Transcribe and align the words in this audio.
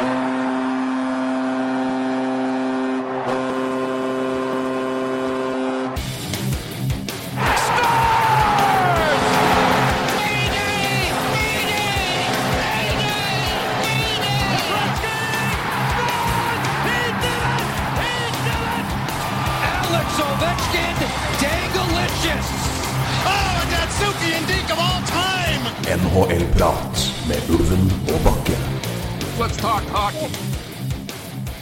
Alex 0.00 0.29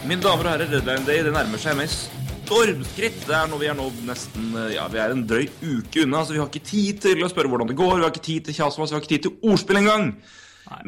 Mine 0.08 0.22
damer 0.24 0.46
og 0.46 0.52
herrer, 0.54 0.70
Deadline 0.72 1.04
Day 1.04 1.20
det 1.26 1.32
nærmer 1.34 1.60
seg 1.60 1.74
med 1.76 1.90
stormskritt. 1.92 3.18
Det 3.28 3.34
er 3.36 3.48
nå, 3.50 3.58
vi 3.60 3.68
er 3.68 3.76
nå 3.76 3.88
nesten 4.08 4.54
Ja, 4.72 4.86
vi 4.88 5.00
er 5.02 5.12
en 5.12 5.24
drøy 5.28 5.44
uke 5.60 6.06
unna, 6.06 6.22
så 6.24 6.32
vi 6.32 6.40
har 6.40 6.48
ikke 6.48 6.64
tid 6.64 7.02
til 7.04 7.20
å 7.24 7.28
spørre 7.28 7.50
hvordan 7.52 7.68
det 7.68 7.76
går. 7.76 7.98
Vi 7.98 8.06
har 8.06 8.14
ikke 8.14 8.24
tid 8.24 8.46
til 8.48 8.56
kjasmas, 8.56 8.88
vi 8.92 8.96
har 8.96 9.04
ikke 9.04 9.12
tid 9.12 9.26
til 9.26 9.50
ordspill 9.52 9.82
engang. 9.82 10.06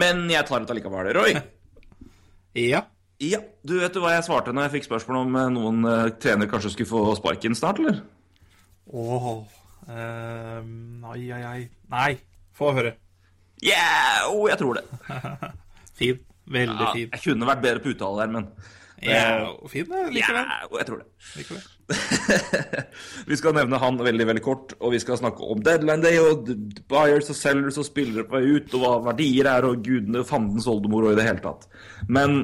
Men 0.00 0.24
jeg 0.32 0.48
tar 0.48 0.64
det 0.64 0.72
allikevel. 0.72 1.10
Roy, 1.18 1.36
Ja. 2.70 2.80
ja, 3.22 3.38
du 3.62 3.76
vet 3.78 3.94
du 3.94 4.00
hva 4.02 4.16
jeg 4.16 4.24
svarte 4.26 4.50
når 4.56 4.66
jeg 4.66 4.72
fikk 4.78 4.88
spørsmål 4.88 5.20
om 5.20 5.36
eh, 5.38 5.50
noen 5.54 5.84
eh, 5.86 6.08
trener 6.18 6.48
kanskje 6.50 6.72
skulle 6.74 6.90
få 6.90 7.12
sparken 7.20 7.54
snart, 7.54 7.78
eller? 7.78 8.00
Åh 8.90 9.28
ehm, 9.86 11.04
Ai, 11.12 11.20
ai, 11.36 11.44
ai. 11.52 11.60
Nei. 11.92 12.10
Få 12.58 12.72
høre. 12.74 12.96
Yeah, 13.62 14.26
oh, 14.32 14.48
jeg 14.50 14.58
tror 14.58 14.80
det. 14.80 14.84
Fin. 16.00 16.18
Veldig 16.50 16.82
Ja, 16.88 16.92
fin. 16.96 17.10
jeg 17.12 17.22
kunne 17.28 17.46
vært 17.46 17.62
bedre 17.62 17.84
på 17.84 17.92
uttale 17.92 18.24
der, 18.24 18.32
men 18.40 18.48
Ja, 19.00 19.48
fin 19.70 19.86
det, 19.88 20.00
likevel. 20.12 20.44
Ja, 20.44 20.56
jeg 20.76 20.86
tror 20.88 21.00
det. 21.00 21.06
likevel. 21.38 21.62
vi 23.30 23.38
skal 23.40 23.56
nevne 23.56 23.80
han 23.80 23.98
veldig 24.04 24.26
veldig 24.28 24.42
kort, 24.44 24.74
og 24.78 24.92
vi 24.94 25.00
skal 25.02 25.18
snakke 25.20 25.46
om 25.54 25.62
deadline 25.64 26.04
day 26.04 26.20
og 26.20 26.50
buyers 26.90 27.30
og 27.32 27.38
sellers 27.38 27.80
og 27.80 27.88
spillere 27.88 28.26
på 28.28 28.36
vei 28.36 28.58
ut, 28.58 28.76
og 28.76 28.84
hva 28.84 28.92
verdier 29.10 29.48
er, 29.50 29.68
og 29.68 29.80
gudene 29.86 30.24
fandens 30.28 30.68
oldemor 30.70 31.08
og 31.08 31.14
i 31.14 31.20
det 31.20 31.26
hele 31.30 31.44
tatt. 31.44 31.66
Men 32.12 32.42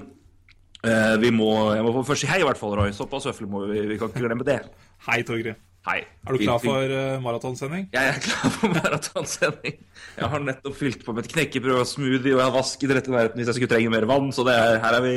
eh, 0.81 1.15
vi 1.23 1.35
må, 1.35 1.53
jeg 1.77 1.85
må 1.85 1.95
først 2.01 2.25
si 2.25 2.33
hei, 2.33 2.41
i 2.41 2.49
hvert 2.49 2.61
fall, 2.61 2.75
Roy. 2.81 2.95
Såpass 2.97 3.29
høflig 3.29 3.51
må 3.53 3.67
vi 3.69 3.85
Vi 3.93 4.01
kan 4.01 4.13
ikke 4.13 4.25
glemme 4.25 4.49
det. 4.49 4.63
Hei, 5.11 5.21
Torgrim. 5.29 5.61
Hei. 5.87 6.01
Er 6.27 6.35
du 6.35 6.41
klar 6.41 6.59
for 6.59 6.91
uh, 6.91 7.21
maratonsending? 7.23 7.85
Jeg 7.95 8.11
er 8.11 8.17
klar 8.25 8.51
for 8.51 8.73
maratonsending. 8.75 9.77
Jeg 10.17 10.31
har 10.33 10.43
nettopp 10.43 10.75
fylt 10.75 11.05
på 11.07 11.13
med 11.15 11.23
et 11.23 11.31
knekkebrød 11.31 11.85
og 11.85 11.87
smoothie, 11.87 12.33
og 12.33 12.41
jeg 12.41 12.43
har 12.43 12.57
vasket 12.57 12.95
rett 12.97 13.07
i 13.07 13.15
nærheten 13.15 13.39
hvis 13.39 13.53
jeg 13.53 13.59
skulle 13.61 13.71
trenge 13.71 13.93
mer 13.93 14.09
vann, 14.11 14.33
så 14.35 14.43
det 14.49 14.57
er, 14.59 14.81
her 14.83 14.97
er 14.99 15.05
vi 15.05 15.15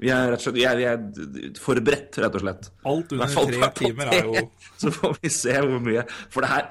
vi 0.00 0.08
er, 0.10 0.30
rett 0.32 0.40
og 0.40 0.46
slett, 0.46 0.56
vi 0.56 0.64
er, 0.64 0.78
vi 0.80 0.86
er 0.88 1.58
forberedt, 1.60 2.16
rett 2.24 2.36
og 2.38 2.44
slett. 2.46 2.70
Alt 2.88 3.10
under 3.12 3.32
fall 3.34 3.50
tre 3.52 3.68
timer 3.82 4.12
er 4.16 4.22
jo. 4.30 4.46
Så 4.80 4.92
får 4.96 5.18
vi 5.20 5.28
se 5.34 5.58
hvor 5.60 5.82
mye 5.84 6.06
For 6.32 6.40
det 6.46 6.48
her 6.54 6.70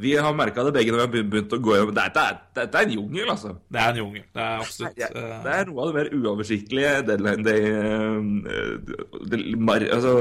Vi 0.00 0.14
har 0.18 0.32
merka 0.34 0.64
det 0.66 0.72
begge 0.74 0.90
når 0.94 1.02
vi 1.12 1.20
har 1.20 1.26
begynt- 1.30 1.52
å 1.54 1.58
gå 1.62 1.74
gjennom 1.76 1.92
Dette 1.94 2.22
er, 2.30 2.38
dette 2.56 2.80
er 2.80 2.88
en 2.88 2.94
jungel, 2.96 3.28
altså. 3.30 3.52
Det 3.70 3.78
er 3.84 3.92
en 3.92 4.00
jungel. 4.00 4.24
Det 4.34 4.42
er 4.42 4.64
absolutt 4.64 4.98
Ja, 5.04 5.10
eh, 5.20 5.34
det 5.44 5.52
er 5.60 5.68
noe 5.68 5.84
av 5.84 5.92
det 5.92 5.98
mer 6.00 6.08
uoversiktlige 6.18 6.94
deadline 7.10 7.44
day 7.46 7.68
eh, 7.70 8.96
det, 9.30 9.42
mar, 9.68 9.84
altså, 9.94 10.14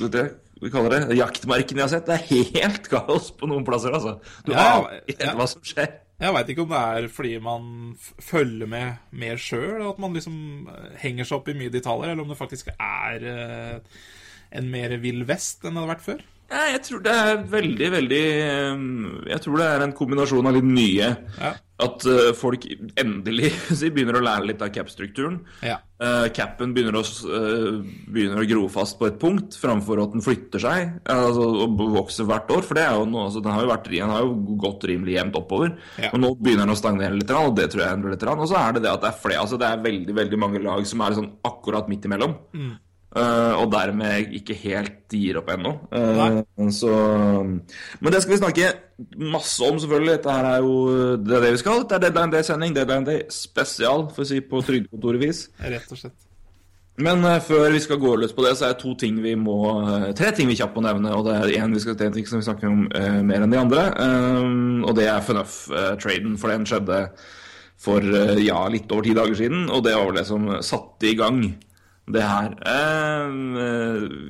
det, 0.00 0.10
det 0.16 0.24
vi 0.60 0.68
kaller 0.74 0.92
det 0.96 1.16
jaktmarken 1.16 1.78
jeg 1.78 1.86
har 1.86 1.92
sett. 1.94 2.08
Det 2.10 2.16
er 2.18 2.56
helt 2.58 2.88
kaos 2.92 3.30
på 3.32 3.46
noen 3.48 3.62
plasser, 3.64 3.94
altså. 3.96 4.16
Du 4.44 4.50
Ja, 4.52 4.64
aner 4.82 4.98
ikke 5.08 5.30
ja. 5.30 5.36
hva 5.38 5.46
som 5.48 5.62
skjer. 5.64 5.86
Jeg 6.20 6.36
veit 6.36 6.50
ikke 6.52 6.64
om 6.66 6.72
det 6.72 6.80
er 6.80 7.06
fordi 7.08 7.36
man 7.40 7.68
følger 8.20 8.68
med 8.68 9.12
mer 9.22 9.38
sjøl, 9.40 9.80
at 9.88 10.00
man 10.02 10.12
liksom 10.16 10.34
eh, 10.68 10.90
henger 11.00 11.28
seg 11.28 11.38
opp 11.38 11.48
i 11.48 11.56
mye 11.56 11.72
detaljer, 11.72 12.12
eller 12.12 12.26
om 12.26 12.32
det 12.32 12.36
faktisk 12.40 12.68
er 12.76 13.24
eh, 13.30 14.02
en 14.60 14.68
mer 14.68 14.98
vill 15.00 15.24
vest 15.28 15.64
enn 15.64 15.78
det 15.78 15.80
hadde 15.80 15.92
vært 15.94 16.04
før. 16.04 16.26
Ja, 16.50 16.66
jeg 16.72 16.82
tror 16.82 17.02
det 17.04 17.12
er 17.14 17.42
veldig, 17.46 17.88
veldig 17.94 18.22
eh, 18.26 18.86
Jeg 19.30 19.42
tror 19.44 19.60
det 19.60 19.66
er 19.70 19.84
en 19.84 19.96
kombinasjon 19.96 20.48
av 20.50 20.56
litt 20.56 20.66
nye. 20.66 21.10
Ja. 21.38 21.52
At 21.80 22.04
eh, 22.10 22.32
folk 22.36 22.66
endelig 22.98 23.52
begynner 23.94 24.18
å 24.18 24.24
lære 24.24 24.48
litt 24.50 24.64
av 24.64 24.72
cap-strukturen. 24.74 25.38
Ja. 25.64 25.78
Uh, 26.00 26.26
capen 26.32 26.72
begynner 26.72 26.96
eh, 26.96 27.78
begynner 28.08 28.42
å 28.42 28.48
gro 28.48 28.64
fast 28.72 28.98
på 28.98 29.06
et 29.10 29.18
punkt, 29.20 29.56
framfor 29.60 30.00
at 30.00 30.14
den 30.14 30.24
flytter 30.24 30.62
seg 30.62 30.94
altså, 31.12 31.46
og 31.66 31.82
vokser 31.94 32.28
hvert 32.28 32.50
år. 32.56 32.66
For 32.66 32.78
det 32.78 32.86
er 32.86 32.98
jo 32.98 33.06
noe, 33.08 33.28
altså, 33.28 33.44
den 33.44 33.54
har 33.54 33.64
jo, 33.64 33.70
vært, 33.70 33.90
den 33.92 34.14
har 34.14 34.26
jo 34.26 34.58
gått 34.66 34.86
rimelig 34.90 35.18
jevnt 35.20 35.40
oppover. 35.40 35.74
Ja. 36.02 36.10
Og 36.10 36.24
nå 36.24 36.34
begynner 36.40 36.66
den 36.66 36.74
å 36.74 36.80
stagnere 36.80 37.18
litt, 37.18 37.30
og 37.30 37.54
det 37.60 37.70
tror 37.70 37.86
jeg 37.86 37.98
endrer 37.98 38.16
litt. 38.16 38.28
Og 38.34 38.46
så 38.50 38.58
er 38.60 38.76
det 38.76 38.84
det 38.86 38.94
at 38.94 39.06
det 39.06 39.12
er 39.12 39.22
flere, 39.22 39.42
altså, 39.46 39.60
det 39.60 39.70
er 39.70 39.84
veldig 39.86 40.20
veldig 40.20 40.44
mange 40.48 40.66
lag 40.66 40.86
som 40.88 41.06
er 41.06 41.20
sånn 41.20 41.34
akkurat 41.46 41.90
midt 41.92 42.10
imellom. 42.10 42.40
Eh, 42.56 42.78
og 43.10 43.72
dermed 43.72 44.34
ikke 44.38 44.54
helt 44.54 45.10
gir 45.10 45.40
opp 45.40 45.50
ennå. 45.50 45.72
Eh, 45.90 46.70
så 46.70 46.92
Men 47.42 48.12
det 48.12 48.22
skal 48.22 48.36
vi 48.36 48.38
snakke 48.38 48.72
masse 49.18 49.64
om, 49.64 49.78
selvfølgelig. 49.82 50.16
Dette 50.18 50.36
her 50.36 50.50
er 50.52 50.58
jo 50.62 51.16
det 51.18 51.36
er 51.36 51.46
det 51.46 51.52
vi 51.56 51.62
skal. 51.64 51.84
Det 51.88 51.98
er 51.98 52.06
Deadline 52.06 52.32
Day-sending. 52.32 52.74
Deadline 52.76 53.06
Day 53.06 53.22
spesial, 53.34 54.08
for 54.14 54.22
å 54.22 54.30
si 54.30 54.40
på 54.40 54.62
trygdekontoret-vis. 54.62 55.48
Rett 55.66 55.90
og 55.90 56.04
slett. 56.04 56.18
Men 57.00 57.24
eh, 57.24 57.40
før 57.42 57.70
vi 57.72 57.80
skal 57.82 58.00
gå 58.00 58.14
løs 58.20 58.34
på 58.36 58.44
det, 58.44 58.54
så 58.58 58.68
er 58.68 58.74
det 58.74 58.82
to 58.82 58.94
ting 58.98 59.20
vi 59.24 59.34
må 59.38 59.56
eh, 59.80 60.10
Tre 60.16 60.32
ting 60.36 60.50
vi 60.50 60.58
kjapt 60.58 60.76
må 60.76 60.84
nevne. 60.84 61.12
Og 61.16 61.26
det 61.26 61.36
er 61.38 61.64
en, 61.64 61.74
vi 61.74 61.82
skal, 61.82 61.96
en 61.96 62.16
ting 62.16 62.28
som 62.28 62.40
vi 62.40 62.46
snakker 62.46 62.70
om 62.70 62.86
uh, 62.92 63.20
mer 63.26 63.44
enn 63.44 63.54
de 63.54 63.60
andre. 63.60 63.86
eh, 64.04 64.50
og 64.86 64.96
det 64.98 65.06
er 65.08 65.24
FNF-traden, 65.24 66.36
for 66.40 66.52
den 66.52 66.68
skjedde 66.68 67.02
for 67.80 68.04
uh, 68.04 68.36
ja, 68.40 68.60
litt 68.72 68.90
over 68.92 69.06
ti 69.06 69.16
dager 69.16 69.38
siden. 69.38 69.68
Og 69.72 69.84
det 69.86 69.96
var 69.96 70.10
vel 70.10 70.20
det 70.20 70.28
som 70.28 70.48
satte 70.66 71.10
i 71.10 71.16
gang 71.18 71.42
det 72.14 72.24
her. 72.24 72.56
Eh, 72.72 73.36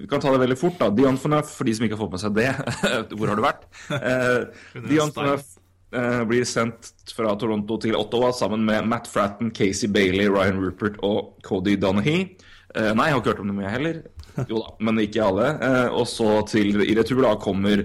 vi 0.02 0.10
kan 0.10 0.22
ta 0.22 0.32
det 0.34 0.42
veldig 0.42 0.58
fort, 0.60 0.78
da. 0.80 0.90
Dion 0.94 1.18
FNUF, 1.20 1.54
for 1.56 1.68
de 1.68 1.74
som 1.76 1.86
ikke 1.86 1.96
har 1.96 2.02
fått 2.04 2.14
med 2.16 2.22
seg 2.22 2.36
det. 2.36 2.50
Hvor 3.16 3.32
har 3.32 3.40
du 3.40 3.44
vært? 3.44 3.66
Eh, 3.96 4.38
Dion 4.90 5.12
FNUF 5.14 5.56
eh, 5.96 6.22
blir 6.30 6.46
sendt 6.48 6.92
fra 7.16 7.34
Toronto 7.40 7.78
til 7.82 7.98
Ottawa 7.98 8.30
sammen 8.36 8.64
med 8.66 8.88
Matt 8.90 9.10
Fratton, 9.10 9.52
Casey 9.56 9.90
Bailey, 9.90 10.28
Ryan 10.30 10.62
Rupert 10.62 11.00
og 11.06 11.36
Cody 11.46 11.76
Donahue. 11.80 12.30
Eh, 12.74 12.92
nei, 12.94 13.08
jeg 13.08 13.16
har 13.16 13.22
ikke 13.22 13.32
hørt 13.34 13.44
om 13.44 13.52
dem, 13.52 13.62
jeg 13.64 13.76
heller. 13.78 14.00
Jo 14.50 14.60
da, 14.62 14.72
men 14.86 15.00
ikke 15.02 15.24
alle. 15.26 15.52
Eh, 15.66 15.88
og 15.90 16.06
så 16.08 16.40
til 16.48 16.84
i 16.86 16.94
retur 16.96 17.20
da 17.24 17.34
kommer 17.42 17.82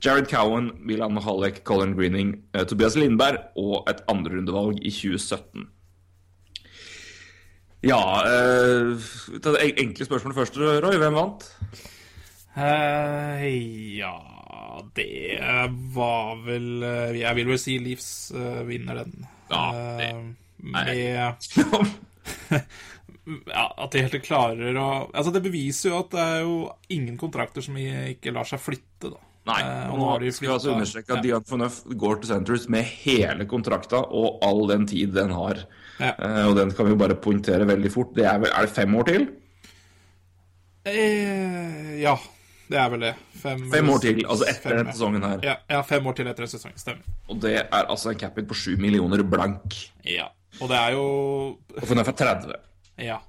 Jared 0.00 0.30
Cowan, 0.30 0.70
Milan 0.86 1.12
Mahalek, 1.16 1.60
Colin 1.66 1.92
Greening, 1.98 2.36
eh, 2.54 2.64
Tobias 2.64 2.96
Lindberg 2.96 3.50
og 3.58 3.90
et 3.90 4.00
andrerundevalg 4.08 4.78
i 4.80 4.92
2017. 4.94 5.66
Ja 7.86 8.00
eh, 8.28 8.90
det 9.40 9.80
enkle 9.80 10.04
spørsmål 10.04 10.34
først, 10.36 10.58
Roy. 10.60 10.96
Hvem 11.00 11.16
vant? 11.16 11.46
Eh, 12.58 13.44
ja 14.00 14.12
Det 14.96 15.38
var 15.94 16.40
vel 16.44 16.82
eh, 16.82 17.14
Jeg 17.20 17.38
vil 17.38 17.46
vel 17.52 17.60
si 17.62 17.76
Leafs 17.80 18.10
uh, 18.34 18.60
vinner 18.68 19.04
den. 19.04 19.26
Ja, 19.50 19.64
det- 19.98 20.10
Eh, 20.10 20.20
med 20.60 20.88
ja, 23.48 23.64
At 23.80 23.92
de 23.94 24.02
helt 24.04 24.22
klarer 24.26 24.76
å 24.76 24.88
Altså, 25.14 25.32
det 25.32 25.40
beviser 25.46 25.88
jo 25.94 26.00
at 26.02 26.10
det 26.12 26.20
er 26.20 26.40
jo 26.44 26.56
ingen 26.92 27.16
kontrakter 27.20 27.64
som 27.64 27.78
ikke 27.80 28.34
lar 28.34 28.44
seg 28.48 28.60
flytte, 28.60 29.08
da. 29.14 29.20
Nei, 29.48 29.60
Eh, 29.64 29.86
og 29.88 29.96
nå 30.02 30.08
har 30.10 30.20
de 30.20 30.32
skal 30.36 30.48
vi 30.48 30.52
altså 30.52 30.74
understreke 30.74 31.14
at 31.16 31.22
ja. 31.22 31.22
Dion 31.30 31.46
Phaneuf 31.48 31.78
går 31.96 32.20
til 32.20 32.28
Centres 32.34 32.68
med 32.68 32.84
hele 33.06 33.46
kontrakta 33.48 34.02
og 34.04 34.36
all 34.44 34.66
den 34.68 34.84
tid 34.90 35.14
den 35.16 35.32
har. 35.32 35.62
Ja. 36.00 36.14
Eh, 36.16 36.42
og 36.48 36.56
den 36.56 36.72
kan 36.76 36.88
vi 36.88 36.94
jo 36.94 36.98
bare 37.00 37.18
poengtere 37.20 37.68
veldig 37.68 37.92
fort. 37.92 38.14
Det 38.16 38.24
er, 38.26 38.48
er 38.48 38.66
det 38.66 38.74
fem 38.74 38.94
år 38.96 39.08
til? 39.10 39.26
Eh, 40.88 42.00
ja, 42.00 42.14
det 42.70 42.78
er 42.80 42.90
vel 42.92 43.04
det. 43.04 43.14
Fem, 43.42 43.64
Fem 43.72 43.88
år 43.92 44.02
til, 44.04 44.20
altså 44.24 44.48
etter 44.48 44.76
denne 44.78 44.94
sesongen 44.96 45.26
her. 45.26 45.40
Ja, 45.44 45.56
ja, 45.70 45.80
fem 45.86 46.06
år 46.08 46.16
til 46.18 46.30
etter 46.30 46.46
en 46.46 46.52
sesong. 46.52 46.76
Stemmer. 46.80 47.16
Og 47.28 47.40
det 47.42 47.56
er 47.60 47.80
altså 47.82 48.12
en 48.12 48.20
cap-hit 48.20 48.48
på 48.48 48.56
sju 48.56 48.76
millioner 48.80 49.24
blank. 49.26 49.76
Ja. 50.08 50.30
Og 50.60 50.70
det 50.72 50.78
er 50.78 50.96
jo 50.96 51.04
Og 51.76 51.82
for 51.84 51.94
den 51.94 52.02
er 52.02 52.08
fra 52.08 52.16
30. 52.16 52.56
Ja. 53.04 53.20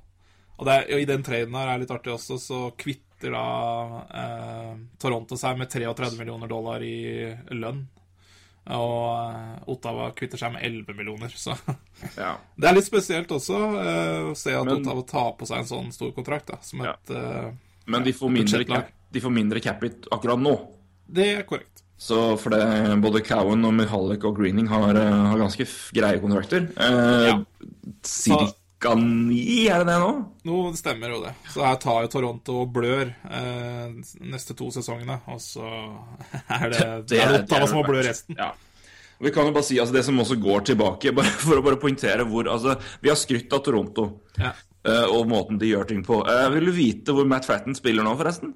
Og, 0.58 0.68
er, 0.70 0.86
og 0.94 1.02
i 1.02 1.08
den 1.10 1.24
traden 1.26 1.56
her 1.58 1.72
er 1.74 1.82
litt 1.82 1.92
artig 1.94 2.14
også, 2.14 2.38
så 2.42 2.60
kvitter 2.78 3.34
da 3.34 3.46
eh, 4.22 4.72
Toronto 5.02 5.38
seg 5.38 5.58
med 5.60 5.70
33 5.74 6.18
millioner 6.20 6.50
dollar 6.50 6.84
i 6.86 7.28
lønn. 7.58 7.84
Og 8.70 9.34
eh, 9.34 9.64
Ottawa 9.74 10.12
kvitter 10.14 10.38
seg 10.38 10.54
med 10.54 10.62
11 10.64 10.94
millioner, 10.98 11.34
så 11.34 11.56
Ja. 12.22 12.36
Det 12.56 12.70
er 12.70 12.76
litt 12.78 12.86
spesielt 12.86 13.32
også 13.34 13.58
eh, 13.82 14.30
å 14.30 14.36
se 14.38 14.54
at 14.54 14.66
Men- 14.70 14.82
Ottawa 14.84 15.02
tar 15.10 15.32
på 15.40 15.48
seg 15.50 15.64
en 15.64 15.70
sånn 15.72 15.92
stor 15.96 16.12
kontrakt, 16.14 16.48
da, 16.54 16.60
som 16.62 16.84
Ja. 16.86 16.94
et 16.94 17.10
eh, 17.18 17.50
Men 17.88 18.04
de 18.06 18.14
får 18.14 18.30
mindre, 18.32 18.64
cap, 18.70 18.92
de 19.12 19.20
får 19.24 19.34
mindre 19.34 19.60
cap-hit 19.66 20.06
akkurat 20.14 20.40
nå. 20.40 20.54
Det 21.12 21.26
er 21.40 21.44
korrekt. 21.50 21.82
Så 22.02 22.38
for 22.42 22.50
det, 22.54 22.62
både 23.02 23.20
Cowan 23.26 23.66
og 23.68 23.74
Mihalek 23.78 24.24
og 24.26 24.38
Greening 24.40 24.70
har, 24.72 24.96
har 24.96 25.38
ganske 25.42 25.66
greie 25.94 26.22
kontrakter. 26.22 26.70
Eh, 26.78 27.28
Ja. 27.32 27.36
Cirka 28.06 28.54
ni, 28.98 29.68
er 29.70 29.84
det 29.84 29.92
det 29.92 29.98
nå? 30.02 30.12
Nå 30.50 30.56
stemmer 30.76 31.10
jo 31.14 31.20
det. 31.24 31.34
Så 31.54 31.62
her 31.66 31.76
tar 31.82 32.02
jo 32.08 32.10
Toronto 32.16 32.56
og 32.64 32.72
blør 32.74 33.12
eh, 33.30 33.92
neste 34.26 34.56
to 34.58 34.72
sesongene, 34.74 35.20
og 35.30 35.38
så 35.44 35.68
er 36.58 36.68
det, 36.74 36.88
det 37.12 37.20
er 37.22 37.32
det 37.36 37.44
Ottawa 37.44 37.68
som 37.70 37.78
må 37.82 37.86
blø 37.88 38.02
resten. 38.08 38.36
Ja. 38.40 38.52
Og 39.22 39.28
Vi 39.28 39.32
kan 39.36 39.46
jo 39.46 39.54
bare 39.54 39.68
si 39.68 39.78
altså 39.78 39.94
det 39.94 40.02
som 40.08 40.18
også 40.24 40.40
går 40.42 40.66
tilbake, 40.72 41.14
bare 41.20 41.30
for 41.44 41.60
å 41.62 41.66
bare 41.66 41.78
poengtere 41.78 42.26
hvor 42.26 42.50
altså, 42.50 42.74
Vi 43.04 43.12
har 43.14 43.20
skrytt 43.22 43.54
av 43.54 43.62
Toronto. 43.68 44.08
Ja. 44.42 44.56
eh, 44.88 45.06
og 45.14 45.30
måten 45.30 45.62
de 45.62 45.70
gjør 45.76 45.86
ting 45.94 46.02
på. 46.08 46.24
Eh, 46.26 46.48
vil 46.56 46.66
du 46.72 46.74
vite 46.74 47.14
hvor 47.14 47.30
Matt 47.30 47.46
Fratton 47.46 47.78
spiller 47.78 48.04
nå, 48.08 48.16
forresten? 48.18 48.56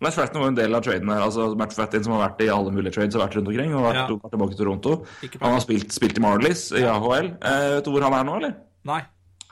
Matt 0.00 0.14
Fratton 0.16 0.40
var 0.40 0.48
jo 0.48 0.52
en 0.54 0.56
del 0.56 0.74
av 0.74 0.82
traden 0.82 1.10
her. 1.12 1.20
altså 1.28 1.50
Matt 1.60 1.74
Fratton 1.76 2.02
som 2.06 2.14
har 2.16 2.22
vært 2.30 2.38
i 2.42 2.50
alle 2.50 2.70
mulige 2.72 2.94
trades 2.96 3.14
og 3.18 3.20
vært 3.20 3.34
rundt 3.36 3.50
omkring. 3.52 3.74
og 3.76 3.82
vært, 3.84 3.98
Ja. 4.00 4.06
tilbake 4.32 4.54
til 4.56 4.62
Toronto. 4.64 4.94
Han 5.42 5.52
har 5.58 5.60
spilt, 5.60 5.92
spilt 5.92 6.16
i 6.16 6.22
Marlies 6.24 6.70
i 6.72 6.82
AHL. 6.88 7.34
Eh, 7.36 7.66
vet 7.76 7.84
du 7.84 7.90
hvor 7.92 8.06
han 8.08 8.16
er 8.16 8.24
nå, 8.24 8.36
eller? 8.40 8.54
Nei. 8.88 9.02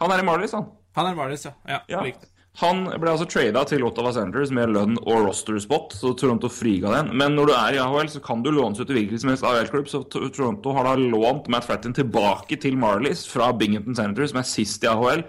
Han 0.01 0.15
er 0.15 0.23
i 0.23 0.27
Marlies, 0.27 0.55
han. 0.57 0.69
Han 0.99 1.11
er 1.11 1.17
Marlies, 1.19 1.47
ja. 1.49 1.55
ja. 1.69 1.81
Ja. 1.91 2.03
Riktig. 2.07 2.31
Han 2.59 2.89
ble 2.99 3.13
altså 3.13 3.27
trada 3.31 3.61
til 3.71 3.85
Ottawa 3.87 4.11
Senators 4.15 4.51
med 4.55 4.73
lønn 4.75 4.97
og 4.99 5.29
roster 5.29 5.61
spot, 5.63 5.93
så 5.95 6.11
Toronto 6.19 6.49
friga 6.51 6.91
den. 6.91 7.13
Men 7.21 7.37
når 7.39 7.51
du 7.51 7.53
er 7.55 7.77
i 7.77 7.83
AHL, 7.83 8.09
så 8.11 8.23
kan 8.25 8.41
du 8.43 8.51
lånes 8.51 8.81
ut 8.81 8.89
til 8.89 8.99
hvilken 8.99 9.21
som 9.23 9.31
helst 9.31 9.47
AHL-klubb, 9.47 9.87
så 9.91 10.01
Toronto 10.11 10.73
har 10.75 10.89
da 10.89 10.97
lånt 10.99 11.47
Matt 11.55 11.69
Fratton 11.69 11.95
tilbake 11.95 12.59
til 12.59 12.75
Marlies 12.81 13.23
fra 13.31 13.53
Binghamton 13.55 13.95
Senators, 13.95 14.33
som 14.33 14.41
er 14.43 14.49
sist 14.51 14.83
i 14.83 14.91
AHL. 14.91 15.23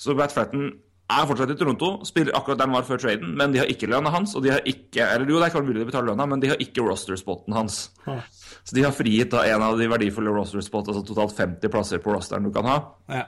Så 0.00 0.16
Matt 0.18 0.34
Fratton 0.34 0.72
er 1.12 1.28
fortsatt 1.28 1.52
i 1.54 1.58
Toronto, 1.60 1.90
spiller 2.08 2.34
akkurat 2.34 2.58
der 2.58 2.66
han 2.66 2.74
var 2.74 2.88
før 2.88 2.98
traden, 3.04 3.36
men 3.38 3.54
de 3.54 3.60
har 3.62 3.70
ikke 3.70 3.86
lønna 3.92 4.10
hans, 4.14 4.34
og 4.34 4.42
de 4.42 4.50
har 4.54 4.66
ikke 4.66 5.04
Eller 5.04 5.28
jo, 5.28 5.38
det 5.38 5.46
er 5.46 5.52
ikke 5.52 5.62
mulig 5.68 5.84
de 5.84 5.86
betaler 5.92 6.10
lønna, 6.10 6.26
men 6.32 6.42
de 6.42 6.50
har 6.50 6.62
ikke 6.62 6.82
roster-spoten 6.86 7.54
hans. 7.54 7.78
Så 8.64 8.74
de 8.74 8.82
har 8.86 8.96
frigitt 8.96 9.30
da 9.34 9.44
en 9.52 9.62
av 9.66 9.78
de 9.78 9.86
verdifulle 9.92 10.34
roster-spot, 10.34 10.90
altså 10.90 11.04
totalt 11.06 11.38
50 11.38 11.70
plasser 11.70 12.02
på 12.02 12.14
rosteren 12.16 12.48
du 12.48 12.50
kan 12.54 12.66
ha. 12.66 12.76
Ja. 13.12 13.24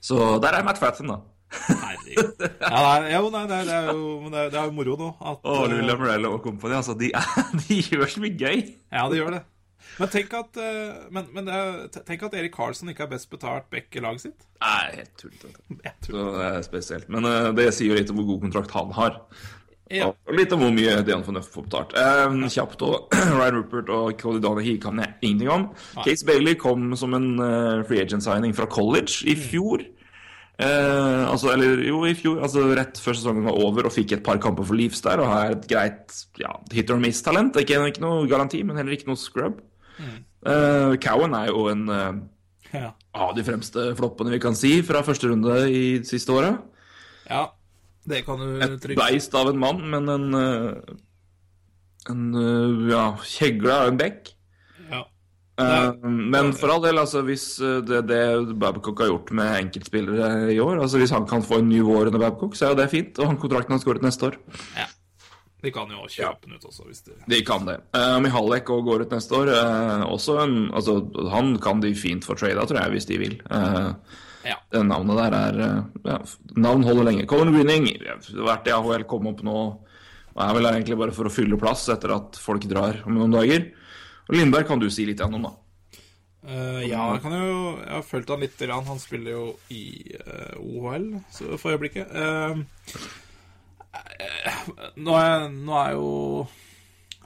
Så 0.00 0.16
der 0.42 0.56
er 0.56 0.66
Matt 0.66 0.80
Fratton, 0.80 1.12
da. 1.12 1.20
Herregud. 1.50 2.44
Ja, 2.62 2.80
nei, 3.02 3.10
jo, 3.12 3.30
nei, 3.34 3.42
det, 3.50 3.56
er, 3.64 3.70
er 3.74 3.88
jo, 3.90 4.10
men 4.22 4.32
det, 4.32 4.42
er, 4.42 4.50
det 4.52 4.60
er 4.60 4.68
jo 4.68 4.74
moro 4.76 4.96
nå. 5.00 5.08
At, 5.18 5.40
Og 5.50 5.64
eh, 5.66 5.72
Lula 5.74 5.96
Morello 5.98 6.34
og 6.36 6.44
company, 6.44 6.76
altså, 6.78 6.94
de, 6.98 7.10
er, 7.16 7.48
de 7.64 7.80
gjør 7.82 8.12
så 8.12 8.22
mye 8.22 8.36
gøy. 8.38 8.62
Ja, 8.92 9.08
de 9.10 9.18
gjør 9.18 9.34
det. 9.38 9.42
Men 10.00 10.10
tenk 10.12 10.34
at, 10.38 10.58
eh, 10.62 11.00
men, 11.12 11.26
men 11.34 11.48
det 11.48 11.56
er, 11.56 12.02
tenk 12.06 12.22
at 12.28 12.36
Erik 12.38 12.54
Karlsson 12.54 12.92
ikke 12.92 13.04
har 13.04 13.10
best 13.12 13.28
betalt 13.32 13.66
back 13.72 13.96
i 13.96 14.02
laget 14.04 14.24
sitt. 14.28 14.46
Nei, 14.62 15.00
helt 15.00 15.16
tullete. 15.20 15.50
Det 16.06 16.26
er 16.46 16.60
spesielt. 16.66 17.10
Men 17.12 17.26
eh, 17.28 17.50
det 17.58 17.70
sier 17.76 17.92
jo 17.92 17.98
litt 17.98 18.12
om 18.12 18.20
hvor 18.22 18.30
god 18.34 18.46
kontrakt 18.46 18.76
han 18.76 18.94
har. 18.96 19.18
Ja. 19.90 20.12
Litt 20.30 20.52
om 20.54 20.60
hvor 20.62 20.70
mye 20.74 21.00
Dejan 21.02 21.24
von 21.26 21.34
Nøff 21.34 21.48
får 21.50 21.64
betalt. 21.66 21.94
Um, 21.98 22.44
kjapt 22.46 22.82
og 22.86 23.08
Ryan 23.38 23.56
Rupert 23.56 23.88
og 23.90 24.12
Cody 24.20 24.38
Donahue 24.44 24.78
kan 24.82 25.00
jeg 25.02 25.16
ingenting 25.26 25.50
om. 25.50 25.64
Case 26.04 26.26
Bailey 26.28 26.54
kom 26.60 26.92
som 27.00 27.16
en 27.18 27.32
uh, 27.42 27.80
free 27.88 28.04
agent 28.04 28.22
signing 28.22 28.54
fra 28.54 28.68
college 28.70 29.24
i 29.26 29.34
fjor. 29.34 29.82
Uh, 30.60 31.24
altså, 31.32 31.54
eller 31.54 31.80
jo, 31.88 32.02
i 32.04 32.12
fjor, 32.14 32.42
altså 32.44 32.66
rett 32.76 32.98
før 33.00 33.16
sesongen 33.16 33.46
var 33.48 33.56
over, 33.58 33.88
og 33.88 33.94
fikk 33.94 34.12
et 34.18 34.22
par 34.26 34.38
kamper 34.44 34.66
for 34.68 34.76
Leafs 34.78 35.00
der, 35.02 35.22
og 35.24 35.30
har 35.32 35.54
et 35.56 35.66
greit 35.70 36.18
ja, 36.38 36.52
hit 36.70 36.92
or 36.92 37.00
miss-talent. 37.00 37.56
Ikke, 37.62 37.78
ikke 37.88 38.02
noe 38.04 38.26
garanti, 38.30 38.60
men 38.68 38.76
heller 38.78 38.94
ikke 38.94 39.08
noe 39.08 39.18
scrub. 39.18 39.58
Eh, 40.00 40.92
Cowan 41.02 41.34
er 41.36 41.48
jo 41.50 41.66
en 41.72 41.86
av 41.92 42.20
Ja. 42.72 42.92
de 43.34 43.42
fremste 43.44 43.88
floppene 43.98 44.30
vi 44.36 44.38
kan 44.40 44.54
si 44.56 44.76
fra 44.86 45.02
første 45.04 45.28
runde 45.32 45.56
i 45.72 45.82
siste 46.06 46.30
året. 46.36 46.60
ja. 47.28 47.48
Det 48.08 48.24
kan 48.26 48.40
du 48.40 48.60
Et 48.64 48.90
beist 48.96 49.34
av 49.36 49.50
en 49.50 49.58
mann, 49.60 49.80
men 49.92 50.08
en 50.08 50.34
eh, 50.34 50.98
En 52.10 52.22
eh, 52.34 52.92
ja, 52.92 53.06
kjegle 53.28 53.74
av 53.76 53.90
en 53.90 53.98
bekk. 54.00 54.30
Ja. 54.90 55.02
Uh, 55.60 55.92
men 56.08 56.54
for 56.56 56.72
all 56.72 56.80
del, 56.80 56.96
altså, 56.96 57.20
hvis 57.26 57.58
det, 57.60 57.98
det 58.08 58.22
Babcock 58.62 59.02
har 59.04 59.10
gjort 59.10 59.34
med 59.36 59.52
enkeltspillere 59.58 60.54
i 60.54 60.56
år 60.64 60.80
altså 60.80 60.96
Hvis 60.96 61.12
han 61.12 61.26
kan 61.28 61.44
få 61.44 61.58
en 61.60 61.68
ny 61.68 61.82
vår 61.84 62.08
under 62.08 62.22
Babcock, 62.22 62.56
så 62.56 62.70
er 62.70 62.72
jo 62.72 62.80
det 62.80 62.88
fint. 62.94 63.20
Og 63.20 63.28
han 63.28 63.36
kontrakten 63.42 63.76
hans 63.76 63.84
går 63.84 64.00
ut 64.00 64.08
neste 64.08 64.30
år. 64.30 64.40
Ja. 64.78 64.88
De 65.60 65.72
kan 65.74 65.90
jo 65.92 66.06
kjøpe 66.08 66.46
den 66.46 66.56
ut 66.56 66.64
også, 66.64 66.86
hvis 66.88 67.02
de 67.04 67.16
De 67.28 67.40
kan 67.44 67.66
det. 67.68 67.76
Uh, 67.92 68.16
Mihalek 68.24 68.70
òg 68.72 68.86
går 68.86 69.04
ut 69.04 69.12
neste 69.12 69.36
år. 69.36 69.52
Uh, 69.52 70.06
også 70.08 70.38
en, 70.46 70.56
altså, 70.72 70.96
han 71.34 71.52
kan 71.60 71.82
de 71.84 71.92
fint 71.98 72.24
få 72.24 72.36
trada, 72.40 72.64
tror 72.64 72.80
jeg, 72.80 72.94
hvis 72.96 73.08
de 73.10 73.18
vil. 73.20 73.36
Eh, 73.50 73.90
Ja. 74.46 74.56
Det 74.72 74.80
navnet 74.86 75.18
der 75.20 75.36
er 75.36 75.58
eh, 75.66 75.80
ja, 76.08 76.18
Navn 76.56 76.84
holder 76.86 77.10
lenge. 77.10 77.26
Colin 77.28 77.52
Greening 77.54 77.88
har 78.00 78.20
vært 78.46 78.70
i 78.70 78.74
AHL, 78.74 79.04
kom 79.08 79.28
opp 79.30 79.42
nå. 79.46 79.56
Og 80.30 80.44
er 80.44 80.54
vel 80.56 80.68
egentlig 80.70 80.98
bare 81.00 81.14
for 81.14 81.28
å 81.28 81.32
fylle 81.32 81.58
plass 81.60 81.88
etter 81.92 82.14
at 82.14 82.38
folk 82.40 82.64
drar 82.70 83.02
om 83.04 83.16
noen 83.18 83.34
dager. 83.34 83.66
Og 84.28 84.36
Lindberg 84.38 84.68
kan 84.70 84.80
du 84.80 84.88
si 84.92 85.04
litt 85.08 85.20
om, 85.26 85.40
da. 85.42 85.52
Uh, 86.40 86.80
ja, 86.86 87.02
jeg 87.12 87.20
kan 87.20 87.34
jo 87.36 87.56
Jeg 87.82 87.92
har 87.92 88.04
fulgt 88.06 88.30
han 88.32 88.40
litt. 88.40 88.56
Grann. 88.56 88.86
Han 88.88 89.02
spiller 89.02 89.34
jo 89.34 89.44
i 89.74 89.82
uh, 90.24 90.56
OHL 90.56 91.10
så 91.34 91.58
for 91.60 91.74
øyeblikket. 91.74 92.08
Uh, 92.08 92.62
nå, 94.96 95.18
er, 95.18 95.50
nå 95.52 95.76
er 95.82 95.92
jo 95.98 96.08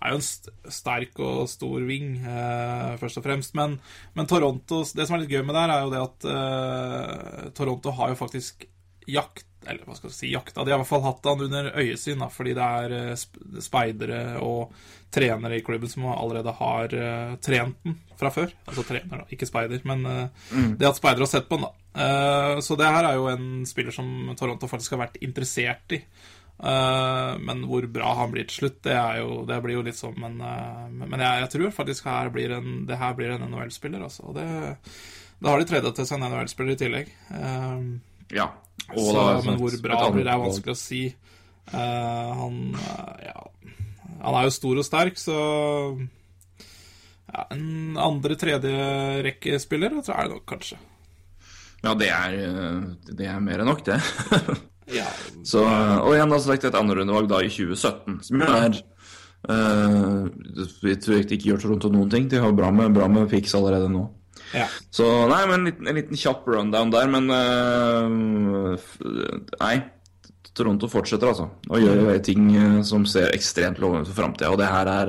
er 0.05 0.15
jo 0.15 0.21
en 0.21 0.75
sterk 0.77 1.19
og 1.25 1.49
stor 1.51 1.87
ving, 1.89 2.19
eh, 2.21 2.93
først 3.01 3.21
og 3.21 3.25
fremst. 3.27 3.57
Men, 3.57 3.79
men 4.15 4.29
Toronto 4.31 4.83
Det 4.85 5.07
som 5.07 5.17
er 5.17 5.25
litt 5.25 5.33
gøy 5.33 5.43
med 5.43 5.57
det 5.57 5.65
her, 5.65 5.75
er 5.75 5.87
jo 5.87 5.95
det 5.95 6.05
at 6.05 6.29
eh, 6.35 7.51
Toronto 7.57 7.95
har 7.99 8.13
jo 8.13 8.21
faktisk 8.21 8.67
jakt 9.09 9.47
Eller 9.65 9.85
hva 9.89 9.97
skal 9.97 10.13
du 10.13 10.17
si 10.17 10.29
jakta. 10.33 10.61
De 10.65 10.73
har 10.73 10.77
i 10.77 10.83
hvert 10.83 10.91
fall 10.91 11.07
hatt 11.07 11.25
han 11.25 11.47
under 11.47 11.71
øyesyn, 11.81 12.21
da, 12.21 12.29
fordi 12.33 12.53
det 12.57 12.67
er 12.85 12.95
eh, 12.99 13.61
speidere 13.65 14.19
og 14.45 14.75
trenere 15.15 15.57
i 15.57 15.63
klubben 15.65 15.89
som 15.89 16.05
allerede 16.13 16.53
har 16.59 16.95
eh, 16.99 17.37
trent 17.41 17.79
den 17.87 17.97
fra 18.21 18.29
før. 18.35 18.53
Altså 18.69 18.85
trener, 18.85 19.23
da, 19.23 19.29
ikke 19.33 19.49
speider. 19.49 19.81
Men 19.89 20.05
eh, 20.11 20.45
det 20.77 20.91
at 20.91 21.01
speidere 21.01 21.25
har 21.25 21.33
sett 21.33 21.49
på 21.49 21.57
den, 21.57 21.65
da. 21.65 21.73
Eh, 22.05 22.61
så 22.67 22.77
det 22.77 22.91
her 22.91 23.09
er 23.09 23.17
jo 23.17 23.31
en 23.33 23.49
spiller 23.69 23.95
som 23.95 24.35
Toronto 24.39 24.69
faktisk 24.69 24.97
har 24.97 25.07
vært 25.07 25.21
interessert 25.25 25.97
i. 25.97 26.03
Eh, 26.55 27.33
men 27.43 27.65
hvor 27.67 27.83
bra 27.91 28.13
han 28.21 28.31
blir 28.31 28.47
til 28.47 28.61
slutt, 28.63 28.77
det, 28.87 28.95
er 28.95 29.19
jo, 29.25 29.41
det 29.49 29.57
blir 29.65 29.75
jo 29.75 29.83
litt 29.83 29.99
sånn 29.99 30.15
Men, 30.23 30.37
eh, 30.39 30.85
men 31.03 31.19
jeg, 31.19 31.41
jeg 31.43 31.51
tror 31.51 31.73
faktisk 31.75 32.07
her 32.07 32.31
blir 32.33 32.55
en, 32.55 32.85
det 32.87 32.99
her 33.01 33.17
blir 33.19 33.35
en 33.35 33.43
NHL-spiller, 33.51 34.05
altså. 34.07 34.23
Og 34.31 34.37
det, 34.39 34.47
da 35.43 35.51
har 35.51 35.59
de 35.61 35.67
tredje 35.69 35.91
til 35.99 36.07
seg 36.09 36.21
en 36.21 36.29
NHL-spiller 36.31 36.77
i 36.77 36.81
tillegg. 36.85 37.07
Eh, 37.35 37.81
Ja. 38.39 38.49
Så, 38.85 39.21
men 39.47 39.59
hvor 39.61 39.75
bra 39.83 39.99
han 40.03 40.13
blir 40.15 40.25
det, 40.27 40.33
er 40.35 40.43
vanskelig 40.43 40.75
å 40.75 40.79
si. 40.79 41.03
Han 41.73 42.57
ja, 43.25 43.39
Han 44.21 44.35
er 44.37 44.43
jo 44.45 44.53
stor 44.53 44.81
og 44.83 44.85
sterk, 44.85 45.17
så 45.17 45.37
ja, 47.31 47.45
En 47.55 47.97
andre-tredje-rekkespiller, 48.01 49.95
tror 50.05 50.19
jeg 50.21 50.33
nok 50.35 50.45
kanskje. 50.51 50.77
Ja, 51.85 51.95
det 52.01 52.11
er, 52.13 52.37
det 53.09 53.27
er 53.31 53.41
mer 53.45 53.63
enn 53.63 53.71
nok, 53.73 53.83
det. 53.87 53.99
Ja, 54.93 55.07
Så, 55.47 55.63
og 55.65 56.13
igjen 56.13 56.33
da 56.33 56.41
selektet 56.43 56.73
et 56.73 56.81
andrerundevalg 56.81 57.31
da 57.31 57.41
i 57.45 57.49
2017, 57.53 58.19
som 58.27 58.43
er 58.45 58.77
uh, 59.49 60.27
Vi 60.85 60.97
tror 61.01 61.23
ikke 61.25 61.49
gjør 61.49 61.63
Toronto 61.63 61.91
noen 61.93 62.11
ting. 62.13 62.29
De 62.29 62.43
har 62.43 62.53
bra 62.57 62.69
med, 62.75 62.93
bra 62.97 63.09
med 63.09 63.31
fiks 63.33 63.55
allerede 63.57 63.89
nå. 63.93 64.05
ja. 64.53 64.69
Så 64.93 65.07
nei, 65.31 65.41
men 65.49 65.61
en 65.61 65.69
liten, 65.71 65.89
en 65.89 65.99
liten 66.01 66.21
kjapp 66.21 66.47
rundown 66.53 66.93
der, 66.93 67.11
men 67.17 67.33
uh, 67.33 68.77
Nei. 69.63 69.77
Toronto 70.55 70.87
fortsetter, 70.87 71.33
altså. 71.33 71.49
Og 71.67 71.81
gjør 71.83 72.19
ting 72.23 72.45
eh, 72.55 72.77
som 72.87 73.03
ser 73.11 73.33
ekstremt 73.35 73.81
lovende 73.83 74.05
ut 74.05 74.11
for 74.13 74.21
framtida. 74.21 74.53
Og 74.55 74.61
det 74.61 74.69
her 74.71 74.87
er 74.87 75.09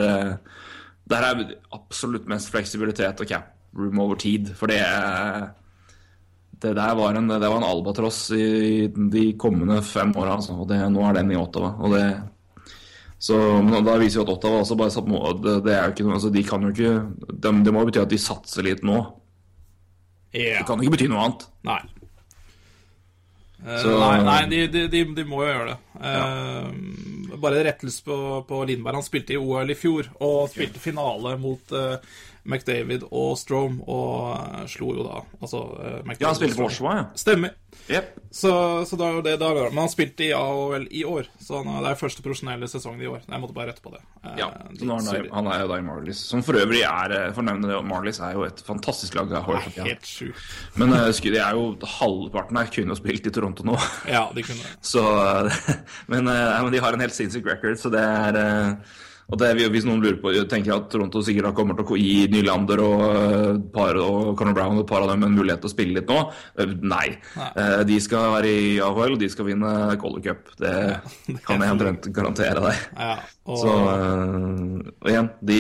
Det 1.06 1.20
her 1.20 1.28
er 1.28 1.52
absolutt 1.76 2.26
mest 2.26 2.50
fleksibilitet 2.50 3.22
og 3.22 3.30
cap 3.30 3.52
room 3.78 4.00
over 4.02 4.18
tid. 4.18 4.50
For 4.58 4.66
det 4.72 4.80
er 4.82 5.52
det 6.66 6.74
der 6.78 6.96
var 6.98 7.16
en, 7.18 7.30
det 7.32 7.40
var 7.46 7.60
en 7.62 7.68
albatross 7.70 8.20
i 8.36 8.88
de 8.92 9.26
kommende 9.40 9.80
fem 9.86 10.12
åra, 10.18 10.36
altså. 10.40 10.58
Og 10.60 10.68
det, 10.70 10.82
nå 10.92 11.04
er 11.08 11.20
den 11.22 11.32
i 11.36 11.40
Ottawa. 11.40 11.76
Og 11.80 11.94
det 11.96 12.06
så 13.26 13.38
men 13.64 13.86
da 13.88 13.96
viser 13.98 14.20
jo 14.20 14.26
at 14.26 14.34
Ottawa 14.36 14.60
også 14.62 14.76
bare 14.78 14.92
satt 14.94 15.08
mål. 15.10 15.38
det, 15.42 15.54
det 15.66 15.72
er 15.74 15.86
jo 15.88 15.94
ikke 15.96 16.14
altså 16.18 16.30
De 16.36 16.42
kan 16.46 16.62
jo 16.68 16.74
ikke 16.74 16.92
Det, 17.32 17.54
det 17.64 17.72
må 17.74 17.82
jo 17.82 17.88
bety 17.90 18.02
at 18.04 18.12
de 18.12 18.20
satser 18.22 18.68
litt 18.68 18.84
nå. 18.86 18.98
Yeah. 20.36 20.60
Det 20.60 20.66
kan 20.68 20.84
ikke 20.84 20.94
bety 20.98 21.08
noe 21.10 21.24
annet. 21.24 21.46
Nei. 21.66 21.80
Så- 23.82 23.96
nei, 23.98 24.18
nei 24.28 24.42
de, 24.52 24.60
de, 24.68 24.82
de, 24.92 25.02
de 25.16 25.24
må 25.26 25.40
jo 25.42 25.48
gjøre 25.50 25.72
det. 25.72 25.78
Eh, 26.12 27.38
bare 27.42 27.64
rettelse 27.66 28.04
på, 28.06 28.18
på 28.46 28.60
Lindberg. 28.68 29.00
Han 29.00 29.08
spilte 29.08 29.34
i 29.34 29.40
OL 29.42 29.72
i 29.74 29.78
fjor 29.80 30.12
og 30.22 30.50
spilte 30.52 30.84
finale 30.84 31.34
mot 31.42 31.72
eh, 31.74 31.96
McDavid 32.46 33.06
og 33.10 33.36
Strome, 33.42 33.82
og 33.90 34.36
eh, 34.38 34.66
slo 34.70 34.92
jo 34.94 35.06
da 35.06 35.22
altså 35.42 35.62
eh, 35.82 36.00
McDavid 36.04 36.22
Ja, 36.22 36.28
han 36.30 36.38
spilte 36.38 36.60
på. 36.60 36.68
Oshawa, 36.70 36.96
ja. 37.00 37.06
Stemmer. 37.18 37.56
Yep. 37.90 38.12
Så, 38.34 38.52
så 38.90 38.98
da 38.98 39.10
er 39.12 39.22
det 39.26 39.34
da, 39.42 39.50
Men 39.70 39.82
han 39.84 39.92
spilte 39.92 40.26
i 40.26 40.32
AHL 40.34 40.88
i 40.96 41.04
år, 41.06 41.28
så 41.42 41.60
han, 41.62 41.70
det 41.84 41.92
er 41.92 42.00
første 42.00 42.24
profesjonelle 42.26 42.70
sesongen 42.70 43.04
i 43.04 43.10
år. 43.10 43.24
Jeg 43.28 43.42
måtte 43.42 43.56
bare 43.58 43.72
rette 43.74 43.84
på 43.86 43.94
det. 43.94 44.02
Eh, 44.24 44.36
Ja, 44.42 44.50
så 44.78 44.90
nå 44.90 44.98
er 45.00 45.10
han, 45.24 45.30
han 45.40 45.50
er 45.54 45.64
jo 45.66 45.72
da 45.74 45.80
i 45.82 45.86
Marlies. 45.86 46.22
Som 46.30 46.44
for 46.46 46.60
øvrig 46.62 46.84
er 46.88 47.16
eh, 47.18 47.28
For 47.36 47.44
å 47.44 47.48
nevne 47.50 47.72
det, 47.72 47.80
Marlies 47.90 48.22
er 48.26 48.38
jo 48.38 48.46
et 48.48 48.62
fantastisk 48.68 49.18
lag. 49.18 49.32
Det 49.32 49.42
er. 49.42 49.90
Helt 49.90 50.10
sjukt. 50.10 50.46
Men 50.80 50.94
de 50.94 51.34
det 51.36 51.42
er 51.42 51.58
jo 51.58 51.72
halvparten 51.98 52.62
her 52.62 52.70
kunne 52.74 52.94
jo 52.94 53.00
spilt 53.00 53.26
i 53.28 53.34
Toronto 53.34 53.66
nå. 53.66 53.76
Ja, 54.10 54.28
de 54.36 54.46
kunne. 54.46 54.76
Så, 54.86 55.02
men, 56.12 56.30
men 56.30 56.72
de 56.74 56.82
har 56.84 56.94
en 56.94 57.04
helt 57.04 57.16
sinnssyk 57.18 57.50
record, 57.50 57.82
så 57.82 57.90
det 57.94 58.04
er 58.06 58.40
Og 59.26 59.40
det, 59.42 59.48
Hvis 59.74 59.86
noen 59.88 60.04
lurer 60.04 60.20
på, 60.22 60.32
tenker 60.50 60.76
at 60.76 60.90
Toronto 60.94 61.22
sikkert 61.26 61.56
kommer 61.58 61.74
til 61.80 61.86
å 61.96 61.98
gi 61.98 62.28
Nylander 62.30 62.82
og, 62.84 63.04
eh, 63.16 63.58
par, 63.74 63.98
og 63.98 64.36
Conor 64.38 64.54
Brown 64.54 64.78
og 64.78 64.84
et 64.84 64.90
par 64.92 65.02
av 65.02 65.10
dem 65.10 65.24
en 65.26 65.34
mulighet 65.34 65.64
til 65.64 65.70
å 65.72 65.74
spille 65.74 65.96
litt 65.98 66.12
nå, 66.12 66.20
eh, 66.60 66.74
nei. 66.82 67.08
Nei. 67.36 67.50
Eh, 67.58 67.84
De 67.90 68.00
skal 68.00 68.32
være 68.36 68.52
i 68.52 68.78
AHL, 68.86 69.16
og 69.16 69.20
de 69.20 69.30
skal 69.34 69.46
vinne 69.50 69.72
Color 70.02 70.22
Cup. 70.22 70.52
Det 70.62 70.74
det 71.28 71.42
kan 71.46 71.60
jeg 71.66 71.74
omtrent 71.74 72.10
garantere 72.14 72.62
deg. 72.68 72.86
Ja, 73.00 73.16
og, 73.46 73.58
Så 73.58 73.74
og 73.74 75.10
igjen, 75.10 75.30
de, 75.42 75.60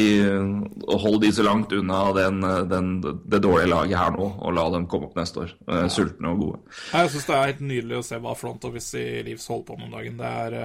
hold 1.06 1.22
de 1.22 1.32
så 1.34 1.46
langt 1.46 1.74
unna 1.74 2.04
den, 2.18 2.42
den, 2.70 2.94
det 3.02 3.42
dårlige 3.42 3.72
laget 3.74 3.98
her 3.98 4.12
nå, 4.16 4.30
og 4.46 4.56
la 4.58 4.70
dem 4.78 4.88
komme 4.92 5.10
opp 5.10 5.18
neste 5.18 5.46
år. 5.46 5.54
Ja. 5.68 5.86
Sultne 5.90 6.34
og 6.34 6.42
gode. 6.44 6.60
jeg 6.94 7.14
syns 7.14 7.26
det 7.30 7.36
er 7.36 7.50
helt 7.52 7.66
nydelig 7.66 8.00
å 8.00 8.06
se 8.06 8.20
hva 8.22 8.36
Front 8.38 8.66
Office 8.70 9.00
i 9.00 9.24
Livs 9.26 9.48
holder 9.50 9.70
på 9.72 9.78
med 9.80 9.90
om 9.90 9.96
dagen. 9.98 10.18
Det 10.22 10.32
er, 10.46 10.58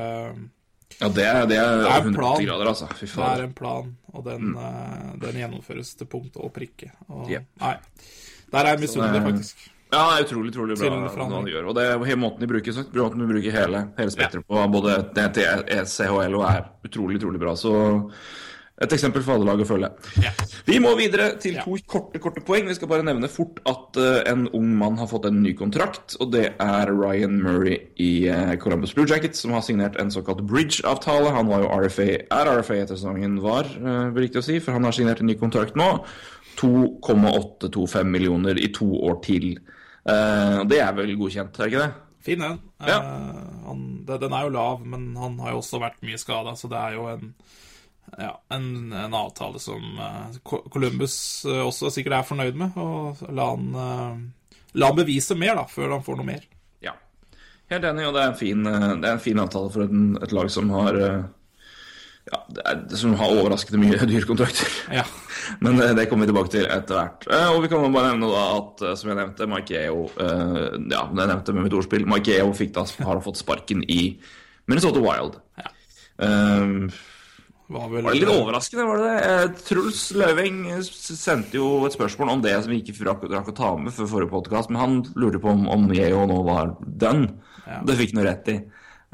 Ja, 0.98 1.08
det 1.08 1.24
er, 1.24 1.46
det 1.48 1.56
er, 1.56 1.76
Det 1.80 1.90
er 1.90 2.06
180 2.06 2.14
plan. 2.16 2.46
grader, 2.46 2.70
altså. 2.72 2.88
Fy 2.98 3.06
det 3.06 3.26
er 3.30 3.44
en 3.46 3.52
plan, 3.56 3.92
og 4.12 4.24
den, 4.26 4.54
eh, 4.58 5.10
den 5.22 5.38
gjennomføres 5.40 5.94
til 5.96 6.08
punkt 6.10 6.36
og 6.36 6.52
prikke. 6.56 6.90
Og, 7.08 7.28
Yep. 7.30 7.46
Nei, 7.62 7.76
der 8.50 8.58
er 8.64 8.74
jeg 8.74 8.82
misunnelig, 8.86 9.22
faktisk. 9.28 9.70
Ja, 9.90 10.02
det 10.06 10.20
er 10.20 10.26
utrolig 10.28 10.52
utrolig 10.52 10.76
bra 10.78 11.26
hva 11.26 11.40
de 11.44 11.50
gjør. 11.50 11.64
Og 11.70 11.74
det 11.74 11.86
er 11.90 12.18
måten 12.20 12.44
de 12.44 12.46
bruker, 12.46 12.74
så, 12.74 12.84
måten 12.94 13.22
de 13.24 13.26
bruker 13.26 13.54
hele, 13.54 13.80
hele 13.98 14.12
spekteret 14.14 14.46
på, 14.46 14.60
både 14.70 14.98
DT, 15.16 15.40
CHL 15.90 16.36
og 16.38 16.44
er 16.46 16.68
utrolig, 16.86 17.18
utrolig 17.18 17.40
bra. 17.42 17.56
Så 17.58 17.72
et 18.80 18.92
eksempel 18.96 19.20
for 19.20 19.36
alle 19.36 19.44
lag 19.44 19.60
å 19.60 19.66
følge. 19.68 19.90
Ja. 20.24 20.30
Vi 20.64 20.78
må 20.80 20.94
videre 20.96 21.34
til 21.40 21.58
Ja. 21.58 21.64
to 21.66 21.76
korte 21.86 22.18
korte 22.22 22.40
poeng. 22.40 22.66
Vi 22.66 22.74
skal 22.78 22.88
bare 22.88 23.04
nevne 23.04 23.28
fort 23.28 23.60
at 23.68 23.98
uh, 24.00 24.22
en 24.30 24.46
ung 24.56 24.70
mann 24.78 24.96
har 24.96 25.06
fått 25.10 25.26
en 25.28 25.42
ny 25.42 25.52
kontrakt. 25.58 26.16
Og 26.20 26.32
det 26.32 26.46
er 26.56 26.92
Ryan 26.94 27.36
Murray 27.42 27.76
i 28.00 28.28
uh, 28.32 28.54
Columbus 28.56 28.94
Blue 28.96 29.06
Jackets 29.06 29.44
som 29.44 29.52
har 29.52 29.60
signert 29.66 30.00
en 30.00 30.10
såkalt 30.10 30.40
bridge-avtale. 30.48 31.34
Han 31.36 31.50
var 31.52 31.66
jo 31.66 31.72
RFA, 31.84 32.08
er 32.32 32.52
RFA 32.56 32.80
etter 32.80 32.96
sesongen 32.96 33.36
var, 33.44 33.68
uh, 33.84 34.08
riktig 34.16 34.40
å 34.40 34.46
si, 34.48 34.60
for 34.64 34.72
han 34.72 34.88
har 34.88 34.96
signert 34.96 35.20
en 35.20 35.28
ny 35.28 35.36
kontrakt 35.36 35.76
nå. 35.76 35.92
2,825 36.60 38.08
millioner 38.08 38.58
i 38.58 38.72
to 38.72 38.88
år 39.06 39.20
til. 39.24 39.52
Uh, 40.08 40.64
det 40.68 40.80
er 40.80 40.94
vel 40.96 41.12
godkjent, 41.20 41.60
er 41.60 41.68
ikke 41.68 41.84
det? 41.84 41.92
Fin 42.24 42.42
den. 42.42 42.58
Ja. 42.84 42.98
Han, 43.68 43.84
det, 44.08 44.20
den 44.24 44.32
er 44.36 44.44
jo 44.48 44.52
lav, 44.56 44.82
men 44.84 45.10
han 45.16 45.38
har 45.40 45.54
jo 45.54 45.60
også 45.62 45.80
vært 45.80 46.00
mye 46.04 46.20
skada, 46.20 46.52
så 46.56 46.68
det 46.68 46.80
er 46.80 46.96
jo 46.98 47.06
en 47.12 47.34
ja, 48.18 48.32
en, 48.48 48.92
en 48.92 49.14
avtale 49.14 49.60
som 49.62 49.98
eh, 49.98 50.38
Columbus 50.44 51.44
eh, 51.44 51.62
også 51.64 51.90
sikkert 51.94 52.18
er 52.18 52.28
fornøyd 52.28 52.58
med. 52.58 52.78
Og 52.80 53.20
la 53.34 53.50
han, 53.52 53.68
eh, 53.74 54.62
la 54.80 54.92
han 54.92 55.00
bevise 55.00 55.36
mer, 55.38 55.56
da, 55.60 55.66
før 55.70 55.96
han 55.96 56.06
får 56.06 56.20
noe 56.20 56.30
mer. 56.30 56.46
Ja. 56.84 56.96
Helt 57.72 57.86
enig, 57.90 58.08
og 58.08 58.16
det 58.16 58.24
er 58.24 58.32
en 58.32 58.40
fin, 58.40 58.64
det 58.64 59.04
er 59.04 59.12
en 59.14 59.22
fin 59.22 59.42
avtale 59.42 59.70
for 59.74 59.86
et, 59.86 60.00
et 60.24 60.34
lag 60.36 60.50
som 60.52 60.72
har 60.74 60.98
ja, 62.30 62.38
det 62.52 62.62
er, 62.68 62.80
som 63.00 63.14
har 63.18 63.32
overraskende 63.32 63.80
mye 63.80 64.06
dyrkontrakter 64.10 64.68
Ja. 64.94 65.06
Men 65.64 65.80
det, 65.80 65.88
det 65.98 66.04
kommer 66.10 66.26
vi 66.26 66.30
tilbake 66.30 66.52
til 66.52 66.66
etter 66.68 66.98
hvert. 66.98 67.24
Og 67.54 67.62
vi 67.64 67.70
kan 67.72 67.94
bare 67.94 68.12
nevne 68.12 68.28
da 68.30 68.42
at, 68.58 68.82
som 69.00 69.10
jeg 69.10 69.18
nevnte, 69.18 69.48
Mike 69.50 69.80
Eo 69.86 70.04
eh, 70.20 70.58
Ja, 70.92 71.06
det 71.08 71.24
jeg 71.24 71.30
nevnte 71.32 71.54
med 71.56 71.66
mitt 71.66 71.74
ordspill. 71.78 72.04
Mike 72.06 72.36
Eo 72.36 72.52
fikk 72.54 72.74
da, 72.76 72.84
har 73.08 73.22
fått 73.24 73.40
sparken 73.40 73.82
i 73.90 74.02
Minnesota 74.70 75.02
Wild. 75.02 75.40
Ja. 75.58 75.72
Eh, 76.26 77.00
Var 77.70 77.90
vel, 77.92 78.02
var 78.02 78.16
litt 78.18 78.30
overraskende, 78.32 78.84
var 78.88 78.98
det 78.98 79.10
det? 79.10 79.18
Eh, 79.30 79.60
Truls 79.68 80.00
Løving 80.18 80.56
eh, 80.74 80.80
sendte 80.82 81.54
jo 81.60 81.68
et 81.86 81.94
spørsmål 81.94 82.32
om 82.32 82.40
det 82.42 82.56
som 82.64 82.72
vi 82.72 82.80
ikke 82.82 82.96
rakk, 83.06 83.28
rakk 83.30 83.52
å 83.52 83.54
ta 83.54 83.68
med 83.78 83.94
før 83.94 84.08
forrige 84.10 84.32
podkast, 84.32 84.72
men 84.74 84.80
han 84.80 84.96
lurte 85.14 85.38
på 85.42 85.52
om, 85.52 85.68
om 85.70 85.86
Yeo 85.94 86.24
nå 86.26 86.40
var 86.48 86.74
done. 86.82 87.30
Ja. 87.68 87.78
Det 87.86 87.94
fikk 88.00 88.16
han 88.16 88.26
rett 88.26 88.50
i. 88.50 88.56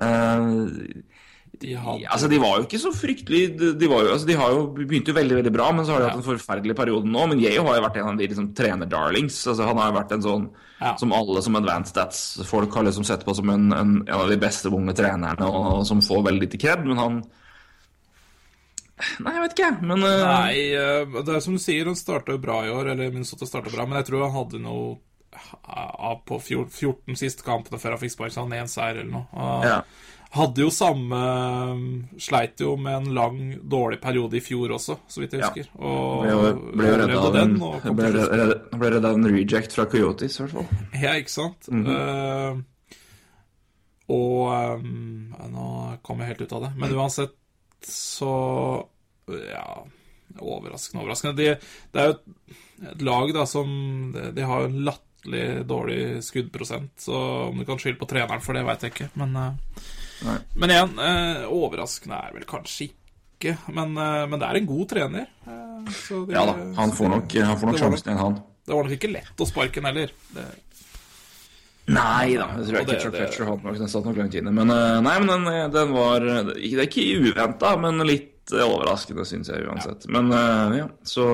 Uh, 0.00 0.64
de 1.56 1.72
hadde, 1.80 2.08
altså, 2.12 2.28
de 2.28 2.38
var 2.40 2.58
jo 2.58 2.66
ikke 2.66 2.78
så 2.82 2.90
fryktelig 2.92 3.38
De, 3.56 3.86
jo, 3.88 3.96
altså, 3.96 4.26
de 4.28 4.34
har 4.36 4.50
jo 4.52 4.66
begynte 4.76 5.08
jo 5.08 5.16
veldig 5.16 5.38
veldig 5.38 5.52
bra, 5.54 5.70
men 5.72 5.86
så 5.88 5.94
har 5.94 6.02
de 6.02 6.08
Ja. 6.08 6.10
hatt 6.12 6.20
en 6.20 6.26
forferdelig 6.26 6.76
periode 6.76 7.08
nå. 7.08 7.22
Men 7.30 7.40
Yeo 7.40 7.64
har 7.64 7.78
jo 7.78 7.84
vært 7.86 7.96
en 8.00 8.10
av 8.10 8.18
de 8.20 8.28
liksom, 8.28 8.50
trenerdarlings. 8.56 9.38
Altså, 9.52 9.64
han 9.68 9.80
har 9.80 9.88
jo 9.92 9.96
vært 10.00 10.12
en 10.16 10.24
sånn 10.26 10.46
Ja. 10.80 10.94
som 11.00 11.12
alle 11.16 11.40
som 11.44 11.56
advanced 11.56 11.92
stats-folk 11.94 12.72
har 12.76 12.84
liksom 12.84 13.04
sett 13.08 13.24
på 13.24 13.34
som 13.36 13.48
en, 13.52 13.72
en, 13.72 13.94
en 14.04 14.14
av 14.20 14.28
de 14.28 14.36
beste 14.36 14.68
unge 14.68 14.92
trenerne, 14.96 15.48
og, 15.48 15.80
og 15.80 15.86
som 15.88 16.00
får 16.04 16.24
veldig 16.28 16.44
lite 16.44 16.60
kred. 16.60 16.84
Men 16.84 17.00
han 17.00 17.22
Nei, 19.20 19.32
jeg 19.36 19.42
vet 19.42 19.56
ikke. 19.58 19.72
Men 19.84 20.04
uh... 20.04 20.22
Nei, 20.24 20.54
eh, 20.72 21.18
det 21.20 21.34
er 21.36 21.42
som 21.44 21.56
du 21.56 21.60
sier, 21.62 21.88
han 21.88 21.98
starta 21.98 22.32
jo 22.32 22.40
bra 22.42 22.62
i 22.64 22.72
år, 22.72 22.94
eller 22.94 23.12
Minnesota 23.12 23.48
starta 23.48 23.72
bra, 23.74 23.84
men 23.88 24.00
jeg 24.00 24.10
tror 24.10 24.24
han 24.26 24.36
hadde 24.38 24.62
noe 24.64 24.96
av 25.62 26.22
på 26.24 26.38
14 26.40 27.16
siste 27.18 27.44
kampene 27.44 27.80
før 27.80 27.96
han 27.96 28.00
fikk 28.00 28.14
sparken, 28.14 28.34
så 28.34 28.44
han 28.46 28.54
én 28.56 28.70
seier 28.72 29.02
eller 29.02 29.12
noe. 29.12 29.26
Og 29.36 29.66
Ja. 29.68 29.80
Hadde 30.36 30.64
jo 30.64 30.70
samme 30.74 31.18
Sleit 32.20 32.60
jo 32.60 32.74
med 32.76 32.96
en 32.96 33.14
lang, 33.14 33.36
dårlig 33.62 34.00
periode 34.02 34.36
i 34.36 34.42
fjor 34.44 34.74
også, 34.74 34.98
så 35.08 35.22
vidt 35.22 35.36
jeg 35.36 35.40
Ja. 35.40 35.48
husker. 35.48 35.68
Og 35.78 36.24
ble 36.24 36.32
jo, 36.32 36.40
ble 36.76 36.90
redda 36.98 37.20
av 37.20 37.36
en, 37.36 37.54
den. 37.54 37.62
Og 37.62 37.96
ble 37.96 38.10
redda, 38.12 38.56
ble 38.76 38.90
redda 38.96 39.12
av 39.12 39.20
en 39.20 39.30
reject 39.30 39.72
fra 39.72 39.86
Coyotes, 39.86 40.38
i 40.38 40.42
hvert 40.42 40.56
fall. 40.56 40.66
Ja, 40.92 41.14
ikke 41.14 41.30
sant? 41.30 41.68
Mm 41.68 41.84
-hmm. 41.86 42.56
uh, 42.56 42.62
og 44.08 44.78
um, 44.80 45.34
Nå 45.50 45.98
kom 46.02 46.20
jeg 46.20 46.28
helt 46.28 46.42
ut 46.42 46.52
av 46.52 46.62
det. 46.62 46.72
Men 46.76 46.92
uansett 46.94 47.34
så 47.88 48.86
Ja, 49.26 49.82
overraskende, 50.38 51.02
overraskende. 51.02 51.36
De, 51.38 51.54
det 51.92 52.00
er 52.02 52.10
jo 52.10 52.14
et, 52.16 52.56
et 52.92 53.02
lag 53.06 53.32
da 53.34 53.46
som 53.48 53.68
De, 54.14 54.28
de 54.36 54.44
har 54.46 54.62
jo 54.64 54.68
en 54.70 54.82
latterlig 54.86 55.46
dårlig 55.66 56.00
skuddprosent, 56.22 56.92
så 57.02 57.16
om 57.48 57.58
du 57.58 57.64
kan 57.66 57.80
skylde 57.82 57.98
på 57.98 58.06
treneren 58.10 58.42
for 58.44 58.54
det, 58.54 58.62
veit 58.68 58.84
jeg 58.86 58.92
ikke. 58.94 59.08
Men, 59.18 59.32
eh, 59.40 59.80
Nei. 60.26 60.36
men 60.62 60.70
igjen, 60.74 60.92
eh, 61.02 61.46
overraskende 61.50 62.20
er 62.28 62.36
vel 62.36 62.46
kanskje 62.46 62.86
ikke. 62.90 63.56
Men, 63.74 63.96
eh, 63.98 64.26
men 64.30 64.38
det 64.40 64.46
er 64.48 64.60
en 64.60 64.68
god 64.70 64.86
trener. 64.92 65.26
eh, 65.46 65.90
så 66.06 66.20
de- 66.28 66.32
Ja 66.36 66.44
da, 66.46 66.54
han 66.78 66.92
får 66.94 67.08
nok, 67.16 67.32
han 67.50 67.58
får 67.58 67.66
nok- 67.72 67.78
sjansen 67.82 68.12
igjen, 68.12 68.22
han. 68.22 68.38
Det 68.66 68.74
var 68.74 68.84
nok 68.84 68.94
ikke 69.00 69.12
lett 69.12 69.42
å 69.42 69.46
sparke 69.50 69.74
den 69.82 69.84
heller. 69.90 70.10
Det, 70.34 70.46
Nei 71.86 72.34
da, 72.34 72.48
tror 72.50 72.64
jeg 72.80 72.86
det- 72.86 72.94
ikke. 72.96 73.02
Chuck 73.04 73.14
Fletcher 73.14 73.44
hadde 73.46 73.62
nok, 73.62 73.76
den 73.78 73.88
satt 73.88 74.04
nok 74.04 74.16
langt 74.18 74.34
inne. 74.34 74.52
Men 74.52 74.70
eh, 74.70 75.00
nei, 75.00 75.18
men 75.22 75.28
den, 75.28 75.46
eh, 75.52 75.68
den 75.70 75.92
var 75.94 76.20
Det 76.20 76.56
er 76.74 76.88
ikke 76.88 77.04
uventa, 77.22 77.76
men 77.78 78.02
litt 78.06 78.50
eh, 78.52 78.64
overraskende, 78.66 79.26
syns 79.26 79.48
jeg 79.52 79.66
uansett. 79.68 80.08
Men 80.10 80.32
eh, 80.32 80.78
ja, 80.80 80.88
så 81.06 81.28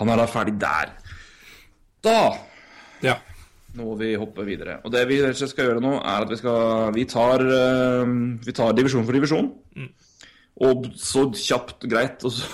Han 0.00 0.08
er 0.08 0.16
da 0.16 0.26
ferdig 0.26 0.58
der. 0.58 0.92
Da 2.02 2.36
ja. 3.02 3.16
må 3.76 3.96
vi 3.96 4.14
hoppe 4.16 4.44
videre. 4.44 4.78
Og 4.84 4.92
det 4.92 5.06
vi 5.08 5.18
skal 5.32 5.66
gjøre 5.66 5.80
nå, 5.84 5.96
er 6.00 6.22
at 6.24 6.28
vi 6.28 6.36
skal 6.36 6.92
Vi 6.92 7.04
tar, 7.04 7.44
vi 8.44 8.52
tar 8.52 8.72
divisjon 8.72 9.04
for 9.04 9.12
divisjon. 9.12 9.50
Og 10.60 10.90
så 11.00 11.22
kjapt 11.40 11.86
greit. 11.88 12.20
Og 12.28 12.34
så, 12.36 12.44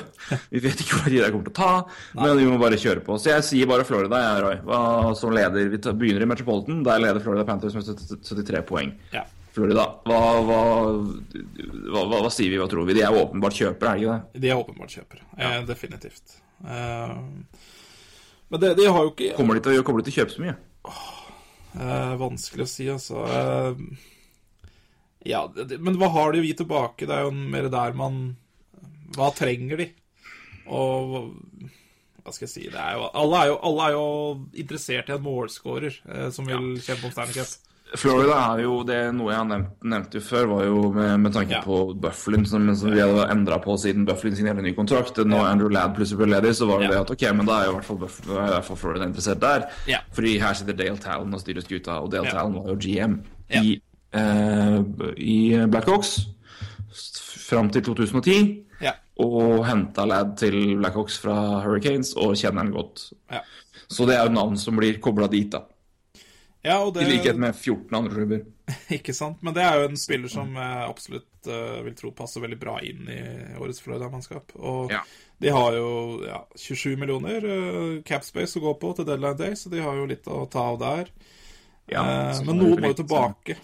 vi 0.54 0.62
vet 0.64 0.80
ikke 0.82 0.98
hva 0.98 1.10
de 1.12 1.20
der 1.22 1.30
kommer 1.34 1.46
til 1.46 1.54
å 1.54 1.58
ta, 1.60 1.72
men 2.18 2.40
vi 2.40 2.48
må 2.50 2.56
bare 2.58 2.78
kjøre 2.80 3.04
på. 3.06 3.18
Så 3.22 3.30
jeg 3.30 3.44
sier 3.46 3.68
bare 3.70 3.84
Florida, 3.86 4.18
jeg, 4.24 4.40
Roy. 4.42 4.56
Hva 4.66 4.80
som 5.18 5.30
leder 5.36 5.70
Vi 5.70 5.78
begynner 5.78 6.24
i 6.26 6.30
Metropolitan. 6.32 6.82
Der 6.86 6.98
leder 7.04 7.22
Florida 7.22 7.44
Panthers 7.46 7.76
med 7.78 7.86
73 7.86 8.64
poeng. 8.66 8.96
ja. 9.14 9.22
Florida, 9.52 9.82
hva, 10.08 10.18
hva, 10.48 10.58
hva, 11.92 12.02
hva, 12.08 12.30
sier 12.32 12.48
vi, 12.54 12.56
hva 12.56 12.64
tror 12.72 12.86
vi? 12.88 12.94
De 12.96 13.02
er 13.04 13.12
åpenbart 13.12 13.52
kjøpere, 13.52 13.90
er 13.90 13.98
de 13.98 14.06
ikke 14.06 14.14
det? 14.14 14.40
De 14.40 14.48
er 14.48 14.60
åpenbart 14.62 14.94
kjøpere. 14.96 15.26
Eh, 15.36 15.56
definitivt. 15.68 16.38
Eh, 16.64 17.12
men 18.48 18.62
det, 18.62 18.70
de 18.80 18.86
har 18.88 19.04
jo 19.04 19.10
ikke 19.12 19.34
Kommer 19.36 19.58
de 19.58 19.62
til, 19.66 19.82
kommer 19.84 20.00
de 20.00 20.08
til 20.08 20.14
å 20.14 20.18
kjøpe 20.22 20.32
så 20.38 20.44
mye? 20.46 20.54
eh, 21.76 22.14
Vanskelig 22.22 22.64
å 22.64 22.70
si, 22.72 22.88
altså. 22.94 23.26
Eh, 23.28 23.84
ja, 25.24 25.46
det, 25.54 25.78
men 25.80 25.96
hva 26.00 26.08
har 26.14 26.32
de 26.32 26.40
å 26.42 26.46
gi 26.46 26.54
tilbake? 26.58 27.06
Det 27.06 27.14
er 27.14 27.26
jo 27.28 27.30
mer 27.30 27.68
der 27.70 27.92
man 27.98 28.36
Hva 29.14 29.28
trenger 29.36 29.76
de? 29.82 29.86
Og 30.72 31.34
hva 32.22 32.30
skal 32.32 32.46
jeg 32.46 32.52
si 32.52 32.68
det 32.70 32.78
er 32.78 32.94
jo, 33.00 33.08
alle, 33.18 33.38
er 33.42 33.48
jo, 33.50 33.54
alle 33.66 33.86
er 33.88 33.94
jo 33.96 34.02
interessert 34.62 35.08
i 35.10 35.14
en 35.16 35.24
målscorer 35.24 35.96
eh, 36.06 36.28
som 36.30 36.46
vil 36.46 36.76
kjempe 36.78 37.08
om 37.08 37.12
Stanley 37.14 37.34
Cup. 37.34 37.68
Florida 37.98 38.36
er 38.54 38.62
jo 38.62 38.76
det 38.88 39.00
noe 39.12 39.34
jeg 39.34 39.48
nevnte, 39.50 39.72
nevnt, 39.82 39.90
nevnt 39.92 40.14
jo 40.16 40.22
før, 40.24 40.46
var 40.52 40.62
jo 40.64 40.84
med, 40.94 41.10
med 41.26 41.34
tanke 41.34 41.58
Ja. 41.58 41.60
på 41.66 41.80
Bufflin, 42.00 42.46
som, 42.48 42.70
som 42.78 42.94
vi 42.94 43.02
hadde 43.02 43.26
endra 43.34 43.58
på 43.60 43.74
siden 43.82 44.06
Bufflin 44.08 44.38
sin 44.38 44.46
hele 44.48 44.62
ny 44.64 44.72
kontrakt. 44.78 45.18
Når 45.18 45.44
Andrew 45.50 45.68
Ladd 45.74 45.92
plutselig 45.98 46.22
ble 46.22 46.30
ledig, 46.30 46.54
så 46.56 46.70
var 46.70 46.78
det 46.80 46.88
Ja. 46.88 46.92
det 46.94 47.00
at 47.02 47.12
ok, 47.18 47.26
men 47.36 47.50
da 47.50 47.58
er 47.58 47.66
jo 47.68 47.74
i 47.74 47.76
hvert 47.80 47.88
fall, 47.90 47.98
Buff, 48.06 48.20
i 48.24 48.30
hvert 48.38 48.68
fall 48.70 48.80
Florida 48.80 49.10
interessert 49.10 49.42
der. 49.42 49.66
Ja. 49.90 49.98
Fordi 50.16 50.38
her 50.40 50.54
sitter 50.62 50.78
Dale 50.78 50.96
Talon 51.04 51.34
og 51.36 51.42
styrer 51.42 51.66
skuta, 51.66 51.98
og 52.00 52.08
Dale 52.14 52.30
Ja. 52.30 52.38
Talon 52.38 52.54
var 52.62 52.70
jo 52.72 52.78
GM 52.86 53.18
Ja. 53.50 53.60
i, 53.60 53.76
i 54.12 55.36
Blackhawks 55.72 56.16
fram 57.48 57.70
til 57.72 57.84
2010. 57.84 58.64
Ja. 58.82 58.94
Og 59.22 59.62
henta 59.68 60.04
lad 60.08 60.34
til 60.40 60.76
Blackhawks 60.80 61.18
fra 61.22 61.36
Hurricanes, 61.64 62.14
og 62.16 62.34
kjenner 62.40 62.64
han 62.64 62.72
godt. 62.74 63.06
Ja. 63.32 63.42
Så 63.92 64.06
det 64.08 64.16
er 64.16 64.26
jo 64.28 64.34
navn 64.36 64.56
som 64.60 64.76
blir 64.80 64.98
kobla 65.04 65.28
dit, 65.32 65.50
da. 65.52 65.64
ja, 66.64 66.78
og 66.80 66.96
I 66.96 67.04
likhet 67.08 67.36
med 67.40 67.54
14 67.58 67.96
andre 67.98 68.14
klubber. 68.14 68.44
Ikke 68.96 69.12
sant? 69.16 69.42
Men 69.44 69.54
det 69.56 69.64
er 69.66 69.80
jo 69.80 69.88
en 69.90 69.98
spiller 70.00 70.32
som 70.32 70.54
jeg 70.56 70.86
absolutt 70.88 71.48
uh, 71.50 71.80
vil 71.84 71.96
tro 71.98 72.12
passer 72.16 72.40
veldig 72.44 72.58
bra 72.62 72.78
inn 72.86 73.08
i 73.12 73.18
årets 73.60 73.82
Florida-mannskap. 73.84 74.54
Og 74.60 74.92
Ja. 74.94 75.02
de 75.42 75.50
har 75.52 75.76
jo 75.76 75.90
ja, 76.24 76.38
27 76.56 76.96
millioner 77.00 77.44
uh, 77.44 78.00
capspace 78.06 78.56
å 78.60 78.64
gå 78.64 78.72
på 78.80 78.94
til 78.96 79.08
deadline 79.08 79.36
day, 79.40 79.56
så 79.58 79.72
de 79.72 79.82
har 79.84 79.98
jo 79.98 80.06
litt 80.08 80.28
å 80.30 80.44
ta 80.52 80.68
av 80.72 80.80
der. 80.80 81.12
Ja, 81.90 82.02
Eh, 82.06 82.40
men 82.46 82.56
noen 82.62 82.80
må 82.80 82.92
jo 82.94 83.00
tilbake. 83.02 83.58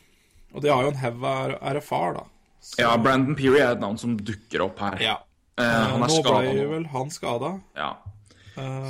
Og 0.58 0.64
de 0.64 0.72
har 0.74 0.82
jo 0.84 0.90
en 0.90 1.00
haug 1.04 1.24
av 1.30 1.54
RFR, 1.78 2.12
da. 2.18 2.24
Så, 2.60 2.80
Ja, 2.82 2.92
Brandon 2.98 3.36
Peary 3.38 3.60
er 3.62 3.76
et 3.76 3.80
navn 3.80 3.96
som 4.00 4.16
dukker 4.18 4.66
opp 4.66 4.82
her. 4.82 4.98
ja. 5.06 5.16
Uh, 5.58 5.64
han 5.64 6.02
er 6.04 6.06
Nå 6.06 6.16
skada 6.20 6.40
ble 6.44 6.52
nå. 6.54 6.64
vel 6.70 6.84
han 6.92 7.08
skada. 7.10 7.48
Ja. 7.74 7.88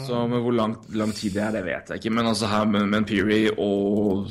Så 0.04 0.18
men 0.28 0.42
hvor 0.44 0.52
lang, 0.56 0.74
lang 0.96 1.12
tid 1.16 1.32
det 1.36 1.42
er, 1.46 1.52
det 1.56 1.62
vet 1.64 1.88
jeg 1.92 2.00
ikke. 2.02 2.12
Men 2.16 2.26
altså 2.28 2.48
her 2.48 2.64
med, 2.68 2.86
med 2.92 3.06
Peary 3.08 3.46
og 3.56 4.28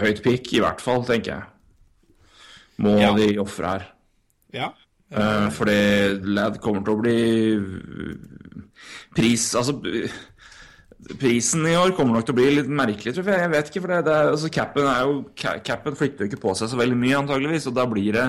høyt 0.00 0.20
pick, 0.24 0.52
i 0.56 0.60
hvert 0.64 0.80
fall, 0.84 1.04
tenker 1.08 1.32
jeg. 1.32 1.44
Må 2.84 2.96
Ja. 3.00 3.12
de 3.16 3.30
ofre 3.40 3.70
her. 3.72 3.86
Ja. 4.52 4.68
Uh, 5.14 5.48
fordi 5.52 5.78
Lad 6.34 6.60
kommer 6.60 6.84
til 6.84 6.94
å 6.96 7.00
bli 7.00 7.18
Pris 9.14 9.44
Altså 9.54 9.76
Prisen 11.20 11.66
i 11.68 11.74
år 11.76 11.92
kommer 11.96 12.16
nok 12.16 12.26
til 12.28 12.32
å 12.32 12.38
bli 12.38 12.50
litt 12.56 12.68
merkelig, 12.72 13.12
tror 13.12 13.26
jeg. 13.28 13.40
Jeg 13.44 13.52
vet 13.52 13.70
ikke, 13.70 13.80
for 13.84 13.92
det, 13.92 14.02
det 14.06 14.18
altså, 14.32 14.50
capen, 14.52 14.86
er 14.88 15.00
jo, 15.04 15.16
capen 15.66 15.96
flytter 15.98 16.24
jo 16.24 16.30
ikke 16.30 16.42
på 16.46 16.54
seg 16.56 16.70
så 16.72 16.78
veldig 16.80 16.96
mye, 17.00 17.18
antageligvis. 17.18 17.66
Og 17.68 17.76
da 17.76 17.86
blir 17.90 18.12
det 18.16 18.28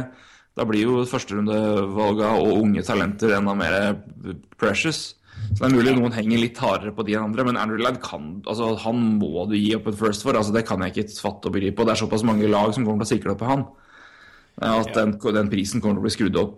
Da 0.56 0.64
blir 0.64 0.86
jo 0.86 1.02
førsterundevalga 1.04 2.30
og 2.40 2.62
unge 2.62 2.84
talenter 2.88 3.34
enda 3.36 3.52
mer 3.60 3.74
precious. 4.56 5.16
Så 5.52 5.60
det 5.60 5.68
er 5.68 5.74
mulig 5.76 5.96
noen 5.98 6.16
henger 6.16 6.40
litt 6.40 6.60
hardere 6.64 6.94
på 6.96 7.04
de 7.06 7.18
enn 7.18 7.26
andre, 7.28 7.44
men 7.44 7.60
Andrew 7.60 7.82
Ladd 7.84 8.00
kan 8.04 8.42
altså, 8.48 8.72
Han 8.86 9.02
må 9.20 9.44
du 9.50 9.58
gi 9.58 9.74
opp 9.76 9.90
et 9.92 10.00
first 10.00 10.24
for. 10.24 10.36
altså 10.36 10.56
Det 10.56 10.64
kan 10.68 10.80
jeg 10.82 10.96
ikke 10.96 11.20
fatte 11.20 11.52
og 11.52 11.58
begripe. 11.58 11.82
Og 11.82 11.88
det 11.90 11.96
er 11.96 12.04
såpass 12.06 12.24
mange 12.28 12.48
lag 12.48 12.72
som 12.74 12.88
kommer 12.88 13.04
til 13.04 13.10
å 13.10 13.14
sikle 13.18 13.36
opp 13.36 13.44
på 13.44 13.52
han. 13.52 13.66
eh, 14.62 14.76
At 14.80 14.94
den, 14.96 15.18
den 15.20 15.52
prisen 15.52 15.84
kommer 15.84 16.00
til 16.00 16.04
å 16.04 16.08
bli 16.08 16.16
skrudd 16.16 16.40
opp 16.40 16.56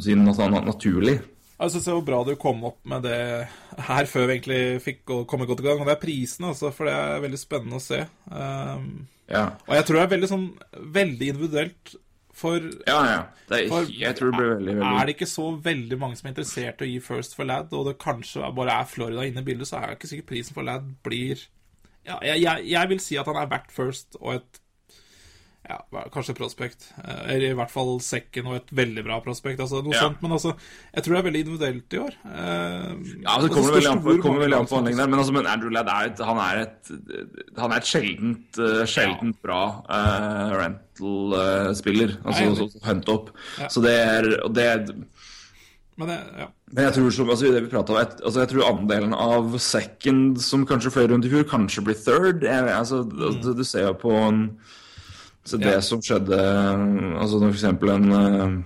siden 0.00 0.24
naturlig. 0.26 1.20
Jeg 1.56 1.72
synes 1.72 1.86
det 1.88 1.96
var 1.96 2.06
bra 2.10 2.22
du 2.26 2.34
kom 2.40 2.64
opp 2.68 2.80
med 2.88 3.06
det 3.06 3.20
her 3.88 4.08
før 4.10 4.26
vi 4.26 4.34
egentlig 4.36 4.62
fikk 4.84 5.14
komme 5.28 5.46
godt 5.48 5.62
i 5.64 5.68
gang. 5.68 5.80
Og 5.80 5.88
det 5.88 5.94
er 5.96 6.02
prisen, 6.02 6.48
altså, 6.50 6.72
for 6.74 6.88
det 6.88 6.96
er 6.96 7.22
veldig 7.24 7.40
spennende 7.40 7.80
å 7.80 7.84
se. 7.84 8.02
Um, 8.28 9.06
Ja, 9.30 9.46
og 9.66 9.72
jeg 9.74 9.86
tror 9.86 9.98
det 9.98 10.02
er 10.04 10.12
veldig 10.14 10.28
sånn 10.30 10.44
veldig 10.94 11.30
individuelt. 11.32 11.96
For 12.36 12.60
ja. 12.60 12.98
ja. 13.08 13.20
Det 13.48 13.58
er, 13.62 13.70
For 13.72 13.88
jeg 13.88 14.16
tror 14.18 14.30
det 14.30 14.36
blir 14.38 14.50
veldig, 14.52 14.74
veldig 14.76 15.00
er 15.00 15.08
det 15.08 15.14
ikke 15.16 15.28
så 15.30 15.46
veldig 15.64 15.98
mange 16.02 16.18
som 16.18 16.28
er 16.28 16.34
interessert 16.34 16.82
i 16.82 16.86
å 16.86 16.90
gi 16.90 16.98
first 17.00 17.36
for 17.38 17.48
Lad, 17.48 17.72
og 17.72 17.86
det 17.88 17.96
kanskje 18.02 18.50
bare 18.58 18.74
er 18.76 18.90
Florida 18.90 19.24
inne 19.24 19.40
i 19.40 19.46
bildet, 19.46 19.70
så 19.70 19.80
er 19.80 19.88
det 19.88 19.96
ikke 19.96 20.10
sikkert 20.12 20.28
prisen 20.34 20.56
for 20.58 20.66
Lad 20.66 20.90
blir 21.06 21.46
ja, 22.06 22.20
jeg, 22.22 22.42
jeg, 22.44 22.66
jeg 22.70 22.90
vil 22.92 23.00
si 23.02 23.16
at 23.18 23.26
han 23.26 23.38
er 23.40 23.48
verdt 23.50 23.72
first 23.74 24.18
og 24.20 24.36
et 24.36 24.60
ja, 25.66 25.78
kanskje 26.14 26.34
prospect. 26.38 26.88
Eh, 27.02 27.34
Eller 27.34 27.50
i 27.50 27.56
hvert 27.58 27.72
fall 27.72 27.96
second 28.04 28.50
og 28.50 28.58
et 28.60 28.68
veldig 28.78 29.02
bra 29.06 29.18
prospect. 29.24 29.60
Altså, 29.62 29.82
noe 29.82 29.94
Ja. 29.94 30.04
sånt, 30.06 30.22
men 30.22 30.34
altså, 30.36 30.54
jeg 30.94 31.04
tror 31.04 31.14
det 31.14 31.18
er 31.18 31.28
veldig 31.30 31.42
individuelt 31.44 31.96
i 31.96 31.98
år. 31.98 32.14
Uh, 32.24 32.92
Ja, 33.22 33.34
altså, 33.34 33.48
det 33.48 33.54
kommer 33.56 33.72
veldig 33.74 33.90
an 33.90 34.02
på, 34.04 34.16
kommer 34.22 34.44
veldig 34.44 34.58
an 34.60 34.68
på 34.70 34.76
handlingen 34.78 34.98
der. 35.02 35.10
Men, 35.10 35.18
altså, 35.18 35.32
men 35.32 35.46
Andrew 35.46 35.70
Ladd 35.70 35.88
er 35.88 36.10
et, 36.10 36.24
han 36.30 36.38
er 36.38 36.62
et, 36.62 36.92
han 37.58 37.72
er 37.72 37.76
et 37.76 37.90
sjeldent, 37.90 38.60
uh, 38.62 38.84
sjeldent 38.86 39.42
bra 39.42 39.62
uh, 39.90 40.54
rental-spiller. 40.62 42.18
altså 42.24 42.44
Jeg 42.44 42.56
så, 42.56 42.68
så, 42.70 43.02
opp. 43.16 43.32
Ja. 43.58 43.68
Så 43.68 43.82
det 43.82 43.96
er, 43.96 44.22
det 44.52 44.64
er 44.64 44.86
Men 45.96 46.08
det, 46.08 46.20
ja. 46.38 46.48
Men 46.74 46.84
jeg 46.84 46.92
tror 46.96 47.10
som, 47.14 47.30
altså 47.30 47.52
det 47.52 47.62
vi 47.64 47.76
om, 47.76 47.96
et, 47.96 48.16
altså 48.22 48.40
jeg 48.42 48.48
tror 48.50 48.66
andelen 48.68 49.14
av 49.14 49.54
second 49.58 50.40
som 50.42 50.66
kanskje 50.66 50.90
fløy 50.92 51.06
rundt 51.12 51.24
i 51.24 51.30
fjor, 51.30 51.46
kanskje 51.48 51.84
blir 51.86 51.96
third. 51.96 52.42
Jeg, 52.42 52.66
altså, 52.68 53.02
du, 53.06 53.54
du 53.54 53.64
ser 53.64 53.86
jo 53.86 53.94
på 53.98 54.10
en, 54.10 54.58
så 55.46 55.58
det. 55.62 55.74
Ja. 55.76 55.82
som 55.84 56.02
skjedde 56.02 56.38
altså 57.20 57.38
når 57.38 57.52
eksempel 57.54 57.92
en 57.94 58.12
eh, 58.12 58.56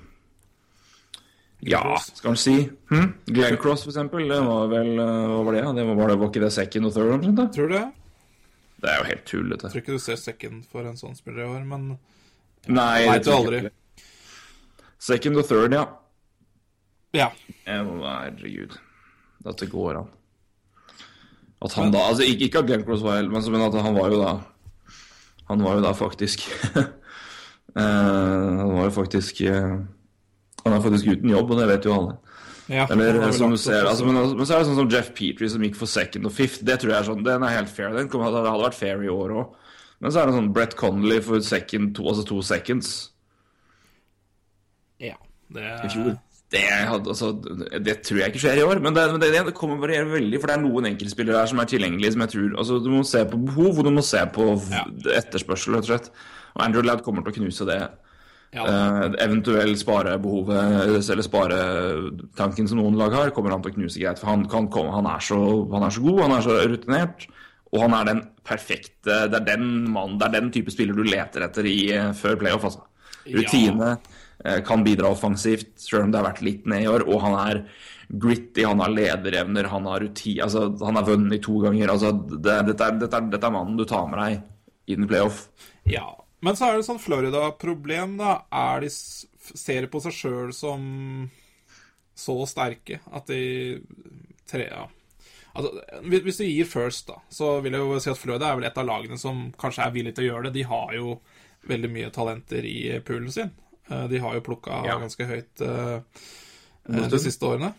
Ja, 1.69 1.99
skal 2.01 2.33
man 2.33 2.41
si 2.41 2.55
hm? 2.89 3.11
Glenn 3.29 3.59
Cross, 3.61 3.85
for 3.85 3.93
eksempel. 3.93 4.25
Det 4.31 4.39
var 4.47 4.71
vel 4.73 4.95
eh, 4.97 5.25
Hva 5.29 5.41
var 5.45 5.59
det? 5.59 5.65
Det 5.77 5.85
var, 5.91 5.99
var, 5.99 6.13
det, 6.13 6.21
var 6.23 6.31
ikke 6.33 6.45
det 6.47 6.53
second 6.57 6.89
og 6.89 6.95
third? 6.97 7.13
omtrent? 7.19 7.43
Tror 7.57 7.69
du 7.69 7.75
det? 7.77 7.89
Det 8.81 8.89
er 8.89 8.97
jo 8.97 9.09
helt 9.11 9.27
tullete. 9.29 9.69
Tror 9.69 9.83
ikke 9.83 9.99
du 9.99 10.03
ser 10.03 10.17
second 10.21 10.65
for 10.73 10.89
en 10.89 10.97
sånn 10.97 11.19
spiller 11.19 11.45
i 11.45 11.51
år, 11.51 11.67
men 11.69 11.91
Nei, 12.69 13.09
Vet 13.09 13.25
det 13.25 13.29
du 13.29 13.35
aldri. 13.37 13.61
Second 15.01 15.41
og 15.41 15.47
third, 15.49 15.77
ja. 15.77 15.85
ja. 17.17 17.29
Herregud. 17.69 18.77
At 19.45 19.61
det 19.61 19.71
går 19.73 20.01
an. 20.03 20.09
At 21.61 21.77
han 21.77 21.93
da 21.93 22.07
Altså, 22.09 22.25
ikke, 22.25 22.49
ikke 22.49 22.63
at 22.63 22.69
Glenn 22.69 22.85
Cross 22.85 23.05
var 23.05 23.21
helt, 23.21 23.33
men, 23.33 23.45
men 23.53 23.65
at 23.69 23.77
han 23.85 23.97
var 23.97 24.13
jo 24.13 24.21
da 24.21 24.33
Han 25.51 25.63
var 25.67 25.79
jo 25.79 25.85
da 25.85 25.93
faktisk 25.99 26.47
eh, 26.79 27.83
Han 27.83 28.75
var 28.77 28.85
jo 28.87 28.93
faktisk 28.95 29.43
eh, 29.43 29.79
Han 30.65 30.77
er 30.77 30.85
faktisk 30.85 31.11
uten 31.11 31.33
jobb, 31.33 31.51
og 31.51 31.61
det 31.61 31.69
vet 31.73 31.89
jo 31.89 31.95
alle. 31.97 32.17
ja 32.71 32.87
Eller 32.93 33.33
som 33.35 33.51
du 33.51 33.59
ser, 33.59 33.89
altså, 33.89 34.07
men, 34.07 34.21
men 34.37 34.47
så 34.47 34.55
er 34.55 34.63
det 34.63 34.71
sånn 34.71 34.79
som 34.79 34.91
Jeff 34.93 35.11
Petrie 35.17 35.51
som 35.51 35.65
gikk 35.65 35.79
for 35.81 35.91
second 35.91 36.29
og 36.29 36.35
fifth. 36.37 36.63
Det 36.67 36.79
tror 36.79 36.95
jeg 36.95 36.99
er 37.01 37.09
sånn, 37.09 37.25
Den 37.27 37.47
er 37.47 37.57
helt 37.57 37.73
fair. 37.73 37.91
Den 37.97 38.11
kom, 38.13 38.23
hadde, 38.27 38.45
hadde 38.47 38.69
vært 38.69 38.79
fair 38.79 39.03
i 39.03 39.11
år 39.11 39.35
òg. 39.41 39.57
Men 40.01 40.13
så 40.13 40.23
er 40.23 40.31
det 40.31 40.37
sånn 40.39 40.53
Brett 40.57 40.77
Connolly 40.81 41.19
for 41.25 41.43
second, 41.45 41.93
to, 41.97 42.07
altså 42.09 42.25
to 42.29 42.41
seconds 42.47 42.93
Ja. 45.01 45.17
Det 45.51 45.67
i 45.85 45.91
fjor. 45.93 46.15
Det, 46.51 46.65
altså, 46.91 47.29
det 47.79 48.01
tror 48.03 48.19
jeg 48.25 48.33
ikke 48.33 48.41
skjer 48.43 48.59
i 48.59 48.65
år, 48.67 48.81
men 48.83 48.95
det, 48.97 49.05
men 49.13 49.21
det, 49.23 49.29
det 49.47 49.55
kommer 49.55 49.79
variere 49.79 50.09
veldig. 50.11 50.41
For 50.43 50.51
det 50.51 50.57
er 50.57 50.63
noen 50.65 50.89
enkeltspillere 50.91 51.39
her 51.45 51.47
som 51.53 51.61
er 51.63 51.69
tilgjengelige, 51.71 52.13
som 52.17 52.25
jeg 52.25 52.33
tror 52.33 52.57
altså, 52.59 52.79
Du 52.83 52.89
må 52.91 53.05
se 53.07 53.23
på 53.31 53.39
behov, 53.47 53.79
og 53.79 53.87
du 53.87 53.91
må 53.95 54.03
se 54.03 54.25
på 54.35 54.49
Ja. 54.73 54.83
etterspørsel, 55.21 55.77
rett 55.79 55.87
og 55.87 55.93
slett. 55.93 56.11
Og 56.57 56.65
Andrew 56.67 56.83
Ladd 56.83 57.05
kommer 57.07 57.23
til 57.23 57.31
å 57.33 57.39
knuse 57.39 57.67
det. 57.71 57.81
ja, 58.53 58.65
Eh, 58.67 59.13
eventuelt 59.23 59.79
sparebehovet, 59.79 61.07
eller 61.07 61.23
sparetanken 61.23 62.67
som 62.69 62.81
noen 62.81 62.97
lag 62.99 63.15
har, 63.15 63.31
kommer 63.31 63.55
han 63.55 63.63
til 63.63 63.71
å 63.71 63.77
knuse 63.79 64.01
greit. 64.03 64.19
For 64.19 64.33
han, 64.33 64.43
kan 64.51 64.67
komme, 64.75 64.91
han, 64.95 65.07
er 65.07 65.23
så, 65.23 65.39
han 65.71 65.87
er 65.87 65.95
så 65.95 66.03
god, 66.03 66.21
han 66.27 66.35
er 66.39 66.47
så 66.49 66.57
rutinert. 66.73 67.29
Og 67.71 67.85
han 67.85 67.95
er 67.95 68.09
den 68.09 68.21
perfekte 68.43 69.29
Det 69.31 69.37
er 69.39 69.45
den 69.53 69.69
mann, 69.95 70.17
det 70.19 70.27
er 70.27 70.41
den 70.41 70.49
type 70.51 70.73
spiller 70.75 70.97
du 70.99 71.05
leter 71.07 71.45
etter 71.47 71.69
i, 71.71 71.93
eh, 71.95 72.11
før 72.19 72.35
playoff, 72.41 72.65
altså. 72.67 72.83
Rutine. 73.31 73.93
eh, 73.93 74.19
Kan 74.67 74.85
bidra 74.87 75.11
offensivt, 75.13 75.75
selv 75.81 76.07
om 76.07 76.13
det 76.13 76.21
har 76.21 76.31
vært 76.31 76.45
litt 76.47 76.69
ned 76.71 76.87
i 76.87 76.89
år. 76.89 77.05
Og 77.09 77.21
han 77.25 77.35
er 77.43 77.65
gritty, 78.11 78.65
han 78.65 78.81
har 78.81 78.93
lederevner, 78.95 79.69
han 79.71 79.87
har 79.87 80.01
rutin 80.03 80.41
altså, 80.43 80.65
Han 80.81 80.97
har 80.99 81.07
vunnet 81.07 81.43
to 81.45 81.59
ganger. 81.63 81.93
Altså, 81.93 82.13
det, 82.13 82.57
dette, 82.71 82.87
er, 82.87 82.97
dette, 83.03 83.21
er, 83.21 83.29
dette 83.35 83.51
er 83.51 83.55
mannen 83.55 83.77
du 83.79 83.85
tar 83.89 84.09
med 84.11 84.23
deg 84.23 84.41
i 84.91 84.97
den 84.99 85.11
playoff. 85.11 85.45
Ja. 85.89 86.09
Men 86.41 86.57
så 86.57 86.71
er 86.71 86.79
det 86.79 86.87
sånn 86.87 87.03
Florida-problem, 87.03 88.17
da. 88.21 88.39
Er 88.49 88.81
de 88.85 88.89
ser 88.91 89.91
på 89.93 90.01
seg 90.01 90.17
sjøl 90.17 90.55
som 90.57 90.81
så 92.17 92.37
sterke 92.49 93.01
at 93.17 93.29
de 93.31 93.81
tre 94.51 94.67
ja. 94.69 94.87
Altså, 95.51 95.73
hvis 96.07 96.39
du 96.39 96.45
gir 96.47 96.69
first, 96.69 97.09
da, 97.09 97.19
så 97.33 97.57
vil 97.65 97.75
jeg 97.75 97.83
jo 97.83 98.01
si 98.03 98.11
at 98.13 98.21
Florida 98.21 98.51
er 98.51 98.59
vel 98.61 98.69
et 98.69 98.77
av 98.79 98.87
lagene 98.87 99.19
som 99.19 99.49
kanskje 99.59 99.83
er 99.83 99.95
villig 99.97 100.13
til 100.15 100.29
å 100.29 100.29
gjøre 100.29 100.47
det. 100.47 100.53
De 100.61 100.67
har 100.71 100.93
jo 100.95 101.17
veldig 101.69 101.91
mye 101.91 102.13
talenter 102.15 102.67
i 102.69 102.77
poolen 103.05 103.33
sin. 103.35 103.51
Eh, 103.91 104.07
De 104.09 104.19
har 104.19 104.35
jo 104.35 104.41
plukka 104.41 104.83
Ja. 104.87 104.99
ganske 104.99 105.27
høyt 105.27 105.61
eh, 105.61 106.01
eh, 106.89 107.09
de 107.09 107.19
siste 107.19 107.47
årene. 107.47 107.73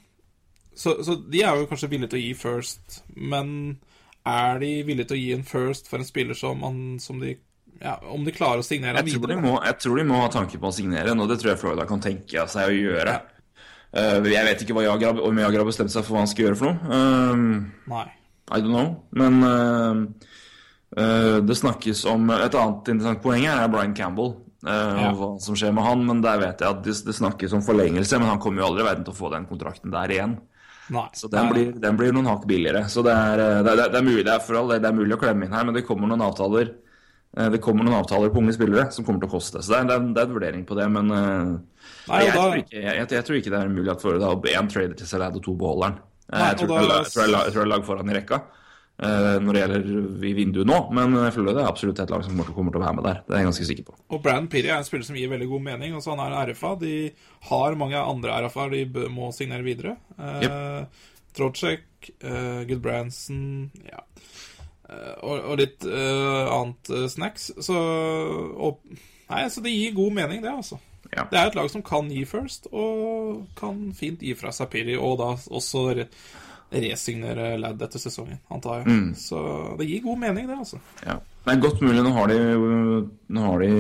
Så, 0.75 1.03
så 1.03 1.15
de 1.29 1.41
er 1.43 1.55
jo 1.59 1.67
kanskje 1.67 1.89
villige 1.91 2.13
til 2.13 2.19
å 2.19 2.23
gi 2.23 2.33
first, 2.33 3.01
men 3.15 3.79
er 4.25 4.59
de 4.61 4.83
villige 4.87 5.09
til 5.09 5.17
å 5.17 5.21
gi 5.21 5.31
en 5.35 5.43
first 5.43 5.89
for 5.89 5.99
en 5.99 6.07
spiller 6.07 6.37
som, 6.37 6.59
man, 6.61 6.99
som 6.99 7.19
de 7.19 7.35
ja, 7.81 7.95
Om 8.13 8.23
de 8.23 8.31
klarer 8.31 8.61
å 8.61 8.65
signere 8.65 9.01
Jeg 9.01 9.15
tror, 9.15 9.27
de 9.31 9.37
må, 9.41 9.55
jeg 9.65 9.77
tror 9.81 9.97
de 9.97 10.03
må 10.05 10.19
ha 10.21 10.27
tanke 10.29 10.59
på 10.61 10.69
å 10.69 10.75
signere, 10.75 11.15
og 11.17 11.29
det 11.31 11.39
tror 11.41 11.51
jeg 11.53 11.59
Florida 11.63 11.87
kan 11.89 12.03
tenke 12.03 12.43
seg 12.51 12.69
å 12.69 12.75
gjøre. 12.75 13.15
Uh, 13.91 14.21
jeg 14.29 14.45
vet 14.47 14.61
ikke 14.63 14.83
Jager, 14.85 15.17
om 15.25 15.39
Jager 15.41 15.63
har 15.63 15.67
bestemt 15.67 15.91
seg 15.91 16.05
for 16.05 16.15
hva 16.15 16.21
han 16.21 16.29
skal 16.29 16.45
gjøre 16.45 16.59
for 16.59 16.69
noe. 16.69 16.99
Um, 17.33 17.71
Nei. 17.91 18.05
I 18.51 18.59
don't 18.61 18.69
know. 18.75 18.93
Men 19.17 19.41
uh, 19.41 21.39
det 21.41 21.57
snakkes 21.57 22.05
om 22.11 22.29
Et 22.35 22.55
annet 22.59 22.93
interessant 22.93 23.21
poeng 23.23 23.47
her 23.47 23.63
er 23.63 23.71
Brian 23.71 23.95
Campbell. 23.97 24.35
Ja. 24.61 25.09
og 25.09 25.17
Hva 25.17 25.29
som 25.41 25.57
skjer 25.57 25.73
med 25.75 25.85
han. 25.87 26.05
Men 26.07 26.23
der 26.23 26.41
vet 26.41 26.63
jeg 26.63 26.69
at 26.69 26.83
det, 26.85 26.95
det 27.07 27.17
snakkes 27.17 27.55
om 27.57 27.65
forlengelse. 27.65 28.19
Men 28.21 28.33
han 28.33 28.41
kommer 28.43 28.63
jo 28.63 28.69
aldri 28.71 28.85
i 28.85 28.89
verden 28.91 29.07
til 29.07 29.15
å 29.15 29.19
få 29.21 29.31
den 29.33 29.47
kontrakten 29.49 29.93
der 29.93 30.15
igjen. 30.15 30.37
Nei. 30.91 31.07
Så 31.15 31.29
den 31.31 31.51
blir, 31.53 31.73
den 31.79 31.97
blir 31.99 32.13
noen 32.15 32.27
hakk 32.27 32.45
billigere. 32.49 32.83
Så 32.91 33.03
det 33.05 33.15
er, 33.15 33.39
eh, 33.39 33.59
det, 33.63 33.73
er, 33.77 33.91
det 33.93 33.99
er 34.01 34.07
mulig 34.07 34.23
det 34.27 34.33
er 34.35 34.57
all 34.59 34.71
det 34.73 34.89
er 34.89 34.97
mulig 34.97 35.15
å 35.15 35.21
klemme 35.21 35.47
inn 35.47 35.55
her, 35.55 35.67
men 35.67 35.77
det 35.77 35.85
kommer 35.87 36.09
noen 36.09 36.23
avtaler 36.25 36.73
eh, 36.73 37.49
det 37.53 37.61
kommer 37.63 37.87
noen 37.87 38.01
avtaler 38.01 38.33
på 38.33 38.41
unge 38.41 38.55
spillere 38.57 38.89
som 38.91 39.07
kommer 39.07 39.23
til 39.23 39.31
å 39.31 39.35
koste. 39.37 39.61
Så 39.63 39.71
det 39.71 39.81
er, 39.85 40.07
det 40.11 40.19
er, 40.19 40.27
en 40.27 40.35
vurdering 40.35 40.65
på 40.67 40.75
det, 40.75 40.87
men 40.91 41.13
Nei, 41.13 42.23
jeg, 42.25 42.33
da- 42.33 42.41
tror 42.41 42.57
ikke, 42.59 42.79
jeg, 42.81 43.05
jeg, 43.07 43.25
tror 43.27 43.39
ikke 43.39 43.53
det 43.53 43.61
er 43.61 43.71
mulig 43.71 43.93
at 43.93 44.03
Florida 44.03 44.31
har 44.31 44.49
én 44.57 44.71
trader 44.73 44.97
til 44.99 45.07
Salad 45.07 45.37
og 45.39 45.45
to 45.45 45.55
beholderen. 45.59 46.01
Eh, 46.27 46.35
Nei, 46.35 46.49
jeg, 46.49 46.59
tror 46.63 46.73
da- 46.73 46.81
jeg, 46.97 47.13
tror 47.13 47.37
jeg 47.37 47.55
tror 47.55 47.71
lag 47.71 47.87
foran 47.87 48.11
i 48.11 48.17
rekka 48.17 48.41
når 49.01 49.55
det 49.55 49.61
gjelder 49.63 50.25
i 50.29 50.33
vinduet 50.37 50.69
nå, 50.69 50.75
men 50.93 51.15
eh, 51.17 51.31
Florida 51.33 51.63
er 51.63 51.69
absolutt 51.71 52.01
et 52.03 52.11
lag 52.13 52.25
som 52.25 52.41
kommer 52.51 52.73
til, 52.73 52.81
å 52.81 52.85
være 52.85 52.97
med 52.99 53.07
der. 53.07 53.21
Det 53.25 53.33
er 53.33 53.41
jeg 53.41 53.49
ganske 53.49 53.69
sikker 53.69 53.87
på. 53.87 53.95
Og 54.13 54.21
Brandon 54.21 54.49
Piri 54.51 54.69
er 54.69 54.77
en 54.77 54.85
spiller 54.85 55.07
som 55.07 55.17
gir 55.17 55.31
veldig 55.31 55.47
god 55.49 55.63
mening. 55.71 55.95
Også 55.97 56.13
Han 56.13 56.21
er 56.25 56.51
RFA. 56.51 56.75
De 56.81 56.97
har 57.49 57.79
mange 57.79 57.97
andre 57.97 58.35
RFA-er 58.45 58.75
de 58.77 59.07
må 59.09 59.31
signere 59.35 59.65
videre. 59.65 59.95
Uh, 60.19 60.85
Trocek, 61.33 62.11
uh, 62.23 62.61
Goodbranson 62.67 63.71
ja. 63.87 64.03
uh, 64.89 65.15
og, 65.23 65.35
og 65.39 65.57
litt 65.61 65.85
eh, 65.87 66.51
annet 66.51 66.91
eh, 66.91 67.07
snacks. 67.11 67.51
Så 67.63 67.77
og, 67.77 68.81
Nei, 69.31 69.45
så 69.47 69.63
det 69.63 69.71
gir 69.71 69.93
god 69.95 70.17
mening, 70.17 70.41
det, 70.43 70.51
altså. 70.51 70.81
Ja. 71.11 71.23
Det 71.31 71.37
er 71.39 71.47
et 71.47 71.55
lag 71.55 71.69
som 71.71 71.83
kan 71.83 72.09
gi 72.11 72.25
first, 72.27 72.67
og 72.75 73.45
kan 73.55 73.93
fint 73.95 74.23
gi 74.23 74.33
fra 74.35 74.51
seg 74.55 74.67
Piri, 74.73 74.97
og 74.99 75.17
da 75.21 75.29
også 75.39 75.85
resignere 76.71 77.57
Ladd 77.59 77.81
etter 77.83 77.99
sesongen, 77.99 78.39
antar 78.51 78.81
jeg. 78.81 78.87
Mm. 78.87 79.09
Så 79.19 79.41
det 79.79 79.89
gir 79.89 80.05
god 80.05 80.21
mening, 80.23 80.47
det, 80.47 80.57
altså. 80.63 80.79
Ja. 81.03 81.17
Det 81.41 81.53
er 81.53 81.63
godt 81.63 81.81
mulig. 81.83 82.03
Nå 82.05 82.13
har 82.15 82.31
de, 82.31 82.39
nå 83.33 83.45
har 83.47 83.65
de 83.65 83.71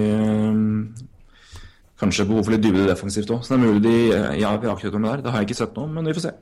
kanskje 2.01 2.25
behov 2.29 2.47
for 2.47 2.55
litt 2.55 2.65
dybde 2.65 2.89
defensivt 2.89 3.31
òg. 3.31 3.45
Så 3.45 3.53
det 3.53 3.59
er 3.59 3.65
mulig 3.67 3.83
de 3.85 3.95
Ja, 4.41 4.55
vi 4.57 4.67
har 4.67 4.75
ikke 4.75 4.89
hørt 4.89 4.99
om 4.99 5.05
det 5.05 5.13
der. 5.13 5.23
Det 5.25 5.33
har 5.33 5.43
jeg 5.43 5.51
ikke 5.51 5.61
sett 5.61 5.77
nå, 5.77 5.87
men 5.93 6.09
vi 6.09 6.17
får 6.17 6.27
se. 6.27 6.35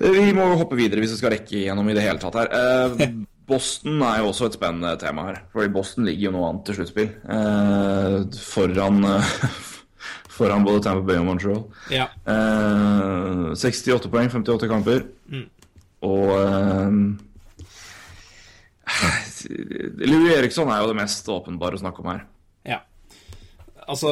Vi 0.00 0.30
må 0.36 0.46
hoppe 0.56 0.78
videre 0.78 1.02
hvis 1.02 1.12
vi 1.16 1.20
skal 1.20 1.34
rekke 1.34 1.64
gjennom 1.66 1.88
i 1.90 1.96
det 1.96 2.04
hele 2.06 2.20
tatt 2.22 2.38
her. 2.40 2.54
Eh, 2.56 3.10
Boston 3.50 3.98
er 4.06 4.20
jo 4.20 4.30
også 4.30 4.46
et 4.46 4.56
spennende 4.56 4.94
tema 5.00 5.26
her. 5.26 5.40
Fordi 5.52 5.72
Boston 5.74 6.06
ligger 6.06 6.28
jo 6.28 6.34
nå 6.36 6.44
an 6.46 6.60
til 6.66 6.78
sluttspill. 6.78 7.10
Eh, 7.36 8.16
foran, 8.52 9.02
foran 10.40 10.64
både 10.66 10.82
Tampa 10.86 11.04
Bay 11.06 11.20
og 11.20 11.26
Montreal. 11.28 11.62
Ja. 11.92 12.08
Eh, 12.24 13.50
68 13.60 14.08
poeng, 14.12 14.30
58 14.32 14.70
kamper. 14.70 15.04
Og 16.08 16.30
eh, 16.34 16.94
Louis 20.04 20.32
Eriksson 20.36 20.70
er 20.72 20.80
jo 20.82 20.88
det 20.90 20.98
mest 20.98 21.28
åpenbare 21.30 21.78
å 21.78 21.82
snakke 21.82 22.02
om 22.04 22.08
her. 22.14 22.24
ja. 22.68 22.80
Altså 23.90 24.10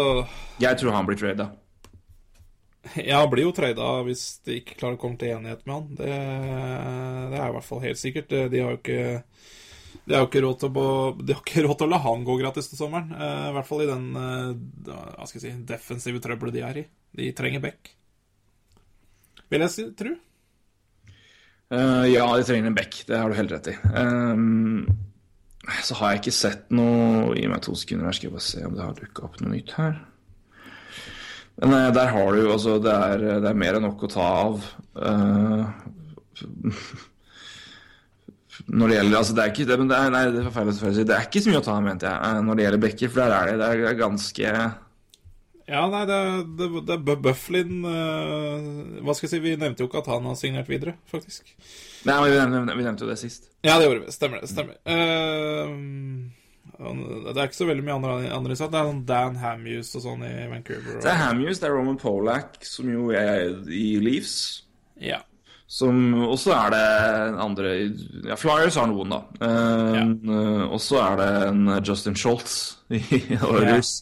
Jeg 0.59 0.75
tror 0.81 0.91
han 0.97 1.07
blir 1.07 1.19
trada. 1.21 1.51
Jeg 2.97 3.29
blir 3.31 3.45
jo 3.45 3.53
trada 3.55 3.89
hvis 4.07 4.23
de 4.47 4.57
ikke 4.59 4.79
klarer 4.81 4.97
å 4.97 5.01
komme 5.03 5.19
til 5.21 5.35
enighet 5.37 5.61
med 5.69 5.75
han. 5.75 5.89
Det, 5.99 6.09
det 7.31 7.39
er 7.39 7.51
i 7.51 7.55
hvert 7.55 7.67
fall 7.67 7.83
helt 7.85 8.01
sikkert. 8.01 8.33
De 8.51 8.63
har 8.65 8.73
jo 8.75 8.81
ikke 8.81 9.23
de 10.09 10.17
har 10.17 10.25
ikke 10.25 10.43
råd 10.45 10.63
til 10.63 10.79
å, 10.81 10.89
ikke 11.35 11.63
råd 11.67 11.81
til 11.81 11.89
å 11.89 11.93
la 11.93 12.01
han 12.05 12.25
gå 12.27 12.39
gratis 12.41 12.71
til 12.71 12.81
sommeren. 12.81 13.13
Eh, 13.13 13.49
I 13.51 13.57
hvert 13.57 13.69
fall 13.69 13.85
i 13.85 13.91
den 13.91 14.07
eh, 14.17 14.55
hva 14.89 15.29
skal 15.29 15.41
jeg 15.41 15.45
si, 15.45 15.67
defensive 15.69 16.23
trøbbelet 16.25 16.57
de 16.57 16.65
er 16.65 16.81
i. 16.81 16.87
De 17.19 17.29
trenger 17.37 17.65
back. 17.65 17.93
Vil 19.49 19.65
jeg 19.65 19.75
si, 19.75 19.87
tro. 19.99 20.15
Uh, 21.69 22.07
ja, 22.09 22.25
de 22.33 22.45
trenger 22.49 22.71
en 22.71 22.77
back. 22.77 23.03
Det 23.09 23.17
har 23.17 23.29
du 23.29 23.37
helt 23.37 23.53
rett 23.53 23.69
i. 23.73 23.75
Um, 23.93 24.87
så 25.85 25.99
har 25.99 26.15
jeg 26.15 26.23
ikke 26.23 26.33
sett 26.33 26.71
noe 26.73 27.35
Gi 27.37 27.49
meg 27.51 27.61
to 27.65 27.75
sekunder, 27.77 28.09
her 28.09 28.17
skal 28.17 28.31
jeg 28.31 28.37
bare 28.39 28.47
se 28.47 28.63
om 28.65 28.77
det 28.77 28.87
har 28.87 28.95
dukka 28.97 29.27
opp 29.27 29.37
noe 29.43 29.53
nytt 29.53 29.75
her. 29.77 29.99
Men 31.61 31.75
uh, 31.75 31.91
der 31.93 32.13
har 32.15 32.33
du 32.33 32.41
jo 32.41 32.55
altså 32.55 32.79
det 32.81 32.95
er, 33.11 33.27
det 33.45 33.53
er 33.53 33.61
mer 33.65 33.77
enn 33.77 33.85
nok 33.85 34.07
å 34.09 34.13
ta 34.13 34.31
av. 34.47 34.71
Eh, 34.99 35.85
når 38.67 38.91
det 38.91 38.97
gjelder 38.99 39.19
altså 39.21 39.35
det 39.37 39.43
er 39.45 39.53
ikke 39.55 39.67
det, 39.69 39.79
men 39.79 39.89
det 39.91 39.97
er, 39.99 40.11
nei, 40.15 40.23
det 40.35 40.43
er 40.43 40.51
feil. 40.55 40.73
Det 40.99 41.15
er 41.17 41.27
ikke 41.29 41.43
så 41.45 41.53
mye 41.53 41.61
å 41.61 41.65
ta 41.65 41.75
av, 41.77 41.83
mente 41.87 42.11
jeg, 42.11 42.19
eh, 42.29 42.41
når 42.49 42.59
det 42.59 42.65
gjelder 42.67 42.83
bekker. 42.85 43.13
For 43.15 43.23
der 43.23 43.35
er 43.37 43.51
det, 43.53 43.69
det 43.83 43.91
er 43.93 43.99
ganske 44.03 44.55
Ja, 45.69 45.83
nei, 45.93 46.03
det, 46.09 46.19
er 46.19 47.03
Bu- 47.05 47.21
Bufflin 47.21 47.85
uh, 47.85 49.03
Hva 49.05 49.15
skal 49.15 49.29
jeg 49.29 49.35
si, 49.35 49.41
vi 49.45 49.53
nevnte 49.61 49.85
jo 49.85 49.91
ikke 49.91 50.01
at 50.01 50.11
han 50.15 50.27
har 50.31 50.39
signert 50.41 50.71
videre, 50.73 50.97
faktisk. 51.13 51.53
Nei, 52.09 52.17
men 52.17 52.31
vi 52.33 52.39
nevnte, 52.41 52.77
vi 52.79 52.87
nevnte 52.87 53.05
jo 53.05 53.11
det 53.13 53.19
sist. 53.21 53.51
Ja, 53.67 53.77
det 53.77 53.89
gjorde 53.89 54.07
vi. 54.07 54.15
Stemmer 54.17 54.41
det. 54.41 54.49
Stemmer. 54.51 54.79
uh, 54.89 55.73
det 56.79 57.35
er 57.35 57.49
ikke 57.49 57.59
så 57.59 57.67
veldig 57.67 57.85
mye 57.85 57.97
andre, 57.99 58.13
andre 58.33 58.55
i. 58.55 58.59
Det 58.59 58.69
er 58.79 58.87
sånn 58.87 59.05
Dan 59.09 59.39
Hamhus 59.43 59.91
og 59.99 60.05
sånn 60.05 60.23
i 60.27 60.35
Vancouver. 60.51 60.97
Og, 60.97 61.03
Det 61.03 61.11
er 61.11 61.21
Hamhus, 61.25 61.59
det 61.59 61.67
er 61.69 61.75
Roman 61.75 61.99
Polak, 61.99 62.59
som 62.65 62.89
jo 62.93 63.09
er 63.19 63.51
i 63.75 63.99
Leafs. 64.03 64.37
Ja. 65.03 65.21
Som 65.69 66.15
også 66.25 66.55
er 66.57 66.73
det 66.73 66.85
andre 67.45 67.73
Ja, 68.25 68.39
Flyers 68.41 68.79
har 68.81 68.89
noen, 68.89 69.13
da. 69.13 69.21
Eh, 69.45 69.99
eh, 70.01 70.65
og 70.65 70.81
så 70.81 71.03
er 71.03 71.21
det 71.21 71.31
en 71.51 71.63
Justin 71.85 72.17
Schultz 72.17 72.79
i 72.97 73.21
Oilers. 73.37 73.99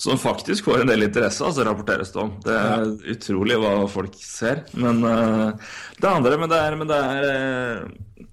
Som 0.00 0.20
faktisk 0.20 0.64
får 0.68 0.82
en 0.82 0.92
del 0.92 1.04
interesse, 1.04 1.44
altså 1.44 1.64
rapporteres 1.64 2.12
det 2.12 2.20
om. 2.20 2.30
Det 2.44 2.52
er 2.56 2.84
utrolig 3.12 3.56
hva 3.60 3.72
folk 3.92 4.14
ser. 4.16 4.62
Men 4.72 5.02
uh, 5.04 5.72
det 6.00 6.08
andre 6.08 6.38
Men 6.40 6.48
det 6.48 6.60
er, 6.60 6.76
men 6.80 6.88
det 6.88 6.96
er 6.96 7.26
uh, 7.28 8.30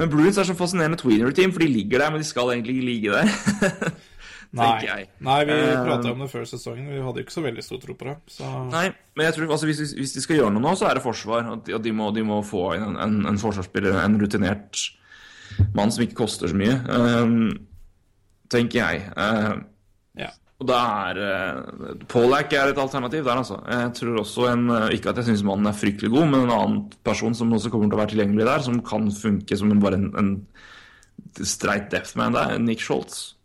Men 0.00 0.08
Bruins 0.08 0.38
er 0.40 0.48
så 0.48 0.56
fascinerende 0.56 0.96
tweener-team, 0.96 1.52
for 1.52 1.60
de 1.60 1.68
ligger 1.68 2.00
der, 2.00 2.14
men 2.14 2.24
de 2.24 2.28
skal 2.28 2.54
egentlig 2.54 2.78
ikke 2.78 2.88
ligge 2.88 3.18
der. 3.18 3.92
Tenker 4.50 4.86
jeg. 4.88 5.08
Nei, 5.22 5.40
vi 5.46 5.54
Eh, 5.54 5.84
prata 5.86 6.10
om 6.10 6.22
det 6.24 6.30
før 6.32 6.46
sesongen. 6.48 6.88
Vi 6.90 7.02
hadde 7.04 7.22
jo 7.22 7.26
ikke 7.26 7.36
så 7.36 7.44
veldig 7.44 7.62
stor 7.62 7.78
tro 7.82 7.94
på 7.94 8.08
det. 8.08 8.16
Så 8.34 8.48
Nei, 8.70 8.88
men 9.14 9.28
jeg 9.28 9.36
tror 9.36 9.52
altså, 9.54 9.68
hvis, 9.70 9.94
hvis 9.94 10.14
de 10.16 10.22
skal 10.24 10.40
gjøre 10.40 10.54
noe 10.56 10.64
nå, 10.64 10.72
så 10.78 10.88
er 10.88 10.98
det 10.98 11.04
forsvar. 11.06 11.46
Og 11.52 11.62
de, 11.66 11.74
og 11.76 11.84
de, 11.84 11.92
må, 11.94 12.10
de 12.16 12.24
må 12.26 12.40
få 12.46 12.72
inn 12.74 12.88
en, 12.88 12.98
en, 13.04 13.20
en 13.30 13.38
forsvarsspiller, 13.38 14.00
en 14.02 14.18
rutinert 14.20 14.82
mann 15.76 15.92
som 15.94 16.02
ikke 16.02 16.18
koster 16.24 16.50
så 16.50 16.58
mye. 16.58 16.76
ehm, 16.90 17.50
tenker 18.50 18.80
jeg. 18.80 19.06
Uh, 19.14 19.62
ja. 20.18 20.30
og 20.58 20.68
da 20.70 20.78
er 21.10 21.20
uh, 21.22 22.04
Pollack 22.10 22.52
er 22.56 22.72
et 22.72 22.82
alternativ 22.82 23.24
der, 23.26 23.42
altså. 23.44 23.60
Jeg 23.70 23.92
tror 24.00 24.22
også 24.24 24.48
en 24.50 24.70
eh, 24.74 24.96
Ikke 24.96 25.12
at 25.12 25.20
jeg 25.20 25.30
syns 25.30 25.44
mannen 25.46 25.70
er 25.70 25.76
fryktelig 25.76 26.10
god, 26.10 26.26
men 26.26 26.46
en 26.46 26.54
annen 26.56 26.80
person 27.06 27.36
som 27.38 27.52
også 27.54 27.70
kommer 27.70 27.90
til 27.90 27.98
å 27.98 28.02
være 28.02 28.14
tilgjengelig 28.16 28.48
der, 28.50 28.64
som 28.66 28.80
kan 28.82 29.10
funke 29.14 29.58
som 29.58 29.70
en, 29.70 29.82
bare 29.82 30.00
en, 30.00 30.10
en 30.18 31.44
streit 31.46 31.90
deathman 31.92 32.34
det 32.34 32.42
er 32.42 32.64
Nick 32.64 32.82
Scholtz. 32.82 33.36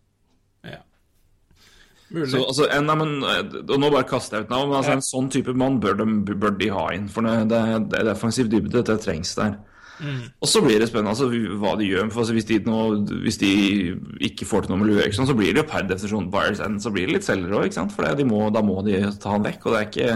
Så, 2.15 2.41
altså, 2.41 2.65
en, 2.71 2.85
nei, 2.87 2.95
men, 2.99 3.15
eh, 3.27 3.61
og 3.65 3.79
nå 3.81 3.91
bare 3.91 4.07
kaster 4.07 4.39
jeg 4.39 4.47
ut 4.47 4.53
navn, 4.53 4.69
men 4.69 4.79
altså, 4.79 4.93
Ja. 4.93 4.99
en 4.99 5.05
sånn 5.05 5.31
type 5.31 5.53
mann 5.57 5.79
bør 5.83 5.97
de, 5.99 6.35
bør 6.35 6.57
de 6.57 6.69
ha 6.71 6.89
inn. 6.95 7.09
For 7.11 7.25
det, 7.25 7.49
det, 7.51 7.99
er 7.99 8.07
defensiv 8.07 8.47
dybde, 8.51 8.83
det 8.85 8.99
trengs 9.03 9.35
der. 9.35 9.57
Mm. 9.99 10.23
Og 10.43 10.47
så 10.51 10.59
blir 10.63 10.79
det 10.79 10.89
spennende 10.89 11.13
altså, 11.13 11.29
hva 11.59 11.75
de 11.79 11.87
gjør. 11.87 12.09
For 12.11 12.23
altså, 12.23 12.35
hvis, 12.35 12.47
de 12.49 12.59
nå, 12.67 12.79
hvis 13.23 13.39
de 13.41 13.51
ikke 14.27 14.47
får 14.47 14.65
til 14.65 14.73
noe 14.73 14.81
med 14.81 14.89
Lue 14.91 15.03
Eriksson, 15.03 15.27
så 15.27 15.35
blir 15.37 15.53
det 15.53 15.63
jo 15.63 15.69
per 15.71 15.87
definisjon 15.87 16.31
buyers 16.31 16.63
end. 16.63 16.81
Så 16.83 16.91
blir 16.95 17.07
det 17.07 17.19
litt 17.19 17.27
selgere 17.27 17.63
òg. 17.63 17.77
For 17.91 18.07
det, 18.07 18.17
de 18.19 18.27
må, 18.29 18.49
da 18.51 18.63
må 18.65 18.81
de 18.85 19.01
ta 19.19 19.35
han 19.35 19.45
vekk. 19.45 19.65
Og 19.65 19.75
det 19.75 19.81
er 19.81 19.91
ikke 19.91 20.09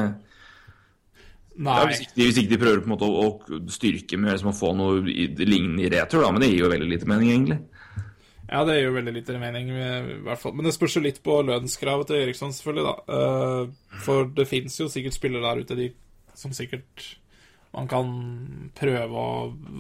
ja, 1.60 1.82
hvis, 1.88 2.06
ikke 2.06 2.16
de, 2.16 2.26
hvis 2.28 2.38
ikke 2.40 2.54
de 2.54 2.62
prøver 2.62 2.84
på 2.84 2.88
en 2.88 2.94
måte 2.94 3.08
å, 3.08 3.30
å 3.36 3.60
styrke 3.74 4.20
med 4.20 4.32
liksom, 4.32 4.54
å 4.54 4.56
få 4.56 4.72
noe 4.80 5.02
i, 5.12 5.28
lignende 5.44 5.84
i 5.84 5.92
retur, 5.92 6.24
da. 6.24 6.32
Men 6.32 6.44
det 6.44 6.54
gir 6.54 6.64
jo 6.64 6.72
veldig 6.72 6.88
lite 6.88 7.10
mening, 7.10 7.32
egentlig. 7.34 7.60
Ja, 8.50 8.64
det 8.66 8.80
gir 8.80 8.88
jo 8.88 8.96
veldig 8.96 9.14
lite 9.14 9.38
mening, 9.38 9.70
i 9.70 10.20
hvert 10.26 10.42
fall. 10.42 10.56
Men 10.58 10.66
det 10.66 10.74
spørs 10.74 10.96
jo 10.98 11.04
litt 11.06 11.22
på 11.26 11.36
lønnskravet 11.46 12.10
til 12.10 12.24
Eriksson, 12.24 12.54
selvfølgelig, 12.56 12.86
da. 12.88 13.18
Eh, 13.18 14.00
For 14.06 14.30
det 14.34 14.48
fins 14.50 14.80
jo 14.80 14.88
sikkert 14.90 15.14
spillere 15.14 15.46
der 15.46 15.62
ute 15.66 15.78
de 15.78 15.90
som 16.40 16.54
sikkert 16.56 17.06
man 17.76 17.86
kan 17.90 18.08
prøve 18.74 19.14
å 19.22 19.34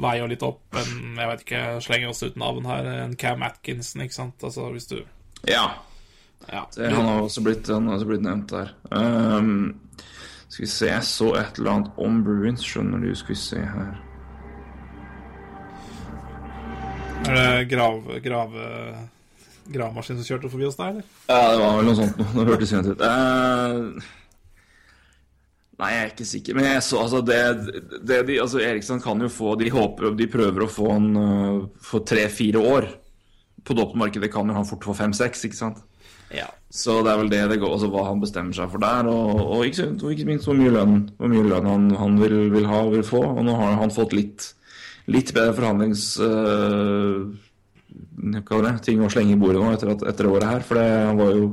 veie 0.03 0.27
litt 0.29 0.43
opp. 0.45 0.61
En, 0.77 1.15
jeg 1.17 1.29
vet 1.31 1.45
ikke, 1.45 1.61
slenger 1.81 2.11
oss 2.11 2.21
ut 2.21 2.35
navn 2.37 2.67
her. 2.69 2.89
En 3.07 3.15
Cam 3.17 3.41
Atkinson, 3.47 4.03
ikke 4.05 4.17
sant. 4.19 4.43
Altså, 4.45 4.67
hvis 4.75 4.89
du 4.91 4.99
Ja. 5.47 5.63
Ja. 6.51 6.67
Det, 6.75 6.91
han 6.93 7.05
har 7.05 7.21
også 7.21 7.41
blitt, 7.43 7.67
han 7.67 7.87
har 7.89 7.97
også 7.97 8.07
blitt 8.09 8.21
nevnt 8.23 8.53
der. 8.53 8.69
Um, 8.93 9.79
skal 10.47 10.63
vi 10.63 10.69
se, 10.71 10.85
jeg 10.87 11.03
så 11.03 11.33
et 11.37 11.57
eller 11.59 11.71
annet 11.71 11.97
om 11.97 12.21
Bruins, 12.23 12.63
skjønner 12.65 13.01
du. 13.01 13.09
Skal 13.17 13.33
vi 13.35 13.39
se 13.41 13.63
her. 13.65 13.97
Er 17.27 17.35
det 17.35 17.69
grav, 17.71 17.99
grav, 18.23 18.55
gravemaskin 19.69 20.19
som 20.19 20.27
kjørte 20.27 20.51
forbi 20.51 20.67
oss 20.69 20.77
der, 20.79 20.93
eller? 20.93 21.09
Ja, 21.27 21.41
det 21.51 21.59
var 21.61 21.75
vel 21.77 21.89
noe 21.89 21.97
sånt 21.99 22.21
noe. 22.21 22.31
Det 22.37 22.47
hørtes 22.53 22.71
kjent 22.73 22.89
ut. 22.89 23.03
Uh, 23.03 23.75
nei, 25.81 25.91
jeg 25.93 26.05
er 26.05 26.13
ikke 26.13 26.29
sikker. 26.31 26.57
Men 26.57 26.69
jeg 26.71 26.85
så 26.87 27.03
altså 27.03 27.21
det, 27.25 27.41
det 28.07 28.23
de, 28.29 28.39
altså 28.43 28.63
Eriksson 28.63 29.03
kan 29.03 29.21
jo 29.23 29.29
få 29.33 29.53
De 29.59 29.69
håper 29.73 30.15
De 30.17 30.29
prøver 30.31 30.65
å 30.65 30.71
få 30.71 30.89
han 30.93 31.11
uh, 31.17 31.67
for 31.83 32.07
tre-fire 32.07 32.63
år. 32.63 32.89
På 33.67 33.75
dopmarkedet 33.77 34.31
kan 34.33 34.49
jo 34.49 34.55
han 34.55 34.67
fort 34.67 34.87
få 34.87 34.95
fem-seks, 34.97 35.45
ikke 35.49 35.59
sant? 35.59 35.83
Ja. 36.33 36.47
Så 36.69 36.99
det 37.01 37.11
er 37.11 37.17
vel 37.23 37.31
det 37.31 37.41
det 37.49 37.57
går, 37.61 37.71
altså 37.73 37.89
hva 37.89 38.05
han 38.05 38.21
bestemmer 38.21 38.53
seg 38.53 38.69
for 38.69 38.81
der, 38.83 39.07
og, 39.09 39.39
og, 39.41 39.63
ikke, 39.65 39.87
og 39.97 40.13
ikke 40.13 40.27
minst 40.27 40.45
hvor 40.45 40.57
mye 40.57 40.73
lønn, 40.73 40.99
hvor 41.17 41.31
mye 41.31 41.47
lønn 41.47 41.69
han, 41.69 41.87
han 41.97 42.19
vil, 42.21 42.35
vil 42.53 42.67
ha 42.69 42.83
og 42.85 42.93
vil 42.93 43.05
få. 43.05 43.23
Og 43.31 43.41
nå 43.47 43.55
har 43.57 43.79
han 43.81 43.93
fått 43.93 44.13
litt, 44.17 44.51
litt 45.09 45.33
bedre 45.35 45.55
forhandlings... 45.57 46.03
hva 48.19 48.59
det, 48.65 48.75
ting 48.85 49.01
å 49.01 49.09
slenge 49.09 49.33
i 49.33 49.39
bordet 49.39 49.63
nå 49.63 49.71
etter, 49.73 49.93
at, 49.95 50.05
etter 50.11 50.27
året 50.29 50.49
her, 50.49 50.65
for 50.65 50.77
det 50.79 50.89
var 51.17 51.33
jo 51.37 51.49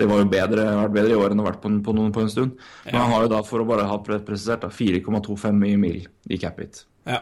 det 0.00 0.06
var 0.08 0.22
jo 0.22 0.28
bedre, 0.32 0.62
vært 0.78 0.94
bedre 0.94 1.12
i 1.12 1.18
år 1.18 1.32
enn 1.32 1.40
det 1.40 1.44
har 1.44 1.50
vært 1.50 1.60
på, 1.60 1.70
på, 1.84 1.92
noen, 1.96 2.12
på 2.14 2.22
en 2.22 2.30
stund. 2.32 2.54
Men 2.86 3.02
han 3.02 3.10
har 3.12 3.26
jo 3.26 3.32
da, 3.34 3.42
for 3.44 3.60
å 3.60 3.66
bare 3.68 3.84
ha 3.90 3.98
presisert, 4.00 4.64
4,25 4.72 5.66
i 5.68 5.74
mil 5.80 6.00
i 6.30 6.40
cap 6.40 6.62
hit. 6.62 6.86
ja. 7.08 7.20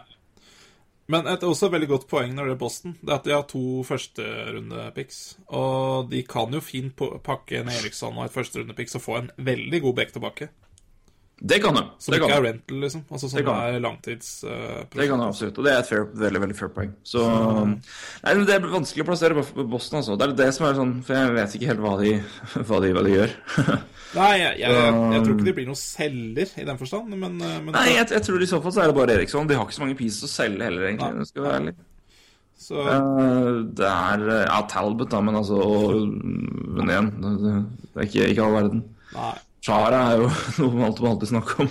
Men 1.09 1.25
et 1.31 1.45
også 1.47 1.71
veldig 1.73 1.87
godt 1.89 2.03
poeng 2.11 2.35
når 2.37 2.51
det 2.51 2.55
er 2.55 2.61
Boston, 2.61 2.95
det 3.01 3.09
er 3.09 3.15
at 3.17 3.25
de 3.25 3.33
har 3.33 3.45
to 3.49 3.83
førsterundepicks. 3.89 5.21
Og 5.57 6.11
de 6.11 6.21
kan 6.29 6.53
jo 6.53 6.61
fint 6.61 7.01
pakke 7.25 7.63
en 7.63 7.71
Eriksson 7.73 8.19
og 8.19 8.27
et 8.27 8.35
førsterundepicks 8.35 8.99
og 8.99 9.05
få 9.07 9.17
en 9.23 9.31
veldig 9.41 9.81
god 9.87 9.97
back 9.97 10.13
tilbake. 10.13 10.51
Det 11.41 11.61
kan 11.63 11.75
de. 11.77 11.83
Som 12.03 12.13
Det 12.13 12.19
ikke 12.21 12.29
kan 12.33 12.37
er 12.45 12.47
rental, 12.49 12.79
liksom. 12.83 13.03
Altså 13.13 13.29
Det 13.29 13.31
som 13.31 13.45
kan. 13.47 13.59
er 13.75 13.81
langtidsprosjekt. 13.85 14.95
Det 14.99 15.09
kan 15.09 15.21
de 15.23 15.27
absolutt, 15.29 15.59
og 15.59 15.65
det 15.65 15.73
er 15.73 15.79
et 15.85 15.87
fair, 15.87 16.05
veldig 16.23 16.41
veldig 16.43 16.57
fair 16.59 16.69
poeng. 16.75 16.91
Så, 17.07 17.23
nei, 18.25 18.35
Det 18.49 18.55
er 18.57 18.65
vanskelig 18.73 19.05
å 19.05 19.09
plassere 19.09 19.35
på 19.39 19.67
Boston, 19.71 20.01
altså. 20.01 20.17
Det 20.19 20.27
er 20.29 20.35
det 20.41 20.49
som 20.57 20.67
er 20.67 20.75
sånn, 20.75 20.97
for 21.07 21.15
jeg 21.15 21.35
vet 21.37 21.55
ikke 21.55 21.71
helt 21.71 21.85
hva 21.85 21.95
de, 22.03 22.13
hva 22.69 22.81
de, 22.83 22.91
hva 22.97 23.05
de 23.07 23.15
gjør. 23.15 23.37
Nei, 24.19 24.31
jeg, 24.41 24.53
jeg, 24.65 24.73
jeg, 24.73 24.93
jeg 25.13 25.23
tror 25.25 25.35
ikke 25.37 25.45
de 25.51 25.53
blir 25.61 25.67
noen 25.69 25.79
selger 25.79 26.53
i 26.57 26.65
den 26.65 26.79
forstand, 26.81 27.11
men, 27.15 27.35
eh, 27.45 27.59
men 27.61 27.75
Nei, 27.77 27.87
jeg, 27.99 28.23
tror 28.25 28.43
i 28.43 28.49
så 28.49 28.61
fall 28.65 28.73
så 28.75 28.83
er 28.83 28.91
det 28.91 28.97
bare 28.99 29.15
Eriksson. 29.19 29.47
De 29.51 29.55
har 29.59 29.67
ikke 29.69 29.77
så 29.79 29.85
mange 29.85 29.99
pieces 29.99 30.25
å 30.25 30.31
selge 30.33 30.65
heller, 30.65 30.87
egentlig. 30.91 31.13
Nei. 31.19 31.29
Skal 31.29 31.45
være 31.47 31.59
ærlig. 31.63 31.75
så, 32.59 32.83
Eh, 32.89 33.59
Det 33.79 33.87
er 33.87 34.25
ja, 34.49 34.63
Talbot, 34.67 35.11
da, 35.13 35.21
men 35.21 35.35
altså 35.39 35.61
og- 35.63 36.09
Men 36.09 36.89
igjen, 36.89 37.11
det, 37.23 37.35
det 37.45 37.53
det 37.95 38.01
er 38.03 38.09
ikke, 38.09 38.31
ikke 38.33 38.45
all 38.49 38.57
verden. 38.63 38.83
Nei. 39.15 39.35
Chara 39.69 40.01
er 40.15 40.23
jo 40.25 40.29
noe 40.63 40.73
man 40.75 40.89
alltid, 40.89 41.07
alltid 41.13 41.33
snakker 41.35 41.65
om. 41.67 41.71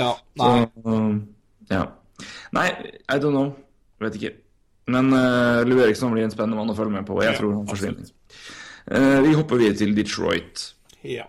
Ja, 0.00 0.10
Så, 0.16 0.48
nei. 0.48 0.60
eh, 0.64 1.16
ja. 1.76 1.82
Nei, 2.56 2.68
I 3.12 3.18
don't 3.20 3.36
know. 3.36 3.50
Vet 4.02 4.16
ikke. 4.18 4.32
Men 4.88 5.10
uh, 5.12 5.60
Lou 5.68 5.82
Eriksson 5.84 6.14
blir 6.14 6.24
en 6.24 6.32
spennende 6.32 6.56
mann 6.56 6.72
å 6.72 6.76
følge 6.78 6.94
med 6.96 7.04
på, 7.06 7.18
jeg 7.20 7.34
Ja, 7.34 7.38
tror 7.38 7.52
han 7.58 7.66
forsvinner. 7.68 8.08
Uh, 8.88 9.18
vi 9.26 9.34
hopper 9.36 9.60
videre 9.60 9.76
til 9.82 9.92
Detroit. 9.98 10.62
Ja. 11.04 11.26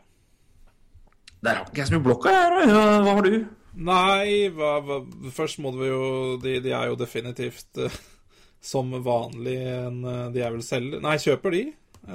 Der 1.43 1.59
har 1.59 1.67
ikke 1.67 1.81
jeg 1.83 1.89
så 1.89 1.97
mye 1.97 2.05
blokka, 2.07 2.31
jeg. 2.35 2.69
Hva 2.71 3.15
har 3.17 3.27
du? 3.27 3.35
Nei, 3.89 4.29
hva, 4.55 4.71
hva, 4.83 5.01
først 5.35 5.59
må 5.63 5.73
vi 5.75 5.91
jo 5.91 5.99
de, 6.41 6.55
de 6.63 6.71
er 6.75 6.89
jo 6.93 6.97
definitivt 6.99 7.79
uh, 7.83 7.99
som 8.63 8.89
vanlig 9.05 9.57
en 9.71 10.01
De 10.33 10.41
er 10.43 10.51
vel 10.51 10.63
selger 10.65 10.99
Nei, 11.03 11.13
kjøper 11.21 11.53
de. 11.55 11.61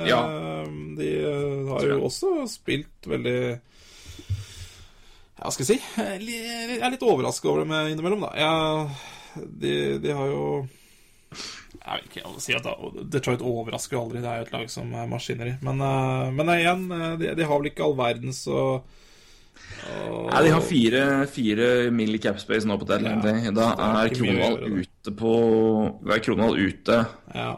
Ja. 0.08 0.18
De 0.98 1.08
har 1.70 1.86
jo 1.88 2.00
også 2.08 2.32
spilt 2.50 3.06
veldig 3.08 3.36
hva 5.38 5.50
skal 5.52 5.66
jeg 5.66 5.74
si? 5.74 5.78
Jeg 5.98 6.78
er 6.80 6.92
litt 6.94 7.02
overrasket 7.04 7.50
over 7.50 7.64
dem 7.64 7.74
innimellom, 7.92 8.22
da. 8.28 8.32
Jeg, 8.38 9.46
de, 9.60 9.72
de 10.04 10.12
har 10.14 10.28
jo 10.30 10.44
Jeg 11.74 11.96
vet 11.98 12.04
ikke 12.08 12.20
jeg 12.22 12.32
vil 12.36 12.44
si 12.44 12.54
at 12.54 12.68
Detroit 13.12 13.42
overrasker 13.42 13.98
aldri. 13.98 14.22
Det 14.22 14.30
er 14.30 14.38
jo 14.42 14.46
et 14.46 14.52
lag 14.54 14.68
som 14.72 14.92
er 14.94 15.08
maskineri. 15.10 15.56
Men, 15.66 15.82
eh, 15.82 16.28
men 16.38 16.52
igjen, 16.54 16.84
eh, 16.94 17.16
de, 17.20 17.32
de 17.40 17.48
har 17.50 17.58
vel 17.60 17.72
ikke 17.72 17.84
all 17.88 17.96
verdens 17.98 18.44
og, 18.46 18.86
og 19.90 20.30
Nei, 20.30 20.40
De 20.46 20.54
har 20.54 20.64
fire, 20.64 21.02
fire 21.30 21.68
mill. 21.94 22.14
i 22.16 22.22
cap 22.22 22.38
space 22.42 22.66
nå 22.66 22.78
på 22.80 22.86
deadline 22.88 23.34
Ja. 23.48 23.52
Da 23.54 23.68
er 23.74 24.14
er 24.14 24.80
ute 24.80 25.14
på 25.18 25.34
Da 26.06 26.14
er 26.16 26.22
Kronwall 26.24 26.58
ute 26.62 27.00
Ja. 27.34 27.52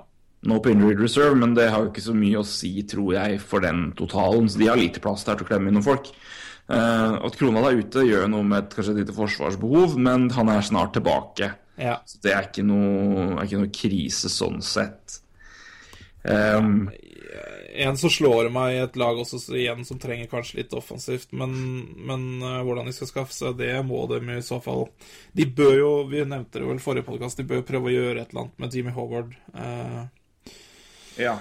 nå 0.47 0.59
på 0.63 0.71
injured 0.73 1.01
reserve, 1.03 1.35
men 1.37 1.55
det 1.55 1.69
har 1.73 1.85
jo 1.85 1.91
ikke 1.93 2.05
så 2.09 2.15
mye 2.17 2.41
å 2.41 2.47
si, 2.47 2.73
tror 2.89 3.15
jeg, 3.17 3.41
for 3.41 3.61
den 3.65 3.93
totalen. 3.99 4.49
Så 4.49 4.61
de 4.61 4.69
har 4.71 4.77
lite 4.81 5.01
plass 5.03 5.25
der 5.27 5.37
til 5.37 5.45
å 5.47 5.49
klemme 5.49 5.69
inn 5.69 5.75
noen 5.77 5.87
folk. 5.87 6.13
Eh, 6.67 7.13
at 7.27 7.37
krona 7.39 7.63
er 7.69 7.79
ute, 7.79 8.03
gjør 8.09 8.27
noe 8.31 8.47
med 8.47 8.65
et, 8.65 8.73
kanskje 8.75 8.97
et 8.97 9.05
lite 9.05 9.15
forsvarsbehov, 9.15 9.95
men 10.03 10.27
han 10.35 10.51
er 10.51 10.67
snart 10.67 10.97
tilbake. 10.99 11.53
ja. 11.79 12.01
Så 12.09 12.19
det 12.25 12.33
er 12.35 12.49
ikke 12.49 12.67
noe, 12.67 13.37
er 13.37 13.47
ikke 13.47 13.63
noe 13.63 13.75
krise 13.75 14.31
sånn 14.33 14.59
sett. 14.65 15.21
Um, 16.27 16.89
En 17.77 17.95
som 18.01 18.11
slår 18.11 18.49
meg 18.51 18.73
i 18.73 18.79
et 18.83 18.97
lag 18.99 19.19
også 19.21 19.39
så 19.39 19.55
igjen 19.55 19.85
som 19.87 19.99
trenger 20.03 20.27
kanskje 20.31 20.63
litt 20.63 20.73
offensivt, 20.75 21.31
men, 21.37 21.53
men 22.09 22.25
uh, 22.43 22.65
hvordan 22.67 22.89
de 22.89 22.95
skal 22.97 23.11
skaffe 23.13 23.37
seg 23.37 23.59
det, 23.61 23.71
må 23.87 24.01
de 24.11 24.19
i 24.35 24.43
så 24.43 24.59
fall 24.65 24.89
De 25.37 25.47
bør 25.47 25.75
jo, 25.77 25.91
vi 26.11 26.25
nevnte 26.25 26.59
det 26.59 26.67
vel 26.67 26.81
i 26.81 26.83
forrige 26.83 27.07
podkast, 27.07 27.39
de 27.39 27.47
bør 27.47 27.63
prøve 27.69 27.93
å 27.93 27.95
gjøre 27.95 28.25
et 28.25 28.33
eller 28.33 28.47
annet 28.47 28.65
med 28.65 28.75
Jimmy 28.75 28.97
Howard. 28.97 29.37
Uh, 29.55 30.09
ja. 31.21 31.37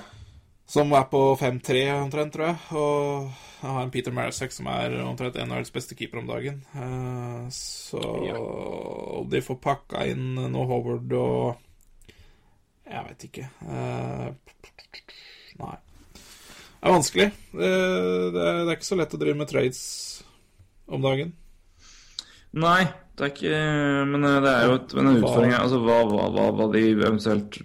Som 0.65 0.93
er 0.97 1.05
på 1.09 1.21
5-3 1.39 1.83
omtrent, 1.99 2.33
tror 2.33 2.47
jeg. 2.49 2.57
Og 2.73 3.29
jeg 3.61 3.73
har 3.73 3.85
en 3.85 3.93
Peter 3.93 4.15
Marisek 4.15 4.53
som 4.53 4.69
er 4.69 4.97
omtrent 5.05 5.37
NHLs 5.37 5.73
beste 5.73 5.97
keeper 5.97 6.21
om 6.21 6.29
dagen. 6.29 6.59
Eh, 6.73 7.45
så 7.53 8.01
om 9.21 9.29
de 9.29 9.41
får 9.45 9.61
pakka 9.61 10.05
inn 10.11 10.35
nå 10.35 10.65
Howard 10.69 11.15
og 11.19 11.61
Jeg 12.85 13.01
vet 13.07 13.23
ikke. 13.29 13.47
Eh, 13.65 14.27
nei. 15.61 15.77
Det 16.13 16.91
er 16.91 16.93
vanskelig. 16.93 17.31
Det, 17.49 18.41
er, 18.45 18.69
ikke 18.75 18.85
så 18.85 18.97
lett 18.99 19.15
å 19.17 19.17
drive 19.17 19.39
med 19.39 19.49
trades 19.49 19.81
om 20.85 21.01
dagen. 21.01 21.33
Nei, 22.55 22.85
det 23.17 23.25
er 23.25 23.31
ikke 23.33 23.61
Men 24.11 24.27
eh, 24.29 24.41
det 24.45 24.51
er 24.51 24.69
jo 24.69 24.77
et, 24.77 24.93
en 24.95 25.11
utfordring 25.15 25.55
altså, 25.57 25.81
hva, 25.81 25.97
hva, 26.07 26.27
hva, 26.31 26.45
hva 26.55 26.67
de 26.71 26.83
eventuelt 26.93 27.57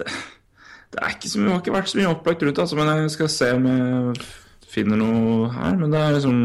det, 0.00 0.06
det 0.90 1.02
er 1.02 1.12
ikke 1.14 1.30
så 1.30 1.38
mye, 1.38 1.52
har 1.54 1.60
ikke 1.62 1.76
vært 1.76 1.92
så 1.92 2.00
mye 2.00 2.10
opplagt 2.10 2.42
rundt 2.42 2.56
det, 2.56 2.64
altså, 2.64 2.78
men 2.80 3.04
jeg 3.04 3.12
skal 3.14 3.30
se 3.30 3.52
om 3.54 3.68
jeg 3.70 4.26
finner 4.70 4.98
noe 4.98 5.52
her. 5.54 5.78
Men 5.78 5.94
det 5.94 6.00
er 6.00 6.16
liksom 6.16 6.40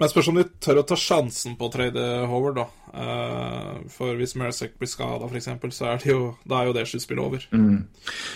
Men 0.00 0.06
jeg 0.06 0.12
spørs 0.14 0.28
om 0.32 0.38
de 0.40 0.44
tør 0.64 0.80
å 0.80 0.84
ta 0.88 0.96
sjansen 0.96 1.56
på 1.60 1.68
å 1.68 1.72
trade 1.72 2.04
Howard, 2.28 2.56
da. 2.56 2.66
Eh, 2.90 3.80
for 3.92 4.16
hvis 4.16 4.32
Marasek 4.40 4.78
blir 4.80 4.88
skada, 4.88 5.28
f.eks., 5.28 5.50
så 5.76 5.90
er 5.90 6.00
det 6.00 6.08
jo, 6.08 6.22
da 6.48 6.62
er 6.62 6.70
jo 6.70 6.76
det 6.76 6.86
sluttspillet 6.88 7.24
over. 7.24 7.44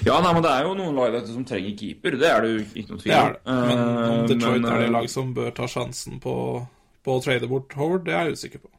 Ja, 0.05 0.19
nei, 0.21 0.33
men 0.37 0.45
det 0.45 0.53
er 0.53 0.69
jo 0.69 0.75
noen 0.77 0.99
lag 1.01 1.17
dette 1.17 1.33
som 1.33 1.47
trenger 1.49 1.73
keeper. 1.81 2.19
Det 2.21 2.29
er 2.29 2.45
det 2.45 2.53
jo 2.53 2.61
ikke 2.67 2.93
noe 2.93 3.01
tvil 3.01 3.15
Det 3.15 3.19
er 3.21 3.33
det. 3.39 3.43
Men 3.49 3.83
om 3.85 4.15
Eh, 4.15 4.27
Detroit 4.29 4.61
men, 4.61 4.71
er 4.71 4.85
det 4.85 4.91
eh, 4.91 4.95
lag 4.99 5.09
som 5.13 5.33
bør 5.37 5.51
ta 5.57 5.69
sjansen 5.71 6.21
på, 6.21 6.37
på 7.05 7.17
å 7.17 7.25
trade 7.25 7.49
bort 7.51 7.73
Howard, 7.81 8.05
det 8.09 8.17
er 8.17 8.29
jeg 8.29 8.41
usikker 8.41 8.65
på. 8.67 8.73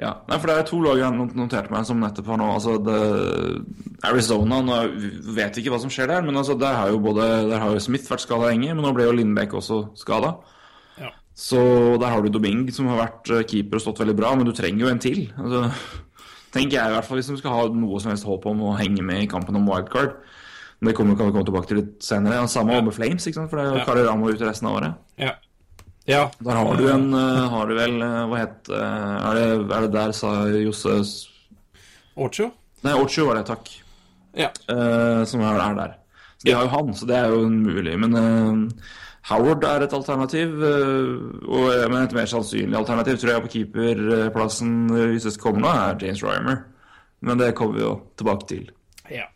Ja, 0.00 0.10
nei, 0.26 0.38
for 0.42 0.50
det 0.50 0.54
er 0.58 0.64
to 0.66 0.80
lag 0.82 0.98
jeg 0.98 1.26
noterte 1.38 1.70
meg 1.70 1.84
som 1.86 2.00
nettopp 2.02 2.26
har 2.32 2.38
nå 2.40 2.48
Altså, 2.56 2.72
det, 2.82 2.96
Arizona 4.08 4.58
nå 4.64 4.78
vet 5.36 5.60
ikke 5.60 5.70
hva 5.70 5.78
som 5.82 5.92
skjer 5.92 6.10
der, 6.10 6.24
men 6.26 6.34
altså, 6.40 6.56
der 6.58 6.74
har 6.80 6.90
jo 6.90 6.98
både 7.04 7.28
Der 7.52 7.62
har 7.62 7.70
jo 7.76 7.82
Smith 7.82 8.10
vært 8.10 8.24
skada 8.24 8.48
lenge, 8.50 8.74
men 8.74 8.82
nå 8.82 8.90
ble 8.96 9.06
jo 9.06 9.14
Lindbekk 9.14 9.54
også 9.60 9.78
skada. 10.00 10.32
Ja. 10.98 11.12
Så 11.30 11.60
der 12.02 12.10
har 12.10 12.24
du 12.26 12.32
Doming, 12.34 12.66
som 12.74 12.90
har 12.90 13.04
vært 13.04 13.30
eh, 13.30 13.44
keeper 13.46 13.78
og 13.78 13.86
stått 13.86 14.02
veldig 14.02 14.16
bra, 14.18 14.34
men 14.34 14.50
du 14.50 14.52
trenger 14.56 14.82
jo 14.86 14.90
en 14.90 15.02
til. 15.02 15.22
Altså, 15.38 15.62
tenker 16.54 16.80
jeg 16.80 16.90
i 16.90 16.96
hvert 16.96 17.06
fall, 17.08 17.22
hvis 17.22 17.30
de 17.30 17.38
skal 17.38 17.54
ha 17.54 17.64
noe 17.74 18.02
som 18.02 18.10
helst 18.10 18.26
håp 18.26 18.50
om 18.50 18.66
å 18.66 18.74
henge 18.78 19.02
med 19.06 19.22
i 19.24 19.30
kampen 19.30 19.58
om 19.58 19.70
wildcard. 19.70 20.18
Men 20.80 20.90
det 20.90 20.98
kommer, 20.98 21.14
kan 21.16 21.30
vi 21.30 21.36
komme 21.38 21.46
tilbake 21.46 21.70
til 21.70 21.78
litt 21.84 21.96
senere. 22.04 22.42
Ja, 22.42 22.50
samme 22.50 22.82
med 22.82 22.94
Flames, 22.94 23.26
ikke 23.30 23.38
sant? 23.40 23.50
for 23.50 23.62
det 23.62 23.64
er 23.68 23.72
jo 23.72 23.82
Ja. 23.82 23.86
Kari 23.88 24.02
Ramo 24.10 24.30
ute 24.34 24.46
resten 24.50 24.68
av 24.68 24.80
året. 24.82 24.98
Ja. 25.22 25.36
Ja. 26.04 26.30
Der 26.38 26.58
har 26.58 26.76
du 26.76 26.88
en 26.92 27.14
eh, 27.16 27.44
Har 27.50 27.66
du 27.66 27.74
vel 27.78 28.02
eh, 28.02 28.18
Hva 28.28 28.40
het 28.42 28.68
eh, 28.68 29.14
er, 29.30 29.38
det, 29.38 29.46
er 29.76 29.86
det 29.86 29.92
der 29.94 30.12
sa 30.16 30.34
Josse 30.52 30.98
Ocho? 32.14 32.50
Nei, 32.84 32.92
Ocho 33.00 33.24
var 33.30 33.40
det, 33.40 33.46
takk. 33.48 33.70
Ja. 34.36 34.50
Uh, 34.68 35.24
som 35.26 35.40
er, 35.40 35.56
er 35.56 35.78
der. 35.78 35.94
Så 36.36 36.46
de 36.46 36.52
har 36.52 36.66
jo 36.66 36.70
han, 36.70 36.92
så 36.94 37.08
det 37.08 37.16
er 37.16 37.32
jo 37.32 37.48
mulig. 37.48 37.94
Men 37.98 38.14
uh, 38.14 38.92
Howard 39.30 39.64
er 39.64 39.86
et 39.86 39.96
alternativ. 39.96 40.52
Uh, 40.60 41.48
og 41.48 41.72
men 41.88 42.04
et 42.04 42.14
mer 42.14 42.28
sannsynlig 42.30 42.76
alternativ 42.78 43.18
tror 43.18 43.32
jeg 43.32 43.46
på 43.46 43.52
keeperplassen 43.56 44.76
hvis 44.92 45.26
det 45.26 45.34
kommer 45.42 45.64
nå, 45.64 45.72
er 45.72 46.04
James 46.04 46.22
Rymer. 46.22 46.60
Men 47.24 47.40
det 47.40 47.54
kommer 47.58 47.80
vi 47.80 47.86
jo 47.86 47.96
tilbake 48.20 48.50
til. 48.52 48.70
ja. 49.10 49.26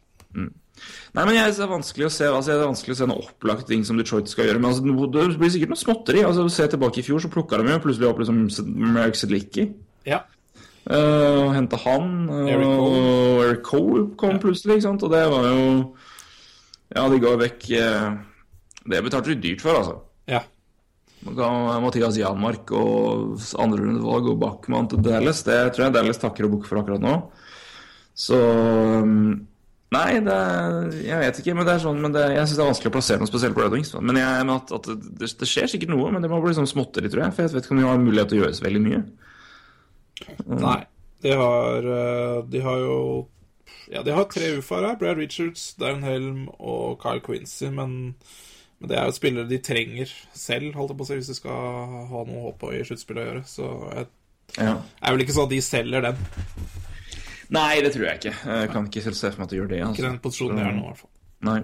Nei, 1.16 1.24
men 1.24 1.36
jeg, 1.36 1.54
det 1.56 1.64
er 1.64 1.70
vanskelig 1.70 2.06
å 2.08 2.12
se 2.12 2.26
altså, 2.28 2.52
det 2.52 2.58
er 2.62 2.70
vanskelig 2.70 2.94
å 2.94 2.98
se 3.00 3.08
noen 3.08 3.28
opplagte 3.28 3.68
ting 3.70 3.84
som 3.88 3.98
Detroit 4.00 4.30
skal 4.30 4.48
gjøre. 4.48 4.60
Men 4.62 4.70
altså, 4.70 4.84
det 5.14 5.38
blir 5.40 5.52
sikkert 5.54 5.72
noe 5.74 5.80
småtteri. 5.80 6.24
Altså, 6.28 6.48
Se 6.52 6.66
tilbake 6.72 7.02
i 7.02 7.06
fjor, 7.06 7.22
så 7.24 7.30
plukka 7.32 7.60
de 7.60 7.70
jo 7.72 7.78
plutselig 7.84 8.10
opp 8.10 8.20
liksom, 8.22 8.44
Merrick 8.88 9.18
Sedlicki. 9.20 9.70
ja. 10.08 10.24
Uh, 10.88 11.44
og 11.44 11.50
henta 11.52 11.76
han. 11.82 12.04
Uh, 12.30 12.46
Eric 12.48 12.64
Cole. 12.64 13.00
Og 13.00 13.40
Eric 13.44 13.58
Cole 13.66 14.04
kom 14.16 14.38
plutselig, 14.40 14.78
ikke 14.78 14.86
sant. 14.86 15.02
Og 15.04 15.10
det 15.12 15.24
var 15.28 15.48
jo 15.50 15.64
Ja, 16.94 17.02
de 17.12 17.18
ga 17.20 17.34
vekk 17.36 17.66
uh, 17.76 18.06
Det 18.88 19.02
betalte 19.04 19.34
de 19.34 19.42
dyrt 19.42 19.60
for, 19.60 19.76
altså. 19.76 19.98
ja. 20.30 20.40
Mathias 21.28 22.16
Janmark 22.16 22.70
og 22.78 23.36
andrerundevalg 23.60 24.30
og 24.32 24.38
Bachmann 24.40 24.88
til 24.88 25.02
Dallas. 25.04 25.42
Det 25.44 25.58
tror 25.74 25.88
jeg 25.88 25.96
Dallas 25.98 26.20
takker 26.22 26.46
og 26.46 26.54
bukker 26.54 26.70
for 26.70 26.80
akkurat 26.80 27.02
nå. 27.04 27.14
Så 28.16 28.38
um, 28.38 29.46
Nei, 29.94 30.18
det 30.20 30.32
er, 30.36 30.90
jeg 31.00 31.18
vet 31.22 31.38
ikke, 31.40 31.54
men 31.56 31.64
det 31.64 31.72
er 31.78 31.80
sånn 31.80 32.00
Men 32.04 32.12
det, 32.12 32.20
jeg 32.34 32.42
syns 32.50 32.58
det 32.58 32.60
er 32.60 32.68
vanskelig 32.68 32.90
å 32.90 32.96
plassere 32.98 33.22
noe 33.22 33.30
spesielt 33.30 33.54
på 33.56 33.62
Red 33.62 33.72
Wings. 33.72 33.94
Men, 33.96 34.18
jeg, 34.20 34.42
men 34.44 34.52
at, 34.58 34.72
at 34.76 34.88
det, 34.92 35.30
det 35.40 35.48
skjer 35.48 35.70
sikkert 35.72 35.94
noe, 35.94 36.10
men 36.12 36.20
det 36.24 36.28
må 36.28 36.42
bli 36.44 36.52
sånn 36.58 36.68
småtteri, 36.68 37.08
tror 37.08 37.24
jeg. 37.24 37.32
For 37.38 37.46
jeg 37.46 37.54
vet 37.56 37.64
ikke 37.64 37.72
om 37.76 37.80
de 37.80 37.86
har 37.88 38.02
mulighet 38.02 38.28
til 38.28 38.40
å 38.40 38.42
gjøre 38.44 38.58
så 38.58 38.66
veldig 38.66 38.82
mye. 38.84 39.00
Nei. 40.60 40.78
De 41.24 41.32
har, 41.34 41.88
eh, 41.94 42.36
de 42.52 42.60
har 42.62 42.78
jo 42.84 42.98
Ja, 43.88 44.02
de 44.04 44.12
har 44.12 44.28
tre 44.28 44.50
ufaer 44.60 44.84
her. 44.90 44.98
Brad 45.00 45.16
Richards, 45.16 45.70
Darren 45.80 46.04
Helm 46.04 46.44
og 46.60 47.00
Kyle 47.02 47.22
Quincy. 47.24 47.70
Men, 47.72 47.94
men 48.78 48.90
det 48.92 48.98
er 49.00 49.08
jo 49.08 49.16
spillere 49.16 49.48
de 49.48 49.58
trenger 49.64 50.12
selv, 50.36 50.74
holdt 50.76 50.92
jeg 50.92 50.98
på 51.00 51.06
å 51.06 51.08
si, 51.08 51.16
hvis 51.22 51.30
de 51.32 51.38
skal 51.40 52.04
ha 52.12 52.24
noe 52.28 52.44
håp 52.44 52.60
på 52.60 52.74
i 52.76 52.84
sluttspillet 52.84 53.24
å 53.24 53.28
gjøre. 53.30 53.44
Så 53.48 53.70
jeg 53.96 54.06
Ja. 54.60 54.76
er 55.00 55.16
vel 55.16 55.24
ikke 55.24 55.32
sånn 55.38 55.48
at 55.48 55.56
de 55.56 55.62
selger 55.64 56.04
den. 56.10 56.20
Nei, 57.54 57.80
det 57.80 57.94
tror 57.94 58.04
jeg 58.04 58.20
ikke. 58.20 58.34
Jeg 58.44 58.70
kan 58.72 58.86
ikke 58.88 59.02
selv 59.06 59.16
se 59.16 59.30
for 59.32 59.40
meg 59.40 59.48
at 59.48 59.52
de 59.52 59.60
gjør 59.60 59.68
det. 59.70 59.76
Ikke 59.78 59.88
Altså. 59.88 60.06
den 60.08 60.18
posisjonen 60.24 60.58
de 60.58 60.64
er 60.64 60.74
nå, 60.76 60.82
i 60.82 60.90
hvert 60.90 61.00
fall. 61.00 61.12
Nei. 61.48 61.60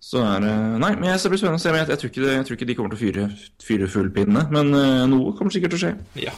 Så 0.00 0.22
er 0.24 0.40
det 0.40 0.52
Nei, 0.80 0.94
men 0.96 1.10
jeg 1.10 1.20
det 1.22 1.30
blir 1.32 1.40
spennende 1.42 1.60
å 1.60 1.62
se. 1.62 1.72
Men 1.72 1.82
jeg, 1.82 1.88
jeg, 1.92 2.00
tror 2.00 2.10
ikke 2.10 2.22
det, 2.22 2.34
jeg 2.36 2.46
tror 2.48 2.56
ikke 2.56 2.68
de 2.70 2.76
kommer 2.78 2.94
til 2.94 2.98
å 2.98 3.02
fyre, 3.02 3.24
fyre 3.66 3.88
full 3.92 4.12
pinne. 4.14 4.44
Men 4.54 4.72
uh, 4.76 5.02
noe 5.10 5.34
kommer 5.36 5.54
sikkert 5.54 5.74
til 5.74 5.80
å 5.80 5.82
skje. 5.82 5.92
Ja. 6.22 6.36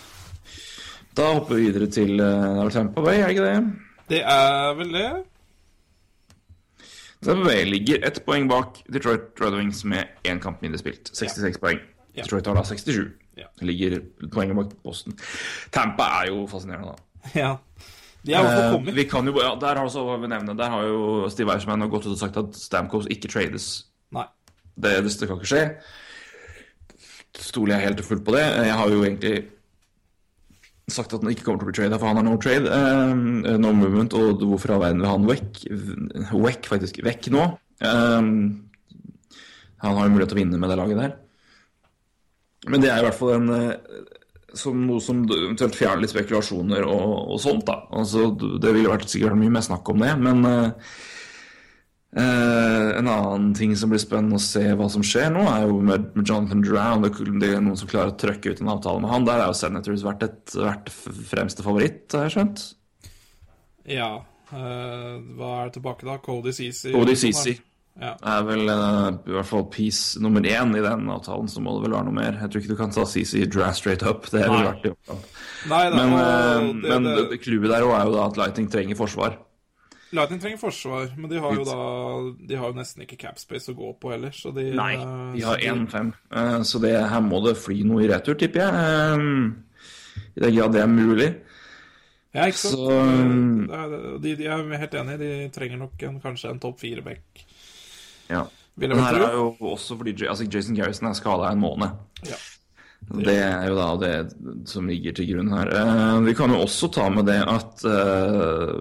Da 1.18 1.28
hopper 1.36 1.60
vi 1.60 1.68
videre 1.68 1.90
til 1.92 2.16
uh, 2.16 2.24
det 2.24 2.56
er 2.56 2.64
vel 2.64 2.74
Tampa 2.74 3.04
Bay, 3.04 3.20
er 3.20 3.28
det 3.28 3.36
ikke 3.36 3.50
det? 3.50 4.00
Det 4.10 4.22
er 4.32 4.74
vel 4.80 4.96
det. 4.96 5.06
Tampa 7.22 7.46
Bay 7.46 7.68
ligger 7.68 8.06
ett 8.08 8.22
poeng 8.26 8.48
bak 8.50 8.80
Detroit 8.90 9.44
Red 9.44 9.60
Wings 9.60 9.84
med 9.84 10.24
én 10.26 10.40
kamp 10.42 10.64
mindre 10.64 10.80
spilt. 10.80 11.12
66 11.14 11.60
poeng. 11.62 11.84
Ja. 12.16 12.24
Detroit 12.24 12.48
har 12.48 12.58
da 12.58 12.64
67. 12.66 13.12
Ja. 13.38 13.46
Ligger 13.62 14.00
poenget 14.32 14.58
bak 14.58 14.74
Boston. 14.82 15.14
Tampa 15.72 16.08
er 16.18 16.32
jo 16.32 16.46
fascinerende, 16.50 16.96
da. 16.96 17.34
Ja. 17.38 17.52
De 18.24 18.35
har 18.37 18.44
Eh, 18.46 18.72
kommet. 18.72 18.94
vi 18.94 19.04
kan 19.11 19.26
jo, 19.26 19.32
ja, 19.42 19.54
der 19.58 19.74
har 19.80 19.85
også, 19.88 20.04
nevne, 20.28 20.54
der 20.56 20.70
har 20.70 20.85
jo 20.87 21.28
Steve 21.32 21.50
Eichmann 21.56 21.82
gått 21.90 22.06
ut 22.06 22.12
og 22.14 22.18
sagt 22.20 22.37
at 22.38 22.54
Stamkos 22.54 23.08
ikke 23.11 23.28
trades. 23.32 23.85
Nei. 24.14 24.26
Det, 24.76 24.92
det, 25.04 25.11
det 25.20 25.28
kan 25.28 25.40
ikke 25.40 25.50
skje. 25.50 25.64
Stoler 27.42 27.74
jeg 27.78 27.88
helt 27.88 28.00
og 28.04 28.06
fullt 28.06 28.24
på 28.26 28.35
det. 28.37 28.44
Jeg 28.68 28.76
har 28.78 28.88
jo 28.92 29.02
egentlig 29.02 29.35
sagt 30.92 31.14
at 31.16 31.22
han 31.24 31.30
ikke 31.32 31.46
kommer 31.46 31.62
til 31.62 31.66
å 31.66 31.70
bli 31.72 31.76
trada, 31.80 31.98
for 31.98 32.11
han 32.11 32.18
har 32.20 32.26
no 32.26 32.37
trade. 32.42 32.68
eh, 32.68 33.56
no 33.58 33.72
movement, 33.72 34.14
og 34.14 34.42
hvorfor 34.44 34.74
all 34.76 34.82
verden 34.85 35.00
vil 35.02 35.11
han 35.11 35.26
vekk? 35.26 35.62
Vekk, 36.32 36.68
faktisk. 36.68 37.02
Vekk 37.06 37.30
nå. 37.35 37.46
Eh, 37.82 38.22
han 39.82 39.96
har 39.98 40.06
jo 40.06 40.12
mulighet 40.14 40.30
til 40.30 40.38
å 40.38 40.42
vinne 40.44 40.61
med 40.62 40.70
det 40.70 40.78
laget 40.78 41.00
der. 41.02 41.14
Men 42.70 42.80
det 42.85 42.90
er 42.92 43.00
i 43.00 43.06
hvert 43.08 43.18
fall 43.18 43.32
en 43.40 43.48
eh, 43.50 43.72
som 44.58 44.82
noe 44.86 45.00
som 45.02 45.22
eventuelt 45.24 45.76
fjerner 45.76 46.04
litt 46.04 46.12
spekulasjoner 46.12 46.84
og, 46.88 47.32
og 47.34 47.40
sånt, 47.42 47.64
da. 47.68 47.82
Altså, 47.94 48.30
det 48.32 48.74
ville 48.74 48.92
vært 48.92 49.08
sikkert 49.10 49.38
mye 49.38 49.52
mer 49.52 49.64
snakk 49.64 49.88
om 49.92 50.04
det, 50.04 50.12
men 50.20 50.44
uh, 50.48 50.82
en 52.18 53.08
annen 53.08 53.50
ting 53.56 53.72
som 53.78 53.92
blir 53.92 54.02
spennende 54.02 54.36
å 54.40 54.44
se 54.44 54.64
hva 54.76 54.88
som 54.92 55.04
skjer 55.06 55.32
nå, 55.32 55.46
er 55.48 55.66
jo 55.68 55.80
med, 55.80 56.10
med 56.16 56.28
Jonathan 56.28 56.64
Drown. 56.64 57.06
Det, 57.06 57.12
det 57.40 57.54
er 57.56 57.64
noen 57.64 57.80
som 57.80 57.90
klarer 57.90 58.12
å 58.12 58.20
trøkke 58.20 58.52
ut 58.52 58.62
en 58.64 58.74
avtale 58.74 59.02
med 59.04 59.12
han. 59.14 59.26
Der 59.28 59.40
er 59.40 59.50
jo 59.50 59.58
Senators 59.62 60.04
vært, 60.06 60.28
et, 60.28 60.56
vært 60.58 60.92
fremste 61.32 61.64
favoritt, 61.64 62.06
har 62.12 62.28
jeg 62.28 62.36
skjønt. 62.36 62.68
Ja. 63.88 64.12
Uh, 64.52 65.20
hva 65.38 65.52
er 65.62 65.70
det 65.70 65.78
tilbake 65.78 66.04
da? 66.06 66.20
Cody 66.20 66.52
Ceesay? 66.52 66.92
Cody 66.92 67.16
Ceesay 67.16 67.56
Ja. 68.00 68.14
er 68.16 68.44
vel 68.48 68.70
uh, 68.72 69.12
i 69.28 69.35
hvert 69.37 69.46
fall 69.46 69.66
piece 69.70 70.20
nummer 70.22 70.40
én 70.40 70.72
i 70.74 70.83
den 70.83 71.11
avtalen, 71.12 71.50
så 71.50 71.61
må 71.61 71.76
det 71.76 71.85
vel 71.85 71.96
være 71.98 72.09
noe 72.09 72.16
mer. 72.16 72.38
Jeg 72.40 72.50
tror 72.50 72.62
ikke 72.62 72.72
du 72.72 72.81
kan 72.81 72.94
ta 72.94 73.05
CC 73.07 73.44
draft 73.52 73.83
straight 73.83 74.02
up. 74.02 74.26
Det 74.33 74.42
ville 74.46 74.64
vært 74.70 74.88
i 74.88 74.92
oppgang. 74.94 75.24
Men, 75.68 76.16
eh, 76.18 76.68
men 76.83 77.09
clouet 77.38 77.70
der 77.70 77.87
òg 77.87 77.94
er 77.94 78.09
jo 78.09 78.14
da 78.16 78.26
at 78.26 78.40
Lightning 78.40 78.70
trenger 78.72 78.98
forsvar. 78.98 79.37
Lightning 80.12 80.40
trenger 80.42 80.59
forsvar, 80.61 81.12
men 81.16 81.31
de 81.31 81.38
har 81.40 81.55
jo 81.57 81.62
da 81.64 81.76
De 82.48 82.57
har 82.59 82.72
jo 82.72 82.76
nesten 82.76 83.05
ikke 83.07 83.16
capspace 83.22 83.72
å 83.72 83.76
gå 83.76 83.92
på 84.00 84.12
ellers, 84.12 84.42
så 84.44 84.52
de 84.52 84.66
Nei, 84.76 84.92
eh, 84.96 85.31
de 85.38 85.44
har 85.46 85.62
1-5, 85.72 86.12
uh, 86.35 86.59
så 86.68 86.81
det, 86.83 86.92
her 87.12 87.22
må 87.24 87.40
det 87.46 87.57
fly 87.61 87.81
noe 87.88 88.05
i 88.05 88.11
retur, 88.11 88.37
tipper 88.40 88.66
jeg. 88.66 89.16
Um, 89.16 90.20
I 90.37 90.44
den 90.44 90.55
grad 90.59 90.76
det 90.76 90.83
er 90.83 90.92
mulig. 90.92 91.31
Ja, 92.33 92.44
ikke 92.48 92.61
sant? 92.61 92.76
Så, 92.81 94.18
de, 94.24 94.37
de 94.40 94.48
er 94.48 94.76
helt 94.81 95.00
enig, 95.00 95.16
de 95.20 95.33
trenger 95.52 95.81
nok 95.81 96.05
en, 96.09 96.20
kanskje 96.20 96.52
en 96.52 96.61
topp 96.61 96.81
fire-back, 96.81 97.44
Ja. 98.32 98.46
Men 98.80 98.96
her 98.96 99.20
er 99.20 99.36
jo 99.36 99.50
også 99.74 99.98
fordi 100.00 100.14
altså 100.24 100.46
Jason 100.48 100.76
Garrison 100.78 101.10
er 101.10 101.16
skada 101.18 101.52
en 101.52 101.60
måned. 101.60 101.92
Ja. 102.24 102.38
Det 103.02 103.34
er 103.34 103.66
jo 103.66 103.74
da 103.76 103.86
det 103.98 104.12
som 104.70 104.86
ligger 104.88 105.14
til 105.16 105.26
grunn 105.32 105.50
her. 105.52 105.70
Eh, 105.74 106.18
vi 106.24 106.34
kan 106.38 106.52
jo 106.54 106.60
også 106.62 106.88
ta 106.94 107.08
med 107.12 107.26
det 107.28 107.40
at 107.50 107.82
eh, 107.88 108.76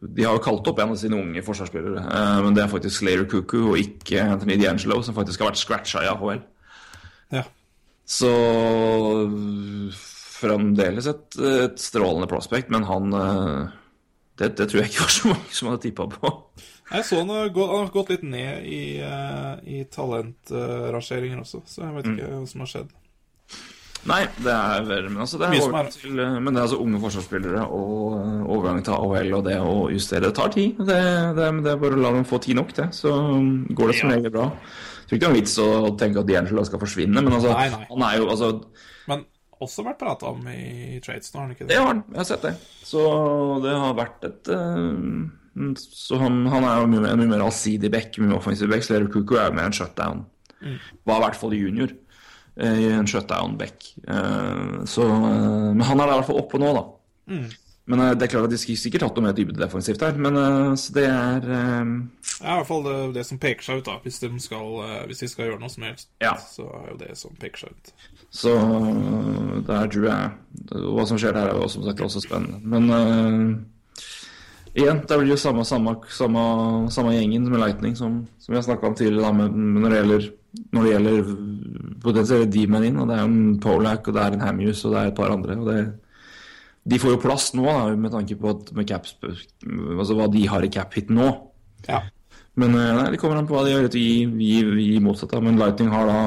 de 0.00 0.24
har 0.24 0.36
jo 0.38 0.44
kalt 0.44 0.70
opp 0.70 0.80
en 0.80 0.94
av 0.94 1.00
sine 1.00 1.18
unge 1.18 1.42
forsvarsspillere. 1.44 2.04
eh, 2.06 2.38
men 2.46 2.56
det 2.56 2.64
er 2.64 2.72
faktisk 2.72 3.00
Slater 3.02 3.26
Cuckoo 3.28 3.72
og 3.72 3.82
ikke 3.82 4.22
Anthony 4.22 4.56
D'Angelo, 4.60 5.00
som 5.04 5.18
faktisk 5.18 5.42
har 5.42 5.50
vært 5.50 5.60
scratcha 5.60 6.04
i 6.06 6.08
AHL. 6.12 6.40
Ja. 7.34 7.44
Så 8.10 8.30
fremdeles 10.40 11.10
et, 11.10 11.26
et 11.36 11.82
strålende 11.82 12.30
prospect, 12.30 12.70
men 12.72 12.86
han 12.88 13.12
det, 14.40 14.54
det 14.56 14.70
tror 14.70 14.80
jeg 14.80 14.90
ikke 14.90 15.04
var 15.04 15.12
så 15.12 15.30
mange 15.34 15.52
som 15.52 15.68
hadde 15.68 15.82
tippa 15.84 16.06
på. 16.10 16.30
Jeg 16.90 17.04
så 17.06 17.20
han 17.20 17.28
har 17.30 17.48
gått, 17.54 17.70
han 17.70 17.84
har 17.84 17.92
gått 17.94 18.08
litt 18.10 18.22
ned 18.26 18.64
i, 18.66 18.80
uh, 19.04 19.60
i 19.62 19.84
talentrangeringer 19.94 21.38
også, 21.44 21.60
så 21.70 21.84
jeg 21.86 21.94
vet 22.00 22.06
Mm. 22.10 22.16
ikke 22.18 22.30
hva 22.32 22.48
som 22.48 22.60
har 22.64 22.70
skjedd. 22.72 22.90
Nei, 24.08 24.22
det 24.40 24.48
er 24.54 24.84
verre. 24.88 25.10
Men, 25.12 25.20
altså, 25.20 25.36
det 25.38 25.48
er 25.50 25.62
over 25.68 25.90
til, 25.92 26.14
men 26.40 26.54
det 26.54 26.56
er 26.56 26.64
altså 26.64 26.78
unge 26.80 27.00
forsvarsspillere 27.02 27.66
og 27.68 28.14
eh, 28.16 28.46
overgang 28.48 28.78
til 28.82 28.94
AHL 28.96 29.34
og 29.36 29.42
det 29.44 29.58
å 29.60 29.74
justere 29.92 30.22
det 30.24 30.34
tar 30.38 30.48
tid. 30.54 30.78
Det, 30.78 30.96
det, 31.36 31.48
det 31.66 31.70
er 31.74 31.76
bare 31.82 31.98
å 31.98 32.00
la 32.00 32.12
dem 32.16 32.24
få 32.24 32.38
tid 32.40 32.56
nok, 32.56 32.72
det. 32.78 32.86
Så 32.96 33.12
um, 33.12 33.66
går 33.68 33.92
det 33.92 33.96
som 33.98 34.08
Ja. 34.10 34.16
regel 34.16 34.32
bra. 34.32 34.46
Jeg 34.48 35.04
tror 35.10 35.18
ikke 35.18 35.20
det 35.20 35.28
er 35.28 35.34
noen 35.34 35.40
vits 35.42 35.58
å 35.60 35.68
tenke 36.00 36.18
at 36.24 36.26
D'Angelo 36.32 36.64
skal 36.64 36.80
forsvinne, 36.80 37.20
men 37.20 37.32
altså, 37.36 37.52
Nei, 37.52 37.68
nei. 37.74 37.86
han 37.90 38.02
er 38.08 38.16
jo 38.22 38.28
altså 38.32 38.50
Men 39.10 39.24
også 39.60 39.84
vært 39.84 39.98
prata 40.00 40.30
om 40.32 40.48
i 40.48 40.98
trades 41.04 41.28
nå, 41.34 41.36
har 41.40 41.46
han 41.46 41.54
ikke 41.54 41.66
Det 41.66 41.74
det? 41.74 41.78
har 41.82 41.86
han, 41.92 42.02
jeg 42.08 42.16
har 42.22 42.24
sett 42.32 42.42
det. 42.48 42.54
Så 42.88 43.04
det 43.66 43.76
har 43.84 43.94
vært 44.00 44.24
et 44.30 44.48
eh, 44.48 45.28
Så 45.76 46.18
han, 46.20 46.46
han 46.46 46.64
er 46.64 46.80
jo 46.80 46.86
mye, 46.92 47.00
mer- 47.02 47.12
en 47.16 47.18
mye 47.24 47.32
mer 47.34 47.42
allsidig 47.46 47.90
back, 47.92 48.18
mye 48.18 48.28
mer 48.30 48.38
offensiv 48.38 48.68
back. 48.70 48.82
Slater 48.86 49.08
Cuckoo 49.10 49.36
er 49.40 49.48
jo 49.50 49.56
mer 49.58 49.66
en 49.70 49.72
shutdown. 49.72 50.24
Var 50.60 51.16
i 51.16 51.24
hvert 51.24 51.36
fall 51.40 51.54
junior. 51.56 51.88
i 52.60 52.86
En 52.92 53.06
shutdown-back. 53.06 53.94
Eh, 54.08 54.84
Så 54.84 55.02
eh, 55.02 55.72
Men 55.74 55.80
han 55.86 56.00
er 56.00 56.10
i 56.12 56.16
hvert 56.18 56.26
fall 56.28 56.40
oppe 56.42 56.58
nå, 56.60 56.70
da. 56.76 56.84
Men 57.90 58.00
eh, 58.04 58.12
det 58.14 58.26
er 58.26 58.30
klart 58.34 58.44
at 58.46 58.52
de 58.52 58.58
skulle 58.60 58.78
sikkert 58.78 59.02
hatt 59.06 59.16
noe 59.16 59.24
mer 59.24 59.32
dybdedefensivt 59.34 60.02
her, 60.04 60.14
men 60.20 60.36
eh, 60.36 60.74
så 60.78 60.92
det 60.94 61.06
er 61.08 61.40
Det 61.40 61.56
er 61.56 62.52
i 62.52 62.58
hvert 62.60 62.68
fall 62.68 62.84
det, 62.84 62.98
det 63.16 63.24
som 63.26 63.38
peker 63.42 63.64
seg 63.66 63.80
ut, 63.80 63.86
da. 63.88 63.96
Hvis 64.04 64.20
de 64.22 64.30
skal, 64.44 64.68
eh, 64.84 65.00
hvis 65.10 65.24
de 65.24 65.28
skal 65.32 65.48
gjøre 65.48 65.60
noe 65.64 65.72
som 65.72 65.82
helst, 65.88 66.08
Ja. 66.22 66.34
så 66.38 66.68
er 66.68 66.90
jo 66.92 66.96
det 67.00 67.16
som 67.18 67.34
peker 67.40 67.64
seg 67.64 67.70
ut. 67.74 67.92
Så 68.30 68.52
der 69.66 69.88
tror 69.90 70.04
jeg 70.06 70.30
Hva 70.70 71.06
som 71.08 71.18
skjer 71.18 71.34
der, 71.34 71.48
er 71.50 71.58
jo 71.58 71.68
som 71.72 71.82
sagt 71.88 72.00
også 72.04 72.20
spennende. 72.22 72.60
Men 72.62 72.90
øh, 72.90 73.58
igjen, 74.74 75.00
det 75.06 75.18
blir 75.20 75.32
jo 75.32 75.38
samme, 75.40 75.64
samme, 75.66 75.96
samme, 76.14 76.42
samme 76.94 77.14
gjengen 77.16 77.48
med 77.50 77.62
Lightning 77.62 77.96
som, 77.98 78.20
som 78.38 78.52
vi 78.52 78.58
har 78.58 78.66
snakka 78.66 78.90
om 78.90 78.98
tidligere, 78.98 79.26
da, 79.26 79.32
med, 79.34 79.56
når 79.80 79.88
det 79.88 80.02
gjelder 80.02 80.28
når 80.74 80.82
det 80.82 80.92
gjelder 80.92 81.28
potensielle 82.02 82.46
D-man 82.50 82.84
inn. 82.86 82.96
og 82.98 83.06
Det 83.06 83.16
er 83.16 83.26
en 83.28 83.58
Polak, 83.62 84.08
og 84.08 84.16
det 84.16 84.22
er 84.22 84.34
en 84.34 84.42
Hamuse 84.42 84.88
og 84.88 84.94
det 84.94 85.02
er 85.02 85.10
et 85.12 85.18
par 85.18 85.34
andre. 85.34 85.58
og 85.60 85.68
det 85.70 85.82
de 86.90 86.98
får 86.98 87.12
jo 87.14 87.20
plass 87.20 87.50
nå, 87.56 87.66
da, 87.66 87.90
med 87.96 88.12
tanke 88.14 88.36
på 88.40 88.54
at 88.54 88.70
med 88.76 88.88
caps, 88.88 89.12
altså 89.20 90.16
hva 90.16 90.30
de 90.32 90.46
har 90.48 90.64
i 90.64 90.70
cap-hit 90.72 91.10
nå. 91.12 91.28
Ja. 91.86 92.00
Men 92.60 92.74
eh, 92.74 92.92
nei, 92.96 93.10
det 93.12 93.20
kommer 93.20 93.38
an 93.38 93.48
på 93.48 93.54
hva 93.56 93.66
de 93.66 93.74
gjør. 93.74 93.90
Vi, 93.92 94.54
vi 94.64 94.86
motsatt 95.02 95.34
Da. 95.34 95.42
men 95.44 95.60
Lightning 95.60 95.92
har 95.92 96.08
da 96.08 96.20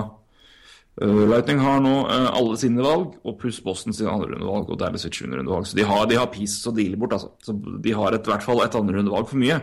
Lightning 1.01 1.57
har 1.57 1.79
nå 1.81 1.93
uh, 2.05 2.27
alle 2.37 2.57
sine 2.61 2.83
valg, 2.85 3.15
og 3.25 3.37
pluss 3.41 3.57
Boston 3.65 3.95
sine 3.95 4.11
andrerundevalg 4.13 4.69
og 4.69 4.77
dermed 4.77 5.01
sitt 5.01 5.17
sjuenderundevalg. 5.17 5.65
Så 5.65 5.77
de 5.79 5.87
har, 5.89 6.05
de 6.09 6.19
har 6.19 6.29
pieces 6.33 6.67
å 6.69 6.73
deale 6.75 6.99
bort, 7.01 7.15
altså. 7.17 7.31
Så 7.41 7.55
de 7.57 7.95
har 7.97 8.13
et, 8.13 8.27
i 8.27 8.33
hvert 8.33 8.45
fall 8.45 8.61
et 8.61 8.77
andrerundevalg 8.77 9.31
for 9.31 9.41
mye. 9.41 9.57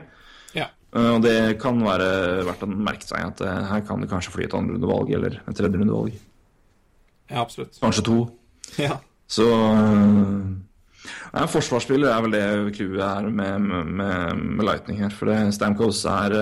Ja. 0.56 0.66
Uh, 0.90 1.12
og 1.14 1.20
det 1.26 1.36
kan 1.62 1.78
være 1.84 2.08
verdt 2.48 2.66
å 2.66 2.70
merke 2.72 3.06
seg 3.06 3.28
at 3.28 3.44
her 3.70 3.84
kan 3.86 4.02
det 4.02 4.10
kanskje 4.10 4.34
fly 4.34 4.48
et 4.48 4.58
andrerundevalg 4.58 5.14
eller 5.20 5.38
et 5.44 5.54
tredjerundevalg. 5.54 6.18
ja, 7.30 7.44
absolutt. 7.44 7.78
Kanskje 7.78 8.06
to. 8.10 8.18
Ja. 8.80 8.98
Så 9.30 9.46
Nei, 11.30 11.46
Forsvarsspiller 11.46 12.10
er 12.10 12.24
vel 12.24 12.34
det 12.34 12.74
clouet 12.74 13.00
er 13.06 13.28
med, 13.30 13.62
med, 13.62 14.34
med, 14.34 14.64
Lightning 14.66 14.98
her. 15.04 15.14
For 15.14 15.30
det, 15.30 15.38
Stamkos 15.54 16.02
er 16.10 16.34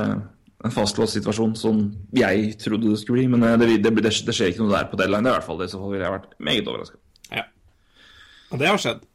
en 0.65 0.75
fastlåst 0.75 1.15
situasjon 1.19 1.53
som 1.59 1.85
jeg 2.17 2.57
trodde 2.59 2.91
det 2.91 2.99
skulle 3.03 3.21
bli. 3.21 3.29
Men 3.35 3.45
uh, 3.47 3.55
det, 3.61 3.77
det, 3.85 3.93
det, 4.03 4.15
det 4.27 4.35
skjer 4.35 4.53
ikke 4.53 4.65
noe 4.65 4.75
der 4.75 4.89
på 4.91 4.99
deadline. 5.01 5.23
Det 5.27 5.31
er 5.31 5.37
i 5.37 5.39
hvert 5.39 5.51
fall 5.51 5.63
det. 5.63 5.71
Så 5.75 5.83
ville 5.85 6.03
jeg 6.05 6.17
vært 6.17 6.35
meget 6.51 6.73
overraska. 6.73 7.01
ja. 7.35 7.47
Og 8.49 8.61
det 8.61 8.69
har 8.71 8.83
skjedd. 8.83 9.07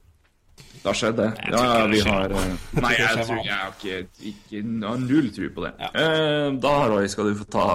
Det 0.83 0.89
har 0.89 0.97
skjedd, 0.99 1.15
det. 1.15 1.29
Ja, 1.47 1.85
vi 1.87 1.99
har 2.03 2.33
Nei, 2.75 2.89
jeg 2.99 3.23
tror 3.23 3.37
jeg 3.47 3.55
har 3.55 3.71
ikke, 3.71 3.99
ikke 4.19 4.57
jeg 4.57 4.65
har 4.83 4.99
null 4.99 5.29
tro 5.35 5.47
på 5.55 5.63
det. 5.63 5.71
Ja. 5.79 5.91
Eh, 5.95 6.49
da, 6.63 6.73
Roy, 6.91 7.07
skal 7.11 7.31
du 7.31 7.39
få 7.39 7.47
ta 7.55 7.67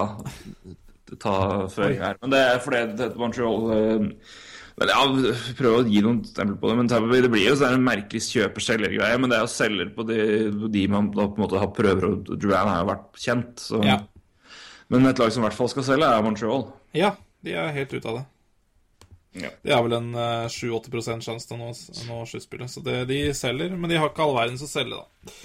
ta 1.17 1.35
føring 1.73 2.03
her. 2.03 2.19
Men 2.21 2.35
det 2.35 2.43
er 2.45 2.59
fordi 2.61 2.83
det, 2.99 3.09
Montreal 3.17 3.65
uh, 3.73 4.35
men 4.79 4.93
ja, 4.93 5.01
Prøve 5.59 5.81
å 5.81 5.87
gi 5.89 6.03
noen 6.05 6.21
stempel 6.27 6.57
på 6.61 6.71
det, 6.71 6.77
men 6.79 6.91
det 6.91 7.31
blir 7.33 7.49
jo 7.49 7.57
sånn 7.59 7.79
en 7.79 7.87
merkelig 7.87 8.23
kjøper-selger-greie. 8.29 9.19
Men 9.19 9.33
det 9.33 9.39
er 9.39 9.45
jo 9.47 9.51
selger 9.51 9.91
på 9.97 10.07
de, 10.07 10.19
de 10.71 10.85
man 10.93 11.11
da 11.15 11.27
på 11.27 11.39
en 11.41 11.45
måte 11.45 11.61
har 11.63 11.73
prøver 11.75 12.07
å 12.07 12.15
Duran 12.31 12.71
har 12.71 12.85
jo 12.85 12.91
vært 12.93 13.23
kjent, 13.27 13.63
så 13.65 13.83
Ja. 13.85 14.01
Men 14.89 15.05
et 15.05 15.19
lag 15.21 15.33
som 15.35 15.43
i 15.43 15.47
hvert 15.49 15.57
fall 15.59 15.69
skal 15.69 15.85
selge, 15.85 16.07
er 16.09 16.23
Montreal. 16.25 16.69
ja, 16.97 17.13
de 17.45 17.53
er 17.53 17.75
helt 17.77 17.93
ute 17.93 18.09
av 18.09 18.21
det. 18.21 18.25
Ja. 19.43 19.51
Det 19.63 19.75
er 19.75 19.83
vel 19.85 19.95
en 19.99 20.15
eh, 20.17 20.49
7-80 20.49 21.21
sjanse 21.27 21.47
til 21.47 21.59
å 21.59 21.61
nå, 21.61 21.69
nå 22.09 22.23
sluttspillet. 22.31 22.73
Så 22.73 22.83
det, 22.87 23.03
de 23.11 23.19
selger, 23.37 23.77
men 23.77 23.91
de 23.93 23.99
har 24.01 24.09
ikke 24.11 24.25
all 24.25 24.35
verdens 24.39 24.65
å 24.65 24.71
selge, 24.71 24.97
da. 24.97 25.37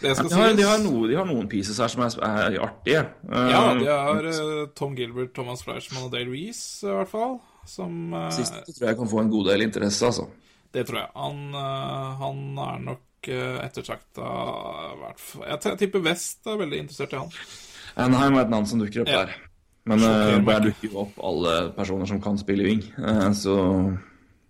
Det 0.00 0.16
skal 0.18 0.28
De 0.28 0.34
har, 0.40 0.52
de, 0.58 0.66
har 0.66 0.82
noe, 0.82 1.06
de 1.08 1.16
har 1.16 1.28
noen 1.28 1.46
pieces 1.48 1.78
her 1.80 1.88
som 1.92 2.02
er, 2.04 2.18
er 2.26 2.58
artige. 2.66 3.04
Eh, 3.30 3.50
Ja, 3.54 3.62
de 3.78 3.88
har 3.88 4.26
uh, 4.26 4.66
Tom 4.76 4.96
Gilbert, 4.98 5.32
Thomas 5.36 5.62
Fleischmann 5.64 6.08
og 6.08 6.12
Dale 6.12 6.32
Reece, 6.32 6.82
i 6.84 6.90
hvert 6.90 7.12
fall. 7.12 7.38
Som 7.66 8.12
eh, 8.14 8.30
Siste 8.34 8.62
tror 8.72 8.88
jeg 8.90 8.98
kan 9.00 9.10
få 9.10 9.20
en 9.22 9.30
god 9.32 9.50
del 9.52 9.64
interesse, 9.66 10.06
altså. 10.06 10.28
Det 10.74 10.86
tror 10.88 10.98
jeg. 11.00 11.10
Han, 11.14 11.42
eh, 11.54 12.14
han 12.20 12.40
er 12.66 12.78
nok 12.90 13.28
uh, 13.30 13.58
ettertrakta 13.64 14.28
Jeg 15.46 15.78
tipper 15.80 16.02
West 16.04 16.46
er 16.50 16.58
veldig 16.60 16.80
interessert 16.84 17.14
i 17.14 17.20
han. 17.22 17.30
Anheim 18.04 18.36
er 18.36 18.44
et 18.46 18.50
navn 18.52 18.66
som 18.66 18.82
dukker 18.82 19.04
opp 19.04 19.12
Ja. 19.12 19.24
der. 19.24 19.36
Men 19.86 20.00
uh, 20.00 20.40
der 20.44 20.64
dukker 20.66 20.88
jo 20.90 21.04
opp 21.04 21.20
alle 21.22 21.54
personer 21.76 22.08
som 22.10 22.20
kan 22.24 22.38
spille 22.40 22.64
wing. 22.66 22.82
uh, 22.98 23.30
så 23.36 23.54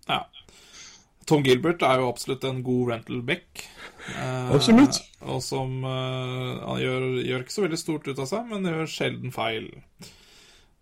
Ja. 0.09 0.23
Tom 1.25 1.41
Gilbert 1.43 1.81
er 1.81 1.99
jo 2.03 2.09
absolutt 2.11 2.43
en 2.45 2.61
god 2.63 2.91
rental 2.91 3.21
back. 3.25 3.63
Eh, 4.13 4.51
Absolutt. 4.53 4.99
Og 5.25 5.39
som 5.41 5.79
eh, 5.81 6.59
Han 6.61 6.77
gjør, 6.77 7.05
gjør 7.25 7.41
ikke 7.41 7.55
så 7.55 7.63
veldig 7.65 7.79
stort 7.81 8.05
ut 8.07 8.19
av 8.21 8.27
seg, 8.29 8.43
men 8.51 8.67
gjør 8.69 8.91
sjelden 8.91 9.33
feil. 9.33 9.71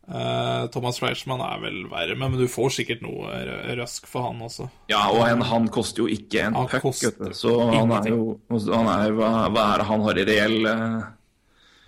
Eh, 0.03 0.65
Thomas 0.73 0.97
Fleischmann 0.99 1.39
er 1.39 1.61
vel 1.63 1.77
verre, 1.87 2.15
men 2.19 2.33
du 2.35 2.43
får 2.51 2.73
sikkert 2.75 3.03
noe 3.05 3.37
røsk 3.79 4.07
for 4.09 4.27
han 4.27 4.41
også. 4.43 4.67
Ja, 4.91 5.05
og 5.13 5.23
en, 5.29 5.43
han 5.47 5.69
koster 5.71 6.03
jo 6.03 6.09
ikke 6.11 6.49
en 6.49 6.57
puck. 6.67 6.99
Så 7.37 7.53
han 7.71 7.93
er 7.95 8.09
jo 8.11 8.35
han 8.49 8.89
er, 8.91 9.15
hva, 9.15 9.31
hva 9.53 9.69
er 9.71 9.83
det 9.83 9.87
han 9.87 10.03
har 10.03 10.19
i 10.19 10.27
reell 10.27 10.67
uh, 10.67 10.99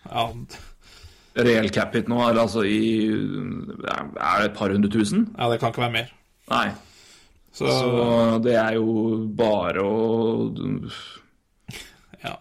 Ja, 0.07 0.25
Reell 1.35 1.67
cap 1.75 1.91
hit 1.97 2.07
nå? 2.07 2.21
Er 2.23 2.37
altså 2.39 2.61
i 2.63 3.11
Er 3.11 4.37
det 4.39 4.45
et 4.45 4.55
par 4.55 4.71
hundre 4.71 4.87
tusen? 4.93 5.25
ja 5.35 5.49
det 5.51 5.59
kan 5.59 5.73
ikke 5.73 5.83
være 5.83 5.95
mer. 5.97 6.13
Nei. 6.53 6.69
Så, 7.51 7.67
Så 7.67 8.39
det 8.43 8.55
er 8.59 8.77
jo 8.77 9.25
bare 9.35 9.83
å 9.83 9.99
ja, 12.23 12.37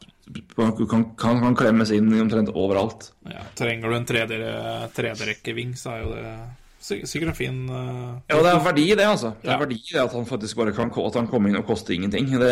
kan, 0.56 0.74
kan, 1.16 1.40
kan 1.40 1.56
klemmes 1.56 1.90
inn 1.94 2.08
omtrent 2.20 2.48
overalt. 2.54 3.12
ja. 3.28 3.42
Trenger 3.54 3.88
du 3.90 3.96
en 3.96 4.06
tredje- 4.06 4.90
tredjerekkeving, 4.94 5.74
så 5.76 5.90
er 5.96 6.04
jo 6.04 6.12
det 6.14 6.36
Sikkert 6.84 7.30
en 7.30 7.34
fin 7.34 7.60
uh, 7.72 8.18
Ja, 8.28 8.42
det 8.44 8.50
er 8.50 8.58
verdi 8.60 8.82
i 8.92 8.94
det, 8.94 9.06
altså. 9.08 9.30
Det 9.40 9.48
er 9.48 9.54
Ja. 9.54 9.58
verdi 9.62 9.74
i 9.78 9.92
det 9.94 10.02
at 10.02 10.12
han 10.12 10.26
faktisk 10.28 10.58
bare 10.58 10.72
kan 10.76 10.90
at 10.92 11.14
han 11.14 11.26
kommer 11.30 11.48
inn 11.48 11.56
og 11.56 11.64
koster 11.64 11.94
ingenting. 11.94 12.26
Det, 12.28 12.50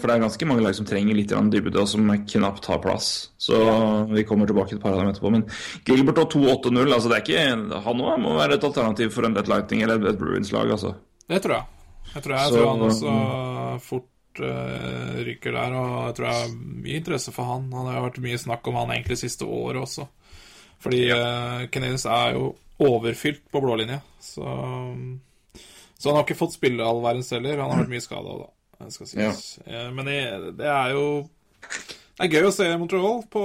for 0.00 0.08
det 0.10 0.16
er 0.16 0.24
ganske 0.24 0.46
mange 0.50 0.64
lag 0.64 0.74
som 0.74 0.84
trenger 0.84 1.14
litt 1.14 1.28
dybde, 1.30 1.78
og 1.78 1.86
som 1.86 2.02
knapt 2.26 2.66
har 2.66 2.80
plass. 2.82 3.28
Så 3.38 3.54
vi 4.10 4.24
kommer 4.24 4.48
tilbake 4.50 4.70
til 4.70 4.78
et 4.78 4.82
par 4.82 4.94
av 4.94 4.98
dem 4.98 5.12
etterpå. 5.12 5.30
Men 5.30 5.46
Gilbert 5.86 6.18
og 6.18 6.28
2-8-0, 6.32 6.90
altså 6.92 7.08
det 7.08 7.18
er 7.18 7.22
ikke 7.22 7.82
Han 7.84 8.00
òg 8.02 8.18
må 8.18 8.34
være 8.34 8.54
et 8.58 8.64
alternativ 8.64 9.12
for 9.14 9.24
en 9.24 9.34
Dead 9.34 9.46
Lightning 9.46 9.82
eller 9.82 10.08
et 10.10 10.18
Bruins-lag, 10.18 10.70
altså. 10.74 10.96
Det 11.28 11.40
tror 11.40 11.54
jeg. 11.54 11.64
Jeg 12.16 12.22
tror, 12.24 12.34
jeg, 12.34 12.48
Så- 12.48 12.56
tror 12.58 12.70
han 12.72 12.80
også 12.90 13.80
fort 13.86 14.06
eh, 14.44 15.18
ryker 15.26 15.54
der, 15.56 15.74
og 15.78 15.94
jeg 16.08 16.16
tror 16.18 16.28
jeg 16.28 16.44
er 16.44 16.54
mye 16.84 17.00
interesse 17.00 17.34
for 17.34 17.50
han. 17.50 17.68
Han 17.74 17.90
har 17.90 18.04
vært 18.06 18.20
mye 18.24 18.40
snakk 18.40 18.68
om 18.70 18.78
han 18.80 18.94
egentlig 18.94 19.18
siste 19.20 19.48
året 19.48 19.82
også. 19.82 20.06
Fordi 20.78 21.00
uh, 21.10 21.64
Canadiens 21.74 22.04
er 22.06 22.36
jo 22.36 22.52
overfylt 22.86 23.42
på 23.50 23.62
blålinja. 23.64 23.98
så 24.22 24.46
Så 25.98 26.08
han 26.08 26.16
har 26.16 26.22
ikke 26.22 26.38
fått 26.38 26.54
spille 26.54 26.86
all 26.86 27.02
verdens 27.02 27.32
heller. 27.34 27.58
Han 27.58 27.72
har 27.72 27.82
vært 27.82 27.94
mye 27.96 28.04
skada, 28.04 28.36
da. 28.44 28.48
Det 28.78 28.92
skal 28.94 29.10
sies. 29.10 29.58
Eh, 29.66 29.88
Men 29.90 30.06
det, 30.06 30.18
det 30.60 30.68
er 30.70 30.94
jo 30.94 31.06
det 32.18 32.26
er 32.26 32.34
gøy 32.34 32.46
å 32.48 32.54
se 32.54 32.68
Montreal. 32.78 33.20
På, 33.30 33.42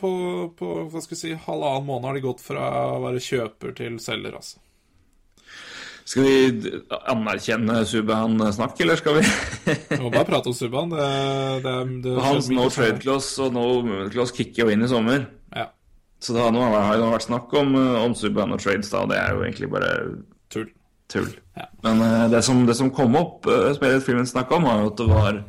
på, 0.00 0.10
på 0.56 0.72
hva 0.92 1.04
skal 1.04 1.16
vi 1.16 1.20
si, 1.20 1.36
halvannen 1.46 1.86
måned 1.88 2.08
har 2.08 2.16
de 2.16 2.24
gått 2.24 2.44
fra 2.44 2.64
å 2.96 3.02
være 3.04 3.20
kjøper 3.24 3.76
til 3.76 4.00
selger, 4.00 4.36
altså. 4.40 4.63
Skal 6.04 6.26
vi 6.26 6.72
anerkjenne 7.08 7.78
Subhaan-snakk, 7.88 8.76
eller 8.84 9.00
skal 9.00 9.18
vi 9.18 9.22
Vi 9.24 10.00
må 10.02 10.10
bare 10.12 10.26
prate 10.28 10.50
om 10.50 10.56
Subhaan. 10.56 10.92
Hans 12.20 12.50
no 12.52 12.68
trade 12.68 13.00
clause 13.00 13.40
og 13.40 13.54
no 13.56 13.64
movement 13.80 14.12
clause 14.12 14.36
kicker 14.36 14.66
jo 14.66 14.74
inn 14.74 14.84
i 14.84 14.90
sommer. 14.90 15.24
Ja, 15.56 15.70
Så 16.20 16.36
det 16.36 16.44
har, 16.44 16.52
har 16.52 17.00
det 17.00 17.12
vært 17.14 17.28
snakk 17.28 17.52
om, 17.56 17.74
eh, 17.80 18.00
om 18.04 18.16
Subhaan 18.16 18.52
og 18.52 18.60
trades, 18.60 18.92
da. 18.92 19.04
Det 19.08 19.20
er 19.20 19.32
jo 19.32 19.44
egentlig 19.46 19.70
bare 19.72 19.92
tull. 20.52 20.68
tull. 21.12 21.30
Ja. 21.56 21.70
Men 21.86 22.04
eh, 22.04 22.26
det, 22.36 22.42
som, 22.44 22.66
det 22.68 22.76
som 22.76 22.92
kom 22.92 23.16
opp, 23.20 23.48
uh, 23.48 23.70
Spirit 23.76 24.04
Freeman 24.04 24.28
snakka 24.28 24.58
om, 24.58 24.68
var 24.68 24.82
jo 24.82 24.92
at 24.92 25.00
det 25.00 25.08
var 25.08 25.40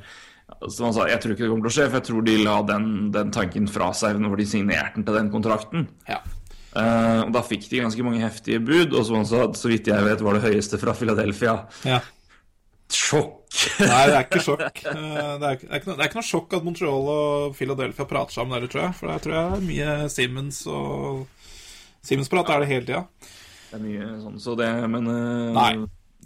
som 0.71 0.87
Han 0.87 0.93
sa 0.95 1.05
jeg 1.09 1.19
tror 1.21 1.33
ikke 1.33 1.43
det 1.43 1.51
kommer 1.51 1.67
til 1.67 1.73
å 1.73 1.75
skje, 1.75 1.85
for 1.89 1.99
jeg 1.99 2.07
tror 2.07 2.25
de 2.25 2.35
la 2.45 2.55
den, 2.69 2.89
den 3.13 3.31
tanken 3.33 3.67
fra 3.69 3.91
seg 3.97 4.21
når 4.21 4.39
de 4.39 4.47
signerte 4.49 4.95
den 4.95 5.05
til 5.07 5.17
den 5.19 5.31
kontrakten. 5.33 5.87
Ja. 6.07 6.21
Eh, 6.75 7.21
og 7.25 7.31
Da 7.35 7.41
fikk 7.47 7.69
de 7.71 7.79
ganske 7.85 8.03
mange 8.03 8.19
heftige 8.23 8.59
bud, 8.59 8.93
og 8.93 9.05
som 9.07 9.15
han 9.21 9.25
sa, 9.29 9.45
så 9.55 9.69
vidt 9.71 9.87
jeg 9.87 10.03
vet, 10.03 10.21
var 10.25 10.35
det 10.39 10.43
høyeste 10.49 10.79
fra 10.81 10.93
Philadelphia. 10.97 11.61
ja. 11.87 12.01
Sjokk! 12.95 13.47
Nei, 13.81 14.01
det 14.11 14.13
er 14.13 14.25
ikke 14.27 14.41
sjokk. 14.45 14.81
Eh, 14.91 15.31
Det 15.41 15.47
er 15.47 15.55
ikke, 15.55 15.65
det, 15.65 15.71
er 15.71 15.79
ikke 15.79 15.89
noe, 15.89 15.95
det 15.97 16.03
er 16.03 16.09
ikke 16.11 16.19
noe 16.19 16.27
sjokk 16.27 16.53
at 16.53 16.65
Montreal 16.67 17.07
og 17.15 17.55
Philadelphia 17.57 18.05
prater 18.05 18.35
sammen 18.35 18.53
heller, 18.53 18.69
tror 18.69 18.83
jeg. 18.83 18.97
For 18.99 19.09
der 19.09 19.23
tror 19.23 19.33
jeg 19.35 19.55
er 19.55 19.63
mye 19.65 19.95
Simmons 20.13 20.59
og 20.69 21.23
Simmons-prat 22.05 22.51
er 22.53 22.61
det 22.61 22.69
hele 22.69 22.85
tida. 22.85 23.01
Det 23.71 23.79
er 23.79 23.83
mye 23.87 24.09
sånn, 24.21 24.37
så 24.43 24.53
det 24.59 24.69
Men 24.93 25.09
eh, 25.09 25.55
Nei. 25.57 25.71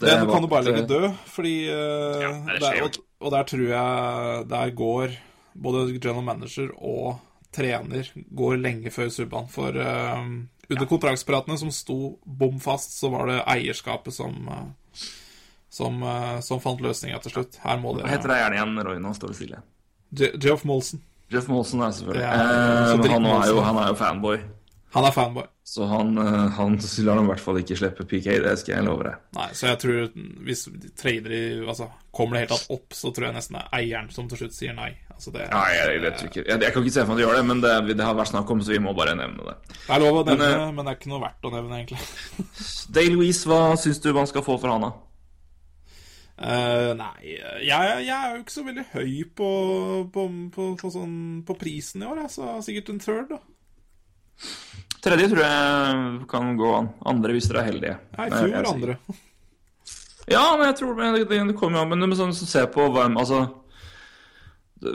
det 0.02 0.12
det 0.20 0.28
kan 0.28 0.44
du 0.44 0.50
bare 0.52 0.66
legge 0.68 0.84
død, 0.90 1.08
fordi 1.32 1.54
Ja, 1.70 2.34
det 2.50 2.60
der, 2.66 2.82
og, 2.84 3.00
og 3.24 3.32
der 3.38 3.48
tror 3.48 3.64
jeg 3.72 4.44
Der 4.52 4.74
går 4.76 5.16
både 5.60 5.86
general 5.96 6.22
manager 6.28 6.68
og 6.76 7.16
trener 7.54 8.08
går 8.36 8.58
lenge 8.60 8.92
før 8.94 9.08
subban. 9.14 9.48
For 9.50 9.74
uh, 9.74 10.22
under 10.70 10.86
kontraktspratene 10.90 11.58
som 11.58 11.72
sto 11.74 12.16
bom 12.24 12.60
fast, 12.62 12.94
så 13.00 13.10
var 13.12 13.26
det 13.30 13.40
eierskapet 13.50 14.14
som 14.14 14.36
uh, 14.48 14.68
som, 15.70 16.00
uh, 16.02 16.40
som 16.42 16.58
fant 16.62 16.80
løsninga 16.82 17.20
til 17.22 17.30
slutt. 17.36 17.60
Her 17.62 17.78
må 17.78 17.92
det 17.94 18.02
Hva 18.06 18.10
heter 18.16 18.32
det 18.32 18.38
gjerne 18.40 18.56
igjen, 18.58 18.80
Roy? 18.88 18.96
Nå 19.02 19.12
står 19.14 19.30
det 19.30 19.36
stille. 19.38 19.60
Je- 20.18 20.32
Geoff 20.42 20.64
Molson. 20.66 21.02
Jeff 21.30 21.46
Molson 21.46 21.82
er 21.86 21.92
selvfølgelig. 21.94 22.24
Ja, 22.26 22.30
han, 22.34 23.26
er 23.30 23.46
jo, 23.52 23.60
han 23.62 23.76
er 23.78 23.92
jo 23.92 23.98
fanboy. 24.00 24.40
Han 24.96 25.04
er 25.06 25.12
fanboy. 25.14 25.44
Så 25.70 25.84
han, 25.84 26.18
eh, 26.18 26.48
han 26.50 26.78
lar 26.98 27.16
dem 27.16 27.28
i 27.28 27.30
hvert 27.30 27.42
fall 27.44 27.60
ikke 27.60 27.76
slippe 27.78 28.02
PK, 28.02 28.40
det 28.42 28.56
skal 28.58 28.72
jeg 28.74 28.86
love 28.88 29.04
deg. 29.06 29.18
Nei, 29.36 29.44
så 29.54 29.68
jeg 29.68 29.78
tror 29.78 30.08
hvis 30.48 30.64
de 30.66 30.88
trader 30.98 31.34
i 31.36 31.42
Altså, 31.60 31.86
kommer 32.10 32.34
det 32.34 32.40
helt 32.42 32.54
tatt 32.56 32.72
opp, 32.74 32.96
så 32.98 33.12
tror 33.14 33.28
jeg 33.28 33.36
nesten 33.36 33.54
det 33.54 33.62
er 33.62 33.76
eieren 33.78 34.08
som 34.10 34.26
til 34.26 34.40
slutt 34.40 34.56
sier 34.56 34.74
nei. 34.74 34.88
Altså, 35.14 35.30
det, 35.30 35.44
nei, 35.52 35.68
jeg, 35.76 36.00
tror 36.16 36.32
ikke, 36.32 36.42
jeg, 36.42 36.62
jeg 36.64 36.74
kan 36.74 36.82
ikke 36.82 36.94
se 36.96 37.04
for 37.04 37.12
meg 37.12 37.14
at 37.14 37.20
de 37.20 37.24
gjør 37.28 37.38
det, 37.38 37.44
men 37.52 37.62
det, 37.62 37.74
det 38.00 38.08
har 38.08 38.18
vært 38.18 38.32
snakk 38.32 38.50
om, 38.50 38.64
så 38.66 38.74
vi 38.74 38.80
må 38.82 38.96
bare 38.98 39.14
nevne 39.20 39.46
det. 39.46 39.54
det 39.76 39.94
er 39.94 40.02
lov 40.02 40.18
å 40.18 40.24
nevne, 40.26 40.48
Men, 40.56 40.74
men, 40.80 40.82
eh, 40.82 40.88
det 40.88 40.90
er 40.90 40.98
ikke 40.98 41.12
noe 41.12 41.22
verdt 41.22 41.46
å 41.46 41.54
nevne, 41.54 41.78
egentlig. 41.78 42.02
Dale 42.98 43.14
Louise, 43.14 43.46
hva 43.52 43.60
syns 43.78 44.02
du 44.02 44.10
man 44.18 44.26
skal 44.32 44.46
få 44.48 44.58
for 44.58 44.74
han, 44.74 44.88
da? 44.88 44.92
Uh, 46.40 46.90
nei, 46.96 47.36
jeg, 47.68 47.94
jeg 48.08 48.16
er 48.16 48.34
jo 48.34 48.42
ikke 48.42 48.56
så 48.56 48.66
veldig 48.66 48.88
høy 48.96 49.14
på, 49.38 49.54
på, 50.10 50.26
på, 50.58 50.68
på, 50.82 50.92
sånn, 50.98 51.16
på 51.46 51.58
prisen 51.62 52.02
i 52.02 52.10
år. 52.10 52.24
så 52.32 52.56
sikkert 52.66 52.90
en 52.90 53.02
third, 53.06 53.36
da. 53.36 53.42
Tredje 55.00 55.30
tror 55.32 55.42
jeg 55.44 56.28
kan 56.28 56.54
gå 56.60 56.70
an. 56.76 56.90
Andre 57.08 57.36
hvis 57.36 57.48
dere 57.48 57.62
er 57.62 57.70
heldige. 57.70 57.96
Nei, 58.18 58.26
i 58.28 58.32
fjor 58.36 58.70
andre. 58.74 58.96
Ja, 60.30 60.42
men 60.58 60.68
jeg 60.68 60.76
tror 60.78 60.98
det, 60.98 61.24
det, 61.30 61.40
det 61.48 61.56
kommer 61.58 61.80
jo 61.80 61.86
an. 61.86 61.94
Men 62.04 62.18
sånn, 62.18 62.36
så 62.36 62.46
se 62.48 62.66
på 62.70 62.84
hvem 62.92 63.16
Altså 63.20 63.46
det, 64.80 64.92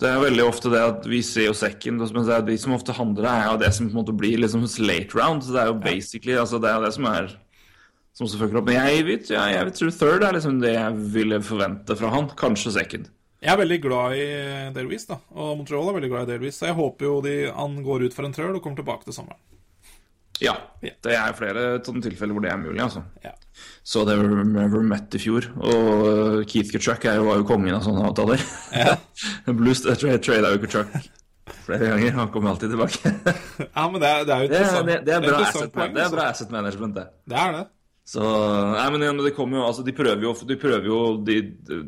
det 0.00 0.08
er 0.08 0.20
veldig 0.22 0.44
ofte 0.46 0.70
det 0.72 0.80
at 0.80 1.08
vi 1.08 1.20
ser 1.24 1.50
jo 1.50 1.56
second, 1.56 2.04
men 2.14 2.24
det 2.24 2.36
er 2.38 2.44
de 2.46 2.54
som 2.60 2.72
ofte 2.76 2.94
handler, 2.96 3.26
er 3.28 3.50
jo 3.50 3.58
det 3.60 3.68
som 3.76 3.88
på 3.90 3.92
en 3.92 3.98
måte 4.00 4.14
blir 4.16 4.40
liksom 4.40 4.64
late 4.84 5.18
round. 5.18 5.44
Så 5.44 5.56
det 5.56 5.64
er 5.64 5.72
jo 5.72 5.80
basically 5.80 6.38
altså 6.40 6.60
Det 6.62 6.70
er 6.70 6.86
det 6.86 6.94
som 6.96 7.08
er 7.12 7.32
Som 8.14 8.28
selvfølgelig 8.30 8.60
opp. 8.60 8.68
Men 8.68 8.76
jeg, 8.78 9.04
vet, 9.08 9.30
jeg, 9.32 9.54
jeg 9.56 9.74
tror 9.74 9.96
third 9.98 10.22
er 10.22 10.36
liksom 10.36 10.60
det 10.62 10.76
jeg 10.76 10.98
ville 11.16 11.40
forvente 11.42 11.96
fra 11.98 12.12
han. 12.14 12.28
Kanskje 12.38 12.76
second. 12.76 13.08
Jeg 13.44 13.52
er 13.52 13.60
veldig 13.60 13.80
glad 13.84 14.14
i 14.16 14.28
Delvis, 14.72 15.04
da. 15.10 15.18
Og 15.36 15.58
Montreal 15.58 15.90
er 15.90 15.98
veldig 15.98 16.12
glad 16.12 16.28
i 16.28 16.32
Delvis. 16.32 16.60
Så 16.60 16.70
jeg 16.70 16.78
håper 16.78 17.06
jo 17.06 17.16
de, 17.24 17.34
han 17.52 17.74
går 17.84 18.06
ut 18.06 18.16
for 18.16 18.24
en 18.24 18.32
trøl 18.32 18.54
og 18.56 18.62
kommer 18.64 18.80
tilbake 18.80 19.04
til 19.04 19.16
sommeren. 19.16 19.40
Ja. 20.42 20.54
Det 20.82 21.12
er 21.14 21.36
flere 21.38 21.64
sånne 21.84 22.02
tilfeller 22.02 22.34
hvor 22.34 22.42
det 22.42 22.50
er 22.50 22.58
mulig, 22.58 22.80
altså. 22.82 23.04
Ja. 23.22 23.34
Så 23.86 24.02
det 24.08 24.16
Never 24.18 24.82
Met 24.82 25.14
i 25.14 25.20
fjor. 25.22 25.46
Og 25.60 25.84
uh, 26.08 26.40
Keith 26.48 26.72
Kutchuk 26.72 27.04
var 27.04 27.38
jo 27.38 27.46
kongen 27.46 27.76
av 27.76 27.84
sånne 27.84 28.08
avtaler. 28.08 28.42
Ja. 28.74 28.96
Blues 29.60 29.84
trade 29.84 30.18
trada 30.24 30.54
jo 30.56 30.64
Kutchuk 30.64 30.96
flere 31.64 31.88
ganger. 31.92 32.12
Han 32.12 32.32
kommer 32.32 32.50
alltid 32.50 32.70
tilbake. 32.70 33.14
ja, 33.74 33.90
men 33.90 34.00
det 34.00 34.08
er, 34.08 34.24
det 34.24 34.34
er 34.34 34.42
jo 34.42 34.48
Det 34.48 34.56
er, 34.56 34.64
interessant. 34.64 34.86
det, 34.86 34.98
det 35.06 35.14
er, 35.14 35.20
bra, 35.20 35.40
asset, 35.40 35.72
det 35.74 35.82
er 35.82 35.88
altså. 35.88 36.16
bra 36.16 36.26
asset 36.32 36.50
management, 36.50 36.96
det. 36.96 37.06
Det 37.30 37.40
er 37.40 37.56
det. 37.58 37.64
Så, 38.04 38.20
nei, 38.20 38.84
men 38.92 39.02
igjen, 39.02 39.22
det 39.24 39.32
kommer 39.36 39.62
jo, 39.62 39.68
altså, 39.70 39.82
de 39.86 39.94
prøver 39.96 40.26
jo, 40.26 40.34
de 40.44 40.56
prøver 40.60 40.90
jo 40.90 40.98
de, 41.24 41.38
de, 41.64 41.78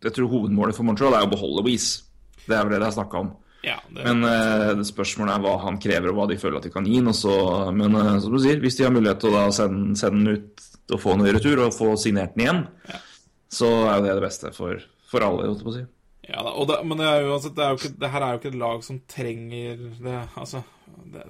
Jeg 0.00 0.14
tror 0.16 0.30
hovedmålet 0.32 0.76
for 0.76 0.88
Montreal 0.88 1.18
er 1.18 1.26
å 1.26 1.30
beholde 1.30 1.66
Weeze. 1.66 2.06
Det 2.46 2.56
er 2.56 2.64
vel 2.64 2.74
det 2.74 2.80
det 2.80 2.88
er 2.88 2.96
snakka 2.96 3.20
om. 3.26 3.34
Ja, 3.60 3.76
det, 3.92 4.00
Men 4.06 4.24
eh, 4.24 4.80
spørsmålet 4.88 5.34
er 5.34 5.44
hva 5.44 5.54
han 5.66 5.76
krever, 5.82 6.08
og 6.08 6.16
hva 6.16 6.26
de 6.30 6.38
føler 6.40 6.56
at 6.56 6.66
de 6.66 6.72
kan 6.72 6.88
gi 6.88 6.96
ham. 7.02 7.76
Men 7.76 7.98
eh, 8.00 8.16
som 8.24 8.32
du 8.32 8.40
sier, 8.40 8.60
hvis 8.62 8.80
de 8.80 8.86
har 8.88 8.94
mulighet 8.94 9.20
til 9.20 9.36
å 9.36 9.46
sende, 9.52 9.92
sende 10.00 10.24
den 10.24 10.40
ut 10.40 10.66
og 10.90 11.02
få 11.02 11.14
den 11.14 11.28
i 11.28 11.36
retur, 11.36 11.60
og 11.66 11.76
få 11.76 11.92
signert 12.00 12.32
den 12.34 12.46
igjen, 12.46 12.64
så 13.52 13.68
er 13.84 14.00
jo 14.00 14.06
det 14.06 14.16
det 14.16 14.24
beste 14.24 14.54
for, 14.56 14.80
for 15.12 15.26
alle. 15.26 15.50
holdt 15.50 15.60
jeg 15.60 15.68
på 15.68 15.74
å 15.74 15.76
si. 15.76 15.84
Ja 16.30 16.44
da, 16.46 16.52
og 16.54 16.68
det, 16.70 16.80
men 16.86 17.00
det 17.00 17.06
er 17.08 17.24
jo, 17.24 17.34
altså, 17.36 17.50
det, 17.54 17.66
er 17.66 17.78
ikke, 17.78 17.92
det 18.00 18.10
her 18.12 18.24
er 18.24 18.32
jo 18.32 18.40
ikke 18.40 18.52
et 18.52 18.60
lag 18.60 18.84
som 18.86 18.98
trenger 19.10 19.80
det 20.04 20.18
Altså 20.38 20.60
Det, 21.10 21.24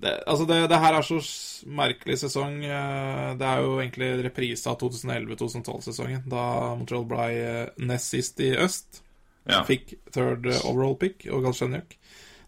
det, 0.00 0.12
altså 0.30 0.46
det, 0.46 0.58
det 0.70 0.78
her 0.78 0.94
er 0.94 1.06
så 1.06 1.18
merkelig 1.66 2.18
sesong. 2.20 2.60
eh, 2.64 3.34
Det 3.40 3.46
er 3.48 3.64
jo 3.64 3.76
egentlig 3.82 4.10
reprise 4.28 4.70
av 4.70 4.78
2011-2012-sesongen, 4.82 6.22
da 6.30 6.44
Montreal 6.78 7.06
ble 7.10 7.26
eh, 7.34 7.68
nest 7.82 8.14
sist 8.14 8.40
i 8.44 8.52
øst. 8.56 9.02
Ja. 9.48 9.64
Fikk 9.66 9.96
third 10.14 10.46
eh, 10.46 10.64
overall 10.68 10.96
pick 11.00 11.26
og 11.32 11.42
Galchenyuk. 11.48 11.96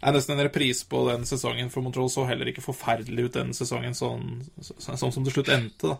Det 0.01 0.09
er 0.09 0.15
nesten 0.17 0.33
en 0.33 0.47
reprise 0.47 0.87
på 0.89 1.03
den 1.11 1.27
sesongen, 1.29 1.69
for 1.73 1.85
Montreal 1.85 2.09
så 2.09 2.25
heller 2.29 2.49
ikke 2.49 2.65
forferdelig 2.65 3.27
ut 3.29 3.35
den 3.37 3.51
sesongen 3.57 3.93
sånn, 3.99 4.39
sånn, 4.65 4.97
sånn 4.97 5.13
som 5.13 5.27
det 5.27 5.35
slutt 5.35 5.51
endte. 5.53 5.91
da 5.91 5.99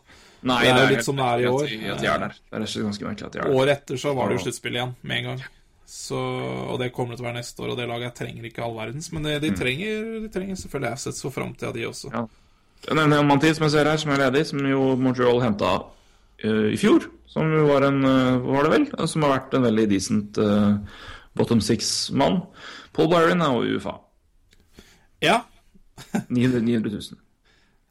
Nei, 0.49 0.63
Det 0.65 0.71
er 0.73 0.79
jo 0.87 0.93
litt 0.95 1.05
som 1.05 1.19
det 1.19 1.27
er 1.27 1.43
i 1.43 1.49
år. 1.51 1.67
At, 1.67 2.01
de 2.01 2.09
er 2.09 2.23
der. 2.23 2.39
Det 2.49 2.61
er 2.63 2.85
ganske 2.87 3.05
merkelig 3.11 3.27
at 3.27 3.35
de 3.35 3.43
er 3.43 3.51
der. 3.51 3.57
Året 3.61 3.75
etter 3.75 4.01
så 4.01 4.15
var 4.17 4.31
det 4.31 4.39
jo 4.39 4.45
sluttspill 4.47 4.79
igjen 4.79 4.95
med 5.03 5.19
en 5.19 5.29
gang. 5.29 5.43
Så, 5.91 6.19
og 6.71 6.77
det 6.79 6.93
kommer 6.95 7.15
det 7.15 7.19
til 7.21 7.27
å 7.27 7.29
være 7.29 7.41
neste 7.41 7.65
år, 7.65 7.73
og 7.73 7.81
det 7.81 7.89
laget 7.91 8.15
trenger 8.15 8.47
ikke 8.47 8.63
all 8.63 8.77
verdens. 8.77 9.11
Men 9.11 9.27
de, 9.27 9.37
de, 9.43 9.51
trenger, 9.59 10.05
de 10.23 10.31
trenger 10.31 10.61
selvfølgelig 10.61 10.93
assets 10.95 11.25
for 11.25 11.35
framtida, 11.35 11.73
de 11.75 11.89
også. 11.89 12.13
Mm. 12.13 12.19
Ja. 12.21 12.27
Jeg 12.87 12.97
nevner 12.97 13.21
en 13.21 13.29
mann 13.29 13.41
til 13.43 13.53
som 13.57 13.67
jeg 13.67 13.75
ser 13.75 13.91
her, 13.91 13.99
som 14.01 14.13
er 14.15 14.23
ledig, 14.23 14.45
som 14.49 14.63
jo 14.65 14.85
Montreal 14.97 15.43
henta 15.43 15.73
i 16.41 16.79
fjor. 16.81 17.11
Som 17.31 17.51
jo 17.53 17.67
var 17.69 17.85
en 17.87 18.01
uh, 18.03 18.41
Var 18.43 18.67
det 18.67 18.71
vel? 18.73 18.87
Som 19.11 19.27
har 19.27 19.35
vært 19.37 19.53
en 19.55 19.67
veldig 19.67 19.85
decent 19.91 20.39
uh, 20.41 20.79
bottom 21.39 21.61
six-mann. 21.63 22.41
Paul 22.97 23.11
Byron 23.13 23.45
er 23.45 23.59
jo 23.59 23.77
UFA. 23.77 23.99
Ja, 25.21 25.43
900 26.29 26.61
900 26.65 26.91
000. 26.91 27.19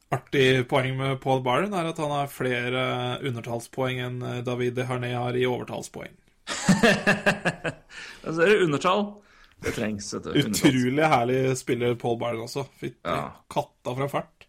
artig 0.09 0.45
poeng 0.69 0.95
med 0.97 1.19
Paul 1.21 1.43
Byron 1.45 1.75
er 1.77 1.91
at 1.91 1.99
han 2.01 2.11
har 2.11 2.31
flere 2.33 2.83
undertallspoeng 3.21 3.99
enn 4.01 4.23
eh, 4.25 4.39
David 4.45 4.81
Harney 4.89 5.13
har 5.13 5.37
i 5.37 5.45
overtallspoeng. 5.45 6.15
Altså, 8.25 8.43
er 8.43 8.51
det 8.51 8.59
undertall? 8.65 9.05
Det 9.63 9.71
trengs. 9.75 10.09
undertall. 10.13 10.49
Utrolig 10.49 11.07
herlig 11.13 11.39
spiller 11.59 11.95
Paul 11.99 12.17
Byron 12.19 12.45
også. 12.45 12.65
Fytti 12.79 12.99
Ja. 13.07 13.31
katta 13.51 13.95
fra 13.95 14.07
fart. 14.11 14.45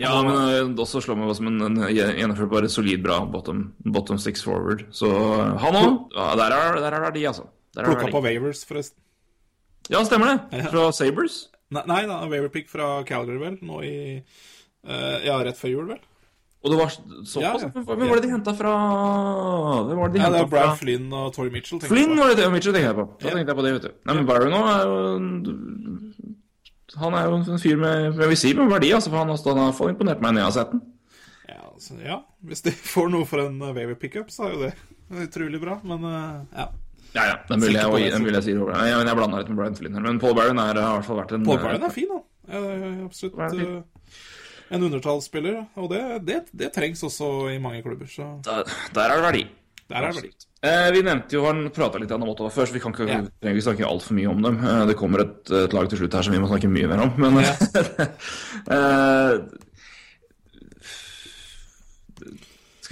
Ja, 0.00 0.16
men 0.24 0.34
eh, 0.34 0.82
også 0.82 1.02
slår 1.04 1.18
meg 1.20 1.30
som 1.38 1.46
en, 1.50 1.60
en 1.62 1.78
gjennomført 1.94 2.50
bare 2.50 2.70
solid 2.72 3.02
bra 3.04 3.20
bottom, 3.30 3.68
bottom 3.84 4.18
six 4.18 4.42
forward. 4.42 4.86
Så 4.90 5.08
eh, 5.10 5.56
han 5.62 5.78
òg. 5.78 5.96
Ja, 6.16 6.32
der 6.40 6.56
er 6.56 6.80
er 6.90 7.00
verdi, 7.06 7.24
altså. 7.28 7.46
Plukka 7.76 8.10
på. 8.12 8.20
Wavers, 8.24 8.64
forresten. 8.68 8.98
Ja, 9.90 10.02
stemmer 10.06 10.34
det. 10.50 10.64
Fra 10.70 10.90
Sabres. 10.94 11.46
Nei, 11.72 11.82
nei 11.88 12.02
da, 12.06 12.20
Waverpick 12.28 12.68
fra 12.70 13.02
Calgary, 13.08 13.38
vel, 13.40 13.54
nå 13.64 13.78
i 13.86 13.94
uh, 14.20 15.18
ja, 15.24 15.38
rett 15.42 15.56
før 15.58 15.72
jul, 15.72 15.86
vel? 15.94 16.02
Og 16.62 16.70
det 16.70 16.76
var 16.78 16.90
såpass? 16.94 17.36
Ja, 17.42 17.52
ja. 17.58 17.68
Hvem 17.74 18.08
var 18.08 18.20
det 18.20 18.22
de 18.22 18.30
henta 18.30 18.52
fra 18.54 18.72
Hvem 19.88 19.98
var 19.98 20.08
det 20.12 20.14
de 20.14 20.20
Ja, 20.22 20.28
det 20.30 20.42
var 20.44 20.50
Brian 20.52 20.68
fra? 20.68 20.76
Flynn 20.78 21.08
og 21.18 21.32
Tori 21.34 21.50
Mitchell. 21.50 21.80
tenker 21.80 21.90
Flynn 21.96 22.12
jeg 22.14 22.18
var 22.20 22.28
det 22.30 22.36
det 22.38 22.52
Mitchell 22.52 22.74
tenkte 22.76 22.90
jeg 22.92 22.98
på. 23.00 23.06
Da 23.18 23.28
Ja. 23.28 23.34
tenkte 23.34 23.50
jeg 23.50 23.58
på 23.58 23.64
det, 23.66 23.72
vet 23.72 23.82
du. 23.82 23.90
Nei, 24.06 24.14
men 24.14 24.26
Barry 24.26 24.50
nå 24.52 24.60
er 24.70 24.82
jo 24.86 24.96
Han 27.02 27.14
er 27.16 27.24
jo 27.26 27.34
en 27.40 27.58
fyr 27.58 27.76
med, 27.80 28.20
jeg 28.20 28.28
vil 28.28 28.36
si, 28.36 28.52
med 28.54 28.68
verdi, 28.70 28.90
altså, 28.92 29.10
for 29.10 29.18
han 29.18 29.28
har, 29.32 29.38
han 29.42 29.56
har 29.58 29.70
iallfall 29.70 29.90
imponert 29.94 30.20
meg 30.20 30.34
når 30.34 30.40
jeg 30.42 30.44
har 30.44 30.56
sett 30.58 30.70
den. 30.74 30.82
Ja, 31.48 31.60
altså, 31.72 31.94
ja, 32.04 32.18
hvis 32.44 32.60
de 32.62 32.70
får 32.94 33.08
noe 33.10 33.24
for 33.26 33.40
en 33.40 33.58
waiver 33.58 33.94
pickup, 33.96 34.28
så 34.30 34.44
er 34.44 34.52
jo 34.52 34.60
det 34.66 34.74
utrolig 35.26 35.60
bra, 35.60 35.78
men 35.82 36.04
uh, 36.04 36.44
ja. 36.52 36.68
Ja, 37.14 37.24
ja, 37.28 37.34
Den 37.48 37.60
vil 37.60 37.72
jeg, 37.76 37.84
er 37.84 37.98
jeg 38.32 38.42
sier 38.44 38.60
over 38.60 38.72
det. 38.72 38.84
Jeg 38.88 39.16
blanda 39.16 39.40
litt 39.40 39.48
med 39.48 39.58
Brian 39.58 39.74
Flynn 39.76 39.94
her. 39.98 40.00
Men 40.00 40.20
Paul 40.20 40.32
Barron 40.34 40.58
er, 40.58 40.78
har 40.80 40.94
i 40.94 41.00
hvert 41.00 41.04
fall 41.04 41.18
vært 41.18 41.34
en 41.36 41.44
Paul 41.44 41.58
Barron 41.60 41.82
er 41.84 41.92
fin, 41.92 42.08
han. 42.08 42.22
Ja, 42.48 42.60
absolutt 43.04 43.36
Han 43.36 43.44
er 43.44 43.58
fin. 43.58 43.74
uh, 43.76 43.82
en 44.72 44.86
undertallsspiller, 44.88 45.58
og 45.76 45.90
det, 45.92 46.02
det, 46.28 46.38
det 46.56 46.70
trengs 46.74 47.02
også 47.04 47.28
i 47.52 47.58
mange 47.62 47.82
klubber, 47.84 48.08
så 48.08 48.30
Der, 48.46 48.64
der 48.96 49.02
er 49.12 49.20
det 49.20 49.26
verdi. 49.26 49.42
der 49.90 49.96
er 49.98 50.08
det 50.08 50.22
verdi. 50.22 50.32
Eh, 50.62 50.88
vi 50.94 51.00
nevnte 51.02 51.34
jo, 51.34 51.42
han 51.48 51.64
prata 51.74 51.98
litt 51.98 52.12
om 52.14 52.22
Ottawa 52.30 52.48
før, 52.54 52.68
så 52.70 52.76
vi 52.76 52.80
kan 52.84 52.94
ikke, 52.94 53.08
yeah. 53.10 53.24
trenger 53.42 53.58
ikke 53.58 53.66
snakke 53.66 53.88
altfor 53.88 54.14
mye 54.14 54.30
om 54.30 54.44
dem. 54.46 54.60
Eh, 54.62 54.84
det 54.92 54.94
kommer 55.00 55.24
et, 55.24 55.50
et 55.58 55.74
lag 55.74 55.88
til 55.90 55.98
slutt 56.04 56.14
her 56.14 56.22
som 56.28 56.36
vi 56.36 56.40
må 56.42 56.50
snakke 56.52 56.70
mye 56.70 56.90
mer 56.92 57.02
om. 57.02 57.10
Men 57.18 57.40
yeah. 57.42 57.58
eh, 58.76 59.34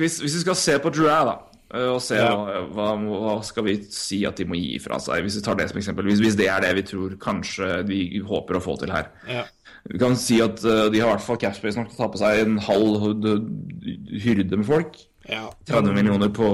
vi, 0.01 0.09
Hvis 0.09 0.21
vi 0.25 0.43
skal 0.43 0.59
se 0.59 0.77
på 0.83 0.91
Drew, 0.91 1.07
da, 1.07 1.37
eh, 1.75 1.89
og 1.93 2.01
se 2.03 2.19
Ja. 2.19 2.35
hva, 2.75 2.91
hva 2.99 3.37
skal 3.47 3.65
vi 3.69 3.77
si 3.95 4.25
at 4.27 4.37
de 4.41 4.49
må 4.49 4.59
gi 4.59 4.79
fra 4.83 4.99
seg, 4.99 5.23
hvis 5.23 5.39
vi 5.39 5.45
tar 5.47 5.55
det 5.61 5.69
som 5.71 5.79
eksempel. 5.79 6.09
Hvis, 6.11 6.21
hvis 6.25 6.39
det 6.41 6.49
er 6.51 6.61
det 6.65 6.75
vi 6.81 6.87
tror 6.91 7.17
kanskje 7.23 7.85
vi 7.89 8.01
håper 8.19 8.59
å 8.59 8.65
få 8.65 8.77
til 8.81 8.91
her. 8.95 9.13
Ja. 9.29 9.45
Vi 9.89 10.01
kan 10.01 10.17
si 10.19 10.41
at 10.45 10.61
eh, 10.65 10.89
de 10.93 11.01
har 11.01 11.09
i 11.09 11.15
hvert 11.15 11.25
fall 11.25 11.41
capspace 11.41 11.79
nok 11.79 11.89
til 11.91 11.99
å 11.99 12.03
ta 12.03 12.11
på 12.13 12.21
seg 12.21 12.43
en 12.43 12.59
halv 12.67 13.07
hyrde 14.25 14.59
med 14.61 14.69
folk. 14.69 14.99
ja. 15.29 15.47
30 15.69 15.95
millioner 15.97 16.33
på, 16.35 16.51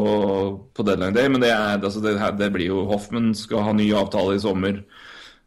på 0.74 0.86
deadline 0.86 1.14
day, 1.16 1.28
men 1.32 1.42
det, 1.42 1.50
er, 1.50 1.80
altså 1.80 2.02
det, 2.04 2.16
det 2.38 2.52
blir 2.54 2.70
jo 2.70 2.84
Hoffman 2.90 3.32
skal 3.34 3.64
ha 3.66 3.74
ny 3.76 3.88
avtale 3.96 4.36
i 4.36 4.42
sommer. 4.42 4.82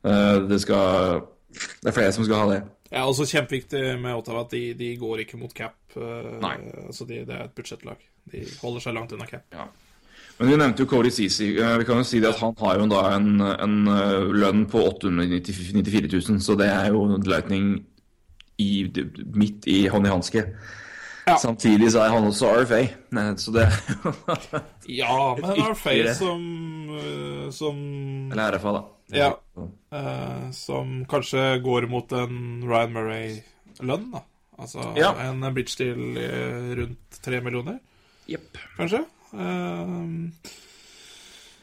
Eh, 0.03 0.35
det 0.49 0.61
skal 0.63 1.23
Det 1.49 1.89
er 1.89 1.95
flere 1.95 2.13
som 2.15 2.27
skal 2.27 2.43
ha 2.43 2.51
det. 2.53 2.59
Ja, 2.89 3.03
også 3.05 3.27
kjempeviktig 3.29 3.81
med 4.01 4.17
Ottawa 4.17 4.43
at 4.45 4.53
de, 4.53 4.73
de 4.77 4.95
går 4.97 5.23
ikke 5.23 5.37
mot 5.37 5.53
cap. 5.53 5.77
uh, 5.95 6.39
Nei. 6.41 6.55
Altså 6.87 7.05
de, 7.05 7.21
det 7.27 7.35
er 7.35 7.43
et 7.45 7.53
budsjettlag. 7.57 8.01
De 8.33 8.41
holder 8.63 8.81
seg 8.85 8.95
langt 8.97 9.13
unna 9.13 9.27
cap. 9.29 9.45
Ja. 9.53 9.67
Men 10.39 10.47
vi 10.53 10.57
nevnte 10.57 10.85
jo 10.85 10.87
Cody 10.87 11.09
Ceesay. 11.11 11.49
Eh, 11.59 11.77
vi 11.81 11.85
kan 11.87 11.99
jo 11.99 12.07
si 12.07 12.19
det 12.23 12.29
at 12.31 12.39
han 12.39 12.53
har 12.61 12.79
jo 12.79 12.85
da 12.91 13.01
en, 13.17 13.29
en 13.43 13.77
eh, 13.91 14.29
lønn 14.39 14.65
på 14.71 14.85
894 14.87 16.07
000, 16.13 16.39
så 16.43 16.55
det 16.59 16.69
er 16.71 16.93
jo 16.93 17.01
Lightning 17.27 17.73
i, 18.59 18.85
midt 19.35 19.67
i 19.67 19.81
hånd 19.91 20.07
i 20.07 20.13
hanske. 20.13 20.45
Ja. 21.27 21.35
Samtidig 21.37 21.91
så 21.93 22.05
er 22.05 22.13
han 22.15 22.25
også 22.25 22.47
RFA, 22.63 22.79
Nei, 23.13 23.25
så 23.37 23.51
det 23.53 23.67
Ja, 25.01 25.35
men 25.37 25.59
RFA 25.75 26.15
som, 26.17 26.41
som 27.53 27.77
Eller 28.31 28.55
RFA, 28.55 28.71
da. 28.79 28.81
Ja. 29.13 29.29
eh, 29.93 30.47
Som 30.55 31.03
kanskje 31.11 31.59
går 31.61 31.85
mot 31.91 32.15
en 32.17 32.63
Ryan 32.65 32.95
Murray-lønn, 32.95 34.09
da. 34.15 34.23
Altså 34.59 34.89
Ja. 34.97 35.13
en 35.27 35.45
bridge 35.53 35.77
deal 35.79 36.17
eh, 36.17 36.73
rundt 36.81 37.21
tre 37.23 37.43
millioner, 37.45 37.77
yep. 38.27 38.57
kanskje. 38.79 39.03
Eh, 39.33 39.97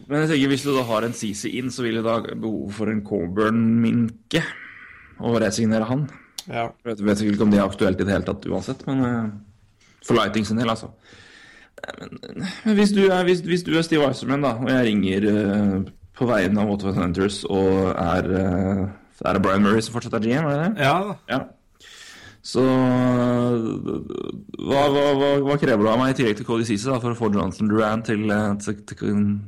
Men 0.07 0.23
jeg 0.23 0.29
tenker 0.31 0.53
hvis 0.53 0.65
du 0.67 0.73
da 0.77 0.85
har 0.87 1.07
en 1.07 1.17
CC 1.17 1.51
inn, 1.59 1.71
så 1.73 1.83
vil 1.87 1.99
du 1.99 2.03
da 2.05 2.19
ha 2.19 2.35
behov 2.37 2.73
for 2.77 2.93
en 2.93 3.03
Coburn-minke 3.07 4.43
og 5.25 5.39
resignere 5.41 5.89
han. 5.89 6.07
ja. 6.47 6.69
Jeg 6.85 7.01
vet, 7.01 7.23
ikke 7.25 7.43
om 7.47 7.51
det 7.51 7.59
er 7.63 7.65
aktuelt 7.67 8.01
i 8.01 8.05
det 8.05 8.13
hele 8.13 8.27
tatt 8.29 8.45
uansett, 8.47 8.85
men 8.87 9.01
eh, 9.09 9.31
for 10.05 10.15
Lighting 10.19 10.45
sin 10.47 10.61
del, 10.61 10.69
altså. 10.71 10.93
Men, 11.99 12.19
men 12.65 12.77
hvis, 12.77 12.93
du 12.93 13.03
er, 13.09 13.23
hvis, 13.25 13.41
hvis 13.45 13.63
du 13.67 13.73
er 13.77 13.83
Steve 13.83 14.07
Iserman, 14.11 14.45
da, 14.45 14.55
og 14.61 14.69
jeg 14.71 14.87
ringer 14.87 15.27
uh, 15.29 15.81
på 16.17 16.29
vegne 16.29 16.61
av 16.63 16.71
Waterfront 16.71 16.97
Senators 16.97 17.43
og 17.53 17.91
er 17.93 18.31
uh, 18.33 18.87
Er 19.25 19.33
det 19.37 19.43
Brian 19.45 19.63
Murray 19.65 19.81
som 19.85 19.93
fortsatt 19.97 20.15
er 20.19 20.25
GM, 20.25 20.45
er 20.49 20.57
det 20.57 20.65
det? 20.65 20.85
ja. 20.85 21.17
Ja. 21.33 21.41
Så 22.47 22.63
hva, 24.67 24.83
hva, 24.87 25.05
hva, 25.19 25.31
hva 25.43 25.57
krever 25.59 25.83
du 25.83 25.89
av 25.91 25.99
meg 25.99 26.13
i 26.13 26.19
tillegg 26.21 26.37
til 26.39 26.47
Cody 26.47 26.67
Ceesay 26.69 27.01
for 27.03 27.11
å 27.15 27.19
få 27.19 27.31
Johnson 27.35 27.67
Duran 27.73 28.05
til, 28.07 28.23
eh, 28.31 28.53
til, 28.63 28.77
til 28.87 29.41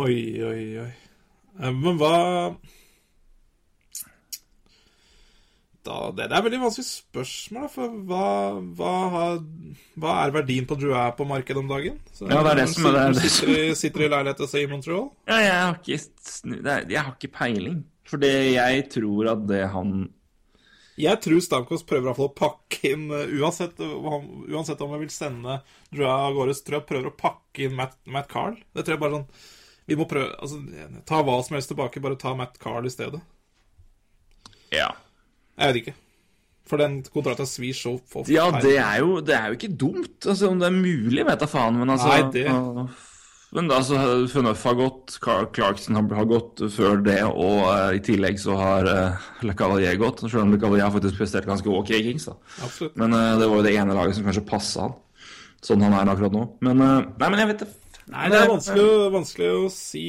Oi, 0.00 0.16
oi, 0.44 0.62
oi. 0.86 0.88
Eh, 1.60 1.72
Men 1.76 1.98
hva 2.00 2.14
da, 5.86 5.98
Det 6.16 6.24
er 6.26 6.32
et 6.34 6.44
veldig 6.48 6.58
vanskelig 6.64 6.86
spørsmål, 6.88 7.62
da, 7.62 7.68
for 7.76 7.92
hva, 8.08 8.94
har, 9.12 9.36
hva 10.02 10.14
er 10.24 10.32
verdien 10.34 10.66
på 10.66 10.74
Duran 10.80 11.12
på 11.18 11.28
markedet 11.30 11.60
om 11.62 11.68
dagen? 11.70 12.00
Så, 12.10 12.26
Ja, 12.26 12.40
det 12.42 12.50
er 12.56 12.60
det 12.64 12.68
som 12.72 12.86
er- 12.88 12.96
det 12.96 13.04
du 13.14 13.28
sitter, 13.28 13.74
sitter 13.78 14.00
i 14.00 14.08
leilighet 14.08 14.40
og 14.40 14.48
ser 14.50 14.64
i 14.64 14.66
Montreal? 14.72 15.10
Ja, 15.28 15.36
jeg 15.44 15.52
har 15.60 15.74
ikke, 15.78 16.00
jeg 16.90 17.02
har 17.04 17.12
ikke 17.14 17.32
peiling. 17.36 17.84
For 18.06 18.18
jeg 18.18 18.88
tror 18.90 19.30
at 19.32 19.46
det 19.46 19.68
han 19.70 20.08
Jeg 20.96 21.20
tror 21.20 21.40
Stamkos 21.44 21.82
prøver 21.84 22.16
å 22.16 22.28
pakke 22.32 22.92
inn 22.94 23.10
uh, 23.12 23.26
Uansett, 23.40 23.76
han- 23.82 24.30
uansett 24.48 24.80
om 24.80 24.94
jeg 24.96 25.02
vil 25.04 25.10
sende 25.12 25.58
Drew 25.92 26.06
av 26.08 26.32
gårde, 26.34 26.54
så 26.56 26.64
tror 26.64 26.78
jeg 26.78 26.82
jeg 26.84 26.88
prøver 26.92 27.10
å 27.10 27.16
pakke 27.20 27.66
inn 27.66 27.74
Matt, 27.76 27.98
Matt 28.08 28.28
Carl. 28.32 28.56
Det 28.72 28.84
tror 28.86 28.96
jeg 28.96 29.02
bare 29.04 29.18
sånn 29.18 29.26
Vi 29.90 29.98
må 30.00 30.06
prøve 30.08 30.32
altså, 30.40 30.62
Ta 31.06 31.20
hva 31.22 31.36
som 31.44 31.58
helst 31.58 31.68
tilbake, 31.74 32.00
bare 32.02 32.16
ta 32.18 32.32
Matt 32.34 32.56
Carl 32.62 32.88
i 32.88 32.92
stedet. 32.94 33.20
Ja. 34.72 34.88
Jeg 35.60 35.68
vet 35.72 35.80
ikke. 35.82 35.94
For 36.66 36.80
den 36.82 36.96
kontrakten 37.14 37.46
svir 37.46 37.76
så 37.78 37.92
for 38.10 38.26
Ja, 38.32 38.48
det 38.60 38.72
er 38.82 38.98
jo, 39.04 39.20
det 39.22 39.36
er 39.36 39.52
jo 39.52 39.58
ikke 39.60 39.70
dumt. 39.78 40.16
Altså, 40.26 40.48
Om 40.50 40.58
det 40.64 40.66
er 40.66 40.74
mulig, 40.80 41.22
vet 41.28 41.44
jeg 41.44 41.52
faen. 41.52 41.78
Men 41.78 41.92
altså 41.94 42.08
Nei, 42.10 42.22
det- 42.34 42.48
Men 43.54 43.70
altså, 43.70 43.94
Funnøff 44.28 44.64
har 44.66 44.74
gått, 44.76 45.14
Carl 45.22 45.46
Clarkson 45.54 45.94
har, 45.96 46.06
har 46.18 46.26
gått 46.28 46.60
før 46.74 46.98
det, 47.06 47.20
og 47.28 47.60
uh, 47.70 47.92
i 47.94 48.00
tillegg 48.04 48.40
så 48.42 48.56
har 48.58 48.88
uh, 48.90 49.26
Le 49.46 49.54
Cavalier 49.56 49.96
gått. 50.00 50.24
Selv 50.26 50.42
om 50.42 50.50
Le 50.52 50.58
Cavalier 50.60 50.84
har 50.88 50.92
faktisk 50.92 51.16
prestert 51.20 51.46
ganske 51.48 51.70
ok 51.70 51.92
i 51.96 52.02
Kings. 52.08 52.26
da. 52.26 52.34
Absolutt. 52.66 52.96
Men 53.00 53.14
uh, 53.14 53.36
det 53.40 53.46
var 53.48 53.60
jo 53.62 53.66
det 53.68 53.74
ene 53.78 53.96
laget 53.96 54.18
som 54.18 54.26
kanskje 54.26 54.44
passa 54.50 54.88
han. 54.88 54.96
Sånn 55.64 55.82
han 55.86 55.94
er 55.96 56.10
akkurat 56.12 56.34
nå. 56.34 56.42
Men 56.66 56.82
uh, 56.82 56.98
Nei, 57.06 57.30
men 57.30 57.40
jeg 57.44 57.52
vet 57.54 57.62
det. 57.64 57.70
Nei, 58.12 58.26
det 58.30 58.38
er 58.42 58.50
vanskelig, 58.52 58.90
vanskelig 59.14 59.48
å 59.54 59.62
si. 59.74 60.04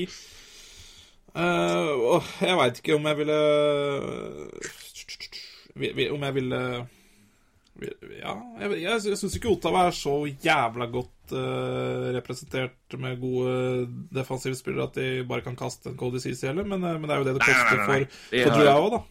Uh, 1.38 2.18
oh, 2.18 2.28
jeg 2.42 2.58
veit 2.58 2.82
ikke 2.82 2.98
om 2.98 3.06
jeg 3.12 3.18
ville 3.22 3.38
vi- 5.78 5.94
vi- 5.94 6.10
Om 6.10 6.24
jeg 6.26 6.34
ville 6.34 6.62
Ja, 8.18 8.34
jeg, 8.64 8.80
jeg 8.82 9.18
syns 9.22 9.36
ikke 9.38 9.52
Ottawa 9.54 9.84
er 9.88 9.94
så 9.94 10.16
jævla 10.26 10.88
godt 10.90 11.12
eh, 11.36 12.08
representert 12.16 12.96
med 13.02 13.20
gode 13.22 13.54
defensive 14.16 14.56
spillere 14.60 14.88
at 14.90 14.98
de 15.00 15.10
bare 15.28 15.44
kan 15.46 15.58
kaste 15.60 15.92
en 15.92 15.98
Cody 16.00 16.22
Ceesay 16.24 16.52
heller, 16.52 16.68
men, 16.68 16.84
eh, 16.84 16.98
men 17.00 17.08
det 17.10 17.16
er 17.16 17.22
jo 17.24 17.28
det 17.28 17.36
det 17.40 17.46
koster 17.48 17.84
for, 17.86 18.08
De 18.32 18.44
for 18.44 18.56
Drouin 18.56 18.74
òg, 18.74 18.90
da. 18.98 19.04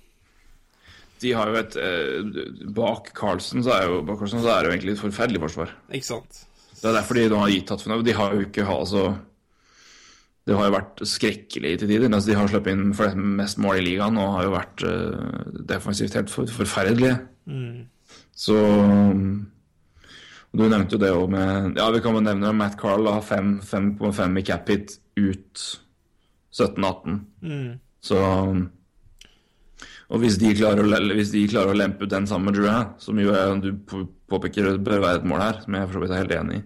De 1.23 1.31
har 1.33 1.49
jo 1.49 1.57
et 1.57 1.77
uh, 1.81 2.43
Bak 2.77 3.07
Carlsen 3.17 3.63
så 3.65 3.73
er 3.73 3.87
jo, 3.89 4.03
bak 4.05 4.19
Carlsen 4.21 4.43
så 4.45 4.51
er 4.53 4.59
det 4.61 4.69
jo 4.69 4.75
egentlig 4.75 4.93
et 4.99 5.01
forferdelig 5.01 5.41
forsvar. 5.47 5.71
Ikke 5.97 6.11
sant? 6.11 6.43
Det 6.77 6.91
er 6.91 6.99
derfor 6.99 7.17
de 7.17 7.23
nå 7.33 7.39
har 7.41 7.53
gitt 7.55 7.65
Tatfenov. 7.71 8.03
De 8.05 8.13
har 8.13 8.35
jo 8.37 8.43
ikke 8.45 8.67
altså 8.69 9.07
Det 10.47 10.55
har 10.55 10.69
jo 10.69 10.75
vært 10.77 11.01
skrekkelig 11.09 11.73
til 11.81 11.89
tider. 11.89 12.13
Altså, 12.13 12.29
de 12.29 12.37
har 12.37 12.51
sluppet 12.53 12.77
inn 12.77 12.93
flest- 12.95 13.17
mest 13.41 13.59
mål 13.65 13.81
i 13.81 13.87
ligaen 13.89 14.21
og 14.21 14.35
har 14.37 14.45
jo 14.45 14.53
vært 14.53 14.85
eh, 14.87 15.55
defensivt 15.73 16.15
helt 16.21 16.31
for, 16.31 16.53
forferdelige. 16.53 17.17
Så 18.37 18.59
og 18.61 19.17
Du 20.57 20.65
nevnte 20.69 20.97
jo 20.97 21.03
det 21.03 21.13
òg 21.13 21.27
med 21.33 21.77
Ja, 21.79 21.91
vi 21.93 22.01
kan 22.05 22.17
jo 22.17 22.23
nevne 22.25 22.55
Matt 22.57 22.79
Carl 22.81 23.09
har 23.11 23.25
5,5 23.25 24.41
i 24.41 24.47
cap 24.47 24.73
hit 24.73 24.97
ut 25.17 25.67
17-18. 26.57 27.21
Så 28.05 28.23
og 30.07 30.21
hvis 30.23 30.37
de, 30.39 30.53
klarer 30.55 30.87
å, 30.87 30.99
hvis 31.19 31.33
de 31.35 31.41
klarer 31.51 31.75
å 31.75 31.79
lempe 31.79 32.07
ut 32.07 32.13
den 32.13 32.29
sammen 32.31 32.53
med 32.53 32.61
Drew, 32.61 32.69
som 33.03 33.19
jo 33.19 33.33
er, 33.35 33.57
du 33.59 33.73
påpeker 34.31 34.77
bør 34.79 35.03
være 35.03 35.19
et 35.19 35.27
mål 35.27 35.43
her, 35.43 35.59
som 35.65 35.75
jeg 35.75 35.89
for 35.89 35.97
så 35.97 36.03
vidt 36.05 36.15
er 36.15 36.21
helt 36.23 36.35
enig 36.37 36.59
i, 36.61 36.63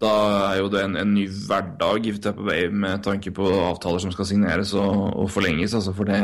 da 0.00 0.12
er 0.48 0.62
jo 0.62 0.70
det 0.72 0.80
en, 0.86 0.96
en 0.96 1.12
ny 1.14 1.26
hverdag 1.28 2.08
i 2.08 2.14
Tampa 2.24 2.46
Bay 2.48 2.70
med 2.72 3.04
tanke 3.04 3.30
på 3.36 3.50
avtaler 3.66 4.00
som 4.02 4.14
skal 4.14 4.28
signeres 4.30 4.72
og, 4.80 4.96
og 5.12 5.28
forlenges. 5.30 5.76
Altså 5.76 5.92
for 5.96 6.08
det 6.08 6.22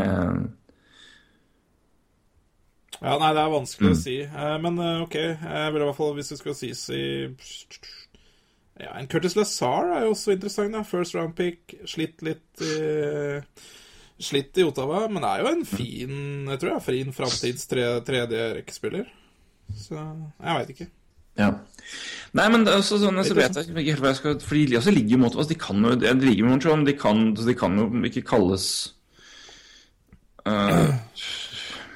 Ja, 3.00 3.14
nei, 3.18 3.30
det 3.32 3.40
er 3.40 3.52
vanskelig 3.54 3.88
Mm. 3.90 3.96
å 3.96 4.00
si. 4.02 4.16
Eh, 4.22 4.58
Men 4.60 4.78
eh, 4.78 5.02
OK, 5.02 5.14
jeg 5.16 5.72
vil 5.72 5.82
i 5.82 5.84
hvert 5.88 5.96
fall, 5.96 6.14
hvis 6.18 6.28
det 6.28 6.38
skal 6.38 6.54
sies 6.54 6.82
i 6.90 7.02
ja, 8.80 8.92
En 8.98 9.06
Curtis 9.08 9.36
Lazar 9.36 9.90
er 9.96 10.04
jo 10.06 10.12
også 10.14 10.32
interessant. 10.34 10.72
da 10.72 10.82
First 10.82 11.14
round 11.14 11.34
pick, 11.36 11.74
slitt 11.86 12.22
litt 12.22 12.60
i 12.60 13.40
Slitt 14.20 14.58
i 14.60 14.64
Ottawa, 14.68 15.06
men 15.08 15.24
er 15.24 15.40
jo 15.40 15.46
en 15.48 15.64
fin 15.64 16.46
Jeg 16.50 16.58
tror 16.60 16.74
jeg 16.74 16.82
fin 16.84 17.12
framtids 17.12 17.66
tre- 17.66 18.00
tredje-rekkespiller. 18.04 19.06
Så 19.72 19.96
jeg 19.96 20.58
veit 20.58 20.68
ikke. 20.74 20.88
Ja. 21.38 21.50
Nei, 22.34 22.48
men 22.52 22.64
det 22.66 22.72
er 22.74 22.80
også 22.82 22.98
sånn, 23.00 23.16
så 23.24 23.32
vet 23.34 23.54
jeg 23.56 23.70
ikke 23.70 23.94
helt 23.94 24.00
hva 24.02 24.10
jeg 24.10 24.16
skal 24.18 24.40
For 24.44 24.54
de 24.58 24.76
også 24.76 24.92
ligger 24.92 25.16
måte, 25.22 25.38
altså 25.38 25.48
de 25.54 25.60
kan 25.62 25.80
jo 25.86 25.94
De 25.96 26.12
ligger 26.20 26.44
i 26.44 26.48
Montreal, 26.50 26.84
de 26.84 26.92
kan, 26.98 27.32
de 27.34 27.54
kan 27.54 27.78
jo 27.78 27.86
ikke 28.04 28.24
kalles 28.28 28.66
eh, 30.46 30.94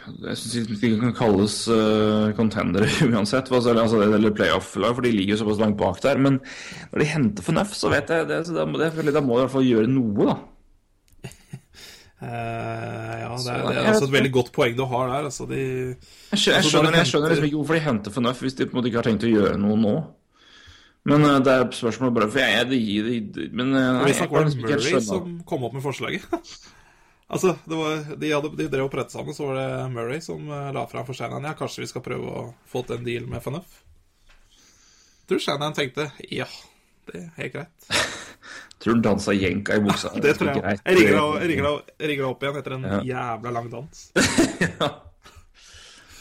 Jeg 0.05 0.37
syns 0.37 0.55
ikke 0.61 0.79
de 0.81 0.89
kan 1.01 1.15
kalles 1.17 1.55
uh, 1.73 2.33
contendere 2.37 2.89
uansett, 3.15 3.49
altså, 3.49 4.03
eller 4.05 4.35
playoff-lag, 4.37 4.97
for 4.97 5.07
de 5.07 5.13
ligger 5.15 5.35
jo 5.35 5.43
såpass 5.43 5.63
langt 5.63 5.79
bak 5.81 6.01
der. 6.05 6.21
Men 6.21 6.41
når 6.93 7.01
de 7.01 7.07
henter 7.09 7.47
for 7.47 7.57
nøff 7.57 7.73
så 7.77 7.93
vet 7.93 8.13
jeg 8.13 8.29
det, 8.29 8.43
så 8.49 8.57
da, 8.57 8.67
må, 8.69 8.81
det, 8.81 8.93
da 8.93 9.23
må 9.25 9.39
de 9.39 9.43
i 9.43 9.47
hvert 9.47 9.55
fall 9.55 9.69
gjøre 9.69 9.93
noe, 9.93 10.29
da. 10.29 10.37
Uh, 12.25 12.29
ja, 13.25 13.31
det 13.33 13.55
er, 13.55 13.65
det 13.65 13.79
er 13.79 13.89
altså 13.95 14.11
et 14.11 14.17
veldig 14.19 14.35
godt 14.37 14.53
poeng 14.57 14.77
du 14.77 14.85
har 14.93 15.09
der. 15.15 15.31
Altså, 15.31 15.49
de 15.49 15.63
Jeg 15.63 15.97
skjønner, 15.97 16.37
jeg 16.37 16.59
Altså, 16.59 16.75
skjønner, 16.75 16.91
når 16.91 17.01
jeg 17.01 17.13
skjønner 17.13 17.35
liksom 17.35 17.49
ikke 17.49 17.63
hvorfor 17.63 17.79
de 17.79 17.87
henter 17.89 18.17
for 18.19 18.29
nøff 18.29 18.45
hvis 18.45 18.61
de 18.61 18.69
på 18.69 18.77
en 18.77 18.81
måte 18.81 18.93
ikke 18.93 19.01
har 19.01 19.09
tenkt 19.09 19.27
å 19.29 19.33
gjøre 19.33 19.57
noe 19.65 19.81
nå. 19.81 19.97
Men 21.09 21.25
uh, 21.29 21.41
det 21.45 21.53
er 21.53 21.67
spørsmål 21.77 22.15
bare 22.17 22.31
For 22.33 22.41
jeg 22.41 22.61
er 22.63 22.69
det 22.69 22.79
gir 22.81 23.05
de, 23.05 23.49
Men 23.53 23.75
eh, 23.77 23.91
nei, 23.93 24.07
jeg, 24.09 24.15
jeg 24.15 24.23
jeg, 24.23 24.25
jeg, 24.25 24.25
jeg, 24.25 24.31
jeg, 24.33 24.47
liksom 24.47 24.63
ikke 24.63 24.71
jeg, 24.71 24.79
Murray 24.79 24.95
skjønne 24.95 25.09
som 25.11 25.35
kom 25.49 25.67
opp 25.69 25.77
med 25.77 25.85
forslaget. 25.85 26.25
altså, 27.29 27.55
det 27.65 27.79
var, 27.79 28.05
de, 28.21 28.31
hadde, 28.35 28.51
de 28.59 28.69
drev 28.73 28.85
og 28.89 28.93
pratet 28.93 29.13
sammen, 29.17 29.35
så 29.37 29.47
var 29.49 29.59
det 29.61 29.69
Murray 29.95 30.21
som 30.25 30.45
eh, 30.51 30.71
la 30.77 30.87
fram 30.91 31.07
for 31.09 31.15
Shannon. 31.17 31.45
Ja, 31.49 31.55
kanskje 31.59 31.85
vi 31.85 31.91
skal 31.91 32.05
prøve 32.05 32.31
å 32.31 32.45
få 32.71 32.83
til 32.89 32.99
en 33.01 33.07
deal 33.07 33.27
med 33.31 33.43
FNF? 33.45 33.81
Tror 35.29 35.41
Shannon 35.41 35.73
tenkte 35.77 36.11
ja, 36.29 36.45
det 37.09 37.23
er 37.23 37.31
helt 37.39 37.55
greit. 37.57 37.89
Tror 38.85 38.93
han 38.99 39.03
dansa 39.07 39.33
jenka 39.33 39.79
i 39.79 39.81
buksa. 39.81 40.11
Det 40.25 40.35
tror 40.37 40.51
jeg. 40.59 40.81
Jeg 40.85 40.99
ringer 41.01 41.79
deg- 42.05 42.25
opp 42.29 42.43
igjen 42.45 42.59
etter 42.61 42.75
en 42.77 42.85
Ja. 42.91 42.99
jævla 43.15 43.53
lang 43.57 43.71
dans. 43.73 44.05
Ja. 44.65 44.89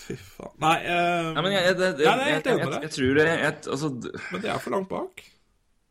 Fy 0.04 0.16
faen. 0.20 0.56
Nei, 0.60 0.78
eh, 0.84 1.28
Nei, 1.36 1.42
men 1.46 1.54
jeg, 1.56 1.76
det, 1.80 1.90
det, 2.00 2.06
Nei, 2.08 2.16
det 2.20 2.24
er 2.24 2.34
helt 2.38 2.48
enig 2.52 2.64
med 2.64 2.74
jeg, 2.74 2.82
deg. 2.84 2.92
tror 2.96 3.20
det 3.20 3.26
jeg, 3.30 3.54
altså, 3.76 3.90
men 4.34 4.42
de 4.44 4.50
er 4.52 4.64
for 4.64 4.76
langt 4.76 4.90
bak. 4.92 5.24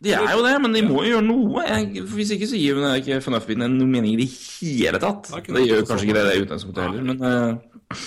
De 0.02 0.10
er 0.16 0.32
jo 0.34 0.42
det, 0.42 0.52
men 0.64 0.74
de 0.74 0.82
må 0.82 1.04
jo 1.04 1.12
gjøre 1.12 1.24
noe. 1.28 1.62
Jeg, 1.68 2.02
hvis 2.10 2.32
ikke 2.34 2.48
så 2.50 2.58
gir 2.58 2.78
hun 2.80 2.88
ikke 2.96 3.20
FNF-biten 3.22 3.62
noen 3.70 3.92
mening 3.92 4.16
i 4.16 4.24
det 4.24 4.28
hele 4.34 4.98
tatt. 5.02 5.30
Nei, 5.30 5.42
Det 5.46 5.62
gjør 5.68 5.84
kanskje 5.86 6.08
ikke 6.08 6.16
det, 6.18 6.24
det 6.26 6.42
utgangspunktet 6.46 6.86
heller, 6.88 7.06
men 7.06 7.22
uh... 7.22 8.06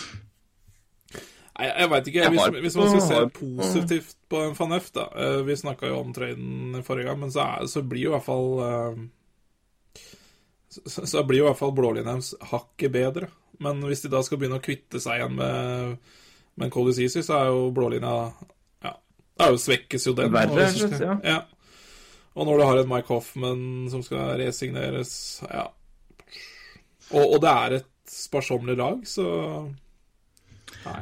Nei, 1.55 1.69
jeg 1.69 1.91
veit 1.93 2.09
ikke. 2.11 2.25
Hvis, 2.33 2.41
har- 2.43 2.57
hvis 2.65 2.75
man 2.75 2.89
skal 2.91 3.05
se 3.07 3.19
positivt 3.37 4.15
på 4.27 4.41
en 4.43 4.57
FNF, 4.57 4.89
da 4.97 5.05
eh, 5.23 5.37
Vi 5.47 5.55
snakka 5.61 5.87
jo 5.87 6.01
om 6.01 6.11
traden 6.15 6.81
forrige 6.83 7.07
gang, 7.07 7.21
men 7.23 7.31
så, 7.31 7.45
er, 7.45 7.69
så 7.71 7.85
blir 7.87 8.09
jo 8.09 8.11
i 8.11 8.15
hvert 8.17 8.27
fall 8.27 8.49
uh... 8.59 10.03
så, 10.75 11.05
så 11.07 11.23
blir 11.23 11.39
jo 11.43 11.47
i 11.47 11.49
hvert 11.53 11.61
fall 11.63 11.75
blålinja 11.79 12.09
deres 12.11 12.33
hakket 12.51 12.91
bedre. 12.91 13.31
Men 13.63 13.79
hvis 13.87 14.03
de 14.03 14.11
da 14.11 14.19
skal 14.25 14.41
begynne 14.41 14.59
å 14.59 14.63
kvitte 14.65 14.99
seg 14.99 15.21
igjen 15.21 15.39
med, 15.39 15.95
med 16.59 16.67
en 16.67 16.75
Cody 16.75 17.07
så 17.07 17.23
er 17.39 17.53
jo 17.53 17.69
blålinja 17.75 18.15
Ja, 18.83 18.97
da 19.39 19.53
svekkes 19.55 20.09
jo 20.09 20.17
den. 20.17 20.35
Verre, 20.35 20.51
og 20.51 20.65
og 20.65 20.75
slett, 20.75 20.99
ja. 21.23 21.39
Og 22.35 22.47
når 22.47 22.59
du 22.59 22.65
har 22.67 22.81
en 22.81 22.91
Mike 22.91 23.11
Hoffman 23.13 23.65
som 23.91 24.03
skal 24.05 24.35
resigneres 24.41 25.15
Ja. 25.47 25.69
Og, 27.13 27.35
og 27.35 27.41
det 27.43 27.51
er 27.51 27.73
et 27.77 27.91
sparsommelig 28.09 28.75
lag, 28.79 29.01
så 29.07 29.25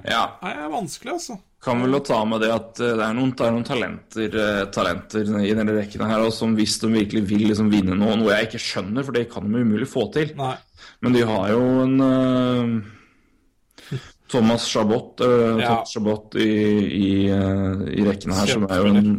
ja. 0.04 0.24
Nei, 0.42 0.52
det 0.52 0.64
er 0.66 0.72
vanskelig, 0.72 1.14
altså. 1.18 1.38
Kan 1.64 1.80
vel 1.80 1.96
ta 2.04 2.18
med 2.28 2.44
det 2.44 2.50
at 2.52 2.80
eh, 2.84 2.96
det 3.00 3.06
er 3.06 3.16
noen, 3.16 3.32
det 3.40 3.46
er 3.46 3.54
noen 3.56 3.68
talenter, 3.68 4.36
eh, 4.44 4.64
talenter 4.76 5.30
i 5.40 5.54
denne 5.56 5.76
rekken 5.78 6.04
her, 6.08 6.24
og 6.26 6.34
som 6.36 6.56
hvis 6.58 6.76
de 6.82 6.92
virkelig 6.92 7.24
vil 7.30 7.46
liksom 7.52 7.72
vinne 7.72 7.96
noe, 7.96 8.18
noe 8.20 8.34
jeg 8.36 8.50
ikke 8.50 8.64
skjønner, 8.64 9.06
for 9.08 9.16
det 9.16 9.30
kan 9.32 9.48
de 9.48 9.64
umulig 9.64 9.88
få 9.90 10.10
til. 10.16 10.34
Nei. 10.40 10.56
Men 11.04 11.16
de 11.16 11.24
har 11.28 11.54
jo 11.54 11.62
en 11.84 11.96
uh, 12.04 14.00
Thomas 14.32 14.68
Chabot, 14.68 15.24
uh, 15.24 15.60
Ja. 15.62 15.70
Thomas 15.70 15.96
Chabot 15.96 16.36
i, 16.40 16.52
i, 17.00 17.14
uh, 17.32 17.88
i 17.92 18.08
rekken 18.08 18.36
her, 18.36 18.52
som 18.52 18.68
er 18.68 18.84
jo 18.84 18.92
en 18.92 19.14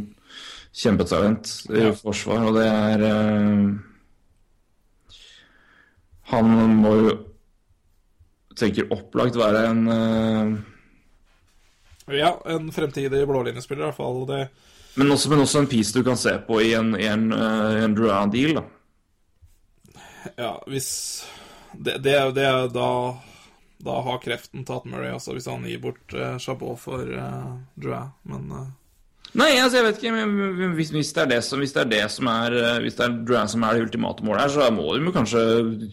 kjempetalent 0.75 1.51
i 1.71 1.89
forsvar, 1.97 2.49
og 2.49 2.57
det 2.59 2.67
er 2.67 3.05
uh, 3.07 3.75
Han 6.33 6.51
må 6.81 6.95
jo 6.99 7.15
tenker 8.59 8.91
opplagt 8.95 9.37
være 9.39 9.65
en 9.71 9.83
uh, 9.91 10.55
Ja, 12.15 12.35
en 12.47 12.69
fremtidig 12.75 13.23
blålinjespiller, 13.27 13.83
i 13.83 13.89
hvert 13.89 13.97
fall. 13.97 14.27
Det, 14.29 14.41
men, 14.95 15.11
også, 15.15 15.31
men 15.33 15.41
også 15.41 15.63
en 15.63 15.71
piece 15.71 15.95
du 15.95 16.05
kan 16.07 16.19
se 16.21 16.35
på 16.47 16.61
i 16.61 16.75
en, 16.77 16.93
i 17.01 17.07
en, 17.09 17.31
uh, 17.33 17.79
en 17.83 17.95
Drouin-deal, 17.97 18.59
da. 18.59 18.65
ja, 20.37 20.53
hvis 20.67 20.91
Det, 21.75 21.97
det, 22.05 22.13
det 22.37 22.45
er 22.47 22.69
da 22.71 22.91
Da 23.85 23.97
har 24.07 24.21
kreften 24.23 24.63
tatt 24.65 24.85
Murray, 24.87 25.11
altså, 25.13 25.33
hvis 25.35 25.49
han 25.51 25.65
gir 25.67 25.81
bort 25.83 26.15
uh, 26.15 26.37
Chabot 26.39 26.79
for 26.79 27.03
uh, 27.03 27.57
Drouin. 27.75 28.13
Men 28.23 28.53
eh, 28.53 28.69
Nei, 29.35 29.51
altså, 29.59 29.81
jeg 29.81 29.87
vet 29.89 29.97
ikke, 29.99 30.13
men 30.15 30.75
hvis, 30.79 30.93
hvis, 30.95 31.11
det 31.17 31.23
er 31.25 31.31
det 31.33 31.41
som, 31.43 31.59
hvis 31.63 31.73
det 31.75 31.83
er 31.83 31.91
det 31.91 32.03
som 32.15 32.29
er 32.31 32.55
eh, 32.55 32.81
Hvis 32.85 32.99
det 32.99 33.07
er 33.07 33.15
Duran 33.27 33.51
som 33.51 33.65
er 33.67 33.75
det 33.75 33.89
ultimate 33.89 34.27
målet 34.27 34.45
her, 34.45 34.53
så 34.55 34.69
må 34.75 34.93
de 34.95 35.15
kanskje 35.15 35.41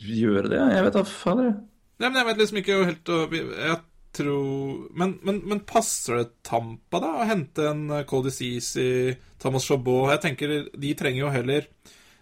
gjøre 0.06 0.52
det. 0.52 0.60
Jeg 0.76 0.84
vet 0.86 0.98
da 0.98 1.06
fader. 1.10 1.56
Nei, 2.02 2.10
men 2.10 2.20
jeg 2.20 2.28
vet 2.28 2.42
liksom 2.42 2.60
ikke 2.62 2.78
helt 2.90 3.10
Jeg 3.14 3.80
tror 4.18 4.86
Men, 4.98 5.16
men, 5.26 5.42
men 5.48 5.64
passer 5.66 6.22
det 6.22 6.28
Tampa, 6.48 7.02
da, 7.02 7.16
å 7.22 7.28
hente 7.30 7.66
en 7.72 7.84
øh, 7.90 8.06
Cody 8.10 8.34
Ceesay, 8.34 9.18
Thomas 9.42 9.66
Chabot? 9.66 10.12
Jeg 10.14 10.24
tenker 10.28 10.56
de 10.70 10.94
trenger 11.00 11.24
jo 11.24 11.34
heller 11.34 11.70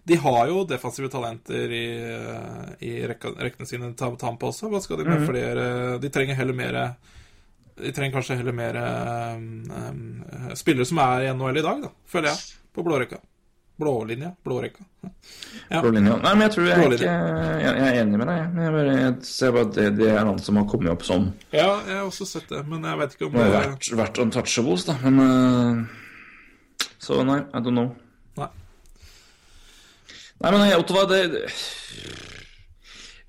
De 0.08 0.20
har 0.24 0.42
jo 0.52 0.64
defensive 0.70 1.12
talenter 1.12 1.76
i, 1.76 1.86
øh, 2.16 2.74
i 2.86 2.96
rekkene 3.12 3.68
sine, 3.68 3.92
Tampa 4.00 4.54
også. 4.54 4.72
Hva 4.72 4.80
skal 4.84 5.02
de 5.02 5.10
med 5.10 5.28
flere 5.28 5.66
De 6.00 6.12
trenger 6.14 6.40
heller 6.40 6.56
mer 6.56 6.84
De 7.80 7.92
trenger 7.96 8.16
kanskje 8.18 8.38
heller 8.40 8.56
mer 8.56 8.78
um, 8.80 10.24
spillere 10.58 10.86
som 10.90 11.00
er 11.04 11.28
i 11.28 11.34
NHL 11.34 11.60
i 11.62 11.66
dag, 11.66 11.84
da, 11.88 11.92
føler 12.12 12.32
jeg. 12.34 12.62
På 12.76 12.84
blårekka. 12.86 13.20
Blålinja. 13.80 14.34
Blårekka. 14.44 14.84
Ja. 15.70 15.80
Blå 15.82 15.94
linja. 15.96 16.18
Nei, 16.20 16.34
men 16.36 16.42
jeg 16.44 16.52
tror 16.52 16.66
jeg, 16.68 16.76
er 16.84 16.96
ikke, 16.98 17.12
jeg, 17.14 17.62
jeg 17.64 17.86
er 17.94 18.00
enig 18.02 18.20
med 18.20 18.28
deg. 18.28 18.40
jeg. 18.42 18.50
Men 18.56 18.66
Jeg, 18.66 18.74
bare, 18.76 18.96
jeg 19.00 19.14
ser 19.30 19.54
bare 19.56 19.68
at 19.70 19.78
det, 19.78 19.86
det 20.02 20.10
er 20.12 20.20
han 20.28 20.42
som 20.44 20.60
har 20.60 20.66
kommet 20.68 20.92
opp 20.92 21.06
sånn. 21.08 21.30
Ja, 21.56 21.70
jeg 21.88 21.96
har 21.96 22.08
også 22.10 22.28
sett 22.28 22.52
det, 22.52 22.66
men 22.68 22.84
jeg 22.84 23.00
vet 23.00 23.16
ikke 23.16 23.30
om 23.30 23.38
det 23.40 23.46
har 23.48 23.70
vært, 23.70 23.92
vært 24.02 24.20
untouchables, 24.26 24.84
da. 24.90 24.98
Men 25.06 25.22
uh, 25.24 26.90
Så 27.00 27.22
nei, 27.24 27.40
I 27.56 27.64
don't 27.64 27.78
know. 27.78 27.94
Nei. 28.42 28.50
Nei, 30.44 30.52
men 30.52 30.68
Ottawa, 30.76 31.06
det 31.14 31.22
det- 31.38 31.46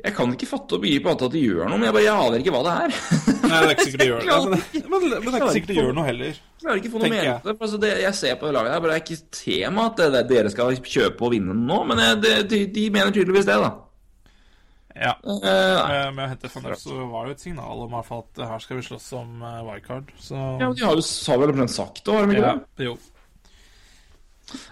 Jeg 0.00 0.14
kan 0.16 0.30
ikke 0.32 0.48
fatte 0.48 0.76
og 0.76 0.84
begripe 0.84 1.10
annet 1.10 1.24
at 1.26 1.34
de 1.34 1.42
gjør 1.42 1.66
noe, 1.66 1.76
men 1.76 1.86
jeg 1.88 1.96
bare 1.96 2.04
jeg 2.06 2.24
aner 2.24 2.44
ikke 2.44 2.54
hva 2.54 2.62
det 2.64 2.76
er. 2.84 2.94
Nei, 3.40 3.50
det 3.50 3.58
er 3.60 3.74
ikke 3.74 3.86
sikkert 3.86 4.00
de 4.00 4.08
gjør 4.08 4.22
det. 4.24 4.30
Men, 4.30 4.88
men, 4.88 5.04
men 5.10 5.26
det 5.26 5.32
er 5.32 5.36
ikke 5.40 5.52
sikkert 5.56 5.72
det 5.72 5.76
gjør 5.76 5.92
noe 5.98 6.06
heller. 6.06 6.40
Jeg 6.40 6.64
klarer 6.64 6.80
ikke 6.80 6.90
å 6.90 6.94
få 6.94 7.02
noe 7.02 7.12
mening 7.12 7.28
til 7.28 7.50
det. 7.50 7.56
Altså, 7.66 7.82
det. 7.84 7.92
Jeg 8.04 8.18
ser 8.20 8.40
på 8.40 8.48
det 8.48 8.56
laget 8.56 8.74
her, 8.74 8.82
bare 8.84 8.94
det 8.94 8.98
er 8.98 9.04
ikke 9.04 9.36
tema 9.40 9.86
at 9.90 10.00
det, 10.00 10.08
det, 10.16 10.24
dere 10.32 10.52
skal 10.54 10.80
kjøpe 10.94 11.28
og 11.28 11.34
vinne 11.36 11.56
nå, 11.60 11.78
men 11.90 12.02
jeg, 12.04 12.18
det, 12.24 12.34
de, 12.52 12.64
de 12.78 12.88
mener 12.96 13.14
tydeligvis 13.16 13.48
det, 13.50 13.60
da. 13.60 13.70
Ja. 15.00 15.14
Uh. 15.24 15.38
Med, 16.12 16.24
å 16.24 16.28
hente 16.32 16.50
Van 16.52 16.74
så 16.76 16.96
var 17.08 17.24
det 17.24 17.32
jo 17.32 17.36
et 17.38 17.44
signal 17.44 17.84
om 17.86 17.94
at 18.00 18.42
her 18.42 18.64
skal 18.64 18.80
vi 18.80 18.88
slåss 18.88 19.12
om 19.20 19.44
wildcard. 19.68 20.10
Så 20.20 20.36
ja, 20.60 20.68
de 20.68 20.84
har 20.84 20.98
jo 20.98 21.04
sa 21.06 21.38
vel 21.40 21.54
omtrent 21.54 21.76
sagt 21.76 22.02
det, 22.04 22.16
har 22.16 22.26
de 22.26 22.36
ikke 22.36 22.48
ja, 22.48 22.58
det? 22.80 22.88
jo. 22.90 22.96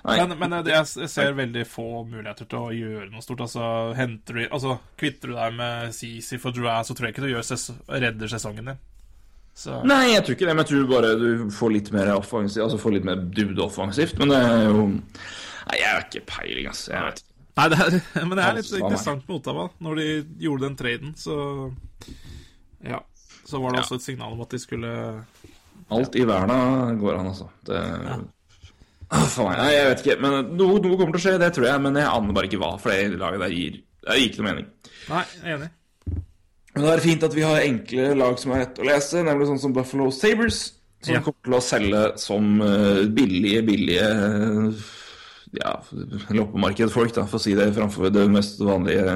Men, 0.04 0.32
men 0.40 0.54
det, 0.64 0.72
jeg, 0.74 1.08
ser 1.10 1.32
veldig 1.38 1.64
få 1.68 2.04
muligheter 2.08 2.48
til 2.50 2.58
å 2.58 2.74
gjøre 2.74 3.08
noe 3.12 3.22
stort. 3.24 3.42
Altså, 3.46 3.64
henter 3.98 4.40
du 4.40 4.44
Altså, 4.48 4.78
Kvitter 4.98 5.32
du 5.32 5.34
deg 5.38 5.56
med 5.58 5.92
CC 5.94 6.38
for 6.42 6.54
Drouin, 6.56 6.84
så 6.86 6.94
tror 6.96 7.08
jeg 7.08 7.16
ikke 7.16 7.26
du 7.28 7.34
ses 7.46 7.68
redder 7.88 8.32
sesongen 8.32 8.72
din. 8.72 8.80
Så 9.58 9.80
Nei, 9.88 10.12
jeg 10.12 10.22
tror 10.24 10.36
ikke 10.36 10.46
det, 10.46 10.54
men 10.54 10.64
jeg 10.64 10.70
tror 10.72 10.90
bare 10.92 11.14
du 11.18 11.48
får 11.50 11.72
litt 11.74 11.88
mer 11.94 12.12
offensivt, 12.14 12.62
altså 12.62 12.78
får 12.78 12.94
litt 12.94 13.06
mer 13.08 13.22
dybde 13.34 13.64
offensivt, 13.64 14.14
men 14.20 14.30
det 14.30 14.38
er 14.38 14.68
jo 14.68 14.84
Nei, 14.88 15.78
jeg 15.80 15.88
har 15.90 16.04
ikke 16.06 16.22
peiling, 16.30 16.68
ass. 16.70 16.84
Jeg 16.88 17.02
vet 17.08 17.18
ikke. 17.20 17.34
Nei, 17.58 17.64
det 17.72 17.78
er, 17.82 17.96
men 18.28 18.36
det 18.38 18.44
er 18.46 18.54
litt 18.60 18.70
interessant 18.78 19.24
med 19.26 19.34
Ottawa. 19.40 19.64
Når 19.82 19.98
de 19.98 20.08
gjorde 20.46 20.64
den 20.68 20.76
traden, 20.78 21.14
så 21.18 21.36
Ja. 22.86 23.02
Så 23.48 23.58
var 23.60 23.72
det 23.72 23.80
Ja. 23.80 23.82
også 23.86 23.98
et 23.98 24.04
signal 24.04 24.32
om 24.36 24.40
at 24.44 24.50
de 24.54 24.58
skulle 24.60 24.90
Alt 25.90 26.16
i 26.20 26.24
verden 26.28 26.98
går 27.00 27.18
an, 27.18 27.30
altså. 27.32 27.48
Det 27.64 27.78
Ah, 27.80 28.20
For 29.08 29.48
meg, 29.48 29.56
nei, 29.62 29.68
jeg 29.72 29.88
vet 29.88 30.02
ikke. 30.04 30.16
Men 30.20 30.32
noe, 30.58 30.78
noe 30.84 30.96
kommer 31.00 31.14
til 31.16 31.20
å 31.20 31.24
skje, 31.24 31.36
det 31.40 31.50
tror 31.56 31.66
jeg, 31.70 31.80
men 31.86 31.96
jeg 31.96 32.08
aner 32.12 32.34
bare 32.36 32.48
ikke 32.50 32.60
hva, 32.60 32.74
for 32.82 32.92
det 32.92 33.16
laget 33.20 33.40
der 33.46 33.54
gir 33.56 33.78
Det 34.04 34.16
gir 34.18 34.26
ikke 34.28 34.42
noe 34.42 34.48
mening. 34.50 34.66
Nei, 35.08 35.22
jeg 35.38 35.46
er 35.46 35.54
enig. 35.56 35.70
Men 36.74 36.84
det 36.84 36.90
er 36.92 37.02
fint 37.02 37.24
at 37.26 37.34
vi 37.34 37.42
har 37.46 37.62
enkle 37.64 38.10
lag 38.20 38.36
som 38.38 38.52
er 38.54 38.60
lett 38.66 38.78
å 38.78 38.86
lese, 38.86 39.22
nemlig 39.26 39.48
sånn 39.48 39.62
som 39.62 39.72
Buffalo 39.74 40.10
Sabres, 40.14 40.60
som 41.02 41.14
Ja. 41.16 41.22
kommer 41.24 41.48
til 41.48 41.56
å 41.56 41.62
selge 41.64 42.02
som 42.20 42.60
eh, 42.62 43.00
billige, 43.16 43.62
billige 43.66 44.06
eh, 44.12 44.86
ja, 45.58 45.72
loppemarkedfolk, 46.36 47.14
da, 47.16 47.24
for 47.30 47.40
å 47.40 47.42
si 47.42 47.54
det 47.58 47.70
framfor 47.76 48.12
det 48.14 48.26
mest 48.30 48.60
vanlige 48.60 49.06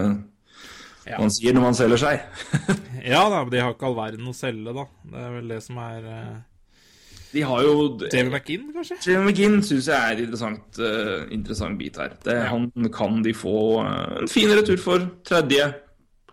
Ja. 1.04 1.18
man 1.18 1.30
sier 1.34 1.52
når 1.54 1.64
man 1.68 1.74
selger 1.78 1.98
seg. 1.98 2.24
Ja 3.12 3.24
da, 3.28 3.42
de 3.50 3.58
har 3.58 3.72
ikke 3.74 3.88
all 3.88 3.96
verden 3.98 4.28
å 4.30 4.34
selge, 4.36 4.72
da. 4.76 4.84
Det 5.12 5.18
er 5.26 5.32
vel 5.36 5.48
det 5.50 5.60
som 5.64 5.78
er 5.82 6.04
uh, 6.06 6.36
De 7.32 7.44
har 7.48 7.62
jo 7.64 7.76
Jamie 8.12 8.32
McGinn, 8.32 8.66
kanskje? 8.74 8.98
Jamie 9.06 9.30
McGinn 9.30 9.62
syns 9.64 9.86
jeg 9.88 9.96
er 9.96 10.24
interessant, 10.26 10.66
uh, 10.80 11.22
interessant 11.32 11.78
bit 11.80 11.96
her. 11.96 12.16
Det, 12.24 12.34
Ja. 12.36 12.50
Han 12.52 12.70
kan 12.92 13.22
de 13.24 13.32
få 13.36 13.54
uh, 13.84 14.18
en 14.20 14.28
fin 14.28 14.52
retur 14.52 14.76
for. 14.80 15.06
Tredje, 15.24 15.70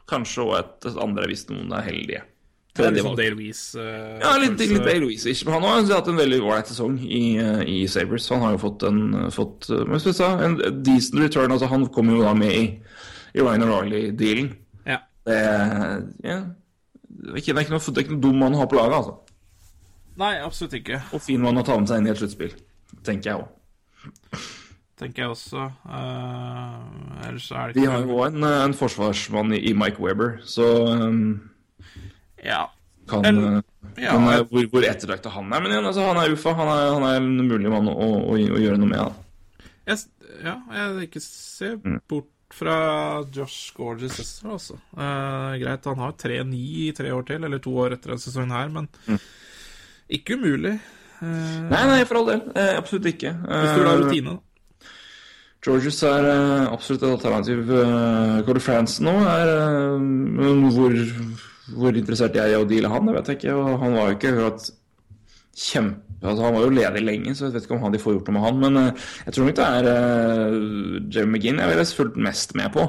kanskje, 0.10 0.44
og 0.44 0.58
et, 0.60 0.76
et 0.92 1.00
andre 1.00 1.30
hvis 1.32 1.48
noen 1.52 1.72
er 1.78 1.88
heldige. 1.88 2.26
Det 2.70 2.86
Tredje 2.86 3.02
sånn 3.04 3.10
valg. 3.10 3.20
Dale 3.20 3.36
Weese. 3.40 3.82
eh, 3.82 4.20
Ja, 4.22 4.34
litt, 4.40 4.60
litt 4.62 4.84
Dale 4.86 5.00
Louise-ish. 5.04 5.42
Men 5.46 5.56
han 5.58 5.66
har 5.66 5.88
hatt 5.98 6.08
en 6.12 6.20
veldig 6.20 6.40
ålreit 6.40 6.70
sesong 6.70 7.00
i, 7.04 7.24
eh, 7.42 7.64
i 7.68 7.78
Sabres. 7.92 8.30
Han 8.30 8.44
har 8.46 8.54
jo 8.56 8.62
fått 8.62 8.86
en, 8.88 9.02
fått, 9.36 9.68
sa, 10.16 10.30
en 10.46 10.56
decent 10.86 11.20
return. 11.20 11.52
Altså, 11.52 11.68
han 11.72 11.88
kom 11.96 12.12
jo 12.14 12.22
da 12.24 12.34
med 12.38 12.54
i, 12.56 12.66
i 13.36 13.42
Ryan 13.42 13.66
O'Reilly-dealen. 13.66 14.52
Ja. 14.88 15.00
Det, 15.28 15.40
ja, 16.24 16.38
det, 17.10 17.34
det 17.34 17.58
er 17.58 17.66
ikke 17.66 17.76
noe 17.76 18.22
dum 18.22 18.40
mann 18.40 18.56
å 18.56 18.62
ha 18.64 18.70
på 18.70 18.80
laget, 18.80 19.00
altså. 19.02 19.18
Nei, 20.20 20.34
absolutt 20.44 20.74
ikke. 20.82 21.00
Og 21.16 21.22
fin 21.24 21.42
mann 21.42 21.58
å 21.62 21.64
ta 21.66 21.78
med 21.80 21.88
seg 21.90 22.02
inn 22.02 22.10
i 22.10 22.12
et 22.14 22.20
sluttspill. 22.20 22.56
Tenker 23.08 23.32
jeg 23.32 23.40
òg. 23.44 24.42
Tenker 25.00 25.24
jeg 25.24 25.32
også. 25.32 25.68
Uh, 25.88 27.28
ellers 27.30 27.46
er 27.56 27.72
det 27.72 27.80
Vi 27.80 27.86
har 27.88 28.02
jo 28.04 28.18
òg 28.20 28.34
en, 28.34 28.44
en 28.50 28.76
forsvarsmann 28.76 29.54
i, 29.56 29.72
Mike 29.78 30.02
Weber, 30.04 30.40
så 30.44 30.66
um, 30.92 31.22
Ja. 32.44 32.66
kan, 33.08 33.24
Eller- 33.26 33.62
eh, 33.62 34.04
ja, 34.04 34.12
kan 34.12 34.28
eh, 34.34 34.44
hvor, 34.52 34.68
hvor 34.74 34.84
ettertrakta 34.90 35.32
han 35.38 35.48
er. 35.54 35.64
Men 35.64 35.72
igjen, 35.72 35.88
altså, 35.88 36.04
han 36.10 36.20
er 36.22 36.36
UFA. 36.36 36.54
Han 36.60 36.68
er, 36.74 36.84
han 36.98 37.08
er 37.08 37.16
en 37.22 37.48
mulig 37.48 37.72
mann 37.72 37.88
å, 37.90 37.96
å, 37.96 38.36
å 38.36 38.60
gjøre 38.60 38.78
noe 38.82 38.92
med. 38.92 39.00
Da. 39.08 39.64
Jeg, 39.94 40.04
ja, 40.44 40.58
jeg 40.76 41.08
ikke 41.10 41.24
ser 41.26 41.80
Mm. 41.80 42.02
bort 42.12 42.28
fra 42.54 42.76
Josh 43.32 43.72
Gorges 43.78 44.20
altså. 44.44 44.76
Eh, 44.98 45.56
greit, 45.64 45.86
han 45.86 46.00
har 46.02 46.14
3-9 46.18 46.60
i 46.60 46.92
tre 46.98 47.12
år 47.16 47.24
til, 47.28 47.44
eller 47.46 47.62
to 47.64 47.72
år 47.86 47.94
etter 47.96 48.12
denne 48.12 48.24
sesongen 48.24 48.52
her, 48.56 48.70
men 48.74 48.88
ikke 50.10 50.40
umulig. 50.40 50.78
Nei, 51.20 51.82
nei, 51.90 52.04
for 52.08 52.22
all 52.22 52.30
del. 52.32 52.46
Eh, 52.56 52.76
absolutt 52.80 53.10
ikke. 53.12 53.34
hvis 53.44 53.74
du 53.76 53.82
vil 53.82 53.90
ha 53.90 53.96
Eh, 53.96 54.04
rutine, 54.06 54.36
da. 54.36 54.44
Georges 55.60 55.98
er 56.08 56.24
uh, 56.24 56.72
absolutt 56.72 57.04
et 57.04 57.12
alternativ. 57.12 57.66
Uh, 57.68 58.40
Cody 58.48 58.62
France 58.64 59.04
nå 59.04 59.12
er 59.28 59.50
uh, 59.60 60.70
hvor, 60.72 60.94
hvor 61.76 61.98
interessert 62.00 62.38
jeg 62.38 62.46
er 62.46 62.56
i 62.56 62.62
å 62.62 62.68
deale 62.68 62.92
han, 62.94 63.10
det 63.10 63.18
vet 63.18 63.34
jeg 63.34 63.42
ikke. 63.42 63.58
Og 63.58 63.82
han 63.82 63.98
var 63.98 64.08
jo 64.08 64.20
ikke 64.20 64.32
akkurat 64.36 64.70
kjempe... 65.60 66.06
Altså, 66.20 66.44
han 66.44 66.56
var 66.56 66.66
jo 66.66 66.72
ledig 66.76 67.02
lenge, 67.04 67.32
så 67.36 67.46
jeg 67.46 67.54
vet 67.56 67.64
ikke 67.64 67.78
om 67.78 67.84
han 67.86 67.94
de 67.96 68.00
får 68.04 68.18
gjort 68.18 68.28
noe 68.28 68.36
med 68.36 68.46
han. 68.46 68.64
Men 68.64 68.80
uh, 68.80 69.12
jeg 69.28 69.36
tror 69.36 69.46
nok 69.50 69.60
det 69.60 69.68
er 69.68 69.92
uh, 69.92 70.58
Jeremy 71.12 71.36
McGinn 71.36 71.62
jeg 71.64 71.74
ville 71.74 71.88
fulgt 72.00 72.24
mest 72.30 72.56
med 72.60 72.74
på. 72.76 72.88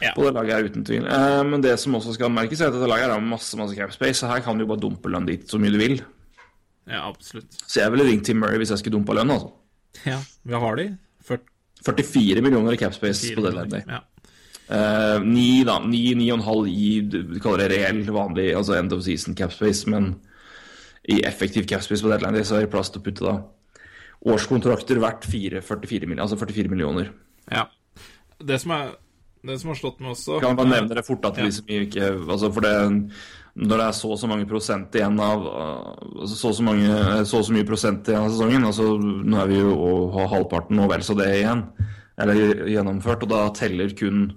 Ja. 0.00 0.14
På 0.16 0.24
det 0.24 0.36
laget 0.36 0.56
her, 0.56 0.68
uten 0.68 0.84
tvil. 0.88 1.04
Men 1.44 1.60
det 1.60 1.74
som 1.80 1.96
også 1.98 2.14
skal 2.16 2.32
merkes, 2.32 2.60
er 2.60 2.70
at 2.70 2.76
dette 2.76 2.88
laget 2.88 3.12
har 3.12 3.20
masse 3.20 3.56
masse 3.60 3.76
cap 3.76 3.92
space. 3.92 4.22
Så 4.22 4.30
her 4.30 4.40
kan 4.40 4.56
du 4.56 4.64
jo 4.64 4.70
bare 4.70 4.80
dumpe 4.80 5.12
lønn 5.12 5.28
dit 5.28 5.44
så 5.44 5.60
mye 5.60 5.74
du 5.74 5.76
vil. 5.76 6.00
Ja, 6.90 7.04
absolutt. 7.06 7.54
Så 7.66 7.80
jeg 7.82 7.92
ville 7.94 8.06
ringt 8.08 8.26
Tim 8.26 8.40
Murray 8.42 8.58
hvis 8.60 8.72
jeg 8.74 8.82
skulle 8.82 8.98
dumpa 8.98 9.14
lønn, 9.16 9.30
altså. 9.30 9.52
Ja, 10.06 10.18
hva 10.48 10.60
har 10.64 10.80
de? 10.80 10.88
40 11.26 11.46
44 11.86 12.42
millioner 12.44 12.74
i 12.76 12.80
cap 12.80 12.92
space 12.92 13.30
på 13.34 13.44
deadline 13.44 13.70
day. 13.72 13.84
Ja. 13.88 14.02
Uh, 14.70 15.22
da. 15.66 15.78
Ni 15.82 16.02
og 16.30 16.36
en 16.38 16.44
halv 16.46 16.68
i 16.70 17.00
du 17.02 17.38
kaller 17.42 17.64
det 17.64 17.70
reell, 17.72 18.02
vanlig, 18.14 18.50
altså 18.54 18.76
end 18.78 18.92
of 18.94 19.02
season 19.06 19.34
cap 19.38 19.54
space, 19.54 19.88
men 19.90 20.12
i 21.08 21.22
effektiv 21.26 21.66
cap 21.66 21.82
space 21.82 22.04
på 22.04 22.12
deadline 22.12 22.36
day 22.36 22.44
så 22.46 22.58
er 22.58 22.66
det 22.66 22.72
plass 22.74 22.92
til 22.92 23.00
å 23.00 23.06
putte 23.06 23.26
da 23.26 23.38
årskontrakter 24.30 25.00
verdt 25.00 25.24
4, 25.24 25.62
44, 25.64 26.04
millioner, 26.06 26.26
altså 26.26 26.36
44 26.40 26.72
millioner. 26.72 27.12
ja. 27.50 27.68
Det 28.40 28.56
som, 28.56 28.70
er, 28.72 28.94
det 29.44 29.58
som 29.60 29.68
har 29.68 29.76
slått 29.76 29.98
meg 30.00 30.14
også 30.14 30.38
Kan 30.40 30.54
bare 30.56 30.70
nevne 30.70 30.96
det 30.96 31.02
fort 31.04 31.26
at 31.28 31.36
Ja. 31.36 31.44
liksom 31.44 31.66
ikke 31.68 32.06
altså 32.24 32.48
for 32.54 32.64
det, 32.64 32.72
Når 33.54 33.80
det 33.80 33.86
er 33.86 33.94
så 33.98 34.10
og 34.14 34.18
så 34.20 34.28
mange 34.30 34.46
prosent 34.46 34.94
igjen 34.94 35.18
av 35.20 35.42
altså 35.50 36.36
så 36.36 36.50
og 36.52 36.54
så, 36.54 36.62
mange, 36.62 36.90
så 37.26 37.40
så 37.42 37.54
mye 37.54 37.66
prosent 37.66 38.06
igjen 38.06 38.22
av 38.22 38.30
sesongen 38.30 38.66
altså 38.68 38.92
Nå 39.00 39.40
er 39.42 39.50
vi 39.50 39.58
jo 39.58 39.72
og 39.74 40.14
har 40.14 40.30
halvparten 40.36 40.78
og 40.84 40.92
vel 40.92 41.02
så 41.02 41.16
det 41.18 41.26
igjen, 41.40 41.64
eller 42.20 42.62
gjennomført, 42.70 43.24
og 43.26 43.32
da 43.32 43.42
teller 43.56 43.90
kun 43.98 44.28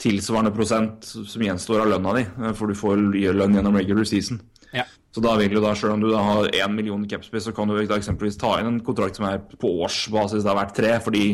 tilsvarende 0.00 0.54
prosent 0.54 1.04
som 1.06 1.44
gjenstår 1.44 1.84
av 1.84 1.92
lønna 1.92 2.14
di, 2.16 2.24
eh, 2.24 2.54
for 2.58 2.70
du 2.70 2.78
får 2.78 3.02
lønn 3.12 3.54
gjennom 3.54 3.76
regular 3.78 4.08
season. 4.08 4.40
Ja. 4.74 4.86
Så 5.14 5.22
da 5.22 5.36
vil 5.38 5.52
du 5.52 5.60
da, 5.62 5.74
selv 5.78 5.94
om 5.94 6.00
du 6.02 6.08
da 6.10 6.22
har 6.26 6.48
én 6.50 6.74
million 6.74 7.04
i 7.04 7.10
capspace, 7.10 7.44
så 7.46 7.54
kan 7.54 7.70
du 7.70 7.76
da 7.78 7.98
eksempelvis 8.00 8.38
ta 8.40 8.56
inn 8.58 8.72
en 8.72 8.80
kontrakt 8.82 9.20
som 9.20 9.28
er 9.28 9.38
på 9.38 9.70
årsbasis 9.84 10.42
det 10.42 10.50
har 10.50 10.58
vært 10.58 10.74
tre, 10.74 10.96
fordi 11.04 11.26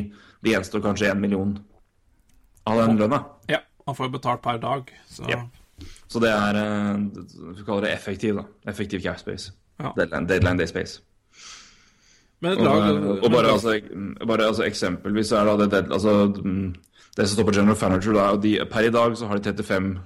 det 0.45 0.53
gjenstår 0.53 0.85
kanskje 0.85 1.09
én 1.15 1.23
million 1.23 1.55
av 2.69 2.83
den 2.83 3.01
lønna. 3.01 3.25
ja, 3.49 3.63
man 3.87 3.97
får 3.97 4.11
jo 4.11 4.17
betalt 4.19 4.43
per 4.43 4.59
dag, 4.61 4.93
så 5.09 5.25
Ja. 5.31 5.41
Så 6.11 6.19
det 6.23 6.31
er 6.35 6.57
Du 6.99 7.53
Vi 7.55 7.63
kaller 7.65 7.87
det 7.87 7.93
effektiv, 7.95 8.35
da. 8.41 8.45
Effektiv 8.71 9.01
cap 9.05 9.19
space. 9.23 9.53
Ja. 9.81 9.93
Deadline, 9.97 10.27
deadline 10.29 10.59
day 10.59 10.67
space. 10.67 11.01
Men 12.41 12.53
et 12.53 12.59
Og, 12.59 12.65
lag 12.65 13.25
og 13.25 13.31
bare, 13.31 13.53
altså, 13.53 13.75
bare 14.27 14.47
altså, 14.49 14.65
eksempelvis 14.65 15.31
er 15.33 15.45
da 15.45 15.57
det, 15.61 15.71
det, 15.71 15.93
altså, 15.93 16.15
mm, 16.45 16.75
det 17.17 17.29
som 17.29 17.35
står 17.37 17.45
på 17.51 17.55
General 17.55 17.77
Furniture, 17.77 18.17
da, 18.17 18.37
de, 18.41 18.55
per 18.71 18.81
i 18.89 18.91
dag 18.91 19.17
så 19.17 19.27
har 19.29 19.37
de 19.39 19.45
35 19.53 19.99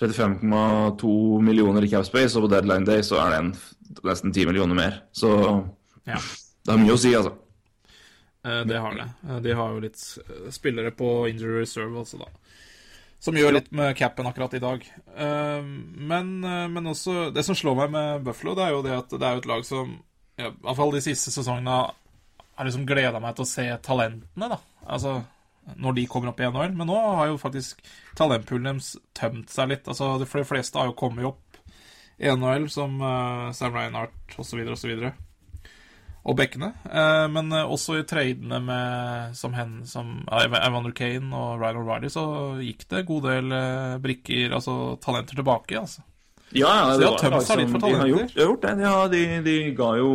35,2 0.00 1.40
millioner 1.44 1.84
i 1.84 1.88
cap 1.92 2.06
space, 2.08 2.36
og 2.38 2.46
på 2.46 2.54
deadline 2.54 2.86
day 2.88 3.02
så 3.04 3.18
er 3.20 3.30
det 3.34 3.38
en, 3.42 3.50
nesten 4.08 4.32
10 4.32 4.46
millioner 4.48 4.74
mer. 4.78 5.00
Så 5.12 5.30
Ja. 6.06 6.16
det 6.64 6.72
har 6.72 6.78
mye 6.78 6.94
å 6.94 6.98
si, 6.98 7.14
altså. 7.14 7.34
Eh, 8.44 8.64
Det 8.64 8.80
har 8.80 8.94
det. 8.94 9.08
Eh, 9.28 9.40
De 9.40 9.52
har 9.54 9.74
jo 9.74 9.80
litt 9.80 10.18
eh, 10.18 10.50
spillere 10.50 10.90
på 10.90 11.28
injury 11.28 11.60
reserve 11.60 11.92
også, 12.00 12.18
da. 12.18 12.24
Som 13.20 13.36
gjør 13.36 13.52
litt 13.52 13.68
med 13.76 13.92
capen 13.98 14.26
akkurat 14.30 14.54
i 14.56 14.62
dag. 14.62 14.84
Eh, 15.16 15.62
Men, 15.62 16.30
eh, 16.44 16.68
men 16.72 16.86
også 16.88 17.32
Det 17.34 17.44
som 17.44 17.54
slår 17.54 17.76
meg 17.82 17.90
med 17.90 18.24
Buffalo, 18.24 18.54
det 18.56 18.64
er 18.64 18.70
jo 18.70 18.82
det 18.82 18.96
at 18.96 19.10
det 19.10 19.22
er 19.28 19.36
et 19.42 19.46
lag 19.50 19.64
som 19.68 19.98
I 20.38 20.48
hvert 20.48 20.76
fall 20.76 20.90
de 20.94 21.02
siste 21.04 21.30
sesongene 21.30 21.74
har 22.56 22.64
liksom 22.64 22.86
gleda 22.88 23.20
meg 23.20 23.36
til 23.36 23.44
å 23.44 23.48
se 23.48 23.66
talentene, 23.84 24.48
da. 24.48 24.58
Altså 24.88 25.18
når 25.76 25.94
de 25.94 26.06
kommer 26.06 26.30
opp 26.32 26.40
i 26.40 26.48
NHL. 26.48 26.74
Men 26.74 26.88
nå 26.88 26.96
har 27.16 27.28
jo 27.28 27.36
faktisk 27.40 27.82
talentpoolen 28.16 28.64
deres 28.72 28.96
tømt 29.14 29.52
seg 29.52 29.68
litt. 29.68 29.88
Altså 29.88 30.18
De 30.18 30.26
fleste 30.26 30.78
har 30.80 30.88
jo 30.88 30.96
kommet 30.98 31.24
opp 31.28 31.60
i 32.18 32.28
NHL, 32.32 32.68
som 32.72 32.96
eh, 33.00 33.52
Sam 33.52 33.76
Reinhardt 33.76 34.38
osv. 34.40 34.64
osv 34.72 35.12
og 36.20 36.36
bekkene. 36.36 36.72
Eh, 36.84 37.26
men 37.32 37.52
eh, 37.56 37.72
også 37.72 38.00
i 38.00 38.04
tradene 38.08 38.60
med 38.64 39.36
som, 39.38 39.54
hen, 39.56 39.80
som 39.88 40.20
Evander 40.28 40.92
Kane 40.96 41.32
og 41.32 41.62
Ryan 41.62 41.80
O'Reilly, 41.80 42.12
så 42.12 42.24
gikk 42.60 42.84
det 42.90 43.02
en 43.02 43.08
god 43.08 43.28
del 43.30 43.56
eh, 43.56 43.96
brikker, 44.04 44.56
altså 44.58 44.76
talenter 45.02 45.40
tilbake, 45.40 45.78
altså. 45.80 46.04
Ja, 46.50 46.66
ja, 46.66 46.84
Så 46.92 46.98
de 46.98 47.00
det 47.00 47.06
har 47.06 47.12
var 47.12 47.22
tømt 47.22 47.46
seg 47.46 47.60
litt 47.60 47.70
for 47.70 47.84
De 47.84 47.94
har 47.94 48.10
gjort, 48.10 48.34
de 48.34 48.42
har 48.42 48.48
gjort 48.50 48.64
det. 48.64 48.74
De, 48.80 48.86
har, 48.90 49.10
de, 49.12 49.22
de 49.46 49.56
ga 49.78 49.90
jo 50.00 50.10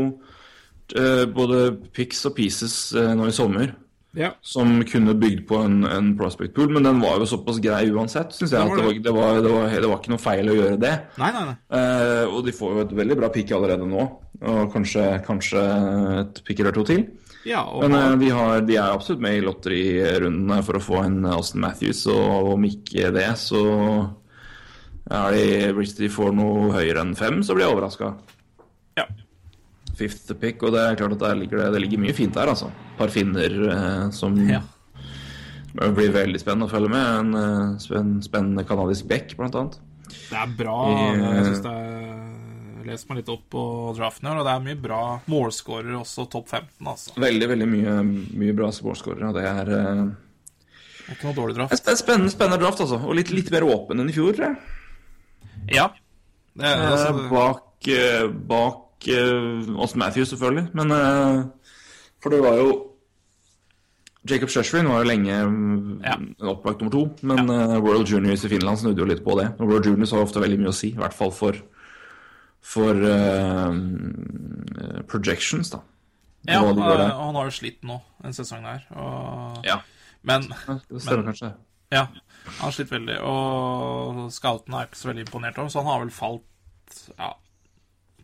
uh, 1.00 1.26
både 1.32 1.60
picks 1.96 2.26
og 2.28 2.34
pieces 2.36 2.76
uh, 2.92 3.14
nå 3.16 3.30
i 3.32 3.36
sommer. 3.36 3.72
Ja. 4.16 4.32
som 4.46 4.78
kunne 4.88 5.16
bygd 5.20 5.46
på 5.50 5.60
en, 5.60 5.82
en 5.88 6.14
prospect 6.20 6.56
pool, 6.56 6.72
men 6.72 6.88
den 6.88 7.02
var 7.04 7.20
jo 7.20 7.28
såpass 7.30 7.60
grei 7.64 7.84
uansett, 7.92 8.32
syns 8.36 8.54
jeg. 8.56 8.62
Det 8.62 8.70
var 8.70 8.78
det 8.78 8.86
var, 8.86 8.94
det. 8.96 9.16
var, 9.16 9.42
det, 9.44 9.54
var, 9.56 9.76
det 9.76 9.92
var 9.92 10.00
ikke 10.00 10.14
noe 10.14 10.24
feil 10.24 10.52
å 10.52 10.58
gjøre 10.58 10.80
det. 10.82 10.94
Nei, 11.22 11.32
nei, 11.36 11.44
nei. 11.52 11.58
Eh, 11.80 12.24
og 12.32 12.42
de 12.48 12.56
får 12.56 12.74
jo 12.74 12.86
et 12.86 12.98
veldig 13.02 13.20
bra 13.20 13.32
pick 13.36 13.54
allerede 13.56 13.88
nå, 13.90 14.08
og 14.46 14.62
kanskje, 14.74 15.06
kanskje 15.28 15.64
et 16.24 16.44
pick 16.48 16.64
eller 16.64 16.76
to 16.76 16.86
til. 16.88 17.06
Ja, 17.46 17.62
og 17.70 17.86
Men 17.86 18.22
eh, 18.24 18.30
har, 18.34 18.64
de 18.66 18.78
er 18.80 18.90
absolutt 18.90 19.22
med 19.22 19.38
i 19.38 19.44
lotterirundene 19.46 20.62
for 20.66 20.80
å 20.80 20.84
få 20.84 21.02
en 21.04 21.20
Austin 21.30 21.62
Matthews, 21.62 22.06
og 22.10 22.56
om 22.56 22.66
ikke 22.66 23.12
det, 23.14 23.30
så 23.38 23.66
er 25.06 25.36
de, 25.36 25.74
hvis 25.78 25.94
de 26.00 26.10
får 26.10 26.34
noe 26.34 26.72
høyere 26.74 27.04
enn 27.06 27.14
fem, 27.18 27.44
så 27.46 27.54
blir 27.54 27.68
jeg 27.68 27.76
overraska. 27.76 28.16
Fifth 29.96 30.34
pick, 30.42 30.64
og 30.64 30.74
det 30.76 30.82
er 30.84 30.96
klart 31.00 31.16
at 31.18 31.24
der 31.26 31.36
ligger 31.40 31.58
det, 31.64 31.72
det 31.76 31.82
ligger 31.86 32.02
mye 32.04 32.16
fint 32.18 32.34
der, 32.36 32.52
altså. 32.52 32.72
Par 33.00 33.12
finner 33.14 33.56
eh, 33.72 34.10
som 34.16 34.36
Ja. 34.50 34.62
det 35.76 35.92
blir 35.98 36.12
veldig 36.16 36.40
spennende 36.40 36.68
å 36.70 36.72
følge 36.72 36.90
med. 36.92 37.20
En 37.20 37.36
eh, 37.36 38.20
spennende 38.26 38.64
kanadisk 38.68 39.08
back, 39.12 39.36
blant 39.40 39.56
annet. 39.60 39.80
Det 40.30 40.38
er 40.40 40.54
bra. 40.58 40.78
I, 40.92 41.16
Jeg 41.20 41.46
synes 41.50 41.64
det 41.66 41.74
er 41.76 42.86
lest 42.86 43.10
meg 43.10 43.18
litt 43.18 43.30
opp 43.34 43.48
på 43.50 43.62
draften 43.98 44.28
her, 44.30 44.38
og 44.38 44.46
det 44.46 44.52
er 44.54 44.66
mye 44.68 44.78
bra 44.84 45.00
målskårere 45.32 45.98
også, 46.04 46.28
topp 46.30 46.52
15, 46.54 46.86
altså. 46.88 47.16
Veldig 47.20 47.48
veldig 47.50 47.68
mye, 47.72 47.96
mye 48.38 48.54
bra 48.56 48.70
målskårere, 48.86 49.32
og 49.32 49.40
Det 49.40 49.46
er 49.50 49.72
eh, 49.80 50.04
ikke 51.16 51.28
noe 51.32 51.38
dårlig 51.38 51.56
en 51.56 51.62
draft. 51.64 51.80
sp- 51.82 51.98
spennende, 52.04 52.32
spennende 52.34 52.62
draft, 52.62 52.84
altså. 52.86 53.00
Og 53.02 53.16
litt, 53.18 53.32
litt 53.34 53.50
mer 53.54 53.66
åpen 53.66 54.00
enn 54.04 54.10
i 54.10 54.16
fjor, 54.16 54.34
tror 54.38 54.52
jeg. 54.52 54.58
Ja. 55.80 55.90
Det 56.56 56.64
Eh, 56.72 56.86
altså, 56.92 57.10
bak, 57.34 57.34
bak 57.34 57.90
eh, 57.92 58.30
bak 59.00 59.08
eh, 59.08 59.76
Austin 59.78 60.00
Matthews, 60.00 60.30
selvfølgelig. 60.30 60.70
Men 60.74 60.92
eh, 60.92 61.44
For 62.24 62.30
det 62.30 62.42
var 62.44 62.58
jo 62.58 62.92
Jacob 64.28 64.50
Shushrin 64.50 64.88
var 64.90 65.04
jo 65.04 65.10
lenge 65.12 65.36
Ja. 66.04 66.16
opplagt 66.50 66.82
nummer 66.82 66.92
to, 66.92 67.04
men 67.22 67.50
eh, 67.50 67.78
World 67.80 68.08
Juniors 68.10 68.44
i 68.44 68.50
Finland 68.50 68.78
snudde 68.80 69.00
jo 69.00 69.06
litt 69.06 69.24
på 69.24 69.36
det. 69.40 69.52
Og 69.60 69.68
World 69.70 69.86
Juniors 69.86 70.12
har 70.12 70.22
ofte 70.26 70.40
veldig 70.42 70.58
mye 70.60 70.72
å 70.72 70.74
si, 70.74 70.90
i 70.90 70.98
hvert 70.98 71.14
fall 71.14 71.32
for 71.32 71.54
for 72.66 72.96
uh, 72.98 73.70
projections, 75.08 75.70
da. 75.70 75.80
ja, 76.50 76.64
Og 76.66 76.76
de 76.76 76.82
han 76.82 77.36
har 77.38 77.46
jo 77.46 77.54
slitt 77.54 77.84
nå 77.86 78.00
en 78.26 78.34
sesong 78.34 78.64
der. 78.66 78.88
Og, 78.98 79.60
Ja, 79.68 79.76
Men 80.26 80.48
det 80.90 81.02
stemmer 81.04 81.28
kanskje. 81.30 81.52
Ja, 81.94 82.08
han 82.48 82.64
har 82.64 82.72
slitt 82.74 82.90
veldig. 82.90 83.20
Og 83.22 84.32
scoutene 84.34 84.80
er 84.82 84.88
ikke 84.90 84.98
så 84.98 85.12
veldig 85.12 85.28
imponert 85.28 85.60
over, 85.62 85.70
så 85.70 85.84
han 85.84 85.92
har 85.92 86.00
vel 86.02 86.10
falt 86.10 87.04
ja, 87.20 87.30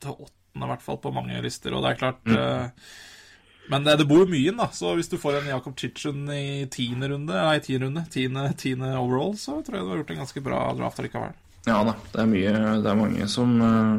til 0.01 0.17
i 0.55 0.69
hvert 0.71 0.83
fall, 0.83 0.99
på 1.01 1.13
mange 1.15 1.39
lister. 1.43 1.73
Og 1.75 1.83
det 1.83 1.93
er 1.93 1.99
klart 1.99 2.31
eh, 2.31 2.93
Men 3.71 3.85
det, 3.85 3.97
det 4.01 4.07
bor 4.09 4.23
jo 4.23 4.31
mye 4.31 4.51
inn, 4.51 4.59
da. 4.59 4.67
Så 4.75 4.93
hvis 4.97 5.11
du 5.11 5.17
får 5.21 5.39
en 5.39 5.51
Jakob 5.53 5.77
Chichen 5.79 6.25
i 6.33 6.65
tiende 6.71 7.11
runde, 7.13 7.35
nei, 7.35 7.59
tiende 7.63 7.87
runde, 7.87 8.05
tiende, 8.11 8.47
tiende 8.59 8.95
overall, 8.99 9.35
så 9.39 9.61
tror 9.63 9.77
jeg 9.79 9.85
du 9.85 9.93
har 9.93 10.01
gjort 10.01 10.15
en 10.15 10.23
ganske 10.25 10.43
bra 10.47 10.63
draft 10.79 11.03
likevel. 11.05 11.37
Ja 11.67 11.83
da, 11.85 11.93
det 12.09 12.17
er 12.23 12.25
mye 12.25 12.51
Det 12.81 12.89
er 12.89 12.95
mange 12.97 13.25
som 13.29 13.51
eh, 13.61 13.97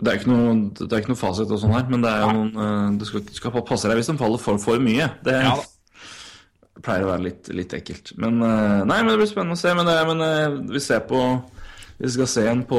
Det 0.00 0.08
er 0.08 0.16
ikke 0.16 0.30
noe, 0.30 0.54
det 0.78 0.86
er 0.88 1.02
ikke 1.02 1.12
noe 1.12 1.20
fasit 1.20 1.50
og 1.52 1.58
sånn 1.60 1.74
her, 1.74 1.82
men 1.92 2.00
det 2.00 2.08
er 2.08 2.22
jo 2.22 2.30
noen 2.38 2.62
eh, 2.64 2.86
Du 3.02 3.04
skal, 3.04 3.20
du 3.28 3.36
skal 3.36 3.52
passe 3.68 3.90
deg 3.90 4.00
hvis 4.00 4.08
de 4.08 4.16
faller 4.16 4.40
for, 4.40 4.56
for 4.62 4.80
mye. 4.80 5.10
Det 5.26 5.38
Ja 5.44 5.58
pleier 6.84 7.06
å 7.06 7.12
være 7.14 7.22
litt, 7.22 7.46
litt 7.54 7.72
ekkelt. 7.72 8.10
Men 8.20 8.42
Nei, 8.42 8.96
men 8.98 9.06
det 9.08 9.14
blir 9.16 9.28
spennende 9.30 9.54
å 9.56 9.60
se. 9.60 9.70
Men, 9.78 9.86
det, 9.88 9.94
men 10.04 10.66
vi 10.68 10.80
ser 10.82 11.04
på 11.08 11.20
vi 11.98 12.10
skal 12.10 12.26
se 12.28 12.44
en 12.50 12.62
på, 12.66 12.78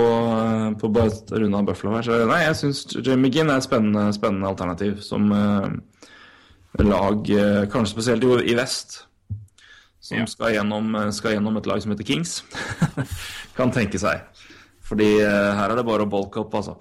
på 0.82 0.90
bare 0.94 1.12
et 1.14 1.32
runde 1.32 1.58
av 1.58 1.68
Buffalo 1.70 1.96
her. 1.96 2.04
Så 2.08 2.18
nei, 2.30 2.42
jeg 2.44 2.58
syns 2.60 2.84
Jamie 3.06 3.32
Ginn 3.32 3.50
er 3.50 3.62
et 3.62 3.66
spennende, 3.68 4.10
spennende 4.16 4.50
alternativ 4.50 5.00
som 5.06 5.30
eh, 5.32 5.70
lag, 6.84 7.30
eh, 7.32 7.62
kanskje 7.72 7.94
spesielt 7.96 8.26
i, 8.28 8.32
i 8.52 8.58
vest, 8.60 9.04
som 10.06 10.20
Ja. 10.20 10.26
skal, 10.30 10.54
gjennom, 10.58 10.92
eh, 11.00 11.12
skal 11.16 11.38
gjennom 11.38 11.58
et 11.58 11.70
lag 11.72 11.82
som 11.82 11.94
heter 11.96 12.06
Kings. 12.08 12.42
kan 13.58 13.72
tenke 13.74 14.02
seg. 14.02 14.26
Fordi 14.86 15.08
eh, 15.24 15.54
her 15.58 15.72
er 15.72 15.80
det 15.80 15.88
bare 15.88 16.06
å 16.06 16.12
bolke 16.12 16.44
opp, 16.44 16.54
altså. 16.60 16.76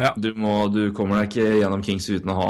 Ja. 0.00 0.14
Du, 0.16 0.32
må, 0.38 0.68
du 0.74 0.88
kommer 0.96 1.20
deg 1.20 1.30
ikke 1.34 1.58
gjennom 1.60 1.82
Kings 1.86 2.08
uten 2.10 2.30
å 2.32 2.38
ha 2.38 2.48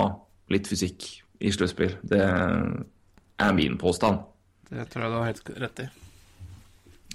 litt 0.53 0.69
fysikk 0.71 1.09
i 1.45 1.51
sluttspill. 1.53 1.97
Det 2.07 2.21
er 2.25 3.57
min 3.57 3.75
påstand. 3.81 4.23
Det 4.71 4.87
tror 4.93 5.05
jeg 5.05 5.13
du 5.13 5.17
har 5.19 5.29
helt 5.29 5.51
rett 5.61 5.83
i. 5.85 5.89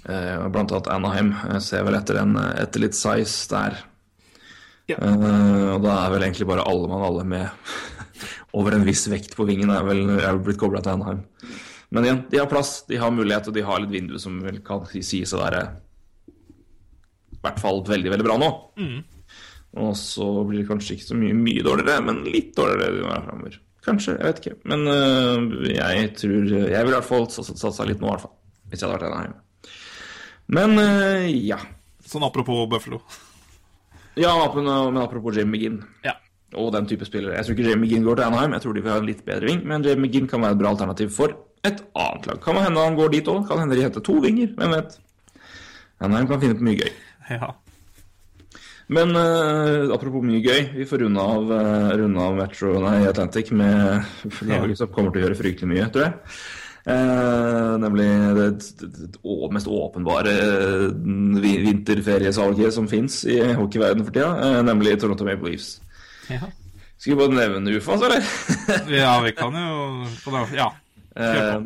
Eh, 0.08 0.48
blant 0.48 0.72
annet 0.72 0.88
Anaheim 0.88 1.34
eh, 1.50 1.58
ser 1.60 1.84
vel 1.84 1.98
etter, 1.98 2.20
en, 2.22 2.36
etter 2.38 2.84
litt 2.84 2.96
size 2.96 3.50
der. 3.50 3.76
Ja. 4.88 4.96
Eh, 4.96 5.66
og 5.74 5.84
da 5.84 5.98
er 6.06 6.14
vel 6.14 6.24
egentlig 6.24 6.48
bare 6.48 6.64
alle 6.66 6.88
mann 6.90 7.04
alle 7.06 7.26
med 7.28 7.50
over 8.58 8.74
en 8.74 8.86
viss 8.86 9.04
vekt 9.12 9.36
på 9.36 9.46
vingen 9.48 9.70
er 9.74 9.84
vel, 9.86 10.06
er 10.16 10.32
vel 10.32 10.44
blitt 10.48 10.60
kobla 10.60 10.82
til 10.84 10.96
Anaheim. 10.96 11.22
Men 11.90 12.06
igjen, 12.06 12.24
de 12.30 12.38
har 12.38 12.50
plass, 12.50 12.84
de 12.88 13.00
har 13.02 13.12
mulighet, 13.12 13.50
og 13.50 13.56
de 13.56 13.64
har 13.66 13.80
litt 13.82 13.92
vindu 13.92 14.18
som 14.22 14.38
vel 14.44 14.60
kan 14.66 14.84
sies 14.88 15.34
å 15.34 15.40
være 15.42 15.64
i 17.34 17.40
hvert 17.42 17.58
fall 17.62 17.80
veldig, 17.86 18.12
veldig 18.12 18.26
bra 18.26 18.36
nå. 18.38 18.50
Og 19.80 19.92
så 19.98 20.26
blir 20.46 20.62
det 20.62 20.68
kanskje 20.68 20.96
ikke 20.96 21.08
så 21.08 21.18
mye, 21.18 21.34
mye 21.34 21.64
dårligere, 21.66 22.04
men 22.04 22.22
litt 22.28 22.52
dårligere 22.56 23.00
framover. 23.24 23.58
Kanskje, 23.86 24.16
jeg 24.18 24.28
vet 24.28 24.40
ikke. 24.42 24.56
Men 24.68 24.82
øh, 24.92 25.68
jeg 25.72 26.10
tror 26.20 26.50
Jeg 26.52 26.84
vil 26.84 26.92
i 26.92 26.96
hvert 26.98 27.06
fall 27.08 27.30
satsa 27.32 27.86
litt 27.88 28.02
nå, 28.02 28.10
i 28.10 28.12
hvert 28.12 28.26
fall. 28.26 28.34
Hvis 28.68 28.82
jeg 28.82 28.86
hadde 28.86 28.98
vært 28.98 29.08
Anaheim. 29.08 29.38
Men 30.50 30.78
øh, 30.82 31.28
ja. 31.46 31.60
Sånn 32.06 32.24
apropos 32.26 32.64
Buffalo. 32.70 33.02
Ja, 34.18 34.32
men 34.54 34.98
apropos 34.98 35.36
Jim 35.36 35.52
McGinn 35.52 35.78
Ja. 36.04 36.16
og 36.58 36.72
den 36.74 36.88
type 36.90 37.06
spillere. 37.06 37.36
Jeg 37.38 37.46
tror 37.46 37.54
ikke 37.58 37.68
Jim 37.70 37.84
McGinn 37.84 38.06
går 38.06 38.18
til 38.18 38.26
Anaheim. 38.26 38.56
Jeg 38.56 38.64
tror 38.64 38.74
de 38.74 38.82
vil 38.82 38.92
ha 38.92 38.98
en 38.98 39.06
litt 39.06 39.22
bedre 39.24 39.46
ving, 39.46 39.62
men 39.68 39.86
Jim 39.86 40.02
McGinn 40.02 40.26
kan 40.28 40.42
være 40.42 40.58
et 40.58 40.62
bra 40.62 40.72
alternativ 40.74 41.12
for 41.14 41.36
et 41.62 41.80
annet 41.94 42.26
lag. 42.26 42.40
Kan 42.42 42.58
hende 42.58 42.82
han 42.82 42.98
går 42.98 43.12
dit 43.14 43.30
òg. 43.30 43.44
Kan 43.48 43.62
hende 43.62 43.78
de 43.78 43.84
henter 43.86 44.02
to 44.04 44.18
vinger. 44.24 44.50
Hvem 44.58 44.74
vet. 44.74 44.98
Anaheim 46.00 46.26
kan 46.30 46.40
finne 46.42 46.56
på 46.58 46.66
mye 46.66 46.80
gøy. 46.80 46.92
Ja. 47.30 47.52
Men 48.90 49.14
uh, 49.14 49.92
apropos 49.94 50.24
mye 50.26 50.40
gøy, 50.42 50.64
vi 50.74 50.86
får 50.88 51.04
runde 51.04 51.22
av, 51.22 51.52
uh, 51.52 51.90
runde 52.00 52.24
av 52.24 52.34
Metro 52.40 52.72
nei, 52.82 52.96
Atlantic 53.06 53.52
med 53.54 54.02
laget 54.50 54.80
som 54.80 54.90
kommer 54.90 55.14
til 55.14 55.22
å 55.22 55.28
gjøre 55.28 55.38
fryktelig 55.38 55.70
mye, 55.70 55.86
tror 55.94 56.08
jeg. 56.08 56.40
Eh, 56.90 57.78
nemlig 57.78 58.06
det, 58.36 58.46
mest 59.54 59.68
åpenbare 59.70 60.32
eh, 60.32 60.86
vinterferiesalget 61.66 62.74
som 62.74 62.88
fins 62.90 63.22
i 63.24 63.38
hockeyverdenen 63.54 64.06
for 64.06 64.16
tida, 64.16 64.30
eh, 64.46 64.62
nemlig 64.66 64.96
Toronto 65.00 65.26
Maple 65.28 65.52
Leafs. 65.52 65.76
ja. 66.30 66.50
Skal 67.00 67.14
vi 67.14 67.16
bare 67.16 67.32
nevne 67.32 67.72
UFAS, 67.78 68.02
eller? 68.04 68.24
Ja, 69.00 69.14
vi 69.24 69.32
kan 69.32 69.54
jo 69.56 70.48
Ja. 70.52 70.66
Eh, 71.16 71.62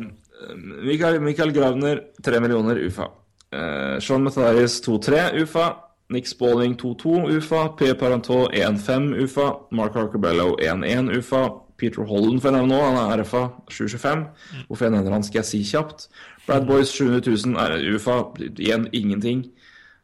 Mikael, 0.83 1.19
Mikael 1.19 1.51
Gravner, 1.51 1.99
3 2.23 2.39
millioner 2.39 2.79
UFA. 2.79 3.09
Eh, 3.51 3.99
Sean 3.99 4.23
Mataris, 4.23 4.81
2-3 4.81 5.41
UFA. 5.41 5.75
Nick 6.09 6.27
Spalding, 6.27 6.77
2-2 6.77 7.29
UFA. 7.35 7.67
P. 7.67 7.93
Parantot, 7.93 8.53
1-5 8.53 9.13
UFA. 9.23 9.53
Mark 9.71 9.95
Harkerbello, 9.95 10.55
1-1 10.59 11.11
UFA. 11.17 11.49
Peter 11.77 12.05
Holland 12.07 12.41
får 12.41 12.49
jeg 12.51 12.57
nevne 12.57 12.71
nå, 12.71 12.81
han 12.85 12.97
er 13.01 13.23
RFA, 13.23 13.43
725. 13.69 14.25
Hvorfor 14.67 14.85
jeg 14.85 14.93
nevner 14.95 15.15
han, 15.17 15.23
skal 15.27 15.41
jeg 15.41 15.49
si 15.49 15.63
kjapt. 15.67 16.07
Brad 16.47 16.67
Boys, 16.69 16.93
700 16.93 17.21
000 17.31 17.57
er 17.59 17.95
UFA. 17.95 18.19
Igjen 18.53 18.87
ingenting. 18.93 19.45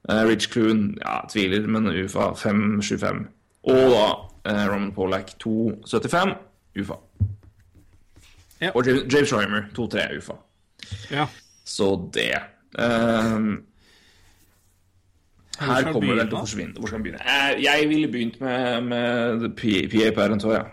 Uh, 0.09 0.23
Rich 0.27 0.49
Clune, 0.51 0.95
ja, 0.99 1.19
tviler, 1.29 1.67
men 1.69 1.87
UFA 1.87 2.31
525. 2.35 3.27
Og 3.69 3.77
da 3.93 4.05
uh, 4.49 4.63
Roman 4.73 4.91
Polak, 4.95 5.35
275 5.39 6.33
UFA. 6.81 6.97
Ja. 8.61 8.71
Og 8.75 8.85
James 8.87 9.29
Schreimer, 9.29 9.69
2-3 9.77 10.17
UFA. 10.17 10.33
ja. 11.11 11.25
Så 11.65 12.09
det 12.13 12.33
um, 12.79 13.61
Her 15.59 15.91
kommer 15.93 16.17
det 16.17 16.25
til 16.27 16.35
å 16.35 16.41
forsvinne. 16.41 16.73
Hvor 16.75 16.89
skal 16.89 16.99
vi 16.99 17.09
begynne? 17.09 17.21
Eh, 17.21 17.61
Jeg 17.63 17.89
ville 17.89 18.09
begynt 18.11 18.39
med, 18.41 18.81
med 18.89 19.45
PA 19.55 20.09
Parent 20.15 20.43
ja. 20.43 20.57
Ja. 20.57 20.63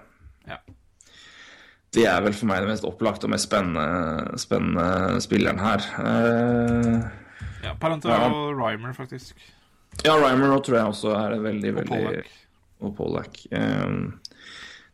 Det 1.96 2.04
er 2.04 2.20
vel 2.20 2.34
for 2.36 2.50
meg 2.50 2.60
det 2.64 2.68
mest 2.68 2.84
opplagte 2.84 3.24
og 3.28 3.32
mest 3.32 3.48
spennende, 3.48 4.36
spennende 4.40 5.20
spilleren 5.24 5.60
her. 5.62 5.84
Uh, 5.96 7.06
ja 7.64 7.72
Parental 7.80 8.12
Ja. 8.12 8.26
og 8.28 8.58
Rymer, 8.58 8.92
faktisk. 8.96 9.38
ja, 10.04 10.14
Rymer 10.20 10.52
nå 10.52 10.58
tror 10.64 10.76
jeg 10.78 10.90
også 10.92 11.14
er 11.16 11.38
veldig, 11.42 11.70
Og 11.72 11.78
veldig 11.80 11.88
Pollack. 11.88 12.34
Og 12.80 12.92
Pollack. 12.96 13.38
Ehm, 13.50 14.02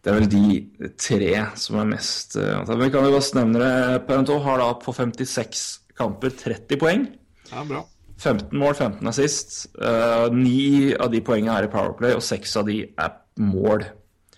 det 0.05 0.13
er 0.13 0.19
vel 0.21 0.29
de 0.31 0.91
tre 1.01 1.33
som 1.61 1.81
er 1.83 1.91
mest 1.91 2.37
eh. 2.37 2.63
Men 2.69 2.81
vi 2.87 2.91
kan 2.93 3.05
jo 3.05 3.11
godt 3.17 3.35
nevne 3.37 3.61
det. 3.61 4.07
Parentot 4.07 4.43
har 4.47 4.63
da 4.63 4.71
på 4.81 4.95
56 4.95 5.65
kamper 5.99 6.31
30 6.31 6.79
poeng. 6.81 7.05
Ja, 7.51 7.65
bra. 7.69 7.83
15 8.19 8.57
mål, 8.57 8.75
15 8.79 9.09
assist. 9.11 9.51
sist. 9.51 9.77
Ni 10.33 10.95
av 10.95 11.11
de 11.13 11.21
poengene 11.21 11.59
er 11.59 11.67
i 11.67 11.73
Powerplay, 11.73 12.15
og 12.15 12.23
seks 12.25 12.55
av 12.57 12.69
de 12.71 12.85
er 12.97 13.11
mål. 13.43 13.85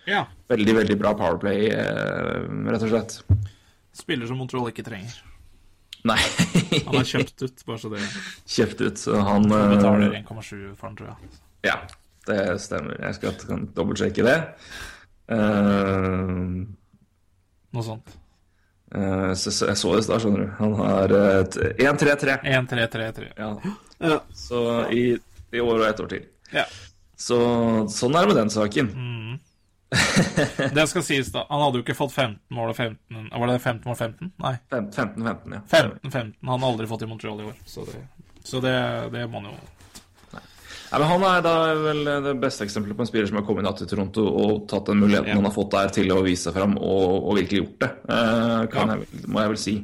Ja. 0.08 0.24
Veldig, 0.46 0.74
veldig 0.76 0.96
bra 1.00 1.14
Powerplay, 1.18 1.70
eh, 1.74 2.44
rett 2.70 2.84
og 2.86 2.92
slett. 2.92 3.16
Spiller 3.96 4.28
som 4.28 4.38
Montreal 4.38 4.68
ikke 4.70 4.84
trenger. 4.86 5.16
Nei, 6.06 6.18
Han 6.86 7.00
er 7.00 7.08
kjøpt 7.08 7.42
ut, 7.42 7.62
bare 7.66 7.80
så 7.82 7.90
det 7.90 8.02
Kjøpt 8.46 8.82
ut. 8.84 9.00
så 9.00 9.22
Han 9.26 9.48
eh, 9.50 9.70
betaler 9.74 10.18
1,7 10.20 10.52
for 10.76 10.86
han, 10.86 10.98
tror 10.98 11.08
jeg. 11.10 11.32
Ja, 11.66 11.80
det 12.28 12.42
stemmer. 12.62 13.00
Jeg 13.02 13.18
skal 13.18 13.34
kan 13.42 13.64
dobbeltsjekke 13.74 14.26
det. 14.26 14.36
Uh, 15.26 16.62
Noe 17.74 17.82
sånt. 17.82 18.12
Uh, 18.94 19.32
så, 19.34 19.50
så, 19.50 19.72
jeg 19.72 19.80
så 19.80 19.94
det 19.96 20.04
i 20.04 20.06
stad, 20.06 20.22
skjønner 20.22 20.44
du. 20.44 20.52
Han 20.60 20.76
har 20.78 21.16
et 21.16 21.58
1-3-3. 21.88 22.38
1-3-3-3. 22.54 23.32
Ja. 23.98 24.20
Så 24.36 24.60
i, 24.94 25.08
i 25.50 25.64
år 25.64 25.80
og 25.80 25.88
ett 25.88 26.04
år 26.04 26.12
til. 26.14 26.30
Ja. 26.54 26.68
Så 27.18 27.40
sånn 27.90 28.14
er 28.14 28.22
det 28.22 28.30
med 28.30 28.40
den 28.44 28.52
saken. 28.52 28.94
Det 30.76 30.86
skal 30.90 31.02
sies, 31.06 31.28
da. 31.32 31.44
Han 31.48 31.60
hadde 31.62 31.78
jo 31.78 31.84
ikke 31.84 31.94
fått 31.94 32.12
15 32.16 32.40
mål 32.56 32.72
og 32.72 32.76
15 32.76 33.28
Var 33.30 33.46
det 33.52 33.58
15 33.62 33.84
mål 33.86 33.96
15? 33.96 34.32
Nei. 34.42 34.54
15-15, 34.72 35.54
ja. 35.54 35.62
15-15. 35.70 36.32
Han 36.48 36.60
har 36.60 36.68
aldri 36.72 36.88
fått 36.90 37.04
i 37.06 37.08
Montreal 37.10 37.40
i 37.44 37.48
år, 37.52 37.56
så 37.70 37.84
det, 37.86 38.02
så 38.46 38.60
det, 38.64 38.74
det 39.14 39.26
må 39.30 39.40
han 39.44 39.52
jo 39.52 39.56
Nei, 40.86 40.98
men 41.02 41.08
Han 41.10 41.24
er 41.26 41.40
da 41.42 41.52
vel 41.82 42.02
det 42.24 42.34
beste 42.42 42.62
eksempelet 42.66 42.94
på 42.98 43.02
en 43.02 43.08
spiller 43.10 43.26
som 43.30 43.38
har 43.40 43.46
kommet 43.46 43.66
inn 43.66 43.78
til 43.80 43.88
Toronto 43.90 44.22
og 44.42 44.66
tatt 44.70 44.86
den 44.90 45.00
muligheten 45.02 45.32
Ja. 45.32 45.38
han 45.40 45.48
har 45.48 45.54
fått 45.54 45.72
der 45.74 45.90
til 45.96 46.12
å 46.14 46.20
vise 46.26 46.46
seg 46.48 46.54
fram 46.58 46.76
og, 46.78 47.16
og 47.26 47.38
virkelig 47.40 47.62
gjort 47.62 47.78
det, 47.82 47.90
eh, 48.14 48.60
kan 48.74 48.92
Ja. 48.92 48.98
jeg, 49.00 49.24
må 49.26 49.42
jeg 49.42 49.52
vel 49.54 49.60
si. 49.62 49.74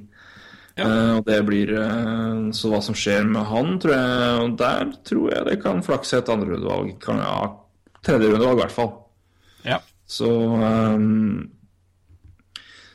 Ja. 0.78 0.86
Eh, 0.86 1.14
og 1.18 1.26
det 1.26 1.40
blir 1.44 1.68
eh, 1.76 2.38
Så 2.56 2.70
hva 2.72 2.78
som 2.80 2.94
skjer 2.96 3.26
med 3.28 3.44
han, 3.50 3.74
tror 3.82 3.92
jeg 3.92 4.54
Der 4.62 4.92
tror 5.04 5.26
jeg 5.34 5.44
det 5.50 5.56
kan 5.60 5.82
flakse 5.84 6.16
et 6.22 6.30
andrerundevalg. 6.32 6.94
Kan 7.02 7.18
ja, 7.20 7.34
tredjerundevalg, 8.06 8.56
i 8.56 8.62
hvert 8.62 8.72
fall. 8.78 8.92
Så 10.12 10.28
um, 10.28 11.50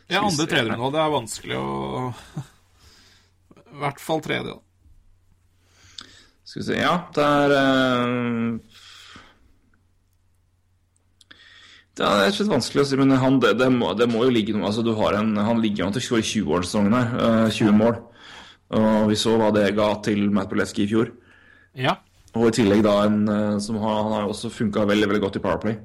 Ja, 0.07 0.22
andre 0.22 0.45
tredje 0.45 0.78
nå. 0.78 0.89
Det 0.93 1.01
er 1.01 1.13
vanskelig 1.13 1.59
å 1.59 1.68
I 3.78 3.80
hvert 3.82 4.01
fall 4.01 4.22
tredje, 4.26 4.53
da. 4.53 4.57
Skal 6.47 6.61
vi 6.61 6.68
se 6.70 6.78
Ja, 6.80 6.93
det 7.15 7.26
er 7.26 7.55
uh, 7.57 8.59
Det 11.97 12.05
er 12.05 12.22
rett 12.22 12.36
og 12.36 12.38
slett 12.38 12.53
vanskelig 12.53 12.84
å 12.84 12.89
si, 12.91 12.99
men 13.01 13.18
han, 13.18 13.39
det, 13.41 13.55
det, 13.57 13.72
må, 13.74 13.89
det 13.97 14.05
må 14.11 14.22
jo 14.28 14.34
ligge 14.34 14.53
noe 14.53 14.70
altså 14.70 14.86
du 14.86 14.93
har 14.99 15.18
en, 15.18 15.34
Han 15.41 15.63
ligger 15.63 15.88
an 15.88 15.95
til 15.95 16.03
å 16.03 16.07
skåre 16.11 16.28
20-årssesongen 16.30 16.93
her. 16.93 17.07
Uh, 17.18 17.47
20 17.49 17.74
mål. 17.82 17.97
Og 18.78 19.07
vi 19.09 19.15
så 19.18 19.34
hva 19.39 19.47
det 19.55 19.70
ga 19.78 19.93
til 20.03 20.28
Matt 20.36 20.51
Boleski 20.51 20.84
i 20.84 20.89
fjor. 20.91 21.13
Ja. 21.78 21.95
Og 22.36 22.49
i 22.49 22.55
tillegg 22.59 22.84
da 22.86 22.97
en 23.05 23.22
eh, 23.32 23.59
som 23.63 23.78
har, 23.82 24.01
Han 24.03 24.13
har 24.13 24.26
jo 24.26 24.34
også 24.34 24.51
funka 24.53 24.86
veldig 24.89 25.07
veldig 25.09 25.24
godt 25.24 25.39
i 25.39 25.43
Powerplay. 25.43 25.78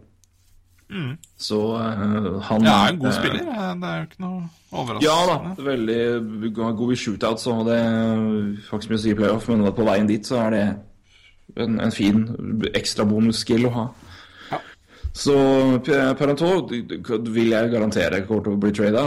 Så 1.40 1.59
uh, 1.72 2.38
han 2.49 2.66
Ja, 2.66 2.76
en 2.90 3.01
god 3.01 3.16
spiller. 3.16 3.47
Det 3.49 3.88
er 3.88 3.99
jo 4.03 4.07
ikke 4.09 4.22
noe 4.24 4.40
overraskende. 4.70 5.07
Ja 5.07 5.18
da, 5.30 5.66
veldig 5.70 6.53
god 6.55 6.93
i 6.93 7.01
shootouts, 7.01 7.49
og 7.53 7.66
det 7.70 7.80
har 7.80 8.78
ikke 8.78 8.86
så 8.86 8.93
mye 8.93 9.01
å 9.01 9.05
si 9.05 9.12
i 9.12 9.18
playoff, 9.18 9.49
men 9.51 9.66
på 9.76 9.86
veien 9.88 10.11
dit 10.11 10.28
så 10.28 10.43
er 10.47 10.57
det 10.57 10.64
en, 11.62 11.78
en 11.84 11.95
fin 11.95 12.24
ekstra 12.72 13.07
bonusskill 13.09 13.68
å 13.68 13.72
ha. 13.76 13.86
Ja. 14.53 14.61
Så 15.16 15.36
Parentot 16.20 16.72
vil 16.72 17.53
jeg 17.53 17.72
garantere 17.72 18.22
kommer 18.28 18.47
til 18.47 18.57
å 18.57 18.61
bli 18.62 18.74
trada. 18.76 19.07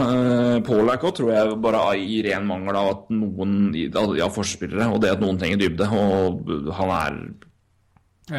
Uh, 0.62 0.74
òg 0.96 1.08
tror 1.16 1.32
jeg 1.34 1.56
bare 1.62 1.86
i 2.02 2.20
ren 2.26 2.46
mangel 2.50 2.78
av 2.82 2.92
at 2.96 3.08
noen 3.14 3.70
ja, 3.74 4.30
forspillere, 4.30 4.90
og 4.90 5.02
det 5.02 5.16
at 5.16 5.22
noen 5.22 5.38
trenger 5.38 5.62
dybde. 5.62 5.90
Og 5.94 6.52
han 6.80 6.94
er, 6.98 7.24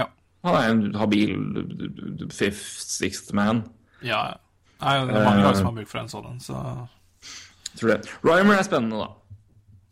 Ja. 0.03 0.07
Han 0.47 0.57
er 0.57 0.73
en 0.73 0.99
habil 0.99 1.33
fifth, 2.33 2.83
sixth 2.97 3.35
man. 3.37 3.65
ja. 4.05 4.25
Nei, 4.77 4.91
det 5.09 5.15
er 5.17 5.23
mange 5.25 5.41
lag 5.41 5.55
som 5.57 5.71
har 5.71 5.73
bruk 5.79 5.89
for 5.89 6.03
en 6.03 6.11
sånn 6.11 6.35
så 6.43 6.59
Tror 7.77 7.91
det. 7.93 8.11
Rymer 8.25 8.59
er 8.59 8.65
spennende, 8.65 9.05
da. 9.05 9.41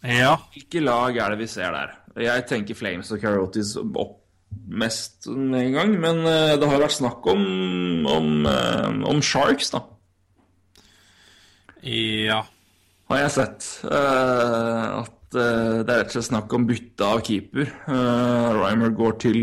Ja. 0.10 0.36
Hvilke 0.54 0.82
lag 0.82 1.18
er 1.22 1.34
det 1.34 1.42
vi 1.44 1.48
ser 1.50 1.74
der? 1.74 1.92
Jeg 2.22 2.46
tenker 2.50 2.78
Flames 2.78 3.12
og 3.14 3.22
Karotis 3.22 3.76
opp 3.78 4.22
mest 4.66 5.28
en 5.30 5.54
gang, 5.74 5.94
men 6.02 6.22
eh, 6.26 6.56
det 6.58 6.70
har 6.70 6.82
vært 6.82 6.96
snakk 6.96 7.26
om, 7.30 7.44
om, 8.10 8.30
eh, 8.50 9.02
om 9.10 9.22
Sharks, 9.26 9.74
da. 9.76 9.84
Ja. 11.86 12.42
Har 13.12 13.22
jeg 13.22 13.34
sett. 13.36 13.68
Uh, 13.86 15.04
at 15.04 15.38
uh, 15.38 15.84
det 15.86 15.92
er 15.94 16.00
rett 16.00 16.10
og 16.10 16.16
slett 16.16 16.32
snakk 16.32 16.54
om 16.58 16.66
bytte 16.66 17.06
av 17.06 17.22
keeper. 17.26 17.70
Uh, 17.86 18.64
Rymer 18.64 18.96
går 18.98 19.20
til 19.22 19.38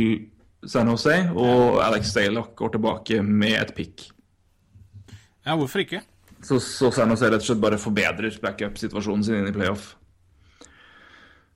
San 0.68 0.88
Jose, 0.92 1.16
og 1.34 1.80
Alex 1.82 2.12
Staylock 2.12 2.52
går 2.58 2.76
tilbake 2.76 3.22
med 3.22 3.56
et 3.60 3.74
pick. 3.74 4.08
ja, 5.44 5.56
hvorfor 5.58 5.82
ikke? 5.82 6.02
Så, 6.42 6.58
så 6.62 6.90
San 6.94 7.10
Jose 7.10 7.26
rett 7.30 7.42
og 7.42 7.46
slett 7.46 7.60
bare 7.62 7.78
forbedrer 7.78 8.34
backup-situasjonen 8.42 9.24
sin 9.26 9.40
inn 9.40 9.50
i 9.50 9.54
playoff. 9.54 9.92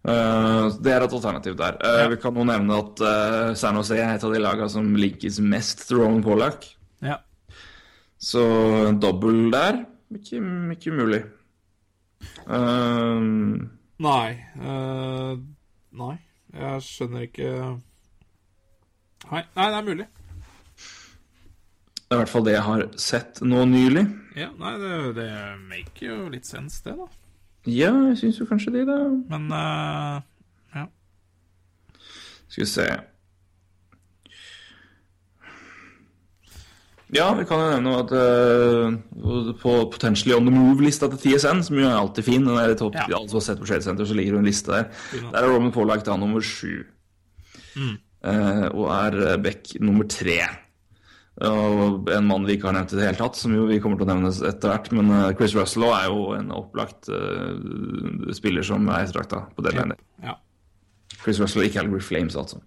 Uh, 0.06 0.70
det 0.82 0.92
er 0.94 1.02
et 1.02 1.14
alternativ 1.16 1.56
der. 1.58 1.78
Uh, 1.82 2.02
Ja. 2.04 2.08
Vi 2.12 2.18
kan 2.22 2.36
jo 2.38 2.44
nevne 2.46 2.76
at 2.78 3.00
uh, 3.02 3.54
San 3.58 3.74
Jose 3.74 3.96
er 3.98 4.12
et 4.14 4.24
av 4.26 4.34
de 4.34 4.38
lagene 4.42 4.68
som 4.70 4.92
linkes 4.94 5.40
mest 5.42 5.82
til 5.88 5.98
Roman 6.02 6.22
Pollack. 6.22 6.68
Ja. 7.02 7.16
Så 8.22 8.42
en 8.86 9.00
dobbel 9.02 9.50
der 9.50 9.80
ikke, 10.14 10.38
ikke 10.76 10.94
umulig. 10.94 11.24
Uh, 12.46 13.66
Nei. 13.98 14.36
nei. 15.96 16.14
Jeg 16.56 16.82
skjønner 16.84 17.26
ikke 17.26 17.50
Nei, 19.30 19.42
nei, 19.56 19.66
det 19.72 19.78
er 19.78 19.86
mulig. 19.86 20.06
det 22.06 22.14
er 22.14 22.16
i 22.16 22.20
hvert 22.20 22.30
fall 22.30 22.44
det 22.46 22.52
jeg 22.54 22.66
har 22.68 22.84
sett 23.02 23.40
nå 23.42 23.64
nylig. 23.66 24.04
Ja, 24.38 24.50
nei, 24.60 24.74
det, 24.82 24.92
det 25.16 25.30
make 25.66 26.06
jo 26.06 26.28
litt 26.30 26.46
sense, 26.46 26.82
det, 26.84 26.94
da. 26.98 27.08
Ja, 27.66 27.90
jeg 28.12 28.20
syns 28.20 28.38
jo 28.38 28.46
kanskje 28.46 28.76
det, 28.76 28.86
da. 28.86 29.00
Men 29.32 29.48
uh, 29.50 30.22
ja. 30.76 30.86
Skal 32.46 32.62
vi 32.62 32.70
se 32.70 32.86
Ja, 37.14 37.26
vi 37.38 37.44
kan 37.46 37.60
jo 37.62 37.66
nevne 37.70 37.90
at 38.02 38.12
uh, 38.18 39.52
på 39.62 39.74
Potentially 39.92 40.34
On 40.34 40.46
The 40.46 40.54
Move-lista 40.54 41.06
til 41.12 41.20
TSN, 41.22 41.62
som 41.68 41.78
jo 41.78 41.86
er 41.86 41.94
alltid 41.94 42.26
fin 42.26 42.46
den 42.46 42.58
er 42.58 42.74
topp, 42.78 42.96
Ja. 42.98 43.18
Har 43.18 43.40
sett 43.44 43.60
på 43.62 43.66
Trade 43.66 43.82
Center, 43.82 44.04
så 44.04 44.14
ligger 44.14 44.34
det 44.34 44.42
en 44.42 44.50
liste 44.50 44.72
der. 44.72 44.88
Der 45.30 45.42
er 45.42 45.52
Roman 45.54 45.72
Pollack 45.74 46.02
da 46.06 46.16
nummer 46.18 46.42
sju. 46.42 46.82
Eh, 47.76 47.94
og 48.26 48.86
er 48.90 49.18
back 49.38 49.42
Beck 49.46 49.74
nummer 49.80 50.08
tre. 50.10 50.40
Og 51.46 52.08
en 52.08 52.24
mann 52.24 52.46
vi 52.48 52.54
ikke 52.56 52.70
har 52.70 52.76
nevnt 52.78 52.94
i 52.94 52.96
det 52.96 53.10
hele 53.10 53.20
tatt, 53.20 53.36
som 53.36 53.52
jo 53.52 53.66
vi 53.68 53.76
kommer 53.82 54.00
til 54.00 54.08
å 54.08 54.14
nevne 54.14 54.32
etter 54.32 54.72
hvert. 54.72 54.88
Men 54.96 55.12
eh, 55.12 55.34
Chris 55.36 55.56
Russell 55.58 55.84
er 55.90 56.08
jo 56.08 56.30
en 56.32 56.48
opplagt 56.56 57.10
uh, 57.12 58.32
spiller 58.36 58.64
som 58.64 58.88
er 58.88 59.04
ettertrakta 59.04 59.44
på 59.52 59.66
deadline. 59.66 59.98
ja. 60.24 60.38
Chris 61.22 61.40
Russell, 61.42 61.64
ikke 61.66 61.80
Calgary 61.80 62.02
Flames, 62.02 62.36
altså. 62.38 62.60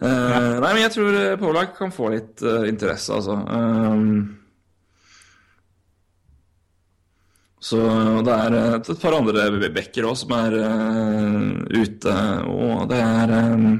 Eh, 0.00 0.08
Nei, 0.60 0.72
men 0.72 0.82
jeg 0.82 0.92
tror 0.94 1.14
eh, 1.16 1.36
Polak 1.40 1.72
kan 1.78 1.92
få 1.94 2.10
litt 2.12 2.42
uh, 2.44 2.66
interesse, 2.68 3.12
altså. 3.14 3.36
Um, 3.48 4.38
så 7.60 7.78
det 8.24 8.34
er 8.34 8.56
eh, 8.56 8.74
et 8.78 8.90
par 9.02 9.16
andre 9.18 9.70
backer 9.74 10.06
òg 10.06 10.18
som 10.20 10.34
er 10.36 10.58
eh, 10.62 11.80
ute, 11.80 12.16
og 12.46 12.84
det 12.92 13.00
er 13.02 13.32
um, 13.54 13.72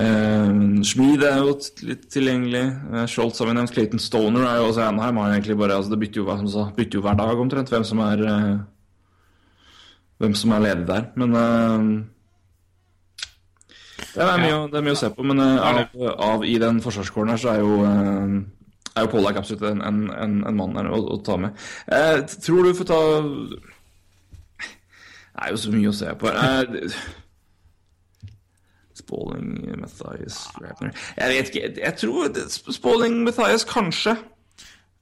um, 0.00 0.82
Schmid 0.86 1.24
er 1.26 1.40
jo 1.40 1.54
litt 1.88 2.06
tilgjengelig. 2.12 2.64
Uh, 2.90 3.04
Scholz 3.10 3.40
har 3.40 3.50
vi 3.50 3.56
nevnt. 3.56 3.72
Clayton 3.74 4.02
Stoner 4.02 4.46
er 4.48 4.60
jo 4.60 4.68
også 4.70 4.86
Anaheim. 4.86 5.20
Har 5.22 5.34
egentlig 5.34 5.58
bare, 5.60 5.76
altså 5.78 5.94
det 5.94 6.00
bytter 6.04 6.22
jo, 6.22 6.28
som 6.42 6.52
sa, 6.52 6.68
bytter 6.76 7.00
jo 7.00 7.04
hver 7.06 7.18
dag 7.20 7.42
omtrent 7.44 7.72
hvem 7.72 7.86
som 7.86 8.02
er 8.06 8.24
uh, 8.26 8.54
hvem 10.20 10.34
som 10.36 10.56
er 10.56 10.64
ledig 10.66 10.88
der. 10.88 11.10
Men 11.20 11.36
uh, 11.36 11.84
det, 14.14 14.24
er 14.24 14.40
mye, 14.42 14.56
det 14.70 14.80
er 14.80 14.86
mye 14.88 14.96
å 14.96 15.00
se 15.00 15.12
på. 15.14 15.26
Men 15.26 15.42
eh, 15.44 15.60
av, 15.62 15.84
av 16.26 16.44
i 16.48 16.56
den 16.60 16.80
forsvarskåren 16.82 17.34
her 17.34 17.40
så 17.40 17.52
er 17.52 17.60
jo 17.62 17.70
er 18.90 19.06
jo 19.06 19.10
Pollack 19.12 19.38
absolutt 19.38 19.62
en, 19.70 19.82
en, 19.86 20.00
en, 20.10 20.36
en 20.48 20.56
mann 20.58 20.90
å, 20.90 21.00
å 21.14 21.18
ta 21.24 21.36
med. 21.40 21.56
Eh, 21.86 22.18
tror 22.42 22.66
du 22.66 22.74
får 22.76 22.88
ta 22.90 23.00
Det 25.30 25.46
er 25.46 25.52
jo 25.54 25.60
så 25.62 25.72
mye 25.72 25.92
å 25.92 25.96
se 25.96 26.14
på. 26.20 26.32
Eh, 26.32 26.64
Spalling, 29.10 29.80
Mathias, 29.80 30.36
Rapner 30.62 30.92
Jeg 31.18 31.32
vet 31.34 31.50
ikke. 31.50 31.82
Jeg 31.82 31.96
tror 31.98 32.38
Spalling, 32.72 33.18
Mathias, 33.26 33.64
kanskje. 33.68 34.14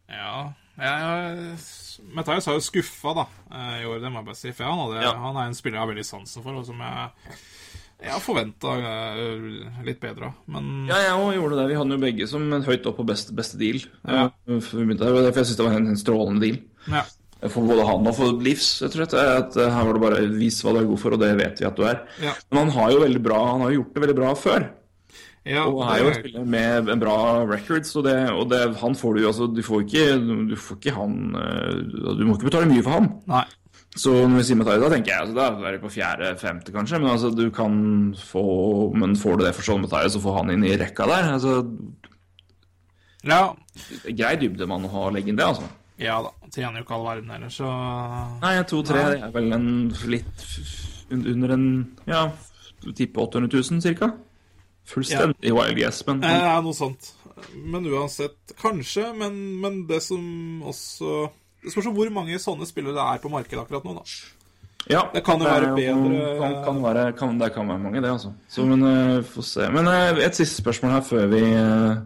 Ja, 0.08 0.52
jeg, 0.80 1.58
Matthias 2.14 2.46
har 2.48 2.56
jo 2.56 2.62
skuffa 2.64 3.12
da, 3.18 3.24
eh, 3.52 3.82
i 3.82 3.86
år, 3.88 4.00
det 4.00 4.10
må 4.12 4.22
jeg 4.22 4.28
bare 4.30 4.38
si. 4.38 4.52
For 4.54 4.64
han, 4.64 4.78
hadde, 4.78 5.02
Ja. 5.04 5.12
han 5.18 5.36
er 5.36 5.46
en 5.50 5.54
spiller 5.58 5.78
jeg 5.78 5.84
har 5.86 5.92
veldig 5.94 6.06
sansen 6.06 6.42
for, 6.42 6.54
og 6.60 6.64
som 6.66 6.78
jeg, 6.78 7.10
jeg 8.06 8.22
forventa 8.22 8.76
litt 9.84 10.00
bedre. 10.00 10.32
Men 10.46 10.86
Ja, 10.88 10.96
jeg 11.02 11.12
òg 11.18 11.34
gjorde 11.34 11.58
det. 11.58 11.68
Vi 11.68 11.78
hadde 11.80 11.96
jo 11.98 12.04
begge 12.06 12.28
som 12.30 12.48
høyt 12.62 12.86
opp 12.86 12.96
på 13.02 13.06
beste, 13.06 13.34
beste 13.34 13.58
deal. 13.58 13.80
Ja. 14.06 14.30
Eh, 14.46 14.60
derfor 14.94 15.34
jeg 15.42 15.46
syns 15.50 15.56
det 15.58 15.66
var 15.66 15.76
en, 15.76 15.88
en 15.92 15.96
strålende 16.00 16.40
deal. 16.46 16.60
ja, 16.88 17.02
For 17.46 17.62
både 17.62 17.84
han 17.86 18.08
og 18.10 18.16
for 18.16 18.40
Livs, 18.42 18.80
rett 18.82 18.96
og 18.96 18.98
slett. 18.98 19.14
At 19.14 19.56
eh, 19.60 19.70
her 19.70 19.86
var 19.86 19.94
det 19.94 20.02
bare 20.02 20.24
vis 20.32 20.58
hva 20.64 20.72
du 20.74 20.80
er 20.80 20.88
god 20.88 20.98
for, 20.98 21.14
og 21.14 21.22
det 21.22 21.30
vet 21.38 21.60
vi 21.62 21.68
at 21.68 21.78
du 21.78 21.84
er. 21.86 22.00
Ja. 22.24 22.32
Men 22.50 22.64
han 22.64 22.74
har 22.74 22.90
jo 22.96 23.04
veldig 23.04 23.22
bra 23.22 23.38
Han 23.52 23.62
har 23.66 23.76
gjort 23.76 23.94
det 23.94 24.02
veldig 24.04 24.16
bra 24.18 24.32
før. 24.38 24.66
ja 25.46 25.62
Og 25.70 25.78
er 25.86 26.02
jo 26.02 26.08
en 26.10 26.18
spiller 26.18 26.48
med 26.56 26.90
en 26.90 27.04
bra 27.04 27.18
records, 27.46 27.94
og, 27.94 28.08
det, 28.08 28.16
og 28.34 28.50
det, 28.50 28.64
han 28.82 28.98
får 28.98 29.14
du 29.14 29.22
jo 29.22 29.30
altså 29.30 29.46
Du 29.54 29.62
får 29.62 29.86
ikke, 29.86 30.08
du 30.50 30.56
får 30.58 30.80
ikke 30.80 30.96
han 30.98 31.14
eh, 31.38 31.78
Du 32.18 32.26
må 32.26 32.34
ikke 32.34 32.50
betale 32.50 32.70
mye 32.72 32.82
for 32.82 32.98
han. 32.98 33.08
Nei. 33.30 33.44
Så 33.98 34.12
når 34.14 34.36
vi 34.36 34.42
sier 34.46 34.58
Matthias, 34.58 34.82
da 34.82 34.90
tenker 34.92 35.10
jeg 35.14 35.22
altså, 35.24 35.36
da 35.38 35.46
er 35.70 35.76
vi 35.78 35.80
på 35.82 35.90
fjerde-femte, 35.94 36.74
kanskje. 36.74 36.98
Men 37.00 37.12
altså, 37.14 37.30
du 37.34 37.46
kan 37.54 37.78
få 38.18 38.44
Men 38.98 39.14
får 39.18 39.38
du 39.38 39.46
det 39.46 39.54
for 39.56 39.66
sånn 39.70 39.86
Matthias, 39.86 40.14
så 40.18 40.22
får 40.26 40.40
han 40.42 40.52
inn 40.54 40.66
i 40.66 40.74
rekka 40.78 41.06
der 41.08 41.30
altså, 41.38 41.60
Ja, 43.26 43.40
Grei 44.10 44.34
dybdemann 44.42 44.86
å 44.86 44.92
ha 44.92 45.08
legge 45.14 45.32
inn 45.32 45.38
det, 45.38 45.46
altså. 45.46 45.70
ja 46.02 46.18
da. 46.26 46.34
Tjener 46.54 46.80
jo 46.80 46.84
ikke 46.86 46.94
all 46.96 47.04
verden 47.06 47.30
heller, 47.34 47.50
så 47.52 47.68
Nei, 48.42 48.54
to-tre 48.70 49.02
det 49.12 49.22
er 49.26 49.32
vel 49.34 49.52
en 49.52 49.66
litt 50.08 50.44
under 51.12 51.52
en 51.56 51.66
Ja, 52.08 52.22
tippe 52.96 53.20
800 53.20 53.50
000 53.70 53.82
cirka. 53.84 54.12
Fullstendig 54.88 55.52
wild 55.52 55.76
guess, 55.76 56.00
men 56.08 56.22
Eh, 56.24 56.38
Ja, 56.40 56.60
noe 56.64 56.72
sånt. 56.76 57.12
Men 57.54 57.84
uansett, 57.86 58.38
kanskje. 58.60 59.12
Men, 59.14 59.36
men 59.60 59.86
det 59.86 60.00
som 60.02 60.62
også 60.66 61.28
Det 61.62 61.72
spørs 61.74 61.86
hvor 61.94 62.10
mange 62.14 62.38
sånne 62.40 62.66
spillere 62.66 62.94
det 62.96 63.04
er 63.04 63.18
på 63.22 63.30
markedet 63.30 63.60
akkurat 63.64 63.84
nå, 63.84 63.94
da. 63.98 64.04
ja, 64.88 65.02
det 65.12 65.24
kan 65.26 65.40
jo 65.42 65.44
være 65.44 65.72
bedre- 65.74 66.38
Kan, 66.38 66.54
kan 66.64 66.82
være, 66.82 67.12
kan, 67.18 67.38
det 67.38 67.52
kan 67.52 67.66
være 67.68 67.78
mange, 67.82 68.00
det, 68.00 68.10
altså. 68.10 68.32
Så, 68.48 68.64
men 68.64 68.82
uh, 68.82 69.22
får 69.26 69.42
se. 69.44 69.68
Men 69.74 69.86
uh, 69.90 70.18
et 70.22 70.34
siste 70.38 70.62
spørsmål 70.62 70.92
her 70.96 71.02
før 71.02 71.26
vi 71.34 71.42
eh, 71.42 71.98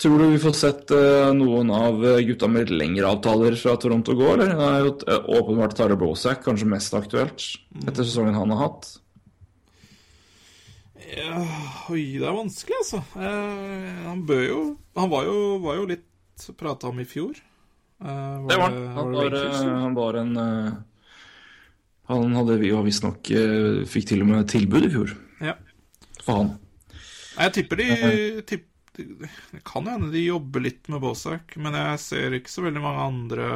Tror 0.00 0.16
du 0.18 0.30
vi 0.32 0.38
får 0.40 0.54
sett 0.56 0.90
eh, 0.96 1.28
noen 1.36 1.68
av 1.76 1.98
eh, 2.08 2.22
gutta 2.24 2.48
med 2.48 2.70
lengre 2.72 3.04
avtaler 3.10 3.52
fra 3.60 3.74
Toronto 3.76 4.14
gå, 4.16 4.30
eller? 4.32 4.54
Det 4.56 4.68
er 4.70 4.84
jo 4.86 4.92
eh, 5.12 5.26
åpenbart 5.36 5.74
Tara 5.76 5.96
Bosak 6.00 6.40
kanskje 6.46 6.68
mest 6.72 6.94
aktuelt 6.96 7.44
etter 7.84 8.00
sesongen 8.06 8.38
han 8.38 8.54
har 8.54 8.62
hatt. 8.62 8.88
Ja, 11.10 11.42
oi, 11.92 12.04
det 12.20 12.24
er 12.28 12.36
vanskelig, 12.36 12.78
altså. 12.80 13.02
Eh, 13.18 14.00
han 14.06 14.22
bør 14.28 14.42
jo 14.46 14.60
Han 14.96 15.10
var 15.12 15.24
jo, 15.28 15.36
var 15.64 15.76
jo 15.80 15.88
litt 15.90 16.06
prata 16.56 16.88
om 16.88 17.00
i 17.02 17.06
fjor. 17.08 17.36
Eh, 18.00 18.36
Det 18.48 18.56
var 18.56 18.70
han. 18.70 18.78
Han 18.96 19.12
var, 19.18 19.36
han 19.84 19.98
var 19.98 20.20
en 20.22 20.32
Han 22.10 22.32
hadde 22.38 22.56
vi 22.62 22.70
jo 22.72 22.80
visstnok 22.86 23.28
Fikk 23.90 24.08
til 24.08 24.24
og 24.24 24.30
med 24.32 24.48
tilbud 24.50 24.86
i 24.88 24.92
fjor 24.96 25.12
Ja. 25.44 25.58
for 26.24 26.40
han. 26.40 26.54
Nei, 27.36 27.44
Jeg 27.50 27.52
tipper 27.58 27.76
de 27.80 27.86
tipp, 28.48 28.64
Det 28.96 29.62
kan 29.64 29.86
jo 29.86 29.94
hende 29.94 30.10
de 30.12 30.24
jobber 30.24 30.64
litt 30.64 30.90
med 30.90 31.02
Bosak, 31.04 31.54
men 31.56 31.76
jeg 31.78 32.02
ser 32.02 32.36
ikke 32.36 32.52
så 32.52 32.64
veldig 32.66 32.82
mange 32.84 33.06
andre 33.06 33.46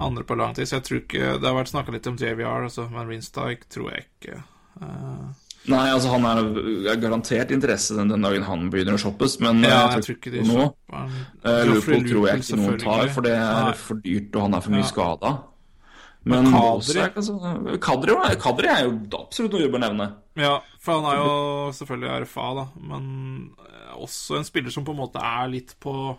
andre 0.00 0.24
på 0.24 0.34
lang 0.34 0.54
tid, 0.56 0.66
så 0.68 0.78
jeg 0.78 0.84
tror 0.86 1.00
ikke 1.02 1.32
Det 1.38 1.46
har 1.46 1.56
vært 1.58 1.70
snakka 1.70 1.92
litt 1.94 2.06
om 2.08 2.16
JVR, 2.18 2.66
altså, 2.66 2.86
men 2.90 3.08
Rinstike 3.10 3.68
tror 3.70 3.90
jeg 3.92 4.06
ikke. 4.08 4.38
Uh... 4.80 5.32
Nei, 5.70 5.84
altså 5.94 6.10
han 6.12 6.26
er, 6.28 6.40
er 6.92 6.98
garantert 7.00 7.52
interesse 7.54 7.94
den, 7.96 8.10
den 8.12 8.24
dagen 8.24 8.44
han 8.44 8.66
begynner 8.72 8.98
å 8.98 9.00
shoppes, 9.00 9.38
men 9.40 9.62
eh, 9.64 9.72
ja, 9.72 9.94
jeg 9.94 10.04
tror 10.04 10.16
ikke 10.18 10.32
de 10.34 10.42
nå 10.44 10.58
eh, 10.60 11.62
Liverpool 11.70 12.04
tror 12.04 12.26
jeg 12.28 12.42
ikke 12.42 12.58
noen 12.60 12.76
tar, 12.82 13.04
for 13.14 13.24
det 13.24 13.32
er 13.38 13.70
Nei. 13.70 13.76
for 13.80 14.02
dyrt, 14.04 14.28
og 14.34 14.44
han 14.44 14.58
er 14.58 14.64
for 14.66 14.76
mye 14.76 14.84
Ja. 14.84 14.90
skada. 14.90 15.32
Men 16.24 16.46
Kadri? 16.48 16.60
Bosak, 16.60 17.16
altså, 17.20 17.34
Kadri, 17.84 18.14
Kadri 18.40 18.68
er 18.72 18.86
jo 18.86 18.92
absolutt 19.18 19.56
noe 19.56 19.64
vi 19.66 19.72
bør 19.72 19.82
nevne. 19.82 20.06
Ja, 20.40 20.54
for 20.80 21.00
han 21.00 21.08
er 21.10 21.18
jo 21.20 21.32
selvfølgelig 21.76 22.22
RFA, 22.24 22.46
da, 22.60 22.64
men 22.92 23.08
eh, 23.60 23.73
også 23.96 24.36
en 24.38 24.44
spiller 24.44 24.70
som 24.70 24.84
på 24.84 24.92
en 24.94 25.00
måte 25.02 25.20
er 25.22 25.48
litt 25.52 25.74
på 25.80 26.16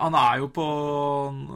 Han 0.00 0.14
er 0.18 0.38
jo 0.42 0.48
på 0.52 0.64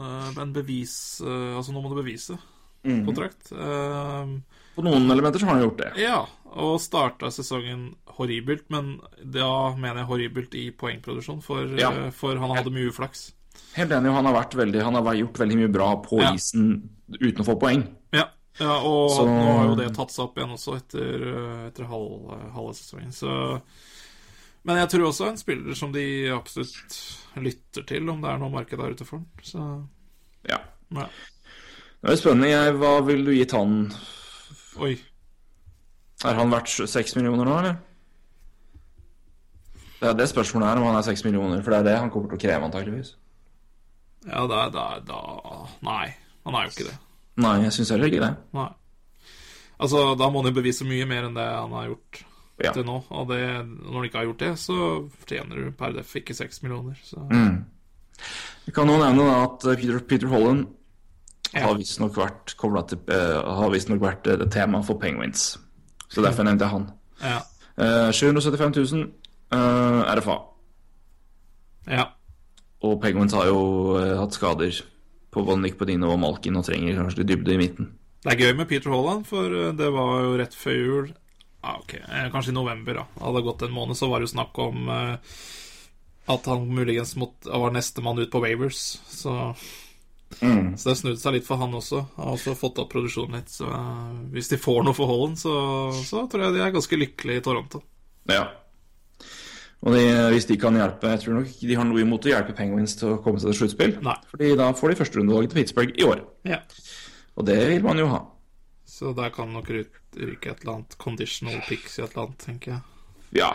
eh, 0.00 0.40
en 0.40 0.52
bevis 0.54 1.20
eh, 1.24 1.56
Altså, 1.58 1.72
nå 1.74 1.82
må 1.84 1.92
du 1.92 2.00
bevise 2.02 2.38
Mhm. 2.84 3.06
kontrakt. 3.06 3.48
Eh, 3.50 4.32
På 4.76 4.82
noen 4.84 5.06
elementer 5.10 5.40
så 5.40 5.46
har 5.46 5.54
han 5.56 5.62
gjort 5.64 5.78
det. 5.78 5.92
Ja, 6.02 6.18
og 6.52 6.74
starta 6.84 7.30
sesongen 7.32 7.94
horribelt, 8.18 8.66
men 8.68 8.98
da 9.24 9.70
mener 9.72 10.02
jeg 10.02 10.08
horribelt 10.10 10.54
i 10.60 10.66
poengproduksjon, 10.70 11.40
for, 11.42 11.64
Ja. 11.80 12.10
for 12.10 12.36
han 12.36 12.50
hadde 12.52 12.70
mye 12.74 12.90
uflaks. 12.92 13.32
Helt 13.72 13.90
enig, 13.90 14.12
han 14.12 14.26
har, 14.26 14.34
veldig, 14.52 14.82
han 14.84 14.94
har 15.00 15.14
gjort 15.14 15.32
veldig 15.40 15.56
mye 15.62 15.72
bra 15.72 15.96
på 16.04 16.20
Ja. 16.20 16.34
isen 16.34 16.90
uten 17.08 17.40
å 17.40 17.48
få 17.54 17.58
poeng. 17.58 17.86
Ja, 18.12 18.28
Ja, 18.60 18.76
og 18.84 19.10
Så- 19.10 19.24
nå 19.26 19.56
har 19.56 19.64
jo 19.66 19.74
det 19.76 19.94
tatt 19.96 20.10
seg 20.12 20.24
opp 20.26 20.36
igjen 20.36 20.52
også 20.52 20.76
etter, 20.76 21.66
etter 21.68 21.84
halve 21.86 22.52
halv, 22.52 22.70
sesongen. 22.76 23.10
Så 23.12 23.62
Men 24.64 24.80
jeg 24.80 24.90
tror 24.94 25.10
også 25.10 25.28
en 25.28 25.38
spiller 25.40 25.76
som 25.76 25.92
de 25.92 26.04
absolutt 26.32 26.94
lytter 27.44 27.84
til, 27.88 28.08
om 28.08 28.22
det 28.22 28.30
er 28.30 28.38
noe 28.40 28.52
marked 28.52 28.80
der 28.80 28.94
ute 28.96 29.06
for 29.08 29.20
den. 29.20 29.28
Så 29.44 29.64
Ja. 30.48 30.58
ja. 30.96 31.08
Det 32.04 32.12
er 32.12 32.20
spennende. 32.20 32.78
Hva 32.80 32.94
vil 33.04 33.24
du 33.24 33.32
gitt 33.32 33.52
han? 33.56 33.92
Oi. 34.80 34.94
Er 36.24 36.38
han 36.38 36.52
verdt 36.52 36.72
seks 36.88 37.16
millioner 37.16 37.44
nå, 37.48 37.58
eller? 37.60 37.76
Det 40.00 40.10
er 40.10 40.16
det 40.18 40.28
spørsmålet 40.28 40.68
er, 40.68 40.80
om 40.80 40.88
han 40.90 40.98
er 40.98 41.06
seks 41.06 41.24
millioner. 41.24 41.62
For 41.64 41.72
det 41.72 41.78
er 41.80 41.88
det 41.90 41.98
han 42.00 42.10
kommer 42.12 42.32
til 42.32 42.38
å 42.38 42.42
kreve, 42.44 42.68
antakeligvis. 42.68 43.14
Ja, 44.24 44.46
da, 44.48 44.66
da, 44.72 44.84
da 45.04 45.20
Nei, 45.84 46.14
han 46.44 46.56
er 46.56 46.66
jo 46.66 46.72
ikke 46.72 46.88
det. 46.88 46.96
Nei, 47.44 47.54
jeg 47.64 47.76
syns 47.76 47.92
heller 47.92 48.08
ikke 48.08 48.24
det. 48.24 48.32
Nei. 48.56 48.68
Altså, 49.80 50.04
da 50.16 50.28
må 50.30 50.40
han 50.40 50.52
jo 50.52 50.56
bevise 50.60 50.86
mye 50.88 51.04
mer 51.08 51.26
enn 51.28 51.36
det 51.36 51.44
han 51.44 51.72
har 51.76 51.90
gjort 51.90 52.20
Ja. 52.62 52.70
til 52.72 52.84
nå. 52.86 53.00
Og 53.10 53.28
det, 53.28 53.40
når 53.66 53.96
du 53.98 54.02
ikke 54.06 54.18
har 54.20 54.26
gjort 54.28 54.38
det, 54.44 54.52
så 54.62 54.76
fortjener 55.18 55.56
du 55.64 55.70
per 55.74 55.92
def 55.96 56.12
ikke 56.16 56.34
seks 56.34 56.62
millioner. 56.62 56.94
Så 57.02 57.16
Mm. 57.30 57.64
Vi 58.66 58.72
kan 58.72 58.86
jo 58.88 58.96
nevne 58.96 59.24
da 59.26 59.42
at 59.44 59.60
Peter, 59.80 59.98
Peter 60.00 60.28
Holland 60.28 60.66
Ja. 61.54 61.66
har 61.66 61.74
visstnok 61.74 62.14
vært, 62.14 62.54
til, 62.88 62.98
eh, 63.08 63.42
har 63.42 63.70
visstnok 63.70 64.00
vært 64.00 64.26
uh, 64.26 64.36
det 64.38 64.50
tema 64.52 64.80
for 64.82 64.94
Penguins. 64.94 65.58
Så 66.08 66.22
derfor 66.22 66.44
nevnte 66.44 66.64
jeg 66.64 66.70
han. 66.70 66.90
ja. 67.22 67.40
Uh, 67.76 68.12
775 68.12 68.92
000 68.92 69.10
uh, 69.52 70.14
RFA. 70.14 70.38
ja. 71.90 72.04
Og 72.84 73.00
Penguins 73.00 73.32
har 73.32 73.46
jo 73.48 73.96
eh, 73.96 74.14
hatt 74.18 74.34
skader 74.36 74.70
på 75.32 75.42
både 75.46 75.70
Padino 75.72 76.10
og 76.12 76.18
Malkin 76.20 76.56
og 76.56 76.66
trenger 76.66 76.98
kanskje 76.98 77.22
litt 77.22 77.30
dybde 77.30 77.54
i 77.54 77.56
midten. 77.56 77.86
Det 78.22 78.32
er 78.34 78.36
gøy 78.42 78.56
med 78.58 78.68
Peter 78.68 78.90
Holland, 78.92 79.24
for 79.26 79.48
det 79.72 79.88
var 79.92 80.20
jo 80.22 80.34
rett 80.36 80.52
før 80.54 80.76
jul 80.76 81.08
ah, 81.64 81.78
ok, 81.80 81.94
eh, 82.04 82.26
Kanskje 82.32 82.52
i 82.52 82.56
november, 82.58 83.00
da. 83.00 83.06
Hadde 83.22 83.40
det 83.40 83.46
gått 83.48 83.62
en 83.66 83.72
måned, 83.74 83.96
så 83.98 84.08
var 84.12 84.20
det 84.22 84.28
jo 84.28 84.34
snakk 84.36 84.58
om 84.64 84.88
eh, 84.92 85.38
at 86.34 86.46
han 86.52 86.68
muligens 86.72 87.16
måtte, 87.20 87.50
var 87.52 87.72
nestemann 87.74 88.20
ut 88.22 88.30
på 88.32 88.44
Wavers. 88.44 88.84
Så, 89.12 89.38
Mm. 90.42 90.72
så 90.80 90.88
det 90.88 90.96
snudde 90.98 91.20
seg 91.22 91.34
litt 91.36 91.44
for 91.46 91.60
han 91.60 91.74
også. 91.78 92.00
Har 92.16 92.32
også 92.34 92.56
fått 92.58 92.78
opp 92.82 92.88
produksjonen 92.90 93.36
litt. 93.38 93.52
Så 93.54 93.68
eh, 93.70 94.14
hvis 94.34 94.48
de 94.50 94.56
får 94.58 94.80
noe 94.82 94.96
for 94.96 95.06
Holland, 95.06 95.38
så, 95.38 95.52
så 96.02 96.24
tror 96.26 96.46
jeg 96.48 96.56
de 96.56 96.62
er 96.64 96.72
ganske 96.74 96.98
lykkelige 96.98 97.38
i 97.38 97.44
Toronto. 97.44 97.82
Ja. 98.32 98.48
Og 99.84 99.92
de, 99.94 100.02
hvis 100.32 100.46
de 100.48 100.56
kan 100.56 100.72
hjelpe 100.80 101.10
Jeg 101.12 101.20
tror 101.20 101.34
nok 101.36 101.50
de 101.60 101.74
har 101.76 101.84
noe 101.84 102.00
imot 102.00 102.24
å 102.26 102.30
hjelpe 102.32 102.54
Penguins 102.56 102.94
til 102.96 103.12
å 103.14 103.18
komme 103.22 103.38
seg 103.42 103.52
til 103.52 103.58
sluttspill. 103.60 103.92
Fordi 104.32 104.54
da 104.58 104.70
får 104.74 104.90
de 104.94 104.98
førsterundevalget 105.02 105.52
til 105.52 105.60
Pittsburgh 105.60 105.98
i 106.00 106.06
år. 106.08 106.22
Ja. 106.48 106.58
Og 107.36 107.46
det 107.50 107.58
vil 107.68 107.84
man 107.84 108.00
jo 108.00 108.08
ha. 108.10 108.22
Så 108.88 109.12
der 109.14 109.30
kan 109.34 109.52
nok 109.52 109.68
ryk- 109.74 110.00
ryke 110.18 110.50
et 110.52 110.64
eller 110.64 110.78
annet 110.78 110.98
conditional 110.98 111.60
picks 111.68 111.98
i 111.98 112.02
et 112.04 112.10
eller 112.12 112.26
annet, 112.26 112.42
tenker 112.44 112.76
jeg. 112.76 112.82
Ja, 113.34 113.52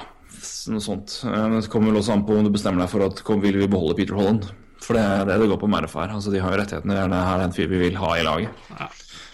noe 0.70 0.84
sånt. 0.84 1.20
Eh, 1.26 1.36
Men 1.48 1.60
det 1.60 1.70
kommer 1.72 1.92
vel 1.92 2.02
også 2.02 2.16
an 2.18 2.26
på 2.28 2.38
om 2.38 2.48
du 2.48 2.54
bestemmer 2.54 2.84
deg 2.84 2.92
for 2.92 3.06
at 3.08 3.24
vil 3.44 3.62
vi 3.62 3.68
beholde 3.72 3.98
Peter 3.98 4.18
Holland. 4.18 4.50
For 4.80 4.96
det 4.96 5.04
er 5.04 5.26
det 5.28 5.40
det 5.42 5.50
går 5.52 5.60
på 5.60 5.68
med 5.68 5.84
RFR. 5.86 6.14
Altså, 6.16 6.32
de 6.32 6.40
har 6.40 6.54
jo 6.54 6.60
rettighetene. 6.62 6.96
Det 6.96 7.04
er 7.04 7.12
det 7.12 7.24
her 7.28 7.44
en 7.44 7.56
fyr 7.56 7.68
vi 7.72 7.82
vil 7.82 7.98
ha 8.00 8.12
i 8.16 8.24
laget. 8.24 8.66
Ja. 8.80 8.88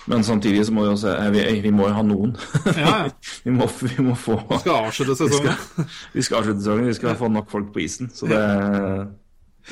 Men 0.07 0.23
samtidig 0.23 0.65
så 0.67 0.73
må 0.73 0.83
vi 0.85 0.91
jo 0.91 0.97
se 1.01 1.09
eh, 1.09 1.31
Vi, 1.33 1.43
vi 1.65 1.71
må 1.73 1.87
jo 1.89 1.95
ha 1.97 2.01
noen. 2.05 2.35
Ja, 2.77 2.95
ja. 3.05 3.09
vi, 3.45 3.53
må, 3.53 3.65
vi 3.81 4.03
må 4.05 4.13
få 4.17 4.35
Skal 4.61 4.75
avslutte 4.75 5.15
sesongen 5.17 5.87
Vi 6.15 6.25
skal 6.25 6.41
avslutte 6.43 6.61
sesongen. 6.61 6.89
Vi 6.91 6.97
skal 6.97 7.17
få 7.17 7.29
nok 7.33 7.49
folk 7.53 7.71
på 7.73 7.81
isen. 7.85 8.11
Så 8.13 8.29
det 8.29 8.41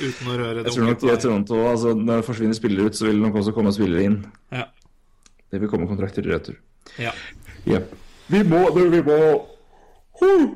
uten 0.00 0.30
å 0.30 0.34
røre 0.34 0.64
det 0.64 0.66
Jeg 0.66 0.74
tror 0.74 0.88
nok 0.90 1.04
i 1.06 1.16
Toronto 1.22 1.60
altså, 1.70 1.94
Når 1.94 2.18
det 2.18 2.26
forsvinner 2.26 2.58
spillere 2.58 2.90
ut, 2.90 2.98
så 2.98 3.06
vil 3.06 3.20
det 3.20 3.28
nok 3.28 3.38
også 3.42 3.54
komme 3.54 3.74
spillere 3.74 4.08
inn. 4.10 4.18
Ja. 4.50 4.66
Det 5.54 5.62
vil 5.62 5.70
komme 5.70 5.86
kontrakter 5.90 6.26
i 6.26 6.34
retur. 6.34 6.58
ja. 6.98 7.14
Yep. 7.66 7.94
Vi 8.32 8.42
må 8.48 8.62
du, 8.74 8.82
Vi 8.92 9.02
må 9.04 9.18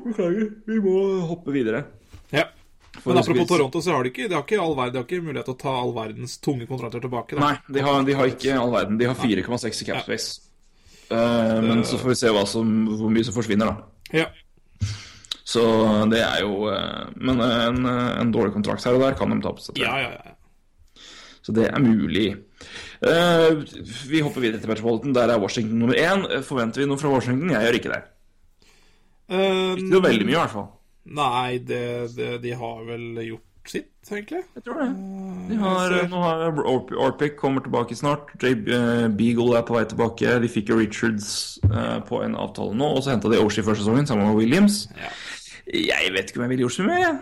Beklager. 0.05 0.49
Vi 0.65 0.79
må 0.81 0.95
hoppe 1.29 1.53
videre. 1.53 1.83
ja. 2.31 2.47
For 2.99 3.13
Men 3.13 3.21
apropos 3.21 3.47
Toronto, 3.47 3.81
så 3.81 3.93
har 3.93 4.03
de 4.03 4.09
ikke, 4.09 4.27
de 4.27 4.35
har 4.35 4.43
ikke, 4.43 4.57
all 4.59 4.73
verden, 4.75 4.93
de 4.93 4.99
har 4.99 5.05
ikke 5.05 5.23
mulighet 5.23 5.45
til 5.47 5.53
å 5.53 5.59
ta 5.61 5.71
all 5.77 5.91
verdens 5.95 6.33
tunge 6.43 6.65
kontrakter 6.67 6.99
tilbake. 7.03 7.37
Da. 7.37 7.39
Nei, 7.45 7.75
de 7.77 7.83
har, 7.85 8.01
de 8.03 8.15
har 8.17 8.31
ikke 8.31 8.55
all 8.59 8.73
verden. 8.73 8.97
De 8.99 9.07
har 9.07 9.15
4,6 9.15 9.83
i 9.83 9.87
cap 9.87 10.01
space. 10.03 10.49
Eh, 11.07 11.61
men 11.63 11.85
så 11.87 11.99
får 12.01 12.11
vi 12.11 12.17
se 12.19 12.33
hva 12.33 12.43
som, 12.49 12.73
hvor 12.99 13.13
mye 13.13 13.23
som 13.27 13.37
forsvinner, 13.37 13.71
da. 13.71 14.19
Ja. 14.23 14.25
Så 15.49 15.63
det 16.11 16.19
er 16.21 16.43
jo 16.43 16.67
eh, 16.69 17.07
Men 17.17 17.39
en, 17.41 17.85
en 17.85 18.33
dårlig 18.33 18.53
kontrakt 18.57 18.85
her 18.85 18.97
og 18.97 19.05
der 19.05 19.15
kan 19.17 19.31
de 19.31 19.39
ta 19.45 19.53
på 19.55 19.63
seg. 19.63 19.79
Ja, 19.81 19.95
ja, 20.01 20.11
ja. 20.17 21.05
Så 21.45 21.55
det 21.55 21.69
er 21.69 21.79
mulig. 21.81 22.27
Eh, 22.99 23.49
vi 24.09 24.21
hopper 24.25 24.43
videre 24.43 24.59
til 24.61 24.69
Metropolitan. 24.71 25.13
Der 25.15 25.31
er 25.33 25.39
Washington 25.41 25.79
nummer 25.79 25.95
én. 25.99 26.25
Forventer 26.43 26.81
vi 26.83 26.87
noe 26.89 26.99
fra 26.99 27.11
Washington? 27.13 27.51
Jeg 27.53 27.67
gjør 27.67 27.77
ikke 27.79 27.93
det. 27.93 28.01
Uh, 29.29 29.75
Ikke 29.77 29.91
noe 29.93 30.01
veldig 30.07 30.25
mye, 30.25 30.33
i 30.33 30.41
hvert 30.41 30.55
fall. 30.55 30.67
Nei, 31.19 31.57
det, 31.61 31.83
det, 32.17 32.31
de 32.43 32.51
har 32.57 32.79
vel 32.87 33.03
gjort 33.27 33.45
sitt, 33.69 33.91
egentlig. 34.09 34.41
Jeg 34.57 34.63
tror 34.65 34.79
det. 34.81 34.87
De 35.51 35.57
har, 35.61 35.93
nå 36.09 36.21
har 36.23 36.59
Orpic 37.05 37.35
kommer 37.37 37.61
tilbake 37.65 37.95
snart. 37.97 38.31
Jay 38.41 38.55
eh, 38.57 39.05
Beagle 39.13 39.59
er 39.59 39.65
på 39.67 39.75
vei 39.77 39.83
tilbake. 39.89 40.35
De 40.41 40.49
fikk 40.49 40.71
jo 40.73 40.79
Richards 40.81 41.59
eh, 41.69 41.99
på 42.09 42.23
en 42.25 42.33
avtale 42.41 42.73
nå, 42.77 42.87
og 42.97 43.03
så 43.05 43.13
henta 43.13 43.29
de 43.29 43.37
Oshie 43.41 43.61
første 43.65 43.85
sesongen 43.85 44.09
sammen 44.09 44.25
med 44.31 44.39
Williams. 44.41 44.87
Ja. 44.97 45.11
Jeg 45.93 46.13
vet 46.15 46.31
ikke 46.31 46.41
om 46.41 46.47
jeg 46.47 46.55
ville 46.55 46.65
gjort 46.65 46.77
så 46.79 46.87
mye. 46.89 46.99
jeg. 47.03 47.19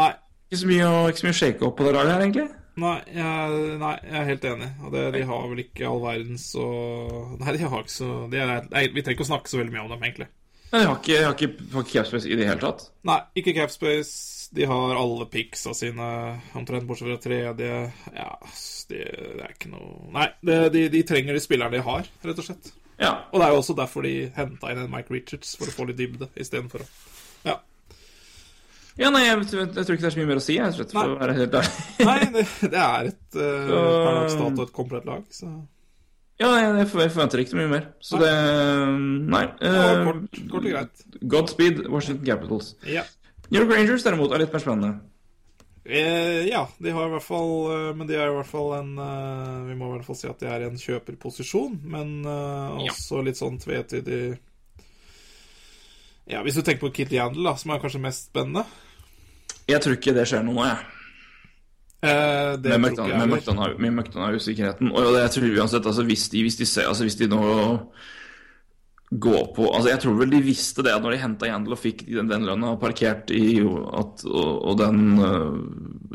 Nei, 0.00 0.10
Ikke 0.48 0.62
så 0.62 0.70
mye 0.70 0.88
å, 0.88 0.98
ikke 1.10 1.20
så 1.20 1.26
mye 1.28 1.36
å 1.36 1.40
shake 1.42 1.66
opp 1.68 1.76
på 1.78 1.86
det 1.86 1.92
laget 1.98 2.12
her, 2.14 2.24
egentlig. 2.24 2.48
Nei 2.80 2.96
jeg, 3.14 3.62
nei, 3.80 3.94
jeg 4.06 4.18
er 4.20 4.28
helt 4.30 4.46
enig. 4.50 4.68
Og 4.84 4.92
det, 4.94 5.04
de 5.16 5.22
har 5.30 5.46
vel 5.52 5.62
ikke 5.64 5.88
all 5.88 6.02
verdens 6.04 6.48
og 6.60 7.36
Nei, 7.40 7.54
de 7.56 7.70
har 7.70 7.84
ikke 7.84 7.94
så 7.94 8.10
de 8.32 8.40
er, 8.42 8.52
nei, 8.72 8.84
Vi 8.90 9.04
trenger 9.04 9.18
ikke 9.18 9.26
å 9.28 9.30
snakke 9.32 9.52
så 9.52 9.60
veldig 9.60 9.74
mye 9.76 9.84
om 9.86 9.94
dem, 9.94 10.04
egentlig. 10.08 10.28
Men 10.70 10.82
de 10.82 10.86
har 10.86 10.98
ikke, 11.00 11.22
har 11.26 11.34
ikke, 11.34 11.68
har 11.72 11.86
ikke 11.86 11.96
capspace 11.96 12.30
i 12.30 12.36
det 12.38 12.46
hele 12.46 12.62
tatt. 12.62 12.84
Nei, 13.10 13.18
ikke 13.40 13.56
capspace. 13.56 14.50
De 14.54 14.66
har 14.66 14.98
alle 14.98 15.26
picsa 15.30 15.72
sine, 15.78 16.06
omtrent 16.58 16.86
bortsett 16.86 17.10
fra 17.10 17.18
tredje. 17.22 17.72
Ja, 18.14 18.28
det, 18.90 19.02
det 19.14 19.44
er 19.46 19.54
ikke 19.54 19.70
noe 19.70 20.10
Nei, 20.14 20.26
det, 20.46 20.58
de, 20.74 20.84
de 20.90 21.02
trenger 21.06 21.38
de 21.38 21.42
spillerne 21.42 21.78
de 21.78 21.82
har, 21.86 22.10
rett 22.26 22.42
og 22.42 22.46
slett. 22.46 22.72
Ja. 23.00 23.12
Og 23.30 23.40
det 23.40 23.46
er 23.46 23.54
jo 23.54 23.60
også 23.62 23.76
derfor 23.78 24.04
de 24.04 24.14
henta 24.36 24.70
inn 24.72 24.82
en 24.82 24.90
Mike 24.92 25.14
Richards, 25.14 25.54
for 25.58 25.70
å 25.70 25.74
få 25.74 25.86
litt 25.88 25.98
dybde 26.00 26.30
istedenfor 26.38 26.84
å 26.84 26.88
Ja. 27.46 27.56
Ja 29.00 29.08
nei, 29.14 29.22
jeg, 29.24 29.42
jeg, 29.48 29.68
tror 29.72 29.94
ikke 29.96 30.04
det 30.04 30.08
er 30.10 30.14
så 30.14 30.20
mye 30.20 30.28
mer 30.28 30.40
å 30.40 30.44
si, 30.44 30.54
jeg, 30.58 30.72
slett, 30.76 30.90
for 30.92 31.00
Nei. 31.08 31.12
å 31.14 31.20
være 31.22 31.34
helt 31.38 31.54
ærlig. 31.56 31.84
Nei, 32.10 32.16
det, 32.34 32.42
det 32.74 32.80
er 32.84 33.06
et 33.10 33.38
uh, 33.40 34.40
og 34.44 34.64
et 34.66 34.72
komplett 34.76 35.06
lag, 35.08 35.22
så 35.32 35.48
Ja, 36.40 36.50
jeg, 36.56 36.74
jeg 36.82 36.88
for- 36.88 37.02
jeg 37.04 37.12
forventer 37.14 37.42
ikke 37.42 37.56
mye 37.60 37.70
mer. 37.72 37.86
Så 38.04 38.20
det 38.20 38.32
Nei. 39.32 39.42
det 39.60 39.70
eh, 39.70 40.02
kort, 40.08 40.40
kort 40.52 40.64
og 40.64 40.68
greit. 40.72 41.06
Godspeed, 41.36 41.80
Washington 41.92 42.26
Capitals. 42.28 42.74
Ja. 42.88 43.06
New 43.50 43.60
York 43.62 43.72
Rangers 43.74 44.04
derimot 44.06 44.32
er 44.32 44.44
litt 44.44 44.52
mer 44.54 44.62
spennende. 44.62 44.92
Eh, 45.84 46.44
ja, 46.50 46.62
de 46.78 46.92
har 46.92 47.08
i 47.08 47.12
hvert 47.14 47.24
fall 47.24 47.52
eh, 47.72 47.86
Men 47.96 48.06
de 48.06 48.14
er 48.20 48.28
i 48.28 48.34
hvert 48.36 48.46
fall 48.50 48.74
en 48.76 48.90
Vi 49.64 49.74
må 49.80 49.86
i 49.88 49.94
hvert 49.94 50.04
fall 50.06 50.18
si 50.20 50.28
at 50.28 50.38
de 50.42 50.46
er 50.52 50.60
i 50.60 50.66
en 50.68 50.76
kjøperposisjon, 50.78 51.78
men 51.88 52.10
Ja. 52.28 52.92
også 52.92 53.22
litt 53.24 53.40
sånn 53.40 53.56
tvetydig 53.58 54.20
Ja, 56.30 56.44
hvis 56.44 56.60
du 56.60 56.62
tenker 56.62 56.84
på 56.84 56.92
Kit 57.00 57.12
Yandel, 57.16 57.48
da, 57.48 57.56
som 57.58 57.72
er 57.74 57.80
kanskje 57.82 58.02
mest 58.04 58.28
spennende 58.28 58.66
Jeg 59.70 59.80
tror 59.84 59.96
ikke 59.98 60.14
det 60.16 60.26
skjer 60.30 60.44
noe 60.46 60.54
nå, 60.58 60.64
jeg. 60.68 60.78
eh, 62.02 62.54
Det 62.62 62.70
Med 62.72 62.80
McDonagh-usikkerheten. 62.90 63.34
McDonagh. 63.34 63.74
McDonagh-usikkerheten. 64.00 64.92
Og 64.94 65.12
det 65.14 65.20
jeg 65.26 65.34
tror 65.36 65.60
uansett, 65.60 65.86
altså 65.92 66.04
hvis 66.08 66.28
de, 66.32 66.42
hvis 66.46 66.56
de 66.60 66.66
ser 66.66 66.88
Altså 66.88 67.04
hvis 67.06 67.18
de 67.20 67.28
nå 67.28 67.42
går 69.10 69.46
på 69.56 69.66
Altså 69.74 69.88
Jeg 69.90 70.00
tror 70.04 70.14
vel 70.20 70.30
de 70.30 70.38
visste 70.46 70.84
det 70.86 70.92
at 70.94 71.02
når 71.02 71.16
de 71.16 71.22
henta 71.24 71.48
Yandel 71.50 71.74
og 71.74 71.80
fikk 71.82 72.04
den, 72.06 72.28
den 72.30 72.44
lønna 72.46 72.76
parkert 72.78 73.30
i 73.34 73.58
at, 73.60 74.22
og, 74.30 74.50
og 74.70 74.76
den 74.78 75.00
øh, 75.18 75.56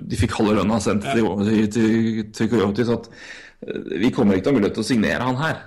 De 0.08 0.20
fikk 0.22 0.38
halve 0.40 0.56
lønna 0.62 0.80
sendt 0.80 1.04
til, 1.12 1.28
til, 1.44 1.66
til, 1.76 2.30
til 2.38 2.50
Coyotes 2.54 2.90
at 2.96 3.10
øh, 3.68 4.00
vi 4.00 4.12
kommer 4.16 4.38
ikke 4.38 4.48
til 4.48 4.54
å 4.54 4.56
ha 4.56 4.60
mulighet 4.62 4.78
til 4.80 4.86
å 4.86 4.88
signere 4.94 5.28
han 5.28 5.42
her. 5.42 5.60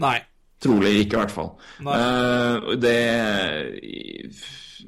Nei. 0.00 0.16
Trolig 0.64 0.94
ikke, 1.02 1.18
i 1.18 1.20
hvert 1.20 1.34
fall. 1.34 1.50
Nei. 1.84 1.96
Eh, 2.00 2.76
det 2.80 2.98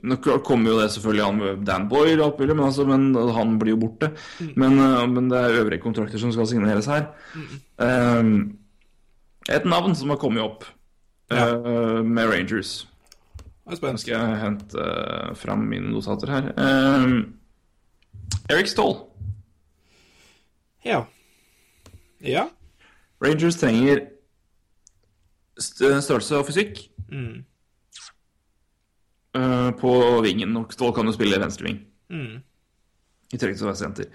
Nå 0.02 0.16
kommer 0.44 0.72
jo 0.72 0.80
det 0.80 0.90
selvfølgelig 0.94 1.24
an 1.24 1.38
med 1.40 1.62
Dan 1.66 1.86
Boyer 1.88 2.20
og 2.20 2.26
alt 2.26 2.40
mulig, 2.40 2.56
men, 2.56 2.64
altså, 2.66 2.86
men 2.88 3.32
han 3.36 3.54
blir 3.60 3.74
jo 3.74 3.80
borte. 3.86 4.10
Mm. 4.40 4.52
Men, 4.62 4.78
eh, 4.82 5.06
men 5.12 5.30
det 5.30 5.40
er 5.40 5.60
øvrige 5.62 5.82
kontrakter 5.84 6.20
som 6.20 6.32
skal 6.34 6.48
signeres 6.50 6.88
her. 6.90 7.08
Eh, 7.80 8.30
et 9.56 9.68
navn 9.68 9.94
som 9.96 10.12
har 10.12 10.20
kommet 10.20 10.44
opp 10.44 10.66
eh, 11.30 12.02
med 12.02 12.32
Rangers. 12.32 12.86
Er 13.66 13.80
Nå 13.82 13.98
skal 13.98 14.12
jeg 14.12 14.38
hente 14.38 14.78
uh, 14.78 15.32
fram 15.34 15.64
mine 15.66 15.90
notater 15.90 16.30
her. 16.30 16.52
Eric 18.46 18.68
Stoll. 18.70 19.00
Ja. 20.86 21.00
Ja. 22.22 22.44
Rangers 23.18 23.58
trenger 23.58 24.04
størrelse 25.58 26.38
og 26.38 26.46
fysikk 26.46 26.84
Mm. 27.06 27.44
Eh, 29.36 29.70
på 29.80 29.92
vingen. 30.24 30.56
Og 30.60 30.72
Stål 30.74 30.94
kan 30.96 31.08
jo 31.08 31.14
spille 31.16 31.40
venstreving. 31.42 31.78
Mm. 32.12 32.34
I 33.34 33.38
tillegg 33.40 33.56
til 33.58 33.66
å 33.66 33.70
være 33.72 33.80
senter. 33.82 34.10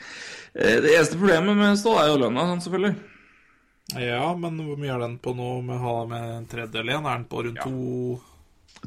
Eh, 0.56 0.78
Det 0.84 0.96
eneste 0.96 1.20
problemet 1.20 1.58
med 1.60 1.80
Stål 1.80 2.02
er 2.02 2.12
jo 2.12 2.20
lønna, 2.26 2.48
sånn 2.52 2.66
selvfølgelig. 2.66 2.96
Ja, 4.02 4.28
men 4.40 4.60
hvor 4.64 4.78
mye 4.80 4.94
er 4.94 5.02
den 5.04 5.18
på 5.20 5.34
nå 5.36 5.48
med, 5.68 5.82
med 6.12 6.28
en 6.38 6.46
tredjedel 6.48 6.94
igjen? 6.94 7.08
Er 7.08 7.18
den 7.20 7.26
på 7.32 7.46
rundt 7.48 7.64
to 7.66 8.20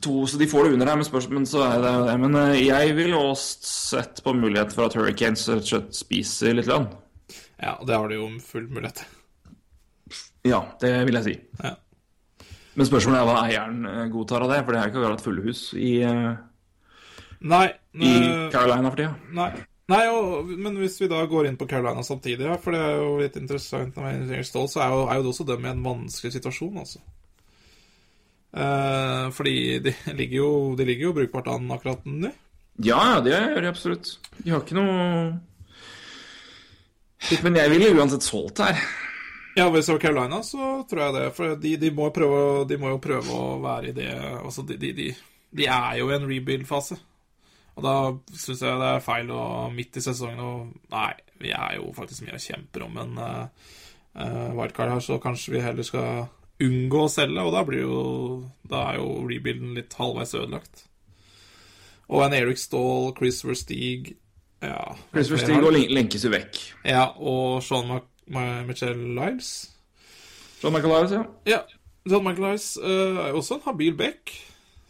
To, 0.02 0.24
så 0.26 0.38
de 0.40 0.46
får 0.50 0.64
det 0.64 0.72
under 0.74 0.88
her, 0.90 0.96
men, 0.98 1.06
spørsmål, 1.06 1.36
men 1.38 1.46
så 1.46 1.60
er 1.68 1.82
det 1.84 1.90
det. 2.08 2.14
Men 2.24 2.34
eh, 2.40 2.54
jeg 2.64 2.94
ville 2.96 3.18
også 3.20 3.68
sett 3.68 4.22
på 4.24 4.32
mulighet 4.34 4.72
for 4.74 4.88
at 4.88 4.96
Hurricanes 4.98 5.44
og 5.52 5.68
spiser 5.94 6.56
litt 6.56 6.66
lønn. 6.66 6.88
Ja, 7.62 7.76
det 7.86 7.94
har 7.94 8.08
de 8.10 8.18
jo 8.18 8.26
full 8.42 8.66
mulighet 8.72 9.04
til. 9.04 9.12
Ja, 10.50 10.58
det 10.82 10.90
vil 11.06 11.20
jeg 11.20 11.26
si. 11.28 11.34
Ja. 11.62 11.76
Men 12.74 12.88
spørsmålet 12.88 13.20
er 13.20 13.28
hva 13.28 13.36
eieren 13.44 13.84
eh, 13.86 14.08
godtar 14.12 14.44
av 14.44 14.50
det, 14.50 14.62
for 14.64 14.74
det 14.74 14.80
er 14.80 14.90
ikke 14.90 15.00
akkurat 15.02 15.24
fulle 15.24 15.44
hus 15.46 15.62
i, 15.78 15.92
eh, 16.02 16.34
Nei, 17.44 17.68
i 18.00 18.12
Carolina 18.52 18.90
for 18.90 19.00
tida. 19.02 19.14
nei. 19.36 19.52
Nei, 19.92 20.04
og, 20.08 20.48
men 20.48 20.78
hvis 20.80 20.96
vi 21.02 21.10
da 21.12 21.18
går 21.28 21.50
inn 21.50 21.58
på 21.60 21.66
Carolina 21.68 22.00
samtidig, 22.06 22.46
ja, 22.48 22.54
for 22.56 22.72
det 22.72 22.80
er 22.80 22.94
jo 22.96 23.10
litt 23.20 23.34
interessant 23.36 23.98
Stoll, 24.48 24.70
så 24.72 24.80
er 24.80 24.94
jo, 24.94 25.02
er 25.12 25.20
jo 25.20 25.28
også 25.28 25.44
dem 25.50 25.66
i 25.66 25.68
en 25.74 25.82
vanskelig 25.84 26.32
situasjon, 26.38 26.78
altså. 26.80 27.02
Eh, 28.54 29.26
fordi 29.34 29.56
de 29.84 29.92
ligger 30.14 30.38
jo, 30.38 30.50
de 30.78 30.86
ligger 30.88 31.10
jo 31.10 31.16
brukbart 31.18 31.50
an 31.52 31.70
akkurat 31.74 32.06
nå. 32.08 32.30
Ja, 32.82 32.98
ja, 33.12 33.20
det 33.22 33.34
gjør 33.34 33.60
de 33.60 33.70
absolutt. 33.70 34.14
De 34.40 34.50
har 34.50 34.62
ikke 34.64 34.74
noe 34.74 35.38
Men 37.44 37.56
jeg 37.56 37.70
ville 37.70 37.92
uansett 37.94 38.26
solgt 38.26 38.58
her. 38.64 38.80
Ja, 39.56 39.68
hvis 39.70 39.86
det 39.86 39.94
var 39.94 40.00
Carolina, 40.02 40.40
så 40.42 40.68
tror 40.90 41.00
jeg 41.04 41.14
det. 41.14 41.24
For 41.36 41.56
de, 41.62 41.72
de, 41.78 41.90
må, 41.94 42.08
prøve, 42.14 42.64
de 42.68 42.78
må 42.80 42.90
jo 42.94 43.00
prøve 43.02 43.34
å 43.38 43.58
være 43.62 43.92
i 43.92 43.96
det 43.96 44.08
Altså, 44.40 44.64
de, 44.66 44.78
de, 44.80 45.66
er 45.66 45.98
jo 46.00 46.08
i 46.10 46.16
en 46.16 46.26
rebuild-fase. 46.26 46.96
Og 47.74 47.82
da 47.86 47.94
syns 48.38 48.62
jeg 48.62 48.80
det 48.80 48.88
er 48.96 49.02
feil 49.02 49.30
å 49.34 49.44
midt 49.74 49.98
i 49.98 50.02
sesongen 50.04 50.42
og 50.42 50.72
Nei, 50.94 51.12
vi 51.42 51.50
er 51.54 51.76
jo 51.80 51.90
faktisk 51.94 52.22
mye 52.26 52.36
og 52.38 52.42
kjemper 52.44 52.84
om 52.86 52.98
en 53.02 53.14
uh, 53.18 54.50
wildcard 54.54 54.92
her, 54.94 55.02
så 55.02 55.18
kanskje 55.22 55.56
vi 55.56 55.62
heller 55.64 55.86
skal 55.86 56.26
unngå 56.62 57.00
å 57.06 57.10
selge, 57.10 57.42
og 57.42 57.50
da 57.54 57.64
blir 57.66 57.82
jo 57.82 57.96
Da 58.70 58.84
er 58.92 59.00
jo 59.00 59.08
rebuilden 59.26 59.74
litt 59.74 59.94
halvveis 59.98 60.34
ødelagt. 60.38 60.84
Og 62.10 62.22
en 62.26 62.36
Eric 62.36 62.60
Stahl, 62.62 63.10
Chris 63.18 63.42
Verstig 63.46 64.14
ja, 64.64 64.94
Chris 65.12 65.28
Stig 65.42 65.58
og 65.60 65.74
len- 65.74 65.90
lenkes 65.92 66.24
jo 66.24 66.30
vekk. 66.32 66.58
ja, 66.88 67.08
og 67.18 67.62
Sean 67.62 67.88
Mac 67.90 68.06
Ma- 68.06 68.10
Michelle 68.26 69.14
Lives. 69.14 69.70
John 70.62 70.72
Michael 70.72 70.94
Lives, 70.94 71.12
ja. 71.12 71.24
Ja, 71.46 71.60
John 72.08 72.24
Michael 72.24 72.50
Lives 72.50 72.78
uh, 72.80 73.24
er 73.26 73.28
jo 73.34 73.42
også 73.42 73.58
en 73.58 73.66
habil 73.66 73.96
back, 73.96 74.32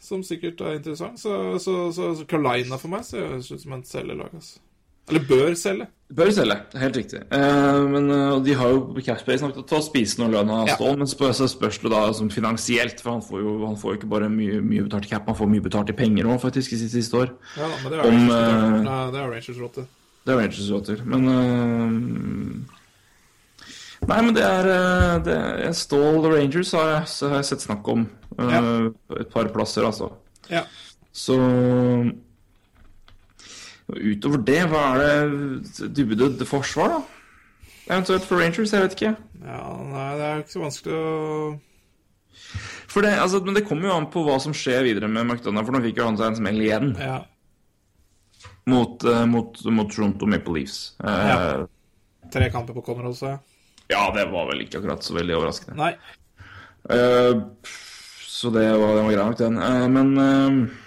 som 0.02 0.23
sikkert 0.23 0.61
er 0.61 0.78
interessant. 0.78 1.19
Så, 1.20 1.59
så, 1.59 1.93
så, 1.94 2.12
så 2.19 2.28
Carolina 2.31 2.78
for 2.78 2.93
meg 2.93 3.06
ser 3.09 3.39
ut 3.40 3.48
som 3.48 3.74
en 3.74 3.85
selgerlag, 3.89 4.31
altså. 4.35 4.62
Eller 5.05 5.20
bør 5.28 5.51
selge. 5.61 5.85
Bør 6.16 6.31
selge, 6.32 6.55
helt 6.81 6.97
riktig. 6.97 7.19
Uh, 7.28 7.82
men 7.90 8.06
uh, 8.09 8.39
de 8.44 8.55
har 8.56 8.70
jo 8.73 9.02
capspace 9.05 9.44
nok 9.44 9.59
til 9.59 9.77
å 9.77 9.82
spise 9.85 10.20
noe 10.23 10.31
lønn 10.32 10.52
av 10.55 10.70
Ja. 10.70 10.78
Stål, 10.78 10.94
men 11.02 11.11
spør, 11.11 11.35
så 11.36 11.48
spørs 11.51 11.82
det 11.82 11.93
da 11.93 12.05
som 12.16 12.31
finansielt, 12.32 13.02
for 13.05 13.16
han 13.16 13.27
får 13.27 13.43
jo, 13.43 13.56
han 13.66 13.77
får 13.81 13.93
jo 13.93 13.98
ikke 14.01 14.12
bare 14.15 14.31
mye, 14.32 14.62
mye 14.65 14.86
betalt 14.86 15.11
i 15.11 15.12
cap, 15.12 15.27
han 15.28 15.36
får 15.36 15.51
mye 15.52 15.66
betalt 15.66 15.93
i 15.93 15.98
penger 15.98 16.31
òg, 16.31 16.39
faktisk, 16.47 16.73
i 16.73 16.81
sitt 16.81 16.94
siste 16.94 17.20
år. 17.20 17.35
Ja 17.59 17.69
men 17.82 17.93
det 17.93 17.98
er 17.98 18.06
Rangers, 18.06 18.32
til 18.32 18.89
det 18.89 19.20
er 19.20 19.31
Rangers 19.35 19.61
råd 19.61 19.77
til. 19.77 19.90
Det 20.24 20.32
er 20.32 20.40
Rangers 20.40 20.70
råter. 20.73 21.05
Men 21.05 21.28
Nei, 24.09 24.21
men 24.21 24.35
det 24.37 24.43
er, 24.45 24.67
eh, 24.69 25.19
det 25.25 25.35
er 25.69 25.73
Stål 25.77 26.19
Rangers 26.29 26.73
har 26.77 26.89
jeg, 26.93 27.09
så 27.09 27.29
har 27.31 27.37
jeg 27.41 27.49
sett 27.53 27.65
snakk 27.65 27.89
om 27.89 28.07
eh, 28.39 28.51
Ja. 28.51 28.61
et 29.21 29.31
par 29.33 29.49
plasser, 29.55 29.87
altså. 29.89 30.11
Ja. 30.51 30.65
Så 31.15 31.37
Utover 33.95 34.41
det, 34.49 34.63
hva 34.73 34.83
er 34.95 35.29
det 35.29 35.91
Dubedød 35.95 36.41
forsvar, 36.49 36.95
da? 36.95 37.03
Eventuelt 37.93 38.25
for 38.25 38.41
Rangers, 38.41 38.73
jeg 38.73 38.81
vet 38.87 38.95
ikke. 38.97 39.11
ja, 39.45 39.61
nei, 39.93 40.07
det 40.17 40.25
er 40.31 40.39
ikke 40.41 40.55
så 40.55 40.63
vanskelig 40.65 40.95
å 40.97 41.61
For 42.89 43.05
det, 43.05 43.13
altså, 43.21 43.43
men 43.45 43.55
det 43.59 43.67
kommer 43.69 43.91
jo 43.91 43.97
an 43.99 44.07
på 44.11 44.23
hva 44.25 44.39
som 44.41 44.55
skjer 44.57 44.87
videre 44.87 45.09
med 45.11 45.27
McDonagh, 45.29 45.67
for 45.69 45.77
nå 45.77 45.83
fikk 45.85 46.01
jo 46.01 46.07
han 46.09 46.17
seg 46.19 46.31
en 46.33 46.39
smell 46.41 46.61
igjen 46.65 46.95
Ja. 46.99 47.19
mot, 48.67 49.05
eh, 49.05 49.25
mot, 49.29 49.61
mot 49.69 49.91
Toronto 49.93 50.27
Maple 50.27 50.55
Leafs. 50.61 50.95
Eh, 51.05 51.27
Ja. 51.29 51.67
Tre 52.33 52.49
kamper 52.51 52.73
på 52.75 52.83
Conrad 52.87 53.13
også. 53.13 53.35
Ja, 53.93 54.05
det 54.15 54.28
var 54.32 54.48
vel 54.51 54.65
ikke 54.65 54.81
akkurat 54.81 55.05
så 55.05 55.16
veldig 55.16 55.36
overraskende. 55.39 55.77
Nei. 55.81 55.93
Uh, 56.85 57.44
så 58.20 58.51
det 58.52 58.65
var, 58.69 58.97
det 58.97 59.05
var 59.05 59.12
grei 59.12 59.27
nok, 59.27 59.39
den. 59.40 59.59
Uh, 59.61 59.86
men 59.93 60.09
uh... 60.20 60.81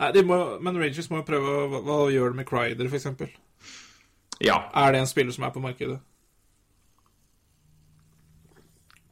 nei 0.00 0.22
må, 0.28 0.38
men 0.64 0.80
Rangers 0.80 1.10
må 1.12 1.20
jo 1.22 1.28
prøve 1.28 1.56
Hva, 1.72 1.80
hva 1.84 1.98
gjør 2.12 2.32
de 2.32 2.40
med 2.42 2.48
Crider, 2.48 2.92
eksempel? 2.92 3.32
ja. 4.44 4.58
Er 4.76 4.92
det 4.92 5.00
en 5.00 5.08
spiller 5.08 5.32
som 5.32 5.46
er 5.48 5.52
på 5.54 5.62
markedet? 5.64 5.96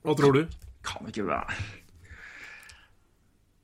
Hva 0.04 0.12
tror 0.18 0.36
du? 0.36 0.42
Kan 0.84 1.08
ikke 1.08 1.24
være 1.24 1.56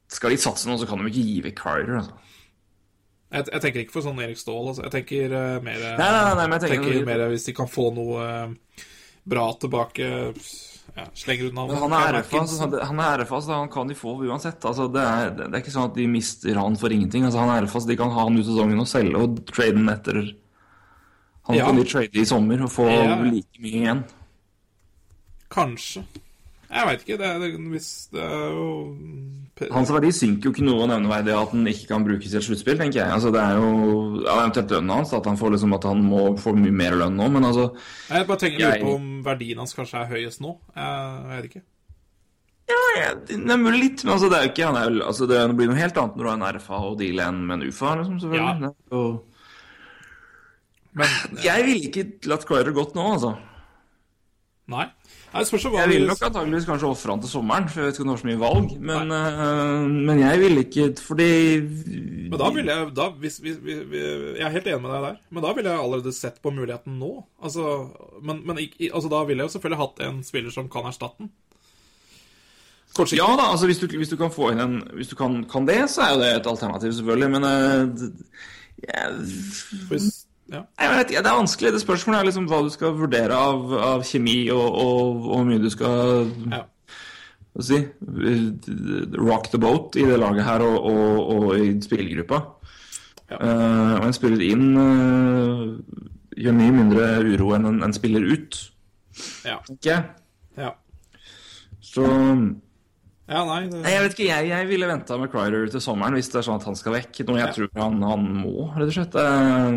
Skal 0.09 0.33
de 0.33 0.41
satse 0.41 0.69
nå, 0.69 0.79
så 0.81 0.89
kan 0.89 1.01
de 1.01 1.13
ikke 1.13 1.27
gi 1.27 1.41
vekk 1.45 1.61
Cryder 1.61 2.01
altså. 2.01 2.17
Jeg, 3.31 3.47
jeg 3.47 3.63
tenker 3.63 3.85
ikke 3.85 3.95
for 3.95 4.03
sånn 4.07 4.19
Erik 4.25 4.41
Ståhl. 4.41 4.73
Altså. 4.73 4.83
Jeg 4.89 4.95
tenker 4.97 5.35
uh, 5.37 5.61
mer 5.63 5.79
Nei, 5.85 6.09
nei, 6.11 6.23
nei, 6.35 6.47
jeg 6.57 6.65
tenker, 6.67 6.89
tenker 6.91 7.07
mer 7.07 7.29
hvis 7.31 7.47
de 7.47 7.55
kan 7.55 7.71
få 7.71 7.91
noe 7.95 8.25
uh, 8.27 8.89
bra 9.31 9.45
tilbake 9.63 10.09
ja, 10.97 11.05
Slenger 11.15 11.53
unna. 11.53 11.67
Han 11.79 11.93
er 11.95 12.17
RFA, 12.17 12.41
Atkinson. 12.41 12.61
han, 12.65 12.87
han 12.89 13.03
er 13.05 13.23
RFA, 13.23 13.39
så 13.47 13.53
han 13.61 13.71
kan 13.71 13.87
de 13.91 13.95
få 13.95 14.17
uansett. 14.27 14.65
Altså, 14.67 14.89
det, 14.91 15.05
er, 15.07 15.31
det 15.39 15.47
er 15.53 15.61
ikke 15.63 15.75
sånn 15.77 15.87
at 15.93 15.95
de 16.01 16.07
mister 16.11 16.59
han 16.59 16.79
for 16.81 16.91
ingenting. 16.91 17.23
Altså, 17.29 17.39
han 17.45 17.53
er 17.55 17.69
RFA, 17.69 17.85
så 17.85 17.91
de 17.93 17.99
kan 18.01 18.11
ha 18.17 18.25
han 18.27 18.39
ut 18.41 18.49
sesongen 18.49 18.83
og 18.83 18.89
selge 18.91 19.23
og 19.23 19.39
trade 19.53 19.77
den 19.79 19.93
etter 19.93 20.19
Han 21.47 21.57
Ja. 21.57 21.67
kan 21.71 21.79
de 21.79 21.87
trade 21.89 22.19
i 22.21 22.27
sommer 22.29 22.67
og 22.67 22.73
få 22.75 22.89
Ja. 22.91 23.21
like 23.23 23.63
mye 23.63 23.79
igjen. 23.85 24.03
Kanskje. 25.51 26.03
Jeg 26.71 26.87
veit 26.87 27.01
ikke. 27.07 27.17
Det 27.19 27.27
er, 27.27 27.39
det, 27.43 27.49
hvis 27.73 27.89
det 28.13 28.23
er 28.23 28.51
jo 28.55 28.67
Hans 29.69 29.91
verdi 29.93 30.09
synker 30.17 30.49
jo 30.49 30.53
ikke 30.55 30.65
noe 30.65 30.87
nevneverdig 30.89 31.35
at 31.37 31.51
han 31.53 31.67
ikke 31.69 31.89
kan 31.91 32.05
brukes 32.07 32.33
i 32.33 32.37
et 32.39 32.45
sluttspill, 32.47 32.79
tenker 32.81 33.03
jeg. 33.03 33.11
Altså, 33.13 33.29
det 33.35 33.41
er 33.43 33.59
jo 33.61 34.23
ja, 34.25 34.37
eventuelt 34.41 34.71
lønnen 34.73 34.95
hans, 34.97 35.13
at 35.13 35.27
han 35.29 35.37
får 35.37 35.53
liksom 35.53 35.75
at 35.77 35.85
han 35.91 36.01
må 36.07 36.23
få 36.41 36.55
mye 36.57 36.73
mer 36.73 36.97
lønn 36.97 37.19
nå, 37.21 37.27
men 37.35 37.45
altså 37.45 37.67
Jeg 38.09 38.27
bare 38.31 38.41
tenker 38.41 38.59
Jeg- 38.65 38.81
på 38.83 38.95
om 38.95 39.23
verdien 39.27 39.59
hans 39.61 39.75
kanskje 39.77 40.01
er 40.01 40.09
høyest 40.15 40.41
nå. 40.41 40.55
Jeg 40.77 41.29
vet 41.35 41.51
ikke. 41.51 41.63
Ja, 42.71 42.79
ja, 43.01 43.15
det 43.27 43.37
er 43.51 43.57
mulig 43.59 43.81
litt, 43.83 44.05
men 44.05 44.15
altså, 44.15 44.31
det 44.31 44.39
er 44.39 44.45
jo 44.47 44.53
ikke 44.55 44.67
han 44.73 44.77
er, 44.79 45.05
altså, 45.05 45.27
Det 45.29 45.57
blir 45.59 45.67
noe 45.69 45.77
helt 45.81 45.97
annet 45.99 46.17
når 46.17 46.23
du 46.25 46.29
har 46.31 46.39
en 46.39 46.55
RFA 46.57 46.79
og 46.87 46.99
deal 47.01 47.19
enn 47.19 47.41
med 47.47 47.59
en 47.61 47.69
UFA, 47.69 47.97
liksom, 47.99 48.21
selvfølgelig. 48.23 48.73
Ja. 48.93 49.01
Er 49.01 49.19
Men 50.95 51.09
Jeg 51.43 51.65
ville 51.67 51.91
ikke 51.91 52.29
latt 52.31 52.47
Crider 52.47 52.73
gått 52.73 52.95
nå, 52.95 53.05
altså. 53.15 53.37
nei. 54.71 54.87
Nei, 55.31 55.45
det 55.45 55.47
spørs 55.47 55.65
jo 55.65 55.71
hva 55.71 55.83
Jeg 55.85 55.91
ville 55.93 56.11
nok 56.11 56.23
antageligvis 56.27 56.65
kanskje 56.67 56.89
ofre 56.91 57.15
han 57.15 57.21
til 57.23 57.31
sommeren, 57.31 57.69
for 57.71 57.81
jeg 57.81 57.87
vet 57.87 57.99
ikke 57.99 58.03
om 58.03 58.09
det 58.09 58.15
var 58.17 58.23
så 58.23 58.29
mye 58.29 58.41
valg. 58.41 58.73
Men, 58.89 59.13
uh, 59.15 59.85
men 60.09 60.23
jeg 60.25 60.41
ville 60.41 60.65
ikke 60.65 60.87
Fordi 61.07 61.29
Men 62.33 62.41
da 62.41 62.49
ville 62.57 62.75
jeg 62.75 62.89
da, 62.97 63.07
hvis, 63.23 63.37
hvis, 63.45 63.61
hvis, 63.63 63.85
Jeg 64.41 64.47
er 64.49 64.57
helt 64.57 64.67
enig 64.67 64.81
med 64.83 64.91
deg 64.97 65.05
der, 65.07 65.21
men 65.31 65.45
da 65.45 65.53
ville 65.55 65.71
jeg 65.71 65.85
allerede 65.85 66.15
sett 66.17 66.41
på 66.43 66.51
muligheten 66.55 66.99
nå. 66.99 67.13
Altså, 67.43 67.67
men 68.27 68.43
men 68.47 68.59
altså, 68.59 69.13
da 69.13 69.23
ville 69.29 69.45
jeg 69.45 69.51
jo 69.51 69.55
selvfølgelig 69.55 69.83
hatt 69.85 70.03
en 70.09 70.21
spiller 70.27 70.55
som 70.55 70.71
kan 70.73 70.89
erstatte 70.91 71.23
den. 71.23 71.31
Kortsiktig. 72.97 73.23
Ja 73.23 73.37
da, 73.39 73.53
altså 73.53 73.69
hvis 73.71 73.79
du, 73.79 73.87
hvis 73.87 74.11
du 74.11 74.17
kan 74.19 74.33
få 74.35 74.51
inn 74.51 74.65
en 74.65 74.81
Hvis 74.99 75.13
du 75.13 75.17
kan, 75.17 75.45
kan 75.51 75.69
det, 75.69 75.85
så 75.93 76.09
er 76.09 76.15
jo 76.15 76.23
det 76.25 76.33
et 76.41 76.51
alternativ, 76.51 76.93
selvfølgelig. 76.99 77.31
Men 77.37 77.47
uh, 77.47 77.87
yeah. 78.83 79.15
jeg, 79.15 79.31
Hvis, 79.93 80.11
ja. 80.51 80.65
vet 80.97 81.15
ja, 81.15 81.23
Det 81.23 81.31
er 81.31 81.39
vanskelig. 81.39 81.73
Det 81.75 81.83
spørsmålet 81.83 82.21
er 82.21 82.29
liksom 82.31 82.49
hva 82.51 82.61
du 82.67 82.71
skal 82.75 82.95
vurdere 82.99 83.39
av, 83.39 83.73
av 83.95 84.05
kjemi, 84.07 84.43
og, 84.55 85.25
hvor 85.25 85.47
mye 85.49 85.63
du 85.63 85.71
skal 85.73 86.31
ja. 86.51 86.65
si, 87.63 87.83
rock 89.19 89.51
the 89.55 89.61
boat 89.63 89.99
i 90.01 90.07
det 90.09 90.21
laget 90.21 90.47
her 90.47 90.65
og, 90.67 90.79
og, 90.91 91.35
og 91.35 91.51
i 91.59 91.75
spillergruppa. 91.85 92.43
Ja. 93.31 93.39
Uh, 93.39 93.93
og 94.01 94.09
en 94.09 94.17
spiller 94.17 94.41
inn 94.43 94.73
uh, 94.75 95.69
gjør 96.41 96.57
mye 96.57 96.75
mindre 96.75 97.07
uro 97.27 97.53
enn 97.57 97.69
en, 97.71 97.85
en 97.87 97.95
spiller 97.95 98.27
ut, 98.27 98.59
Ja. 99.45 99.59
Ikke? 99.69 99.97
ja. 100.57 100.75
Så 101.85 102.05
Ja, 103.31 103.43
nei, 103.47 103.65
det, 103.69 103.81
Nei, 103.83 103.91
jeg 103.93 104.05
vet 104.05 104.15
ikke, 104.17 104.29
jeg, 104.29 104.47
jeg 104.51 104.69
ville 104.71 104.89
venta 104.91 105.19
med 105.21 105.31
Crider 105.31 105.69
til 105.71 105.83
sommeren 105.83 106.17
hvis 106.19 106.31
det 106.33 106.41
er 106.41 106.47
sånn 106.47 106.59
at 106.59 106.67
han 106.67 106.79
skal 106.79 106.97
vekk. 106.97 107.21
Noe 107.29 107.39
jeg 107.39 107.57
tror 107.57 107.69
han, 107.79 108.01
han 108.03 108.25
må, 108.41 108.71
rett 108.75 108.89
og 108.89 108.97
slett. 108.97 109.19
Eh, 109.21 109.77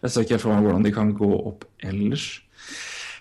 Jeg 0.00 0.10
ser 0.10 0.24
ikke 0.26 0.38
for 0.40 0.54
meg 0.54 0.64
hvordan 0.64 0.84
de 0.86 0.92
kan 0.96 1.10
gå 1.16 1.30
opp 1.50 1.64
ellers. 1.84 2.26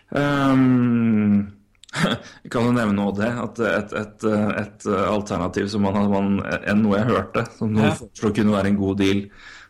Um, 0.10 1.51
jeg 2.43 2.51
kan 2.53 2.65
jo 2.69 2.72
nevne 2.76 3.03
også 3.10 3.22
det, 3.22 3.31
at 3.43 3.61
et, 3.84 3.95
et, 3.99 4.27
et 4.64 4.88
alternativ 5.10 5.68
som 5.73 5.84
man, 5.85 5.99
man, 6.11 6.30
enn 6.64 6.84
noe 6.85 6.97
jeg 7.01 7.10
hørte, 7.11 7.45
som 7.57 7.73
noen 7.73 7.89
Ja. 7.89 7.95
foreslo 7.97 8.31
kunne 8.38 8.56
være 8.56 8.72
en 8.73 8.80
god 8.80 8.99
deal 9.01 9.23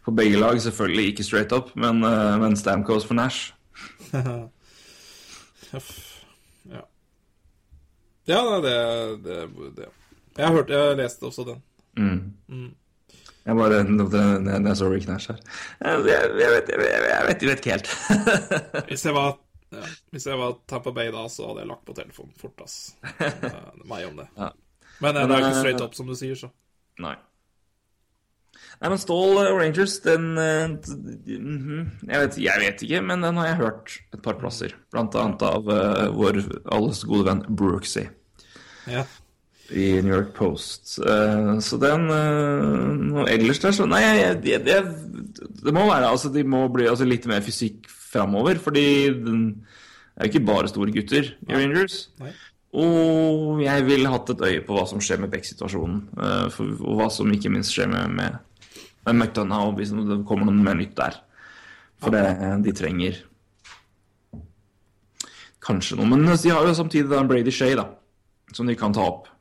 for 0.06 0.16
begge 0.16 0.40
lag, 0.40 0.62
selvfølgelig 0.62 1.08
ikke 1.12 1.24
straight 1.28 1.52
up, 1.56 1.72
men, 1.76 2.04
eh, 2.04 2.36
men 2.42 2.56
Stamkos 2.58 3.06
for 3.06 3.14
Nash. 3.20 3.54
Ja. 6.70 6.82
Ja, 8.28 8.40
det, 8.62 9.24
det, 9.26 9.36
det. 9.78 9.86
Jeg 10.38 10.48
har 10.48 10.54
hørt, 10.54 10.70
jeg 10.70 10.98
leste 10.98 11.24
også 11.30 11.46
den. 11.46 11.62
Mm. 12.48 12.72
Jeg 13.50 13.58
bare 13.58 13.82
det- 13.84 14.66
Jeg 14.70 14.76
så 14.78 14.90
Rick 14.92 15.08
Nash 15.10 15.32
her. 15.32 15.40
Jeg, 15.82 16.04
vet, 17.28 17.44
ikke 17.44 17.72
helt. 17.74 17.90
Hvis 18.92 19.06
jeg 19.06 19.16
var 19.18 19.38
Ja. 19.70 19.86
Hvis 20.10 20.26
jeg 20.26 20.38
var 20.38 20.56
Tampa 20.70 20.90
Bay 20.92 21.12
da, 21.14 21.28
så 21.30 21.46
hadde 21.52 21.62
jeg 21.62 21.70
lagt 21.70 21.84
på 21.86 21.94
telefonen 21.94 22.32
fort, 22.42 22.62
ass. 22.66 22.78
Er 23.22 23.84
meg 23.86 24.08
om 24.08 24.16
det. 24.18 24.26
Ja. 24.38 24.50
Men 25.00 25.16
eh, 25.16 25.22
Men, 25.22 25.30
det 25.30 25.36
er 25.36 25.40
jo 25.40 25.46
ikke 25.46 25.56
eh, 25.56 25.60
straight 25.60 25.84
up, 25.86 25.94
som 25.96 26.08
du 26.10 26.16
sier, 26.18 26.36
så. 26.36 26.50
Nei. 27.00 27.14
Nei, 28.80 28.90
men 28.90 28.98
Stål 29.02 29.38
Rangers, 29.60 30.00
den 30.04 30.26
eh, 30.42 30.74
mhm, 31.38 31.86
jeg, 32.08 32.18
vet, 32.24 32.38
jeg 32.42 32.64
vet 32.64 32.84
ikke, 32.88 33.02
men 33.06 33.22
den 33.24 33.38
har 33.40 33.52
jeg 33.52 33.60
hørt 33.62 33.96
et 34.16 34.22
par 34.26 34.40
plasser. 34.42 34.74
Blant 34.94 35.16
annet 35.20 35.46
av 35.48 35.70
uh, 35.70 36.08
vår 36.18 36.42
alles 36.76 37.04
gode 37.08 37.28
venn 37.30 37.44
Brooksy 37.50 38.06
Ja. 38.90 39.04
I 39.72 40.02
New 40.02 40.14
York 40.14 40.34
Post. 40.38 40.98
Eh, 41.00 41.52
så 41.66 41.78
den 41.82 42.08
uh, 42.10 43.26
Ellers 43.30 43.62
der, 43.62 43.76
så 43.76 43.86
Nei, 43.90 44.02
jeg, 44.02 44.40
det, 44.66 44.80
det 45.64 45.74
må 45.76 45.86
være 45.90 46.10
Altså, 46.10 46.32
de 46.34 46.44
må 46.48 46.66
bli 46.74 46.88
altså, 46.90 47.08
litt 47.08 47.28
mer 47.30 47.44
fysikk 47.46 47.90
framover, 47.90 48.58
fordi 48.62 48.86
den 49.14 49.44
det 50.20 50.26
er 50.26 50.28
jo 50.28 50.34
ikke 50.34 50.48
bare 50.50 50.68
store 50.68 50.92
gutter 50.92 51.28
i 51.48 51.54
Rangers. 51.56 52.10
Nei. 52.20 52.34
Og 52.76 53.62
jeg 53.64 53.86
ville 53.88 54.10
hatt 54.12 54.34
et 54.34 54.42
øye 54.44 54.64
på 54.68 54.76
hva 54.76 54.82
som 54.90 55.00
skjer 55.00 55.22
med 55.24 55.32
Beck-situasjonen. 55.32 56.02
eh, 56.20 56.58
og 56.60 56.98
hva 57.00 57.08
som 57.14 57.32
ikke 57.32 57.52
minst 57.54 57.72
skjer 57.72 57.88
med, 57.88 58.18
med, 58.18 58.36
med 59.06 59.16
McDonough, 59.16 59.78
hvis 59.78 59.94
det 59.96 60.20
kommer 60.28 60.50
noe 60.50 60.60
mer 60.60 60.76
nytt 60.76 60.92
der. 60.98 61.22
For 62.04 62.12
det, 62.12 62.26
de 62.66 62.76
trenger 62.76 63.22
kanskje 65.64 66.02
noe. 66.02 66.12
Men 66.12 66.28
de 66.28 66.52
har 66.52 66.68
jo 66.68 66.76
samtidig 66.76 67.24
Brady 67.32 67.56
Shay, 67.56 67.80
da, 67.80 67.88
som 68.52 68.68
de 68.68 68.76
kan 68.76 68.92
ta 68.96 69.08
opp. 69.08 69.32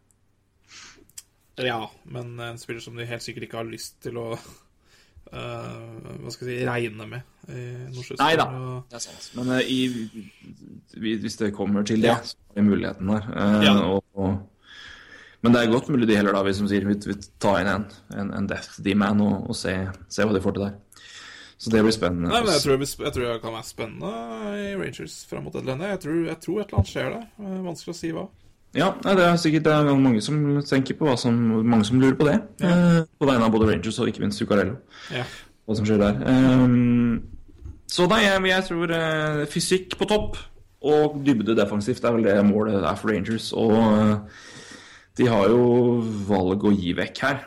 Ja, 1.67 1.91
men 2.05 2.39
en 2.41 2.59
spiller 2.59 2.81
som 2.85 2.97
de 2.97 3.07
helt 3.09 3.23
sikkert 3.25 3.49
ikke 3.49 3.57
har 3.63 3.71
lyst 3.71 3.99
til 4.05 4.17
å 4.21 4.31
Uh, 5.29 5.99
Hva 6.25 6.31
skal 6.33 6.49
jeg 6.49 6.63
si 6.63 6.65
regne 6.65 7.05
med 7.05 7.51
i 7.53 7.65
Nordsjøen. 7.93 8.17
Nei 8.17 8.31
da. 8.41 8.47
Det 8.89 8.97
er 8.97 9.03
sant. 9.05 9.27
Men 9.37 9.51
uh, 9.53 9.59
i, 9.61 9.81
hvis 10.97 11.37
det 11.37 11.51
kommer 11.57 11.85
til 11.85 12.01
det, 12.01 12.09
Ja. 12.15 12.15
så 12.25 12.37
er 12.55 12.63
det 12.63 12.65
muligheten 12.65 13.11
der. 13.13 13.27
Uh, 13.29 13.65
Ja. 13.67 13.75
og, 13.93 14.05
og, 14.17 14.39
men 15.45 15.53
det 15.53 15.61
er 15.67 15.71
godt 15.75 15.91
mulig 15.93 16.09
de 16.09 16.17
heller 16.17 16.33
da, 16.33 16.41
vi 16.49 16.55
som 16.57 16.67
sier 16.71 16.87
vi, 16.89 16.97
vi 17.05 17.19
tar 17.45 17.61
inn 17.61 17.69
en, 17.75 17.85
en, 18.17 18.33
en 18.41 18.49
Death 18.49 18.81
D-man 18.83 19.21
og, 19.21 19.51
og 19.53 19.59
se, 19.61 19.75
se 20.09 20.25
hva 20.25 20.33
de 20.35 20.41
får 20.47 20.57
til 20.57 20.65
der. 20.65 20.79
Så 21.59 21.71
det 21.75 21.85
blir 21.85 21.93
spennende. 21.95 22.33
Nei, 22.33 22.41
men 22.47 22.53
jeg 22.55 22.63
tror, 22.65 22.73
det 22.79 22.81
blir 22.87 22.91
sp- 22.95 23.05
jeg 23.05 23.15
tror 23.19 23.29
det 23.29 23.37
kan 23.45 23.55
være 23.59 23.69
spennende 23.69 24.11
i 24.65 24.75
Rangers 24.81 25.19
fram 25.29 25.45
mot 25.45 25.55
et 25.55 25.61
eller 25.61 25.75
annet. 25.77 25.93
Jeg 25.97 26.01
tror, 26.07 26.19
jeg 26.33 26.41
tror 26.45 26.61
et 26.63 26.69
eller 26.73 26.81
annet 26.81 26.93
skjer 26.95 27.09
der. 27.19 27.25
Eh, 27.45 27.57
Vanskelig 27.69 27.95
å 27.95 27.99
si 28.01 28.11
hva. 28.17 28.25
Ja, 28.77 28.91
det 29.01 29.25
er 29.25 29.39
sikkert 29.41 29.65
det 29.65 29.73
er 29.73 29.89
mange 29.97 30.21
som 30.23 30.37
tenker 30.69 30.99
på 30.99 31.07
hva 31.09 31.15
som 31.19 31.35
Mange 31.65 31.87
som 31.89 32.01
lurer 32.01 32.19
på 32.19 32.27
det. 32.29 32.37
eh, 32.61 33.01
på 33.19 33.27
vegne 33.27 33.47
av 33.47 33.55
både 33.55 33.71
Rangers 33.71 33.99
og 33.99 34.11
ikke 34.11 34.21
minst 34.27 34.39
Zuccarello. 34.39 34.77
Ja. 35.15 35.25
Hva 35.65 35.77
som 35.77 35.89
skjer 35.89 36.01
der. 36.01 36.21
Um, 36.29 37.23
så 37.89 38.07
nei, 38.09 38.23
jeg, 38.27 38.45
jeg 38.51 38.67
tror 38.69 38.93
uh, 38.93 39.47
fysikk 39.49 39.97
på 39.99 40.09
topp 40.09 40.37
og 40.85 41.17
dybde 41.25 41.57
defensivt 41.59 42.05
er 42.05 42.15
vel 42.15 42.29
det 42.29 42.37
målet 42.47 42.85
er 42.85 42.99
for 43.01 43.11
Rangers. 43.11 43.51
Og 43.57 43.73
uh, 43.73 44.45
de 45.19 45.27
har 45.27 45.49
jo 45.51 45.63
valg 46.29 46.65
å 46.69 46.75
gi 46.77 46.93
vekk 46.95 47.23
her. 47.25 47.41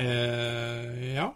Eh, 0.00 1.14
ja. 1.18 1.26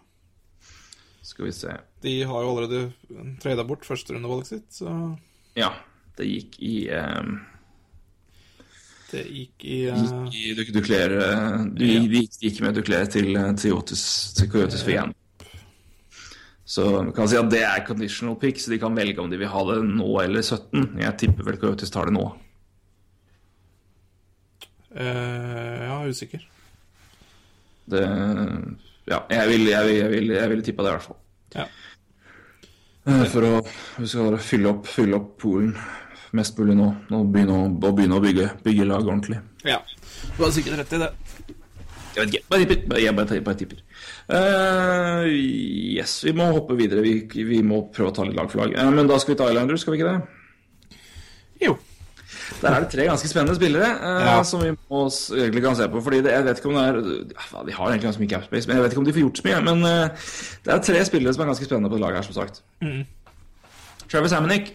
Skal 1.21 1.45
vi 1.45 1.51
se. 1.53 1.75
De 2.01 2.15
har 2.25 2.41
jo 2.43 2.49
allerede 2.49 3.35
trada 3.43 3.65
bort 3.67 3.85
førsterundevalget 3.85 4.49
sitt, 4.49 4.67
så 4.73 4.89
Ja, 5.57 5.71
det 6.17 6.25
gikk 6.29 6.57
i 6.65 6.87
ehm, 6.93 7.39
det 9.11 9.23
gikk 9.31 9.63
i 9.63 9.77
uh... 9.91 10.01
gikk 10.27 10.35
i 10.35 10.55
du, 10.57 10.63
Duclair, 10.79 11.13
eh, 11.21 11.61
du, 11.71 11.85
Ja. 11.85 12.01
De 12.03 12.23
gikk 12.43 12.59
med 12.63 12.75
Duclair 12.75 13.07
til, 13.11 13.31
eh, 13.39 13.53
til 13.59 13.77
Otis, 13.77 14.03
til 14.37 14.49
Coyotes 14.51 14.83
for 14.83 14.95
igjen. 14.95 15.13
Så 16.67 16.83
vi 17.07 17.13
kan 17.15 17.29
si 17.31 17.37
at 17.39 17.47
det 17.51 17.61
er 17.63 17.85
conditional 17.87 18.35
pick, 18.39 18.59
så 18.59 18.73
de 18.73 18.79
kan 18.81 18.95
velge 18.95 19.23
om 19.23 19.29
de 19.31 19.39
vil 19.39 19.47
ha 19.47 19.63
det 19.69 19.77
nå 19.87 20.09
eller 20.25 20.43
17. 20.43 20.99
Jeg 20.99 21.17
tipper 21.21 21.47
vel 21.47 21.59
Coyotes 21.61 21.93
tar 21.93 22.11
det 22.11 22.17
nå. 22.17 22.25
Uh, 24.97 25.87
Ja, 25.87 26.01
usikker. 26.07 26.43
Det, 27.87 28.01
ja, 29.07 29.21
jeg 29.31 29.47
vil, 29.53 29.63
jeg 29.71 29.87
vil, 29.87 29.95
jeg 29.95 30.11
vil, 30.11 30.33
jeg 30.35 30.49
vil 30.51 30.63
tippe 30.65 30.83
det 30.83 30.91
i 30.91 30.97
hvert 30.97 31.07
fall. 31.07 31.21
Ja. 31.55 31.67
For 33.31 33.47
å 33.47 33.51
vi 34.01 34.09
skal 34.11 34.35
fylle 34.43 34.73
opp, 34.73 34.89
fylle 34.91 35.15
opp 35.15 35.29
poolen 35.39 35.71
mest 36.37 36.57
mulig 36.59 36.75
nå. 36.79 36.87
Nå 37.11 37.23
begynne 37.33 37.57
å, 37.65 37.91
begynne 37.91 38.17
å 38.19 38.23
bygge, 38.23 38.49
bygge 38.65 38.85
lag 38.89 39.03
ordentlig. 39.07 39.41
ja. 39.67 39.81
Du 40.37 40.43
har 40.43 40.51
sikkert 40.53 40.79
rett 40.79 40.93
i 40.93 40.97
det. 41.01 41.07
Jeg 42.17 42.23
vet 42.25 42.31
ikke. 42.33 42.45
Bare 42.49 42.65
tipper. 42.69 42.99
Jeg 43.01 43.15
bare, 43.17 43.37
bare 43.45 43.57
tipper. 43.59 43.79
Uh, 44.29 45.25
yes, 45.97 46.15
vi 46.25 46.33
må 46.37 46.47
hoppe 46.55 46.73
videre. 46.77 47.03
Vi, 47.05 47.13
vi 47.45 47.59
må 47.65 47.83
prøve 47.93 48.09
å 48.11 48.15
ta 48.17 48.25
litt 48.25 48.37
lag 48.37 48.49
for 48.49 48.63
lag. 48.63 48.73
Uh, 48.77 48.89
men 48.95 49.09
da 49.09 49.17
skal 49.21 49.33
vi 49.35 49.37
ta 49.39 49.49
Islanders, 49.51 49.83
skal 49.85 49.93
vi 49.93 49.99
ikke 50.01 50.13
det? 50.13 50.97
Jo. 51.67 51.75
Der 52.61 52.69
er 52.73 52.83
det 52.85 52.89
tre 52.93 53.05
ganske 53.09 53.29
spennende 53.29 53.57
spillere 53.57 53.87
uh, 54.01 54.25
Ja. 54.25 54.35
som 54.45 54.61
vi 54.65 54.71
må 54.73 55.03
egentlig 55.37 55.63
kan 55.67 55.77
se 55.77 55.87
på. 55.93 56.01
Fordi 56.05 56.23
det, 56.25 56.33
jeg 56.33 56.47
vet 56.49 56.61
ikke 56.61 56.71
om 56.73 56.77
det 56.79 56.85
er 56.87 56.99
ja, 57.37 57.63
De 57.69 57.77
har 57.77 57.91
egentlig 57.93 58.09
ganske 58.09 58.23
mye 58.25 58.33
capspace, 58.33 58.69
men 58.69 58.77
jeg 58.79 58.85
vet 58.87 58.95
ikke 58.95 59.03
om 59.03 59.07
de 59.09 59.15
får 59.17 59.25
gjort 59.27 59.41
så 59.41 59.47
mye. 59.49 59.61
Men 59.69 59.85
det 60.65 60.75
er 60.77 60.83
tre 60.89 61.05
spillere 61.09 61.33
som 61.37 61.45
er 61.45 61.51
ganske 61.53 61.69
spennende 61.69 61.93
på 61.93 62.01
laget 62.01 62.21
her, 62.21 62.29
som 62.29 62.37
sagt. 62.41 62.61
Travis 64.09 64.33
Hammonick 64.37 64.73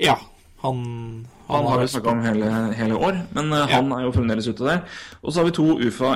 Ja. 0.00 0.16
Han, 0.62 1.26
han 1.48 1.64
har 1.66 1.78
vi 1.80 1.86
snakka 1.88 2.10
om 2.12 2.20
hele, 2.22 2.50
hele 2.76 2.94
år, 2.98 3.22
men 3.34 3.50
Ja. 3.50 3.66
han 3.66 3.92
er 3.96 4.02
jo 4.04 4.12
fremdeles 4.12 4.48
ute 4.48 4.64
der. 4.66 4.82
Og 5.22 5.32
så 5.32 5.40
har 5.40 5.44
vi 5.48 5.54
to 5.56 5.78
UFA, 5.80 6.14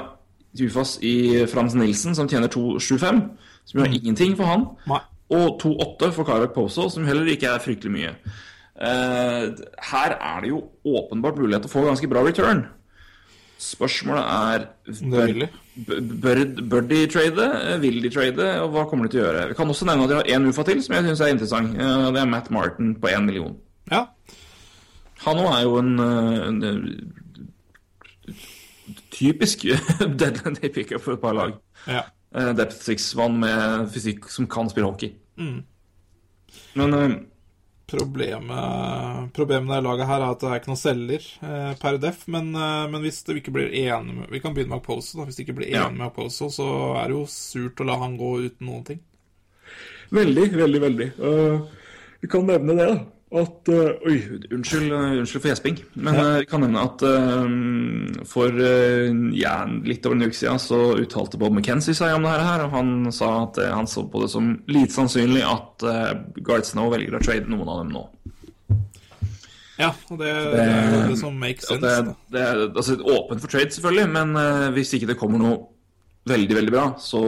UFAs 0.60 0.98
i 1.02 1.46
Frans 1.46 1.74
Nilsen, 1.74 2.14
som 2.14 2.28
tjener 2.28 2.48
2,75, 2.52 3.22
som 3.64 3.80
gjør 3.80 3.94
ingenting 3.94 4.36
for 4.36 4.44
han. 4.44 4.66
Nei. 4.86 5.00
Og 5.32 5.58
2,8 5.62 6.12
for 6.12 6.24
Karak 6.28 6.52
Poso, 6.54 6.88
som 6.92 7.06
heller 7.08 7.24
ikke 7.32 7.48
er 7.54 7.58
fryktelig 7.64 7.90
mye. 7.94 8.12
Uh, 8.74 9.54
her 9.90 10.16
er 10.20 10.40
det 10.42 10.50
jo 10.50 10.64
åpenbart 10.84 11.38
mulighet 11.38 11.62
til 11.64 11.70
å 11.70 11.74
få 11.78 11.86
ganske 11.86 12.08
bra 12.10 12.22
return. 12.26 12.66
Spørsmålet 13.58 14.24
er 14.28 14.64
Det 14.84 15.26
vil 15.26 15.40
de. 15.40 15.48
b- 15.86 16.00
Bør, 16.20 16.40
bør 16.68 16.80
de 16.90 17.06
trade? 17.06 17.44
Eh, 17.72 17.78
Vil 17.80 18.02
de 18.02 18.10
trade? 18.10 18.48
Og 18.62 18.70
hva 18.74 18.82
kommer 18.90 19.06
de 19.08 19.14
til 19.14 19.22
å 19.22 19.28
gjøre? 19.30 19.48
Vi 19.48 19.54
kan 19.54 19.68
også 19.70 19.86
nevne 19.88 20.04
at 20.04 20.10
de 20.10 20.14
har 20.18 20.24
én 20.40 20.48
UFA 20.50 20.64
til, 20.68 20.82
som 20.82 20.94
jeg 20.96 21.04
syns 21.06 21.20
er 21.20 21.32
interessant. 21.32 21.72
Det 21.78 22.20
er 22.20 22.26
Matt 22.26 22.50
Martin 22.50 22.94
på 23.00 23.08
én 23.08 23.24
million. 23.24 23.56
Ja. 23.90 24.04
Han 25.24 25.40
òg 25.40 25.50
er 25.54 25.62
jo 25.64 25.76
en, 25.80 25.92
en, 26.00 26.62
en, 26.68 26.88
eh, 28.28 28.34
typisk 29.14 29.64
deadland 30.20 30.60
day 30.60 30.70
pickup 30.74 31.00
for 31.04 31.14
et 31.16 31.22
par 31.22 31.34
lag. 31.38 31.56
ja. 31.88 32.04
Uh, 32.34 32.50
Depth 32.58 32.80
six-mann 32.82 33.36
med 33.38 33.84
fysikk 33.94 34.24
som 34.26 34.48
kan 34.50 34.66
spille 34.66 34.88
hockey. 34.90 35.12
Men 36.74 36.94
uh, 36.98 37.12
Problemet, 37.86 39.28
problemet 39.36 39.66
med 39.68 39.76
det 39.76 39.84
laget 39.84 40.08
her 40.08 40.22
er 40.24 40.32
at 40.32 40.40
det 40.40 40.48
er 40.48 40.58
ikke 40.58 40.70
noen 40.72 40.80
selger 40.80 41.24
eh, 41.44 41.74
per 41.78 41.98
def, 42.00 42.22
men, 42.32 42.46
eh, 42.56 42.86
men 42.90 43.02
hvis 43.04 43.18
det 43.26 43.36
ikke 43.42 43.52
blir 43.52 43.74
enig 43.76 44.14
med 44.16 44.30
Vi 44.32 44.40
kan 44.40 44.54
begynne 44.56 44.72
med 44.72 44.80
Okposo. 44.80 45.18
da. 45.18 45.26
Hvis 45.28 45.36
det 45.36 45.44
ikke 45.44 45.58
blir 45.60 45.68
Ja. 45.70 45.82
enig 45.90 45.98
med 46.00 46.06
Okposo, 46.08 46.48
så 46.50 46.66
er 46.96 47.12
det 47.12 47.18
jo 47.18 47.26
surt 47.28 47.82
å 47.84 47.86
la 47.86 47.98
han 48.00 48.16
gå 48.16 48.30
uten 48.46 48.66
noen 48.66 48.86
ting. 48.88 49.00
veldig, 50.10 50.46
veldig, 50.56 50.80
veldig. 50.80 51.08
Uh, 51.20 51.68
vi 52.24 52.28
kan 52.32 52.46
nevne 52.48 52.74
det, 52.78 52.86
da. 52.88 52.96
At 53.34 53.66
uh, 53.66 53.96
Oi, 54.06 54.18
unnskyld, 54.54 54.92
eh, 54.94 55.16
unnskyld 55.18 55.42
for 55.42 55.50
gjesping. 55.50 55.78
Men 55.98 56.18
eh, 56.20 56.36
vi 56.44 56.46
kan 56.46 56.62
nevne 56.62 56.82
at 56.86 57.02
uh, 57.02 58.20
for 58.30 58.54
uh, 58.54 59.08
ja, 59.34 59.56
litt 59.82 60.06
over 60.06 60.20
en 60.20 60.28
uke 60.28 60.38
siden 60.38 60.60
så 60.62 60.78
uttalte 61.02 61.40
Bob 61.40 61.56
McKenzie 61.56 61.96
seg 61.98 62.14
om 62.14 62.28
det 62.28 62.34
her, 62.38 62.62
og 62.62 62.76
han 62.76 62.92
sa 63.14 63.30
at 63.48 63.58
han 63.74 63.88
så 63.90 64.04
på 64.10 64.22
det 64.22 64.30
som 64.30 64.52
lite 64.70 64.94
sannsynlig 64.94 65.42
at 65.48 65.82
Guard 66.46 66.68
Snow 66.68 66.92
velger 66.92 67.16
å 67.18 67.22
trade 67.24 67.50
noen 67.50 67.72
av 67.72 67.80
dem 67.82 67.90
nå. 67.96 68.04
Ja, 69.80 69.88
og 69.90 70.20
det, 70.20 70.30
det 70.52 70.66
er 70.70 70.92
det 71.10 71.16
som 71.18 71.34
makes 71.40 71.66
sense. 71.66 71.82
det, 71.82 72.14
det 72.30 72.44
er 72.44 72.60
altså, 72.68 72.94
åpent 73.02 73.42
for 73.42 73.50
trade, 73.50 73.74
selvfølgelig, 73.74 74.12
men 74.14 74.76
hvis 74.76 74.94
ikke 74.94 75.08
det 75.10 75.18
kommer 75.18 75.42
noe 75.42 75.56
veldig, 76.30 76.60
veldig 76.60 76.76
bra, 76.76 76.84
så, 77.02 77.24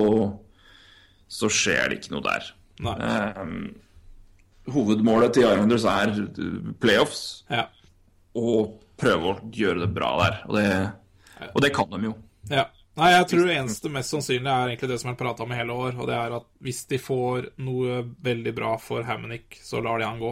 så 1.27 1.51
skjer 1.51 1.91
det 1.91 1.99
ikke 1.99 2.15
noe 2.15 2.25
der. 2.29 2.47
Nei. 2.87 2.95
Hovedmålet 4.73 5.33
til 5.37 5.45
Islanders 5.47 5.85
er 5.87 6.15
playoffs, 6.83 7.21
Ja. 7.51 7.67
og 8.35 8.81
prøve 8.99 9.31
å 9.35 9.51
gjøre 9.53 9.85
det 9.85 9.91
bra 9.95 10.11
der. 10.23 10.41
Og 10.49 10.57
det, 10.57 11.51
og 11.55 11.61
det 11.63 11.73
kan 11.77 11.91
de 11.93 12.01
jo. 12.11 12.15
ja. 12.51 12.67
Nei, 12.97 13.11
jeg 13.13 13.27
tror 13.29 13.43
det 13.45 13.57
eneste 13.59 13.91
mest 13.93 14.09
sannsynlige 14.09 14.49
er 14.57 14.71
egentlig 14.71 14.89
det 14.89 14.97
som 15.03 15.11
er 15.11 15.17
prata 15.21 15.43
om 15.45 15.51
i 15.53 15.57
hele 15.59 15.75
år, 15.77 15.99
og 16.01 16.07
det 16.09 16.15
er 16.17 16.33
at 16.39 16.47
hvis 16.65 16.79
de 16.89 16.97
får 16.97 17.51
noe 17.61 17.99
veldig 18.25 18.55
bra 18.57 18.71
for 18.81 19.05
Hammonick, 19.05 19.59
så 19.61 19.83
lar 19.85 19.99
de 20.01 20.07
han 20.09 20.19
gå. 20.23 20.31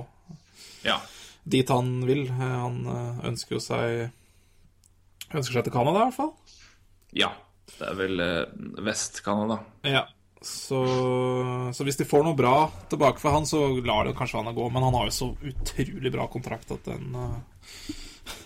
Ja. 0.87 0.95
Dit 1.45 1.69
han 1.69 1.91
vil. 2.09 2.23
Han 2.33 2.79
eh, 2.89 3.27
ønsker 3.29 3.59
jo 3.59 3.61
seg 3.61 4.11
Ønsker 5.35 5.59
seg 5.59 5.65
til 5.67 5.75
Canada, 5.77 6.07
i 6.07 6.09
hvert 6.09 6.17
fall. 6.17 6.33
ja. 7.13 7.33
Det 7.75 7.87
er 7.89 7.95
vel 7.99 8.21
eh, 8.21 8.45
Vest-Canada. 8.85 9.57
Ja. 9.89 10.03
Så, 10.45 10.81
så 11.73 11.85
hvis 11.87 11.97
de 11.97 12.05
får 12.05 12.25
noe 12.27 12.37
bra 12.37 12.57
tilbake 12.93 13.23
for 13.23 13.33
han, 13.33 13.47
så 13.49 13.63
lar 13.81 14.05
det 14.05 14.17
kanskje 14.19 14.43
han 14.43 14.57
gå. 14.57 14.67
Men 14.73 14.85
han 14.85 14.97
har 14.99 15.09
jo 15.09 15.15
så 15.17 15.29
utrolig 15.41 16.13
bra 16.13 16.27
kontrakt 16.33 16.75
at 16.75 16.91
den 16.91 17.15
eh, 17.17 17.39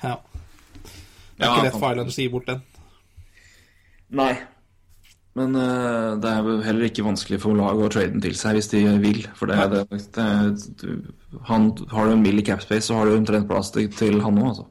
Ja. 0.05 0.19
Det 1.39 1.47
er 1.47 1.51
Ja, 1.51 1.51
ikke 1.55 1.67
lett 1.69 1.75
for 1.79 1.93
Islanders 1.93 2.19
å 2.19 2.23
gi 2.23 2.31
bort 2.33 2.49
den. 2.51 2.63
Nei. 4.19 4.33
Men 5.39 5.55
uh, 5.55 6.17
det 6.19 6.31
er 6.31 6.47
jo 6.47 6.57
heller 6.65 6.89
ikke 6.89 7.05
vanskelig 7.07 7.39
for 7.45 7.55
lag 7.59 7.79
å 7.79 7.91
trade 7.93 8.11
den 8.15 8.25
til 8.25 8.35
seg 8.39 8.59
hvis 8.59 8.71
de 8.73 8.81
vil. 9.03 9.21
For 9.39 9.51
det, 9.51 9.59
det, 9.75 10.01
det 10.17 10.27
du, 10.81 11.13
han, 11.47 11.71
Har 11.93 12.09
du 12.09 12.17
en 12.17 12.25
mild 12.25 12.43
i 12.43 12.47
capspace, 12.49 12.89
så 12.89 12.99
har 12.99 13.07
du 13.07 13.15
omtrent 13.19 13.47
plass 13.51 13.71
til, 13.75 13.87
til 13.95 14.19
han 14.25 14.41
òg, 14.41 14.49
altså. 14.51 14.67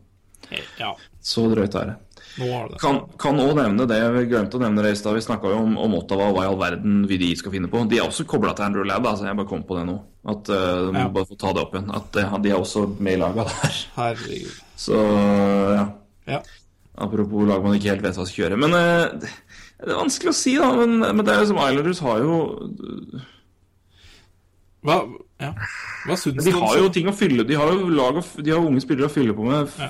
Ja, 0.80 0.92
Så 1.24 1.48
drøyt 1.52 1.76
er 1.76 1.94
det. 1.94 1.96
Kan, 2.38 3.40
òg 3.42 3.56
nevne 3.58 3.88
det, 3.90 3.98
vi 4.14 4.26
glemte 4.30 4.60
å 4.60 4.62
nevne 4.62 4.84
det 4.86 4.92
i 4.94 5.00
stad. 5.00 5.16
Vi 5.18 5.24
snakka 5.26 5.50
jo 5.54 5.62
om, 5.64 5.74
om 5.82 5.96
Ottawa 5.98 6.28
og 6.30 6.38
hva 6.38 6.44
i 6.46 6.50
all 6.52 6.60
verden 6.60 7.00
vi 7.10 7.18
de 7.22 7.32
skal 7.40 7.54
finne 7.56 7.70
på. 7.72 7.82
De 7.90 7.98
er 7.98 8.06
også 8.06 8.28
kobla 8.30 8.54
til 8.58 8.68
Andrew 8.68 8.86
Ladd, 8.86 9.08
altså 9.10 9.26
jeg 9.26 9.40
bare 9.40 9.50
kom 9.50 9.64
på 9.66 9.80
det 9.80 9.88
nå. 9.90 9.98
At 10.28 10.52
uh, 10.54 10.86
de 10.86 10.94
må 10.94 11.06
Ja. 11.08 11.10
bare 11.16 11.30
få 11.32 11.38
ta 11.40 11.54
det 11.56 11.64
opp 11.64 11.74
igjen. 11.74 11.90
At 11.98 12.20
uh, 12.22 12.38
de 12.44 12.52
er 12.54 12.60
også 12.60 12.86
med 13.00 13.18
i 13.18 13.22
laga 13.24 13.48
der. 13.50 13.80
Herregud. 13.98 14.60
Så 14.78 15.02
ja. 15.02 15.88
Ja. 16.28 16.42
Apropos 16.98 17.48
lag 17.50 17.64
man 17.66 17.78
ikke 17.78 17.94
helt 17.94 18.06
vet 18.06 18.18
hva 18.20 18.26
skal 18.30 18.44
gjøre. 18.46 18.60
Men 18.62 18.76
uh, 18.78 19.18
det 19.18 19.90
er 19.94 20.00
vanskelig 20.02 20.34
å 20.34 20.38
si, 20.38 20.56
da. 20.62 20.70
Men, 20.78 21.00
men 21.02 21.26
det 21.26 21.34
er 21.34 21.42
jo 21.44 21.50
som 21.52 21.62
Islanders 21.62 22.04
har 22.06 22.22
jo 22.26 22.38
Hva, 24.86 24.96
ja. 25.42 25.52
Hva 26.06 26.16
De 26.38 26.54
har 26.54 26.78
jo 26.80 26.90
ting 26.94 27.10
å 27.10 27.14
fylle 27.18 27.46
De 27.50 27.58
har 27.58 27.72
jo 27.74 27.90
lag 27.94 28.20
og, 28.22 28.30
de 28.46 28.54
har 28.54 28.62
unge 28.64 28.82
spillere 28.84 29.10
å 29.10 29.14
fylle 29.14 29.36
på 29.38 29.46
med 29.48 29.74
Ja. 29.82 29.90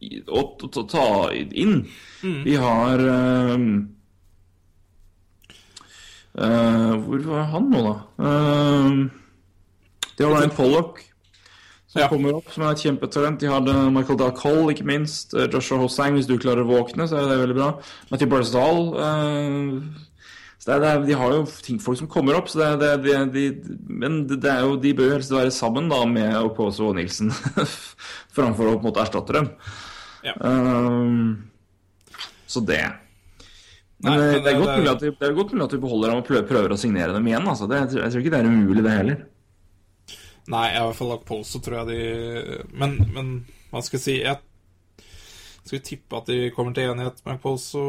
Å 0.00 0.86
ta 0.88 1.06
inn. 1.34 1.86
Mm. 2.24 2.42
Vi 2.46 2.54
har 2.56 2.98
ehm, 2.98 3.66
uh, 6.38 6.96
Hvor 7.04 7.24
var 7.26 7.44
han 7.52 7.70
nå, 7.72 7.82
da? 7.84 7.94
Ehm, 8.24 9.10
de 10.16 10.24
har 10.26 10.34
Ryan 10.36 10.50
Pollock, 10.56 11.00
som 11.90 12.02
Ja. 12.02 12.08
kommer 12.08 12.34
opp, 12.36 12.50
som 12.52 12.62
er 12.64 12.72
et 12.72 12.78
kjempetalent. 12.84 13.40
De 13.40 13.46
hadde 13.48 13.72
Michael 13.92 14.18
Dahl 14.18 14.32
Cole, 14.32 14.72
ikke 14.72 14.84
minst. 14.86 15.34
Eh, 15.34 15.48
Joshua 15.50 15.78
Hossang, 15.78 16.14
hvis 16.14 16.26
du 16.28 16.38
klarer 16.38 16.62
å 16.62 16.68
våkne, 16.70 17.08
så 17.08 17.16
er 17.18 17.28
det 17.28 17.40
veldig 17.40 17.56
bra. 17.56 17.70
Matthew 18.12 18.28
Barsdal. 18.28 18.94
eh, 18.94 19.80
så 20.60 20.66
det 20.66 20.74
er, 20.74 20.80
det 20.80 20.88
er, 20.90 21.06
de 21.06 21.12
har 21.16 21.30
jo 21.32 21.46
ting, 21.64 21.78
folk 21.80 21.96
som 21.98 22.06
kommer 22.06 22.36
opp, 22.36 22.48
så 22.52 22.58
det 22.58 22.66
er, 22.68 22.98
det 23.00 23.32
de, 23.32 23.50
de, 23.50 23.76
men 23.88 24.26
det 24.28 24.44
er 24.44 24.60
jo, 24.60 24.76
de 24.76 24.92
bør 24.92 25.06
jo 25.08 25.12
helst 25.16 25.32
være 25.32 25.50
sammen 25.50 25.88
da 25.88 26.04
med 26.04 26.36
Oposo 26.36 26.90
og 26.90 26.96
Nilsen 26.98 27.30
framfor 28.36 28.68
å 28.68 28.74
på 28.76 28.82
en 28.84 28.90
måte 28.90 29.00
erstatte 29.00 29.32
dem. 29.32 29.48
Ja. 30.26 30.34
Ehm, 30.44 31.50
så 32.46 32.62
det. 32.66 32.82
Men 34.00 34.12
Nei, 34.12 34.18
det, 34.18 34.26
men 34.26 34.32
det, 34.32 34.38
er 34.38 34.44
det- 34.44 34.60
godt 34.60 34.78
mulig 34.78 34.92
at 34.92 35.02
de, 35.04 35.10
det 35.12 35.28
er 35.28 35.36
godt 35.36 35.52
mulig 35.52 35.64
at 35.64 35.74
vi 35.76 35.82
beholder 35.84 36.08
dem 36.08 36.20
og 36.22 36.48
prøver, 36.48 36.72
å 36.72 36.80
signere 36.80 37.12
dem 37.16 37.26
igjen. 37.28 37.48
Altså. 37.52 37.68
Det, 37.68 37.80
jeg, 37.82 37.92
tror, 37.92 38.02
jeg 38.02 38.12
tror 38.12 38.24
ikke 38.24 38.34
det 38.34 38.40
er 38.40 38.50
umulig, 38.50 38.84
det 38.86 38.96
heller. 38.96 39.24
Nei, 40.50 40.66
i 40.72 40.80
hvert 40.80 40.96
fall 40.98 41.12
lagt 41.12 41.26
på, 41.28 41.40
så 41.46 41.60
tror 41.62 41.82
jeg 41.82 41.90
de 41.90 42.62
Men, 42.74 42.96
men 43.14 43.26
hva 43.70 43.82
skal 43.84 44.00
jeg 44.00 44.02
si 44.02 44.14
Jeg 44.24 44.40
skal 45.68 45.82
tippe 45.86 46.16
at 46.16 46.30
de 46.30 46.48
kommer 46.56 46.74
til 46.74 46.90
enighet 46.90 47.20
med 47.28 47.38
Polso 47.42 47.82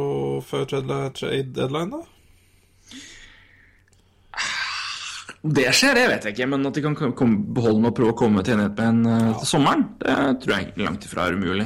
før 0.46 0.68
trade 0.70 1.00
deadline, 1.56 1.96
da? 1.96 2.04
Det 5.42 5.72
skjer, 5.74 5.96
det 5.98 6.04
vet 6.12 6.26
jeg 6.28 6.36
ikke, 6.36 6.48
men 6.52 6.68
at 6.70 6.76
de 6.78 6.84
kan 6.86 7.32
beholde 7.56 7.80
den 7.80 7.90
og 7.90 7.96
prøve 7.98 8.14
å 8.14 8.18
komme 8.20 8.44
til 8.46 8.54
enighet 8.60 8.78
med 8.78 8.92
en 8.92 9.10
ja. 9.10 9.32
til 9.40 9.50
sommeren, 9.50 9.88
det 10.04 10.18
tror 10.44 10.54
jeg 10.54 10.84
langt 10.86 11.08
ifra 11.08 11.26
er 11.26 11.40
umulig. 11.40 11.66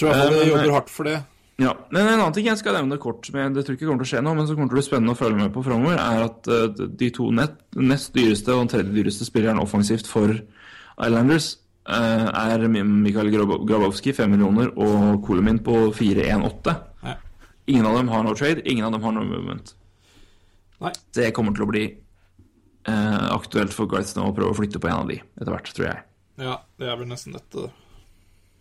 Tror 0.00 0.10
jeg 0.10 0.16
fall 0.22 0.34
Eh, 0.40 0.48
jobber 0.48 0.74
hardt 0.78 0.90
for 0.92 1.04
det. 1.10 1.18
Ja, 1.60 1.74
men 1.92 2.06
En 2.08 2.14
annen 2.22 2.32
ting 2.32 2.46
jeg 2.48 2.56
skal 2.56 2.72
nevne 2.78 2.96
kort, 2.98 3.26
med, 3.34 3.52
det 3.52 3.66
tror 3.66 3.76
ikke 3.76 3.84
kommer 3.90 4.00
til 4.06 4.08
å 4.08 4.12
skje 4.16 4.22
nå, 4.24 4.32
men 4.38 4.46
som 4.48 4.56
kommer 4.56 4.70
til 4.72 4.78
å 4.78 4.80
bli 4.80 4.86
spennende 4.86 5.12
å 5.12 5.18
følge 5.20 5.36
med 5.42 5.52
på 5.52 5.62
framover, 5.66 5.98
er 6.00 6.22
at 6.24 6.48
eh, 6.48 6.86
de 7.02 7.10
to 7.12 7.26
nett, 7.36 7.58
nest 7.76 8.14
dyreste 8.16 8.54
og 8.54 8.62
den 8.64 8.70
tredje 8.72 8.94
dyreste 8.96 9.26
spilleren 9.28 9.60
offensivt 9.60 10.08
for 10.08 10.32
Islanders 10.32 11.50
eh, 11.84 12.24
er 12.32 12.64
Mikael 12.72 13.28
Grab- 13.34 13.66
Grabowski, 13.68 14.14
5 14.16 14.32
millioner, 14.32 14.72
og 14.80 15.20
Kolomin 15.26 15.60
på 15.64 15.90
4-1-8. 15.92 16.78
Ingen 17.70 17.86
av 17.86 17.98
dem 18.00 18.08
har 18.10 18.24
no 18.24 18.32
trade, 18.34 18.64
ingen 18.64 18.88
av 18.88 18.96
dem 18.96 19.04
har 19.04 19.12
no 19.14 19.20
movement. 19.22 19.74
Nei. 20.80 20.90
Det 21.14 21.28
kommer 21.36 21.52
til 21.54 21.66
å 21.66 21.68
bli 21.70 21.84
eh, 22.88 23.26
aktuelt 23.36 23.76
for 23.76 23.86
Garth 23.86 24.16
nå 24.16 24.24
å 24.30 24.34
prøve 24.34 24.54
å 24.54 24.56
flytte 24.56 24.80
på 24.80 24.88
en 24.88 25.02
av 25.04 25.12
de 25.12 25.20
etter 25.20 25.52
hvert, 25.52 25.68
tror 25.76 25.90
jeg. 25.90 26.00
Ja, 26.40 26.56
det 26.80 26.88
er 26.88 26.96
vel 26.98 27.10
nesten 27.12 27.36
dette. 27.36 27.68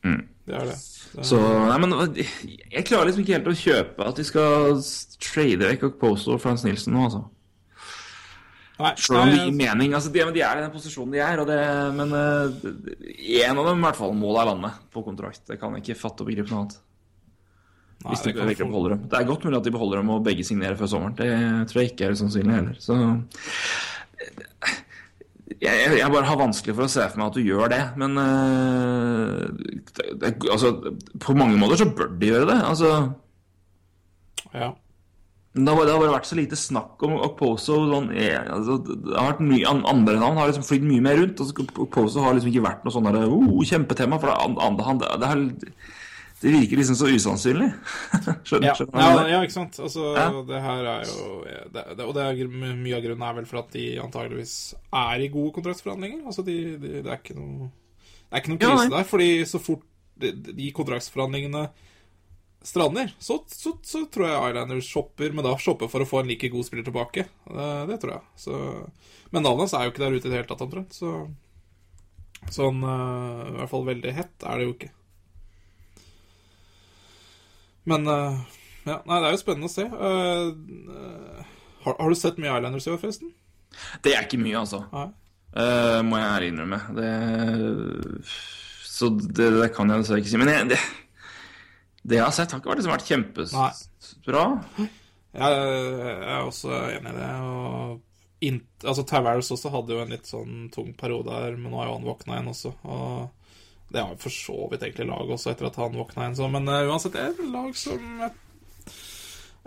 Mm. 0.06 0.22
Det 0.50 0.56
er 0.56 0.66
det. 0.70 0.76
det 1.14 1.26
Så, 1.28 1.40
nei, 1.42 1.78
men 1.84 2.16
Jeg 2.16 2.86
klarer 2.88 3.10
liksom 3.10 3.22
ikke 3.26 3.36
helt 3.38 3.50
å 3.52 3.58
kjøpe 3.60 4.08
at 4.08 4.16
de 4.16 4.24
skal 4.24 4.80
trade 5.22 5.68
vekk 5.74 5.84
Okposo 5.92 6.34
og 6.38 6.42
Frans 6.42 6.64
Nilsen 6.66 6.94
nå, 6.96 7.04
altså. 7.10 7.26
Nei, 8.80 8.94
Selv 8.96 9.20
om 9.26 9.28
det 9.34 9.40
gir 9.44 9.56
mening. 9.60 9.92
altså 9.94 10.08
De, 10.14 10.22
de 10.32 10.40
er 10.42 10.58
i 10.58 10.62
den 10.64 10.72
posisjonen 10.72 11.12
de 11.12 11.20
er, 11.20 11.42
og 11.44 11.50
det, 11.50 11.58
men 11.98 12.14
én 12.16 13.58
av 13.60 13.66
dem 13.68 13.82
i 13.82 13.84
hvert 13.90 13.98
fall 14.00 14.14
må 14.16 14.32
da 14.38 14.46
lande 14.48 14.70
på 14.96 15.04
kontrakt. 15.04 15.42
Det 15.50 15.58
kan 15.60 15.76
jeg 15.76 15.84
ikke 15.84 16.00
fatte 16.00 16.24
og 16.24 16.30
begripe 16.32 16.48
noe 16.54 16.62
annet. 16.64 16.78
nei, 18.06 18.14
Hvis 18.14 18.24
de 18.24 18.32
virkelig 18.38 18.56
få- 18.64 18.70
beholder 18.72 18.96
dem. 18.96 19.02
Det 19.12 19.20
er 19.20 19.28
godt 19.28 19.44
mulig 19.44 19.58
at 19.60 19.68
de 19.68 19.72
beholder 19.76 19.98
dem 20.00 20.10
og 20.16 20.24
begge 20.24 20.46
signerer 20.48 20.80
før 20.80 20.88
sommeren. 20.94 21.16
Det 21.20 21.28
tror 21.74 21.82
jeg 21.84 21.92
ikke 21.92 22.08
er 22.08 22.16
sannsynlig 22.24 22.56
heller. 22.56 22.80
Så 22.80 22.96
jeg, 25.58 25.98
jeg, 25.98 26.12
bare 26.14 26.28
har 26.30 26.38
vanskelig 26.40 26.76
for 26.78 26.86
å 26.86 26.92
se 26.92 27.06
for 27.10 27.20
meg 27.20 27.32
at 27.32 27.38
du 27.40 27.42
gjør 27.48 27.72
det, 27.74 27.82
men 28.00 28.20
uh, 28.22 29.48
det, 29.98 30.06
det, 30.22 30.36
altså, 30.52 30.76
På 31.24 31.36
mange 31.38 31.58
måter 31.60 31.82
så 31.82 31.90
bør 31.90 32.14
de 32.20 32.30
gjøre 32.30 32.52
det. 32.52 32.60
altså 32.70 32.94
Ja. 34.54 34.70
Det 35.50 35.66
har, 35.74 35.82
det 35.82 35.92
har 35.92 36.00
bare 36.00 36.14
vært 36.14 36.28
så 36.30 36.38
lite 36.38 36.58
snakk 36.60 37.02
om 37.04 37.16
Okposo. 37.26 37.80
Sånn, 37.90 38.12
eh, 38.14 38.38
altså, 38.38 38.78
det 38.86 39.16
har 39.18 39.32
vært 39.32 39.42
mye, 39.42 39.72
andre 39.90 40.20
navn 40.22 40.38
har 40.38 40.52
liksom 40.52 40.68
flydd 40.68 40.86
mye 40.86 41.04
mer 41.04 41.18
rundt. 41.18 41.42
Altså, 41.42 41.66
Okposo 41.86 42.22
har 42.22 42.38
liksom 42.38 42.52
ikke 42.52 42.68
vært 42.68 42.86
noe 42.86 42.94
sånn 42.94 43.10
der, 43.10 43.26
oh, 43.26 43.58
kjempetema. 43.66 44.20
For 44.22 44.30
det, 44.30 44.38
an- 44.46 44.60
andre, 44.68 44.86
han, 44.86 45.02
det, 45.02 45.10
det, 45.24 45.32
har, 45.32 45.42
det 46.42 46.54
virker 46.54 46.80
liksom 46.80 46.96
så 46.96 47.10
usannsynlig. 47.12 47.68
skjønner 48.48 48.70
Ja, 48.70 48.76
skjønner 48.78 49.02
ja, 49.04 49.24
ja, 49.34 49.42
ikke 49.44 49.56
sant. 49.58 49.80
Altså, 49.84 50.14
det 50.48 50.62
her 50.64 50.88
er 50.94 51.04
jo 51.10 51.26
det, 51.44 51.84
det, 51.98 52.06
Og 52.06 52.14
det 52.16 52.24
er, 52.24 52.54
mye 52.54 52.96
av 52.96 53.04
grunnen 53.04 53.26
er 53.28 53.36
vel 53.42 53.50
for 53.50 53.62
at 53.64 53.76
de 53.76 53.90
antageligvis 54.00 54.56
er 55.02 55.26
i 55.26 55.30
gode 55.34 55.52
kontraktsforhandlinger. 55.58 56.24
Altså, 56.24 56.46
de, 56.48 56.56
de, 56.80 56.94
det 57.04 57.12
er 57.12 57.20
ikke 57.20 57.36
noe 57.36 57.68
Det 57.68 58.32
er 58.32 58.44
ikke 58.44 58.54
noen 58.54 58.64
krise 58.64 58.88
ja, 58.88 58.94
der. 58.96 59.10
Fordi 59.12 59.30
så 59.52 59.62
fort 59.64 59.84
de, 60.20 60.34
de 60.48 60.72
kontraktsforhandlingene 60.76 61.68
strander, 62.62 63.14
så, 63.20 63.40
så, 63.48 63.74
så 63.84 64.04
tror 64.12 64.28
jeg 64.28 64.52
Islanders 64.52 64.88
shopper, 64.92 65.32
men 65.32 65.46
da 65.46 65.54
shopper 65.60 65.88
for 65.92 66.04
å 66.04 66.08
få 66.08 66.22
en 66.22 66.32
like 66.32 66.50
god 66.52 66.68
spiller 66.68 66.88
tilbake. 66.88 67.24
Det, 67.48 67.68
det 67.88 68.00
tror 68.02 68.18
jeg. 68.18 68.24
Så, 68.40 68.58
men 69.32 69.46
navnet 69.46 69.68
hans 69.68 69.76
er 69.78 69.86
jo 69.88 69.94
ikke 69.94 70.04
der 70.04 70.18
ute 70.18 70.28
i 70.28 70.32
det 70.32 70.42
hele 70.42 70.50
tatt, 70.50 70.64
omtrent. 70.66 70.96
Så 70.96 71.14
sånn 72.56 72.84
eh, 72.84 73.44
I 73.50 73.56
hvert 73.58 73.72
fall 73.72 73.88
veldig 73.88 74.16
hett 74.16 74.48
er 74.48 74.60
det 74.60 74.68
jo 74.68 74.76
ikke. 74.76 74.92
Men 77.88 78.08
eh, 78.08 78.40
ja, 78.90 79.00
nei, 79.06 79.20
det 79.20 79.30
er 79.30 79.36
jo 79.36 79.42
spennende 79.42 79.70
å 79.70 79.74
se. 79.74 79.86
Eh, 79.86 80.46
eh, 80.96 81.50
har, 81.86 81.96
har 82.00 82.12
du 82.12 82.18
sett 82.18 82.40
mye 82.42 82.56
Islanders 82.58 82.88
i 82.88 82.94
år, 82.94 83.02
forresten? 83.02 83.34
Det 84.04 84.16
er 84.16 84.26
ikke 84.26 84.42
mye, 84.42 84.60
altså. 84.64 84.84
Eh, 85.50 86.00
må 86.06 86.20
jeg 86.20 86.30
ærlig 86.30 86.52
innrømme. 86.54 86.80
Det, 86.98 87.12
så 88.90 89.12
det, 89.16 89.50
det 89.60 89.70
kan 89.76 89.92
jeg 89.92 90.04
dessverre 90.04 90.24
ikke 90.24 90.34
si. 90.34 90.42
Men 90.42 90.54
jeg, 90.54 90.70
det, 90.74 90.80
det 92.04 92.20
jeg 92.20 92.26
har 92.26 92.36
sett, 92.36 92.54
har 92.56 92.62
ikke 92.62 92.80
liksom, 92.80 92.96
vært 92.96 93.10
kjempebra. 93.10 94.46
Jeg, 94.80 94.94
jeg 95.40 96.30
er 96.34 96.44
også 96.44 96.74
enig 96.98 97.14
i 97.14 97.18
det. 97.20 97.34
Og 97.46 98.46
in, 98.50 98.62
altså, 98.84 99.06
Tavares 99.08 99.52
også 99.54 99.72
hadde 99.74 99.96
jo 99.96 100.04
en 100.04 100.16
litt 100.16 100.30
sånn 100.30 100.70
tung 100.74 100.94
periode 100.98 101.36
her, 101.36 101.58
men 101.60 101.74
nå 101.74 101.82
har 101.82 101.92
jo 101.92 102.00
han 102.00 102.08
våkna 102.08 102.38
igjen 102.38 102.54
også. 102.54 102.74
Og 102.88 103.39
det 103.92 104.04
har 104.06 104.16
for 104.22 104.30
så 104.34 104.68
vidt 104.72 104.84
egentlig 104.86 105.08
lag 105.10 105.30
også, 105.34 105.52
etter 105.54 105.66
at 105.70 105.78
han 105.82 105.96
våkna 105.98 106.26
igjen. 106.28 106.36
Så, 106.38 106.50
men 106.54 106.68
uh, 106.70 106.82
uansett, 106.92 107.14
det 107.16 107.22
er 107.24 107.32
et 107.34 107.40
lag 107.54 107.72
som 107.80 108.04
jeg, 108.22 108.32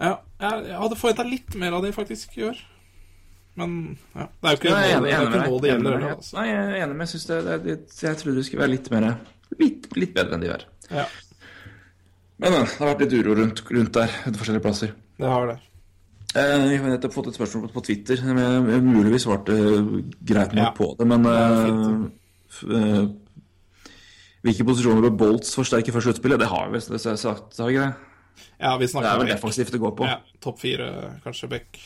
ja, 0.02 0.12
jeg, 0.40 0.60
jeg 0.68 0.78
hadde 0.82 0.98
forventa 1.00 1.24
litt 1.26 1.56
mer 1.60 1.74
av 1.78 1.82
de 1.86 1.90
faktisk 1.94 2.36
år. 2.48 2.60
Men 3.60 3.74
ja, 4.16 4.24
det 4.40 4.48
er 4.48 4.54
jo 4.54 4.58
ikke 4.62 4.70
Jeg 4.72 5.00
nå 5.00 5.04
det, 5.04 5.10
det, 5.10 5.12
er 5.12 5.58
det 5.60 5.72
gjelder. 5.72 5.98
med 5.98 6.12
Altså. 6.14 6.36
Nei, 6.38 6.46
jeg 6.48 6.62
er 6.62 6.76
enig, 6.86 6.94
men 6.96 7.04
jeg, 7.04 7.10
synes 7.12 7.26
det, 7.28 7.40
det, 7.48 7.56
det, 7.66 7.74
jeg 8.06 8.20
trodde 8.22 8.36
det 8.38 8.44
skulle 8.48 8.62
være 8.62 8.72
litt 8.72 8.88
mer 8.94 9.08
litt, 9.60 9.90
litt 10.00 10.14
bedre 10.16 10.38
enn 10.38 10.46
de 10.46 10.52
er. 10.54 10.64
Ja, 10.92 11.04
Men 12.40 12.54
men, 12.56 12.64
det 12.64 12.78
har 12.80 12.88
vært 12.94 13.04
litt 13.04 13.18
uro 13.20 13.34
rundt, 13.38 13.60
rundt 13.70 13.92
der, 13.98 14.14
etter 14.22 14.40
forskjellige 14.40 14.64
plasser. 14.64 14.94
det 15.20 15.28
har 15.34 15.50
det. 15.52 15.58
Eh, 16.32 16.64
Vi 16.70 16.78
har 16.80 16.88
nettopp 16.94 17.12
fått 17.18 17.28
et 17.28 17.36
spørsmål 17.36 17.66
på, 17.68 17.74
på 17.76 17.84
Twitter. 17.90 18.22
Jeg 18.24 18.46
jeg 18.72 18.86
muligvis 18.86 19.26
svarte 19.28 19.58
greit 20.24 20.56
nok 20.56 20.64
Ja. 20.64 20.72
på 20.78 20.88
det, 20.98 21.06
men 21.12 21.28
Det 21.28 21.36
eh, 21.36 22.78
eh, 22.78 23.04
Hvilke 24.42 24.64
posisjoner 24.66 25.04
bør 25.06 25.14
Bolts 25.20 25.54
forsterke 25.54 25.92
før 25.94 26.08
sluttspillet? 26.08 26.40
Det 26.42 26.48
har 26.50 26.70
vi 26.72 26.80
vel 26.82 26.98
sagt, 26.98 27.58
har 27.58 27.68
vi 27.68 27.76
ikke 27.76 27.86
det? 27.86 28.08
Ja, 28.62 28.76
vi 28.78 28.86
Det 28.86 29.04
er 29.06 29.18
vel 29.20 29.28
defensivt 29.30 29.72
det 29.72 29.80
går 29.80 29.94
på. 29.98 30.06
Ja, 30.08 30.18
Topp 30.42 30.58
fire, 30.58 30.88
kanskje 31.24 31.48
Beck. 31.50 31.78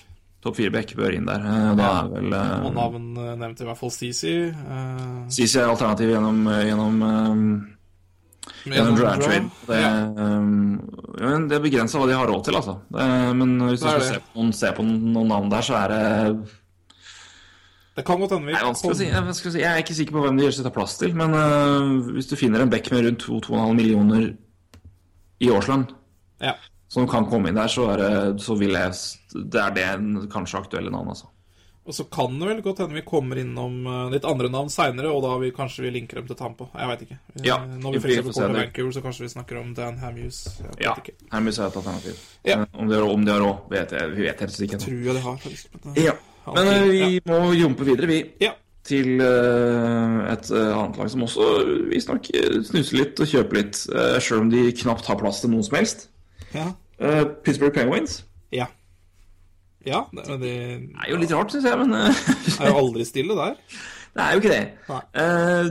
Topp 0.44 0.56
fire 0.56 0.70
Beck 0.72 0.94
bør 0.96 1.16
inn 1.16 1.26
der. 1.28 1.42
Eh, 1.42 1.70
Da 1.76 1.88
er 2.00 2.10
vel 2.12 2.32
Og 2.32 2.68
uh, 2.70 2.74
navn 2.76 3.06
eh, 3.18 3.32
nevnte 3.40 3.64
i 3.64 3.68
hvert 3.68 3.80
fall 3.80 3.90
Stisi. 3.92 4.34
Uh, 4.52 5.24
Sisi 5.32 5.58
er 5.58 5.68
alternativ 5.72 6.12
gjennom, 6.12 6.42
eh, 6.52 6.62
gjennom, 6.70 7.02
eh, 7.10 8.72
gjennom 8.72 9.00
draft 9.00 9.24
trade. 9.26 9.50
Det, 9.66 9.80
Ja. 9.80 9.90
um, 10.16 10.78
ja, 11.18 11.32
det 11.48 11.56
er 11.58 11.64
begrensa 11.64 11.98
hva 11.98 12.06
de 12.08 12.14
har 12.16 12.28
råd 12.30 12.44
til, 12.44 12.54
altså. 12.60 12.78
Det, 12.92 13.08
men 13.36 13.58
hvis 13.68 13.80
du 13.80 13.88
skal 13.88 14.00
se 14.06 14.20
på, 14.20 14.36
noen, 14.38 14.52
se 14.54 14.72
på 14.76 14.86
noen 14.86 15.28
navn 15.28 15.50
der, 15.50 15.66
så 15.66 15.76
er 15.84 15.88
det 15.88 16.04
Det 17.96 18.04
kan 18.04 18.20
godt 18.20 18.34
hende 18.36 18.50
vi 18.50 18.52
Nei, 18.52 18.62
vanskelig 18.66 18.96
si. 18.98 19.60
Jeg, 19.62 19.68
er 19.70 19.80
ikke 19.80 19.94
sikker 19.96 20.16
på 20.18 20.24
hvem 20.26 20.36
det 20.36 20.44
gjør 20.44 20.56
seg 20.58 20.66
ta 20.66 20.72
plass 20.74 20.98
til, 21.00 21.14
men 21.16 21.32
uh, 21.32 22.10
hvis 22.12 22.28
du 22.28 22.34
finner 22.36 22.60
en 22.60 22.72
bekk 22.72 22.90
med 22.92 23.06
rundt 23.06 23.24
2-2,5 23.24 23.78
millioner 23.78 24.26
i 25.40 25.48
årslønn, 25.52 25.86
Ja. 26.44 26.52
som 26.92 27.08
kan 27.08 27.24
komme 27.30 27.48
inn 27.48 27.56
der, 27.56 27.72
så, 27.72 27.86
er 27.94 28.02
det, 28.02 28.42
så 28.44 28.56
vil 28.60 28.76
jeg 28.76 28.92
Det 29.32 29.62
er 29.62 29.72
det 29.72 29.86
en 29.94 30.28
kanskje 30.32 30.60
aktuelle 30.60 30.92
navn, 30.92 31.08
altså. 31.14 31.30
Og 31.86 31.94
så 31.94 32.04
kan 32.10 32.34
det 32.40 32.48
vel 32.48 32.60
godt 32.64 32.80
hende 32.82 32.98
vi 32.98 33.04
kommer 33.06 33.38
innom 33.38 33.76
eh, 33.86 34.06
litt 34.16 34.24
andre 34.26 34.48
navn 34.50 34.68
seinere, 34.74 35.12
og 35.14 35.22
da 35.22 35.36
vi 35.38 35.52
kanskje 35.54 35.84
vi 35.84 35.92
linker 35.94 36.18
dem 36.18 36.26
til 36.26 36.38
Tampa. 36.40 36.66
Jeg 36.74 36.90
veit 36.90 37.04
ikke. 37.06 37.18
Ja, 37.46 37.60
Når 37.62 37.94
vi 37.94 38.00
f.eks. 38.00 38.16
kommer 38.18 38.32
til 38.34 38.42
det. 38.42 38.62
Vancouver, 38.64 38.94
så 38.96 39.02
kanskje 39.04 39.26
vi 39.26 39.32
snakker 39.36 39.60
om 39.60 39.74
Dan 39.76 40.00
Hamuse. 40.02 40.56
Ja, 40.82 40.96
ikke. 40.98 41.14
Er 41.30 41.46
et 41.46 41.60
alternativ. 41.62 42.24
Ja. 42.44 42.58
Eh, 42.64 42.66
Om 42.74 42.90
de 43.24 43.30
har 43.32 43.44
råd, 43.44 43.68
vet 43.70 43.94
jeg. 43.94 44.16
Vi 44.16 44.26
vet 44.26 44.42
helt 44.44 44.56
sikkert. 44.56 44.82
Tror 44.82 45.06
jeg 45.06 45.14
de 45.14 45.22
har, 45.28 45.38
faktisk. 45.46 45.78
Men, 45.84 45.94
eh, 46.46 46.54
Men 46.54 46.68
eh, 46.72 46.86
vi 46.92 47.20
må 47.26 47.40
jumpe 47.58 47.84
videre, 47.88 48.06
vi. 48.10 48.20
ja. 48.44 48.52
Til 48.86 49.16
uh, 49.18 50.28
et 50.30 50.46
uh, 50.54 50.76
annet 50.78 50.98
lag 51.00 51.08
som 51.10 51.24
også 51.26 51.46
visstnok 51.90 52.28
uh, 52.38 52.60
snuser 52.68 53.00
litt 53.00 53.18
og 53.18 53.26
kjøper 53.26 53.58
litt, 53.58 53.80
uh, 53.90 54.14
sjøl 54.22 54.44
om 54.44 54.50
de 54.52 54.60
knapt 54.78 55.08
har 55.10 55.18
plass 55.18 55.40
til 55.42 55.50
noen 55.50 55.64
som 55.66 55.74
helst. 55.80 56.04
Ja. 56.54 56.68
Uh, 57.02 57.24
Pittsburgh 57.42 57.74
Penguins. 57.74 58.20
ja. 58.54 58.68
Ja, 59.86 60.04
det, 60.14 60.22
det 60.26 60.38
Det 60.38 61.02
er 61.02 61.10
jo 61.12 61.18
litt 61.22 61.30
rart, 61.34 61.52
syns 61.54 61.66
jeg, 61.66 61.78
men 61.78 61.92
er 62.62 62.70
jo 62.70 62.78
aldri 62.80 63.04
stille 63.06 63.34
der. 63.38 63.52
det 64.16 64.22
er 64.24 64.32
jo 64.32 64.40
ikke 64.40 64.54
det. 64.54 64.64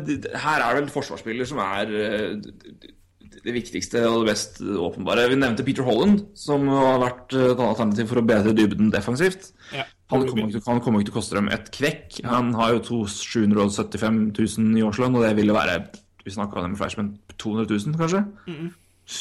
Det- 0.07 0.35
her 0.43 0.61
er 0.63 0.75
det 0.77 0.83
vel 0.85 0.93
forsvarsspiller 0.93 1.47
som 1.49 1.59
er 1.63 1.91
uh, 1.91 2.35
det- 2.39 3.55
viktigste 3.55 4.03
og 4.07 4.21
det 4.25 4.31
mest 4.33 4.61
åpenbare. 4.63 5.27
Vi 5.31 5.35
nevnte 5.39 5.63
Peter 5.67 5.83
Holland, 5.87 6.21
som 6.35 6.63
har 6.71 6.99
vært 7.03 7.35
et 7.35 7.59
alternativ 7.59 8.07
for 8.11 8.19
å 8.21 8.27
bedre 8.27 8.55
dybden 8.57 8.87
defensivt. 8.91 9.51
Ja. 9.75 9.83
Han 10.13 10.27
kommer, 10.27 10.49
ikke, 10.51 10.61
han 10.67 10.81
kommer 10.85 11.01
ikke 11.01 11.09
til 11.09 11.15
å 11.15 11.17
koste 11.17 11.37
dem 11.37 11.47
et 11.49 11.69
kvekk. 11.73 12.19
Han 12.29 12.51
har 12.53 12.75
jo 12.75 12.81
to 12.85 12.97
775 13.09 14.19
000 14.37 14.77
i 14.77 14.83
årslønn, 14.85 15.17
og 15.17 15.25
det 15.25 15.31
ville 15.39 15.55
være 15.55 15.79
Vi 16.25 16.33
snakka 16.33 16.57
om 16.57 16.65
det 16.65 16.73
med 16.73 16.79
Flashman 16.81 17.13
200 17.41 17.65
000, 17.69 17.97
kanskje? 18.01 18.21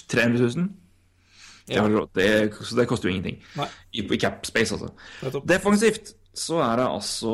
300 0.09 0.51
000? 0.56 0.69
Ja. 1.73 1.85
det, 2.16 2.27
så 2.61 2.77
det 2.77 2.85
koster 2.89 3.09
jo 3.09 3.15
ingenting. 3.15 3.40
Nei. 3.56 3.66
I, 3.97 4.05
I 4.05 4.20
cap 4.20 4.44
space, 4.44 4.77
altså. 4.77 5.40
Defensivt 5.48 6.12
så 6.35 6.59
er 6.65 6.81
det 6.81 6.86
altså 6.90 7.32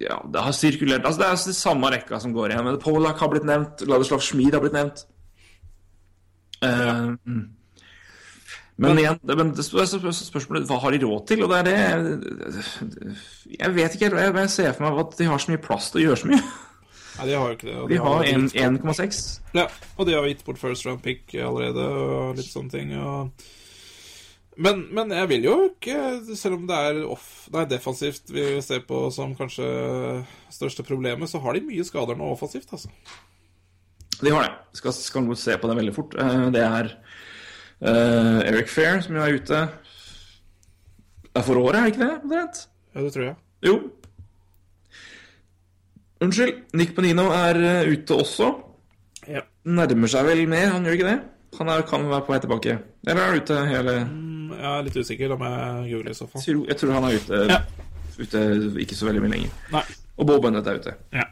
Ja, 0.00 0.16
det 0.32 0.44
har 0.46 0.54
sirkulert 0.56 1.04
Altså, 1.04 1.20
det 1.20 1.26
er 1.26 1.34
altså 1.36 1.50
de 1.50 1.56
samme 1.58 1.90
rekka 1.92 2.20
som 2.22 2.32
går 2.32 2.54
igjen. 2.54 2.78
Polak 2.82 3.20
har 3.20 3.30
blitt 3.32 3.46
nevnt, 3.48 3.84
Ladislav 3.86 4.22
Schmid 4.24 4.56
har 4.56 4.64
blitt 4.64 4.76
nevnt. 4.76 5.04
Eh, 6.64 7.12
men 8.80 8.98
igjen, 8.98 9.18
det, 9.22 9.36
men 9.36 9.50
det 9.52 9.64
spør- 9.66 9.84
spør- 9.90 10.14
spørsmålet 10.16 10.66
hva 10.70 10.78
har 10.80 10.94
de 10.94 11.00
råd 11.04 11.26
til? 11.28 11.42
Og 11.44 11.50
det 11.52 11.58
er 11.60 11.66
det 11.68 11.76
Jeg 13.58 13.74
vet 13.76 13.94
ikke 13.96 14.08
helt. 14.08 14.36
Jeg, 14.40 14.50
ser 14.50 14.72
for 14.76 14.86
meg 14.88 15.00
at 15.04 15.16
de 15.18 15.28
har 15.28 15.42
så 15.42 15.52
mye 15.52 15.60
plass 15.62 15.90
til 15.92 16.00
å 16.00 16.04
gjøre 16.06 16.20
så 16.22 16.30
mye. 16.32 16.42
Nei, 17.18 17.26
de 17.28 17.34
har 17.36 17.50
jo 17.50 17.56
ikke 17.58 17.68
det. 17.68 17.74
og 17.82 17.90
De 17.92 17.98
har 18.00 18.24
jo 18.24 18.38
1,6. 18.64 19.18
Ja, 19.58 19.66
og 20.00 20.06
de 20.08 20.14
har 20.16 20.28
gitt 20.30 20.44
bort 20.46 20.58
first 20.62 20.86
round 20.88 21.02
pick 21.04 21.34
allerede, 21.36 21.84
og 21.84 22.38
litt 22.40 22.48
sånne 22.48 22.72
ting. 22.72 22.94
Og... 22.96 23.50
Men, 24.56 24.86
men 24.92 25.12
jeg 25.16 25.28
vil 25.30 25.44
jo 25.48 25.56
ikke, 25.70 25.98
selv 26.36 26.56
om 26.58 26.64
det 26.68 26.78
er 26.88 27.02
off, 27.08 27.28
nei, 27.52 27.66
defensivt 27.68 28.32
vi 28.32 28.46
ser 28.64 28.82
på 28.88 29.04
som 29.12 29.36
kanskje 29.36 29.68
største 30.52 30.84
problemet, 30.88 31.28
så 31.30 31.40
har 31.44 31.56
de 31.56 31.62
mye 31.68 31.84
skader 31.88 32.16
nå 32.20 32.32
offensivt, 32.34 32.72
altså. 32.72 32.88
De 34.22 34.30
har 34.32 34.44
det. 34.44 34.52
Skal, 34.80 34.92
skal 34.96 35.30
se 35.40 35.56
på 35.58 35.68
det 35.70 35.76
veldig 35.80 35.94
fort. 35.96 36.16
Eh, 36.20 36.44
Det 36.54 36.60
er 36.64 36.92
eh, 37.82 38.38
Eric 38.48 38.68
Fair 38.68 39.00
som 39.04 39.16
jo 39.16 39.22
er 39.22 39.34
ute. 39.38 39.60
Det 41.32 41.40
er 41.40 41.46
for 41.46 41.56
året, 41.62 41.76
er 41.76 41.84
det 41.86 41.92
ikke 41.94 42.04
det? 42.06 42.20
omtrent? 42.22 42.66
Ja, 42.94 43.00
det 43.02 43.12
tror 43.14 43.24
jeg. 43.24 43.36
Jo. 43.66 43.76
Unnskyld. 46.22 46.58
Nick 46.78 46.94
Benino 46.96 47.28
er 47.34 47.58
eh, 47.62 47.92
ute 47.92 48.14
også. 48.22 48.50
Ja. 49.30 49.42
Nærmer 49.66 50.10
seg 50.10 50.26
vel 50.26 50.44
med, 50.50 50.66
han 50.70 50.84
gjør 50.86 50.96
ikke 50.98 51.08
det? 51.08 51.18
Han 51.58 51.68
er, 51.70 51.82
kan 51.86 52.04
være 52.08 52.24
på 52.26 52.32
vei 52.34 52.40
tilbake. 52.42 52.76
Eller 53.06 53.20
er 53.22 53.30
han 53.32 53.40
ute 53.42 53.58
hele 53.68 53.96
Mm, 54.04 54.52
Jeg 54.58 54.68
er 54.78 54.82
litt 54.86 54.96
usikker, 55.00 55.28
da 55.32 55.36
må 55.40 55.48
jeg 55.48 55.92
google 55.94 56.10
i 56.12 56.14
så 56.18 56.26
fall. 56.28 56.42
Jeg 56.44 56.54
tror- 56.56 56.66
Jeg 56.68 56.76
tror 56.76 56.92
han 56.92 57.04
er 57.04 57.14
ute, 57.16 57.38
Ja. 57.48 57.58
ute 58.18 58.80
ikke 58.82 58.94
så 58.98 59.06
veldig 59.08 59.22
mye 59.22 59.30
lenger. 59.32 59.50
Nei. 59.72 59.82
Og 60.18 60.26
Bob 60.26 60.42
Bennett 60.42 60.66
er 60.66 60.78
ute. 60.78 60.94
Ja. 61.12 61.24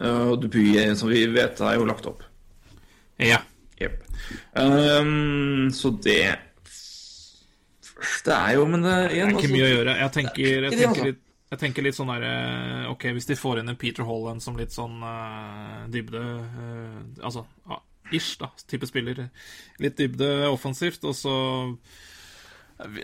Eh, 0.00 0.28
Og 0.30 0.40
Dupuy, 0.42 0.94
som 0.94 1.08
vi 1.08 1.26
vet, 1.26 1.60
er 1.60 1.74
jo 1.74 1.84
lagt 1.84 2.06
opp. 2.06 2.22
Ja. 3.18 3.38
Jep. 3.80 4.02
Um, 4.54 5.70
så 5.72 5.90
det 6.04 6.36
Det 8.24 8.34
er 8.34 8.54
jo 8.58 8.66
Men 8.68 8.82
det 8.84 8.94
igjen, 9.10 9.10
Det 9.10 9.20
er 9.20 9.28
ikke 9.28 9.36
altså- 9.40 9.52
mye 9.56 9.66
å 9.66 9.74
gjøre. 9.74 9.98
Jeg 9.98 10.12
tenker, 10.12 10.46
jeg 10.46 10.72
tenker, 10.72 10.88
altså. 10.88 11.04
litt, 11.04 11.20
jeg 11.50 11.58
tenker 11.58 11.82
litt 11.82 11.96
sånn 11.98 12.12
derre 12.12 12.34
Ok, 12.90 13.04
hvis 13.16 13.26
de 13.26 13.36
får 13.36 13.60
inn 13.60 13.68
en 13.72 13.76
Peter 13.80 14.04
Holland 14.04 14.42
som 14.42 14.56
litt 14.56 14.72
sånn 14.76 15.00
uh, 15.02 15.86
dybde 15.88 16.20
uh, 16.20 17.00
Altså 17.24 17.46
uh, 17.70 17.80
ish, 18.12 18.36
da, 18.40 18.48
type 18.66 18.86
spiller. 18.90 19.28
Litt 19.78 19.96
dybde 19.96 20.48
offensivt, 20.50 21.04
og 21.06 21.14
så 21.14 21.34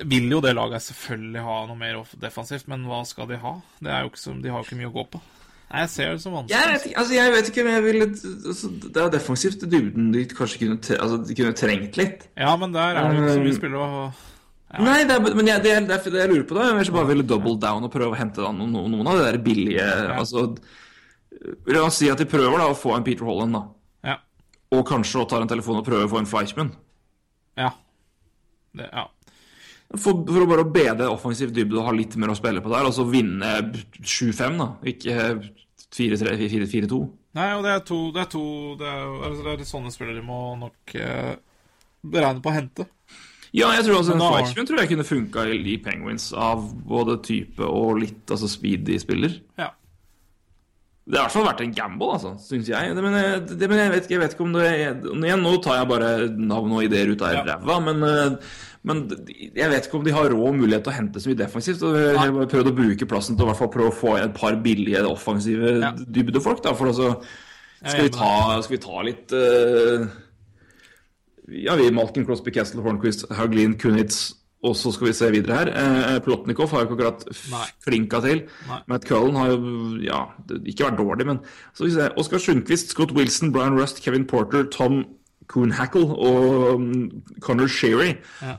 vil 0.09 0.31
jo 0.33 0.41
det 0.41 0.55
laget 0.57 0.83
selvfølgelig 0.83 1.43
ha 1.45 1.57
noe 1.69 1.79
mer 1.79 2.01
defensivt, 2.19 2.67
men 2.67 2.87
hva 2.89 3.05
skal 3.07 3.29
de 3.31 3.39
ha? 3.39 3.53
Det 3.79 3.93
er 3.93 4.03
jo 4.03 4.11
ikke 4.11 4.23
så, 4.23 4.35
De 4.43 4.51
har 4.51 4.63
jo 4.63 4.67
ikke 4.67 4.79
mye 4.81 4.91
å 4.91 4.97
gå 4.97 5.05
på. 5.13 5.21
Nei, 5.67 5.83
Jeg 5.83 5.91
ser 5.91 6.13
det 6.15 6.23
som 6.23 6.37
vanskelig. 6.37 6.55
Jeg 6.55 6.73
vet 6.73 6.87
ikke, 6.87 6.99
altså 7.01 7.17
jeg 7.17 7.33
vet 7.35 7.49
ikke 7.51 7.65
men 7.67 7.75
jeg 7.75 7.85
ville 7.87 8.07
altså, 8.07 8.69
Det 8.85 9.03
er 9.03 9.13
defensivt 9.17 9.65
i 9.67 9.71
dybden 9.73 10.13
de 10.15 10.23
kanskje 10.31 10.61
kunne, 10.63 10.79
altså, 11.03 11.19
de 11.27 11.37
kunne 11.41 11.59
trengt 11.59 11.99
litt. 11.99 12.27
Ja, 12.39 12.55
men 12.61 12.75
der 12.77 12.95
er 12.95 13.11
det 13.11 13.19
ikke 13.19 13.35
så 13.35 13.45
mye 13.49 13.59
spillere 13.59 13.87
å 13.87 14.07
Nei, 14.83 14.97
det 15.09 15.15
er, 15.15 15.23
men 15.23 15.47
jeg, 15.49 15.63
det, 15.63 15.71
er, 15.73 15.85
det 15.89 15.95
er 15.95 16.13
det 16.13 16.21
jeg 16.21 16.31
lurer 16.33 16.47
på. 16.49 16.57
da 16.59 16.65
Jeg 16.75 16.93
bare 16.93 17.09
ville 17.09 17.25
double 17.25 17.55
down 17.63 17.87
og 17.87 17.93
prøve 17.93 18.13
å 18.13 18.19
hente 18.19 18.43
noen, 18.45 18.75
noen 18.93 19.09
av 19.09 19.21
de 19.21 19.25
der 19.25 19.39
billige 19.41 19.87
altså, 20.19 20.49
La 21.71 21.85
oss 21.87 22.01
si 22.01 22.11
at 22.11 22.21
de 22.21 22.27
prøver 22.29 22.59
da 22.61 22.67
å 22.73 22.77
få 22.77 22.97
en 22.97 23.05
Peter 23.07 23.25
Holland, 23.27 23.55
da. 23.57 23.63
Ja. 24.11 24.17
Og 24.75 24.83
kanskje 24.89 25.23
å 25.23 25.29
ta 25.31 25.39
en 25.41 25.51
telefon 25.51 25.79
og 25.81 25.87
prøve 25.87 26.09
å 26.09 26.11
få 26.11 26.19
en 26.21 26.29
Fleischmann. 26.29 26.73
Ja. 27.61 27.71
Det, 28.77 28.89
ja. 28.91 29.07
For, 30.01 30.23
for 30.29 30.45
å 30.45 30.49
bare 30.51 30.67
bedre 30.69 31.11
offensiv 31.13 31.53
dybde 31.55 31.79
og 31.81 31.89
ha 31.89 31.95
litt 31.97 32.17
mer 32.21 32.33
å 32.33 32.39
spille 32.39 32.63
på 32.65 32.73
der, 32.73 32.89
og 32.89 32.95
så 32.97 33.07
vinne 33.09 33.53
7-5, 34.01 34.59
da. 34.61 34.69
Ikke 34.93 35.29
4-3-4-2. 35.97 37.01
Nei, 37.37 37.51
og 37.53 37.65
det 37.67 37.73
er 37.75 37.83
to 37.85 37.99
Det 38.15 38.23
er, 38.23 38.29
to, 38.33 38.45
det 38.81 38.89
er, 38.89 39.03
altså, 39.29 39.43
det 39.45 39.55
er 39.55 39.69
sånne 39.69 39.93
spillere 39.93 40.21
de 40.21 40.25
må 40.25 40.41
nok 40.61 40.95
eh, 40.97 41.35
beregne 42.07 42.43
på 42.45 42.53
å 42.53 42.57
hente. 42.57 42.87
Ja, 43.57 43.71
jeg 43.77 43.87
tror 43.87 44.01
altså 44.01 44.13
en 44.17 44.21
Fleischmann 44.21 44.69
tror 44.69 44.81
jeg 44.83 44.91
kunne 44.91 45.07
funka 45.07 45.47
i 45.55 45.77
Penguins 45.81 46.29
av 46.37 46.65
både 46.89 47.17
type 47.25 47.65
og 47.65 48.03
litt 48.03 48.33
altså 48.33 48.49
speedy 48.51 48.99
spiller. 49.01 49.39
Ja. 49.57 49.71
Det 51.07 51.15
har 51.15 51.23
i 51.23 51.29
hvert 51.29 51.35
fall 51.37 51.47
vært 51.47 51.61
en 51.63 51.75
gamble, 51.77 52.07
altså, 52.17 52.33
syns 52.43 52.67
jeg. 52.67 52.95
Det, 52.97 53.03
men, 53.05 53.15
det, 53.47 53.69
men 53.71 53.79
jeg, 53.79 53.91
vet 53.93 54.09
ikke, 54.09 54.15
jeg 54.17 54.23
vet 54.25 54.33
ikke 54.35 54.47
om 54.49 54.57
det 54.57 54.65
er 54.67 54.97
Igjen, 55.07 55.45
nå 55.45 55.53
tar 55.63 55.79
jeg 55.79 55.91
bare 55.93 56.09
navn 56.35 56.75
og 56.75 56.83
ideer 56.83 57.13
ut 57.13 57.23
av 57.23 57.37
Ja. 57.47 57.79
men, 57.85 58.03
eh, 58.03 58.57
men 58.87 59.01
jeg 59.35 59.71
vet 59.73 59.89
ikke 59.89 59.99
om 59.99 60.05
de 60.07 60.15
har 60.15 60.29
råd 60.31 60.45
og 60.47 60.59
mulighet 60.61 60.85
til 60.87 60.93
å 60.93 60.97
hente 60.97 61.23
så 61.23 61.31
mye 61.33 61.41
defensivt. 61.41 61.83
Og 61.83 61.97
jeg 61.99 62.21
har 62.21 62.51
prøvd 62.53 62.71
å 62.71 62.77
bruke 62.77 63.09
plassen 63.11 63.39
til 63.39 63.51
å 63.51 63.57
prøve 63.67 63.91
å 63.91 63.97
få 63.97 64.15
et 64.21 64.35
par 64.37 64.55
billige 64.63 65.03
offensive 65.11 65.73
Ja. 65.83 65.91
dybdefolk. 65.91 66.63
Da, 66.63 66.75
for 66.79 66.93
altså, 66.93 67.17
skal, 67.83 68.07
vi 68.07 68.15
ta, 68.15 68.31
skal 68.63 68.77
vi 68.77 68.83
ta 68.85 69.03
litt 69.09 69.35
uh, 69.35 70.07
Ja, 71.51 71.75
vi 71.79 71.91
Malkin, 71.95 72.27
Crosby, 72.27 72.55
Castle, 72.55 72.83
Hornquist, 72.87 73.27
Haglin, 73.35 73.75
Kunitz 73.79 74.35
og 74.67 74.73
så 74.75 74.91
skal 74.95 75.11
vi 75.11 75.13
se 75.15 75.29
videre 75.31 75.57
her. 75.59 75.69
Eh, 75.69 76.17
Plotnikov 76.25 76.73
har 76.73 76.83
jo 76.83 76.89
ikke 76.89 76.97
akkurat 76.97 77.27
flinka 77.85 78.21
til. 78.25 78.41
Nei. 78.67 78.79
Matt 78.91 79.05
Cullen 79.07 79.37
har 79.39 79.53
jo 79.53 79.59
ja, 80.03 80.23
ikke 80.65 80.89
vært 80.89 80.99
dårlig, 80.99 81.27
men 81.29 81.43
så 81.45 81.83
skal 81.85 81.87
vi 81.87 81.95
se. 81.99 82.09
Oskar 82.23 82.43
Sundquist, 82.43 82.95
Scott 82.95 83.13
Wilson, 83.15 83.53
Brian 83.55 83.77
Rust, 83.79 84.01
Kevin 84.03 84.27
Porter, 84.27 84.65
Tom 84.73 85.05
Coonhackle 85.53 86.09
og 86.09 86.75
um, 86.75 86.89
Connor 87.41 87.71
Sherry. 87.71 88.17
ja. 88.43 88.57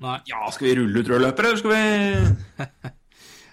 Nei. 0.00 0.16
Ja, 0.30 0.46
skal 0.54 0.70
vi 0.70 0.78
rulle 0.78 1.02
ut 1.02 1.10
rødløpere, 1.12 1.50
eller 1.50 1.60
skal 1.60 1.74
vi 1.74 2.64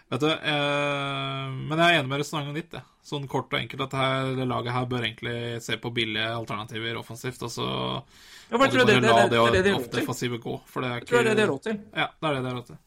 Vet 0.08 0.22
du, 0.24 0.30
eh, 0.32 1.48
men 1.68 1.82
jeg 1.82 1.84
er 1.84 1.98
enig 2.00 2.08
med 2.08 2.22
resonnementet 2.22 2.62
ditt. 2.62 2.78
jeg. 2.78 2.88
Sånn 3.08 3.28
kort 3.28 3.52
og 3.52 3.60
enkelt 3.60 3.84
at 3.84 3.92
det, 3.92 4.00
her, 4.00 4.30
det 4.38 4.48
laget 4.48 4.76
her 4.76 4.88
bør 4.88 5.04
egentlig 5.04 5.36
se 5.64 5.76
på 5.84 5.92
billige 5.96 6.30
alternativer 6.32 7.00
offensivt, 7.00 7.44
og 7.44 7.52
så 7.52 7.68
Ja, 7.68 8.56
må 8.56 8.64
det, 8.64 8.72
bare 8.72 8.86
det, 8.88 8.96
la 9.04 9.18
det, 9.28 9.40
det, 9.58 9.64
det, 9.68 9.76
til. 9.92 10.38
gå. 10.44 10.58
For 10.72 10.84
det 10.84 10.90
er 10.94 11.02
Jeg 11.02 11.10
tror 11.10 11.18
det 11.28 11.32
er 11.34 11.36
det 11.36 11.44
er 11.44 11.48
ikke 11.48 11.54
råd 11.54 11.66
til. 11.68 11.80
Ja, 11.92 12.08
det 12.08 12.30
er 12.30 12.38
det 12.38 12.44
det 12.46 12.52
er 12.52 12.60
råd 12.62 12.70
til. 12.72 12.80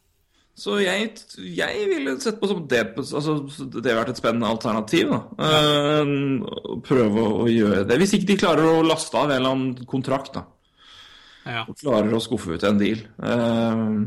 Så 0.61 0.77
jeg, 0.83 1.11
jeg 1.57 1.85
ville 1.89 2.15
sett 2.21 2.41
på 2.41 2.49
som 2.51 2.65
det 2.69 2.81
altså, 2.99 3.37
Det 3.71 3.87
har 3.87 4.01
vært 4.03 4.11
et 4.13 4.21
spennende 4.21 4.49
alternativ. 4.51 5.13
da 5.13 5.21
å 6.45 6.81
Prøve 6.85 7.27
å 7.45 7.47
gjøre 7.49 7.85
det. 7.89 8.01
Hvis 8.01 8.17
ikke 8.17 8.33
de 8.33 8.39
klarer 8.43 8.69
å 8.69 8.83
laste 8.85 9.17
av 9.17 9.31
en 9.31 9.37
eller 9.39 9.55
annen 9.55 9.87
kontrakt, 9.89 10.35
da. 10.37 10.45
Ja. 11.47 11.65
Og 11.65 11.79
klarer 11.81 12.13
å 12.17 12.21
skuffe 12.23 12.57
ut 12.57 12.67
en 12.69 12.81
deal. 12.81 13.05
Uh, 13.23 14.05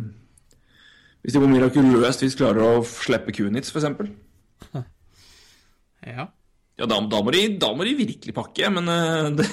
hvis 1.24 1.36
de 1.36 1.42
på 1.42 1.50
mirakuløst 1.50 2.26
vis 2.26 2.38
klarer 2.38 2.64
å 2.66 2.86
slippe 2.88 3.34
Kunitz, 3.36 3.72
f.eks. 3.74 4.14
ja. 6.04 6.30
Ja, 6.74 6.88
da, 6.90 6.98
da, 7.06 7.20
må 7.22 7.30
de, 7.32 7.42
da 7.62 7.70
må 7.78 7.86
de 7.86 7.92
virkelig 7.96 8.34
pakke, 8.34 8.70
men 8.74 8.90
eh, 8.90 9.28
det, 9.38 9.46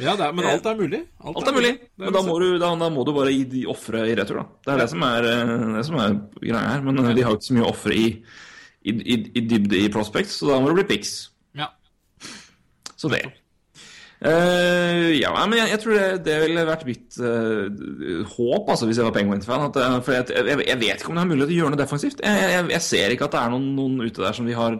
ja 0.00 0.14
det 0.16 0.24
er, 0.24 0.32
men 0.36 0.48
alt 0.48 0.68
er 0.70 0.78
mulig. 0.78 1.02
Alt 1.20 1.50
er 1.50 1.56
mulig. 1.56 1.72
Det 1.84 2.00
er 2.00 2.06
Men 2.06 2.16
da 2.16 2.22
må 2.24 2.36
du, 2.40 2.46
da, 2.56 2.70
da 2.80 2.88
må 2.94 3.04
du 3.04 3.12
bare 3.16 3.34
de 3.52 3.66
ofre 3.68 4.06
i 4.08 4.14
retur, 4.16 4.40
da. 4.40 4.46
Det 4.64 4.72
er 4.72 4.80
det 4.80 4.88
som 4.94 5.04
er, 5.04 5.28
eh, 5.28 5.52
det 5.76 5.84
som 5.90 6.00
er 6.00 6.16
greia 6.40 6.64
her. 6.70 6.86
Men 6.86 7.02
de 7.02 7.26
har 7.26 7.28
jo 7.28 7.38
ikke 7.38 7.48
så 7.50 7.58
mye 7.58 7.66
å 7.66 7.74
ofre 7.74 7.98
i, 7.98 8.06
i, 8.88 8.96
i, 8.96 9.18
i 9.36 9.44
dybde 9.52 9.82
i 9.82 9.92
prospects, 9.92 10.40
så 10.40 10.48
da 10.48 10.58
må 10.62 10.72
det 10.72 10.78
bli 10.80 10.88
pics. 10.94 11.12
Ja. 11.60 11.68
Så 12.96 13.12
det. 13.12 13.26
Eh, 14.22 15.08
ja, 15.18 15.32
men 15.50 15.58
jeg, 15.58 15.70
jeg 15.72 15.80
tror 15.82 15.96
det, 15.96 16.04
det 16.28 16.34
ville 16.44 16.62
vært 16.68 16.84
mitt 16.86 17.16
uh, 17.18 17.64
håp, 18.36 18.68
altså, 18.70 18.86
hvis 18.86 19.00
jeg 19.00 19.06
var 19.08 19.14
Penguins-fan. 19.16 19.64
at, 19.66 19.78
eh, 19.82 19.96
For 20.06 20.14
jeg, 20.14 20.28
jeg, 20.36 20.58
jeg 20.68 20.78
vet 20.78 21.02
ikke 21.02 21.10
om 21.10 21.18
det 21.18 21.24
er 21.24 21.30
mulighet 21.32 21.50
til 21.50 21.56
å 21.56 21.60
gjøre 21.62 21.74
noe 21.74 21.80
defensivt. 21.80 22.22
Jeg, 22.22 22.82
ser 22.86 23.14
ikke 23.14 23.26
at 23.26 23.34
det 23.34 23.40
er 23.40 23.52
noen, 23.54 23.66
noen 23.78 23.98
ute 24.04 24.22
der 24.22 24.36
som 24.38 24.46
vi 24.46 24.56
har 24.58 24.78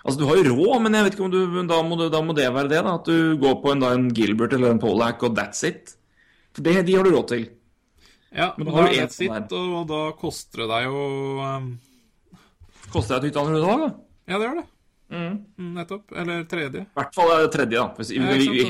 Altså, 0.00 0.16
du 0.16 0.24
har 0.30 0.38
jo 0.40 0.54
råd, 0.56 0.76
men 0.80 0.94
jeg 0.96 1.04
vet 1.04 1.16
ikke 1.16 1.24
om 1.26 1.32
du 1.32 1.56
Da 1.68 1.78
må, 1.84 1.96
da 2.08 2.20
må 2.24 2.32
det 2.36 2.46
være 2.48 2.70
det, 2.72 2.78
da. 2.86 2.94
At 2.96 3.08
du 3.08 3.36
går 3.40 3.58
på 3.60 3.72
en, 3.74 3.82
da, 3.84 3.94
en 3.96 4.08
Gilbert 4.16 4.56
eller 4.56 4.72
en 4.72 4.80
Polak, 4.80 5.24
og 5.24 5.36
that's 5.36 5.60
it. 5.68 5.94
For 6.56 6.64
det, 6.64 6.78
de 6.88 6.96
har 6.96 7.04
du 7.04 7.12
råd 7.12 7.26
til. 7.32 7.46
Ja, 8.30 8.52
Men 8.56 8.68
da 8.68 8.76
har 8.76 8.88
du 8.88 8.96
det 8.96 9.08
sitt, 9.12 9.56
og 9.56 9.88
da 9.90 10.02
koster 10.18 10.64
det 10.64 10.68
deg 10.70 10.86
jo 10.86 11.00
um, 11.42 11.72
Koster 12.92 13.16
deg 13.16 13.30
et 13.30 13.30
nytt 13.30 13.40
andre 13.40 13.62
lag, 13.62 13.82
da? 13.82 13.90
Ja, 14.30 14.38
det 14.38 14.46
gjør 14.46 14.60
det. 14.60 14.66
Mm, 15.10 15.36
nettopp. 15.74 16.12
Eller 16.16 16.44
tredje. 16.50 16.84
I 16.86 16.98
hvert 16.98 17.14
fall 17.14 17.32
er 17.34 17.48
tredje, 17.50 17.76
da. 17.76 17.86
Hvis, 17.98 18.12
Ja, 18.14 18.26
vi, 18.30 18.46
vi, 18.46 18.64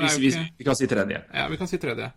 hvis, 0.00 0.36
jo 0.38 0.44
vi 0.58 0.66
kan 0.66 0.78
si 0.78 0.88
tredje. 0.88 1.24
Ja, 1.34 1.48
vi 1.52 1.58
kan 1.60 1.68
si 1.68 1.80
tredje. 1.80 2.12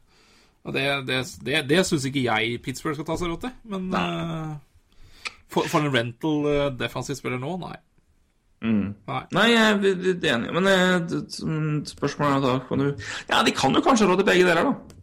Og 0.66 0.74
det, 0.74 0.86
det, 1.08 1.20
det, 1.46 1.60
det 1.70 1.82
syns 1.86 2.08
ikke 2.10 2.24
jeg 2.26 2.62
Pittsburgh 2.66 2.98
skal 2.98 3.06
ta 3.06 3.18
seg 3.20 3.30
råd 3.30 3.44
til, 3.44 3.52
men 3.70 3.84
uh, 3.94 4.56
for, 5.52 5.68
for 5.70 5.84
en 5.84 5.94
rental 5.94 6.48
uh, 6.50 6.72
defensiv 6.74 7.20
spiller 7.20 7.38
nå, 7.42 7.52
nei. 7.62 7.76
Mm. 8.66 8.96
Nei. 9.06 9.22
Nei, 9.36 9.46
jeg 9.52 9.62
er 9.68 10.02
litt 10.08 10.26
enig, 10.26 10.50
men 10.56 10.70
eh, 10.72 10.96
spørsmålet 11.86 12.38
er 12.40 12.44
da 12.48 12.54
kan 12.66 12.82
du 12.82 12.88
Ja, 13.30 13.44
de 13.46 13.54
kan 13.54 13.76
jo 13.76 13.84
kanskje 13.86 14.08
råde 14.10 14.26
begge 14.26 14.48
deler, 14.48 14.72
da. 14.72 14.96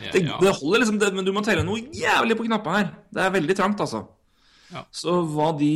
Det, 0.00 0.22
ja. 0.24 0.38
det 0.40 0.54
holder 0.56 0.80
liksom, 0.80 0.98
det, 1.02 1.12
men 1.14 1.26
du 1.26 1.32
må 1.34 1.42
telle 1.44 1.66
noe 1.66 1.82
jævlig 1.94 2.38
på 2.38 2.46
knappene 2.46 2.78
her. 2.78 2.88
Det 3.12 3.26
er 3.26 3.34
veldig 3.36 3.56
trangt, 3.58 3.82
altså. 3.84 4.06
Ja. 4.72 4.86
Så 4.94 5.18
hva 5.34 5.50
de 5.58 5.72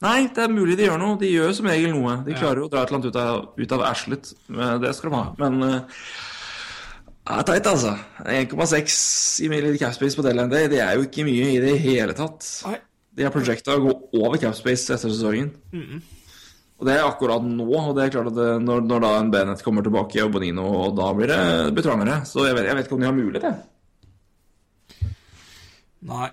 Nei, 0.00 0.30
det 0.32 0.42
er 0.46 0.52
mulig 0.52 0.78
de 0.80 0.86
gjør 0.86 1.00
noe. 1.00 1.18
De 1.20 1.28
gjør 1.28 1.50
som 1.56 1.66
regel 1.68 1.92
noe. 1.92 2.18
De 2.24 2.32
klarer 2.36 2.62
jo 2.62 2.68
å 2.68 2.72
dra 2.72 2.82
et 2.82 2.88
eller 2.88 2.98
annet 3.00 3.10
ut 3.10 3.18
av, 3.20 3.40
ut 3.60 3.72
av 3.76 3.82
Ashlet. 3.90 4.30
Men 4.48 4.80
Det 4.80 4.94
skal 4.96 5.10
de 5.12 5.18
ha. 5.18 5.24
Men 5.42 5.58
uh, 5.60 6.04
det 7.30 7.34
er 7.36 7.48
teit, 7.50 7.68
altså. 7.68 7.92
1,6 8.24 8.94
i 9.44 9.74
capspace 9.82 10.16
på 10.16 10.24
deadline 10.24 10.50
day, 10.52 10.70
det 10.72 10.80
er 10.80 10.96
jo 10.96 11.04
ikke 11.04 11.26
mye 11.28 11.50
i 11.52 11.60
det 11.62 11.74
hele 11.84 12.16
tatt. 12.16 12.48
De 13.12 13.26
har 13.26 13.34
projecta 13.34 13.76
å 13.76 13.84
gå 13.84 13.92
over 14.22 14.40
capspace 14.40 14.88
etter 14.96 15.12
sesongen. 15.12 15.52
Og 16.80 16.88
det 16.88 16.94
er 16.96 17.04
akkurat 17.04 17.44
nå, 17.44 17.68
og 17.68 17.92
det 17.98 18.06
er 18.06 18.12
klart 18.16 18.30
at 18.32 18.38
det, 18.40 18.48
når, 18.64 18.80
når 18.88 19.02
da 19.04 19.12
en 19.20 19.30
Bennett 19.34 19.62
kommer 19.66 19.84
tilbake 19.84 20.24
og 20.24 20.32
Bonino, 20.32 20.64
og 20.80 20.96
da 20.96 21.10
blir 21.12 21.28
det 21.28 21.74
betrangere. 21.76 22.22
Så 22.24 22.46
jeg 22.48 22.56
vet, 22.56 22.70
jeg 22.70 22.78
vet 22.78 22.88
ikke 22.88 22.96
om 22.96 23.04
de 23.04 23.10
har 23.10 23.18
mulighet, 23.18 23.50
jeg. 23.50 25.10
Nei. 26.08 26.30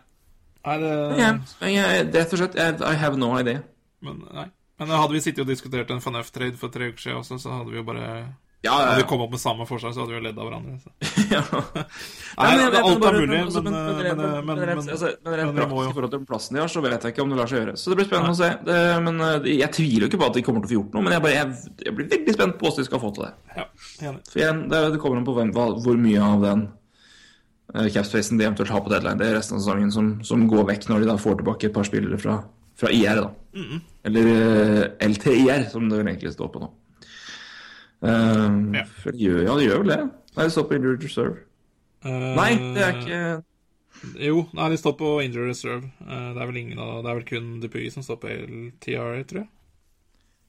Nei, 0.66 0.78
det 0.82 0.92
Jeg, 1.22 1.40
jeg, 1.74 2.08
rett 2.16 2.34
og 2.34 2.42
slett, 2.44 2.58
I 2.82 2.96
have 3.02 3.18
no 3.20 3.34
idea. 3.40 3.62
Men, 4.02 4.24
nei. 4.34 4.50
Men 4.78 4.92
hadde 4.94 5.16
vi 5.16 5.22
sittet 5.26 5.42
og 5.42 5.48
diskutert 5.50 5.90
en 5.94 6.02
FNF-trade 6.04 6.58
for 6.60 6.70
tre 6.74 6.92
uker 6.92 7.02
siden 7.02 7.22
også, 7.24 7.40
så 7.42 7.56
hadde 7.60 7.72
vi 7.74 7.80
jo 7.80 7.86
bare 7.88 8.04
Ja, 8.66 8.74
ja, 8.74 8.76
ja, 8.92 8.94
vi 8.98 9.04
kommet 9.10 9.28
opp 9.28 9.34
med 9.34 9.42
samme 9.42 9.66
forslag, 9.70 9.94
så 9.94 10.02
hadde 10.04 10.14
vi 10.14 10.18
jo 10.18 10.24
ledd 10.26 10.38
av 10.42 10.48
hverandre. 10.50 10.76
Så. 10.82 10.90
ja. 11.36 11.42
Nei, 12.38 12.48
men 12.58 12.72
det, 12.74 12.82
alt 12.82 13.06
er 13.06 13.18
mulig, 13.18 13.40
men, 13.64 14.62
rent- 14.66 14.92
altså, 14.94 15.12
men 15.24 15.36
rent 15.40 15.54
praktisk 15.58 15.92
i 15.92 15.96
forhold 15.98 16.14
til 16.14 16.24
plassen 16.30 16.58
de 16.58 16.62
har, 16.64 16.72
så 16.74 16.82
vet 16.86 16.98
jeg 17.06 17.14
ikke 17.16 17.26
om 17.26 17.34
det 17.34 17.38
lar 17.40 17.52
seg 17.52 17.62
gjøre. 17.62 17.76
Så 17.78 17.94
det 17.94 17.98
blir 18.02 18.10
spennende 18.10 18.34
å 18.34 18.40
se. 18.42 18.50
Det, 18.68 18.80
men 19.06 19.22
eh, 19.30 19.50
jeg 19.62 19.72
tviler 19.78 20.06
jo 20.06 20.10
ikke 20.12 20.22
på 20.24 20.30
at 20.30 20.38
de 20.40 20.44
kommer 20.50 20.66
til 20.66 20.68
å 20.68 20.74
få 20.74 20.78
gjort 20.80 20.98
noe, 20.98 21.06
men 21.08 21.16
jeg, 21.18 21.26
bare, 21.28 21.38
jeg, 21.38 21.78
jeg 21.86 21.98
blir 22.02 22.10
veldig 22.16 22.36
spent 22.38 22.58
på 22.58 22.68
hvordan 22.68 22.82
de 22.82 22.90
skal 22.90 23.04
få 23.06 23.14
til 23.18 23.28
det. 23.28 23.32
Ja, 23.62 23.68
enig. 24.10 24.26
For 24.34 24.44
igjen, 24.44 24.64
det, 24.74 24.84
det 24.94 25.02
kommer 25.06 25.22
an 25.22 25.30
på 25.30 25.38
hvem, 25.38 25.54
hvor 25.58 26.02
mye 26.06 26.22
av 26.34 26.46
den 26.50 26.66
uh, 26.68 26.76
capspacen 27.94 28.40
de 28.40 28.46
eventuelt 28.48 28.72
har 28.74 28.82
på 28.86 28.92
deadline. 28.94 29.20
Det 29.20 29.28
er 29.30 29.36
resten 29.38 29.58
av 29.58 29.64
sesongen 29.64 29.92
som, 29.94 30.12
som 30.26 30.46
går 30.50 30.66
vekk 30.72 30.88
når 30.90 31.04
de 31.04 31.10
da 31.12 31.18
får 31.22 31.40
tilbake 31.42 31.70
et 31.70 31.76
par 31.76 31.88
spillere 31.88 32.20
fra, 32.22 32.38
fra 32.80 32.92
IR. 32.94 33.22
da. 33.26 33.32
Eller 34.08 34.30
uh, 34.32 34.84
LTIR, 35.08 35.68
som 35.72 35.90
det 35.90 36.00
vel 36.02 36.12
egentlig 36.14 36.34
står 36.36 36.52
på 36.54 36.62
nå. 36.64 36.72
Um, 38.00 38.74
Ja. 38.78 38.84
for 39.02 39.16
ja, 39.18 39.54
det 39.58 39.66
gjør 39.66 39.80
vel 39.84 39.92
det. 39.96 40.00
Nei, 40.38 40.44
det 40.46 40.54
står 40.54 40.68
på 40.70 40.78
injured 40.78 41.04
reserve. 41.08 41.38
Uh, 42.06 42.34
Nei, 42.38 42.52
det 42.76 42.84
er 42.86 42.98
ikke 43.02 43.22
Jo, 44.22 44.44
nei, 44.54 44.68
de 44.70 44.78
står 44.78 44.94
på 45.00 45.08
Injured 45.26 45.50
reserve. 45.50 45.88
Uh, 46.06 46.28
det 46.36 46.42
er 46.44 46.50
vel 46.52 46.60
ingen 46.62 46.78
av 46.84 47.00
Det 47.02 47.10
er 47.10 47.16
vel 47.18 47.26
kun 47.26 47.48
Dupuy 47.64 47.88
som 47.90 48.04
står 48.06 48.20
på 48.22 48.30
LTIR, 48.30 49.24
tror 49.26 49.42
jeg. 49.42 49.50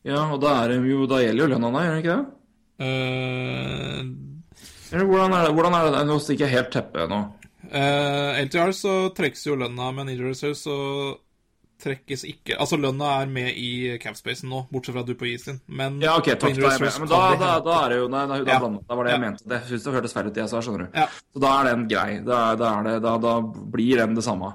Ja, 0.05 0.27
og 0.33 0.43
da, 0.45 0.53
er 0.67 0.77
jo, 0.85 1.07
da 1.09 1.23
gjelder 1.25 1.47
jo 1.47 1.49
lønna, 1.55 1.71
nei, 1.75 1.87
gjør 1.87 1.97
det 1.97 2.03
ikke 2.05 2.19
det? 2.19 2.35
Eh, 2.79 3.99
Eller 3.99 4.13
hvordan 4.91 5.33
er 5.37 5.47
det? 5.49 5.55
Hvordan 5.55 5.75
er 5.79 5.91
det? 5.93 6.03
Nå 6.09 6.19
stikker 6.23 6.47
jeg 6.49 6.55
helt 6.57 6.71
teppet 6.73 7.09
nå. 7.11 7.21
eh, 7.71 8.43
LTR 8.47 8.73
så 8.73 8.93
trekkes 9.17 9.47
jo 9.47 9.57
lønna, 9.61 9.91
men 9.95 10.09
reserve 10.23 10.55
så 10.57 10.77
trekkes 11.79 12.25
ikke 12.27 12.57
Altså, 12.59 12.75
lønna 12.81 13.21
er 13.23 13.29
med 13.31 13.53
i 13.55 13.99
capspacen 14.03 14.49
nå, 14.51 14.65
bortsett 14.73 14.97
fra 14.97 15.05
du 15.07 15.13
Dupuy 15.13 15.37
sin. 15.39 15.61
Men 15.69 16.01
Ja, 16.03 16.17
ok, 16.19 16.33
takk. 16.35 16.57
Da, 16.59 16.73
jeg 16.75 16.95
men 16.99 17.09
da, 17.09 17.21
da, 17.39 17.51
da 17.63 17.77
er 17.85 17.89
det 17.93 17.99
jo 18.01 18.09
da, 18.09 18.27
da, 18.27 18.39
Ja. 18.43 18.59
da 18.59 18.95
var 18.99 19.05
det 19.05 19.13
jeg 19.13 19.21
Ja. 19.21 19.25
mente. 19.29 19.45
Det 19.47 19.61
synes 19.69 19.85
det 19.85 19.93
hørtes 19.95 20.13
feil 20.17 20.27
ut, 20.27 20.35
det 20.35 20.43
jeg 20.43 20.49
sa, 20.51 20.59
skjønner 20.59 20.79
du. 20.87 20.99
Ja. 20.99 21.07
Så 21.35 21.39
da 21.45 21.53
er 21.61 21.65
den 21.71 21.87
grei. 21.89 22.19
Da, 22.25 22.41
det, 22.57 23.03
da, 23.03 23.41
blir 23.77 23.97
den 24.03 24.15
det 24.19 24.25
samme. 24.25 24.55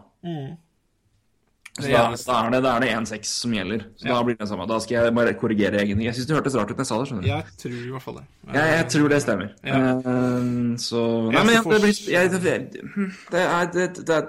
Så 1.73 1.89
da, 1.89 2.01
da 2.13 2.33
er 2.45 2.51
det, 2.53 2.57
da 2.61 2.71
er 2.77 2.83
det 2.83 2.89
1-6 2.93 3.29
som 3.41 3.53
gjelder. 3.55 3.79
Så 3.97 4.05
Ja. 4.05 4.13
da 4.13 4.23
blir 4.27 4.35
det 4.37 4.45
samme. 4.47 4.67
Da 4.69 4.75
skal 4.83 4.93
jeg 5.07 5.13
bare 5.17 5.31
korrigere 5.33 5.79
egen 5.81 6.01
Jeg 6.05 6.13
syns 6.13 6.27
det 6.29 6.35
hørtes 6.37 6.53
rart 6.59 6.69
ut 6.69 6.77
når 6.77 6.83
jeg 6.83 6.89
sa 6.91 6.97
det, 6.99 7.07
skjønner 7.09 7.23
du. 7.23 7.29
Jeg 7.31 7.45
tror 7.63 7.71
i 7.73 7.89
hvert 7.95 8.03
fall 8.03 8.17
det. 8.19 8.25
Jeg, 8.53 8.67
jeg 8.77 8.89
tror 8.93 9.09
det 9.09 9.21
stemmer. 9.23 9.47
Ja. 9.65 9.79
Eh, 9.97 10.77
så 10.83 11.01
Nei, 11.33 11.43
men 11.47 11.57
så 11.63 11.71
det 11.73 11.79
blir 11.81 12.11
jeg, 12.13 12.29
det, 12.29 12.41
det, 12.43 13.41
er, 13.41 13.65
det, 13.73 13.87
det, 14.05 14.19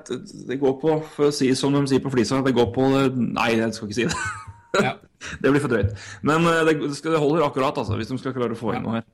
det 0.48 0.58
går 0.62 0.78
på, 0.80 0.94
for 1.18 1.28
å 1.28 1.34
si 1.36 1.50
som 1.54 1.76
de 1.76 1.82
sier 1.92 2.00
på 2.00 2.12
Flisa, 2.14 2.40
det 2.46 2.54
går 2.56 2.70
på 2.72 2.86
Nei, 3.12 3.50
jeg 3.58 3.74
skal 3.76 3.88
ikke 3.90 3.98
si 4.00 4.08
det. 4.08 4.22
Ja. 4.82 4.94
Det 5.40 5.48
blir 5.48 5.60
for 5.62 5.72
drøyt. 5.72 5.94
Men 6.20 6.44
eh, 6.48 6.64
det, 6.68 6.72
det, 6.82 6.96
skal, 6.98 7.14
det 7.14 7.20
holder 7.22 7.44
akkurat, 7.46 7.78
altså, 7.80 7.96
hvis 7.96 8.08
de 8.10 8.18
skal 8.20 8.34
klare 8.36 8.52
å 8.52 8.58
få 8.58 8.74
inn 8.74 8.82
noe 8.84 8.98
her. 8.98 9.04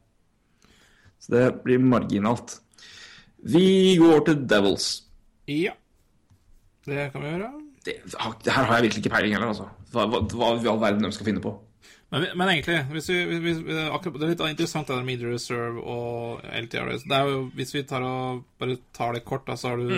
Så 1.23 1.35
det 1.35 1.43
blir 1.62 1.78
marginalt. 1.78 2.57
Vi 3.47 3.97
går 4.01 4.24
til 4.27 4.40
Devils. 4.51 4.89
ja. 5.47 5.74
Det 6.89 7.11
kan 7.12 7.23
vi 7.23 7.28
gjøre. 7.28 7.51
Det, 7.85 7.94
her 8.52 8.65
har 8.69 8.74
jeg 8.77 8.82
virkelig 8.90 9.02
ikke 9.05 9.15
peiling 9.16 9.32
heller, 9.36 9.48
altså. 9.55 9.69
Hva, 9.94 10.05
hva, 10.11 10.48
i 10.61 10.69
all 10.69 10.81
verden 10.82 11.02
de 11.07 11.12
skal 11.16 11.27
finne 11.31 11.40
på. 11.44 11.55
Men, 12.11 12.24
men 12.36 12.48
egentlig, 12.51 12.81
hvis 12.90 13.07
vi, 13.09 13.19
hvis, 13.44 13.61
akkurat, 13.94 14.16
det 14.19 14.27
er 14.27 14.32
litt 14.35 14.40
interessant 14.51 14.89
det 14.90 14.97
der 14.97 15.05
med 15.07 15.12
Media 15.15 15.31
Reserve 15.31 15.78
og 15.86 16.40
LTRS. 16.43 17.05
Det 17.09 17.15
er 17.16 17.28
jo, 17.31 17.44
hvis 17.55 17.73
vi 17.77 17.85
tar 17.86 18.02
og 18.05 18.40
bare 18.59 18.77
tar 18.97 19.15
det 19.15 19.23
kort, 19.24 19.47
da, 19.47 19.55
så 19.57 19.70
har 19.73 19.78
du 19.78 19.93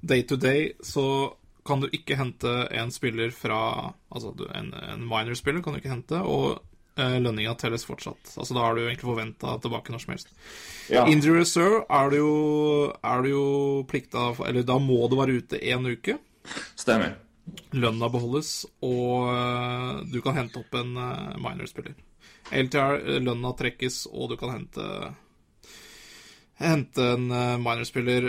day 0.00 0.22
to 0.24 0.38
day, 0.40 0.70
så 0.80 1.04
kan 1.68 1.82
du 1.84 1.90
ikke 1.92 2.16
hente 2.16 2.48
en 2.80 2.90
spiller 2.90 3.30
fra 3.36 3.92
Altså 4.10 4.32
en, 4.56 4.72
en 4.74 5.02
minor-spiller 5.06 5.60
kan 5.62 5.76
du 5.76 5.78
ikke 5.82 5.92
hente, 5.92 6.18
og 6.24 6.56
eh, 6.96 7.18
lønninga 7.22 7.52
telles 7.60 7.84
fortsatt. 7.86 8.32
Altså 8.40 8.56
Da 8.56 8.64
har 8.64 8.74
du 8.74 8.80
egentlig 8.86 9.06
forventa 9.06 9.52
tilbake 9.62 9.92
når 9.94 10.02
som 10.02 10.14
helst. 10.16 10.32
Ja. 10.90 11.04
Injury 11.06 11.44
reserve 11.44 11.84
er 11.92 12.10
du 12.10 12.16
jo, 12.16 12.32
er 13.04 13.22
du 13.22 13.28
jo 13.30 13.44
plikta 13.92 14.30
for- 14.34 14.48
Eller 14.50 14.64
da 14.66 14.80
må 14.82 15.04
du 15.12 15.14
være 15.20 15.36
ute 15.44 15.60
én 15.60 15.86
uke. 15.92 16.16
Stemmer. 16.78 17.16
Lønna 17.74 18.08
beholdes, 18.10 18.64
og 18.84 19.30
øh, 19.32 20.04
du 20.10 20.20
kan 20.24 20.36
hente 20.38 20.60
opp 20.60 20.76
en 20.78 20.94
øh, 20.96 21.34
minor-spiller. 21.42 21.96
LTR, 22.50 23.00
øh, 23.00 23.18
lønna 23.22 23.52
trekkes, 23.58 24.04
og 24.10 24.32
du 24.32 24.38
kan 24.40 24.56
hente 24.58 24.86
Hente 26.60 27.04
en 27.14 27.30
minor-spiller 27.64 28.26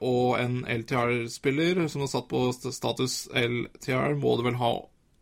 og 0.00 0.38
en 0.40 0.62
LTR-spiller 0.64 1.82
som 1.92 2.00
har 2.00 2.08
satt 2.08 2.24
på 2.30 2.46
status 2.56 3.16
LTR, 3.28 4.14
må 4.16 4.32
du 4.38 4.42
vel 4.46 4.56
ha 4.56 4.70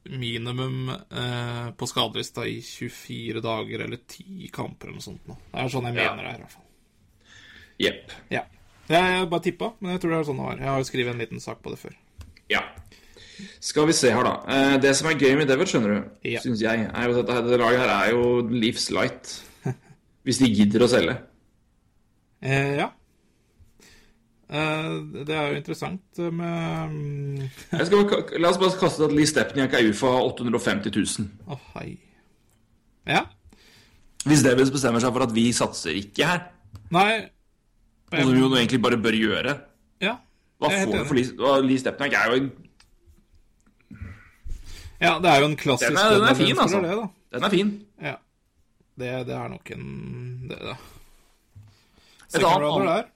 minimum 0.07 0.93
på 1.74 1.89
skadelista 1.90 2.44
i 2.47 2.61
24 2.62 3.43
dager 3.43 3.82
eller 3.89 3.98
10 3.98 4.47
kamper 4.55 4.93
eller 4.93 5.01
noe 5.01 5.09
sånt. 5.09 5.27
Nå. 5.27 5.40
Det 5.51 5.65
er 5.65 5.74
sånn 5.74 5.90
jeg 5.90 5.98
mener 5.98 6.23
det 6.23 6.31
er, 6.31 6.39
i 6.39 6.44
hvert 6.44 6.55
fall. 6.55 7.35
Jepp. 7.82 8.15
Ja. 8.36 8.44
Jeg 8.94 9.27
bare 9.35 9.47
tippa, 9.48 9.73
men 9.81 9.97
jeg 9.97 10.05
tror 10.05 10.15
det 10.15 10.20
er 10.20 10.31
sånn 10.31 10.39
det 10.44 10.47
var. 10.53 10.62
Jeg 10.62 10.70
har 10.70 10.78
jo 10.85 10.90
skrevet 10.93 11.16
en 11.16 11.27
liten 11.27 11.43
sak 11.43 11.66
på 11.66 11.74
det 11.74 11.82
før. 11.82 11.98
Ja. 12.52 12.62
Skal 13.60 13.86
vi 13.89 13.93
se 13.97 14.10
her, 14.14 14.24
da. 14.24 14.35
Eh, 14.48 14.77
Det 14.81 14.94
som 14.97 15.09
er 15.10 15.18
gøy 15.18 15.35
med 15.36 15.48
Devil, 15.51 15.66
skjønner 15.68 15.94
du, 15.94 16.10
Ja. 16.31 16.40
syns 16.40 16.60
jeg, 16.62 16.86
er 16.86 17.09
at 17.10 17.16
dette, 17.27 17.43
det 17.51 17.59
laget 17.60 17.81
her 17.82 17.89
er 17.97 18.10
jo 18.14 18.40
livs 18.48 18.90
light. 18.90 19.43
Hvis 20.24 20.39
de 20.39 20.48
gidder 20.55 20.85
å 20.86 20.89
selge. 20.89 21.16
Eh, 22.43 22.77
ja. 22.78 22.90
Eh, 24.48 24.90
det 25.27 25.35
er 25.35 25.48
jo 25.51 25.56
interessant 25.59 26.18
med 26.31 26.90
mm, 26.93 27.39
Jeg 27.73 27.86
skal, 27.89 28.10
la 28.39 28.51
oss 28.52 28.59
bare 28.62 28.78
kaste 28.78 29.02
at 29.09 29.14
Lee 29.16 29.27
Stepniak 29.27 29.73
er 29.74 29.89
UFA 29.90 30.12
850 30.28 30.93
000. 30.94 31.31
Å, 31.51 31.59
hei. 31.74 31.97
Ja. 33.10 33.24
Hvis 34.27 34.44
Devils 34.47 34.70
bestemmer 34.74 35.02
seg 35.02 35.12
for 35.14 35.27
at 35.27 35.35
vi 35.35 35.48
satser 35.55 35.98
ikke 35.98 36.27
her, 36.31 36.47
Nei 36.94 37.27
som 38.14 38.31
vi 38.31 38.39
jo 38.39 38.47
egentlig 38.55 38.78
bare 38.82 38.97
bør 39.02 39.16
gjøre 39.18 39.52
Ja. 40.01 40.12
Hva 40.59 40.70
får 40.73 40.93
du 40.93 41.05
for 41.05 41.15
Lee, 41.19 41.33
Lee 41.66 42.16
er 42.16 42.31
jo 42.31 42.39
en 42.41 42.53
ja, 45.01 45.19
det 45.20 45.28
er 45.28 45.43
jo 45.43 45.49
en 45.51 45.57
klassisk 45.61 45.91
Den 45.91 45.99
er, 46.01 46.15
den 46.15 46.28
er 46.31 46.35
fin, 46.39 46.59
altså. 46.59 46.81
Det. 46.81 47.09
Den 47.37 47.45
er 47.45 47.53
fin. 47.53 47.73
Ja. 48.03 48.15
Det, 48.97 49.11
det 49.28 49.35
er 49.37 49.49
nok 49.53 49.70
en 49.74 49.91
det, 50.49 50.57
da. 50.57 50.73
Et 50.73 52.33
Second 52.33 52.47
annet- 52.55 52.70
rounder 52.70 52.95
der. 52.95 53.12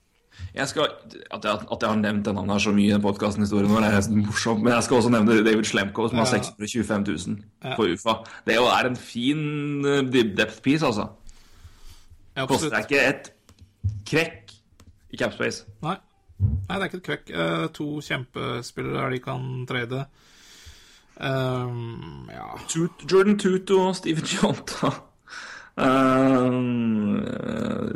Jeg 0.54 0.68
skal, 0.68 0.82
at, 1.30 1.44
jeg, 1.44 1.52
at 1.72 1.82
jeg 1.82 1.88
har 1.88 1.96
nevnt 1.96 2.26
denne 2.26 2.44
her 2.52 2.58
så 2.58 2.72
mye 2.72 2.88
i 2.88 2.92
den 2.92 3.02
podkasten 3.02 3.42
historien 3.44 3.70
vår, 3.70 3.84
er 3.86 3.96
nesten 3.96 4.22
morsomt. 4.24 4.62
Men 4.64 4.72
jeg 4.72 4.86
skal 4.86 4.96
også 4.96 5.10
nevne 5.12 5.36
David 5.46 5.64
Slemko, 5.68 6.08
som 6.08 6.18
har 6.18 6.28
625 6.30 7.04
000 7.62 7.76
på 7.76 7.86
UFA. 7.92 8.14
Det 8.46 8.54
er 8.54 8.58
jo 8.60 8.68
er 8.70 8.88
en 8.88 8.96
fin 8.96 9.42
eh, 9.86 10.00
depth 10.36 10.62
piece, 10.64 10.86
altså. 10.86 11.08
Ja, 12.36 12.46
Koster 12.46 12.72
deg 12.72 12.86
ikke 12.88 13.02
et 13.08 13.32
krekk 14.08 14.54
i 15.10 15.20
Capspace. 15.20 15.64
Nei. 15.82 15.96
Nei, 16.40 16.78
det 16.78 16.80
er 16.80 16.88
ikke 16.88 17.00
et 17.00 17.06
kvekk. 17.08 17.30
Uh, 17.34 17.66
to 17.76 17.86
kjempespillere 18.04 18.96
der 18.96 19.14
de 19.14 19.22
kan 19.24 19.46
trade. 19.68 20.04
Um, 21.20 22.30
ja 22.32 22.46
Jordan 23.04 23.36
Tutu 23.38 23.76
og 23.76 23.96
Steven 23.96 24.24
Jonta. 24.24 24.94
Eh, 25.80 26.52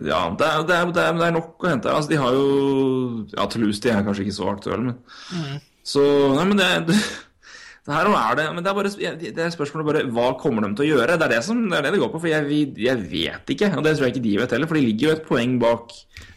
ja, 0.09 0.21
det 0.39 0.47
er, 0.47 0.63
det, 0.65 0.77
er, 0.77 0.93
det, 0.95 1.03
er, 1.03 1.17
det 1.19 1.27
er 1.27 1.35
nok 1.35 1.65
å 1.65 1.69
hente. 1.69 1.91
Altså, 1.93 2.11
de 2.13 2.21
har 2.23 2.33
jo 2.33 2.45
Ja, 3.35 3.45
Toulouse 3.51 3.83
de 3.83 3.91
er 3.93 4.05
kanskje 4.07 4.25
ikke 4.25 4.37
så 4.39 4.47
aktuelle, 4.55 4.95
men 4.95 5.59
Så 5.85 6.05
Nei, 6.39 6.47
men 6.49 6.63
det 6.63 6.97
her 7.93 8.09
er 8.09 8.37
det 8.39 8.45
Men 8.55 8.65
det 8.65 8.71
er 8.71 8.77
bare 8.79 8.91
det 9.21 9.45
er 9.45 9.51
spørsmålet 9.53 9.87
bare 9.87 10.03
Hva 10.09 10.31
kommer 10.41 10.65
de 10.65 10.71
til 10.73 10.87
å 10.87 10.91
gjøre? 10.95 11.19
Det 11.21 11.27
er 11.27 11.33
det, 11.35 11.41
som, 11.45 11.59
det, 11.69 11.77
er 11.77 11.85
det 11.85 11.93
det 11.93 12.01
går 12.01 12.13
på. 12.15 12.21
For 12.23 12.31
jeg, 12.31 12.69
jeg 12.81 13.03
vet 13.11 13.55
ikke, 13.55 13.69
og 13.77 13.85
det 13.85 13.93
tror 13.97 14.07
jeg 14.07 14.15
ikke 14.15 14.25
de 14.25 14.35
vet 14.41 14.55
heller. 14.57 14.71
For 14.71 14.79
de 14.79 14.85
ligger 14.87 15.11
jo 15.11 15.17
et 15.19 15.27
poeng 15.29 15.59
bak 15.61 15.93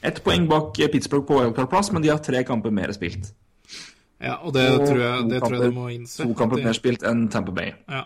Et 0.10 0.20
poeng 0.26 0.48
bak 0.52 0.82
Pittsburgh 0.92 1.28
på 1.28 1.40
wildcard-plass, 1.40 1.94
men 1.96 2.04
de 2.04 2.12
har 2.12 2.20
tre 2.24 2.44
kamper 2.48 2.74
mer 2.76 2.92
spilt. 2.96 3.32
Ja, 4.20 4.40
og 4.42 4.54
det 4.58 4.66
Og 4.74 4.84
tror 4.88 5.00
jeg, 5.00 5.26
det 5.30 5.40
kamper, 5.40 5.48
tror 5.48 5.64
jeg 5.64 5.72
de 5.72 5.78
må 5.78 5.88
innse. 5.94 6.24
To 6.26 6.36
kamper 6.36 6.64
mer 6.66 6.76
spilt 6.76 7.08
enn 7.08 7.28
Tamper 7.32 7.56
Bay. 7.56 7.74
Ja. 7.88 8.04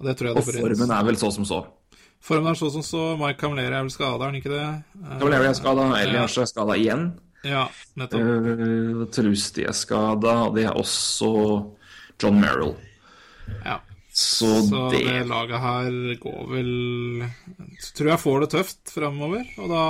Og 0.00 0.08
det 0.08 0.16
tror 0.18 0.30
jeg 0.30 0.36
Og 0.36 0.44
de 0.44 0.52
bør 0.52 0.68
formen 0.68 0.94
er 0.96 1.08
vel 1.08 1.20
så 1.20 1.32
som 1.32 1.48
så. 1.48 1.64
Formen 2.20 2.52
er 2.52 2.60
så 2.60 2.68
som 2.74 2.84
så. 2.84 3.02
Mike 3.16 3.40
Camleri 3.40 3.72
er 3.72 3.80
vel 3.80 3.92
skada, 3.94 4.20
er 4.20 4.28
han 4.28 4.38
ikke 4.40 4.52
det? 4.52 4.64
Eh, 5.00 5.36
er 5.40 5.52
skada, 5.56 5.90
Elias 6.02 6.36
er 6.36 6.48
skada 6.50 6.76
igjen. 6.76 7.10
Ja, 7.46 7.64
nettopp. 7.96 8.20
Uh, 8.20 9.04
Trusti 9.08 9.64
er 9.64 9.76
skada, 9.76 10.34
og 10.50 10.58
de 10.58 10.66
er 10.68 10.76
også 10.76 11.30
John 12.20 12.40
Merrill. 12.42 12.74
Ja. 13.64 13.80
Så, 14.12 14.48
Så 14.66 14.90
det, 14.90 15.04
det 15.06 15.26
laget 15.30 15.62
her 15.62 15.90
går 16.18 16.46
vel 16.50 16.70
Tror 17.94 18.08
jeg 18.10 18.18
får 18.18 18.40
det 18.42 18.48
tøft 18.56 18.90
fremover, 18.90 19.44
og 19.62 19.70
da 19.70 19.84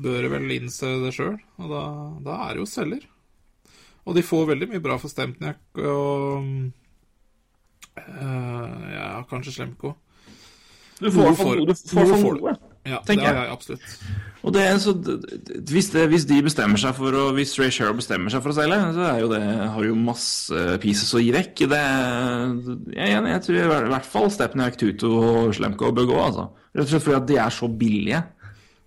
bør 0.00 0.22
det 0.24 0.30
vel 0.32 0.54
innse 0.54 0.88
det 1.04 1.12
sjøl. 1.14 1.36
Og 1.60 1.68
da, 1.68 1.82
da 2.24 2.38
er 2.46 2.56
det 2.56 2.62
jo 2.64 2.68
selger. 2.70 3.04
Og 4.08 4.16
de 4.16 4.24
får 4.24 4.48
veldig 4.54 4.70
mye 4.70 4.82
bra 4.82 4.96
for 4.98 5.12
Stempniak 5.12 5.60
og 5.84 6.48
uh, 8.00 8.86
Ja, 8.94 9.10
kanskje 9.30 9.58
Slemko. 9.58 9.94
Du 11.00 11.10
får 11.12 11.20
i 11.20 11.26
hvert 11.28 11.40
fall 11.40 12.40
noe. 12.40 12.56
Ja, 12.88 13.02
Tenker 13.04 13.26
det 13.26 13.28
har 13.28 13.34
jeg. 13.36 13.44
jeg 13.44 13.52
absolutt. 13.52 13.96
Og 14.40 14.54
det 14.56 14.62
er 14.64 14.78
så, 14.80 14.94
hvis, 15.68 15.90
det, 15.92 16.06
hvis 16.08 16.24
de 16.24 16.38
bestemmer 16.46 16.80
seg 16.80 16.94
for 16.96 17.12
å 17.12 17.26
Hvis 17.36 17.52
Ray 17.60 17.68
Sherrow 17.74 17.92
bestemmer 17.98 18.32
seg 18.32 18.40
for 18.40 18.54
å 18.54 18.56
seile, 18.56 18.78
så 18.96 19.04
er 19.10 19.18
jo 19.20 19.28
det, 19.28 19.40
har 19.74 19.84
jo 19.84 19.98
masse 20.00 20.62
pieces 20.80 21.12
å 21.12 21.20
gi 21.20 21.28
vekk. 21.36 21.66
Det, 21.74 21.82
jeg, 22.96 23.12
jeg, 23.12 23.26
jeg 23.34 23.44
tror 23.46 23.60
i 23.60 23.68
hvert 23.92 24.08
fall 24.08 24.30
Stepniak, 24.32 24.80
Tuto 24.80 25.12
og 25.20 25.54
Slemko 25.58 25.92
bør 25.96 26.08
gå, 26.08 26.18
altså. 26.24 26.46
Rett 26.72 26.86
og 26.86 26.92
slett 26.94 27.04
fordi 27.04 27.18
at 27.20 27.28
de 27.28 27.38
er 27.44 27.54
så 27.60 27.68
billige. 27.68 28.22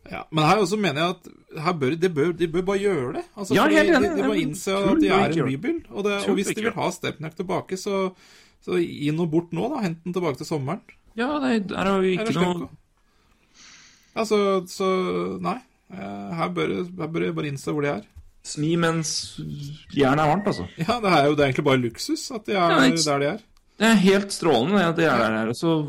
Ja, 0.10 0.26
men 0.36 0.46
her 0.50 0.60
også 0.66 0.78
mener 0.82 1.00
jeg 1.04 1.16
at 1.16 1.64
her 1.64 1.74
bør, 1.80 1.94
de, 2.02 2.10
bør, 2.18 2.34
de 2.38 2.48
bør 2.52 2.66
bare 2.74 2.82
gjøre 2.82 3.14
det. 3.20 3.26
Altså, 3.38 3.56
Ja, 3.56 3.70
fordi 3.70 3.94
de, 3.94 4.14
de 4.18 4.26
må 4.28 4.36
innse 4.42 4.74
at 4.74 5.00
de 5.06 5.10
er 5.14 5.30
en 5.38 5.48
rebuild. 5.54 5.86
Og, 5.94 6.02
det, 6.08 6.18
og 6.28 6.40
hvis 6.40 6.50
de 6.50 6.66
vil 6.66 6.76
ha 6.76 6.90
Stepniak 6.98 7.38
tilbake, 7.38 7.78
så, 7.80 8.08
så 8.66 8.82
gi 8.82 9.14
noe 9.16 9.30
bort 9.32 9.54
nå, 9.56 9.70
da. 9.70 9.84
Hent 9.86 10.02
den 10.04 10.18
tilbake 10.18 10.42
til 10.42 10.50
sommeren. 10.50 10.82
Ja, 11.14 11.36
det 11.44 11.60
er 11.78 11.92
jo 11.94 12.16
ikke 12.18 12.34
noe 12.42 12.72
Altså, 14.16 14.40
så 14.70 14.90
Nei. 15.42 15.58
Eh, 15.94 16.34
Her 16.38 16.50
bør, 16.54 16.74
her 17.00 17.08
bør 17.14 17.26
jeg 17.28 17.36
bare 17.38 17.50
innse 17.52 17.72
hvor 17.74 17.82
de 17.86 17.92
er. 17.96 18.04
Smi 18.44 18.74
mens 18.76 19.40
jernet 19.96 20.20
er 20.26 20.30
varmt, 20.34 20.48
altså. 20.52 20.66
Ja, 20.78 20.98
det 21.00 21.12
er 21.16 21.26
jo 21.30 21.36
det 21.38 21.44
er 21.46 21.50
egentlig 21.52 21.66
bare 21.70 21.80
luksus 21.82 22.26
at 22.36 22.46
de 22.46 22.56
er 22.58 22.74
Ja, 22.76 22.80
ikke- 22.90 23.06
der 23.06 23.20
de 23.20 23.26
er. 23.34 23.42
Det 23.80 23.88
er 23.90 23.96
helt 24.04 24.32
strålende 24.32 24.84
at 24.86 24.96
de 25.00 25.06
er 25.10 25.18
der 25.18 25.32
nede. 25.34 25.54
Så 25.58 25.88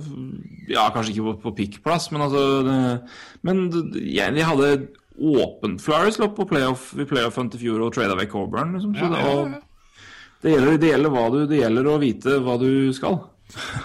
ja, 0.70 0.86
kanskje 0.90 1.10
ikke 1.12 1.26
på, 1.26 1.34
på 1.42 1.54
pickplass, 1.56 2.10
men 2.12 2.22
altså 2.22 2.44
det, 2.64 3.08
Men 3.42 3.66
ja, 4.08 4.30
de 4.30 4.40
hadde 4.46 4.88
åpent 5.20 5.80
Flyers 5.84 6.16
lå 6.18 6.30
på 6.34 6.46
playoff 6.48 6.94
i 6.98 7.04
playoffen 7.04 7.50
til 7.52 7.60
fjor 7.60 7.84
og 7.86 7.92
trada 7.94 8.16
vekk 8.18 8.34
Auburn, 8.34 8.72
Liksom, 8.74 8.94
så 8.96 9.04
Ja, 9.04 9.08
det, 9.10 9.24
og 9.28 9.52
det, 10.42 10.54
gjelder, 10.54 10.78
det, 10.78 10.88
gjelder 10.90 11.10
hva 11.14 11.26
du, 11.30 11.46
det 11.46 11.60
gjelder 11.60 11.86
å 11.92 11.98
vite 12.00 12.38
hva 12.42 12.56
du 12.58 12.92
skal, 12.96 13.20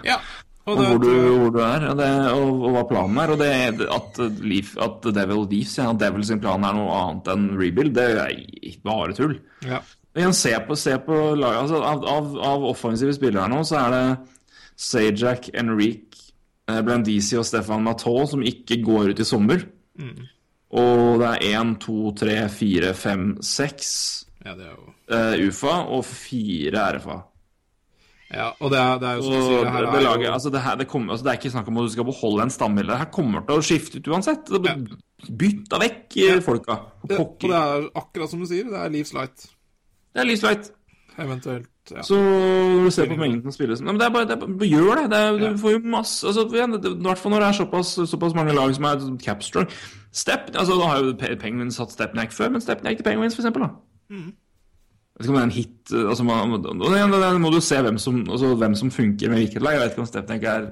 ja. 0.07 0.18
Og 0.70 0.80
hvor 0.80 1.00
du, 1.02 1.12
hvor 1.12 1.54
du 1.54 1.60
er, 1.66 1.86
det, 1.98 2.10
og, 2.34 2.64
og 2.68 2.76
hva 2.76 2.84
planen 2.90 3.22
er. 3.24 3.34
Og 3.34 3.41
det, 3.41 3.52
at, 3.96 4.20
Leaf, 4.44 4.76
at 4.82 5.08
Devil 5.16 5.46
Leaves, 5.46 5.78
ja, 5.80 5.90
at 5.94 6.02
Devil 6.02 6.26
sin 6.28 6.41
plan 6.44 6.66
er 6.68 6.76
noe 6.78 6.98
annet 6.98 7.32
enn 7.34 7.48
rebuild, 7.60 7.94
det 7.98 8.10
er 8.26 8.36
bare 8.86 9.16
tull. 9.18 9.40
ja. 9.68 9.82
Igjen, 10.18 10.34
se 10.34 10.52
på, 10.66 10.76
se 10.76 10.96
på. 11.06 11.16
Altså, 11.38 11.78
av, 11.86 12.02
av, 12.10 12.32
av 12.44 12.64
offensive 12.72 13.14
spillere 13.16 13.46
nå, 13.52 13.60
så 13.68 13.78
er 13.78 13.94
det 13.94 14.06
Sajak, 14.80 15.52
Enrique, 15.54 16.32
eh, 16.68 16.80
Blandisi 16.84 17.38
og 17.40 17.46
Stefan 17.48 17.86
Matau 17.86 18.24
som 18.28 18.41
ikke 18.44 18.80
går 18.84 19.14
ut 19.14 19.22
i 19.22 19.28
sommer. 19.28 19.68
Og 20.80 21.22
det 21.22 21.30
er 21.30 21.60
én, 21.60 21.76
to, 21.82 22.12
tre, 22.18 22.41
fire, 22.54 22.96
fem, 22.98 23.36
seks 23.46 23.91
ja, 24.46 24.54
jo 24.56 24.90
eh, 25.12 25.48
UFA 25.48 25.76
og 25.91 26.06
fire 26.08 26.86
RFA. 26.98 27.18
Ja, 28.30 28.51
og 28.60 28.69
det 28.69 28.77
er, 28.77 28.97
det 29.01 29.07
er 29.10 29.15
jo 29.18 29.23
som 29.26 29.34
Så 29.34 29.60
det 29.65 29.72
her 29.73 29.85
det, 29.85 30.01
laget, 30.06 30.26
jo 30.27 30.34
altså 30.35 30.49
det, 30.53 30.60
her, 30.61 30.76
det, 30.77 30.85
kommer, 30.88 31.14
altså 31.15 31.26
det 31.26 31.31
er 31.31 31.39
ikke 31.39 31.51
snakk 31.56 31.69
om 31.72 31.80
at 31.81 31.88
du 31.88 31.93
skal 31.95 32.06
beholde 32.06 32.43
en 32.45 32.51
stamme. 32.53 32.84
Det 32.85 32.97
her 32.99 33.07
kommer 33.14 33.45
til 33.47 33.61
å 33.61 33.64
skifte 33.65 34.01
ut 34.01 34.10
uansett. 34.14 34.51
Det, 34.53 34.76
Bytt 35.39 35.64
da 35.72 35.80
vekk 35.81 36.19
ja. 36.19 36.35
folka. 36.45 36.77
det, 37.10 37.18
Og 37.19 37.47
det 37.49 37.56
er 37.57 37.88
akkurat 37.97 38.31
som 38.31 38.43
du 38.43 38.47
sier, 38.49 38.69
det 38.69 38.77
er 38.77 38.93
Leaves 38.93 39.15
Light. 39.18 39.49
Det 40.14 40.22
er 40.22 40.30
livsveit. 40.30 40.72
Eventuelt. 41.19 41.69
Ja. 41.91 42.01
Så 42.06 42.15
når 42.15 42.84
du 42.85 42.91
ser 42.91 43.07
på 43.10 43.18
mengden 43.18 43.51
som 43.51 43.65
Nei, 43.65 43.91
men 43.91 43.99
det 43.99 44.06
er 44.06 44.11
bare, 44.14 44.27
det 44.30 44.35
er, 44.35 44.45
bare 44.45 44.68
Gjør 44.69 44.99
det! 44.99 45.06
det 45.11 45.18
er, 45.19 45.39
Du 45.53 45.57
får 45.57 45.72
jo 45.72 45.80
masse 45.89 46.27
altså, 46.27 46.43
I 46.45 46.68
hvert 47.01 47.18
fall 47.18 47.34
når 47.34 47.43
det 47.43 47.47
er 47.47 47.57
såpass, 47.57 47.93
såpass 48.11 48.35
mange 48.38 48.53
lag 48.53 48.76
som 48.76 48.85
er 48.85 49.01
capstrong. 49.23 49.68
Step, 50.11 50.51
altså, 50.53 50.77
da 50.80 50.91
har 50.91 51.01
jo 51.03 51.15
Penguins 51.41 51.80
hatt 51.81 51.91
Stepnack 51.91 52.31
før, 52.31 52.53
men 52.53 52.61
Stepnack 52.61 52.97
til 52.97 53.03
Penguins, 53.03 53.35
for 53.35 53.41
eksempel. 53.43 53.65
Da. 53.65 54.15
Mm. 54.15 54.31
Vet 55.20 55.28
ikke 55.28 55.34
om 55.34 55.36
det 55.36 55.41
er 55.41 55.50
en 55.50 55.58
hit 55.58 55.91
altså, 56.00 56.24
man, 56.24 56.54
det 56.64 57.41
må 57.44 57.50
du 57.52 57.60
se 57.60 57.80
hvem 57.84 57.98
som, 58.00 58.22
altså, 58.24 58.54
hvem 58.56 58.76
som 58.80 58.91
funker 58.91 59.32
med 59.32 59.41
hvilket 59.41 59.66
lag. 59.66 59.76
Jeg 59.76 59.82
vet 59.82 59.91
ikke 59.91 60.06
om 60.06 60.08
Stepnack 60.08 60.46
er 60.48 60.70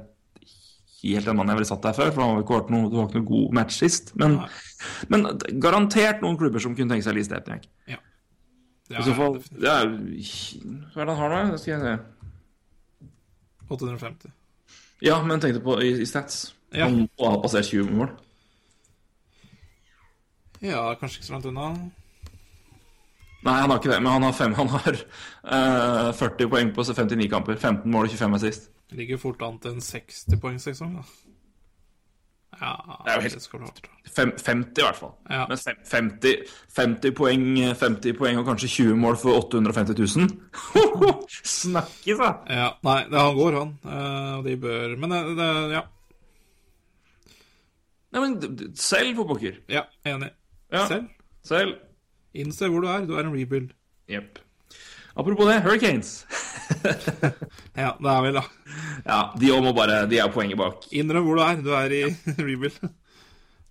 helt 1.01 1.27
den 1.27 1.35
mannen 1.35 1.51
jeg 1.51 1.59
ville 1.59 1.69
satt 1.69 1.83
der 1.83 1.95
før, 1.97 2.13
for 2.13 2.23
han 2.23 2.31
har 2.31 2.45
ikke 2.45 2.55
vært 2.55 2.71
noe, 2.73 2.87
det 2.87 2.97
var 2.97 3.09
ikke 3.09 3.19
noe 3.19 3.27
god 3.27 3.57
match 3.59 3.79
sist. 3.81 4.13
Men, 4.19 4.37
men 5.11 5.27
garantert 5.63 6.23
noen 6.23 6.39
klubber 6.39 6.63
som 6.63 6.77
kunne 6.77 6.95
tenke 6.95 7.05
seg 7.05 7.17
Lee 7.17 7.27
Stepnack. 7.27 7.67
Ja. 7.91 7.99
I 8.95 9.03
så 9.03 9.13
fall 9.17 9.35
det 9.51 9.67
er, 9.67 9.89
Hva 10.93 11.03
er 11.03 11.09
det 11.09 11.17
han 11.19 11.19
har, 11.19 11.33
nå? 11.35 11.41
Det 11.51 11.59
skal 11.59 11.73
jeg 11.73 11.83
se. 11.83 13.11
850. 13.67 14.31
Ja, 15.03 15.19
men 15.27 15.43
tenkte 15.43 15.59
på 15.61 15.75
i, 15.83 15.91
i 16.01 16.07
stats. 16.07 16.53
Ja. 16.71 16.87
Han 16.87 17.03
må 17.03 17.33
ha 17.33 17.41
passert 17.43 17.67
20 17.67 17.91
mål. 17.91 18.15
Ja, 20.63 20.87
kanskje 20.97 21.19
ikke 21.19 21.27
så 21.27 21.35
langt 21.35 21.51
unna. 21.51 21.73
Nei, 23.47 23.55
han 23.63 23.71
har 23.71 23.79
ikke 23.79 23.93
det, 23.93 24.01
men 24.03 24.11
han 24.11 24.25
har, 24.27 24.33
fem, 24.35 24.53
han 24.57 24.67
har 24.73 24.97
uh, 24.97 26.11
40 26.17 26.49
poeng 26.51 26.73
på 26.75 26.83
59 26.83 27.29
kamper. 27.31 27.55
15 27.61 27.91
mål 27.93 28.09
og 28.09 28.17
25 28.17 28.35
assist. 28.41 28.69
Ligger 28.91 29.17
fort 29.21 29.41
an 29.47 29.57
til 29.63 29.71
en 29.77 29.81
60-poengssesong, 29.83 30.97
da. 30.99 31.05
Ja, 32.57 32.71
Det 33.05 33.11
er 33.11 33.15
jo 33.15 33.21
helt- 33.21 33.75
det. 33.77 34.11
Fem, 34.15 34.31
50 34.39 34.81
i 34.81 34.85
hvert 34.87 34.95
fall. 34.97 35.11
Ja. 35.29 35.43
Men 35.47 35.57
50, 35.85 36.53
50, 36.73 37.11
poeng, 37.13 37.43
50 37.77 38.15
poeng 38.17 38.39
og 38.39 38.45
kanskje 38.47 38.69
20 38.71 38.95
mål 38.97 39.17
for 39.21 39.37
850 39.37 39.99
000. 40.17 40.31
Snakkes, 41.43 42.17
da! 42.17 42.31
Ja, 42.49 42.69
nei, 42.87 42.97
det, 43.11 43.19
han 43.19 43.37
går, 43.37 43.59
han. 43.59 43.75
Eh, 43.85 44.31
Og 44.39 44.47
de 44.47 44.55
bør 44.63 44.95
Men 44.97 45.13
det, 45.13 45.21
det 45.37 45.49
Ja. 45.75 45.83
Nei, 48.15 48.23
men 48.23 48.73
selv, 48.79 49.15
for 49.19 49.27
pokker. 49.35 49.59
ja 49.69 49.83
enig. 50.07 50.31
Ja. 50.71 50.87
Selv. 50.87 51.07
Selv. 51.43 51.75
Innse 52.37 52.69
hvor 52.69 52.83
du 52.83 52.87
er. 52.91 53.05
Du 53.09 53.15
er 53.17 53.25
en 53.25 53.33
rebuild. 53.33 53.71
Jepp. 54.11 54.39
Apropos 55.17 55.47
det, 55.49 55.61
Hurricanes. 55.65 56.11
Ja, 57.77 57.91
det 58.01 58.09
er 58.11 58.21
vel, 58.25 58.35
da. 58.37 58.41
Ja, 59.05 59.17
de 59.39 59.49
òg 59.53 59.61
må 59.63 59.71
bare 59.77 60.01
De 60.09 60.17
er 60.19 60.29
poenget 60.33 60.57
bak. 60.59 60.83
Innrøm 60.97 61.25
hvor 61.29 61.37
du 61.39 61.43
er. 61.45 61.59
Du 61.63 61.69
er 61.77 61.93
i 61.95 62.01
rebuild. 62.49 62.77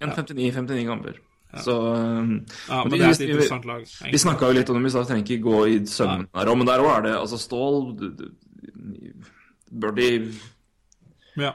En 0.02 0.12
59, 0.14 0.52
59 0.55 0.86
kamper. 0.88 1.18
Så 1.62 1.72
um, 1.76 2.32
Ja, 2.68 2.82
Men 2.84 2.90
men 2.90 2.98
det 2.98 3.06
er 3.06 3.10
et 3.14 3.20
vi- 3.20 3.28
interessant 3.30 3.64
lag. 3.68 3.84
Vi 3.84 3.93
egentlig. 4.05 4.20
snakka 4.24 4.48
jo 4.51 4.56
litt 4.59 4.70
om 4.72 4.76
det, 4.76 4.84
vi 4.93 4.98
vi 4.98 5.05
trenger 5.09 5.24
ikke 5.26 5.44
gå 5.47 5.60
i 5.72 5.76
søvnen 5.88 6.26
der 6.34 6.51
òg, 6.52 6.59
men 6.60 6.66
der 6.68 6.82
òg 6.84 6.90
er 6.98 7.02
det 7.06 7.14
altså 7.16 7.38
Stål 7.40 7.78
d- 7.97 8.10
d- 8.18 8.32
Bør 9.72 9.94
de 9.97 10.09
Ja. 11.40 11.52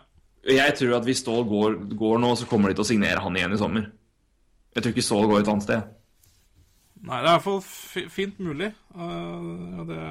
Jeg 0.47 0.73
tror 0.79 0.95
at 0.97 1.05
hvis 1.05 1.21
Stål 1.21 1.43
går, 1.49 1.75
går 1.97 2.17
nå, 2.23 2.31
så 2.39 2.47
kommer 2.49 2.69
de 2.71 2.75
til 2.79 2.85
å 2.85 2.89
signere 2.89 3.21
han 3.21 3.35
igjen 3.37 3.53
i 3.53 3.59
sommer. 3.61 3.89
Jeg 4.75 4.83
tror 4.83 4.93
ikke 4.95 5.05
Stål 5.05 5.27
går 5.29 5.43
et 5.43 5.51
annet 5.53 5.63
sted. 5.67 5.83
Nei, 7.01 7.17
det 7.17 7.25
er 7.25 7.31
i 7.31 7.37
hvert 7.39 7.45
fall 7.47 8.09
fint 8.13 8.41
mulig. 8.43 8.67
Uh, 8.93 9.81
det 9.89 10.01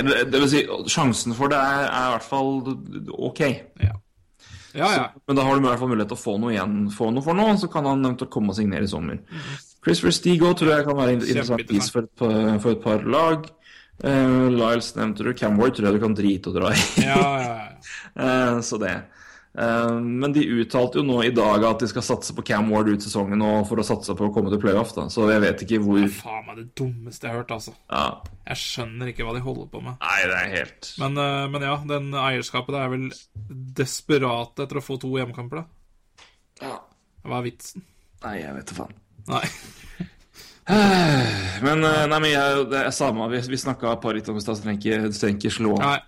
Eller, 0.00 0.24
Det 0.26 0.40
vil 0.42 0.48
si, 0.50 0.62
sjansen 0.90 1.36
for 1.38 1.52
det 1.52 1.60
er, 1.60 1.84
er 1.86 2.08
i 2.08 2.14
hvert 2.16 2.26
fall 2.26 2.56
ok. 3.30 3.42
Ja. 3.84 3.94
Ja, 4.72 4.88
ja. 4.96 5.04
Men 5.28 5.36
da 5.36 5.44
har 5.44 5.54
du 5.54 5.66
i 5.66 5.68
hvert 5.68 5.80
fall 5.82 5.90
mulighet 5.92 6.10
til 6.10 6.18
å 6.18 6.22
få 6.22 6.38
noe 6.40 6.54
igjen, 6.54 6.76
få 6.90 7.10
noe 7.12 7.24
for 7.24 7.36
noe, 7.36 7.54
så 7.60 7.68
kan 7.70 7.86
han 7.86 8.00
eventuelt 8.06 8.32
komme 8.32 8.54
og 8.54 8.56
signere 8.56 8.88
i 8.88 8.90
sommer. 8.90 9.20
Chris 9.84 10.00
Verstigo 10.02 10.54
tror 10.56 10.72
jeg 10.72 10.86
kan 10.86 10.96
være 10.96 11.16
en 11.18 11.26
interessant 11.26 11.66
pris 11.68 11.90
for 11.92 12.08
for 12.16 12.70
et 12.72 12.82
par 12.82 13.04
lag. 13.04 13.50
Uh, 14.02 14.48
Lyles 14.50 14.94
nevnte 14.96 15.22
du. 15.22 15.30
Cam 15.38 15.60
Ward 15.60 15.76
tror 15.76 15.90
jeg 15.90 16.00
du 16.00 16.02
kan 16.02 16.16
drite 16.18 16.50
og 16.50 16.56
dra 16.58 16.72
i. 16.74 16.80
Ja, 17.04 17.20
ja, 17.20 17.52
ja. 17.60 17.68
Eh, 18.12 18.58
så 18.60 18.76
det. 18.76 18.92
Eh, 19.52 19.94
men 20.00 20.32
de 20.32 20.46
uttalte 20.48 20.96
jo 20.96 21.04
nå 21.04 21.18
i 21.26 21.32
dag 21.36 21.64
at 21.68 21.82
de 21.82 21.88
skal 21.90 22.04
satse 22.06 22.32
på 22.32 22.44
Cam 22.48 22.70
Ward 22.72 22.88
ut 22.88 23.04
sesongen 23.04 23.42
og 23.44 23.66
for 23.68 23.82
å 23.82 23.84
satse 23.84 24.14
på 24.16 24.28
å 24.28 24.32
komme 24.32 24.48
til 24.52 24.62
playoff. 24.62 24.94
da 24.96 25.04
Så 25.12 25.26
jeg 25.28 25.42
vet 25.44 25.64
ikke 25.66 25.80
hvor 25.84 26.00
Det 26.00 26.08
Faen 26.16 26.46
meg 26.46 26.56
det 26.62 26.66
dummeste 26.78 27.28
jeg 27.28 27.34
har 27.34 27.42
hørt, 27.42 27.52
altså. 27.58 27.74
ja. 27.92 28.06
Jeg 28.48 28.60
skjønner 28.62 29.12
ikke 29.12 29.26
hva 29.28 29.34
de 29.36 29.44
holder 29.44 29.68
på 29.74 29.82
med. 29.84 30.00
Nei, 30.00 30.16
det 30.30 30.38
er 30.40 30.50
helt 30.56 30.88
Men, 31.02 31.20
eh, 31.20 31.44
men 31.52 31.66
ja, 31.68 31.76
den 31.92 32.08
eierskapet 32.16 32.72
der 32.74 32.86
er 32.86 32.94
vel 32.94 33.06
desperate 33.82 34.64
etter 34.64 34.80
å 34.80 34.84
få 34.84 34.96
to 35.02 35.12
hjemmekamper, 35.18 35.62
da. 35.62 36.26
ja. 36.64 36.78
Hva 37.22 37.38
er 37.38 37.44
vitsen? 37.46 37.84
Nei, 38.24 38.38
jeg 38.40 38.54
vet 38.56 38.72
da 38.72 38.80
faen. 38.80 38.96
Nei. 39.28 39.44
Men, 41.62 41.82
eh, 41.84 42.04
nei, 42.10 42.18
men 42.22 42.30
jeg, 42.30 42.64
det 42.70 42.80
er 42.86 42.94
samme, 42.94 43.26
vi, 43.32 43.40
vi 43.50 43.58
snakka 43.58 43.96
et 43.96 44.02
par 44.02 44.14
litt 44.14 44.28
om 44.30 44.38
så 44.42 44.54
trenger 44.58 45.10
ikke- 45.10 45.50
slå 45.50 45.76
Nei. 45.78 45.98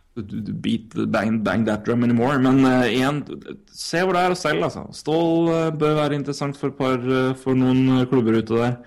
beat, 0.62 0.94
bang, 1.10 1.42
bang 1.42 1.64
that 1.66 1.84
drum 1.84 2.04
anymore. 2.04 2.38
Men 2.38 2.64
uh, 2.64 2.86
igjen, 2.86 3.22
se 3.70 4.02
hvor 4.02 4.14
det 4.14 4.22
er 4.22 4.34
å 4.34 4.38
selge, 4.38 4.68
altså. 4.68 4.84
Stål 4.94 5.50
uh, 5.50 5.70
bør 5.74 5.96
være 5.98 6.18
interessant 6.20 6.58
for, 6.58 6.70
par, 6.70 7.02
uh, 7.02 7.34
for 7.34 7.58
noen 7.58 8.06
klubber 8.10 8.38
ute 8.38 8.54
der. 8.54 8.78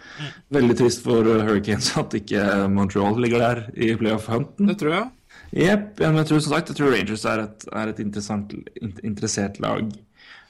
Veldig 0.55 0.77
trist 0.79 1.03
for 1.03 1.27
Hurricanes 1.27 1.91
at 1.99 2.15
ikke 2.15 2.47
Montreal 2.71 3.19
ligger 3.19 3.43
der 3.43 3.63
i 3.75 3.91
playoff-hunten. 3.99 4.71
Det 4.71 4.79
tror 4.79 4.95
jeg. 4.95 5.07
Jepp, 5.55 5.99
men 6.03 6.19
jeg 6.19 6.27
tror 6.27 6.41
som 6.43 6.53
sagt 6.53 6.71
jeg 6.71 6.79
tror 6.79 6.91
Rangers 6.91 7.23
er 7.27 7.43
et, 7.45 7.67
er 7.71 7.91
et 7.91 7.99
interessant, 8.03 8.55
interessert 9.07 9.59
lag. 9.63 9.91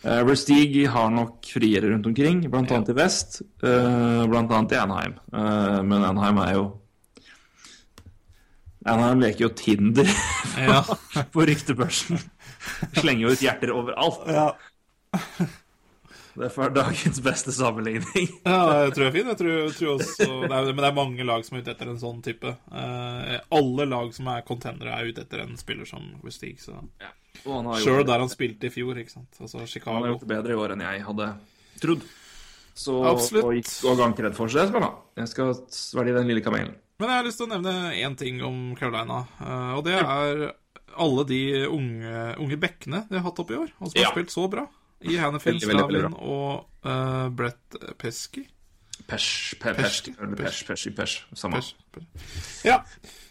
Uh, 0.07 0.21
Versteeg 0.23 0.77
har 0.93 1.09
nok 1.11 1.43
friere 1.51 1.89
rundt 1.91 2.05
omkring, 2.07 2.45
annet 2.71 2.93
i 2.93 2.95
vest. 2.95 3.41
eh, 3.63 4.23
annet 4.23 4.71
i 4.71 4.79
Anaheim. 4.79 5.17
Eh, 5.33 5.81
men 5.83 6.05
Anaheim 6.07 6.37
er 6.45 6.53
jo 6.55 6.65
Anaheim 8.87 9.19
leker 9.19 9.47
jo 9.47 9.49
Tinder 9.57 10.07
Ja. 10.69 10.79
på 11.33 11.43
ryktebørsen. 11.49 12.21
Slenger 12.95 13.25
jo 13.27 13.33
ut 13.35 13.43
hjerter 13.43 13.73
overalt. 13.75 14.23
Derfor 16.37 16.67
er 16.67 16.73
dagens 16.75 17.19
beste 17.25 17.51
sammenligning. 17.55 18.27
Ja, 18.45 18.85
jeg 18.85 18.93
tror 18.93 19.07
jeg 19.07 19.09
er 19.09 19.15
fin. 19.17 19.29
Jeg 19.33 19.39
tror, 19.39 19.53
jeg 19.65 19.75
tror 19.75 19.93
også, 19.95 20.27
det 20.45 20.51
er, 20.53 20.67
men 20.69 20.83
det 20.83 20.89
er 20.91 20.97
mange 20.99 21.25
lag 21.27 21.43
som 21.47 21.57
er 21.57 21.63
ute 21.65 21.73
etter 21.73 21.89
en 21.91 21.99
sånn 22.01 22.19
type. 22.25 22.51
Eh, 22.69 23.37
alle 23.57 23.87
lag 23.89 24.11
som 24.15 24.29
er 24.31 24.45
contendere, 24.47 24.93
er 25.01 25.09
ute 25.09 25.25
etter 25.25 25.41
en 25.43 25.57
spiller 25.59 25.89
som 25.89 26.05
Westig. 26.23 26.53
Så. 26.61 26.77
Sjøl 27.45 28.05
der 28.07 28.19
han 28.23 28.29
spilte 28.31 28.67
i 28.69 28.73
fjor, 28.73 28.97
ikke 29.01 29.13
sant. 29.13 29.37
Altså 29.41 29.61
han 29.61 30.01
har 30.03 30.11
gjort 30.13 30.23
det 30.25 30.31
bedre 30.31 30.55
i 30.55 30.59
år 30.59 30.73
enn 30.75 30.81
jeg 30.85 31.03
hadde 31.07 31.27
trodd. 31.81 32.05
Så 32.77 32.93
Absolutt. 33.09 33.43
og 33.47 33.55
ikke 33.57 33.87
gå 33.87 33.95
gankred 33.97 34.35
for 34.37 34.47
seg, 34.53 34.69
ha. 34.77 34.89
Jeg 35.17 35.27
skal 35.31 35.55
svelge 35.73 36.13
den 36.13 36.27
lille 36.29 36.43
kamelen. 36.45 36.75
Men 36.99 37.09
jeg 37.09 37.17
har 37.17 37.25
lyst 37.25 37.37
til 37.41 37.47
å 37.47 37.53
nevne 37.55 37.73
én 37.97 38.15
ting 38.17 38.41
om 38.45 38.75
Carolina, 38.77 39.23
eh, 39.41 39.71
og 39.77 39.83
det 39.85 39.95
er 39.97 40.43
alle 40.97 41.23
de 41.29 41.39
unge, 41.69 42.35
unge 42.41 42.57
bekkene 42.57 43.03
de 43.09 43.17
har 43.19 43.25
hatt 43.25 43.39
opp 43.41 43.51
i 43.53 43.57
år, 43.57 43.71
og 43.79 43.91
som 43.91 43.99
Ja. 44.01 44.07
har 44.09 44.13
spilt 44.17 44.33
så 44.33 44.47
bra. 44.49 44.67
I 45.01 45.15
Hannefield, 45.21 45.61
Slavin 45.61 46.13
og 46.17 46.65
uh, 46.83 47.29
Brett 47.29 47.75
Pesky. 48.01 48.47
Pesh, 49.07 49.53
pe- 49.61 49.75
pesh, 49.77 50.07
pesh, 50.35 50.63
pesh, 50.65 50.87
pesh, 50.97 51.17
samme. 51.37 51.61
Ja, 52.65 52.79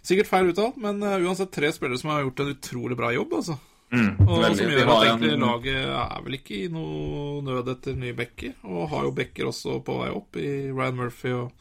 sikkert 0.06 0.28
feil 0.30 0.52
uttalt, 0.52 0.76
men 0.78 1.02
eh, 1.02 1.18
uansett 1.26 1.50
tre 1.52 1.72
spillere 1.74 1.98
som 1.98 2.10
har 2.14 2.22
gjort 2.22 2.40
en 2.44 2.52
utrolig 2.54 2.96
bra 2.96 3.10
jobb, 3.12 3.34
altså. 3.40 3.58
Mm, 3.92 4.16
Og 4.28 4.40
veldig. 4.42 4.56
som 4.58 4.70
gjør 4.72 4.84
har 4.86 4.96
at 4.96 5.06
en- 5.06 5.22
egentlig 5.22 5.40
laget 5.40 5.84
er 5.86 6.22
vel 6.24 6.34
ikke 6.40 6.56
i 6.64 6.68
noe 6.68 7.42
nød 7.46 7.68
etter 7.70 7.94
nye 7.96 8.12
backer, 8.18 8.54
og 8.64 8.88
har 8.90 9.04
jo 9.04 9.12
backer 9.12 9.44
også 9.46 9.76
på 9.84 9.98
vei 10.02 10.08
opp 10.10 10.36
i 10.36 10.48
Ryan 10.72 10.96
Murphy 10.96 11.30
og 11.32 11.52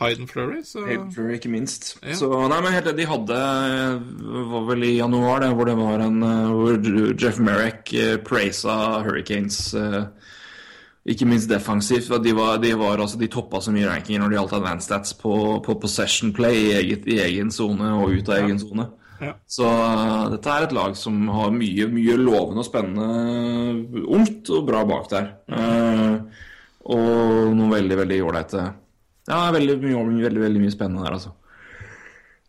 Hayden 0.00 0.26
Flurry, 0.26 0.62
så 0.64 0.80
Flurry, 1.12 1.34
ikke 1.36 1.50
minst. 1.52 1.98
Ja. 2.02 2.14
Så 2.16 2.30
nei, 2.48 2.60
men 2.64 2.72
helt 2.72 2.96
De 2.96 3.04
hadde 3.04 3.36
var 4.50 4.64
vel 4.70 4.84
i 4.88 4.94
januar, 4.96 5.40
det, 5.44 5.50
hvor 5.54 5.66
det 5.68 5.76
var 5.76 6.00
en 6.00 6.22
eh, 6.22 6.48
Hvor 6.48 7.18
Jeff 7.20 7.38
Merrick 7.38 7.92
uh, 7.92 8.16
praisa 8.24 9.02
Hurricanes 9.04 9.74
eh, 9.74 10.04
ikke 11.06 11.26
minst 11.28 11.48
defensivt. 11.50 12.08
De, 12.24 12.32
var, 12.32 12.56
de, 12.58 12.72
var, 12.78 12.96
altså, 12.98 13.18
de 13.20 13.28
toppa 13.28 13.60
så 13.60 13.72
mye 13.72 13.88
rankinger 13.88 14.20
når 14.20 14.28
det 14.30 14.38
gjaldt 14.38 14.56
advanced 14.58 14.88
stats 14.88 15.12
på, 15.20 15.34
på 15.64 15.76
possession 15.80 16.32
play 16.32 16.56
i, 16.70 16.72
eget, 16.80 17.06
i 17.06 17.18
egen 17.20 17.50
sone 17.52 17.92
og 18.00 18.12
ut 18.16 18.28
av 18.28 18.40
egen 18.44 18.58
sone. 18.60 18.88
Ja. 19.20 19.34
Så 19.50 19.66
eh, 19.68 20.28
dette 20.32 20.52
er 20.54 20.64
et 20.66 20.72
lag 20.76 20.94
som 20.96 21.16
har 21.28 21.50
mye, 21.52 21.86
mye 21.92 22.14
lovende 22.16 22.62
og 22.62 22.68
spennende 22.68 24.04
ungt 24.16 24.48
og 24.56 24.64
bra 24.68 24.80
bak 24.88 25.10
der. 25.12 25.26
Eh, 25.52 26.14
og 26.90 27.50
noen 27.52 27.74
veldig, 27.74 27.98
veldig 28.00 28.20
ålreite 28.24 28.62
Ja, 29.28 29.42
veldig 29.54 29.76
mye, 29.82 30.04
veldig, 30.24 30.40
veldig 30.46 30.62
mye 30.64 30.72
spennende 30.72 31.04
der, 31.04 31.18
altså. 31.18 31.34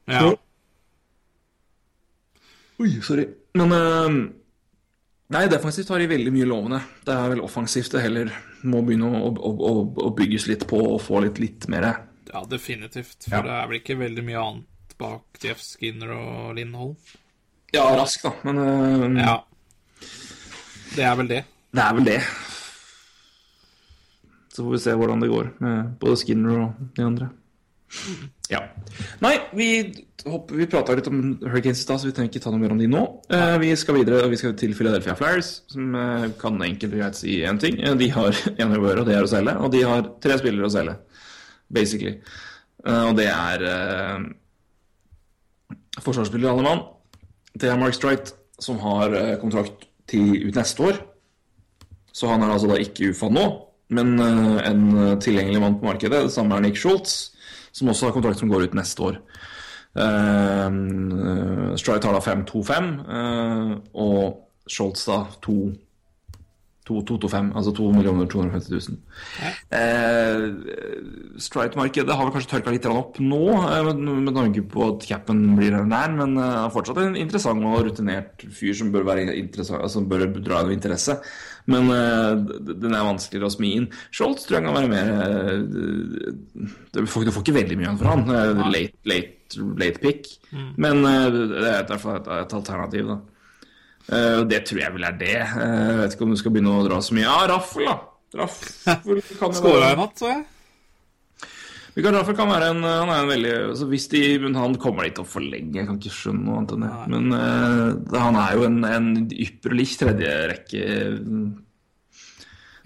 ja. 0.07 0.29
Oi, 2.81 2.93
sorry. 3.05 3.27
Men 3.59 3.75
eh, 3.75 4.15
Nei, 5.31 5.45
defensivt 5.47 5.87
har 5.93 6.01
de 6.01 6.09
veldig 6.11 6.31
mye 6.35 6.47
lovende. 6.49 6.79
Det 7.07 7.13
er 7.15 7.29
vel 7.31 7.39
offensivt 7.45 7.93
det 7.93 8.01
heller 8.03 8.31
må 8.67 8.81
begynne 8.83 9.07
å, 9.15 9.29
å, 9.31 9.51
å, 9.69 9.75
å 10.07 10.09
bygges 10.17 10.47
litt 10.49 10.65
på 10.67 10.79
og 10.89 10.97
få 11.05 11.21
litt, 11.23 11.39
litt 11.39 11.67
mer 11.71 11.85
ja, 12.31 12.41
definitivt. 12.51 13.27
For 13.29 13.37
Ja. 13.37 13.45
det 13.45 13.53
er 13.59 13.69
vel 13.69 13.79
ikke 13.79 13.95
veldig 14.01 14.25
mye 14.27 14.41
annet 14.41 14.67
bak 15.01 15.41
Jeff 15.43 15.61
Skinner 15.65 16.13
og 16.15 16.55
Lindholm. 16.57 16.95
Ja, 17.73 17.85
rask, 17.97 18.23
da. 18.25 18.31
Men 18.47 18.61
uh, 18.61 19.19
Ja. 19.21 19.35
Det 20.95 21.03
er 21.07 21.13
vel 21.15 21.27
det. 21.31 21.43
det 21.71 21.83
er 21.85 21.93
vel 21.95 22.07
det. 22.09 22.17
Så 24.51 24.63
får 24.65 24.71
vi 24.75 24.79
se 24.83 24.95
hvordan 24.99 25.21
det 25.23 25.29
går 25.31 25.51
med 25.63 25.93
både 26.01 26.17
Skinner 26.19 26.57
og 26.65 26.81
de 26.97 27.05
andre. 27.07 27.29
Ja. 28.51 28.59
Nei, 29.23 29.33
vi, 29.55 29.67
hopper- 30.27 30.59
vi 30.59 30.67
prata 30.71 30.95
litt 30.95 31.07
om 31.07 31.21
Hurricanes 31.43 31.79
i 31.79 31.85
stad, 31.85 31.99
så 32.01 32.07
vi 32.09 32.13
trenger 32.15 32.31
ikke 32.33 32.43
ta 32.43 32.51
noe 32.51 32.59
mer 32.59 32.73
om 32.75 32.79
de 32.79 32.87
nå. 32.91 33.01
Eh, 33.31 33.55
vi 33.63 33.71
skal 33.79 33.95
videre, 34.01 34.21
og 34.25 34.31
vi 34.33 34.39
skal 34.39 34.53
til 34.59 34.75
Philadelphia 34.75 35.15
Flyers, 35.19 35.53
som 35.71 35.95
eh, 35.95 36.27
kan 36.39 36.59
enkelt 36.67 36.95
og 36.97 36.99
greit 37.03 37.19
si 37.19 37.37
én 37.47 37.59
ting. 37.63 37.79
Eh, 37.79 37.95
De 37.99 38.09
har 38.15 38.35
én 38.59 38.75
jobb 38.75 38.89
og 38.91 39.05
det 39.07 39.15
er 39.17 39.27
å 39.27 39.31
selge. 39.31 39.55
Og 39.63 39.71
de 39.75 39.83
har 39.87 40.03
tre 40.23 40.37
spillere 40.43 40.67
å 40.67 40.73
selge, 40.75 40.97
basically. 41.71 42.17
Eh, 42.83 43.03
og 43.07 43.15
det 43.19 43.29
er 43.31 43.65
eh, 43.71 44.29
forsvarsspiller 46.05 46.49
i 46.49 46.51
Allemann. 46.51 46.85
Det 47.53 47.69
er 47.69 47.79
Mark 47.79 47.95
Strite, 47.97 48.35
som 48.61 48.79
har 48.83 49.13
eh, 49.17 49.37
kontrakt 49.41 49.87
til 50.09 50.35
ut 50.47 50.57
neste 50.57 50.87
år. 50.87 51.01
Så 52.11 52.27
han 52.27 52.43
er 52.43 52.51
altså 52.51 52.69
da 52.71 52.79
ikke 52.79 53.11
UFA 53.11 53.31
nå, 53.31 53.45
men 53.95 54.15
eh, 54.19 54.57
en 54.69 54.83
eh, 54.97 55.17
tilgjengelig 55.23 55.63
mann 55.63 55.79
på 55.79 55.87
markedet. 55.87 56.25
Det 56.27 56.35
samme 56.35 56.57
er 56.57 56.65
Nick 56.65 56.79
Schultz, 56.79 57.31
som 57.71 57.91
også 57.91 58.09
har 58.09 58.15
kontrakt 58.15 58.39
som 58.39 58.51
går 58.51 58.67
ut 58.67 58.77
neste 58.77 59.11
år. 59.11 59.21
Uh, 59.91 61.75
Strite 61.75 62.07
har 62.07 62.15
da 62.15 62.21
5-2-5, 62.23 62.85
eh, 63.11 63.71
og 63.99 64.37
Schultz 64.71 65.03
da 65.09 65.25
2 65.43 65.55
2-5, 66.89 67.51
altså 67.55 67.71
2 67.77 67.89
250 68.31 68.71
000. 68.73 68.97
Eh, 69.77 70.41
Strite-markedet 71.41 72.15
har 72.17 72.25
vel 72.25 72.33
kanskje 72.35 72.51
tørka 72.55 72.73
litt 72.73 72.87
opp 72.89 73.19
nå, 73.23 73.39
eh, 73.69 73.83
med, 73.91 74.01
med 74.27 74.35
tanke 74.35 74.63
på 74.71 74.87
at 74.89 75.05
capen 75.07 75.43
blir 75.57 75.77
nær, 75.87 76.11
men 76.17 76.35
eh, 76.41 76.57
er 76.65 76.73
fortsatt 76.73 76.99
en 77.03 77.15
interessant 77.19 77.63
og 77.67 77.85
rutinert 77.87 78.43
fyr 78.57 78.73
som 78.77 78.91
bør, 78.93 79.05
være 79.07 79.27
som 79.63 79.79
altså 79.79 80.03
bør 80.09 80.27
dra 80.41 80.63
noe 80.65 80.75
interesse. 80.75 81.19
Men 81.69 81.87
d- 81.93 82.73
den 82.81 82.95
er 82.97 83.05
vanskeligere 83.05 83.45
å 83.51 83.53
smi 83.53 83.75
inn. 83.77 83.85
Scholz 84.09 84.47
tror 84.47 84.57
jeg 84.57 84.65
kan 84.65 84.77
være 84.79 84.89
mer 84.89 85.11
eh, 85.13 86.31
Du 86.97 87.03
får, 87.05 87.27
du 87.27 87.31
får 87.35 87.43
ikke 87.45 87.57
veldig 87.61 87.77
mye 87.77 87.85
igjen 87.87 87.99
for 88.01 88.09
han. 88.09 88.25
Late, 88.73 88.97
late, 89.11 89.67
late 89.77 90.01
pick. 90.01 90.31
Men 90.81 91.05
eh, 91.05 91.27
det 91.29 91.61
er 91.61 91.83
i 91.85 91.91
hvert 91.93 92.01
fall 92.01 92.17
et 92.41 92.57
alternativ, 92.57 93.13
da. 93.13 93.19
Eh, 94.09 94.39
det 94.49 94.63
tror 94.67 94.79
jeg 94.81 94.93
vel 94.95 95.03
er 95.07 95.17
det. 95.19 95.35
Eh, 95.37 95.89
Jeg 95.91 95.99
vet 96.01 96.15
ikke 96.15 96.25
om 96.25 96.33
du 96.33 96.39
skal 96.41 96.51
begynne 96.55 96.73
å 96.79 96.87
dra 96.87 96.97
så 97.05 97.13
mye. 97.17 97.27
Ja, 97.27 97.37
Raffel, 97.51 97.85
da. 97.85 97.97
Raffel 98.41 99.21
kan 99.39 99.51
jo 99.51 99.59
Skåra 99.59 99.79
være 99.85 99.93
i 99.97 100.01
natt, 100.01 100.17
så 100.19 100.31
jeg. 100.31 100.43
Mikael 101.91 102.15
Raffel 102.15 102.35
kan 102.39 102.47
være 102.47 102.69
en 102.71 102.85
Han 102.87 103.09
er 103.11 103.17
en 103.25 103.27
veldig 103.27 103.49
altså 103.73 103.83
Hvis 103.91 104.05
de 104.13 104.21
Men 104.39 104.53
han 104.55 104.77
kommer 104.79 105.03
dit 105.03 105.17
og 105.19 105.25
for 105.27 105.43
lenge. 105.43 105.73
jeg 105.75 105.89
kan 105.89 105.97
ikke 105.99 106.13
skjønne 106.15 106.45
noe 106.45 106.61
annet 106.61 106.71
enn 106.77 106.85
det. 106.85 106.91
Men 107.11 107.33
uh, 107.35 108.21
han 108.21 108.37
er 108.39 108.53
jo 108.55 108.63
en, 108.69 108.77
en 108.87 109.09
ypperlig 109.27 109.89
tredjerekke 109.99 110.85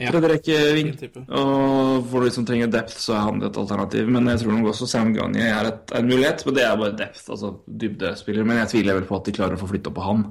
Ja. 0.02 0.10
Tredjerekkeving. 0.12 0.90
Fin. 1.00 1.28
Og 1.32 2.10
for 2.12 2.26
de 2.26 2.32
som 2.36 2.44
trenger 2.50 2.68
depth, 2.74 2.98
så 3.00 3.14
er 3.16 3.22
han 3.30 3.46
et 3.48 3.56
alternativ. 3.62 4.10
Men 4.12 4.26
jeg 4.34 4.42
tror 4.42 4.58
nok 4.58 4.74
også 4.74 4.90
Sam 4.92 5.14
Gagne 5.16 5.46
er 5.54 5.70
et, 5.70 5.94
en 5.96 6.10
mulighet. 6.10 6.42
Men 6.50 6.58
det 6.58 6.66
er 6.66 6.82
bare 6.82 6.98
depth, 7.00 7.30
altså 7.32 7.54
dybdespiller. 7.70 8.44
Men 8.44 8.60
jeg 8.64 8.74
tviler 8.74 8.98
vel 8.98 9.08
på 9.08 9.16
at 9.22 9.30
de 9.30 9.36
klarer 9.38 9.56
å 9.56 9.62
få 9.62 9.70
flytta 9.72 9.94
på 9.96 10.04
han. 10.04 10.26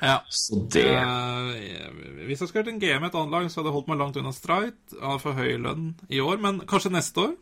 Ja. 0.00 0.18
Så 0.32 0.58
det 0.72 0.86
Eh, 0.86 2.24
hvis 2.26 2.40
jeg 2.40 2.48
skulle 2.48 2.64
vært 2.64 2.72
en 2.74 2.80
GM 2.80 3.04
i 3.04 3.08
et 3.10 3.14
annet 3.18 3.30
lag, 3.34 3.46
så 3.50 3.60
hadde 3.60 3.68
jeg 3.70 3.76
holdt 3.78 3.88
meg 3.92 3.98
langt 4.00 4.16
unna 4.20 4.32
Streit. 4.32 4.78
Han 5.00 5.10
har 5.16 5.18
for 5.22 5.32
høy 5.36 5.56
lønn 5.60 5.94
i 6.08 6.20
år, 6.24 6.40
men 6.40 6.60
kanskje 6.70 6.92
neste 6.94 7.24
år? 7.26 7.34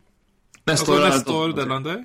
Neste 0.66 0.85
Altså 0.89 0.93
år 0.97 1.05
er 1.05 1.10
neste 1.10 1.36
år, 1.36 1.55
deadline 1.56 1.85
day. 1.86 2.05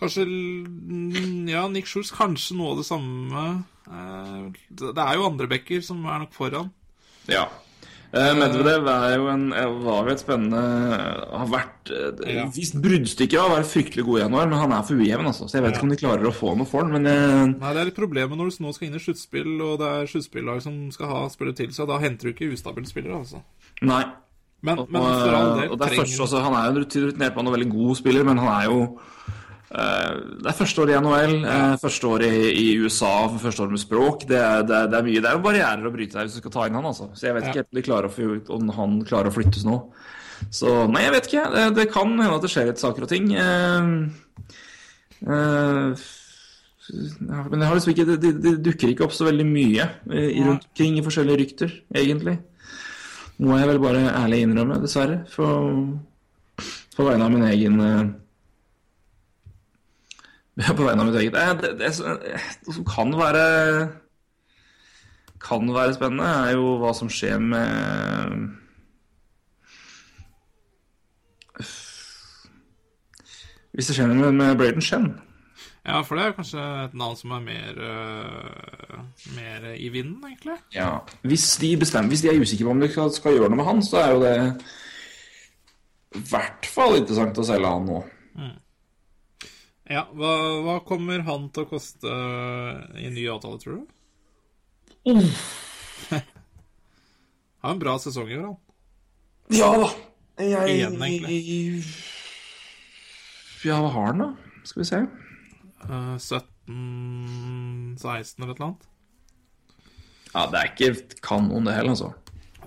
Kanskje 0.00 0.24
mm, 0.26 1.48
Ja, 1.52 1.66
Nick 1.68 1.86
Schulz, 1.90 2.10
kanskje 2.16 2.56
noe 2.56 2.72
av 2.72 2.80
det 2.80 2.86
samme. 2.88 3.46
Eh, 3.86 4.50
Det 4.70 4.96
er 4.96 5.14
jo 5.18 5.26
andre 5.28 5.46
backer 5.50 5.82
som 5.84 6.04
er 6.06 6.18
nok 6.24 6.32
foran. 6.32 6.70
Ja. 7.28 7.46
Eh, 8.10 8.32
Medvedev 8.34 8.88
er 8.90 9.12
jo 9.14 9.28
en, 9.30 9.44
eh, 9.54 9.66
var 9.84 10.08
jo 10.08 10.10
et 10.16 10.18
spennende 10.18 10.60
Har 11.30 11.46
vært 11.46 11.92
eh, 11.94 12.32
Ja. 12.40 12.46
Vist 12.50 12.74
bruddstykker 12.82 13.38
av 13.38 13.52
å 13.52 13.54
være 13.54 13.68
fryktelig 13.70 14.02
god 14.08 14.18
i 14.18 14.22
januar, 14.24 14.48
men 14.50 14.58
han 14.58 14.72
er 14.74 14.82
for 14.88 14.98
ujevn, 14.98 15.28
altså. 15.30 15.46
Så 15.46 15.58
jeg 15.58 15.62
vet 15.62 15.76
ikke 15.78 15.86
om 15.86 15.92
de 15.94 16.00
klarer 16.00 16.26
å 16.26 16.34
få 16.34 16.56
noe 16.58 16.66
for 16.66 16.82
han, 16.82 16.90
men 16.90 17.06
jeg... 17.06 17.52
Nei, 17.52 17.74
Det 17.74 17.84
er 17.84 17.90
litt 17.92 18.00
problemet 18.00 18.34
når 18.34 18.50
du 18.50 18.64
nå 18.64 18.74
skal 18.74 18.88
inn 18.88 18.98
i 18.98 19.04
sluttspill, 19.04 19.52
og 19.62 19.78
det 19.78 19.92
er 19.92 20.10
sluttspillag 20.10 20.64
som 20.66 20.80
skal 20.90 21.12
ha 21.12 21.20
spillet 21.30 21.62
til 21.62 21.70
seg. 21.76 21.86
Da 21.86 22.00
henter 22.02 22.30
du 22.30 22.34
ikke 22.34 22.50
ustabile 22.50 22.90
spillere, 22.90 23.22
altså. 23.22 23.44
Nei. 23.86 24.02
Men, 24.66 24.82
Og, 24.82 24.90
men 24.92 25.00
for 25.00 25.32
all 25.32 25.54
del 25.56 25.70
og 25.70 25.78
det 25.78 25.86
er 25.86 25.94
trenger 25.94 26.02
først, 26.04 26.20
altså, 26.20 26.40
Han 26.44 26.52
er 26.52 26.66
jo 26.66 26.72
en 26.74 26.82
rutinert 26.82 27.36
mann 27.38 27.48
og 27.48 27.54
veldig 27.54 27.70
god 27.72 27.94
spiller, 27.96 28.26
men 28.28 28.42
han 28.42 28.50
er 28.58 28.66
jo 28.66 28.80
eh, 28.82 29.19
Det 29.70 30.48
er 30.50 30.56
første 30.58 30.82
år 30.82 30.90
i 30.90 30.94
NHL, 30.98 31.34
eh, 31.46 31.74
første 31.78 32.08
år 32.10 32.24
i, 32.26 32.30
i 32.58 32.68
USA, 32.82 33.12
første 33.38 33.62
år 33.62 33.70
med 33.70 33.82
språk. 33.82 34.24
Det 34.26 34.40
det, 34.66 34.80
det 34.90 34.98
er 34.98 35.04
mye. 35.06 35.20
Det 35.22 35.30
er 35.30 35.36
jo 35.36 35.44
barrierer 35.44 35.86
å 35.86 35.92
bryte 35.94 36.18
der 36.18 36.26
hvis 36.26 36.38
du 36.38 36.42
skal 36.42 36.54
ta 36.56 36.64
inn 36.66 36.78
han, 36.78 36.88
altså. 36.90 37.10
Så 37.14 37.28
jeg 37.28 37.36
vet 37.36 37.46
ikke 37.46 37.62
helt 37.62 37.76
om, 37.76 37.82
klarer 37.86 38.10
å, 38.10 38.40
om 38.56 38.72
han 38.80 38.96
klarer 39.06 39.30
å 39.30 39.36
flyttes 39.36 39.66
nå. 39.68 39.78
Så 40.50 40.72
nei, 40.90 41.04
jeg 41.04 41.14
vet 41.14 41.28
ikke. 41.30 41.44
Det, 41.54 41.66
det 41.76 41.90
kan 41.92 42.10
hende 42.16 42.32
at 42.34 42.42
det 42.42 42.50
skjer 42.50 42.70
litt 42.72 42.82
saker 42.82 43.06
og 43.06 43.12
ting. 43.12 43.30
Uh, 43.36 44.10
uh, 45.28 46.06
ja, 46.90 47.42
men 47.46 47.60
det, 47.60 47.66
har 47.66 47.76
liksom 47.76 47.92
ikke, 47.94 48.06
det, 48.08 48.16
det, 48.22 48.32
det 48.42 48.54
dukker 48.64 48.90
ikke 48.90 49.06
opp 49.06 49.14
så 49.14 49.28
veldig 49.28 49.46
mye 49.46 49.84
eh, 50.10 50.30
i 50.32 50.42
rundt 50.42 50.66
omkring 50.66 50.98
i 50.98 51.04
forskjellige 51.06 51.40
rykter, 51.44 51.74
egentlig. 51.94 52.40
Må 53.40 53.58
jeg 53.60 53.68
vel 53.70 53.82
bare 53.82 54.08
ærlig 54.10 54.42
innrømme, 54.44 54.80
dessverre. 54.82 55.20
For, 55.30 55.76
for 56.96 57.06
vegne 57.06 57.28
av 57.28 57.34
min 57.36 57.46
egen 57.46 57.84
eh, 57.84 58.02
På 60.66 60.84
vegne 60.84 61.02
av 61.02 61.08
mitt 61.08 61.18
eget 61.20 61.36
eh, 61.38 61.52
det, 61.60 61.72
det, 61.80 61.90
det 61.90 62.74
som 62.74 62.86
kan 62.88 63.14
være 63.16 63.44
Kan 65.40 65.70
være 65.74 65.94
spennende, 65.96 66.26
er 66.26 66.58
jo 66.58 66.76
hva 66.82 66.92
som 66.96 67.08
skjer 67.12 67.40
med 67.40 68.48
Hvis 73.70 73.86
det 73.86 73.96
skjer 73.96 74.10
noe 74.10 74.18
med, 74.18 74.32
med 74.34 74.56
Braden 74.58 74.82
Shen. 74.82 75.12
Ja, 75.86 76.00
for 76.04 76.18
det 76.18 76.24
er 76.24 76.34
kanskje 76.36 76.62
et 76.84 76.96
navn 76.98 77.16
som 77.16 77.32
er 77.36 77.44
mer, 77.44 77.78
uh, 77.78 78.98
mer 79.36 79.68
i 79.72 79.88
vinden, 79.94 80.18
egentlig. 80.26 80.56
Ja, 80.74 80.98
hvis 81.22 81.46
de 81.62 81.70
bestemmer, 81.80 82.12
hvis 82.12 82.24
de 82.24 82.32
er 82.32 82.40
usikre 82.40 82.66
på 82.66 82.74
om 82.74 82.82
de 82.82 82.90
skal, 82.90 83.12
skal 83.14 83.38
gjøre 83.38 83.52
noe 83.52 83.60
med 83.62 83.68
han, 83.68 83.80
så 83.86 84.02
er 84.02 84.10
jo 84.10 84.20
det 84.24 84.34
i 86.18 86.24
hvert 86.32 86.66
fall 86.66 86.98
interessant 86.98 87.38
å 87.38 87.46
selge 87.46 87.70
han 87.70 87.86
nå. 87.88 88.02
Ja, 89.90 90.04
hva, 90.14 90.34
hva 90.62 90.76
kommer 90.86 91.24
han 91.26 91.48
til 91.50 91.64
å 91.66 91.70
koste 91.72 92.06
i 92.06 93.08
en 93.08 93.16
ny 93.16 93.24
avtale, 93.32 93.58
tror 93.58 93.80
du? 93.80 93.86
Har 97.60 97.74
en 97.74 97.80
bra 97.82 97.96
sesong 98.00 98.30
i 98.30 98.38
år, 98.38 98.46
han. 98.52 98.58
Ja 99.50 99.72
da. 99.82 99.88
Jeg 100.40 100.76
Igjen, 100.76 100.94
egentlig. 101.02 101.82
Ja, 103.66 103.80
hva 103.82 103.90
har 103.92 104.06
han, 104.12 104.22
da? 104.22 104.28
Skal 104.64 104.80
vi 104.80 104.86
se. 104.88 105.00
Uh, 105.84 106.16
17 106.16 107.98
16 108.00 108.40
eller 108.40 108.54
et 108.54 108.60
eller 108.60 108.68
annet. 108.70 108.88
Ja, 110.30 110.46
det 110.46 110.60
er 110.60 110.70
ikke 110.70 111.18
kanon, 111.26 111.66
det 111.66 111.74
heller, 111.74 111.96
altså. 111.96 112.12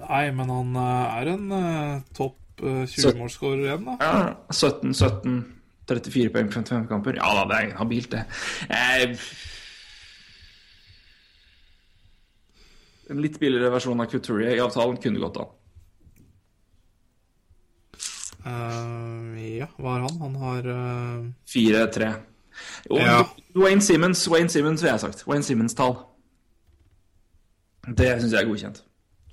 Nei, 0.03 0.25
men 0.35 0.49
han 0.51 0.75
eh, 0.75 1.13
er 1.21 1.29
en 1.31 1.45
uh, 1.55 2.01
topp 2.17 2.59
uh, 2.59 2.83
20-målsskårer 2.91 3.63
igjen, 3.69 3.85
da. 3.87 3.95
Ja, 4.03 4.33
17, 4.51 4.91
17, 4.91 5.37
34 5.89 6.30
poeng 6.34 6.47
på 6.47 6.60
55 6.61 6.88
kamper. 6.91 7.18
Ja 7.19 7.31
da, 7.39 7.47
det 7.49 7.57
er 7.60 7.73
habilt, 7.80 8.14
det. 8.14 8.23
Eh, 8.69 9.18
en 13.11 13.19
litt 13.23 13.39
billigere 13.39 13.73
versjon 13.73 13.99
av 13.99 14.07
Couturier 14.11 14.55
i 14.55 14.64
avtalen 14.64 14.99
kunne 15.03 15.22
gått 15.22 15.41
an. 15.43 15.51
Uh, 18.43 19.39
ja, 19.39 19.69
hva 19.80 19.95
har 19.95 20.01
han? 20.03 20.18
Han 20.19 20.34
har 20.41 20.65
eh, 20.73 21.19
4-3. 21.51 22.10
Ja. 22.91 23.22
Wayne 23.55 23.81
Simmons, 23.81 24.26
Wayne 24.27 24.51
Simmons, 24.51 24.84
vil 24.84 24.91
jeg 24.91 24.97
ha 24.97 25.03
sagt. 25.03 25.23
Wayne 25.27 25.47
Simmons-tall. 25.47 25.95
Det 27.88 28.10
syns 28.19 28.35
jeg 28.35 28.43
er 28.43 28.49
godkjent 28.49 28.84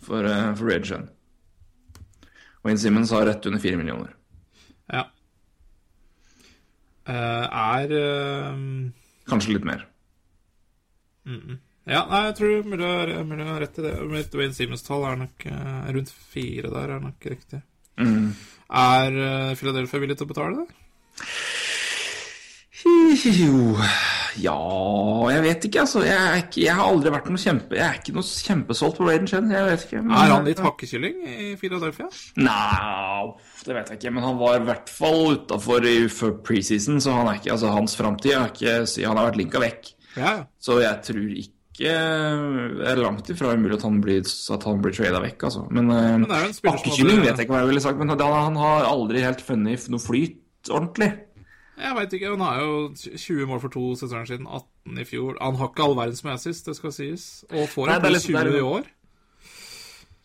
for, 0.03 0.27
uh, 0.27 0.51
for 0.59 0.71
Red 0.71 0.89
Wayne 2.65 2.79
Simmons 2.79 3.13
har 3.15 3.27
rett 3.27 3.47
under 3.47 3.63
4 3.63 3.77
millioner. 3.77 4.15
Eh, 7.11 7.47
er 7.51 7.97
eh, 7.97 8.61
Kanskje 9.31 9.57
litt 9.57 9.67
mer. 9.67 9.87
Ja, 11.91 12.05
nei, 12.07 12.21
jeg 12.29 12.37
tror 12.39 12.69
mulig 12.71 12.87
har 12.87 13.61
rett 13.63 13.81
i 13.81 13.85
det. 13.87 13.95
Mitt 14.11 14.35
Wayne 14.39 14.57
Simmons-tall 14.57 15.07
er 15.09 15.21
nok 15.25 15.47
eh, 15.51 15.91
rundt 15.97 16.13
fire 16.33 16.71
der, 16.71 16.95
er 16.97 17.03
nok 17.03 17.31
riktig. 17.33 17.63
Mm. 18.01 18.31
Er 18.81 19.57
Philadelphia 19.59 20.03
villig 20.03 20.17
til 20.21 20.29
å 20.29 20.31
betale 20.31 20.63
det? 20.63 20.69
Jo 22.81 23.81
Ja, 24.39 24.57
jeg 25.33 25.43
vet 25.43 25.65
ikke, 25.67 25.81
altså. 25.83 26.03
Jeg, 26.07 26.45
ikke, 26.45 26.63
jeg 26.63 26.75
har 26.79 26.87
aldri 26.87 27.11
vært 27.11 27.29
noe 27.33 27.41
kjempe 27.41 27.77
Jeg 27.79 27.87
er 27.87 27.99
ikke 27.99 28.15
noe 28.15 28.23
kjempesolgt 28.23 28.99
på 29.01 29.07
Raiden 29.09 29.27
Chen. 29.31 29.51
Jeg 29.51 29.65
vet 29.67 29.85
ikke. 29.89 30.03
men- 30.05 30.17
Er 30.17 30.31
han 30.35 30.45
litt 30.45 30.59
hakkekylling 30.63 31.17
i 31.27 31.57
Philadelphia? 31.57 32.07
Nei, 32.37 33.33
det 33.65 33.75
vet 33.75 33.89
jeg 33.91 33.99
ikke. 34.01 34.13
Men 34.15 34.23
han 34.23 34.39
var 34.39 34.57
i 34.61 34.65
hvert 34.65 34.89
fall 34.89 35.37
utafor 35.37 35.87
for 36.11 36.33
preseason, 36.47 37.01
så 37.01 37.13
han 37.13 37.27
er 37.29 37.41
ikke, 37.41 37.53
altså, 37.53 37.73
hans 37.73 37.97
framtid 37.97 38.33
er 38.33 38.49
ikke 38.51 39.07
Han 39.07 39.17
har 39.17 39.31
vært 39.33 39.37
linka 39.41 39.59
vekk. 39.59 39.95
Ja. 40.17 40.45
Så 40.61 40.81
jeg 40.83 41.03
tror 41.03 41.31
ikke 41.37 41.57
Det 41.81 41.89
er 41.89 42.97
langt 43.01 43.25
ifra 43.33 43.55
umulig 43.57 43.75
at 43.79 43.83
han 43.83 44.01
blir, 44.03 44.21
at 44.21 44.65
han 44.65 44.83
blir 44.83 44.93
trada 44.93 45.21
vekk, 45.23 45.39
altså. 45.49 45.63
Men, 45.71 45.87
Men 45.87 46.23
det 46.29 46.29
jo 46.43 46.49
en 46.49 46.53
spiller 46.53 46.77
som 46.79 46.91
Hakkekylling 46.91 47.17
hadde- 47.17 47.25
vet 47.31 47.37
jeg 47.39 47.47
ikke 47.47 47.55
hva 47.55 47.61
jeg 47.63 47.69
ville 47.71 47.81
sagt, 47.81 47.99
men 47.99 48.09
han, 48.11 48.19
han 48.21 48.57
har 48.57 48.85
aldri 48.85 49.21
helt 49.23 49.41
funnet 49.41 49.89
noe 49.89 49.99
flyt 49.99 50.37
ordentlig. 50.69 51.09
Jeg 51.81 51.97
veit 51.97 52.13
ikke. 52.19 52.31
Han 52.35 52.43
har 52.45 52.61
jo 52.61 52.73
20 52.95 53.47
mål 53.49 53.61
for 53.63 53.73
to 53.73 53.83
sesonger 53.97 54.29
siden. 54.29 54.47
18 54.47 54.99
i 55.01 55.05
fjor. 55.09 55.37
Han 55.41 55.57
har 55.61 55.71
ikke 55.73 55.85
all 55.87 55.97
verdens 55.97 56.23
med 56.27 56.35
assist, 56.37 56.67
det 56.69 56.77
skal 56.77 56.93
sies. 56.93 57.29
Og 57.51 57.69
får 57.73 57.89
en 57.95 58.03
pluss 58.05 58.27
litt- 58.29 58.37
er 58.41 58.51
20 58.51 58.59
i 58.59 58.67
år. 58.69 58.89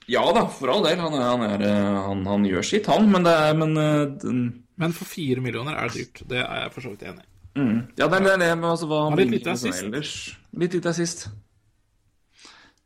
Ja 0.07 0.22
da, 0.36 0.44
for 0.53 0.69
all 0.69 0.84
del. 0.86 0.99
Han, 1.02 1.14
er, 1.18 1.23
han, 1.26 1.45
er, 1.48 1.64
eh, 1.65 2.02
han, 2.10 2.26
han 2.30 2.44
gjør 2.45 2.65
sitt, 2.68 2.86
han. 2.91 3.07
Men 3.11 3.23
det 3.26 3.34
er 3.34 3.56
men, 3.57 3.77
eh, 3.82 4.06
den, 4.22 4.44
Men 4.77 4.91
for 4.94 5.06
fire 5.10 5.41
millioner 5.41 5.73
er 5.80 5.88
det 5.90 6.03
dyrt. 6.03 6.27
Det 6.27 6.41
er 6.44 6.60
jeg 6.65 6.73
for 6.76 6.82
så 6.86 6.91
vidt 6.94 7.07
enig 7.07 7.23
i. 7.23 7.30
mm. 7.61 7.80
Ja, 7.98 8.07
det 8.11 8.19
er 8.22 8.38
det, 8.38 8.52
men 8.60 8.69
altså 8.69 8.86
hva 8.91 9.06
han 9.10 9.15
det 9.18 9.30
litt 9.30 9.45
lite 9.45 9.56
assist. 9.56 10.36
Litt 10.53 10.73
lite 10.76 10.90
assist. 10.91 11.27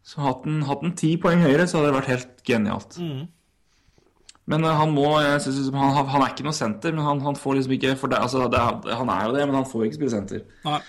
Så 0.06 0.22
hatt 0.26 0.44
den 0.46 0.96
ti 0.98 1.16
poeng 1.22 1.42
høyere, 1.44 1.68
så 1.68 1.78
hadde 1.80 1.92
det 1.92 1.98
vært 2.00 2.12
helt 2.14 2.44
genialt. 2.48 2.96
Mm. 3.02 3.28
Men 4.50 4.66
eh, 4.66 4.78
han 4.82 4.94
må 4.96 5.10
jeg 5.22 5.44
synes, 5.44 5.60
liksom, 5.62 5.82
han, 5.82 6.08
han 6.10 6.24
er 6.26 6.32
ikke 6.34 6.48
noe 6.48 6.58
senter, 6.58 6.96
men 6.96 7.06
han, 7.06 7.22
han 7.26 7.38
får 7.38 7.60
liksom 7.60 7.76
ikke 7.76 7.98
for 8.00 8.12
det, 8.12 8.22
altså, 8.26 8.48
det, 8.50 8.96
Han 8.98 9.12
er 9.14 9.28
jo 9.28 9.36
det, 9.36 9.44
men 9.46 9.60
han 9.60 9.68
får 9.70 9.86
ikke 9.86 10.00
spille 10.00 10.16
senter. 10.16 10.48
Nei. 10.66 10.80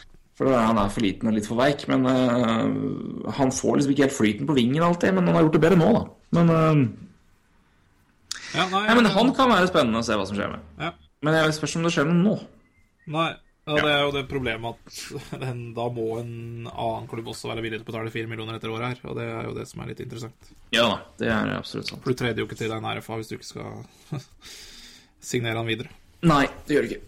For 0.40 0.48
han 0.56 0.78
er 0.80 0.88
for 0.88 1.04
liten 1.04 1.28
og 1.28 1.34
litt 1.36 1.48
for 1.50 1.60
veik. 1.60 1.84
Men 1.90 2.06
uh, 2.08 3.32
han 3.36 3.50
får 3.52 3.76
liksom 3.76 3.92
ikke 3.92 4.06
helt 4.06 4.16
flyten 4.16 4.48
på 4.48 4.56
vingen 4.56 4.86
alltid. 4.86 5.12
Men 5.12 5.28
han 5.28 5.36
har 5.36 5.44
gjort 5.44 5.58
det 5.58 5.62
bedre 5.66 5.76
nå, 5.76 5.90
da. 5.98 6.02
Men, 6.38 6.52
uh, 6.54 8.38
Ja, 8.54 8.64
nei, 8.72 8.80
nei, 8.86 8.94
men 8.96 9.10
han 9.12 9.34
kan 9.36 9.52
være 9.52 9.68
spennende 9.68 10.00
å 10.00 10.06
se 10.06 10.16
hva 10.16 10.24
som 10.26 10.38
skjer 10.38 10.48
med. 10.54 10.64
Ja. 10.80 10.94
Men 11.20 11.36
jeg 11.36 11.52
spørs 11.58 11.76
om 11.76 11.84
det 11.84 11.92
skjer 11.92 12.08
noe 12.08 12.16
nå. 12.16 12.38
Nei. 13.12 13.28
Ja, 13.70 13.84
det 13.86 13.92
er 13.92 14.00
jo 14.02 14.14
det 14.14 14.24
problemet 14.30 14.74
at 14.74 15.02
den, 15.44 15.60
da 15.76 15.86
må 15.94 16.06
en 16.20 16.32
annen 16.70 17.06
klubb 17.10 17.30
også 17.32 17.52
være 17.52 17.64
villig 17.64 17.80
til 17.80 17.86
å 17.86 17.90
betale 17.92 18.14
fire 18.14 18.30
millioner 18.30 18.58
etter 18.58 18.72
året 18.72 18.88
her. 18.88 19.04
Og 19.10 19.18
det 19.18 19.28
er 19.28 19.46
jo 19.46 19.54
det 19.56 19.66
som 19.70 19.84
er 19.84 19.92
litt 19.92 20.02
interessant. 20.04 20.50
Ja 20.74 20.88
da, 20.88 20.98
det 21.22 21.30
er 21.34 21.54
absolutt 21.56 21.92
sant. 21.92 22.02
For 22.04 22.12
du 22.12 22.20
treder 22.20 22.42
jo 22.42 22.48
ikke 22.48 22.58
til 22.58 22.72
deg 22.72 22.80
en 22.80 22.90
RFA 22.98 23.20
hvis 23.20 23.30
du 23.30 23.36
ikke 23.38 23.50
skal 23.52 24.20
signere 25.30 25.60
han 25.60 25.70
videre. 25.70 25.94
Nei, 26.26 26.44
det 26.66 26.76
gjør 26.76 26.86
du 26.86 26.92
ikke. 26.92 27.06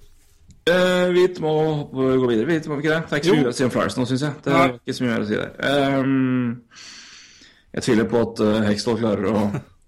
Uh, 0.62 1.08
vi 1.10 1.26
må 1.42 1.52
gå 1.90 2.28
videre, 2.30 2.46
vi 2.46 2.60
må 2.70 2.78
ikke 2.78 2.92
det? 2.92 3.00
Det 3.10 3.16
er 3.16 3.20
ikke 3.20 3.32
så 3.32 3.38
mye 3.40 3.50
å 3.50 3.56
si 3.58 3.64
om 3.66 3.72
Flyers 3.74 3.96
nå, 3.98 4.06
syns 4.06 4.22
jeg. 4.28 4.42
Det 4.44 4.52
Nei. 4.54 4.62
er 4.62 4.76
ikke 4.78 4.94
så 4.94 5.04
mye 5.04 5.12
mer 5.12 5.24
å 5.24 5.28
si 5.28 5.40
der. 5.40 5.50
Um, 5.98 6.90
jeg 7.72 7.86
tviler 7.88 8.10
på 8.12 8.20
at 8.22 8.42
uh, 8.46 8.58
Hextall 8.68 9.00
klarer 9.00 9.26
å 9.32 9.42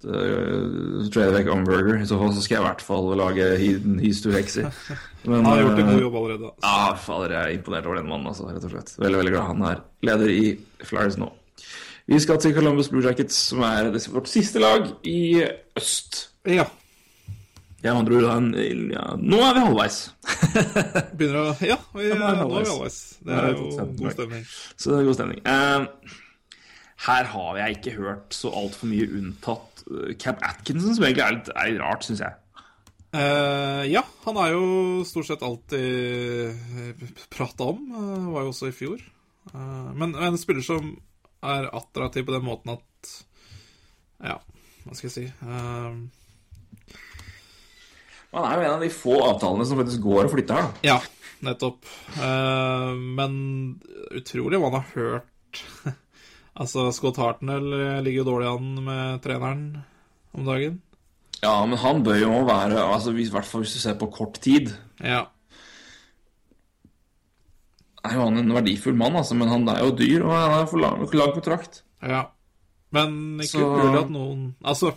uh, 0.06 1.06
trade 1.14 1.32
vekk 1.38 1.50
Umberger. 1.54 2.00
I 2.02 2.08
så 2.08 2.18
fall 2.20 2.32
så 2.36 2.42
skal 2.44 2.58
jeg 2.58 2.62
i 2.64 2.68
hvert 2.68 2.84
fall 2.84 3.10
lage 3.18 3.48
he- 3.60 3.78
He's 4.02 4.20
too 4.24 4.32
hexy. 4.34 4.64
Men, 5.24 5.40
Han 5.40 5.48
har 5.48 5.62
gjort 5.62 5.78
en 5.80 5.86
eh, 5.88 5.92
god 5.94 6.04
jobb 6.06 6.16
allerede. 6.20 6.50
altså. 6.50 6.68
Ja, 6.68 6.94
fader, 7.06 7.32
jeg 7.36 7.42
er 7.42 7.56
imponert 7.58 7.86
over 7.88 7.96
den 8.00 8.08
mannen, 8.12 8.28
altså, 8.28 8.46
rett 8.50 8.64
og 8.68 8.74
slett. 8.74 8.94
Veldig, 9.00 9.18
veldig 9.22 9.32
glad 9.34 9.50
han 9.52 9.66
er 9.70 9.82
leder 10.04 10.32
i 10.34 10.44
Flyers 10.84 11.16
nå. 11.20 11.30
Vi 12.12 12.18
skal 12.20 12.36
til 12.44 12.52
Columbus 12.52 12.90
Blue 12.92 13.00
Jackets, 13.06 13.38
som 13.48 13.62
er 13.64 13.88
vårt 14.12 14.28
siste 14.28 14.60
lag 14.60 14.90
i 15.08 15.40
øst. 15.80 16.26
Ja. 16.44 16.66
Jeg 17.84 17.92
andre 17.92 18.16
ord, 18.16 18.54
ja, 18.92 19.06
nå 19.20 19.38
er 19.44 19.56
vi 19.56 19.62
halvveis. 19.64 19.96
Begynner 21.16 21.40
å 21.40 21.56
Ja, 21.64 21.76
vi, 21.92 22.06
Ja, 22.08 22.16
nå 22.16 22.28
er 22.28 22.36
vi 22.36 22.44
nå 22.52 22.60
er 22.60 22.64
vi 22.64 22.70
halvveis. 22.70 22.98
Det 23.24 23.34
er 23.40 23.48
jo 23.52 23.66
god 23.98 24.14
stemning. 24.16 24.44
Så 24.76 24.92
det 24.92 25.00
er 25.00 25.08
god 25.08 25.18
stemning. 25.18 25.40
Uh, 25.44 26.20
her 27.04 27.28
har 27.34 27.58
jeg 27.60 27.76
ikke 27.78 27.92
hørt 27.98 28.36
så 28.36 28.52
altfor 28.56 28.88
mye 28.88 29.08
unntatt 29.18 29.73
eh, 29.90 30.14
Cap 30.20 30.42
Atkinson, 30.46 30.94
som 30.96 31.04
egentlig 31.06 31.24
er 31.26 31.36
litt 31.38 31.52
er 31.54 31.76
rart, 31.82 32.06
syns 32.06 32.22
jeg. 32.24 32.40
Uh, 33.14 33.84
ja, 33.86 34.00
han 34.24 34.38
er 34.42 34.54
jo 34.56 34.64
stort 35.06 35.28
sett 35.28 35.42
alltid 35.46 36.56
prata 37.30 37.68
om. 37.70 37.84
Uh, 37.94 38.32
var 38.34 38.42
jo 38.42 38.50
også 38.50 38.72
i 38.72 38.74
fjor. 38.74 39.02
Uh, 39.52 39.92
men 39.94 40.16
en 40.18 40.38
spiller 40.40 40.64
som 40.66 40.96
er 41.44 41.68
attraktiv 41.76 42.24
på 42.26 42.32
den 42.34 42.46
måten 42.46 42.72
at 42.78 43.14
Ja. 44.24 44.38
hva 44.86 44.94
skal 44.96 45.10
jeg 45.10 45.14
si 45.14 45.24
eh, 45.28 45.96
Han 48.32 48.46
er 48.48 48.54
jo 48.56 48.62
en 48.64 48.76
av 48.78 48.80
de 48.82 48.88
få 48.90 49.18
avtalene 49.26 49.66
som 49.68 49.76
faktisk 49.82 50.00
går 50.06 50.24
å 50.24 50.30
flytte 50.32 50.56
her, 50.56 50.70
da. 50.70 50.72
Ja, 50.88 50.96
nettopp. 51.44 51.84
Eh, 52.16 52.94
men 53.18 53.36
utrolig 54.16 54.58
hva 54.62 54.70
han 54.72 54.80
har 54.80 54.88
hørt. 54.96 55.62
altså, 56.56 56.88
Scott 56.94 57.16
Hartnell 57.20 57.68
ligger 58.04 58.22
jo 58.22 58.28
dårlig 58.32 58.48
an 58.52 58.72
med 58.84 59.22
treneren 59.24 59.62
om 60.34 60.44
dagen. 60.48 60.80
Ja, 61.42 61.58
men 61.66 61.78
han 61.78 62.02
bør 62.06 62.16
jo 62.22 62.30
være 62.48 62.78
altså, 62.88 63.12
I 63.12 63.26
hvert 63.28 63.44
fall 63.48 63.64
hvis 63.64 63.74
du 63.76 63.80
ser 63.82 63.96
på 64.00 64.08
kort 64.14 64.38
tid. 64.44 64.70
Ja. 65.02 65.26
Er 68.04 68.18
jo 68.18 68.26
han 68.26 68.36
en 68.42 68.52
verdifull 68.52 68.96
mann, 68.96 69.16
altså, 69.16 69.36
men 69.38 69.48
han 69.48 69.64
er 69.72 69.80
jo 69.84 69.94
dyr, 69.96 70.24
og 70.26 70.34
han 70.36 70.58
er 70.58 70.66
for 70.70 70.82
lang, 70.82 71.04
lang 71.16 71.34
kontrakt. 71.36 71.82
ja. 72.02 72.26
Men 72.94 73.40
ikke 73.42 73.58
Så- 73.58 73.98
at 73.98 74.10
noen 74.10 74.54
Altså, 74.64 74.92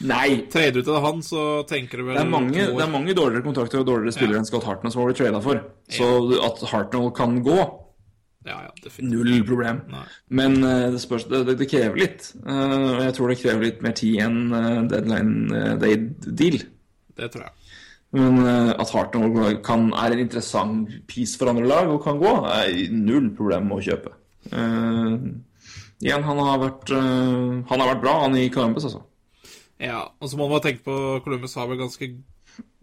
Nei! 0.00 0.46
trader 0.48 0.72
du 0.72 0.82
til 0.82 0.94
han, 0.98 1.18
så 1.20 1.66
tenker 1.68 1.98
du 1.98 2.04
vel 2.04 2.14
Det 2.16 2.22
er, 2.22 2.30
mange, 2.30 2.54
det 2.54 2.80
er 2.80 2.88
mange 2.90 3.12
dårligere 3.12 3.42
kontrakter 3.44 3.80
og 3.80 3.86
dårligere 3.86 4.14
spillere 4.14 4.38
enn 4.38 4.46
Scott 4.46 4.64
Hartnell 4.64 4.90
som 4.92 5.02
har 5.02 5.08
blitt 5.12 5.18
trada 5.18 5.40
for. 5.42 5.60
Så 5.90 6.40
at 6.42 6.62
Hartnell 6.70 7.10
kan 7.10 7.42
gå, 7.44 7.58
Ja, 8.44 8.58
ja, 8.66 8.92
null 9.00 9.38
problem. 9.48 9.80
Nei. 9.88 10.04
Men 10.36 10.58
uh, 10.60 10.90
det, 10.92 11.00
spørs, 11.00 11.26
det, 11.30 11.44
det, 11.48 11.56
det 11.62 11.68
krever 11.70 12.00
litt. 12.02 12.26
Og 12.44 13.00
jeg 13.00 13.14
tror 13.16 13.32
det 13.32 13.38
krever 13.40 13.64
litt 13.64 13.84
mer 13.84 13.94
tid 13.96 14.20
enn 14.26 14.40
uh, 14.52 14.82
deadline 14.90 15.62
day 15.80 15.96
deal. 16.26 16.58
Det 17.16 17.30
tror 17.32 17.46
jeg. 17.46 17.56
Men 18.14 18.44
at 18.46 18.92
Hartnell 18.94 19.56
kan, 19.66 19.88
er 19.98 20.12
en 20.14 20.20
interessant 20.22 20.92
piece 21.10 21.34
for 21.40 21.50
andre 21.50 21.66
lag 21.66 21.88
og 21.90 22.04
kan 22.04 22.20
gå, 22.20 22.30
er 22.46 22.92
null 22.94 23.32
problem 23.34 23.72
å 23.74 23.80
kjøpe. 23.82 24.12
Igjen, 26.04 26.26
han 26.28 26.42
har 26.46 26.60
vært 26.62 26.92
Han 26.94 27.80
har 27.80 27.88
vært 27.88 28.04
bra, 28.04 28.12
han 28.22 28.38
i 28.38 28.44
Columbus, 28.54 28.86
altså. 28.86 29.02
Ja, 29.82 30.04
og 30.20 30.30
så 30.30 30.38
må 30.38 30.46
man 30.48 30.62
tenke 30.62 30.84
på 30.86 30.96
Columbus 31.24 31.56
har 31.58 31.68
vel 31.70 31.80
ganske 31.82 32.10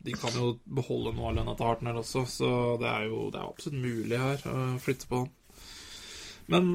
De 0.06 0.16
kan 0.18 0.34
jo 0.36 0.56
beholde 0.66 1.14
noe 1.16 1.30
av 1.30 1.38
lønna 1.38 1.54
til 1.58 1.68
Hartner 1.70 2.00
også, 2.02 2.26
så 2.28 2.50
det 2.82 2.90
er 2.90 3.06
jo 3.08 3.30
det 3.32 3.40
er 3.40 3.48
absolutt 3.48 3.84
mulig 3.84 4.18
her 4.20 4.44
å 4.50 4.56
flytte 4.82 5.08
på 5.10 5.22
han. 5.22 5.30
Men 6.52 6.72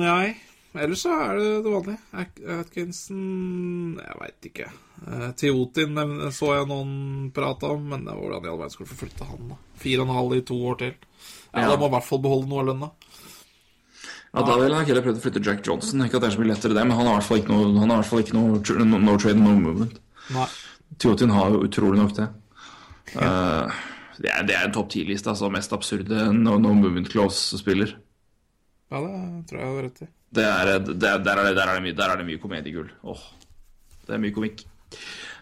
nei. 0.00 0.36
Ellers 0.76 1.02
så 1.06 1.12
er 1.16 1.38
det 1.38 1.46
det 1.64 1.72
vanlige. 1.72 2.00
Atkinson 2.60 3.96
Jeg 3.96 4.18
veit 4.20 4.48
ikke. 4.50 4.66
Eh, 5.08 5.28
Tiotin 5.40 5.96
så 6.36 6.50
jeg 6.52 6.68
noen 6.68 7.30
prate 7.36 7.70
om, 7.72 7.86
men 7.94 8.04
hvordan 8.04 8.44
i 8.44 8.50
all 8.52 8.60
verden 8.60 8.74
skulle 8.74 8.90
få 8.90 8.98
flytte 9.06 9.28
han, 9.28 9.54
da. 9.54 9.58
Fire 9.80 10.04
og 10.04 10.10
en 10.10 10.18
halv 10.18 10.36
i 10.36 10.44
to 10.52 10.58
år 10.68 10.78
til. 10.82 10.94
Ja, 11.54 11.62
Ja. 11.62 11.68
Da 11.72 11.78
må 11.80 11.88
i 11.88 11.94
hvert 11.96 12.04
fall 12.04 12.20
beholde 12.20 12.50
noe 12.50 12.60
av 12.60 12.68
lønna. 12.70 12.90
Ja, 14.34 14.42
Da 14.44 14.56
ville 14.60 14.76
jeg 14.76 14.90
heller 14.90 15.04
prøvd 15.06 15.16
å 15.16 15.24
flytte 15.24 15.44
Jack 15.44 15.66
Johnson. 15.66 16.04
Ikke 16.04 16.18
at 16.18 16.26
det 16.26 16.28
er 16.28 16.36
så 16.36 16.40
mye 16.42 16.52
lettere, 16.52 16.74
det, 16.76 16.84
men 16.84 16.96
han 16.98 17.06
har 17.06 17.14
i 17.14 17.18
hvert 17.20 17.28
fall 17.30 17.40
ikke 17.40 17.54
noe, 17.54 17.80
han 17.80 17.88
har 17.90 17.96
i 17.96 18.00
hvert 18.02 18.10
fall 18.10 18.24
ikke 18.24 18.36
noe 18.36 18.84
no, 18.84 18.98
no 19.00 19.16
trade, 19.16 19.40
no 19.40 19.54
movement. 19.56 20.00
Nei. 20.34 20.48
Tiotin 21.00 21.32
har 21.32 21.54
jo 21.54 21.62
utrolig 21.64 21.98
nok 22.02 22.12
det. 22.18 22.28
Uh, 23.16 23.72
det, 24.20 24.28
er, 24.28 24.42
det 24.44 24.56
er 24.58 24.66
en 24.66 24.74
topp 24.76 24.90
ti-liste, 24.92 25.30
altså. 25.32 25.48
Mest 25.48 25.72
absurde 25.72 26.28
no, 26.36 26.58
no 26.60 26.74
movement 26.76 27.08
clause-spiller. 27.08 27.96
Ja, 28.92 29.02
det 29.02 29.46
tror 29.50 29.60
jeg 29.60 29.66
du 29.66 29.76
har 29.76 29.84
rett 29.88 30.04
i. 30.04 30.08
Det 30.36 30.46
er, 30.46 30.72
det, 30.78 30.96
der, 31.00 31.16
er 31.16 31.44
det, 31.48 31.54
der, 31.56 31.70
er 31.70 31.78
det 31.78 31.84
mye, 31.86 31.96
der 31.96 32.12
er 32.12 32.20
det 32.20 32.26
mye 32.28 32.42
komediegull. 32.42 32.90
Åh, 33.06 33.22
det 34.06 34.16
er 34.16 34.22
mye 34.22 34.34
komikk. 34.36 34.66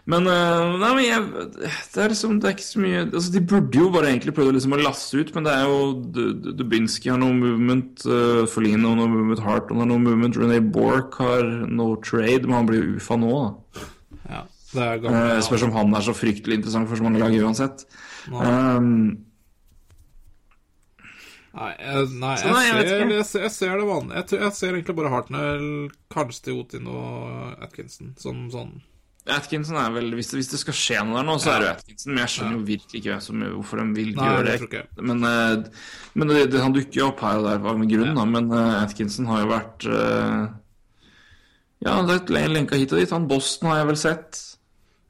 Men, 0.05 0.27
eh, 0.29 0.73
nei, 0.77 0.89
men 0.93 1.01
jeg, 1.01 1.45
det 1.65 2.01
er 2.01 2.11
liksom 2.11 2.35
Det 2.37 2.47
er 2.47 2.53
ikke 2.53 2.65
så 2.65 2.81
mye 2.81 2.99
altså, 3.07 3.31
De 3.33 3.41
burde 3.49 3.79
jo 3.79 3.87
bare 3.93 4.11
egentlig 4.11 4.35
prøvd 4.37 4.53
liksom 4.53 4.75
å 4.77 4.81
lasse 4.83 5.17
ut, 5.17 5.31
men 5.33 5.47
det 5.47 5.53
er 5.55 5.63
jo 5.65 6.51
Dubinsky 6.59 7.09
har 7.09 7.17
noe 7.21 7.33
movement, 7.33 8.05
uh, 8.05 8.43
Folino 8.49 8.93
noe 8.93 9.09
movement, 9.09 9.41
Harton 9.41 9.81
har 9.81 9.89
noe 9.89 10.01
movement, 10.01 10.37
René 10.37 10.59
Bork 10.61 11.17
har 11.23 11.49
no 11.65 11.95
trade, 12.05 12.45
men 12.45 12.59
han 12.59 12.69
blir 12.69 12.83
jo 12.83 12.99
UFA 12.99 13.17
nå, 13.21 13.31
da. 13.33 13.87
Ja, 14.25 14.43
det 14.75 14.85
er 14.85 15.01
gammel. 15.01 15.29
Jeg 15.33 15.47
spørs 15.47 15.65
om 15.65 15.73
han 15.73 15.97
er 15.97 16.05
så 16.05 16.17
fryktelig 16.17 16.59
interessant 16.59 16.91
for 16.91 17.01
så 17.01 17.07
mange 17.07 17.21
lag 17.23 17.33
uansett. 17.41 17.87
Um, 18.29 19.25
Nei, 21.55 21.69
jeg, 21.79 22.07
nei, 22.19 22.33
jeg, 22.35 22.51
nei, 22.51 22.63
jeg 22.65 22.87
ser, 22.89 23.05
jeg, 23.13 23.27
ser, 23.29 23.43
jeg 23.45 23.53
ser 23.55 23.77
det 23.79 23.85
vanlige. 23.87 24.17
Jeg, 24.17 24.39
jeg 24.41 24.55
ser 24.57 24.73
egentlig 24.73 24.95
bare 24.97 25.11
Hartnell, 25.13 25.69
kanskje 26.11 26.49
til 26.49 26.59
Otin 26.59 26.89
og 26.91 27.63
Atkinson 27.63 28.11
som 28.19 28.43
sånn 28.51 28.75
Atkinson 29.25 29.77
er 29.81 29.93
vel 29.95 30.11
hvis 30.13 30.27
det, 30.29 30.37
hvis 30.37 30.51
det 30.51 30.59
skal 30.61 30.75
skje 30.77 30.97
noe 31.01 31.17
der 31.17 31.25
nå, 31.25 31.35
så 31.41 31.55
er 31.55 31.63
det 31.63 31.69
Atkinson. 31.71 32.11
Men 32.11 32.21
jeg 32.21 32.33
skjønner 32.33 32.57
jo 32.57 32.65
virkelig 32.67 32.99
ikke 33.01 33.15
som, 33.25 33.45
hvorfor 33.55 33.81
de 33.81 33.85
vil 33.95 34.11
Nei, 34.13 34.27
gjøre 34.27 34.57
det. 34.69 34.81
Men, 35.01 35.23
eh, 35.25 35.87
men 36.13 36.33
det, 36.33 36.43
det, 36.53 36.59
han 36.61 36.75
dukker 36.75 36.99
jo 36.99 37.07
opp 37.07 37.23
her 37.25 37.39
og 37.39 37.47
der 37.47 37.63
av 37.63 37.71
en 37.71 37.89
grunn, 37.89 38.11
da. 38.19 38.27
Men 38.35 38.53
eh, 38.53 38.75
Atkinson 38.83 39.31
har 39.31 39.41
jo 39.41 39.49
vært 39.49 39.87
uh, 39.89 40.43
Ja, 41.87 41.97
det 42.05 42.19
er 42.37 42.53
lenka 42.53 42.77
hit 42.77 42.93
og 42.93 43.01
dit. 43.01 43.15
Han 43.15 43.25
Boston 43.31 43.71
har 43.71 43.81
jeg 43.81 43.89
vel 43.93 43.99
sett. 44.03 44.43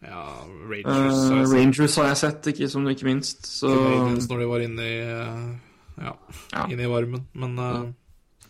Ja, 0.05 0.23
Rangers, 0.69 0.85
Rangers 0.85 1.19
har 1.27 1.41
jeg 1.41 1.49
sett 1.49 1.57
Rangers 1.57 1.99
har 1.99 2.09
jeg 2.13 2.21
sett, 2.23 2.49
ikke, 2.53 2.71
som 2.71 2.89
ikke 2.93 3.09
minst. 3.09 3.47
Så 3.49 3.73
når 3.73 4.45
de 4.45 4.51
var 4.53 4.63
inne 4.63 4.87
i 4.87 4.97
Ja, 6.01 6.17
Ja. 6.51 6.65
inne 6.67 6.83
i 6.83 6.91
varmen. 6.91 7.25
Men 7.33 7.57
uh, 7.59 7.85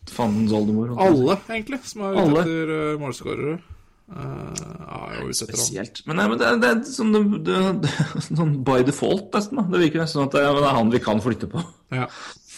fandens 0.10 0.54
oldemor. 0.54 0.96
alle, 0.98 1.40
egentlig, 1.50 1.82
som 1.86 2.06
er 2.08 2.20
ute 2.20 2.44
etter 2.44 2.76
uh, 2.76 3.00
målskårere, 3.02 3.58
Uh, 4.06 4.54
er 4.86 5.16
jo 5.18 5.32
ute 5.32 5.46
etter. 5.48 5.58
Spesielt. 5.58 6.04
Men, 6.06 6.20
nei, 6.20 6.28
men 6.30 6.38
det, 6.38 6.50
det 6.62 6.68
er 6.70 6.82
sånn, 6.86 7.16
det, 7.42 7.62
det, 7.82 7.94
sånn 8.28 8.52
by 8.66 8.84
default, 8.86 9.32
nesten. 9.34 9.58
da 9.58 9.64
Det 9.72 9.82
virker 9.82 10.04
nesten 10.04 10.20
som 10.20 10.28
at 10.28 10.36
det 10.36 10.44
er, 10.46 10.68
han 10.78 10.92
vi 10.94 11.02
kan 11.02 11.22
flytte 11.24 11.50
på. 11.50 11.64
Ja. 11.90 12.06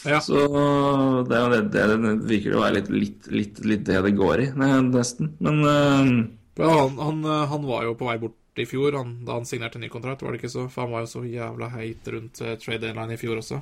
ja. 0.03 0.19
Så 0.23 0.41
det, 1.29 1.37
er 1.39 1.53
det, 1.55 1.61
det, 1.71 1.85
det 2.03 2.11
virker 2.27 2.57
å 2.57 2.65
være 2.65 2.81
litt, 2.81 2.91
litt, 2.91 3.31
litt, 3.31 3.63
litt 3.63 3.85
det 3.87 4.01
det 4.09 4.11
går 4.19 4.43
i, 4.43 4.49
nesten. 4.89 5.37
Men 5.39 5.63
uh, 5.63 6.67
han, 6.67 6.99
han, 6.99 7.23
han 7.53 7.71
var 7.71 7.87
jo 7.87 7.95
på 7.95 8.11
vei 8.11 8.17
bort 8.25 8.59
i 8.59 8.67
fjor, 8.67 8.99
han, 8.99 9.21
da 9.23 9.37
han 9.37 9.47
signerte 9.47 9.79
ny 9.79 9.87
kontrakt, 9.93 10.25
var 10.25 10.35
det 10.35 10.41
ikke 10.41 10.51
så? 10.51 10.67
For 10.73 10.83
han 10.83 10.97
var 10.97 11.05
jo 11.05 11.13
så 11.13 11.23
jævla 11.23 11.71
heit 11.77 12.11
rundt 12.11 12.41
trade 12.41 12.83
deadline 12.83 13.15
i 13.15 13.21
fjor 13.21 13.39
også. 13.39 13.61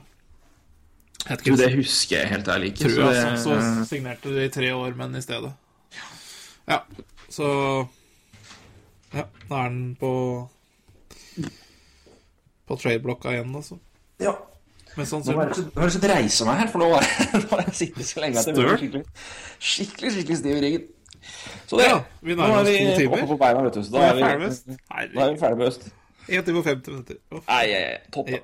Du, 1.30 1.36
tror 1.44 1.58
det 1.58 1.70
husker 1.76 2.18
jeg 2.20 2.30
helt 2.30 2.48
ærlig 2.54 2.68
ikke. 2.74 2.84
Tror 2.86 2.96
så 2.96 3.12
jeg, 3.16 3.32
det- 3.32 3.40
så, 3.44 3.60
så 3.80 3.86
signerte 3.90 4.34
de 4.36 4.46
i 4.46 4.50
tre 4.54 4.74
år, 4.76 4.96
men 4.96 5.16
i 5.16 5.22
stedet. 5.22 5.54
Ja, 6.70 6.80
så 7.30 7.48
Ja, 9.16 9.24
da 9.50 9.56
er 9.66 9.70
den 9.70 9.96
på 10.00 10.12
På 12.68 12.76
trade-blokka 12.82 13.30
igjen, 13.36 13.56
altså. 13.56 13.78
ja. 14.20 14.32
Men 14.96 15.04
Nå 15.04 15.04
jeg 15.04 15.10
sannsynlig. 15.12 15.36
nå 15.76 15.82
har 15.82 15.90
jeg 15.90 15.92
slett 15.98 16.06
reise 16.10 16.46
meg 16.48 16.56
her, 16.62 16.68
for 16.72 16.80
nå 16.80 16.86
har 16.94 17.04
jeg, 17.04 17.40
nå 17.52 17.74
sittet 17.76 18.06
så 18.08 18.22
lenge 18.24 18.40
at 18.40 18.48
jeg 18.48 18.56
blir 18.56 18.78
skikkelig, 18.80 19.02
skikkelig, 19.60 20.12
skikkelig 20.16 20.38
stiv 20.40 20.56
i 20.56 20.62
ryggen. 20.64 20.86
Så 21.68 21.80
det, 21.82 21.88
Ja, 21.90 21.98
vi 22.24 22.38
nå 22.40 22.46
er 22.48 22.64
vi 22.70 23.08
oppe 23.10 23.28
på 23.28 23.38
beina, 23.42 23.64
vet 23.66 23.76
du. 23.76 23.82
Så 23.84 23.92
da 23.92 24.06
er 24.08 24.16
vi, 24.16 24.24
ferdig 24.24 24.40
med 24.40 24.48
vi, 24.48 24.54
øst. 24.54 24.70
da 25.18 25.26
er 25.26 25.34
vi 25.34 25.40
ferdig 25.42 25.58
med 25.60 25.68
øst. 25.68 25.88
1 26.30 26.46
time 26.48 26.62
og 26.62 26.70
50 26.72 26.96
minutter. 26.96 27.20
Nei, 27.50 27.66
topp 28.16 28.32
da. 28.32 28.40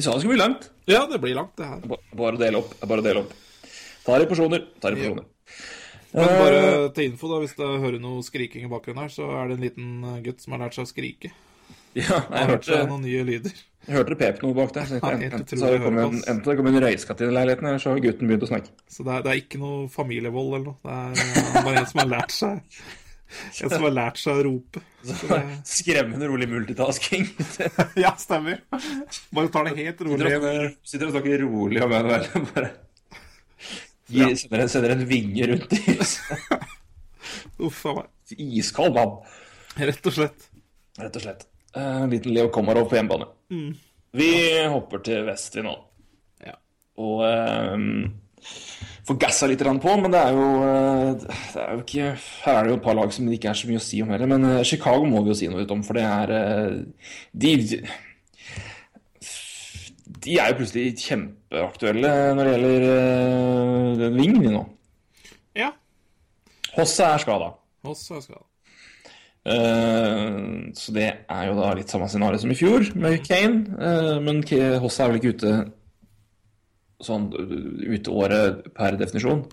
Vi 0.00 0.04
sa 0.06 0.14
det 0.16 0.22
skulle 0.24 0.32
bli 0.38 0.40
langt. 0.40 0.70
ja, 0.88 1.02
det 1.10 1.18
blir 1.20 1.36
langt, 1.36 1.52
det 1.60 1.66
her. 1.68 1.82
Ba- 1.84 2.00
Bare 2.16 2.38
dele 2.40 2.62
opp, 2.62 2.72
bare 2.88 3.04
dele 3.04 3.20
opp. 3.26 3.34
Ta 4.06 4.16
det 4.16 4.24
i 4.24 4.30
porsjoner, 4.30 4.62
Ta 4.80 4.88
det 4.94 4.96
i 4.96 5.02
porsjoner. 5.04 5.26
Men 6.14 6.24
Eh, 6.24 6.38
bare 6.40 6.88
til 6.96 7.04
info, 7.12 7.28
da, 7.30 7.36
hvis 7.44 7.52
du 7.54 7.62
hører 7.62 8.00
noe 8.02 8.22
skriking 8.26 8.64
i 8.64 8.70
bakgrunnen 8.72 9.04
her, 9.04 9.12
så 9.12 9.28
er 9.42 9.50
det 9.52 9.58
en 9.58 9.66
liten 9.66 9.90
eh, 10.08 10.22
gutt 10.24 10.40
som 10.42 10.56
har 10.56 10.62
lært 10.64 10.74
seg 10.78 10.88
å 10.88 10.90
skrike. 10.90 11.30
Ja, 11.94 12.02
jeg 12.16 12.30
har 12.30 12.48
hørt 12.54 12.66
hørte, 12.70 12.86
noen 12.88 13.02
nye 13.04 13.22
lyder. 13.28 13.52
jeg 13.86 13.94
hørte 13.98 14.14
det 14.14 14.18
pep 14.22 14.40
noe 14.42 14.54
bak 14.56 14.72
der. 14.74 14.86
Enten, 14.96 15.36
enten 15.42 15.58
så 15.60 15.66
har 15.68 15.76
det 15.76 15.82
kommet 15.84 16.06
en, 16.08 16.22
enten 16.32 16.56
kommet 16.62 16.74
en 16.80 16.84
røyskatt 16.86 17.20
inn 17.22 17.30
i 17.30 17.36
leiligheten, 17.36 17.66
eller 17.70 17.82
så 17.82 17.92
har 17.92 18.02
gutten 18.08 18.30
begynt 18.30 18.46
å 18.48 18.50
snakke. 18.50 18.72
Så 18.88 19.04
det 19.06 19.12
er, 19.18 19.22
det 19.28 19.30
er 19.36 19.40
ikke 19.44 19.60
noe 19.62 19.86
familievold 19.90 20.56
eller 20.56 20.66
noe. 20.72 20.78
Det 20.82 20.96
er 20.96 21.38
eh, 21.44 21.62
bare 21.68 21.84
en 21.84 21.90
som 21.92 22.02
har 22.02 22.10
lært 22.16 22.34
seg 22.34 22.80
En 23.62 23.70
som 23.70 23.84
har 23.86 23.94
lært 23.94 24.18
seg 24.20 24.40
å 24.40 24.44
rope. 24.48 24.82
Skremmende 25.66 26.28
rolig 26.28 26.48
multitasking. 26.50 27.28
ja, 28.04 28.12
stemmer. 28.18 28.62
Bare 29.30 29.52
tar 29.54 29.68
det 29.68 29.76
helt 29.78 30.00
rolig. 30.06 30.32
Sitter 30.82 31.08
og 31.08 31.14
snakker 31.14 31.44
rolig 31.46 31.82
om 31.84 31.94
en 31.96 32.08
vel. 32.10 32.26
Bare 32.50 32.70
gir, 34.10 34.34
sender, 34.36 34.64
en, 34.64 34.72
sender 34.72 34.94
en 34.96 35.04
vinge 35.06 35.46
rundt 35.52 35.76
i 35.76 35.80
huset. 35.86 36.56
Uff 37.66 37.84
a 37.86 37.94
meg. 38.00 38.10
Iskald 38.40 38.94
mann, 38.96 39.16
Rett 39.78 40.06
og 40.06 40.14
slett. 40.14 40.48
rett 40.98 41.16
og 41.18 41.24
slett. 41.24 41.46
En 41.78 42.10
liten 42.10 42.34
Leo 42.34 42.50
Komarov 42.54 42.88
på 42.90 42.98
hjemmebane. 42.98 43.28
Vi 44.18 44.30
hopper 44.70 45.02
til 45.06 45.22
vest 45.28 45.54
vi 45.54 45.62
nå. 45.66 45.74
Ja. 46.46 46.56
Og 46.98 47.22
um, 47.22 47.86
får 49.08 49.18
gassa 49.20 49.48
litt 49.50 49.62
på, 49.62 49.94
men 50.02 50.12
det 50.12 50.20
er 50.20 50.36
jo 50.36 50.46
eh, 50.66 51.24
det 51.54 51.62
er 51.62 51.72
jo 51.74 51.82
ikke 51.84 52.10
Her 52.44 52.58
er 52.58 52.62
det 52.66 52.72
jo 52.72 52.78
et 52.78 52.84
par 52.84 52.98
lag 52.98 53.14
som 53.14 53.26
det 53.26 53.38
ikke 53.38 53.50
er 53.52 53.60
så 53.60 53.70
mye 53.70 53.80
å 53.80 53.84
si 53.84 54.02
om 54.04 54.12
heller, 54.14 54.30
men 54.30 54.46
eh, 54.50 54.66
Chicago 54.68 55.08
må 55.08 55.24
vi 55.24 55.32
jo 55.32 55.38
si 55.40 55.50
noe 55.50 55.64
ut 55.64 55.74
om, 55.74 55.84
for 55.86 55.98
det 55.98 56.06
er 56.06 56.34
eh, 56.36 56.76
De 57.32 57.54
De 60.20 60.36
er 60.36 60.52
jo 60.52 60.58
plutselig 60.60 60.98
kjempeaktuelle 61.00 62.12
når 62.36 62.44
det 62.44 62.52
gjelder 62.52 62.86
uh, 62.90 63.98
den 64.02 64.18
vingen 64.20 64.44
de 64.44 64.52
nå. 64.52 64.62
Ja. 65.56 65.70
Hosse 66.74 67.06
er 67.06 67.22
skada. 67.22 67.54
Hosse 67.88 68.10
så 68.10 68.20
skada. 68.26 68.44
Eh, 69.48 70.34
så 70.76 70.92
det 70.92 71.06
er 71.24 71.46
jo 71.48 71.54
da 71.56 71.70
litt 71.78 71.88
samme 71.88 72.08
scenario 72.12 72.40
som 72.42 72.52
i 72.52 72.58
fjor 72.58 72.90
med 73.00 73.22
Kane. 73.24 73.64
Uh, 73.80 74.18
men 74.20 74.42
Hosse 74.82 75.00
er 75.00 75.12
vel 75.12 75.20
ikke 75.20 75.36
ute 75.38 75.54
sånn 77.04 77.30
året 78.10 78.66
per 78.76 78.98
definisjon. 79.00 79.46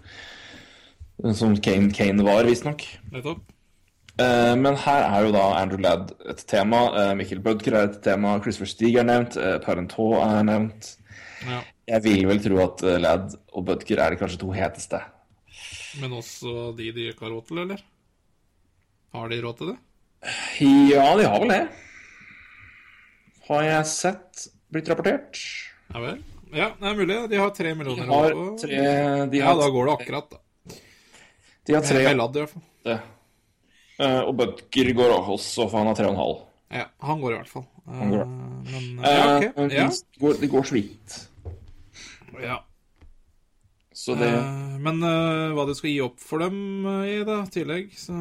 Som 1.33 1.55
Kane, 1.63 1.89
Kane 1.95 2.25
var, 2.25 2.45
visstnok. 2.45 2.83
Nettopp. 3.13 3.45
Uh, 4.17 4.55
men 4.57 4.73
her 4.81 5.03
er 5.05 5.25
jo 5.27 5.33
da 5.35 5.43
Andrew 5.59 5.81
Ladd 5.81 6.13
et 6.29 6.39
tema. 6.49 6.87
Uh, 6.93 7.11
Mikkel 7.17 7.41
Bødker 7.45 7.75
er 7.77 7.89
et 7.91 7.99
tema. 8.05 8.37
Christopher 8.41 8.69
Stig 8.69 8.97
er 8.97 9.05
nevnt. 9.05 9.37
Uh, 9.37 9.57
Parentot 9.61 10.17
er 10.23 10.45
nevnt. 10.45 10.95
Ja. 11.45 11.61
Jeg 11.87 12.03
vil 12.03 12.25
vel 12.27 12.41
tro 12.43 12.57
at 12.59 12.81
eh, 12.83 12.97
Ladd 12.99 13.35
og 13.55 13.63
Bødker 13.69 14.01
er 14.03 14.11
de 14.11 14.19
kanskje 14.19 14.41
to 14.41 14.49
heteste. 14.51 14.99
Men 16.01 16.17
også 16.17 16.73
de 16.75 16.89
de 16.91 17.05
ikke 17.13 17.23
har 17.23 17.31
råd 17.31 17.45
til, 17.47 17.61
eller? 17.63 17.83
Har 19.15 19.31
de 19.31 19.37
råd 19.45 19.61
til 19.61 19.69
det? 19.71 19.77
Ja, 20.59 21.05
de 21.15 21.29
har 21.29 21.39
vel 21.39 21.53
det. 21.53 21.61
Har 23.47 23.63
jeg 23.63 23.87
sett 23.87 24.47
blitt 24.73 24.91
rapportert? 24.91 25.39
Ja 25.93 26.03
vel? 26.03 26.19
Ja, 26.55 26.69
det 26.79 26.87
er 26.87 26.95
mulig. 26.95 27.17
De 27.31 27.37
har 27.41 27.49
tre 27.55 27.69
De 27.73 27.75
millioner 27.75 28.07
har 28.11 28.33
tre 28.61 28.81
De 29.31 29.37
Ja, 29.41 29.53
da 29.57 29.69
går 29.73 29.85
det 29.89 29.93
akkurat, 29.99 30.29
da. 30.31 30.75
de 31.67 31.73
har 31.75 31.81
tre 31.83 32.03
Med 32.03 32.17
Ladd, 32.17 32.35
i 32.35 32.39
hvert 32.43 32.53
fall. 32.55 32.63
åtte. 32.85 32.99
Eh, 33.99 34.19
og 34.21 34.35
Butker 34.37 34.91
går 34.93 35.15
også, 35.17 35.65
for 35.69 35.77
han 35.81 35.87
har 35.89 35.95
tre 35.97 36.05
og 36.07 36.13
en 36.13 36.21
halv. 36.21 36.37
Ja, 36.71 36.85
han 37.01 37.21
går 37.21 37.33
i 37.33 37.37
hvert 37.39 37.49
fall. 37.49 37.65
Han 37.87 38.11
går. 38.13 38.21
Eh, 38.21 38.27
Men 38.71 39.03
ja, 39.03 39.37
okay. 39.37 39.69
Ja. 39.75 39.87
Det 39.89 40.19
går, 40.21 40.33
det 40.41 40.49
går 40.51 40.63
så 40.69 40.73
vidt. 40.77 41.17
ja. 42.43 42.59
Så 43.97 44.13
det 44.15 44.27
Eh, 44.29 44.77
Men 44.79 45.01
eh, 45.03 45.53
hva 45.57 45.65
du 45.65 45.73
skal 45.73 45.89
gi 45.89 46.01
opp 46.05 46.19
for 46.21 46.37
dem 46.39 46.85
eh, 46.85 47.17
i 47.17 47.23
da, 47.25 47.39
tillegg, 47.49 47.91
så 47.97 48.13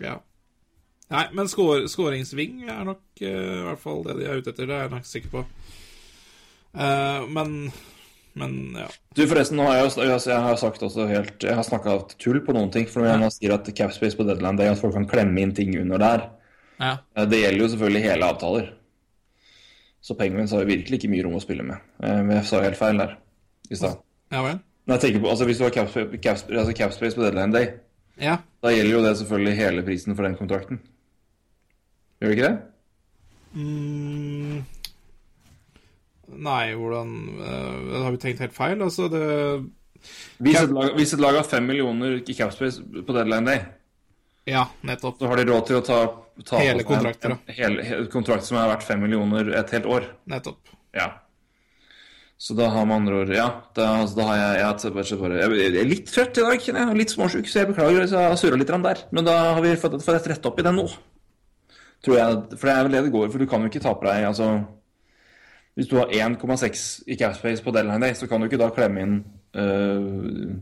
Ja. 0.00 0.18
Nei, 1.12 1.26
men 1.36 1.48
skår, 1.48 1.86
skåringsving 1.92 2.62
er 2.72 2.84
nok 2.88 3.02
eh, 3.20 3.58
i 3.58 3.64
hvert 3.66 3.80
fall 3.82 4.02
det 4.06 4.14
de 4.20 4.28
er 4.28 4.38
ute 4.40 4.52
etter. 4.52 4.66
Det 4.68 4.76
er 4.76 4.86
jeg 4.86 4.92
nok 4.94 5.08
sikker 5.08 5.32
på. 5.34 5.42
Eh, 6.74 7.26
men 7.28 7.72
Men 8.34 8.52
ja. 8.80 8.86
Du, 9.14 9.26
forresten, 9.28 9.58
nå 9.60 9.66
har 9.68 9.76
jeg, 9.76 9.90
jo- 9.92 10.30
jeg 10.30 10.40
har 10.40 10.56
sagt 10.56 10.80
også 10.82 11.04
helt 11.06 11.42
Jeg 11.44 11.54
har 11.54 11.62
snakka 11.68 11.98
tull 12.18 12.40
på 12.40 12.54
noen 12.56 12.70
ting. 12.72 12.86
For 12.88 13.02
når 13.04 13.18
man 13.20 13.30
sier 13.30 13.52
at 13.52 13.68
capspace 13.76 14.16
på 14.16 14.24
deadline 14.24 14.56
day, 14.56 14.70
at 14.72 14.78
folk 14.80 14.94
kan 14.94 15.04
klemme 15.06 15.38
inn 15.42 15.52
ting 15.52 15.74
under 15.80 15.98
der 15.98 16.24
ja. 16.80 16.94
eh, 17.16 17.26
Det 17.26 17.42
gjelder 17.42 17.60
jo 17.60 17.68
selvfølgelig 17.74 18.02
hele 18.06 18.24
avtaler. 18.32 18.70
Så 20.02 20.16
Penguins 20.18 20.50
har 20.50 20.64
jo 20.64 20.66
virkelig 20.72 20.98
ikke 20.98 21.10
mye 21.12 21.22
rom 21.26 21.36
å 21.36 21.42
spille 21.44 21.62
med. 21.62 21.76
Eh, 22.02 22.22
Jeg 22.38 22.44
sa 22.48 22.62
helt 22.64 22.76
feil 22.80 22.96
der 22.98 23.18
i 23.70 23.76
stad. 23.76 24.00
Ja 24.32 24.40
vel? 24.42 24.58
Men 24.86 24.96
jeg 24.98 25.00
tenker 25.04 25.20
på, 25.22 25.28
altså 25.30 25.44
Hvis 25.46 25.58
du 25.60 25.64
har 25.64 25.70
capspace, 25.76 26.18
capspace, 26.24 26.58
altså 26.58 26.72
capspace 26.74 27.14
på 27.14 27.22
deadline 27.22 27.52
day, 27.52 27.68
Ja. 28.18 28.38
da 28.64 28.68
gjelder 28.72 28.92
jo 28.96 29.02
det 29.04 29.16
selvfølgelig 29.20 29.56
hele 29.56 29.82
prisen 29.84 30.16
for 30.16 30.22
den 30.24 30.36
kontrakten. 30.40 30.80
Gjør 32.20 32.28
det 32.32 32.38
ikke 32.38 32.48
det? 32.48 32.58
Mm, 33.54 34.64
nei, 36.36 36.72
hvordan 36.78 37.12
uh, 37.38 38.02
Har 38.04 38.14
vi 38.14 38.20
tenkt 38.22 38.42
helt 38.44 38.56
feil? 38.56 38.82
Altså, 38.84 39.08
det 39.12 39.22
Hvis 40.42 40.58
et, 40.60 40.72
lag, 40.74 40.92
hvis 40.98 41.14
et 41.14 41.22
lag 41.22 41.38
har 41.38 41.46
fem 41.48 41.66
millioner 41.68 42.20
i 42.20 42.36
capspace 42.36 42.82
på 42.82 43.16
deadline 43.16 43.46
day, 43.48 43.64
Ja, 44.50 44.66
nettopp. 44.82 45.20
så 45.20 45.30
har 45.30 45.38
de 45.38 45.46
råd 45.46 45.66
til 45.68 45.78
å 45.78 45.82
ta, 45.86 45.98
ta 46.48 46.62
Hele 46.62 46.86
kontrakter, 46.86 47.36
en, 47.36 47.42
en 47.46 47.58
hel, 47.58 47.76
hel, 47.86 48.08
kontrakt 48.10 48.48
som 48.48 48.58
er 48.58 48.72
verdt 48.72 48.86
fem 48.86 49.02
millioner 49.04 49.52
et 49.60 49.76
helt 49.76 49.86
år. 49.86 50.08
Nettopp. 50.30 50.72
Ja. 50.96 51.12
Så 52.42 52.56
da 52.58 52.66
har 52.74 52.86
man 52.90 53.04
andre 53.04 53.20
ord 53.22 53.30
Ja, 53.30 53.46
da, 53.76 53.84
altså, 54.00 54.16
da 54.18 54.24
har 54.26 54.40
jeg 54.40 54.62
Jeg, 54.64 55.18
bare, 55.20 55.36
jeg 55.38 55.76
er 55.78 55.86
litt 55.86 56.08
trøtt 56.10 56.40
i 56.40 56.46
dag, 56.48 56.58
kjenner 56.58 56.88
jeg. 56.88 56.98
Litt 56.98 57.14
småsjuk, 57.14 57.46
så 57.46 57.60
jeg 57.60 57.70
beklager 57.70 58.02
hvis 58.02 58.14
jeg 58.16 58.30
har 58.32 58.38
surra 58.40 58.58
litt 58.58 58.72
der. 58.72 59.02
Men 59.14 59.28
da 59.28 59.36
har 59.54 59.62
vi 59.62 59.76
fått, 59.78 60.00
fått 60.02 60.26
rett 60.32 60.48
opp 60.50 60.58
i 60.58 60.64
det 60.66 60.72
nå. 60.74 60.88
Tror 62.02 62.18
jeg. 62.18 62.40
For 62.56 62.66
det 62.66 62.74
er 62.74 62.88
vel 62.88 62.96
det 62.96 63.02
det 63.06 63.12
går. 63.14 63.30
For 63.30 63.38
du 63.38 63.46
kan 63.46 63.62
jo 63.62 63.70
ikke 63.70 63.84
ta 63.84 63.94
på 63.94 64.08
deg 64.08 64.26
altså 64.26 64.48
Hvis 65.74 65.88
du 65.88 65.96
har 65.96 66.12
1,6 66.12 66.82
i 67.08 67.16
capspace 67.16 67.64
på 67.64 67.72
deadline 67.72 68.02
day, 68.04 68.14
så 68.14 68.28
kan 68.28 68.40
du 68.40 68.48
ikke 68.48 68.60
da 68.60 68.68
klemme 68.74 69.06
inn 69.06 69.14
uh, 69.56 70.52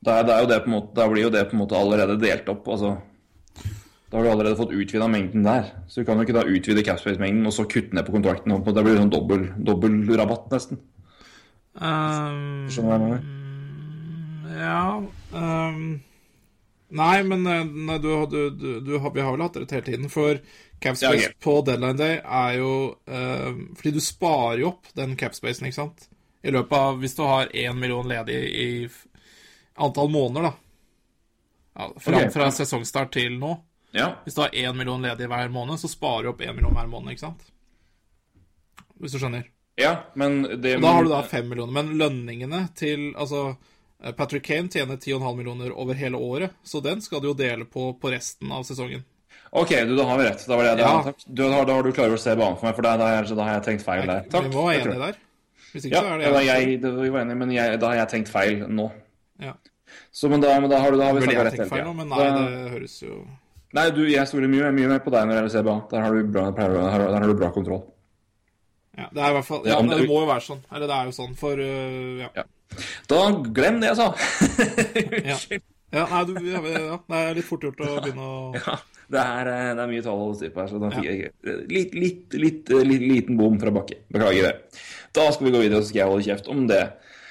da, 0.00 0.22
blir 0.24 1.22
jo 1.22 1.30
det 1.30 1.44
på 1.50 1.54
en 1.54 1.60
måte 1.60 1.76
allerede 1.76 2.18
delt 2.18 2.48
opp. 2.48 2.68
altså 2.68 2.96
da 4.10 4.18
har 4.18 4.24
du 4.24 4.30
allerede 4.30 4.58
fått 4.58 4.72
utvida 4.74 5.06
mengden 5.06 5.44
der. 5.46 5.68
Så 5.86 6.00
du 6.00 6.06
kan 6.06 6.18
jo 6.18 6.24
ikke 6.26 6.34
da 6.34 6.42
utvide 6.42 6.82
capspace-mengden 6.82 7.46
og 7.46 7.52
så 7.54 7.62
kutte 7.70 7.94
ned 7.94 8.02
på 8.08 8.16
kontrakten. 8.16 8.52
og 8.52 8.66
Det 8.66 8.82
blir 8.82 8.98
sånn 8.98 9.12
dobbel, 9.12 9.44
dobbel 9.54 10.00
rabatt, 10.18 10.48
nesten. 10.50 10.80
Um, 11.78 12.66
Skjønner 12.66 12.82
du 12.82 12.90
hva 12.90 12.96
jeg 12.96 13.04
mener? 13.04 13.20
Ja 14.58 14.80
um, 14.98 16.00
Nei, 16.90 17.20
men 17.22 17.46
eh, 17.46 17.60
nei, 17.62 18.00
du, 18.02 18.08
du, 18.26 18.40
du, 18.82 18.96
vi 18.98 19.22
har 19.22 19.30
vel 19.30 19.44
hatt 19.44 19.60
rett 19.60 19.76
hele 19.76 19.86
tiden. 19.86 20.08
For 20.10 20.40
capspace 20.80 21.22
Ja, 21.22 21.34
på 21.40 21.60
deadline 21.66 21.98
day 21.98 22.16
er 22.24 22.56
jo 22.58 22.72
uh, 23.10 23.52
Fordi 23.76 23.92
du 23.94 24.00
sparer 24.00 24.62
jo 24.62 24.72
opp 24.72 24.90
den 24.96 25.16
capspacen, 25.20 25.68
ikke 25.68 25.78
sant? 25.78 26.08
I 26.42 26.52
løpet 26.54 26.76
av 26.76 27.00
Hvis 27.00 27.16
du 27.18 27.22
har 27.28 27.52
én 27.52 27.78
million 27.78 28.08
ledig 28.08 28.40
i 28.64 28.68
antall 29.80 30.10
måneder, 30.12 30.50
da. 30.50 30.52
Ja, 31.74 31.92
fra, 31.96 32.16
okay. 32.16 32.30
fra 32.34 32.50
sesongstart 32.52 33.14
til 33.14 33.38
nå. 33.40 33.54
Ja. 33.96 34.10
Hvis 34.24 34.34
du 34.36 34.42
har 34.42 34.52
én 34.52 34.76
million 34.76 35.00
ledig 35.02 35.28
hver 35.30 35.48
måned, 35.48 35.80
så 35.80 35.88
sparer 35.88 36.26
du 36.26 36.32
opp 36.34 36.42
én 36.44 36.52
million 36.52 36.74
hver 36.76 36.90
måned, 36.90 37.14
ikke 37.14 37.24
sant? 37.24 37.46
Hvis 39.00 39.14
du 39.16 39.22
skjønner. 39.22 39.46
ja, 39.80 39.94
men 40.14 40.42
det 40.60 40.74
Og 40.76 40.84
da 40.84 40.92
har 40.92 41.06
du 41.06 41.12
da 41.14 41.22
fem 41.24 41.48
millioner. 41.48 41.72
Men 41.72 41.94
lønningene 41.96 42.66
til 42.76 43.14
Altså, 43.16 43.54
Patrick 44.16 44.44
Kane 44.44 44.68
tjener 44.68 44.96
10,5 44.96 45.36
millioner 45.36 45.72
over 45.72 45.94
hele 45.94 46.16
året, 46.16 46.52
så 46.62 46.80
den 46.84 47.00
skal 47.00 47.20
du 47.20 47.30
jo 47.30 47.34
dele 47.34 47.64
på 47.64 47.94
på 47.94 48.12
resten 48.12 48.52
av 48.52 48.68
sesongen. 48.68 49.04
Ok, 49.52 49.70
du, 49.88 49.96
da 49.98 50.04
har 50.06 50.18
vi 50.20 50.24
rett. 50.28 50.44
Da, 50.46 50.56
var 50.56 50.64
det, 50.68 50.78
Ja. 50.78 51.12
du, 51.26 51.42
da, 51.42 51.64
da 51.64 51.74
har 51.74 51.82
du 51.82 51.90
klarer 51.92 52.14
å 52.14 52.18
se 52.22 52.34
banen 52.38 52.56
for 52.56 52.66
meg, 52.68 52.74
for 52.76 52.82
da, 52.86 52.96
da, 52.96 53.04
har 53.10 53.24
jeg- 53.24 53.36
da 53.36 53.46
jeg 53.54 53.62
tenkt 53.66 53.82
feil 53.84 54.06
der. 54.06 54.20
Takk. 54.30 54.44
Vi 54.46 54.54
være 54.54 54.80
enige 54.80 54.98
der. 55.00 55.16
Hvis 55.72 55.84
ikke 55.86 55.94
Ja, 55.94 56.00
så 56.02 56.06
er 56.14 56.18
det 56.18 56.44
jeg, 56.46 56.80
det, 56.82 56.92
vi 57.00 57.08
var 57.10 57.20
enige, 57.24 57.36
men 57.38 57.50
jeg, 57.50 57.80
da 57.80 57.86
har 57.86 57.94
jeg 57.96 58.08
tenkt 58.08 58.28
feil 58.30 58.64
nå. 58.68 58.90
Ja. 59.40 59.52
Så, 60.12 60.28
men 60.30 60.40
da, 60.40 60.54
men 60.60 60.70
da 60.70 60.78
har, 60.78 60.90
du, 60.90 60.98
da 60.98 61.06
har 61.10 61.14
vi 61.14 61.20
snakka 61.26 61.44
rett 61.48 61.58
hele 61.58 61.68
tida. 61.70 61.92
men 61.94 62.08
nei, 62.08 62.26
det 62.30 62.70
høres 62.74 63.00
jo 63.02 63.26
Nei, 63.72 63.88
du, 63.94 64.00
jeg 64.10 64.26
stoler 64.26 64.48
mye, 64.50 64.70
mye 64.74 64.88
mer 64.90 64.98
på 64.98 65.10
deg 65.14 65.26
når 65.26 65.30
det 65.30 65.42
gjelder 65.42 65.62
CBA. 65.62 65.74
Der 65.90 66.00
har 66.02 66.10
du 66.14 66.24
bra, 66.26 66.44
har- 66.50 67.10
der 67.10 67.18
har 67.20 67.26
du 67.26 67.34
bra 67.38 67.50
kontroll. 67.54 67.82
Ja, 68.98 69.06
det 69.14 69.22
er 69.22 69.30
i 69.30 69.34
hvert 69.36 69.46
fall 69.46 69.60
Ja, 69.66 69.76
det 69.82 69.98
må 70.08 70.16
jo 70.20 70.26
være 70.26 70.42
sånn. 70.42 70.62
Eller 70.74 70.86
det 70.90 70.96
er 70.96 71.04
jo 71.06 71.12
sånn, 71.14 71.36
for 71.38 71.54
uh, 71.54 72.18
ja. 72.18 72.28
Ja. 72.34 72.42
Da 73.06 73.20
glem 73.46 73.78
det 73.80 73.90
jeg 73.92 73.96
sa! 74.02 74.08
Ja. 75.26 75.36
ja, 75.92 76.06
nei, 76.10 76.24
du, 76.26 76.34
ja, 76.50 76.60
det 76.98 77.20
er 77.20 77.34
litt 77.38 77.46
fort 77.46 77.62
gjort 77.62 77.78
å 77.86 77.92
begynne 78.02 78.26
å 78.26 78.76
det 79.10 79.18
er, 79.20 79.48
eh, 79.50 79.74
det 79.74 79.82
er 79.82 79.90
mye 79.90 80.02
tall 80.06 80.16
å 80.18 80.24
holde 80.24 80.38
styr 80.38 80.52
på 80.54 80.62
her, 80.62 80.68
så 80.70 80.80
da 80.80 80.90
fikk 80.94 81.06
jeg 81.08 81.32
litt, 81.70 81.94
litt, 81.98 82.34
litt, 82.38 82.70
eh, 82.70 82.84
litt, 82.86 83.02
liten 83.02 83.36
bom 83.40 83.58
fra 83.58 83.72
bakke. 83.74 83.96
Beklager 84.12 84.42
det. 84.50 84.56
Da 85.16 85.30
skal 85.34 85.46
vi 85.48 85.54
gå 85.56 85.62
videre, 85.64 85.82
så 85.82 85.88
skal 85.90 86.04
jeg 86.04 86.12
holde 86.12 86.28
kjeft 86.28 86.50
om 86.52 86.66
det. 86.70 86.84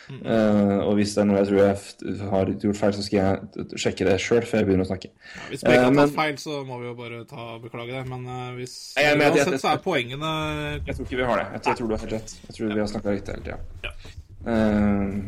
Uh, 0.09 0.81
og 0.89 0.95
hvis 0.97 1.11
det 1.13 1.21
er 1.21 1.27
noe 1.29 1.37
jeg 1.37 1.47
tror 1.51 1.59
jeg 1.61 2.29
har 2.31 2.49
gjort 2.63 2.77
feil, 2.79 2.93
så 2.97 3.03
skal 3.05 3.19
jeg 3.19 3.65
sjekke 3.77 4.07
det 4.07 4.15
sjøl 4.17 4.41
før 4.41 4.57
jeg 4.57 4.65
begynner 4.65 4.87
å 4.87 4.89
snakke. 4.89 5.11
Hvis 5.51 5.61
begge 5.61 5.75
Eh, 5.77 5.83
har 5.85 5.91
men- 5.93 6.09
tatt 6.09 6.15
feil, 6.15 6.33
så 6.41 6.65
må 6.65 6.79
vi 6.81 6.87
jo 6.87 6.95
bare 6.97 7.19
ta 7.29 7.59
beklage 7.61 7.93
det. 7.93 8.07
Men 8.09 8.25
uh, 8.25 8.49
hvis 8.57 8.95
jeg 8.97 9.05
jeg- 9.05 9.31
Uansett 9.31 9.61
så 9.61 9.73
er 9.75 9.77
poengene 9.77 10.31
Jeg 10.87 10.95
tror 10.95 11.05
ikke 11.05 11.19
vi 11.21 11.27
har 11.29 11.37
det. 11.37 11.47
Jeg, 11.53 11.61
tror- 11.61 11.77
jeg 11.77 11.77
du 11.77 11.93
har 11.93 11.99
helt 11.99 12.11
rett. 12.17 12.33
Jeg 12.47 12.55
tror 12.55 12.73
vi 12.73 12.79
har 12.79 12.87
snakka 12.89 13.13
riktig 13.13 13.35
hele 13.35 13.45
tida. 13.45 13.59
Uh, 14.47 15.21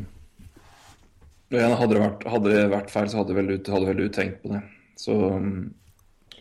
hadde, 1.78 1.94
det 1.94 2.32
hadde 2.32 2.50
det 2.50 2.66
vært 2.72 2.90
feil, 2.90 3.08
så 3.12 3.18
hadde 3.22 3.36
vel 3.38 3.48
hadde 3.62 3.86
vel 3.86 3.98
du 4.02 4.10
tenkt 4.10 4.42
på 4.42 4.50
det. 4.56 4.64
Så 4.98 5.14
um, 5.14 5.74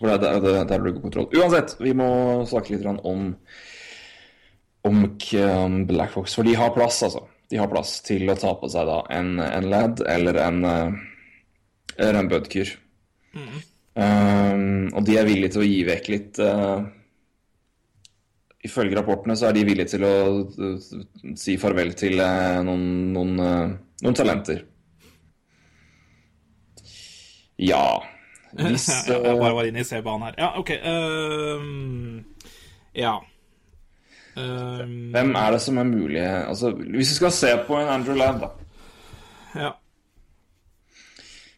For 0.01 0.09
det, 0.09 0.27
er- 0.27 0.41
er- 0.41 0.65
der 0.65 0.79
har 0.79 0.85
du 0.87 0.93
god 0.97 1.03
kontroll. 1.05 1.29
Uansett, 1.37 1.77
vi 1.81 1.93
må 1.93 2.09
snakke 2.49 2.73
litt 2.75 2.87
om 3.05 3.35
om 4.89 5.03
Black 5.87 6.15
Fox. 6.15 6.35
For 6.35 6.43
de 6.43 6.55
har 6.57 6.73
plass, 6.73 7.03
altså. 7.05 7.27
De 7.51 7.59
har 7.61 7.69
plass 7.69 7.99
til 8.07 8.25
å 8.31 8.37
ta 8.39 8.55
på 8.57 8.69
seg 8.71 8.87
da 8.89 9.01
en, 9.13 9.35
en 9.43 9.67
lad 9.69 10.01
eller 10.09 10.37
en, 10.41 10.65
eh, 10.65 10.93
eller 11.99 12.21
en 12.21 12.29
Bødker. 12.31 12.71
Um, 14.01 14.89
og 14.95 15.05
de 15.05 15.17
er 15.19 15.27
villige 15.27 15.53
til 15.53 15.61
å 15.65 15.67
gi 15.67 15.81
vekk 15.87 16.09
litt 16.13 16.39
uh, 16.43 16.81
Ifølge 18.65 18.97
rapportene 18.97 19.35
så 19.37 19.49
er 19.49 19.57
de 19.57 19.65
villige 19.67 19.91
til 19.93 20.05
å 20.07 20.13
uh, 20.47 21.35
si 21.39 21.57
farvel 21.61 21.91
til 21.99 22.23
uh, 22.23 22.61
noen, 22.65 22.85
noen, 23.15 23.35
noen 24.01 24.17
talenter. 24.17 24.63
Ja 27.61 27.83
Hvis 28.53 28.89
Ja, 29.09 29.13
jeg 29.13 29.33
eh, 29.33 29.39
bare 29.39 29.55
var 29.55 29.63
inne 29.69 29.81
i 29.81 29.85
C-banen 29.85 30.23
her. 30.23 30.35
Ja, 30.39 30.59
OK. 30.59 30.71
Um, 30.85 32.25
ja. 32.95 33.17
Um, 34.37 35.11
Hvem 35.11 35.35
er 35.35 35.51
det 35.51 35.61
som 35.61 35.79
er 35.79 35.85
mulig 35.85 36.21
Altså, 36.21 36.71
Hvis 36.71 37.11
vi 37.11 37.15
skal 37.15 37.33
se 37.33 37.47
på 37.67 37.81
en 37.81 37.89
Andrew 37.89 38.15
Ladd, 38.15 38.41
da. 38.41 38.49
ja. 39.61 39.71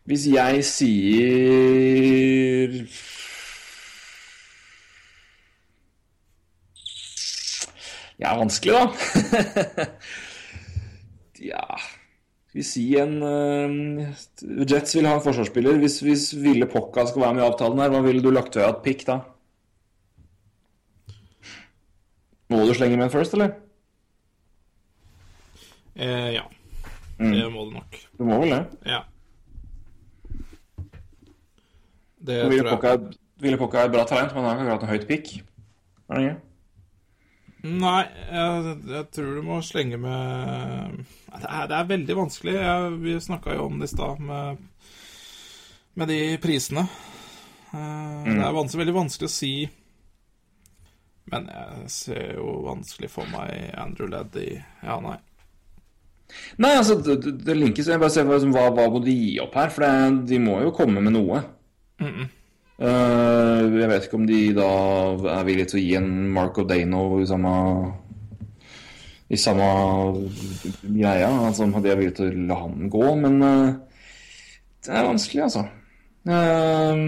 Hvis 0.04 0.26
jeg 0.26 0.64
sier 0.64 1.26
Ja, 8.18 8.36
vanskelig, 8.38 8.74
da. 8.74 8.88
ja 11.52 12.01
vi 12.52 12.62
si 12.66 12.82
en 13.00 13.14
uh, 13.24 14.08
Jets 14.68 14.94
vil 14.96 15.06
ha 15.08 15.14
en 15.16 15.24
forsvarsspiller. 15.24 15.78
Hvis, 15.80 16.00
hvis 16.04 16.26
Ville 16.36 16.66
Pokka 16.68 17.06
skal 17.08 17.22
være 17.24 17.34
med 17.38 17.42
i 17.44 17.46
avtalen 17.48 17.80
her, 17.80 17.92
hva 17.94 18.02
ville 18.04 18.22
du 18.24 18.30
lagt 18.34 18.56
ved 18.58 18.66
at 18.68 18.82
pick 18.84 19.06
da? 19.08 19.20
Må 22.52 22.66
du 22.68 22.74
slenge 22.76 22.98
med 23.00 23.06
en 23.08 23.14
first, 23.14 23.32
eller? 23.32 23.54
Eh, 25.96 26.34
ja. 26.36 26.42
Mm. 27.18 27.32
Det 27.32 27.46
må 27.54 27.64
du 27.64 27.74
nok. 27.78 27.96
Du 28.18 28.24
må 28.28 28.38
vel 28.42 28.52
det? 28.52 28.62
Ja. 28.88 29.00
Det 32.22 32.38
Ville 32.52 32.68
er- 32.70 33.08
Ville 33.42 33.58
Pokka 33.58 33.78
er 33.80 33.88
et 33.88 33.92
bra 33.96 34.04
talent, 34.06 34.34
men 34.34 34.44
han 34.44 34.56
har 34.58 34.64
ikke 34.64 34.74
akkurat 34.76 34.82
en 34.88 34.92
høyt 34.94 35.08
pick. 35.08 35.32
Er 36.10 36.14
det 36.14 36.22
ikke? 36.28 36.40
Nei, 37.62 38.02
jeg, 38.26 38.72
jeg 38.90 39.04
tror 39.14 39.34
du 39.38 39.42
må 39.46 39.60
slenge 39.62 39.98
med 40.02 40.96
Det 41.30 41.46
er, 41.46 41.68
det 41.70 41.76
er 41.78 41.90
veldig 41.92 42.16
vanskelig. 42.18 42.54
Jeg, 42.58 42.94
vi 43.04 43.12
snakka 43.22 43.54
jo 43.54 43.68
om 43.68 43.76
det 43.78 43.86
i 43.86 43.92
stad, 43.92 44.18
med, 44.18 44.64
med 45.94 46.10
de 46.10 46.16
prisene. 46.42 46.82
Eh, 47.70 48.24
Det 48.26 48.42
er 48.42 48.56
vanskelig, 48.56 48.82
veldig 48.82 48.96
vanskelig 48.98 49.30
å 49.30 49.32
si 49.32 49.52
Men 51.32 51.46
jeg 51.54 51.86
ser 51.94 52.34
jo 52.36 52.56
vanskelig 52.66 53.08
for 53.14 53.30
meg 53.32 53.70
Andrew 53.78 54.10
Ladd 54.10 54.34
i 54.42 54.48
Ja, 54.82 54.98
nei. 55.00 55.16
Nei, 56.58 56.74
altså, 56.80 56.98
det, 57.04 57.20
det- 57.44 57.56
linkes 57.56 57.88
Jeg 57.88 58.00
bare 58.02 58.10
ser 58.12 58.26
hva, 58.26 58.38
hva 58.42 58.88
må 58.90 59.00
de 59.04 59.14
gi 59.14 59.32
opp 59.44 59.54
her, 59.60 59.70
for 59.72 59.86
det, 59.86 60.26
de 60.34 60.38
må 60.42 60.58
jo 60.64 60.74
komme 60.76 61.00
med 61.04 61.14
noe. 61.14 61.44
Eh, 62.02 62.24
jeg 62.82 63.88
vet 63.92 64.06
ikke 64.06 64.18
om 64.18 64.24
de 64.26 64.38
da 64.56 64.70
er 65.36 65.44
villige 65.46 65.70
til 65.70 65.78
å 65.78 65.82
gi 65.82 65.92
en 66.00 66.08
Marco 66.34 66.64
Dano 66.66 67.04
i 67.22 67.26
samme 67.30 67.52
i 69.32 69.38
samme 69.40 69.66
greia. 70.82 71.30
Altså 71.30 71.64
om 71.64 71.76
de 71.78 71.90
er 71.90 72.00
villige 72.00 72.18
til 72.18 72.32
å 72.32 72.48
la 72.50 72.58
han 72.64 72.90
gå, 72.92 73.06
men 73.22 73.38
eh, 73.46 73.70
det 74.84 74.92
er 74.92 75.08
vanskelig, 75.08 75.46
altså. 75.46 75.64
Eh, 76.28 77.04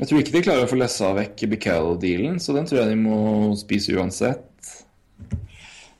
jeg 0.00 0.08
tror 0.08 0.22
ikke 0.22 0.34
de 0.34 0.44
klarer 0.46 0.66
å 0.66 0.70
få 0.70 0.80
lessa 0.80 1.12
vekk 1.16 1.46
Bical-dealen, 1.54 2.40
så 2.42 2.56
den 2.56 2.66
tror 2.66 2.82
jeg 2.82 2.92
de 2.92 2.98
må 2.98 3.18
spise 3.60 3.94
uansett. 3.94 4.46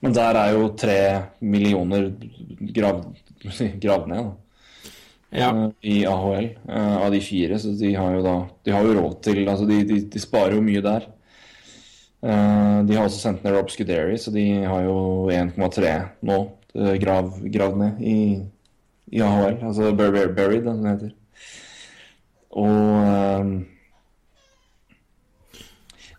Men 0.01 0.16
der 0.16 0.39
er 0.40 0.55
jo 0.56 0.70
tre 0.81 1.01
millioner 1.44 2.09
grav, 2.74 3.05
gravd 3.85 4.14
ned, 4.14 4.31
da 4.31 4.40
Ja. 5.31 5.51
eh, 5.55 5.70
i 5.86 5.97
AHL 6.11 6.44
eh, 6.69 6.97
av 7.05 7.11
de 7.15 7.20
fire, 7.23 7.59
så 7.62 7.70
de 7.78 7.93
har 7.94 8.16
jo 8.16 8.23
da 8.24 8.36
De 8.66 8.73
har 8.74 8.82
jo 8.85 8.94
råd 8.98 9.20
til 9.23 9.44
Altså, 9.48 9.66
de, 9.69 9.82
de, 9.86 10.01
de 10.11 10.23
sparer 10.23 10.57
jo 10.59 10.62
mye 10.66 10.82
der. 10.82 11.07
Eh, 12.23 12.78
de 12.89 12.97
har 12.98 13.07
også 13.07 13.20
sendt 13.23 13.44
ned 13.44 13.55
Rob 13.55 13.70
Scuderi, 13.70 14.19
så 14.19 14.32
de 14.35 14.47
har 14.66 14.82
jo 14.85 14.97
1,3 15.31 15.93
nå 16.27 16.39
eh, 16.74 16.97
grav, 17.01 17.31
gravd 17.47 17.78
ned 17.81 18.02
i, 18.02 18.16
i 19.15 19.23
AHL. 19.23 19.61
Altså 19.70 19.93
bur- 19.94 20.11
bur- 20.16 20.35
buried, 20.36 20.66
da, 20.66 20.74
heter. 20.90 21.15
Og 22.51 22.66
um, 23.40 23.52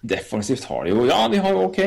Defensivt 0.02 0.64
har 0.70 0.86
de 0.88 0.94
jo 0.96 1.04
Ja, 1.10 1.28
de 1.30 1.38
har 1.44 1.52
jo 1.54 1.66
OK. 1.68 1.82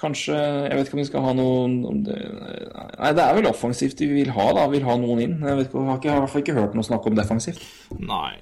Kanskje 0.00 0.36
Jeg 0.36 0.76
vet 0.78 0.88
ikke 0.88 0.96
om 0.96 1.02
de 1.02 1.08
skal 1.08 1.24
ha 1.26 1.32
noen 1.36 1.74
om 1.90 1.98
det, 2.06 2.16
Nei, 2.16 3.10
det 3.16 3.24
er 3.24 3.36
vel 3.36 3.50
offensivt 3.50 4.00
de 4.00 4.08
vil 4.08 4.32
ha, 4.36 4.46
da. 4.56 4.64
Vil 4.72 4.86
ha 4.86 4.96
noen 5.00 5.20
inn. 5.26 5.36
Jeg 5.44 5.58
vet 5.58 5.68
ikke, 5.68 5.84
jeg 5.84 6.14
har, 6.14 6.16
i 6.16 6.24
hvert 6.24 6.32
fall 6.32 6.44
ikke 6.44 6.56
hørt 6.56 6.76
noe 6.78 6.88
snakk 6.88 7.08
om 7.10 7.18
defensivt. 7.18 7.62
Nei. 8.00 8.40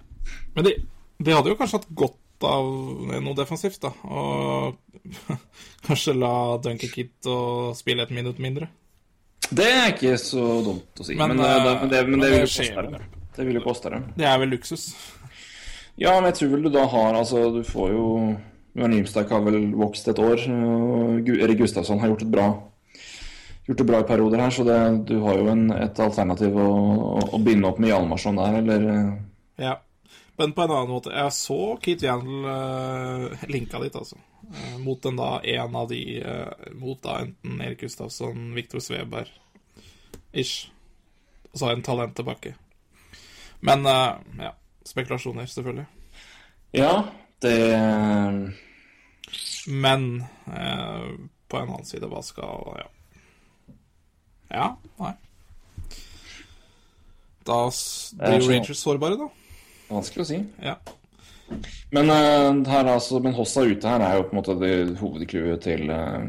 Men 0.55 0.69
de, 0.69 0.75
de 1.19 1.35
hadde 1.35 1.53
jo 1.53 1.59
kanskje 1.59 1.81
hatt 1.81 1.93
godt 1.99 2.47
av 2.47 2.69
noe 3.19 3.35
defensivt, 3.39 3.81
da. 3.83 3.91
Og 4.07 4.79
kanskje 5.89 6.15
la 6.15 6.35
Duncan 6.63 6.93
Kit 6.95 7.31
spille 7.79 8.07
et 8.07 8.15
minutt 8.15 8.43
mindre. 8.43 8.71
Det 9.49 9.65
er 9.65 9.95
ikke 9.95 10.17
så 10.21 10.43
dumt 10.65 11.01
å 11.01 11.07
si, 11.07 11.15
men, 11.17 11.37
Men, 11.37 11.45
eh, 11.45 11.55
eh, 11.57 11.81
men 11.81 11.91
det, 11.91 12.03
men 12.05 12.21
men 12.21 12.27
det 12.27 12.75
dem. 12.77 12.99
Det 13.39 13.47
vil 13.47 13.61
jo 13.61 13.65
koste 13.65 13.91
dem. 13.95 14.11
Det 14.19 14.27
er 14.27 14.39
vel 14.43 14.51
luksus. 14.53 14.91
Ja, 15.99 16.17
men 16.19 16.31
jeg 16.31 16.39
tror 16.41 16.51
vel 16.55 16.67
du 16.67 16.71
da 16.75 16.85
har 16.91 17.17
Altså, 17.19 17.49
du 17.55 17.63
får 17.67 17.93
jo 17.95 18.07
Johan 18.79 18.95
Nymstak 18.95 19.31
har 19.35 19.43
vel 19.43 19.73
vokst 19.75 20.09
et 20.09 20.19
år. 20.23 20.45
og 20.55 21.31
Erik 21.35 21.59
Gustavsson 21.59 21.99
har 21.99 22.13
gjort 22.13 22.27
et 22.27 22.35
bra 22.35 22.49
Gjort 23.69 23.83
det 23.83 23.85
bra 23.85 23.99
i 24.01 24.07
perioder 24.09 24.41
her, 24.41 24.53
så 24.55 24.65
det, 24.65 24.79
du 25.11 25.19
har 25.21 25.37
jo 25.37 25.51
en, 25.53 25.67
et 25.77 25.99
alternativ 26.01 26.55
å, 26.57 26.69
å, 27.19 27.19
å 27.37 27.41
binde 27.45 27.69
opp 27.69 27.77
med 27.83 27.91
Hjalmarsson 27.91 28.39
der, 28.41 28.55
eller 28.63 28.87
eh, 28.95 29.11
Ja. 29.61 29.75
Men 30.41 30.55
på 30.57 30.63
en 30.65 30.73
annen 30.73 30.93
måte 30.95 31.13
Jeg 31.13 31.35
så 31.37 31.59
Keith 31.83 32.07
Yandel 32.07 32.47
uh, 32.49 33.45
linka 33.53 33.83
dit, 33.83 33.93
altså. 33.93 34.17
Eh, 34.55 34.79
mot 34.79 35.03
den 35.03 35.19
da 35.21 35.41
en 35.43 35.77
av 35.77 35.91
de 35.91 36.01
eh, 36.23 36.73
Mot 36.79 37.03
da 37.05 37.19
enten 37.27 37.61
Erik 37.61 37.83
Gustavsson, 37.85 38.55
Viktor 38.57 38.81
Sveberg 38.81 39.29
ish. 40.33 40.71
Og 41.53 41.59
så 41.59 41.67
har 41.67 41.73
jeg 41.75 41.81
en 41.81 41.87
talent 41.91 42.17
tilbake. 42.17 42.55
Men 43.61 43.85
eh, 43.85 44.17
ja. 44.47 44.55
Spekulasjoner, 44.89 45.45
selvfølgelig. 45.53 45.85
Ja, 46.73 46.93
det 47.45 47.59
Men 49.69 50.23
eh, 50.49 51.09
på 51.49 51.59
en 51.61 51.69
annen 51.69 51.89
side, 51.89 52.09
hva 52.09 52.23
skal 52.25 52.79
Ja. 52.81 52.89
Ja, 54.49 54.69
nei. 54.97 55.13
Da 57.45 57.59
blir 57.69 58.41
jo. 58.41 58.49
Rangers 58.49 58.81
sårbare, 58.81 59.19
da. 59.21 59.29
Vanskelig 59.91 60.25
å 60.25 60.29
si. 60.29 60.39
Ja. 60.65 60.79
Men, 61.93 62.11
uh, 62.13 62.65
her, 62.69 62.89
altså, 62.93 63.21
men 63.25 63.37
Hossa 63.37 63.65
ute 63.65 63.89
her 63.89 64.05
er 64.05 64.19
jo 64.19 64.27
på 64.29 64.37
en 64.37 64.41
måte 64.41 64.57
hovedcrewet 65.01 65.65
til 65.65 65.93
eh, 65.93 66.27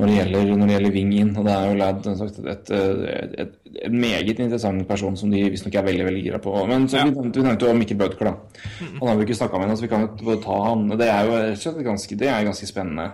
når, 0.00 0.10
det 0.10 0.16
gjelder, 0.16 0.50
når 0.56 0.66
det 0.70 0.74
gjelder 0.76 0.94
Wing 0.96 1.12
inn. 1.20 1.30
Og 1.36 1.44
det 1.46 1.52
er 1.54 1.68
jo 1.70 1.78
Ladd 1.80 2.06
en 2.10 2.18
sagt, 2.18 2.38
et, 2.42 2.70
et, 2.74 3.38
et, 3.44 3.54
et 3.84 3.92
meget 3.94 4.30
interessant 4.40 4.86
person 4.88 5.16
som 5.20 5.30
de 5.30 5.44
visstnok 5.52 5.74
er 5.80 5.86
veldig 5.86 6.06
veldig 6.08 6.22
gira 6.26 6.40
på. 6.42 6.54
Men 6.70 6.88
så, 6.88 6.98
Ja. 7.00 7.06
vi, 7.08 7.28
vi 7.28 7.44
nevnte 7.46 7.68
jo 7.70 7.74
Mikkel 7.78 7.98
Bødker, 8.00 8.30
da. 8.30 8.62
Han 9.00 9.08
har 9.08 9.16
vi 9.20 9.26
ikke 9.28 9.38
snakka 9.40 9.58
med 9.60 9.68
ennå, 9.68 9.76
så 9.80 9.86
vi 9.86 9.92
kan 9.92 10.06
jo 10.24 10.36
ta 10.44 10.60
han. 10.68 10.86
Det 11.00 11.08
er 11.08 11.28
jo 11.28 11.82
ganske, 11.86 12.16
det 12.24 12.28
er 12.32 12.44
ganske 12.48 12.66
spennende. 12.70 13.10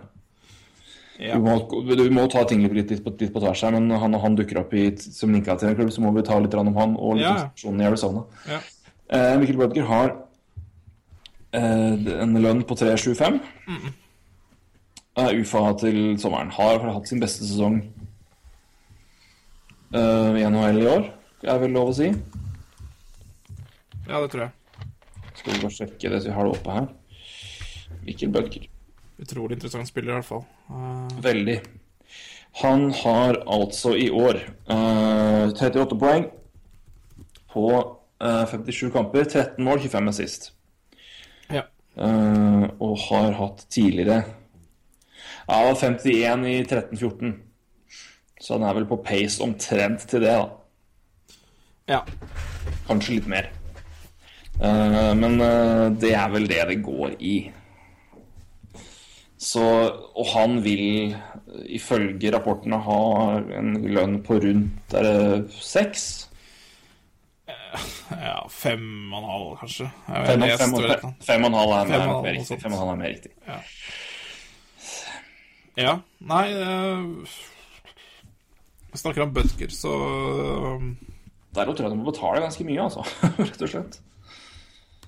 Ja. 1.18 1.38
Vi, 1.38 1.40
må, 1.40 1.54
vi, 1.88 2.10
må 2.12 2.26
ta 2.28 2.42
ting 2.44 2.60
litt, 2.60 2.74
litt, 2.76 3.02
på, 3.04 3.12
litt 3.20 3.32
på 3.32 3.40
tvers 3.40 3.62
her, 3.64 3.72
men 3.72 3.88
han, 3.96 4.12
han 4.20 4.34
dukker 4.36 4.58
opp 4.60 4.74
i, 4.76 4.90
som 5.00 5.32
linka 5.32 5.54
til 5.56 5.70
en 5.70 5.76
klubb, 5.78 5.88
så 5.94 6.02
må 6.04 6.10
vi 6.12 6.22
ta 6.28 6.36
litt 6.44 6.52
om 6.60 6.74
han 6.76 6.96
og 7.00 7.16
litt 7.16 7.24
Ja. 7.24 7.32
om 7.32 7.44
situasjonen 7.46 7.80
i 7.80 7.86
Arizona. 7.88 8.24
Ja. 8.50 8.58
Eh, 9.16 9.36
Mikkel 9.40 9.56
Bødker 9.62 9.86
har 9.88 10.12
eh, 11.56 12.20
en 12.20 12.36
lønn 12.42 12.60
på 12.68 12.76
3,75. 12.76 13.40
Er 15.16 15.32
UFA 15.40 15.70
til 15.80 16.18
sommeren. 16.20 16.50
Har 16.52 16.82
hatt 16.84 17.08
sin 17.08 17.22
beste 17.22 17.46
sesong 17.48 17.78
eh, 19.96 20.36
i 20.36 20.44
NHL 20.44 20.82
i 20.82 20.88
år, 20.90 21.06
er 21.46 21.62
vel 21.62 21.72
lov 21.72 21.92
å 21.92 21.96
si. 21.96 22.10
ja, 24.04 24.20
det 24.20 24.28
tror 24.34 24.44
jeg. 24.44 24.52
Skal 25.38 25.54
vi 25.54 25.62
bare 25.62 25.76
sjekke 25.78 26.12
det 26.12 26.20
så 26.20 26.28
vi 26.28 26.36
har 26.36 26.48
det 26.48 26.58
oppe 26.58 26.76
her. 26.76 26.88
Mikkel 28.04 28.32
Bødker. 28.34 28.68
Utrolig 29.22 29.56
interessant 29.56 29.88
spiller, 29.88 30.12
i 30.12 30.18
hvert 30.18 30.28
fall. 30.28 30.44
Uh... 30.68 31.08
Veldig. 31.24 31.56
Han 32.60 32.90
har 33.00 33.40
altså 33.52 33.94
i 33.96 34.10
år 34.12 34.42
uh, 34.68 35.48
38 35.52 35.96
poeng 36.00 36.28
på 37.52 37.66
uh, 37.72 38.44
57 38.52 38.92
kamper, 38.92 39.24
13 39.24 39.64
mål, 39.64 39.80
25 39.88 40.12
assist. 40.12 40.50
ja. 41.48 41.64
Eh, 41.96 42.64
og 42.84 42.98
har 43.06 43.32
hatt 43.38 43.62
tidligere 43.72 44.18
Ja, 45.46 45.62
var 45.62 45.74
51 45.74 46.46
i 46.46 46.56
13-14. 46.64 47.34
Så 48.40 48.56
han 48.56 48.66
er 48.66 48.74
vel 48.76 48.88
på 48.88 48.98
pace 49.04 49.42
omtrent 49.42 50.08
til 50.10 50.24
det, 50.26 50.34
da. 50.34 50.48
ja. 51.88 52.00
Kanskje 52.88 53.18
litt 53.18 53.30
mer. 53.30 53.48
Uh, 54.56 55.12
men 55.16 55.38
uh, 55.40 55.92
det 56.00 56.12
er 56.16 56.32
vel 56.32 56.48
det 56.50 56.62
det 56.70 56.80
går 56.84 57.16
i. 57.20 57.36
Så 59.38 59.62
Og 60.16 60.26
han 60.32 60.58
vil, 60.64 61.14
ifølge 61.68 62.32
rapportene, 62.34 62.78
ha 62.82 63.00
en 63.58 63.76
lønn 63.84 64.22
på 64.24 64.40
rundt 64.42 64.96
er 64.96 65.06
det 65.06 65.52
seks? 65.60 66.06
ja. 68.10 68.40
Fem 68.50 69.12
og 69.12 69.20
en 69.20 69.28
halv, 69.30 69.52
kanskje. 69.60 69.90
Fem, 70.08 70.42
fem, 70.42 70.74
fem, 70.80 71.14
fem 71.22 71.44
og 71.44 71.52
en 71.52 71.58
halv 71.60 71.76
er, 71.76 71.94
er 72.00 72.08
mer 72.08 72.32
riktig. 72.32 72.48
sånt. 72.48 72.62
Fem 72.62 72.72
og 72.72 72.78
en 72.78 72.82
halv 72.82 72.94
er 72.94 73.00
mer 73.02 73.14
riktig. 73.14 73.32
Ja. 75.76 75.98
Nei 76.24 76.46
eh, 76.56 77.04
Vi 78.92 78.98
snakker 78.98 79.26
om 79.26 79.32
Butker, 79.36 79.68
så 79.68 79.92
eh, 79.92 80.86
Der 81.54 81.64
tror 81.68 81.82
jeg 81.84 81.92
du 81.92 81.98
må 82.00 82.10
betale 82.10 82.40
ganske 82.40 82.64
mye, 82.64 82.82
altså. 82.88 83.04
Rett 83.42 83.62
og 83.62 83.72
slett. 83.72 84.00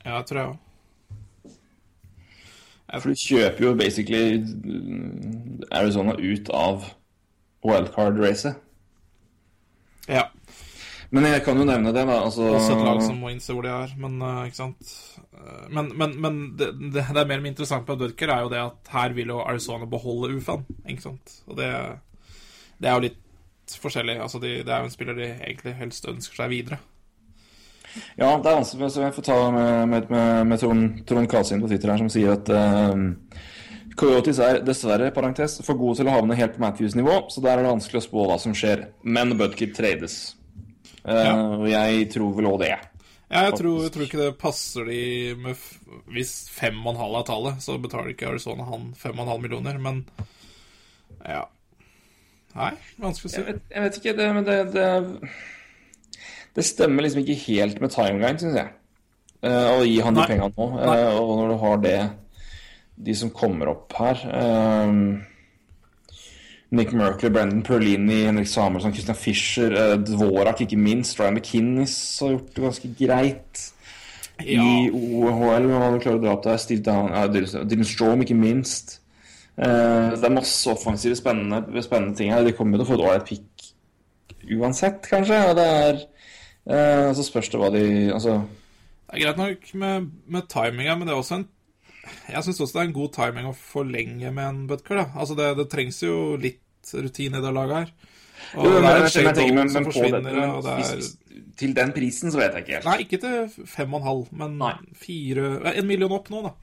Ja, 0.04 0.22
tror 0.22 0.38
jeg 0.38 0.48
òg. 0.48 0.64
For 2.88 3.12
du 3.12 3.20
kjøper 3.20 3.64
jo 3.66 3.74
basically 3.76 4.38
Arizona 5.76 6.14
ut 6.16 6.48
av 6.56 6.86
wildcard-racet. 7.66 8.56
Men 11.10 11.24
jeg 11.24 11.40
kan 11.46 11.56
jo 11.56 11.64
nevne 11.64 11.92
det, 11.96 12.02
da. 12.04 12.18
Altså, 12.26 12.50
Også 12.52 12.74
et 12.74 12.84
lag 12.84 12.98
som 13.00 13.16
må 13.22 13.30
innse 13.32 13.54
hvor 13.56 13.64
de 13.64 13.70
er, 13.72 13.94
men 14.00 14.18
eh, 14.20 14.42
ikke 14.50 14.60
sant 14.60 14.96
Eh, 15.38 15.68
Men, 15.70 15.92
men, 15.94 16.20
men 16.20 16.38
det, 16.56 16.72
det, 16.92 17.04
det 17.14 17.22
er 17.22 17.28
mer 17.30 17.46
interessant 17.46 17.88
med 17.88 18.00
Dudker, 18.02 18.32
er 18.32 18.44
jo 18.44 18.52
det 18.52 18.60
at 18.62 18.92
her 18.94 19.14
vil 19.16 19.32
jo 19.32 19.40
Arizona 19.44 19.86
beholde 19.86 20.34
UFA-en, 20.36 20.64
ikke 20.88 21.04
sant. 21.04 21.34
Og 21.46 21.58
det, 21.60 21.68
det 22.78 22.90
er 22.90 22.96
jo 22.96 23.04
litt 23.06 23.76
forskjellig. 23.82 24.18
Altså, 24.24 24.40
de, 24.42 24.54
det 24.64 24.72
er 24.72 24.82
jo 24.82 24.88
en 24.88 24.94
spiller 24.94 25.18
de 25.18 25.28
egentlig 25.36 25.76
helst 25.78 26.08
ønsker 26.08 26.42
seg 26.42 26.52
videre. 26.52 26.80
Ja, 28.18 28.34
det 28.36 28.50
er 28.50 28.58
vanskelig, 28.58 28.90
så 28.92 29.04
jeg 29.06 29.14
får 29.16 29.26
ta 29.30 29.36
med, 29.54 29.70
med, 29.88 30.10
med, 30.12 30.48
med 30.50 30.60
Trond, 30.60 30.98
Trond 31.08 31.30
Kasin 31.30 31.62
på 31.62 31.70
Twitter 31.70 31.92
her, 31.92 32.02
som 32.02 32.10
sier 32.12 32.34
at 32.34 32.50
uh, 32.52 33.40
Coyotes 33.98 34.38
er 34.44 34.60
dessverre 34.62 35.08
parentes, 35.14 35.56
for 35.66 35.78
gode 35.78 35.98
til 35.98 36.10
å 36.10 36.14
havne 36.18 36.36
helt 36.38 36.54
på 36.56 36.62
Matthews-nivå, 36.62 37.16
så 37.32 37.42
der 37.42 37.56
er 37.56 37.64
det 37.64 37.72
vanskelig 37.72 38.02
å 38.02 38.04
spå 38.04 38.26
hva 38.28 38.36
som 38.42 38.54
skjer. 38.56 38.90
Men 39.08 39.32
Budkip 39.40 39.72
trades. 39.78 40.18
Eh, 41.08 41.24
Ja. 41.24 41.34
Og 41.58 41.66
jeg 41.72 42.08
tror 42.12 42.34
vel 42.36 42.50
òg 42.52 42.58
det. 42.62 42.72
Ja, 43.28 43.42
jeg 43.50 43.58
tror, 43.58 43.82
jeg 43.84 43.92
tror 43.92 44.04
ikke 44.06 44.22
det 44.22 44.38
passer 44.40 44.86
de 44.88 45.00
med 45.36 45.52
f 45.56 45.66
Hvis 46.08 46.48
fem 46.48 46.78
og 46.86 46.94
en 46.94 47.00
halv 47.02 47.18
er 47.18 47.26
tallet, 47.28 47.60
så 47.60 47.74
betaler 47.80 48.14
ikke 48.14 48.30
Arizona 48.30 48.64
han 48.70 48.86
fem 48.96 49.12
og 49.18 49.26
en 49.26 49.32
halv 49.34 49.42
millioner, 49.44 49.76
men 49.84 50.04
ja 51.28 51.42
Nei, 52.56 52.70
vanskelig 52.98 53.28
å 53.28 53.32
si. 53.34 53.36
Jeg 53.42 53.46
vet, 53.50 53.60
jeg 53.74 53.84
vet 53.84 53.98
ikke, 54.00 54.14
det, 54.18 54.28
men 54.34 54.46
det, 54.46 54.56
det 54.72 54.88
Det 56.56 56.64
stemmer 56.64 57.04
liksom 57.04 57.20
ikke 57.22 57.36
helt 57.44 57.80
med 57.84 57.92
timeline, 57.92 58.40
syns 58.40 58.56
jeg. 58.56 58.72
Uh, 59.44 59.76
å 59.76 59.84
gi 59.86 60.00
han 60.02 60.16
de 60.16 60.22
Nei. 60.24 60.28
pengene 60.32 60.48
nå. 60.56 60.70
Uh, 60.80 61.20
og 61.20 61.34
når 61.38 61.52
du 61.52 61.56
har 61.62 61.82
det 61.84 61.98
De 63.06 63.14
som 63.14 63.30
kommer 63.30 63.70
opp 63.70 63.92
her 64.00 64.24
eh, 64.26 64.88
Nick 66.70 66.92
Merkley, 66.92 67.30
Brendan 67.32 67.62
Perlini, 67.64 68.24
Henrik 68.26 68.48
Samuelsson, 68.48 68.92
Christian 68.92 69.16
Fischer, 69.16 69.72
eh, 69.72 69.96
Dvorak 70.04 70.60
ikke 70.60 70.76
minst. 70.76 71.18
Ryan 71.20 71.34
McKinnis 71.38 71.94
har 72.20 72.34
gjort 72.34 72.54
det 72.54 72.64
ganske 72.64 72.90
greit 72.98 73.62
Ja. 74.44 74.62
i 74.62 74.90
OHL. 74.92 75.66
Men 75.66 75.94
du 75.96 76.00
klarer 76.04 76.18
å 76.18 76.22
dra 76.22 76.32
opp 76.36 76.44
der. 76.44 76.58
Steve 76.58 76.82
Down, 76.82 77.08
ja, 77.10 77.26
Dylan 77.26 77.84
Strom, 77.84 78.20
ikke 78.22 78.36
minst. 78.36 78.98
Eh, 79.58 80.10
det 80.14 80.24
er 80.24 80.30
masse 80.30 80.66
offensive, 80.70 81.16
spennende, 81.16 81.82
spennende 81.82 82.16
ting 82.16 82.30
her. 82.30 82.44
De 82.44 82.52
kommer 82.52 82.78
til 82.78 82.86
å 82.86 82.90
få 82.90 82.94
et 82.94 83.06
ålreit 83.06 83.26
pick 83.26 83.72
uansett, 84.60 85.02
kanskje. 85.08 85.40
Og 85.50 85.56
det 85.56 85.66
er 85.66 85.98
eh, 86.68 87.14
Så 87.14 87.24
spørs 87.26 87.48
det 87.50 87.58
hva 87.60 87.70
de 87.72 88.12
Altså 88.12 88.42
Det 89.08 89.16
er 89.16 89.24
greit 89.24 89.36
nok 89.40 89.74
med, 89.74 90.10
med 90.28 90.48
timinga, 90.48 90.94
men 90.98 91.08
det 91.08 91.14
er 91.14 91.18
også 91.22 91.38
en 91.40 91.48
Jeg 92.28 92.44
syns 92.46 92.60
også 92.60 92.78
det 92.78 92.82
er 92.82 92.88
en 92.88 92.96
god 92.96 93.12
timing 93.16 93.48
å 93.50 93.56
forlenge 93.56 94.32
med 94.34 94.44
en 94.44 94.62
Butker. 94.70 95.02
da. 95.02 95.06
Altså 95.18 95.36
det, 95.38 95.50
det 95.58 95.68
trengs 95.72 96.00
jo 96.02 96.36
litt 96.40 96.92
rutine 96.94 97.40
i 97.40 97.44
det 97.44 97.52
laget 97.54 97.76
her. 97.82 98.14
Og 98.56 98.64
Jo, 98.64 98.70
det 98.70 98.78
er 98.78 98.84
men, 98.84 99.02
en 99.02 99.10
Shane 99.12 99.26
jeg 99.26 99.36
tenker, 99.36 99.56
men, 99.56 99.70
som 99.72 99.82
men 99.82 99.88
på 99.88 99.92
forsvinner, 99.92 100.22
det, 100.24 100.36
men, 100.36 100.54
og 100.54 100.64
det 100.64 100.72
er 100.72 101.00
hvis, 101.00 101.10
Til 101.58 101.74
den 101.76 101.92
prisen 101.96 102.32
så 102.32 102.40
vet 102.40 102.54
jeg 102.54 102.64
ikke 102.64 102.76
helt. 102.78 102.88
Nei, 102.88 102.96
ikke 103.04 103.20
til 103.24 103.68
fem 103.68 103.92
og 103.92 104.00
en 104.00 104.08
halv, 104.08 104.32
men 104.42 104.56
Nei. 104.60 104.72
fire 104.96 105.50
En 105.74 105.88
million 105.90 106.14
opp 106.14 106.30
nå, 106.32 106.42
da. 106.46 106.54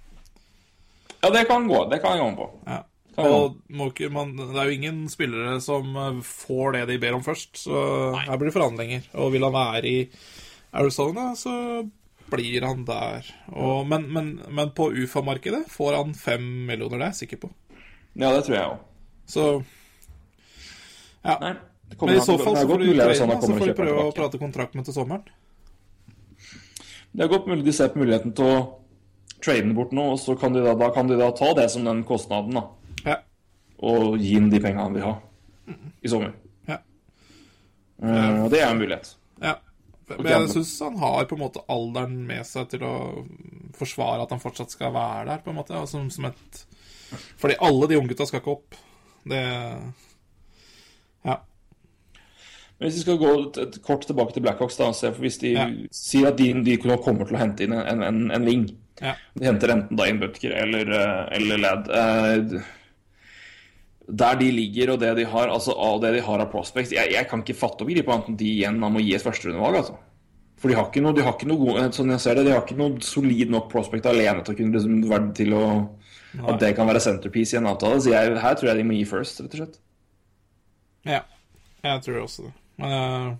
Ja, 1.25 1.31
det 1.33 1.47
kan 1.49 1.67
gå. 1.67 1.79
Det 1.91 1.99
kan 2.03 2.15
jeg 2.15 2.21
gå 2.23 2.29
med 2.31 2.39
på. 2.39 2.49
Ja. 2.69 2.81
Og 3.25 3.59
må 3.71 3.89
ikke, 3.91 4.09
man, 4.11 4.33
det 4.37 4.57
er 4.59 4.69
jo 4.69 4.75
ingen 4.75 5.05
spillere 5.11 5.59
som 5.63 5.93
eh, 5.95 6.17
får 6.25 6.75
det 6.75 6.81
de 6.89 6.97
ber 7.01 7.15
om 7.15 7.23
først, 7.23 7.53
så 7.63 7.83
her 8.17 8.35
blir 8.35 8.51
det 8.51 8.55
forhandlinger. 8.57 9.05
Og 9.23 9.31
vil 9.35 9.45
han 9.47 9.55
være 9.55 9.87
i 9.87 9.99
Arizona, 10.75 11.29
så 11.39 11.53
blir 12.31 12.65
han 12.65 12.83
der. 12.87 13.27
Og, 13.53 13.85
men, 13.87 14.07
men, 14.13 14.33
men 14.49 14.73
på 14.77 14.89
UFA-markedet 14.93 15.65
får 15.71 15.97
han 15.99 16.13
fem 16.17 16.43
millioner, 16.69 16.99
det 16.99 17.07
er 17.07 17.13
jeg 17.13 17.21
sikker 17.23 17.45
på. 17.45 17.51
Ja, 18.15 18.31
det 18.31 18.45
tror 18.47 18.55
jeg 18.55 18.65
òg. 18.65 18.83
Så 19.29 19.47
ja. 21.25 21.37
Nei. 21.41 21.55
Men 22.01 22.15
i 22.15 22.21
så 22.21 22.37
fall 22.37 22.57
så 22.57 22.67
får 22.67 22.81
du, 22.81 22.87
Arizona 23.01 23.35
den, 23.35 23.41
så 23.41 23.57
får 23.57 23.71
du 23.71 23.77
prøve 23.77 24.05
å 24.07 24.13
prate 24.15 24.39
kontrakt 24.41 24.77
med 24.77 24.87
til 24.87 24.95
sommeren. 24.95 25.25
Det 27.15 27.23
er 27.23 27.31
godt 27.31 27.47
mulig 27.47 27.63
de 27.65 27.73
ser 27.73 27.91
på 27.93 28.01
muligheten 28.01 28.33
til 28.35 28.49
å 28.49 28.57
trade 29.45 29.73
bort 29.77 29.93
nå, 29.95 30.07
og 30.15 30.19
så 30.19 30.35
kan 30.39 30.55
de 30.55 30.63
da, 30.65 30.73
da 30.77 30.89
kan 30.93 31.07
de 31.09 31.17
da 31.19 31.29
ta 31.37 31.51
det 31.57 31.69
som 31.71 31.85
den 31.85 32.01
kostnaden, 32.07 32.57
da. 32.57 32.65
Ja. 33.05 33.19
Og 33.85 34.17
gi 34.19 34.35
inn 34.39 34.49
de 34.51 34.59
pengene 34.63 34.87
han 34.87 34.97
vil 34.97 35.05
ha 35.05 35.13
i 36.01 36.11
sommer. 36.11 36.33
Ja. 36.69 36.79
Uh, 38.01 38.45
og 38.45 38.49
det 38.53 38.61
er 38.61 38.71
en 38.71 38.81
mulighet. 38.81 39.13
Men 40.07 40.27
jeg 40.29 40.49
syns 40.53 40.73
han 40.85 40.97
har 41.01 41.25
på 41.25 41.35
en 41.37 41.41
måte 41.41 41.63
alderen 41.71 42.17
med 42.27 42.45
seg 42.45 42.67
til 42.69 42.83
å 42.85 42.93
forsvare 43.77 44.21
at 44.25 44.33
han 44.35 44.41
fortsatt 44.43 44.71
skal 44.75 44.93
være 44.93 45.25
der, 45.31 45.41
på 45.45 45.49
en 45.53 45.57
måte. 45.57 45.81
Som, 45.89 46.09
som 46.13 46.27
et 46.29 46.61
Fordi 47.41 47.57
alle 47.65 47.87
de 47.89 47.97
unggutta 47.97 48.27
skal 48.29 48.41
ikke 48.43 48.55
opp. 48.59 48.77
Det 49.25 49.41
Ja. 51.25 51.39
Men 52.77 52.89
hvis 52.89 52.97
vi 52.99 53.03
skal 53.05 53.17
gå 53.21 53.29
et, 53.39 53.57
et 53.63 53.77
kort 53.85 54.05
tilbake 54.05 54.35
til 54.35 54.43
Blackhawks, 54.45 54.77
da, 54.77 54.91
se, 54.93 55.11
for 55.15 55.23
hvis 55.25 55.39
de 55.41 55.53
Ja. 55.55 55.67
sier 55.95 56.27
at 56.33 56.37
de, 56.37 56.49
de 56.65 56.77
kommer 56.81 57.25
til 57.25 57.37
å 57.37 57.39
hente 57.39 57.63
inn 57.65 57.73
en, 57.73 58.03
en, 58.03 58.25
en 58.35 58.45
wing 58.47 58.65
Ja. 59.01 59.13
De 59.35 59.45
henter 59.47 59.71
enten 59.73 59.97
da 59.99 60.05
inn 60.07 60.19
Butker 60.21 60.53
eller, 60.55 60.87
eh, 60.95 61.37
eller 61.39 61.57
Ladd. 61.59 61.89
Eh, 61.91 62.61
der 64.07 64.35
de 64.37 64.49
ligger 64.53 64.93
og 64.93 64.99
det 65.01 65.13
de 65.17 65.25
har 65.29 65.49
altså 65.49 65.73
av 65.81 66.01
det 66.03 66.11
de 66.13 66.23
har 66.25 66.41
av 66.43 66.51
prospects 66.51 66.91
Jeg, 66.93 67.09
jeg 67.15 67.25
kan 67.29 67.41
ikke 67.41 67.57
fatte 67.57 67.81
og 67.81 67.89
begripe 67.89 68.11
annet 68.13 68.27
enn 68.29 68.37
de 68.37 68.49
igjen 68.51 68.77
må 68.81 69.01
gi 69.01 69.15
et 69.17 69.23
førsterundevalg, 69.25 69.79
altså. 69.81 69.95
For 70.61 70.71
de 70.71 70.77
har 70.77 70.87
ikke 70.87 71.01
noe, 71.03 71.15
de 71.17 71.23
har 71.25 71.35
ikke 71.35 71.49
noe 71.49 71.61
gode, 71.61 71.85
sånn 71.93 72.13
jeg 72.13 72.23
ser 72.23 72.37
det, 72.37 72.45
de 72.47 72.53
har 72.53 72.63
ikke 72.63 72.77
noe 72.79 73.01
solid 73.05 73.51
nok 73.53 73.67
prospect 73.71 74.07
alene 74.09 74.43
til 74.45 74.55
å 74.55 74.59
kunne 74.59 74.77
liksom 74.77 75.01
være 75.09 75.31
til 75.37 75.55
å 75.57 75.63
At 76.35 76.59
det 76.59 76.73
kan 76.75 76.87
være 76.89 76.99
centerpiece 76.99 77.55
i 77.55 77.59
en 77.61 77.69
avtale. 77.69 78.01
Så 78.03 78.11
jeg, 78.11 78.33
her 78.43 78.55
tror 78.59 78.67
jeg 78.67 78.79
de 78.81 78.85
må 78.87 78.97
gi 78.97 79.05
first, 79.07 79.37
rett 79.39 79.53
og 79.55 79.61
slett. 79.61 79.77
ja. 81.07 81.21
Jeg 81.85 82.01
tror 82.01 82.23
også 82.23 82.47
det. 82.47 82.53
Men 82.81 82.93
uh, 82.97 83.35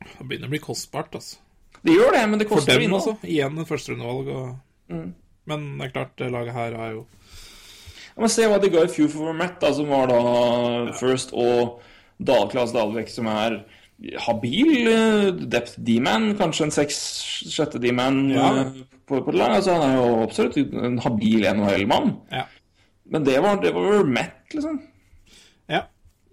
det 0.00 0.26
begynner 0.26 0.48
å 0.48 0.54
bli 0.54 0.62
kostbart, 0.64 1.14
altså. 1.14 1.38
Det 1.84 1.92
gjør 1.92 2.16
det, 2.16 2.22
men 2.30 2.40
det 2.40 2.48
For 2.48 2.62
koster 2.62 2.80
dem, 2.80 2.94
altså. 2.96 3.14
Igjen 3.28 3.60
et 3.60 3.68
førsterundevalg. 3.68 4.30
Og... 4.32 4.94
Mm. 4.94 5.10
Men 5.50 5.66
det 5.76 5.86
er 5.86 5.92
klart, 5.92 6.14
det 6.20 6.30
laget 6.32 6.56
her 6.56 6.78
har 6.80 6.94
jo 6.94 7.04
Ja, 8.14 8.22
men 8.22 8.30
Se 8.30 8.46
hva 8.46 8.60
de 8.62 8.70
ga 8.70 8.84
i 8.86 8.90
fjor 8.92 9.08
for 9.10 9.32
Matt, 9.36 9.56
da, 9.62 9.72
som 9.74 9.88
var 9.90 10.06
da 10.12 10.18
first, 10.98 11.32
og 11.34 11.80
Dal 12.22 12.46
Claes 12.52 12.72
Dalvik, 12.74 13.08
som 13.10 13.26
er 13.30 13.60
habil 14.26 14.88
eh, 14.90 15.28
depth 15.50 15.76
D-man, 15.86 16.32
kanskje 16.38 16.66
en 16.68 16.74
seks-sjette 16.74 17.80
D-man 17.82 18.28
Ja. 18.30 18.48
eh, 18.62 18.72
på, 19.06 19.18
på 19.24 19.32
det 19.34 19.38
laget. 19.40 19.56
Altså, 19.62 19.74
han 19.78 19.90
er 19.90 19.96
jo 19.98 20.22
absolutt 20.24 20.56
en 20.58 20.98
habil 21.04 21.44
NHL-mann. 21.54 22.12
Ja. 22.32 22.44
Men 23.10 23.26
det 23.26 23.36
var, 23.44 23.58
det 23.62 23.74
var 23.74 24.04
Matt, 24.08 24.46
liksom. 24.54 24.78
ja. 25.68 25.82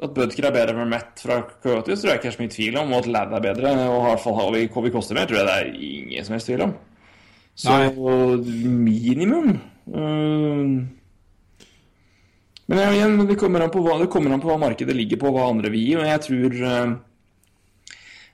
At 0.01 0.13
Budker 0.17 0.47
er 0.47 0.53
bedre 0.55 0.81
enn 0.81 0.89
Matt 0.89 1.19
fra 1.21 1.41
Coyotes, 1.61 2.01
tror 2.01 2.13
jeg 2.13 2.21
ikke 2.21 2.29
er 2.31 2.37
så 2.37 2.41
mye 2.41 2.53
tvil 2.55 2.77
om. 2.81 2.93
Og 2.95 3.03
at 3.03 3.09
Ladd 3.13 3.35
er 3.37 3.43
bedre, 3.43 3.73
og 3.89 3.97
i 3.99 4.05
hvert 4.07 4.23
fall 4.23 4.37
Harvey 4.39 4.69
vi 4.85 4.93
koster 4.95 5.17
mer, 5.17 5.27
tror 5.29 5.37
jeg 5.41 5.49
det 5.49 5.57
er 5.59 5.75
ingen 5.89 6.25
som 6.25 6.33
helst 6.37 6.49
tvil 6.49 6.63
om. 6.65 6.73
Så 7.61 7.75
minimum 8.65 9.59
øh, 9.93 10.87
Men 12.71 12.93
igjen, 12.95 13.17
det 13.27 13.35
kommer, 13.35 13.65
an 13.65 13.71
på 13.73 13.81
hva, 13.83 13.97
det 13.99 14.07
kommer 14.13 14.31
an 14.31 14.39
på 14.39 14.47
hva 14.47 14.55
markedet 14.61 14.95
ligger 14.95 15.19
på, 15.19 15.31
hva 15.35 15.49
andre 15.51 15.71
vil 15.73 15.81
gi. 15.83 15.95
Og 15.99 16.05
jeg 16.07 16.21
tror 16.23 16.53
øh, 16.71 16.93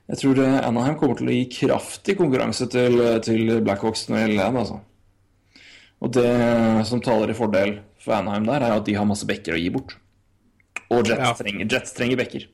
Jeg 0.08 0.20
tror 0.22 0.42
øh, 0.44 0.58
Anaheim 0.68 0.98
kommer 1.00 1.18
til 1.20 1.32
å 1.32 1.34
gi 1.36 1.48
kraftig 1.58 2.14
konkurranse 2.20 2.68
til, 2.72 3.02
til 3.26 3.58
Blackhawks 3.66 4.06
når 4.08 4.20
det 4.20 4.26
gjelder 4.28 4.54
det, 4.54 4.62
altså. 4.62 4.78
Og 5.98 6.12
det 6.14 6.30
som 6.86 7.02
taler 7.02 7.34
i 7.34 7.38
fordel 7.38 7.80
for 8.04 8.14
Anaheim 8.20 8.46
der, 8.46 8.62
er 8.68 8.76
at 8.78 8.86
de 8.86 8.94
har 8.94 9.08
masse 9.10 9.26
bekker 9.28 9.58
å 9.58 9.60
gi 9.60 9.72
bort. 9.74 9.98
Og 10.94 11.02
Jets, 11.02 11.18
Ja. 11.20 11.34
trenger, 11.36 11.66
Jets 11.74 11.98
trenger 11.98 12.22
bekker. 12.22 12.46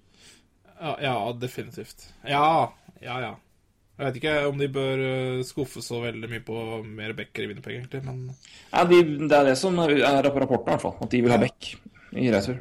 Ja, 0.80 0.93
ja, 1.03 1.15
definitivt. 1.38 2.07
Ja, 2.27 2.72
ja, 3.03 3.19
ja. 3.27 3.34
Jeg 4.04 4.10
vet 4.12 4.18
ikke 4.20 4.32
om 4.50 4.58
de 4.60 4.68
bør 4.68 5.02
eh, 5.08 5.44
skuffe 5.48 5.80
så 5.86 6.02
veldig 6.04 6.28
mye 6.28 6.42
på 6.44 6.60
mer 6.84 7.14
backer 7.16 7.46
i 7.46 7.48
Winnerpeg, 7.48 7.78
egentlig, 7.80 8.02
men 8.04 8.18
Ja, 8.74 8.84
de, 8.90 8.98
Det 9.30 9.38
er 9.38 9.46
det 9.48 9.54
som 9.62 9.78
er 9.80 9.94
på 10.28 10.42
rapporten, 10.44 10.68
i 10.68 10.76
hvert 10.76 10.82
fall. 10.84 10.96
At 11.06 11.14
de 11.14 11.22
vil 11.24 11.32
ha 11.32 11.38
bekk 11.40 11.70
i 12.20 12.30
retur. 12.34 12.58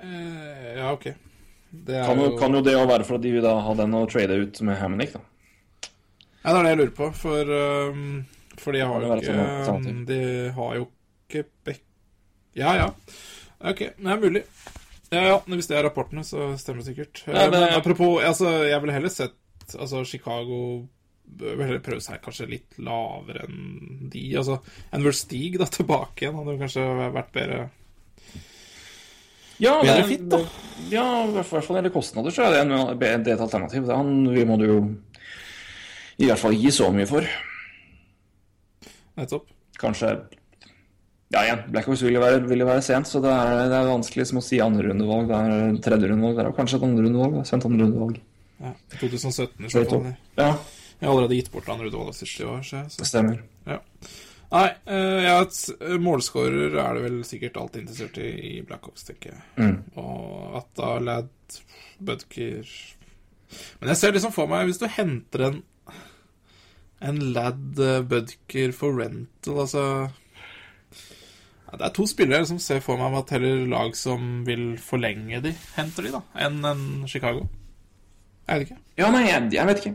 eh, 0.00 0.78
Ja, 0.78 0.92
OK. 0.94 1.10
Det 1.70 2.00
Kan 2.06 2.16
jo, 2.22 2.30
jo 2.30 2.38
kan 2.40 2.54
jo 2.56 2.62
det 2.64 2.72
være 2.88 3.04
for 3.04 3.18
at 3.18 3.22
de 3.26 3.32
vil 3.34 3.44
da 3.44 3.58
ha 3.60 3.74
den 3.76 3.92
å 3.98 4.06
trade 4.08 4.38
ut 4.40 4.60
med 4.64 4.78
Hammonick, 4.80 5.12
da. 5.12 5.20
Ja, 6.44 6.54
det 6.54 6.56
er 6.56 6.62
det 6.64 6.70
jeg 6.72 6.78
lurer 6.80 6.94
på, 6.96 7.08
for, 7.18 7.50
um, 7.92 8.24
for 8.56 8.72
de 8.72 8.80
har 8.88 9.04
ikke, 9.18 9.34
sånn 9.66 10.04
De 10.08 10.20
har 10.56 10.76
jo 10.78 10.86
ikke 11.28 11.44
back... 11.68 11.82
Ja, 12.56 12.72
ja. 12.78 12.86
OK, 13.60 13.82
det 13.98 14.08
er 14.14 14.22
mulig. 14.22 14.44
Ja, 15.12 15.20
ja, 15.26 15.36
Hvis 15.44 15.68
det 15.68 15.76
er 15.76 15.84
rapportene, 15.84 16.24
så 16.24 16.54
stemmer 16.60 16.80
det 16.80 16.88
sikkert. 16.94 17.22
Ja, 17.26 17.34
Eh, 17.34 17.50
det- 17.50 17.60
Men 17.60 17.76
apropos, 17.76 18.22
altså, 18.24 18.48
jeg 18.68 18.80
ville 18.80 18.92
heller 18.96 19.12
sett 19.12 19.34
Altså, 19.76 20.04
Chicago 20.08 20.60
bør 21.28 21.60
heller 21.66 21.82
prøve 21.84 22.00
seg 22.00 22.22
kanskje 22.24 22.48
litt 22.48 22.78
lavere 22.80 23.44
enn 23.48 24.08
de. 24.12 24.24
Altså, 24.40 24.60
en 24.94 25.10
Stig 25.12 25.58
da 25.60 25.68
tilbake 25.78 26.24
igjen 26.24 26.38
hadde 26.38 26.54
jo 26.56 26.62
kanskje 26.62 26.86
vært 27.16 27.34
bedre. 27.36 27.66
Ja, 29.58 29.80
Bedre 29.82 30.06
fit, 30.06 30.24
da. 30.30 30.38
Ja, 30.86 31.04
i 31.26 31.32
hvert 31.34 31.48
fall 31.48 31.58
når 31.58 31.66
det 31.66 31.78
gjelder 31.80 31.94
kostnader, 31.96 32.34
så 32.34 32.46
er 32.46 32.54
det, 32.54 32.60
en, 32.62 33.26
et 33.26 33.42
alternativ. 33.42 33.88
Det 33.88 33.96
Han 33.96 34.28
vi 34.30 34.44
må 34.46 34.54
du 34.60 34.66
jo 34.68 34.78
i 36.18 36.26
hvert 36.28 36.38
fall 36.38 36.54
gi 36.54 36.70
så 36.74 36.92
mye 36.94 37.06
for. 37.10 37.26
Nettopp. 39.18 39.50
Kanskje 39.78 40.12
Ja, 41.34 41.42
igjen, 41.44 41.66
Blackhawks 41.74 42.00
vil 42.06 42.16
jo 42.16 42.22
være, 42.22 42.40
være 42.48 42.82
sent, 42.86 43.10
så 43.10 43.20
det 43.20 43.30
er, 43.34 43.66
det 43.68 43.76
er 43.76 43.90
vanskelig 43.90 44.24
som 44.30 44.38
å 44.40 44.44
si 44.46 44.62
andrerundevalg. 44.64 45.28
Det 45.28 45.38
er 45.38 45.80
tredjerundevalg. 45.84 46.38
Det 46.38 46.46
er 46.46 46.56
kanskje 46.56 46.78
et 46.78 46.86
andrerundevalg. 46.86 47.36
da. 47.36 47.42
Sent 47.50 47.66
andrerundevalg. 47.68 48.22
Ja, 48.58 48.72
2017 48.98 49.66
i 49.66 49.70
så 49.70 49.84
fall. 49.84 50.08
Ja, 50.38 50.48
Jeg 50.98 51.06
har 51.06 51.12
allerede 51.12 51.36
gitt 51.38 51.52
bort 51.52 51.68
andre 51.70 51.86
utvalget 51.92 52.22
i 52.26 52.44
år, 52.44 52.62
så, 52.66 52.82
det 52.98 53.06
stemmer. 53.06 53.42
Ja. 53.68 53.78
Nei, 54.48 54.68
eh, 54.88 55.22
ja, 55.26 55.34
et 55.44 56.00
målskårer 56.00 56.74
er 56.80 56.96
det 56.96 57.02
vel 57.04 57.18
sikkert 57.28 57.58
alltid 57.60 57.84
interessert 57.84 58.18
i 58.22 58.28
i 58.48 58.52
Blackhawks, 58.66 59.04
tenker 59.04 59.34
jeg. 59.34 59.42
Mm. 59.60 59.76
Og 60.00 60.56
at 60.62 60.70
da 60.78 60.94
Ladd, 60.98 61.58
Budker 61.98 62.70
Men 63.80 63.90
jeg 63.90 63.98
ser 63.98 64.12
liksom 64.14 64.32
for 64.32 64.50
meg, 64.50 64.66
hvis 64.68 64.80
du 64.80 64.86
henter 64.90 65.44
en 65.48 65.60
en 67.00 67.20
Ladd 67.32 67.78
eh, 67.78 68.00
Budker 68.02 68.72
for 68.74 68.96
rental, 68.98 69.60
altså 69.62 69.84
ja, 71.68 71.76
Det 71.76 71.84
er 71.84 71.94
to 71.94 72.06
spillere 72.10 72.48
som 72.48 72.58
ser 72.62 72.80
for 72.84 72.98
meg 73.00 73.14
at 73.20 73.36
heller 73.36 73.66
lag 73.70 73.94
som 73.98 74.42
vil 74.46 74.72
forlenge 74.82 75.42
de, 75.44 75.54
henter 75.76 76.08
de, 76.08 76.14
da, 76.16 76.22
enn 76.46 76.58
en 76.64 76.84
Chicago. 77.10 77.46
Jeg 78.48 78.58
vet 78.60 78.66
ikke. 78.70 78.80
Ja, 78.98 79.10
nei, 79.12 79.24
jeg, 79.28 79.48
jeg 79.52 79.66
vet 79.68 79.80
ikke. 79.84 79.94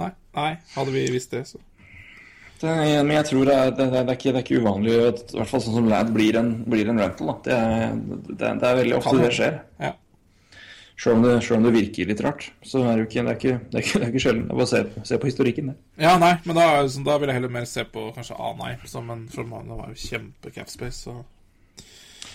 Nei, 0.00 0.10
nei, 0.36 0.50
hadde 0.74 0.92
vi 0.94 1.06
visst 1.12 1.30
det, 1.34 1.46
så 1.48 1.58
Det, 2.60 2.68
men 2.76 3.14
jeg 3.16 3.24
tror 3.30 3.46
det 3.48 3.56
det, 3.78 3.86
det, 3.92 4.00
er 4.02 4.10
ikke, 4.18 4.32
det 4.34 4.40
er 4.40 4.44
ikke 4.44 4.60
uvanlig 4.60 4.94
at 5.08 5.22
i 5.32 5.38
hvert 5.38 5.48
fall 5.48 5.62
sånn 5.64 5.78
som 5.78 5.88
Lad 5.88 6.10
blir 6.12 6.36
en, 6.36 6.50
blir 6.68 6.90
en 6.92 7.00
rental. 7.00 7.30
Det, 7.46 7.56
er, 7.56 7.94
det, 8.28 8.36
er- 8.50 8.60
det 8.60 8.72
veldig 8.82 8.96
ofte 8.98 9.16
det 9.22 9.30
skjer. 9.38 9.56
Ja. 9.80 9.94
Selv 11.00 11.16
om, 11.16 11.22
det, 11.24 11.38
om 11.56 11.62
det 11.64 11.70
virker 11.72 12.10
litt 12.10 12.20
rart, 12.20 12.50
så 12.68 12.82
er 12.84 12.98
det 13.00 13.06
ikke, 13.08 13.22
det 13.24 13.32
er 13.32 13.38
ikke, 13.38 13.54
det 13.72 13.78
er 13.80 13.84
ikke, 13.86 13.98
det 14.02 14.04
er 14.04 14.10
ikke 14.12 14.20
sjelden. 14.26 14.42
Det 14.44 14.52
er 14.52 14.58
bare 14.60 14.68
å 14.68 14.72
se, 14.74 15.04
se 15.08 15.18
på 15.22 15.30
historikken. 15.30 15.70
Det. 15.72 15.76
Ja, 16.04 16.12
nei, 16.20 16.34
men 16.44 16.58
da, 16.60 16.66
så, 16.82 16.90
sånn- 16.98 17.06
da 17.08 17.14
vil 17.22 17.32
jeg 17.32 17.38
heller 17.38 17.54
mer 17.56 17.64
se 17.70 17.86
på 17.88 18.02
kanskje 18.18 18.36
Anai, 18.50 18.74
som 18.92 19.08
en 19.14 19.22
formann. 19.32 19.70
det 19.72 19.78
var 19.80 19.94
jo 19.94 20.02
kjempe-capspace. 20.04 21.00
så 21.08 21.16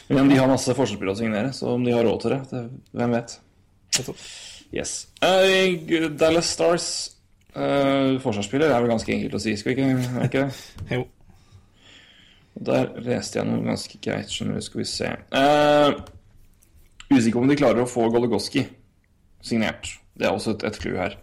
Men 0.10 0.30
de 0.34 0.40
har 0.42 0.50
masse 0.50 0.74
forsvarsspillere 0.74 1.14
å 1.14 1.22
signere, 1.22 1.54
så 1.54 1.76
om 1.78 1.86
de 1.86 1.94
har 1.94 2.04
råd 2.10 2.26
til 2.26 2.34
det, 2.34 2.42
det 2.50 2.66
hvem 2.98 3.14
vet. 3.20 3.38
nettopp. 4.00 4.26
Yes. 4.74 5.08
Uh, 5.24 5.76
Dallas 6.18 6.50
Stars 6.56 6.88
uh, 7.56 8.16
forsvarsspiller 8.24 8.72
er 8.74 8.82
vel 8.84 8.92
ganske 8.92 9.14
enkelt 9.14 9.38
å 9.38 9.42
si, 9.44 9.54
skal 9.60 9.76
vi 9.76 9.82
ikke, 9.86 10.00
det 10.20 10.30
ikke 10.30 10.46
det? 10.46 10.56
Jo. 10.98 11.06
Der 12.66 12.90
leste 13.04 13.40
jeg 13.42 13.48
noe 13.50 13.66
ganske 13.68 13.98
greit, 14.00 14.30
skjønner 14.32 14.56
du. 14.60 14.64
Skal 14.64 14.80
vi 14.82 14.88
se. 14.88 15.10
Uh, 15.36 15.92
usikker 17.12 17.42
om 17.42 17.50
de 17.52 17.58
klarer 17.60 17.84
å 17.84 17.90
få 17.90 18.08
Goligoski 18.14 18.64
signert. 19.44 19.92
Det 20.16 20.26
er 20.30 20.32
også 20.38 20.56
et, 20.56 20.64
et 20.72 20.80
clue 20.80 20.96
her. 20.98 21.18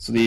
Så 0.00 0.14
de 0.16 0.24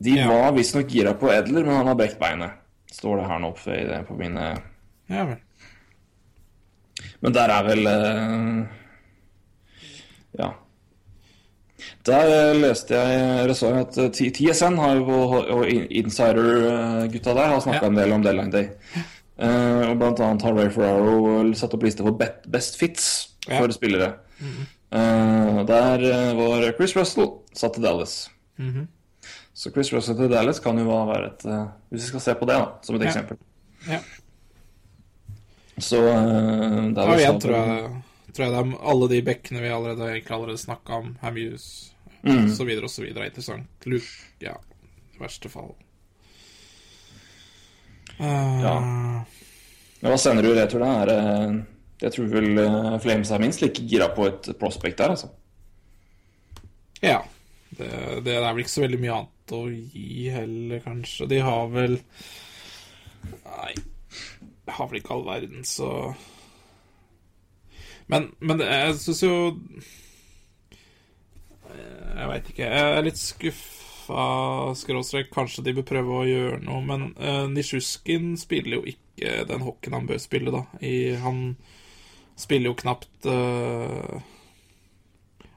De 0.00 0.14
Ja. 0.16 0.28
var 0.28 0.52
visstnok 0.56 0.88
gira 0.88 1.12
på 1.14 1.28
Edler, 1.32 1.64
men 1.64 1.76
han 1.76 1.86
har 1.86 1.94
brekt 1.94 2.18
beinet. 2.18 2.56
Står 2.90 3.20
det 3.20 3.26
her 3.28 3.38
nå 3.38 3.50
oppe 3.52 3.74
i 3.76 3.84
det 3.86 4.00
på 4.08 4.16
mine 4.18 4.46
Ja 5.12 5.24
vel. 5.28 5.36
Men 7.22 7.32
der 7.36 7.48
er 7.52 7.62
vel 7.68 7.86
eh, 7.86 8.66
Ja. 10.40 10.50
Der 12.06 12.30
eh, 12.32 12.54
leste 12.60 12.94
jeg 12.96 13.48
resort 13.50 13.96
at 13.98 14.20
eh, 14.20 14.30
TSN 14.36 14.76
har 14.80 15.00
og 15.04 15.66
Insider-gutta 15.68 17.34
der 17.36 17.48
har 17.54 17.60
snakka 17.64 17.82
Ja. 17.82 17.88
en 17.88 17.98
del 17.98 18.12
om 18.12 18.22
Deadline 18.24 18.52
Day. 18.52 18.68
Og 19.40 19.96
blant 19.98 20.20
annet 20.20 20.42
har 20.44 20.52
Ray 20.54 20.68
Ferraro 20.70 21.42
satt 21.56 21.72
opp 21.74 21.82
liste 21.86 22.04
for 22.04 22.12
best 22.48 22.76
fits 22.80 23.06
Ja. 23.48 23.58
for 23.60 23.72
spillere. 23.72 24.14
Eh, 24.92 25.64
der 25.66 26.02
eh, 26.04 26.32
var 26.36 26.72
Chris 26.76 26.96
Russell 26.96 27.28
satt 27.54 27.74
til 27.74 27.82
Dallas. 27.84 28.28
Mhm. 28.58 28.88
Så 29.54 29.70
Chris 29.72 29.92
Russell 29.92 30.16
til 30.16 30.28
Dallas 30.30 30.60
kan 30.60 30.78
jo 30.78 30.84
være 31.06 31.26
et 31.26 31.42
Hvis 31.90 32.02
vi 32.02 32.06
skal 32.08 32.20
se 32.20 32.34
på 32.34 32.46
det, 32.46 32.56
da, 32.56 32.66
som 32.82 32.94
et 32.96 33.02
Ja. 33.02 33.08
eksempel. 33.08 33.36
Ja. 33.88 33.98
Så 35.80 36.00
uh, 36.00 36.86
Og 36.86 36.94
Dallas 36.96 37.20
igjen 37.20 37.32
har- 37.32 37.40
tror 37.40 37.54
jeg, 37.56 38.02
tror 38.34 38.44
jeg 38.46 38.52
det 38.54 38.60
er 38.62 38.72
alle 38.92 39.08
de 39.10 39.20
bekkene 39.26 39.60
vi 39.64 39.68
allerede 39.74 40.08
egentlig 40.12 40.36
allerede 40.36 40.58
snakka 40.64 40.98
om, 41.02 41.14
Hamuse 41.22 41.86
Mm. 42.22 42.50
så 42.54 42.64
videre, 42.68 42.84
er 43.24 43.30
interessant. 43.30 43.86
Luke, 43.88 44.10
ja, 44.44 44.52
i 45.16 45.18
verste 45.22 45.48
fall. 45.48 45.70
Uh, 48.20 48.60
Ja. 48.60 48.74
Men 50.02 50.12
hva 50.12 50.18
sender 50.20 50.42
du 50.44 50.52
retur, 50.54 50.80
da? 50.80 50.90
Er 51.02 51.06
Jeg 52.00 52.12
tror 52.12 52.28
vel 52.32 52.58
eh, 52.58 52.98
Flames 53.04 53.30
er 53.30 53.38
minst 53.42 53.60
like 53.60 53.82
gira 53.88 54.06
på 54.16 54.26
et 54.26 54.46
prospect 54.58 54.96
der, 54.96 55.10
altså. 55.12 55.28
Ja. 57.02 57.22
Det, 57.76 57.88
det 58.24 58.34
er 58.36 58.52
vel 58.54 58.62
ikke 58.64 58.72
så 58.72 58.84
veldig 58.86 59.00
mye 59.00 59.16
annet 59.18 59.52
å 59.52 59.60
gi 59.68 60.28
heller, 60.32 60.80
kanskje. 60.80 61.28
De 61.28 61.38
har 61.44 61.68
vel 61.68 61.98
Nei, 63.44 63.74
de 63.74 63.89
har 64.76 64.90
vel 64.90 65.00
ikke 65.00 65.14
all 65.16 65.26
verden, 65.26 65.64
så 65.64 66.14
Men, 68.10 68.32
men 68.40 68.58
jeg 68.64 68.94
syns 68.98 69.22
jo 69.22 69.34
Eh, 71.70 72.20
Jeg 72.20 72.28
veit 72.30 72.48
ikke. 72.52 72.66
Jeg 72.66 72.96
er 72.96 73.06
litt 73.06 73.20
skuffa, 73.20 74.24
skråstrek. 74.78 75.30
Kanskje 75.34 75.64
de 75.66 75.76
bør 75.78 75.86
prøve 75.92 76.18
å 76.18 76.26
gjøre 76.28 76.58
noe, 76.66 76.80
men 76.86 77.06
uh, 77.20 77.46
Nisjuskin 77.50 78.34
spiller 78.40 78.78
jo 78.80 78.82
ikke 78.94 79.44
den 79.48 79.64
hockeyen 79.64 79.98
han 79.98 80.08
bør 80.10 80.20
spille, 80.22 80.52
da. 80.54 80.64
I, 80.84 81.14
han 81.20 81.54
spiller 82.40 82.70
jo 82.72 82.78
knapt 82.80 83.28
uh, 83.28 84.20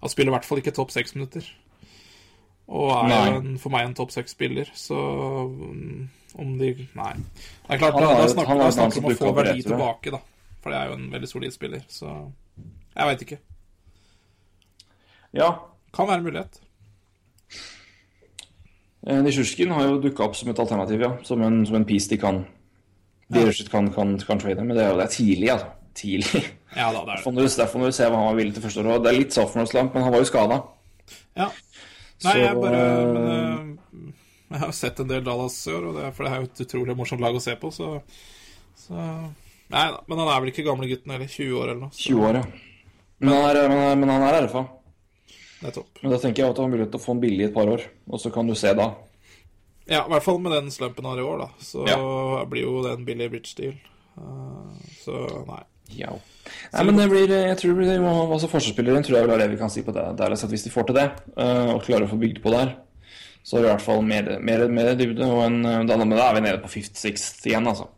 Han 0.01 0.11
spiller 0.11 0.33
i 0.33 0.35
hvert 0.35 0.47
fall 0.47 0.59
ikke 0.61 0.75
topp 0.75 0.91
seks 0.93 1.15
minutter. 1.17 1.47
Og 2.73 2.93
er 2.95 3.37
en, 3.37 3.55
for 3.59 3.73
meg 3.73 3.89
en 3.89 3.95
topp 3.97 4.13
seks-spiller, 4.15 4.69
så 4.77 4.95
mm, 5.51 6.05
om 6.39 6.57
de 6.57 6.73
Nei. 6.97 7.13
Det 7.67 7.75
er 7.75 7.81
klart, 7.81 7.97
Han 7.99 8.21
da, 8.59 8.71
snakker 8.71 9.01
vi 9.01 9.05
om 9.05 9.11
å 9.11 9.17
få 9.19 9.33
verdi 9.37 9.65
tilbake, 9.65 10.13
da. 10.15 10.21
For 10.63 10.73
det 10.73 10.79
er 10.79 10.91
jo 10.91 10.97
en 10.97 11.09
veldig 11.11 11.29
solid 11.29 11.55
spiller, 11.55 11.83
så 11.91 12.11
Jeg 12.93 13.09
veit 13.09 13.25
ikke. 13.25 13.39
Ja. 15.33 15.49
Kan 15.93 16.07
være 16.09 16.21
en 16.21 16.27
mulighet. 16.27 16.59
Eh, 19.07 19.19
Nisjurskin 19.21 19.71
har 19.75 19.87
jo 19.87 20.01
dukka 20.01 20.23
opp 20.27 20.35
som 20.37 20.49
et 20.49 20.59
alternativ, 20.59 21.01
ja. 21.01 21.13
Som 21.27 21.41
en, 21.43 21.65
som 21.67 21.75
en 21.79 21.85
piece 21.85 22.09
de 22.09 22.17
kan 22.21 22.45
De 23.33 23.41
ja. 23.41 23.53
kan, 23.71 23.89
kan, 23.93 24.17
kan 24.19 24.39
trade. 24.39 24.63
Men 24.63 24.77
det 24.77 24.85
er 24.85 24.93
jo 24.93 24.99
det 25.01 25.07
er 25.07 25.15
tidlig, 25.15 25.49
altså. 25.55 25.71
Tidlig. 25.93 26.43
Ja 26.73 26.87
da, 26.89 27.03
det 27.05 27.19
er 27.19 27.31
du, 27.37 27.43
derfor 27.45 27.77
må 27.77 27.85
du 27.85 27.93
se 27.93 28.07
hva 28.09 28.17
han 28.17 28.31
var 28.31 28.37
villig 28.39 28.55
til 28.55 28.63
første 28.63 28.81
år. 28.81 29.01
Det 29.03 29.11
er 29.11 29.19
litt 29.19 29.35
sophomore 29.35 29.69
slump, 29.69 29.93
men 29.93 30.05
han 30.07 30.13
var 30.13 30.23
jo 30.23 30.29
skada. 30.29 30.55
Ja. 31.37 31.51
Nei, 32.23 32.33
jeg 32.39 32.55
bare 32.57 32.79
Så, 32.79 33.11
men, 33.13 33.27
eh, 33.27 34.12
Jeg 34.53 34.61
har 34.61 34.73
sett 34.77 34.99
en 35.01 35.09
del 35.09 35.23
Dallas 35.25 35.55
i 35.65 35.71
år, 35.73 35.87
og 35.89 35.95
det 35.97 36.03
er, 36.05 36.11
for 36.13 36.27
det 36.27 36.31
er 36.35 36.43
jo 36.43 36.49
et 36.51 36.61
utrolig 36.67 36.95
morsomt 36.99 37.23
lag 37.23 37.33
å 37.37 37.41
se 37.41 37.55
på, 37.57 37.71
så, 37.73 37.87
så 38.77 38.93
Nei 39.73 39.85
da, 39.89 40.03
men 40.05 40.19
han 40.21 40.29
er 40.29 40.41
vel 40.43 40.51
ikke 40.51 40.65
gamle 40.67 40.85
gutten 40.91 41.13
heller. 41.15 41.29
20 41.31 41.55
år 41.57 41.71
eller 41.71 41.79
noe. 41.87 41.95
Så 41.95 42.11
20 42.11 42.25
år, 42.27 42.37
ja. 42.37 42.43
Men 43.23 43.33
han 43.33 43.41
men 43.41 43.71
han 43.73 43.79
er, 43.87 43.95
men 44.03 44.11
han 44.13 44.25
er 44.27 44.37
RFA. 44.45 44.61
Nettopp. 45.63 46.01
Men 46.03 46.13
da 46.13 46.19
tenker 46.21 46.43
jeg 46.43 46.51
at 46.51 46.59
du 46.59 46.61
har 46.61 46.69
mulighet 46.69 46.91
til 46.93 46.99
å 47.01 47.05
få 47.07 47.15
en 47.15 47.21
billig 47.23 47.45
i 47.45 47.47
et 47.47 47.55
par 47.55 47.71
år. 47.71 47.85
Og 48.11 48.21
så 48.21 48.29
kan 48.35 48.45
du 48.51 48.53
se 48.59 48.73
da. 48.77 48.89
Ja, 49.89 50.03
i 50.03 50.11
hvert 50.11 50.25
fall 50.27 50.37
med 50.43 50.53
den 50.53 50.69
slumpen 50.75 51.07
han 51.07 51.15
har 51.15 51.23
i 51.23 51.27
år, 51.31 51.41
da. 51.45 51.49
Så 51.63 51.87
Ja. 51.89 51.97
blir 52.51 52.67
jo 52.67 52.83
det 52.85 52.93
en 52.97 53.05
billig 53.07 53.29
bridge 53.33 53.55
deal. 53.57 53.73
Eh, 54.19 54.91
så 55.01 55.23
nei. 55.47 55.63
Ja. 55.97 56.11
Nei, 56.73 56.83
men 56.83 56.97
det 56.97 57.09
blir, 57.09 57.27
jeg 57.33 57.57
tror 57.59 57.73
det 57.73 57.79
blir, 57.81 58.05
altså 58.05 58.47
Forsvarsspilleren 58.51 59.03
tror 59.03 59.17
jeg 59.17 59.27
vel 59.27 59.33
er 59.35 59.43
det 59.47 59.51
vi 59.55 59.61
kan 59.63 59.71
si 59.73 59.81
på 59.81 59.93
det. 59.95 60.05
Dallas, 60.19 60.43
at 60.43 60.49
Hvis 60.53 60.63
de 60.67 60.71
får 60.75 60.87
til 60.91 60.95
det, 61.01 61.09
eh, 61.37 61.73
og 61.73 61.81
klarer 61.83 62.05
å 62.05 62.11
få 62.13 62.19
bygd 62.21 62.43
på 62.43 62.53
der, 62.53 62.75
så 63.43 63.57
er 63.57 63.61
det 63.63 63.67
i 63.67 63.71
hvert 63.73 63.83
fall 63.85 64.01
mer, 64.07 64.29
mer, 64.39 64.63
mer 64.71 64.93
dybde. 64.99 65.27
Og 65.27 65.43
en, 65.45 65.59
da, 65.87 65.97
men 65.99 66.15
da 66.15 66.29
er 66.29 66.37
vi 66.37 66.43
nede 66.45 66.61
på 66.63 66.71
fifth, 66.71 66.95
sixth 66.99 67.43
igjen, 67.49 67.67
altså. 67.67 67.89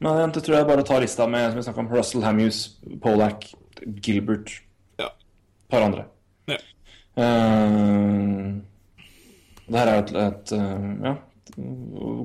Men 0.00 0.18
jeg 0.34 0.42
tror 0.44 0.58
jeg 0.58 0.68
bare 0.68 0.84
tar 0.84 1.00
lista 1.04 1.26
med 1.28 1.50
som 1.50 1.60
vi 1.60 1.64
snakka 1.64 1.82
om, 1.84 1.90
Russell 1.92 2.24
Hamuse, 2.24 2.96
Polak, 3.04 3.46
Gilbert, 4.04 4.52
Ja. 5.00 5.08
et 5.12 5.70
par 5.72 5.84
andre. 5.86 6.04
Ja. 6.48 6.58
Uh, 7.16 8.60
det 9.66 9.78
her 9.80 9.90
er 9.92 10.02
et, 10.02 10.12
et 10.20 10.52
uh, 10.52 10.90
ja, 11.04 11.14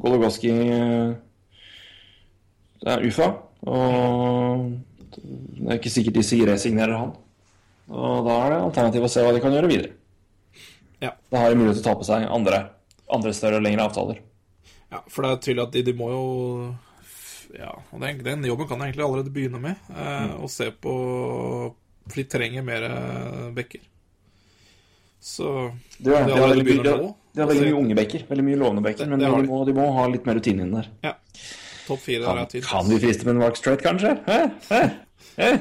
Gologoski 0.04 0.52
eh, 0.52 1.14
Det 2.84 2.92
er 2.92 3.06
UFA, 3.08 3.28
og 3.72 4.68
det 5.16 5.70
er 5.70 5.80
ikke 5.80 5.94
sikkert 5.94 6.18
de 6.20 6.24
sier 6.26 6.50
resignerer 6.52 6.98
han. 6.98 7.16
Og 7.92 8.26
da 8.28 8.36
er 8.44 8.54
det 8.56 8.60
alternativ 8.66 9.08
å 9.08 9.12
se 9.12 9.24
hva 9.26 9.34
de 9.36 9.42
kan 9.44 9.54
gjøre 9.56 9.70
videre. 9.72 9.96
Ja. 11.02 11.12
Da 11.32 11.38
har 11.42 11.50
de 11.50 11.56
mulighet 11.60 11.78
til 11.82 11.86
å 11.86 11.90
ta 11.90 11.96
på 12.00 12.06
seg 12.08 12.28
andre, 12.30 12.58
andre 13.12 13.34
større 13.34 13.56
og 13.58 13.64
lengre 13.66 13.84
avtaler. 13.90 14.18
Ja, 14.92 15.00
for 15.10 15.22
det 15.26 15.32
er 15.32 15.38
tydelig 15.46 15.64
at 15.68 15.74
de, 15.76 15.82
de 15.88 15.94
må 15.98 16.08
jo 16.12 16.24
Ja, 17.58 17.72
og 17.92 18.00
den, 18.04 18.22
den 18.24 18.44
jobben 18.48 18.68
kan 18.70 18.80
jeg 18.80 18.86
egentlig 18.92 19.06
allerede 19.08 19.32
begynne 19.34 19.60
med. 19.60 19.76
Eh, 19.92 20.22
Mm. 20.32 20.44
Og 20.44 20.50
se 20.52 20.70
på 20.72 20.94
For 22.08 22.16
de 22.16 22.24
trenger 22.24 22.64
mer 22.64 22.84
eh, 22.88 23.52
bekker. 23.56 23.80
Så 25.22 25.72
De 26.00 26.10
har, 26.16 26.24
de 26.26 26.34
Det 26.34 26.40
har, 26.42 26.48
veldig, 26.50 26.84
de 26.84 26.90
har, 26.90 26.98
de 27.36 27.42
har 27.44 27.48
veldig 27.52 27.66
mye 27.68 27.80
unge 27.82 27.96
bekker. 28.00 28.22
Veldig 28.30 28.44
mye 28.48 28.58
lovende 28.62 28.82
bekker. 28.88 29.04
Det- 29.06 29.10
Men 29.10 29.20
det 29.20 29.28
de, 29.30 29.32
må, 29.52 29.66
de 29.66 29.74
må 29.78 29.92
ha 29.96 30.08
litt 30.08 30.26
mer 30.26 30.36
rutine 30.40 30.62
inn 30.66 30.72
der. 30.78 30.88
ja. 31.04 31.14
Topp 31.88 32.00
fire 32.06 32.20
der 32.22 32.28
Kan, 32.28 32.38
er 32.38 32.46
tydelig. 32.46 32.68
kan 32.70 32.86
vi 32.90 33.00
friste 33.00 33.26
med 33.26 33.34
en 33.36 33.42
Mark 33.42 33.56
Strait, 33.58 33.82
kanskje? 33.82 34.16
Hæ? 34.28 34.40
Hæ? 34.70 34.82
Hæ? 35.38 35.58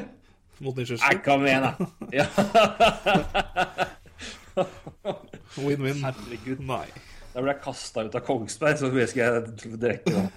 Mot 0.61 0.77
Nei, 0.77 1.15
kom 1.25 1.47
igjen, 1.47 1.63
da! 1.65 1.75
Ja. 2.13 2.27
Win-win. 5.59 6.05
Herregud. 6.05 6.63
Nei. 6.67 6.87
Da 7.31 7.43
ble 7.43 7.53
jeg 7.53 7.63
kasta 7.63 8.07
ut 8.07 8.17
av 8.19 8.25
Kongsberg, 8.27 8.81
så 8.81 8.91
mye 8.91 9.07
skal 9.11 9.23
jeg 9.23 9.77
drikke 9.79 10.17
da. 10.17 10.25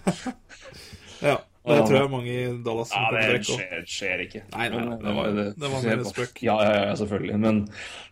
Ja, 1.24 1.38
det 1.64 1.78
tror 1.88 1.96
jeg 1.96 2.12
mange 2.12 2.34
i 2.34 2.44
Dallas 2.66 2.92
Ja, 2.92 3.06
det 3.14 3.24
drikke 3.30 3.40
også. 3.40 3.56
skjer, 3.62 3.88
skjer 3.88 4.22
ikke. 4.26 4.42
Nei, 4.52 4.68
nei, 4.74 4.84
nei, 4.90 4.98
det 5.00 5.16
var, 5.16 5.32
det, 5.38 5.46
det 5.56 5.72
var 5.72 5.86
mer 5.88 6.02
en 6.02 6.10
spøk. 6.10 6.44
Ja, 6.44 6.56
ja, 6.60 6.74
ja, 6.90 6.96
selvfølgelig. 7.00 7.38
Men 7.40 7.62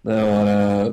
det 0.07 0.17
var 0.29 0.51
eh, 0.53 0.91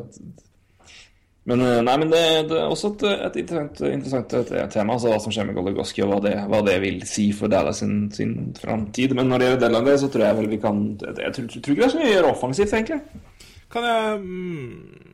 Men 1.49 1.63
eh, 1.65 1.77
nei, 1.87 1.95
men 2.03 2.11
det, 2.13 2.23
det 2.51 2.59
er 2.59 2.73
også 2.75 2.91
et, 2.97 3.05
et 3.15 3.39
interessant, 3.45 3.81
interessant 3.87 4.35
et 4.41 4.75
tema, 4.75 4.97
altså 4.99 5.13
hva 5.15 5.21
som 5.23 5.33
skjer 5.33 5.47
med 5.49 5.57
Goligoski, 5.57 6.03
og 6.05 6.11
hva 6.13 6.19
det, 6.27 6.35
hva 6.51 6.61
det 6.67 6.75
vil 6.83 6.99
si 7.09 7.29
for 7.37 7.53
Dallas 7.53 7.81
sin, 7.85 8.01
sin 8.13 8.35
framtid. 8.59 9.15
Men 9.17 9.31
når 9.31 9.41
det 9.41 9.49
gjelder 9.53 9.65
deadline, 9.65 9.99
så 10.03 10.11
tror 10.13 10.27
jeg 10.27 10.41
vel 10.43 10.51
vi 10.51 10.61
kan 10.67 10.83
Jeg, 11.07 11.15
jeg 11.23 11.37
tror, 11.39 11.53
tror 11.55 11.77
ikke 11.77 11.81
det 11.85 11.89
er 11.89 11.95
så 11.95 12.03
mye 12.03 12.11
å 12.11 12.17
gjøre 12.17 12.35
offensivt, 12.35 12.75
egentlig. 12.75 13.23
Kan 13.73 13.87
jeg 13.87 14.19
mm, 14.27 15.08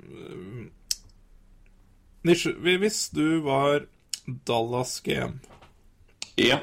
Hvis 2.25 3.09
du 3.13 3.43
var 3.45 3.85
Dallas 4.49 5.01
GM 5.05 5.41
Ja. 6.41 6.63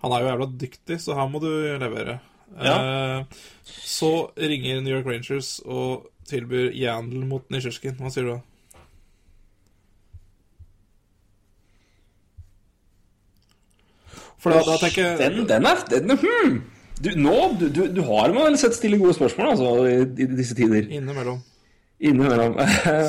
Han 0.00 0.12
er 0.12 0.22
jo 0.22 0.28
jævla 0.28 0.46
dyktig, 0.60 1.00
så 1.00 1.16
her 1.16 1.28
må 1.28 1.40
du 1.42 1.48
levere. 1.80 2.20
Ja. 2.56 2.76
Eh, 3.20 3.24
så 3.64 4.30
ringer 4.36 4.80
New 4.80 4.94
York 4.94 5.06
Rangers 5.06 5.60
og 5.64 6.08
tilbyr 6.28 6.70
Yandel 6.76 7.26
mot 7.28 7.44
Nisjerskin. 7.52 7.98
Hva 8.00 8.12
sier 8.12 8.28
du 8.28 8.32
da? 8.36 8.40
For 14.40 14.56
da, 14.56 14.62
da 14.64 14.78
tenker 14.80 15.04
jeg 15.04 15.18
Den, 15.20 15.42
den 15.48 15.68
er 15.68 15.82
den, 15.90 16.16
hmm. 16.16 16.54
du, 17.04 17.10
Nå, 17.20 17.36
du, 17.60 17.68
du, 17.68 17.82
du 17.92 18.00
har 18.08 18.32
med 18.32 18.46
vel 18.48 18.56
sett 18.60 18.76
stille 18.78 18.96
gode 19.00 19.12
spørsmål, 19.18 19.52
altså, 19.52 19.74
i, 19.84 20.24
i 20.24 20.28
disse 20.32 20.56
tider. 20.56 20.88
Innimellom. 20.88 21.42
Innimellom. 22.00 22.54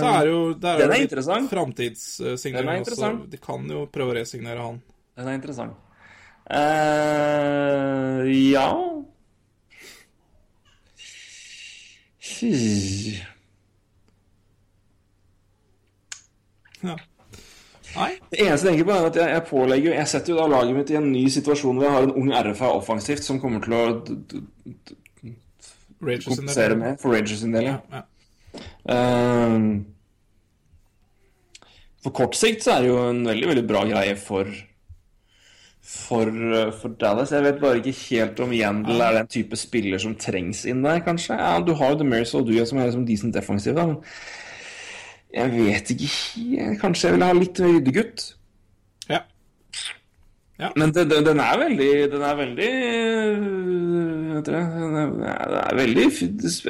Så 0.01 0.07
er 0.09 0.25
jo 0.27 0.39
er 0.51 0.57
Den 0.59 0.81
jo 0.81 0.87
er 0.87 0.91
litt 0.91 1.05
interessant. 1.07 1.45
Er 1.47 1.53
Framtidssignering 1.55 2.67
også. 2.67 2.81
interessant. 2.83 3.29
De 3.31 3.39
kan 3.39 3.69
jo 3.71 3.85
prøve 3.93 4.11
å 4.11 4.17
resignere 4.19 4.59
han. 4.65 4.81
Den 5.15 5.29
er 5.31 5.37
interessant. 5.39 5.79
Uh, 6.51 8.25
ja 8.27 8.65
Fy. 12.19 12.49
Ja. 16.81 16.97
Nei? 17.95 18.09
Det 18.31 18.39
eneste 18.41 18.67
jeg 18.71 18.79
tenker 18.79 18.87
på, 18.87 18.95
er 18.95 19.07
at 19.11 19.17
jeg, 19.19 19.29
jeg 19.35 19.43
pålegger 19.49 19.95
Jeg 19.99 20.07
setter 20.09 20.33
jo 20.33 20.37
da 20.39 20.47
laget 20.49 20.77
mitt 20.77 20.91
i 20.93 20.97
en 20.97 21.09
ny 21.11 21.23
situasjon 21.31 21.77
hvor 21.77 21.85
jeg 21.85 21.95
har 21.95 22.07
en 22.07 22.13
ung 22.21 22.31
RFA 22.33 22.69
offensivt 22.77 23.23
som 23.25 23.39
kommer 23.41 23.63
til 23.63 23.75
å 23.77 23.83
kompensere 26.25 26.77
med 26.79 26.97
for 27.01 27.13
Ragers 27.13 27.43
sin 27.43 27.53
del. 27.55 27.71
Ja, 27.71 27.77
Ja. 27.91 28.01
Ja. 28.53 28.65
Ehm, 28.95 29.85
for 32.01 32.15
kort 32.17 32.35
sikt 32.35 32.65
så 32.65 32.75
er 32.75 32.83
det 32.83 32.91
jo 32.91 32.99
en 33.11 33.23
veldig, 33.27 33.47
veldig 33.51 33.65
bra 33.69 33.85
greie 33.85 34.17
for 34.17 34.49
for, 35.91 36.27
eh, 36.29 36.71
for 36.71 36.93
Dallas. 36.99 37.31
Jeg 37.33 37.43
vet 37.43 37.61
bare 37.61 37.81
ikke 37.81 37.95
helt 38.09 38.39
om 38.43 38.53
Yandel 38.53 39.01
er 39.01 39.17
den 39.19 39.31
type 39.31 39.57
spiller 39.59 39.99
som 40.01 40.15
trengs 40.15 40.63
inn 40.69 40.83
der, 40.85 41.01
kanskje. 41.03 41.35
Ja, 41.37 41.59
du 41.59 41.73
har 41.75 41.93
jo 41.93 42.01
Demers 42.03 42.33
og 42.37 42.45
Duya 42.47 42.65
som 42.69 42.79
er 42.79 42.87
liksom 42.87 43.05
decent 43.07 43.35
defensiv, 43.35 43.75
da. 43.75 43.87
Jeg 45.33 45.51
vet 45.55 45.91
ikke. 45.95 46.77
Kanskje 46.81 47.09
jeg 47.09 47.17
vil 47.17 47.25
ha 47.25 47.33
litt 47.35 47.59
ryddegutt. 47.63 48.25
Ja. 50.61 50.69
Men 50.77 50.93
det, 50.93 51.07
den 51.09 51.39
er 51.41 51.57
veldig 51.57 51.89
Den 52.11 52.23
er 52.25 52.35
veldig 52.37 52.69
øh, 52.69 54.35
vet 54.35 54.45
du, 54.45 54.51
den 54.53 54.97
er, 54.99 55.09
den 55.15 55.57
er 55.61 55.75
veldig 55.79 56.05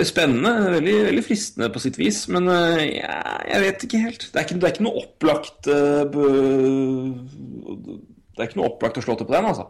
spennende. 0.08 0.54
Veldig, 0.78 0.96
veldig 1.10 1.26
fristende 1.26 1.70
på 1.74 1.84
sitt 1.84 2.00
vis. 2.00 2.24
Men 2.32 2.48
øh, 2.48 2.80
ja, 2.88 3.20
jeg 3.52 3.66
vet 3.66 3.86
ikke 3.88 4.04
helt. 4.06 4.30
Det 4.32 4.40
er 4.40 4.48
ikke, 4.48 4.60
det 4.62 4.70
er 4.70 4.76
ikke 4.76 4.88
noe 4.88 5.04
opplagt 5.04 5.68
øh, 5.68 6.04
Det 8.32 8.40
er 8.40 8.50
ikke 8.50 8.62
noe 8.62 8.72
opplagt 8.72 9.00
å 9.02 9.06
slå 9.06 9.20
til 9.20 9.30
på 9.30 9.38
den, 9.38 9.52
altså. 9.52 9.70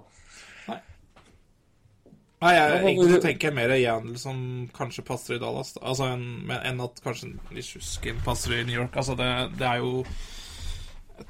Nei, 2.41 2.55
jeg, 2.55 2.77
egentlig 2.89 3.19
tenker 3.21 3.51
jeg 3.51 3.53
mer 3.53 3.71
Yandel 3.77 4.15
som 4.17 4.37
kanskje 4.73 5.03
passer 5.05 5.35
i 5.35 5.41
Dallas, 5.41 5.75
altså, 5.77 6.07
enn, 6.15 6.49
en 6.49 6.79
at 6.81 7.01
kanskje 7.05 7.35
Nisjuskin 7.53 8.17
passer 8.25 8.55
i 8.57 8.63
New 8.65 8.79
York. 8.79 8.97
Altså, 8.97 9.13
det, 9.19 9.27
det 9.59 9.67
er 9.67 9.83
jo 9.83 10.01
Jeg 10.01 10.40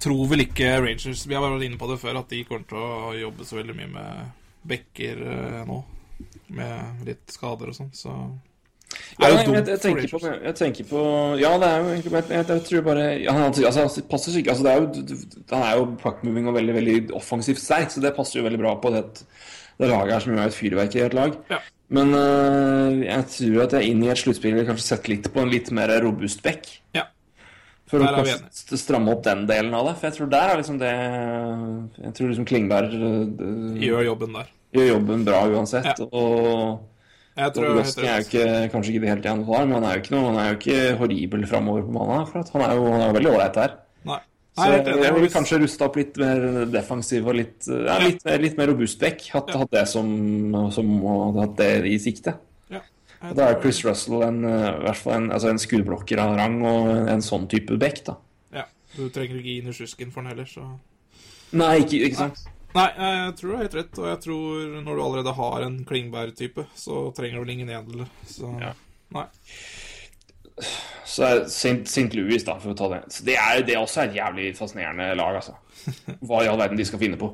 tror 0.02 0.30
vel 0.32 0.46
ikke 0.46 0.70
Rangers 0.84 1.26
Vi 1.28 1.36
har 1.36 1.44
vært 1.44 1.66
inne 1.66 1.80
på 1.82 1.90
det 1.92 1.98
før, 2.02 2.22
at 2.22 2.32
de 2.32 2.44
kommer 2.48 2.68
til 2.70 2.80
å 2.80 3.16
jobbe 3.18 3.48
så 3.48 3.58
veldig 3.58 3.76
mye 3.80 3.90
med 3.96 4.38
backer 4.72 5.26
eh, 5.26 5.60
nå. 5.68 5.82
Med 6.54 7.06
litt 7.08 7.34
skader 7.34 7.72
og 7.72 7.78
sånn, 7.78 7.92
så 7.98 8.14
Ja, 9.18 9.30
jo 9.32 9.38
jeg, 9.40 9.48
dumt 9.48 9.58
jeg, 9.58 9.68
jeg, 9.72 9.82
tenker 9.86 10.12
på, 10.12 10.22
jeg 10.30 10.56
tenker 10.60 10.88
på 10.90 11.04
Ja, 11.42 11.54
det 11.62 11.70
er 11.70 11.82
jo 11.82 11.94
egentlig 11.96 12.14
Jeg, 12.14 12.28
jeg, 12.36 12.48
jeg 12.52 12.66
tror 12.68 12.86
bare 12.86 13.06
ja, 13.24 13.36
han, 13.38 13.56
altså, 13.72 14.06
passer 14.12 14.38
ikke 14.38 14.54
altså, 14.54 14.68
det 14.68 14.74
er 14.74 14.82
jo, 14.84 15.20
Han 15.54 15.66
er 15.66 15.76
jo 15.80 15.88
puckmoving 16.04 16.52
og 16.52 16.58
veldig 16.60 16.78
veldig 16.78 16.98
offensivt 17.18 17.64
sterk, 17.64 17.94
så 17.94 18.04
det 18.04 18.14
passer 18.18 18.42
jo 18.42 18.48
veldig 18.48 18.62
bra 18.62 18.76
på 18.84 18.94
det, 18.94 19.06
det 19.82 19.90
laget 19.90 20.14
her, 20.14 20.26
som 20.26 20.36
jo 20.36 20.42
er 20.42 20.52
et 20.52 20.60
fyrverkeri 20.60 21.02
i 21.02 21.08
et 21.08 21.18
lag. 21.18 21.40
Ja. 21.50 21.62
Men 21.92 22.14
uh, 22.16 23.02
jeg 23.04 23.26
tror 23.34 23.66
at 23.66 23.74
jeg 23.76 23.92
inn 23.92 24.04
i 24.06 24.12
et 24.12 24.20
sluttspill 24.20 24.56
vil 24.56 24.68
kanskje 24.68 24.94
sette 24.94 25.12
litt 25.12 25.28
på 25.34 25.42
en 25.44 25.52
litt 25.52 25.72
mer 25.76 25.92
robust 26.04 26.44
back. 26.46 26.70
Ja. 26.96 27.10
For 27.92 28.04
å 28.08 28.80
stramme 28.80 29.12
opp 29.12 29.26
den 29.26 29.44
delen 29.50 29.74
av 29.76 29.90
det. 29.90 29.98
For 30.00 30.08
jeg 30.08 30.18
tror 30.18 30.32
der 30.32 30.54
er 30.54 30.62
liksom 30.62 30.78
det 30.80 30.92
Jeg 32.06 32.14
tror 32.18 32.32
liksom 32.32 32.48
Klingberg 32.48 32.96
øh, 32.96 33.76
Gjør 33.84 34.06
jobben 34.08 34.38
der. 34.38 34.50
gjør 34.78 34.88
jobben 34.94 35.26
bra 35.28 35.42
uansett. 35.52 35.92
Ja. 35.92 36.08
Og 36.08 36.88
Jeg 37.36 37.54
tror 37.56 37.82
jeg 37.82 38.08
er 38.08 38.22
jo 38.22 38.28
ikke, 38.28 38.46
kanskje 38.74 38.94
ikke 38.94 39.04
det 39.06 39.12
helt 39.12 39.28
igjen 39.28 39.46
for, 39.48 39.64
men 39.68 39.78
han 39.80 39.88
er 39.90 39.98
jo 39.98 40.04
ikke, 40.04 40.14
noe, 40.16 40.30
han 40.30 40.40
er 40.42 40.50
jo 40.50 40.58
ikke 40.60 40.80
horribel 41.00 41.46
framover 41.52 41.86
på 41.88 41.96
banen. 41.96 42.26
akkurat. 42.26 42.52
Han 42.56 42.66
er 42.68 42.76
jo, 42.76 42.86
han 42.92 43.02
er 43.02 43.10
jo 43.12 43.18
veldig 43.20 43.32
ålreit 43.32 43.60
der. 43.60 43.76
Nei. 44.12 44.20
Så 44.60 44.68
jeg, 44.68 44.84
helt 45.00 45.16
ville 45.16 45.32
kanskje 45.32 45.60
rusta 45.62 45.88
opp 45.88 45.96
litt 45.96 46.18
mer 46.20 46.48
defensiv 46.68 47.28
og 47.32 47.38
litt, 47.40 47.68
ja, 47.72 47.98
litt, 48.04 48.24
litt 48.44 48.58
mer 48.60 48.72
robust 48.74 49.00
back. 49.00 49.24
Hatt, 49.32 49.52
hatt 49.56 49.72
det 49.72 49.86
som, 49.88 50.08
som 50.76 50.92
hatt 51.40 51.56
det 51.60 51.70
i 51.88 51.96
sikte. 52.04 52.36
Og 53.22 53.36
Da 53.38 53.50
er 53.52 53.60
Chris 53.62 53.84
Russell 53.86 54.24
en, 54.26 54.44
eh, 54.46 54.70
i 54.80 54.86
hvert 54.86 54.98
fall 54.98 55.14
en, 55.20 55.28
altså 55.32 55.52
en 55.52 55.60
skuddblokker 55.62 56.20
av 56.24 56.36
rang 56.40 56.56
og 56.66 56.88
en 57.12 57.22
sånn 57.22 57.48
type 57.52 57.78
back, 57.78 58.04
da. 58.08 58.16
ja. 58.54 58.64
Du 58.96 59.06
trenger 59.14 59.38
ikke 59.38 59.48
gi 59.48 59.62
Nisjuskin 59.64 60.12
for 60.12 60.22
den 60.22 60.32
heller, 60.34 60.50
så 60.50 60.66
Nei, 61.54 61.78
ikke, 61.84 62.00
ikke 62.08 62.16
sant? 62.18 62.42
Nei, 62.74 62.88
jeg 62.96 63.36
tror 63.36 63.50
du 63.50 63.56
har 63.58 63.64
helt 63.66 63.76
rett, 63.76 63.98
og 64.00 64.06
jeg 64.08 64.20
tror 64.24 64.68
når 64.82 64.96
du 64.96 65.02
allerede 65.04 65.34
har 65.36 65.62
en 65.66 65.78
Klingberg-type, 65.86 66.66
så 66.80 67.02
trenger 67.16 67.38
du 67.38 67.44
vel 67.44 67.54
ingen 67.58 67.70
edel, 67.70 68.06
Så 68.26 68.52
Ja. 68.62 68.74
nei. 69.12 69.26
Så 71.06 71.24
er 71.26 71.44
St. 71.50 71.84
St. 71.90 72.14
Louis, 72.16 72.44
da, 72.44 72.58
for 72.60 72.72
å 72.72 72.78
ta 72.78 72.88
det. 72.94 73.02
Så 73.12 73.26
det 73.28 73.36
er 73.40 73.62
det 73.68 73.76
er 73.76 73.82
også 73.82 74.04
et 74.06 74.16
jævlig 74.16 74.52
fascinerende 74.56 75.16
lag, 75.20 75.36
altså. 75.42 75.56
Hva 76.22 76.44
i 76.44 76.48
all 76.48 76.60
verden 76.62 76.78
de 76.80 76.86
skal 76.88 77.00
finne 77.02 77.18
på. 77.20 77.32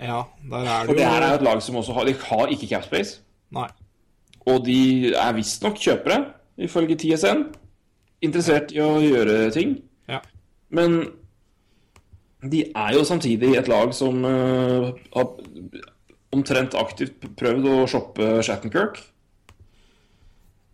Ja, 0.00 0.22
der 0.50 0.64
er 0.64 0.80
det 0.82 0.86
For 0.88 0.94
det 0.96 1.02
det 1.02 1.06
her 1.12 1.22
er 1.22 1.28
jo 1.34 1.40
et 1.42 1.46
lag 1.46 1.62
som 1.62 1.76
også 1.78 1.94
har 1.94 2.04
De 2.08 2.14
har 2.14 2.46
ikke 2.54 2.68
capspace. 2.70 3.20
Nei. 3.54 3.68
Og 4.50 4.64
de 4.66 5.12
er 5.14 5.34
visstnok 5.36 5.78
kjøpere, 5.78 6.24
ifølge 6.58 6.96
TSN. 6.98 7.44
Interessert 8.26 8.72
i 8.74 8.80
å 8.82 8.96
gjøre 9.02 9.50
ting. 9.54 9.76
Ja. 10.10 10.20
Men 10.74 11.02
de 12.42 12.64
er 12.74 12.96
jo 12.96 13.04
samtidig 13.06 13.54
et 13.58 13.70
lag 13.70 13.92
som 13.94 14.24
uh, 14.26 14.90
har 15.14 15.32
omtrent 16.34 16.74
aktivt 16.78 17.22
prøvd 17.38 17.68
å 17.70 17.80
shoppe 17.90 18.34
Shattenkirk. 18.42 18.98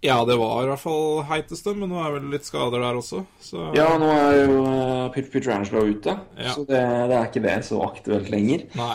Ja, 0.04 0.20
det 0.24 0.36
var 0.38 0.62
i 0.62 0.68
hvert 0.70 0.78
fall 0.80 1.24
heiteste, 1.26 1.72
men 1.74 1.90
nå 1.90 1.98
er 1.98 2.12
vel 2.14 2.28
litt 2.30 2.46
skader 2.46 2.78
der 2.84 3.00
også, 3.00 3.24
så 3.42 3.72
Ja, 3.74 3.88
nå 3.98 4.08
er 4.14 4.36
jo 4.44 4.60
uh, 4.62 5.08
Pitch 5.14 5.32
Pietrangelo 5.32 5.82
ute, 5.88 6.14
Ja. 6.38 6.52
så 6.54 6.62
det, 6.68 6.78
det 7.10 7.16
er 7.18 7.26
ikke 7.26 7.42
det 7.42 7.56
så 7.66 7.80
aktuelt 7.82 8.30
lenger. 8.30 8.68
Nei. 8.78 8.94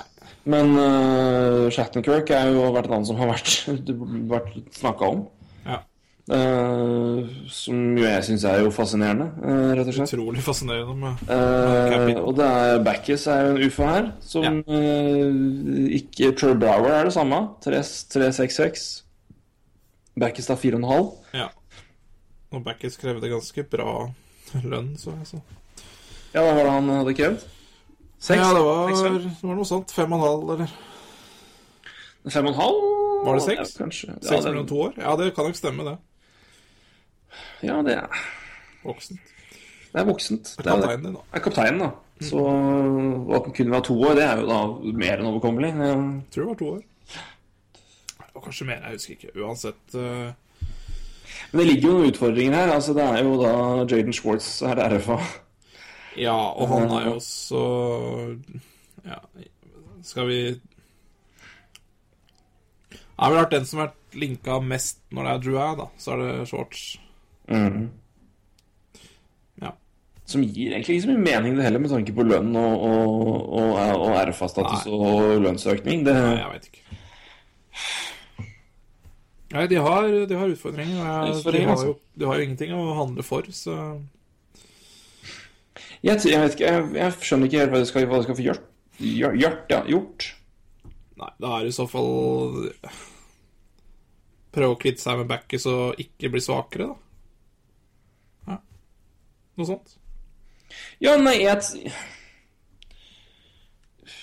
Men 0.49 0.75
uh, 0.75 1.69
Shattenkirk 1.71 2.33
er 2.35 2.51
jo 2.51 2.67
vært 2.75 2.89
en 2.89 2.97
annen 2.97 3.07
som 3.07 3.19
har 3.19 3.31
vært, 3.31 3.53
vært 4.33 4.57
snakka 4.75 5.11
om. 5.15 5.23
Ja. 5.63 5.79
Uh, 6.23 7.23
som 7.51 7.97
jo 7.99 8.03
jeg 8.03 8.23
syns 8.27 8.45
er 8.47 8.61
jo 8.63 8.71
fascinerende, 8.71 9.29
uh, 9.43 9.71
rett 9.75 9.87
og 9.87 9.95
slett. 9.95 10.13
Utrolig 10.15 10.43
fascinerende 10.43 10.95
med 10.99 11.23
med 11.27 12.19
og 12.21 12.35
det 12.37 12.47
er 12.47 12.83
Backis 12.83 13.25
er 13.31 13.41
jo 13.43 13.55
en 13.55 13.63
ufo 13.63 13.87
her, 13.87 14.11
som 14.23 14.61
eh, 14.61 15.97
ikke 15.99 16.31
Troy 16.39 16.55
Brower 16.59 16.91
er 16.95 17.09
det 17.09 17.15
samme. 17.15 17.41
366. 17.65 18.85
Backis 20.19 20.47
da 20.47 20.55
4,5. 20.59 21.11
Ja. 21.39 21.49
Og 22.53 22.63
Backis 22.63 22.99
krevde 23.01 23.31
ganske 23.31 23.63
bra 23.67 23.97
lønn, 24.63 24.93
så 24.99 25.15
jeg 25.17 25.31
så. 25.33 25.43
Ja, 26.33 26.43
hva 26.43 26.53
var 26.53 26.63
det 26.67 26.75
han 26.77 26.95
hadde 26.99 27.15
krevd? 27.17 27.43
Seks? 28.23 28.39
Ja, 28.39 28.53
det 28.55 28.63
var, 28.63 28.91
det 28.93 29.33
var 29.43 29.57
noe 29.57 29.67
sånt. 29.67 29.91
Fem 29.91 30.13
og 30.15 30.21
en 30.21 30.23
halv, 30.23 30.51
eller 30.55 30.75
Fem 32.31 32.45
og 32.47 32.53
en 32.53 32.59
halv? 32.61 32.85
Var 33.25 33.35
det 33.35 33.43
seks? 33.43 33.73
Ja, 33.73 33.81
kanskje. 33.81 34.13
seks 34.15 34.29
Ja, 34.31 34.37
det, 34.37 34.51
mellom 34.53 34.67
to 34.69 34.77
år? 34.85 34.93
Ja, 34.99 35.15
det 35.19 35.27
kan 35.35 35.49
nok 35.49 35.59
stemme, 35.59 35.83
det. 35.89 35.97
ja, 37.67 37.81
det 37.83 37.97
er, 37.99 38.21
Voksent. 38.83 39.33
det 39.91 40.01
er 40.01 40.07
voksent. 40.07 40.53
Det 40.57 40.65
er, 40.67 40.71
Kapteinen 40.71 41.05
din, 41.05 41.17
da. 41.17 41.25
er 41.33 41.43
kapteinen, 41.43 41.83
da. 41.83 41.89
Så 42.23 42.39
at 43.35 43.45
den 43.49 43.53
kunne 43.57 43.71
være 43.75 43.87
to 43.89 43.97
år, 44.07 44.15
det 44.15 44.23
er 44.23 44.39
jo 44.39 44.47
da 44.47 44.61
mer 45.03 45.19
enn 45.19 45.29
overkommelig. 45.33 45.73
Ja. 45.83 45.93
Tror 46.31 46.43
det 46.43 46.49
var 46.53 46.59
to 46.61 46.71
år. 46.77 46.81
Og 48.33 48.43
kanskje 48.47 48.67
mer, 48.71 48.79
jeg 48.87 48.97
husker 48.99 49.17
ikke. 49.19 49.35
Uansett 49.43 49.99
Uh... 49.99 50.31
Men 51.51 51.59
det 51.59 51.65
ligger 51.67 51.87
jo 51.89 51.93
noen 51.97 52.09
utfordringer 52.11 52.55
her. 52.55 52.71
Altså, 52.73 52.93
det 52.97 53.03
er 53.03 53.23
jo 53.25 53.35
da 53.41 53.51
Jaden 53.89 54.13
Schwartz 54.13 54.59
her 54.65 54.79
er 54.81 54.95
RFA. 54.97 55.17
Ja, 56.19 56.35
og 56.53 56.67
han 56.69 56.91
er 56.93 57.05
jo 57.07 57.15
også 57.17 57.61
Ja, 59.05 59.17
skal 60.05 60.27
vi 60.29 60.37
Det 62.91 62.99
har 63.17 63.31
vel 63.31 63.39
vært 63.43 63.51
den 63.55 63.65
som 63.69 63.79
har 63.79 63.87
vært 63.91 64.17
linka 64.19 64.59
mest 64.61 64.99
når 65.13 65.23
det 65.27 65.31
er 65.33 65.41
Drouin, 65.45 65.77
da. 65.79 65.85
Så 66.01 66.11
er 66.13 66.17
det 66.21 66.47
Shorts. 66.49 66.81
Mm. 67.47 67.85
Ja. 69.61 69.71
Som 70.25 70.43
gir 70.43 70.73
egentlig 70.73 70.97
ikke 70.97 71.05
så 71.05 71.11
mye 71.13 71.23
mening 71.23 71.55
det 71.57 71.63
heller, 71.67 71.79
med 71.83 71.93
tanke 71.93 72.13
på 72.17 72.25
lønn 72.25 72.51
og, 72.59 72.73
og, 72.89 73.53
og, 73.53 73.69
og 74.07 74.17
RFA-status 74.29 74.85
og 74.91 75.41
lønnsøkning. 75.45 76.03
Det, 76.07 76.13
Nei, 76.17 76.35
jeg 76.41 76.49
veit 76.55 76.67
ikke. 76.71 76.83
Nei, 79.53 79.65
de 79.69 79.75
har, 79.85 80.09
de 80.29 80.35
har 80.41 80.49
utfordringer. 80.55 80.97
og 80.97 81.05
jeg- 81.05 81.53
de, 81.53 81.59
har 81.63 81.71
altså. 81.75 81.85
jo, 81.93 81.97
de 82.19 82.25
har 82.25 82.35
jo 82.41 82.41
ingenting 82.47 82.71
å 82.73 82.93
handle 82.97 83.23
for, 83.23 83.41
så 83.53 83.77
jeg, 86.03 86.19
jeg 86.27 86.43
vet 86.43 86.55
ikke, 86.57 86.69
jeg, 86.69 86.87
jeg 86.99 87.17
skjønner 87.23 87.49
ikke 87.49 87.61
helt 87.61 87.73
hva 87.73 87.81
det 87.81 87.89
skal, 87.89 88.07
hva 88.11 88.19
det 88.19 88.27
skal 88.27 88.39
få 88.39 88.47
gjort. 88.47 88.69
Gjort, 89.03 89.71
ja. 89.71 89.81
Gjort. 89.89 90.27
Nei, 91.19 91.31
da 91.41 91.53
er 91.55 91.65
det 91.65 91.73
i 91.73 91.75
så 91.75 91.85
fall 91.89 92.09
Prøve 94.53 94.75
å 94.75 94.77
kvitte 94.81 95.01
seg 95.01 95.19
med 95.21 95.29
backet 95.29 95.65
og 95.69 96.01
ikke 96.01 96.29
bli 96.33 96.41
svakere, 96.43 96.91
da. 96.91 96.99
Noe 99.53 99.69
sånt. 99.69 99.95
Ja, 101.01 101.13
nei, 101.21 101.39
jeg 101.43 101.61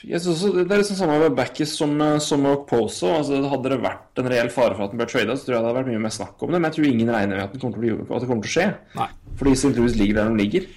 jeg 0.00 0.20
synes 0.24 0.40
Det 0.54 0.72
er 0.72 0.80
liksom 0.80 0.96
samme 0.96 1.18
med 1.20 1.34
Backis 1.36 1.74
som, 1.76 1.92
som 2.24 2.46
Okposo. 2.48 3.10
Altså, 3.18 3.40
hadde 3.52 3.72
det 3.74 3.80
vært 3.84 4.20
en 4.22 4.30
reell 4.32 4.50
fare 4.52 4.76
for 4.76 4.86
at 4.86 4.94
den 4.94 5.00
ble 5.00 5.06
trada, 5.10 5.36
så 5.36 5.46
tror 5.46 5.56
jeg 5.56 5.60
det 5.60 5.68
hadde 5.68 5.80
vært 5.80 5.90
mye 5.92 6.04
mer 6.06 6.14
snakk 6.14 6.40
om 6.40 6.52
det. 6.52 6.60
Men 6.60 6.68
jeg 6.70 6.76
tror 6.76 6.88
ingen 6.88 7.12
regner 7.12 7.36
med 7.36 7.44
at, 7.44 7.52
den 7.52 7.62
kommer 7.62 7.76
til 7.76 7.80
å, 7.80 7.98
bli, 8.00 8.06
det 8.08 8.30
kommer 8.30 8.46
til 8.46 8.52
å 8.52 8.54
skje. 8.54 8.68
Nei. 8.96 9.08
Fordi 9.40 9.52
St. 9.58 9.72
Louis 9.76 9.98
ligger 10.00 10.20
der 10.20 10.30
de 10.30 10.40
ligger. 10.40 10.68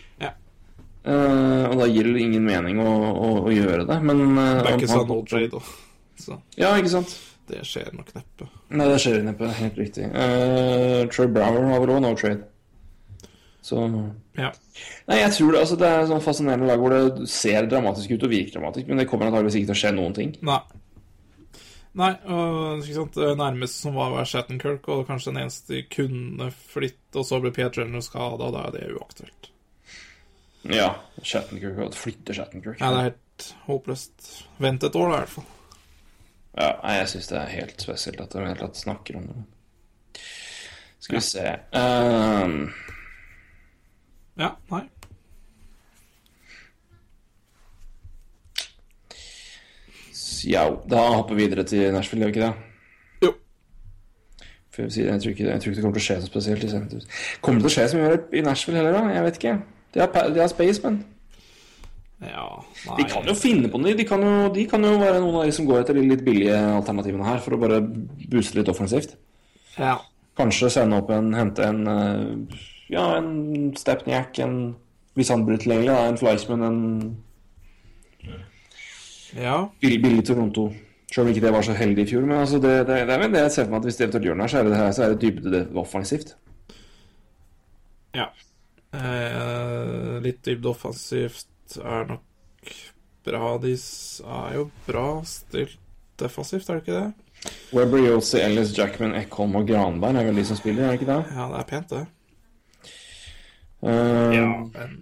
Eh, 1.04 1.66
og 1.68 1.76
da 1.82 1.90
gir 1.92 2.08
det 2.08 2.24
ingen 2.24 2.46
mening 2.48 2.80
å, 2.80 2.90
å, 3.12 3.30
å 3.44 3.52
gjøre 3.52 3.84
det. 3.90 4.00
Men 4.08 4.24
uh, 4.38 4.42
Det 4.64 4.72
er 4.72 4.78
ikke 4.78 4.92
sånn 4.94 5.14
trade 5.28 5.60
òg. 5.60 5.72
Så 6.24 6.40
Ja, 6.60 6.74
ikke 6.80 6.94
sant? 6.94 7.16
det 7.52 7.60
skjer 7.68 7.90
nok 7.92 8.14
neppe. 8.16 8.48
Nei, 8.72 8.88
det 8.88 9.00
skjer 9.04 9.24
neppe. 9.26 9.50
Helt 9.58 9.80
riktig. 9.80 10.08
Uh, 10.16 11.04
Troy 11.12 11.28
Brower 11.28 11.68
har 11.74 11.82
vel 11.84 11.96
òg 11.98 12.04
no 12.06 12.14
trade. 12.20 12.48
Så 13.64 13.84
Ja. 14.40 14.52
Nei, 15.08 15.20
jeg 15.20 15.36
tror 15.36 15.52
det, 15.54 15.60
altså, 15.60 15.76
det 15.80 15.90
er 15.90 16.08
sånn 16.10 16.24
fascinerende 16.24 16.68
lag 16.68 16.82
hvor 16.82 16.96
det 16.96 17.28
ser 17.32 17.68
dramatisk 17.72 18.16
ut 18.16 18.26
og 18.26 18.32
virker 18.32 18.58
dramatisk, 18.58 18.88
men 18.88 19.00
det 19.00 19.08
kommer 19.12 19.28
antakeligvis 19.28 19.60
ikke 19.60 19.70
til 19.72 19.76
å 19.76 19.82
skje 19.84 19.94
noen 19.96 20.16
ting. 20.18 20.34
Nei. 20.44 20.60
Nei, 21.94 22.10
og 22.26 22.82
det 22.82 23.70
som 23.70 23.94
var, 23.94 24.16
Shattenkirk, 24.26 24.88
og 24.90 25.06
kanskje 25.08 25.30
den 25.30 25.44
eneste 25.44 25.76
de 25.76 25.84
kunne 25.94 26.50
flytte, 26.74 27.20
og 27.22 27.28
så 27.28 27.38
ble 27.44 27.54
Peter 27.54 27.84
Jenner 27.84 28.02
skada, 28.02 28.50
da 28.56 28.66
er 28.68 28.74
det 28.80 28.88
uaktuelt. 28.96 29.53
Ja. 30.72 30.94
Shattenkirk 31.24 31.82
og 31.84 31.98
flytte 31.98 32.36
Shattenkirk. 32.36 32.80
Ja, 32.80 32.92
det 32.94 33.00
er 33.00 33.10
helt 33.10 33.50
håpløst. 33.68 34.30
Vent 34.64 34.84
et 34.88 34.96
år, 34.96 35.10
da, 35.10 35.16
i 35.16 35.24
hvert 35.26 35.36
fall. 35.36 35.50
Ja, 36.54 36.72
jeg 37.00 37.10
syns 37.10 37.30
det 37.32 37.38
er 37.40 37.54
helt 37.56 37.82
spesielt 37.82 38.22
at 38.22 38.34
de 38.34 38.44
hele 38.46 38.60
tatt 38.60 38.78
snakker 38.78 39.18
om 39.20 39.30
det. 39.32 39.46
Skal 41.04 41.18
vi 41.18 41.24
se 41.26 41.48
um... 41.76 42.60
Ja, 44.40 44.54
nei. 44.72 44.86
Ja, 50.44 50.64
da 50.90 51.02
hopper 51.16 51.38
vi 51.38 51.46
videre 51.46 51.64
til 51.68 51.94
Nashville, 51.94 52.26
gjør 52.26 52.32
vi 52.32 52.36
ikke 52.38 52.48
det? 52.48 53.28
Jo. 53.28 53.34
For 54.74 54.84
jeg, 54.84 54.92
si, 54.92 55.04
jeg, 55.06 55.22
tror 55.22 55.36
ikke, 55.36 55.46
jeg 55.50 55.62
tror 55.62 55.72
ikke 55.72 55.76
det 55.76 55.86
kommer 55.86 56.00
til 56.00 56.04
å 56.04 56.08
skje 56.08 56.18
så 56.22 56.32
spesielt. 56.32 56.66
Kommer 57.42 57.62
det 57.62 57.70
til 57.70 57.72
å 57.72 57.76
skje 57.78 57.86
så 57.92 58.02
mye 58.02 58.18
i 58.34 58.44
Nashville 58.44 58.82
heller, 58.82 58.98
da? 58.98 59.14
Jeg 59.16 59.28
vet 59.28 59.40
ikke. 59.40 59.56
De 59.94 60.02
har, 60.02 60.30
de 60.34 60.42
har 60.42 60.50
Spaceman. 60.52 61.02
Ja, 62.24 62.46
nei. 62.88 62.96
de 63.02 63.06
kan 63.12 63.28
jo 63.28 63.36
finne 63.36 63.70
på 63.72 63.80
noe. 63.82 63.96
De 63.98 64.06
kan 64.08 64.22
jo, 64.24 64.34
de 64.54 64.66
kan 64.70 64.86
jo 64.86 64.94
være 65.02 65.20
noen 65.20 65.42
av 65.42 65.48
de 65.48 65.56
som 65.56 65.68
går 65.68 65.82
etter 65.82 65.98
de 65.98 66.06
litt 66.08 66.24
billige 66.26 66.56
alternativene 66.78 67.28
her, 67.28 67.42
for 67.44 67.56
å 67.56 67.60
bare 67.62 67.82
booste 67.84 68.60
litt 68.60 68.72
offensivt. 68.72 69.18
Ja. 69.76 69.98
Kanskje 70.40 70.72
sende 70.74 71.02
opp 71.02 71.12
en, 71.14 71.34
hente 71.38 71.66
en 71.68 71.84
eh, 71.90 72.62
Ja, 72.94 73.18
en 73.18 73.74
Stepniak, 73.78 74.40
en 74.42 74.76
Hvis 75.14 75.30
han 75.30 75.44
blir 75.46 75.60
tilgjengelig, 75.62 75.94
en 75.94 76.18
Fleisman, 76.18 76.64
en 76.66 76.80
ja. 79.38 79.60
billig, 79.82 80.00
billig 80.02 80.24
Toronto. 80.26 80.72
Selv 81.14 81.28
om 81.28 81.34
ikke 81.34 81.44
det 81.46 81.52
var 81.54 81.66
så 81.66 81.76
heldig 81.78 82.02
i 82.02 82.10
fjor. 82.10 82.26
Men 82.26 82.40
altså 82.40 82.58
det, 82.62 82.72
det, 82.88 83.04
det 83.10 83.20
det 83.34 83.44
jeg 83.44 83.52
ser 83.54 83.68
for 83.68 83.76
meg 83.76 83.84
at 83.84 83.90
hvis 83.90 84.00
de 84.00 84.04
eventuelt 84.08 84.26
gjør 84.26 84.40
det 84.40 84.42
her, 84.42 84.50
så 84.50 84.58
er 84.58 84.64
det, 84.64 84.80
her, 84.80 84.92
så 84.92 85.04
er 85.04 85.14
det 85.14 85.22
dybde 85.22 85.62
offensivt. 85.78 86.34
Ja. 88.18 88.26
Eh, 88.94 90.20
litt 90.22 90.44
dybde 90.46 90.70
offensivt 90.70 91.78
er 91.82 92.06
nok 92.12 92.74
bra. 93.26 93.54
De 93.64 93.74
er 93.74 94.58
jo 94.60 94.68
bra 94.88 95.08
stilt 95.28 95.80
defensivt, 96.22 96.70
er 96.70 96.78
det 96.80 96.84
ikke 96.86 97.00
det? 97.00 97.54
Webber, 97.76 98.00
Yossi, 98.06 98.38
Ellis, 98.40 98.72
Jackman, 98.78 99.16
Ekholm 99.20 99.58
og 99.60 99.66
Granberg 99.68 100.16
er 100.22 100.30
vel 100.30 100.38
de 100.40 100.46
som 100.48 100.60
spiller, 100.60 100.86
er 100.86 100.94
det 100.94 101.02
ikke 101.02 101.10
det? 101.10 101.34
Ja, 101.36 101.48
det 101.52 101.60
er 101.60 101.70
pent, 101.72 101.90
det. 101.92 102.04
Eh, 103.84 104.38
En, 104.84 104.96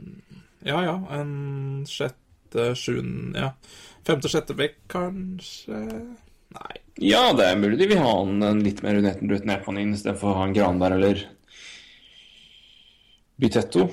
ja, 0.65 0.79
ja. 0.87 0.95
En 1.19 1.85
sjette, 1.89 2.71
sjuende 2.79 3.37
Ja. 3.43 3.51
Femte-sjette 4.07 4.55
bekk, 4.57 4.79
kanskje? 4.89 5.77
Nei. 6.51 6.79
ja, 6.99 7.27
det 7.37 7.45
er 7.45 7.59
mulig 7.61 7.77
de 7.79 7.85
vil 7.93 8.01
ha 8.01 8.15
en, 8.25 8.41
en 8.43 8.63
litt 8.65 8.81
mer 8.83 8.97
rutinert 8.97 9.67
mann 9.67 9.77
inn 9.79 9.93
istedenfor 9.95 10.33
å 10.33 10.39
ha 10.39 10.47
en 10.49 10.55
Granberg 10.57 10.97
eller 10.97 11.21
Bytetto. 13.41 13.89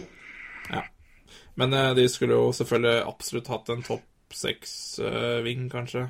Men 1.59 1.73
eh, 1.75 1.95
de 1.99 2.07
skulle 2.11 2.37
jo 2.37 2.53
selvfølgelig 2.55 3.07
absolutt 3.09 3.51
hatt 3.51 3.73
en 3.75 3.83
topp 3.83 4.37
seks-ving, 4.39 5.67
kanskje. 5.73 6.05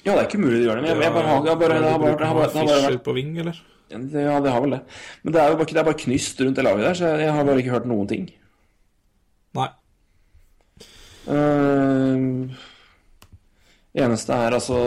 Ja, 0.00 0.14
det 0.14 0.20
er 0.22 0.28
ikke 0.28 0.40
mulig 0.40 0.62
de 0.62 0.64
gjør 0.64 0.78
det, 0.78 0.84
men 0.86 1.02
jeg, 1.02 1.12
bare 1.12 1.26
har 1.28 1.98
bare, 2.00 2.86
vært 2.86 3.02
på 3.04 3.12
ving, 3.12 3.34
eller? 3.42 3.58
Ja, 3.90 4.38
det 4.40 4.54
har 4.54 4.62
vel 4.62 4.76
det. 4.78 4.80
Men 5.22 5.34
det 5.34 5.42
er 5.42 5.50
jo 5.50 5.58
bare, 5.58 5.68
det 5.74 5.82
er 5.82 5.88
bare 5.90 6.00
knyst 6.06 6.40
rundt 6.40 6.56
det 6.56 6.64
laget 6.64 6.86
der, 6.86 6.96
så 6.96 7.12
jeg 7.20 7.34
har 7.36 7.44
bare 7.44 7.60
ikke 7.60 7.74
hørt 7.74 7.90
noen 7.90 8.08
ting. 8.08 8.30
Nei. 9.58 9.68
Uh, 11.26 12.56
eneste 14.00 14.32
er 14.32 14.54
altså 14.56 14.78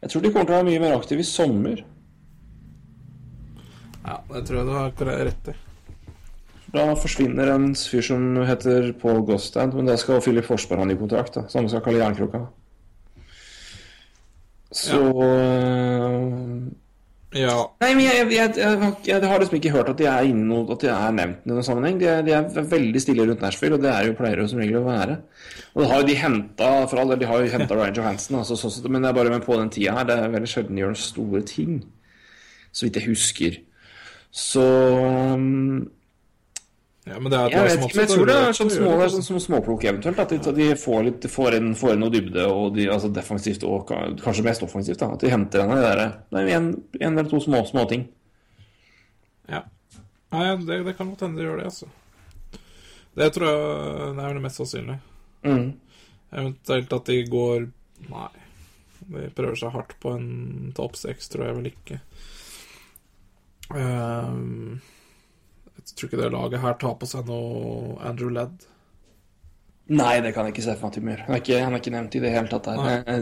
Jeg 0.00 0.10
tror 0.10 0.22
de 0.22 0.30
kommer 0.32 0.48
til 0.48 0.54
å 0.54 0.56
være 0.56 0.68
mye 0.70 0.80
mer 0.82 0.96
aktive 0.96 1.22
i 1.22 1.28
sommer. 1.28 1.82
Ja, 4.02 4.18
det 4.32 4.46
tror 4.48 4.58
jeg 4.58 4.66
du 4.66 4.74
har 4.74 5.26
rett 5.26 5.52
i. 5.52 5.58
Da 6.72 6.86
forsvinner 6.96 7.50
en 7.52 7.72
fyr 7.76 8.04
som 8.06 8.36
heter 8.48 8.92
Paul 9.00 9.20
Gostand, 9.28 9.74
men 9.76 9.88
da 9.88 9.96
skal 10.00 10.22
Philip 10.24 10.46
Forsberg 10.46 10.80
ha 10.80 10.88
ny 10.88 10.96
kontrakt. 10.96 11.34
da 11.36 11.44
Samme 11.52 11.68
skal 11.68 11.82
Kalle 11.84 12.00
Jernkroka 12.00 12.46
Så 14.72 15.00
eh, 15.26 16.22
Ja. 17.36 17.56
Nei, 17.80 17.90
men 17.96 18.06
jeg, 18.06 18.30
jeg, 18.32 18.54
jeg, 18.56 18.94
jeg, 19.08 19.20
har 19.28 19.40
liksom 19.40 19.58
ikke 19.58 19.72
hørt 19.74 19.90
at 19.92 20.00
de 20.00 20.08
er 20.08 20.30
noe, 20.36 20.64
at 20.72 20.80
de 20.84 20.88
er 20.92 21.12
nevnt 21.16 21.44
i 21.44 21.52
noen 21.52 21.66
sammenheng. 21.66 22.00
De 22.00 22.08
er, 22.08 22.24
de 22.24 22.32
er 22.38 22.70
veldig 22.72 23.02
stille 23.04 23.26
rundt 23.28 23.44
Nashville, 23.44 23.76
og 23.76 23.84
det 23.84 23.92
er 23.92 24.08
jo 24.08 24.16
pleier 24.16 24.40
jo 24.40 24.46
som 24.48 24.60
regel 24.60 24.80
å 24.80 24.86
være. 24.86 25.18
Og 25.74 25.82
det 25.82 25.90
har 25.90 26.00
jo 26.00 26.08
de 26.08 26.16
henta 26.22 26.70
for 26.88 27.00
all 27.02 27.12
del, 27.12 27.20
de 27.20 27.28
har 27.28 27.44
jo 27.44 27.52
henta 27.52 27.76
Ryan 27.76 28.00
Johansen, 28.00 28.38
altså, 28.40 28.56
så, 28.60 28.72
så, 28.72 28.84
men 28.88 29.04
det 29.04 29.12
er 29.12 29.18
bare 29.20 29.32
med 29.32 29.44
på 29.44 29.60
den 29.60 29.72
tida 29.72 29.96
her. 29.98 30.08
Det 30.08 30.16
er 30.16 30.32
veldig 30.36 30.52
sjelden 30.54 30.76
de 30.76 30.84
gjør 30.84 30.94
noen 30.94 31.04
store 31.04 31.44
ting. 31.52 31.82
Så 32.72 32.88
vidt 32.88 33.00
jeg 33.00 33.08
husker. 33.10 33.60
Så 34.32 34.64
um, 35.36 35.90
ja, 37.04 37.18
men 37.18 37.32
det 37.32 37.38
jeg 37.50 37.64
vet 37.66 37.80
ikke, 37.82 37.96
men 37.96 38.04
jeg 38.04 38.10
tror 38.12 38.28
det 38.30 38.34
er 38.38 38.54
sånn 38.56 38.70
små, 38.70 38.90
det 38.94 39.06
er 39.08 39.12
sånn 39.26 39.42
småplukk 39.42 39.84
eventuelt. 39.90 40.20
At 40.22 40.30
de, 40.32 40.52
de 40.54 40.68
får, 40.78 41.00
litt, 41.08 41.24
får, 41.30 41.56
inn, 41.58 41.72
får 41.78 41.96
inn 41.96 42.04
noe 42.04 42.14
dybde, 42.14 42.44
og 42.46 42.76
de, 42.76 42.86
altså 42.94 43.10
defensivt 43.12 43.66
og 43.66 43.90
kanskje 44.22 44.44
mest 44.46 44.62
offensivt. 44.62 45.00
da 45.02 45.10
At 45.16 45.24
de 45.24 45.32
henter 45.32 45.64
en 45.64 45.74
av 45.74 45.80
de 45.80 45.88
der 45.88 46.02
Nei, 46.36 46.44
en, 46.54 46.68
en 47.00 47.10
eller 47.10 47.30
to 47.30 47.42
små, 47.42 47.64
små 47.68 47.84
ting. 47.90 48.06
Ja. 49.50 49.64
Nei, 50.32 50.46
det, 50.62 50.78
det 50.86 50.94
kan 50.96 51.10
godt 51.10 51.26
hende 51.26 51.42
de 51.42 51.48
gjør 51.48 51.58
det, 51.60 51.72
altså. 51.72 51.90
Det 53.18 53.28
tror 53.34 53.50
jeg 53.50 54.12
det 54.16 54.28
er 54.28 54.38
det 54.38 54.44
mest 54.46 54.62
sannsynlige. 54.62 55.00
Mm. 55.42 55.66
Eventuelt 56.32 56.94
at 56.96 57.10
de 57.10 57.18
går 57.28 57.66
Nei. 58.12 58.30
De 59.12 59.26
prøver 59.34 59.58
seg 59.58 59.74
hardt 59.74 59.92
på 60.02 60.14
en 60.14 60.70
topp 60.78 60.94
seks, 60.98 61.28
tror 61.30 61.48
jeg 61.48 61.58
vel 61.58 61.68
ikke. 61.72 61.98
Ehm, 63.78 64.80
jeg 65.78 65.96
tror 65.96 66.08
ikke 66.10 66.20
det 66.20 66.30
laget 66.34 66.62
her 66.62 66.78
tar 66.80 66.94
på 67.00 67.08
seg 67.08 67.26
noe 67.28 67.96
Andrew 68.06 68.32
Ledd. 68.32 68.68
Nei, 69.92 70.14
det 70.24 70.30
kan 70.32 70.46
jeg 70.46 70.54
ikke 70.54 70.64
se 70.64 70.74
for 70.78 70.88
meg 70.88 70.92
at 70.92 70.96
de 70.96 71.10
gjør. 71.10 71.22
Han 71.26 71.34
er 71.34 71.40
ikke, 71.42 71.60
han 71.64 71.74
er 71.74 71.80
ikke 71.82 71.92
nevnt 71.92 72.16
i 72.16 72.22
det 72.22 72.32
hele 72.32 72.50
tatt. 72.52 72.68
Der. 72.70 73.02
Det, 73.04 73.16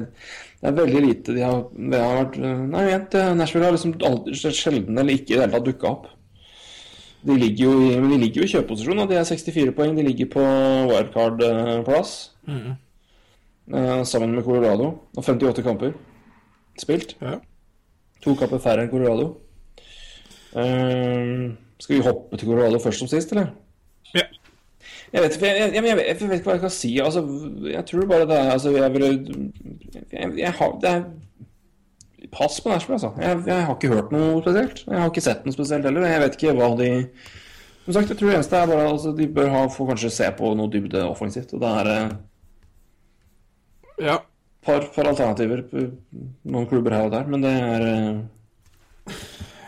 det 0.60 0.68
er 0.70 0.76
veldig 0.76 1.02
lite 1.06 1.34
de 1.34 1.42
har, 1.42 1.62
det 1.72 2.00
har 2.02 2.18
vært 2.20 2.36
Nei, 2.44 2.82
vent, 2.90 3.16
Nashville 3.38 3.66
har 3.66 3.76
liksom 3.76 3.94
aldri, 4.06 4.36
sjelden 4.36 5.00
eller 5.00 5.16
ikke 5.16 5.34
i 5.34 5.38
det 5.38 5.44
hele 5.46 5.54
tatt 5.56 5.68
dukka 5.70 5.90
opp. 5.90 6.10
De 7.26 7.36
ligger 7.36 7.66
jo 7.66 7.72
i, 7.84 7.88
men 8.00 8.14
de 8.14 8.20
ligger 8.22 8.42
jo 8.42 8.46
i 8.46 8.52
kjøpeposisjon, 8.54 9.02
og 9.02 9.10
de 9.10 9.18
er 9.20 9.26
64 9.28 9.74
poeng. 9.76 9.96
De 9.96 10.04
ligger 10.06 10.28
på 10.32 10.44
wildcard-plass 10.88 12.14
eh, 12.48 12.70
sammen 14.08 14.32
med 14.36 14.44
Colorado. 14.46 14.86
Og 15.16 15.26
58 15.26 15.64
kamper 15.66 15.92
spilt. 16.80 17.16
Ja. 17.20 17.36
To 18.24 18.36
kamper 18.40 18.62
færre 18.62 18.86
enn 18.86 18.92
Colorado. 18.92 19.34
Eh, 20.56 21.50
skal 21.80 21.96
vi 21.96 22.02
hoppe 22.04 22.36
til 22.36 22.48
Colorado 22.48 22.78
først 22.82 23.04
som 23.04 23.10
sist, 23.10 23.32
eller? 23.32 23.52
ja. 24.14 24.26
Jeg 25.12 25.22
vet, 25.22 25.42
jeg, 25.42 25.72
jeg, 25.74 25.84
jeg, 25.84 25.96
vet, 25.96 26.22
ikke 26.22 26.46
hva 26.46 26.54
jeg 26.54 26.62
kan 26.62 26.72
si. 26.74 26.90
Altså, 27.02 27.24
jeg 27.66 27.82
tror 27.88 28.06
bare 28.06 28.28
det 28.30 28.36
er 28.38 28.52
altså, 28.54 28.70
jeg, 28.76 28.92
vil 28.94 29.06
jeg, 30.38 30.52
har 30.58 30.78
det 30.82 30.90
er, 30.90 31.04
Pass 32.30 32.60
på 32.62 32.70
Nashville, 32.70 32.94
altså. 32.94 33.10
Jeg, 33.18 33.42
jeg 33.46 33.64
har 33.66 33.74
ikke 33.74 33.90
hørt 33.90 34.12
noe 34.14 34.42
spesielt. 34.42 34.84
Jeg 34.86 35.00
har 35.00 35.10
ikke 35.10 35.24
sett 35.24 35.46
noe 35.46 35.56
spesielt 35.56 35.88
heller. 35.88 36.06
Jeg 36.06 36.22
vet 36.22 36.36
ikke 36.38 36.54
hva 36.54 36.68
de 36.78 36.90
Som 37.84 37.96
sagt, 37.96 38.12
jeg 38.12 38.20
tror 38.20 38.28
det 38.28 38.36
eneste 38.36 38.60
er 38.60 38.70
bare 38.70 38.88
altså, 38.92 39.14
de 39.18 39.26
bør 39.34 39.50
ha, 39.50 39.64
få 39.72 39.86
kanskje 39.88 40.12
se 40.14 40.28
på 40.38 40.52
noe 40.54 40.70
dybde 40.70 41.02
offensivt. 41.08 41.56
Og 41.56 41.64
det 41.64 41.72
er 41.80 41.90
ja. 44.04 44.18
par, 44.62 44.86
par 44.94 45.10
alternativer. 45.10 45.64
Noen 45.74 46.70
klubber 46.70 46.94
her 46.94 47.08
og 47.08 47.16
der, 47.16 47.26
men 47.26 47.42
det 47.42 47.54
er 47.56 47.88
eh, 47.88 49.16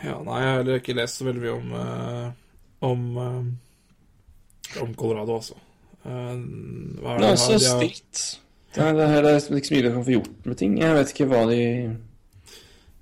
Ja, 0.03 0.17
nei, 0.23 0.39
jeg 0.41 0.49
har 0.49 0.57
heller 0.59 0.79
ikke 0.81 0.95
lest 0.97 1.19
så 1.21 1.25
veldig 1.27 1.41
mye 1.43 1.53
om 1.57 1.73
eh, 1.79 2.31
om, 2.83 3.03
eh, 3.17 4.81
om 4.83 4.95
Colorado, 4.99 5.37
altså. 5.39 5.55
Eh, 6.03 6.33
hva 6.99 7.13
er 7.13 7.19
Det 7.19 7.27
det 7.27 7.29
er 7.29 7.37
de 7.37 7.37
så? 7.37 7.51
De 7.57 7.67
har- 7.69 7.83
stilt. 7.83 8.23
Det 8.73 8.81
er, 8.83 8.93
det 8.97 9.03
er 9.05 9.21
det 9.21 9.31
er 9.31 9.37
ikke 9.37 9.67
så 9.69 9.75
mye 9.75 9.83
vi 9.85 9.91
kan 9.93 10.03
få 10.07 10.15
gjort 10.17 10.45
med 10.49 10.57
ting. 10.57 10.77
Jeg 10.81 10.95
vet 10.97 11.13
ikke 11.13 11.27
hva 11.29 11.43
de 11.49 11.59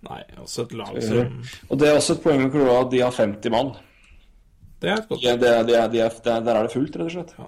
Nei, 0.02 0.24
også 0.42 0.64
et 0.66 0.72
lag 0.74 0.98
som 1.06 1.44
Og 1.70 1.78
det 1.80 1.88
er 1.88 1.96
også 1.96 2.16
et 2.18 2.24
poeng 2.24 2.42
med 2.42 2.52
Colorado 2.52 2.86
at 2.88 2.92
de 2.92 3.00
har 3.02 3.12
50 3.12 3.50
mann. 3.54 3.74
Det 4.82 4.90
er 4.90 4.98
et 4.98 5.08
godt 5.10 5.22
Ja, 5.24 5.36
det, 5.38 5.48
er- 5.50 5.64
det, 5.64 5.76
er- 5.78 5.88
det, 5.88 6.02
er- 6.02 6.10
det, 6.24 6.32
er- 6.34 6.44
der 6.46 6.56
er 6.56 6.64
det 6.68 6.72
fullt, 6.74 6.96
rett 6.96 7.06
og 7.06 7.12
slett. 7.12 7.34
Ja. 7.40 7.46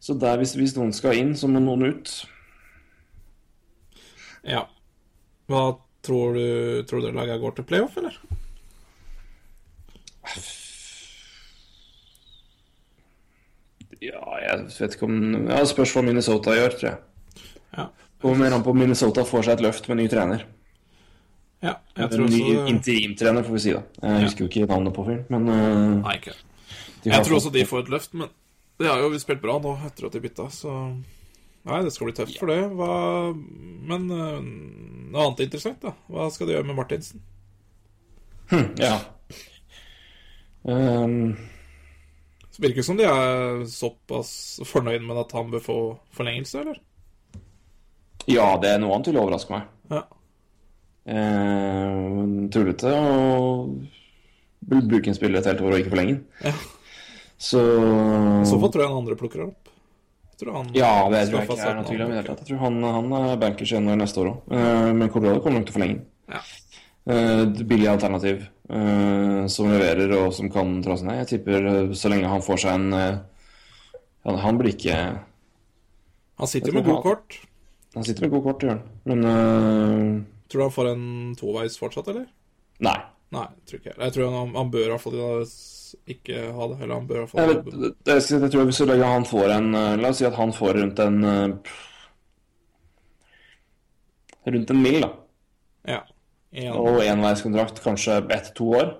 Så 0.00 0.14
der, 0.18 0.36
hvis, 0.36 0.54
hvis 0.54 0.76
noen 0.76 0.92
skal 0.92 1.16
inn, 1.16 1.34
så 1.36 1.46
må 1.48 1.60
noen 1.60 1.82
ut. 1.94 2.26
Ja. 4.44 4.62
Hva 5.50 5.78
tror 6.06 6.36
du 6.36 6.82
Tror 6.88 7.04
du 7.04 7.10
laget 7.14 7.40
går 7.40 7.56
til 7.56 7.66
playoff, 7.68 7.96
eller? 8.00 8.16
Ja, 14.00 14.22
jeg 14.40 14.64
vet 14.78 14.96
ikke 14.96 15.08
om 15.08 15.18
Ja, 15.48 15.58
har 15.58 15.68
spørs 15.68 15.92
hva 15.96 16.04
Minnesota 16.04 16.54
gjør, 16.56 16.76
tror 16.78 16.88
jeg. 16.88 17.44
Ja. 17.76 17.86
Og 18.24 18.38
mer 18.40 18.56
an 18.56 18.64
på 18.64 18.72
Minnesota 18.76 19.24
får 19.28 19.46
seg 19.46 19.58
et 19.58 19.64
løft 19.68 19.88
med 19.90 20.00
ny 20.00 20.08
trener. 20.12 20.46
Ja, 21.60 21.74
jeg 21.96 22.08
tror 22.14 22.24
ny 22.24 22.40
også 22.40 22.68
interimtrener, 22.72 23.44
får 23.44 23.56
vi 23.56 23.62
si 23.66 23.72
da. 23.76 23.82
Jeg 24.00 24.24
husker 24.24 24.46
jo 24.46 24.48
ikke 24.48 24.68
navnet 24.70 24.96
på 24.96 25.04
fyren, 25.04 25.24
men 25.28 25.48
uh, 25.52 25.98
Nei, 26.00 26.14
ikke. 26.16 26.32
Jeg 27.04 27.24
tror 27.26 27.36
også 27.36 27.52
de 27.52 27.64
får 27.68 27.84
et 27.84 27.90
løft, 27.92 28.14
men 28.16 28.30
det 28.80 28.88
har 28.88 29.02
jo 29.04 29.20
spilt 29.20 29.42
bra 29.42 29.58
nå 29.60 29.74
etter 29.88 30.08
at 30.08 30.16
de 30.16 30.22
bytta, 30.24 30.46
så 30.52 30.76
Nei, 31.68 31.82
det 31.84 31.92
skal 31.92 32.08
bli 32.08 32.14
tøft 32.16 32.38
for 32.40 32.48
det. 32.48 32.60
Hva... 32.72 32.90
Men 33.90 34.06
øh, 34.14 34.38
noe 35.12 35.24
annet 35.26 35.42
interessant, 35.44 35.80
da. 35.82 35.92
Hva 36.08 36.28
skal 36.32 36.48
de 36.48 36.54
gjøre 36.56 36.68
med 36.70 36.78
Martinsen? 36.78 37.20
Ja. 38.80 38.96
Um, 40.62 41.36
Det 42.56 42.64
virker 42.64 42.84
som 42.84 42.98
de 42.98 43.06
er 43.08 43.62
såpass 43.70 44.32
fornøyd 44.68 45.04
med 45.06 45.20
at 45.22 45.32
han 45.36 45.52
bør 45.52 45.62
få 45.64 45.76
forlengelse, 46.16 46.64
eller? 46.64 46.80
ja, 48.30 48.44
det 48.62 48.68
er 48.74 48.80
noe 48.82 48.92
annet 48.94 49.08
vil 49.10 49.18
overraske 49.22 49.50
meg. 49.54 49.68
Ja. 49.90 50.02
Eh, 51.10 52.26
Tullete 52.52 52.90
å 52.92 53.46
bruke 54.60 55.10
en 55.10 55.16
spiller 55.16 55.40
et 55.40 55.48
helt 55.48 55.62
år 55.64 55.72
og 55.74 55.80
ikke 55.80 55.94
forlenge 55.94 56.18
den. 56.18 56.20
Ja. 56.44 56.52
Så 57.40 57.62
I 57.64 58.44
så 58.46 58.58
fall 58.60 58.70
tror 58.74 58.84
jeg 58.84 58.92
en 58.92 58.98
andre 59.00 59.16
plukker 59.18 59.40
den 59.42 59.54
opp. 59.54 59.69
Tror 60.40 60.56
han 60.56 60.70
Ja, 60.76 60.92
det 61.12 61.26
tror 61.28 61.42
jeg 61.42 61.50
ikke 61.50 61.68
er 61.68 61.76
noe 61.76 61.88
tvil 61.88 62.02
om 62.04 62.08
i 62.08 62.14
det 62.14 62.20
hele 62.22 62.28
tatt. 62.30 62.42
Jeg 62.44 62.48
tror 62.50 62.62
han, 62.64 62.80
han 62.96 63.12
er 63.20 63.40
bankers 63.42 63.74
igjen 63.74 63.90
neste 64.00 64.22
år 64.22 64.32
òg. 64.32 64.54
men 64.96 65.12
Colorado 65.12 65.42
kommer 65.44 65.60
nok 65.60 65.68
til 65.68 65.74
å 65.74 65.78
forlenge. 65.78 66.02
Ja. 66.30 66.40
Eh, 67.10 67.42
et 67.42 67.60
billig 67.68 67.88
alternativ 67.90 68.42
eh, 68.70 69.46
som 69.50 69.70
leverer 69.72 70.12
og 70.18 70.32
som 70.36 70.50
kan 70.52 70.78
dra 70.84 70.96
seg 70.98 71.08
ned. 71.08 71.22
Jeg 71.22 71.30
tipper 71.34 71.68
eh, 71.70 71.92
så 71.96 72.12
lenge 72.12 72.30
han 72.30 72.44
får 72.44 72.64
seg 72.64 72.76
en 72.76 72.96
eh, 72.96 73.20
han, 74.28 74.58
blir 74.60 74.74
ikke 74.74 74.96
Han 76.40 76.50
sitter 76.50 76.76
med 76.76 76.84
god 76.84 77.00
kort. 77.04 77.38
Han 77.96 78.04
sitter 78.06 78.26
med 78.26 78.34
god 78.36 78.44
kort, 78.44 78.64
gjør 78.64 78.76
han. 78.76 78.84
Men 79.08 79.30
eh, 79.30 80.20
Tror 80.50 80.60
du 80.60 80.66
han 80.66 80.76
får 80.76 80.90
en 80.92 81.08
toveis 81.38 81.78
fortsatt, 81.80 82.12
eller? 82.12 82.28
nei. 82.84 82.98
Nei, 83.30 83.44
tror 83.62 83.78
ikke 83.78 83.92
jeg. 83.92 83.98
Jeg 84.02 84.12
tror 84.16 84.32
han, 84.34 84.48
han 84.58 84.70
bør 84.72 84.88
i 84.88 84.90
hvert 84.90 85.02
fall 85.04 85.20
ikke 86.10 86.46
ha 86.54 86.68
det. 86.72 86.78
Eller 86.82 86.94
han 86.94 87.06
bør 87.08 87.22
i 87.22 87.24
hvert 87.24 87.38
Jeg, 87.40 87.60
vet, 87.84 88.24
jeg, 88.30 88.50
tror 88.52 88.66
hvis 88.68 88.80
du 88.80 88.86
legger 88.88 89.12
han 89.12 89.28
får 89.28 89.54
en 89.56 89.74
eh, 89.74 89.92
La 90.00 90.10
oss 90.12 90.20
si 90.20 90.26
at 90.28 90.38
han 90.38 90.54
får 90.56 90.78
rundt 90.80 91.02
en 91.04 91.20
eh, 91.24 91.76
Rundt 94.50 94.72
en 94.72 94.80
mil, 94.80 95.02
da. 95.04 95.10
Ja. 95.90 96.00
En, 96.50 96.72
Og 96.80 97.02
enveiskontrakt 97.04 97.82
kanskje 97.84 98.16
ett-to 98.32 98.70
år. 98.78 98.94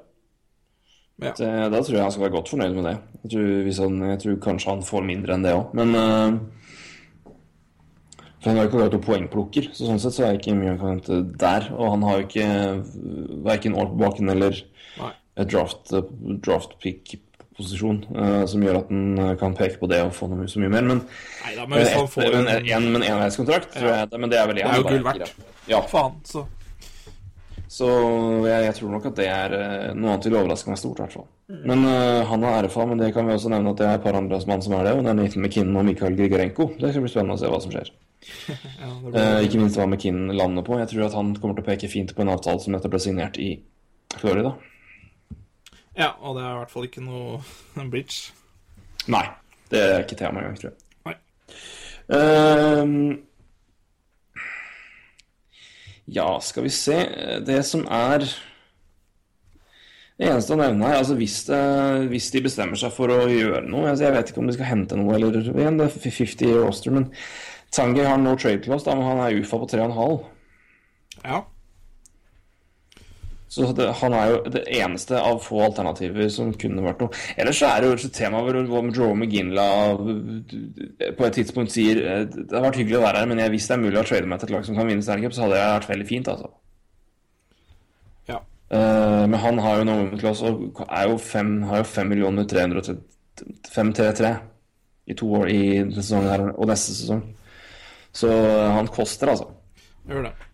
ja. 1.22 1.32
Det, 1.36 1.48
da 1.72 1.80
tror 1.80 1.96
jeg 1.96 2.04
han 2.04 2.12
skal 2.12 2.26
være 2.26 2.36
godt 2.36 2.52
fornøyd 2.52 2.76
med 2.76 2.86
det. 2.86 2.96
Jeg 3.24 3.32
tror, 3.32 3.88
han, 3.88 4.02
jeg 4.10 4.20
tror 4.22 4.40
kanskje 4.44 4.70
han 4.70 4.84
får 4.86 5.06
mindre 5.08 5.34
enn 5.34 5.46
det 5.46 5.54
òg, 5.56 5.72
men 5.76 5.96
uh, 5.96 6.36
For 8.40 8.48
han 8.48 8.56
har 8.56 8.64
jo 8.64 8.70
ikke 8.70 8.82
vært 8.82 8.94
noen 8.96 9.06
poengplukker, 9.08 9.66
så 9.76 9.88
sånn 9.88 9.98
sett 10.00 10.16
så 10.16 10.26
er 10.26 10.36
det 10.36 10.40
ikke 10.40 10.54
mye 10.56 10.70
han 10.70 10.78
kan 10.80 10.94
hente 10.94 11.18
der. 11.42 11.66
Og 11.76 11.90
han 11.92 12.06
har 12.08 12.20
jo 12.20 12.28
ikke 12.28 12.46
verken 13.48 13.76
år 13.76 13.90
på 13.90 14.00
baken 14.00 14.32
eller 14.32 14.62
Nei. 15.00 15.10
Et 15.38 15.50
draft, 15.50 15.92
draft 16.42 16.76
pick-posisjon 16.82 18.02
uh, 18.16 18.44
som 18.50 18.64
gjør 18.64 18.80
at 18.80 18.88
han 18.90 19.18
eh, 19.22 19.34
kan 19.40 19.54
peke 19.56 19.78
på 19.80 19.88
det 19.90 20.00
og 20.02 20.14
få 20.16 20.30
noe 20.30 20.48
så 20.50 20.62
mye 20.62 20.72
mer. 20.72 20.86
Men 20.88 21.04
Nei 21.06 21.52
da, 21.56 21.66
men 21.66 21.80
hvis 21.80 21.92
han 21.94 22.08
får 22.10 22.32
men 22.34 22.48
en, 22.56 22.70
en, 22.76 22.88
men 22.96 23.06
enveiskontrakt, 23.06 23.74
tror 23.76 23.92
jeg. 23.94 24.10
Men 24.16 24.32
det 24.32 24.40
er 24.40 24.50
vel 24.50 24.62
Det 24.62 24.66
er 24.66 24.80
jo 24.82 24.88
gull 24.88 25.06
verdt. 25.06 25.36
Ja, 25.70 25.84
Faen, 25.86 26.18
så 26.26 26.46
så 27.70 27.86
jeg, 28.48 28.64
jeg 28.66 28.74
tror 28.80 28.90
nok 28.96 29.04
at 29.12 29.18
det 29.20 29.26
er 29.30 29.52
eh, 29.54 29.90
noe 29.94 30.10
annet 30.10 30.24
vil 30.26 30.40
overraske 30.40 30.72
meg 30.72 30.78
stort, 30.80 30.98
i 30.98 31.04
hvert 31.04 31.12
fall. 31.14 31.28
Men 31.70 31.84
uh, 31.86 32.26
han 32.26 32.42
har 32.46 32.66
RFA, 32.66 32.86
men 32.90 32.98
det 32.98 33.12
kan 33.14 33.28
vi 33.28 33.36
også 33.36 33.52
nevne 33.52 33.70
at 33.70 33.78
det 33.78 33.86
er 33.86 33.98
et 33.98 34.02
par 34.02 34.18
andre 34.18 34.40
mann 34.50 34.64
som 34.64 34.74
er 34.74 34.88
det, 34.88 34.94
og 34.96 35.04
det 35.06 35.12
er 35.12 35.18
Nathan 35.20 35.44
McKinnon 35.44 35.78
og 35.78 35.86
Mikael 35.86 36.16
Grigorenko. 36.18 36.66
Det 36.80 36.90
skal 36.90 37.04
bli 37.06 37.12
spennende 37.12 37.36
å 37.38 37.40
se 37.40 37.52
hva 37.52 37.60
som 37.62 37.74
skjer. 37.74 37.92
ja, 38.82 38.90
det 39.06 39.22
Eh, 39.22 39.44
ikke 39.46 39.62
minst 39.62 39.78
hva 39.78 39.86
McKinnon 39.86 40.34
lander 40.34 40.66
på. 40.66 40.80
Jeg 40.82 40.90
tror 40.90 41.06
at 41.06 41.14
han 41.20 41.30
kommer 41.38 41.60
til 41.60 41.62
å 41.62 41.68
peke 41.70 41.92
fint 41.92 42.10
på 42.16 42.26
en 42.26 42.32
avtale 42.34 42.62
som 42.64 42.74
dette 42.74 42.90
ble 42.90 43.02
signert 43.06 43.38
i 43.38 43.52
Florida. 44.18 44.56
Ja, 45.98 46.12
og 46.20 46.36
det 46.36 46.44
er 46.44 46.52
i 46.52 46.58
hvert 46.60 46.74
fall 46.74 46.86
ikke 46.88 47.02
noe 47.04 47.40
bridge. 47.92 48.34
Nei, 49.10 49.24
det 49.72 49.80
er 49.82 50.04
ikke 50.04 50.18
tema 50.20 50.42
engang, 50.42 50.60
tror 50.60 50.70
jeg. 50.70 50.78
Nei. 51.08 51.16
Ehm, 52.18 52.94
ja, 56.10 56.28
skal 56.42 56.66
vi 56.66 56.72
se 56.74 56.96
Det 57.46 57.60
som 57.66 57.84
er 57.86 58.24
Det 60.18 60.26
eneste 60.26 60.56
å 60.56 60.58
nevne 60.58 60.88
her 60.90 60.98
altså 60.98 61.14
hvis, 61.14 61.36
det, 61.46 61.60
hvis 62.10 62.32
de 62.34 62.42
bestemmer 62.44 62.80
seg 62.80 62.90
for 62.96 63.12
å 63.14 63.28
gjøre 63.30 63.62
noe 63.70 63.92
altså 63.92 64.08
Jeg 64.08 64.16
vet 64.16 64.32
ikke 64.32 64.42
om 64.42 64.50
de 64.50 64.56
skal 64.56 64.70
hente 64.72 64.98
noe, 64.98 65.14
eller 65.14 65.38
igjen, 65.38 65.78
det 65.78 65.86
er 65.86 66.10
50 66.10 66.58
roster, 66.64 66.96
men 66.96 67.06
Tangi 67.70 68.02
har 68.02 68.18
no 68.18 68.34
trade 68.34 68.64
clause, 68.64 68.82
da, 68.82 68.96
men 68.98 69.06
han 69.06 69.20
er 69.22 69.36
UFA 69.38 69.60
på 69.62 69.68
3,5. 69.70 70.16
Ja. 71.22 71.36
Så 73.50 73.66
det, 73.74 73.88
han 73.98 74.14
er 74.14 74.28
jo 74.30 74.36
det 74.54 74.60
eneste 74.78 75.18
av 75.18 75.40
få 75.42 75.58
alternativer 75.64 76.28
som 76.30 76.52
kunne 76.54 76.84
vært 76.84 77.00
noe. 77.02 77.16
Ellers 77.34 77.58
så 77.58 77.66
er 77.66 77.82
det 77.82 77.88
jo 77.88 77.96
et 77.98 78.12
tema 78.14 78.44
hvor 78.46 78.58
hvor 78.68 78.90
Joe 78.94 79.16
McGinla 79.16 79.64
på 81.18 81.26
et 81.26 81.34
tidspunkt 81.34 81.74
sier 81.74 81.98
eh, 81.98 82.28
Det 82.30 82.54
har 82.54 82.68
vært 82.68 82.78
hyggelig 82.78 83.00
å 83.00 83.02
være 83.02 83.24
her, 83.24 83.30
men 83.30 83.42
jeg, 83.42 83.50
hvis 83.50 83.66
det 83.66 83.74
er 83.74 83.82
mulig 83.82 83.98
å 83.98 84.04
trade 84.06 84.30
meg 84.30 84.38
til 84.38 84.52
et 84.52 84.54
lag 84.54 84.68
som 84.68 84.78
kan 84.78 84.86
vinne 84.86 85.02
Stanley 85.02 85.26
Cup, 85.26 85.34
så 85.34 85.48
hadde 85.48 85.58
jeg 85.58 85.72
vært 85.74 85.90
veldig 85.90 86.06
fint, 86.12 86.30
altså. 86.30 86.52
ja. 88.30 88.38
Uh, 88.70 89.24
men 89.26 89.38
han 89.42 89.58
har 89.66 89.80
jo 89.80 89.88
noe 89.88 90.04
med 90.04 90.22
til 90.22 90.30
oss 90.30 90.44
og 90.46 90.84
er 90.86 91.10
jo 91.10 91.18
fem, 91.18 91.50
har 91.66 91.82
jo 91.82 91.88
5 91.90 92.14
millioner 92.14 92.46
333 92.54 94.34
i 95.10 95.18
to 95.18 95.32
år 95.40 95.50
i 95.50 95.62
denne 95.80 95.96
sesongen 95.98 96.30
her, 96.30 96.46
og 96.54 96.70
neste 96.70 96.94
sesong. 96.94 97.26
Så 98.14 98.30
han 98.76 98.94
koster, 98.94 99.34
altså. 99.34 99.50
Gjør 100.06 100.28
det. 100.28 100.49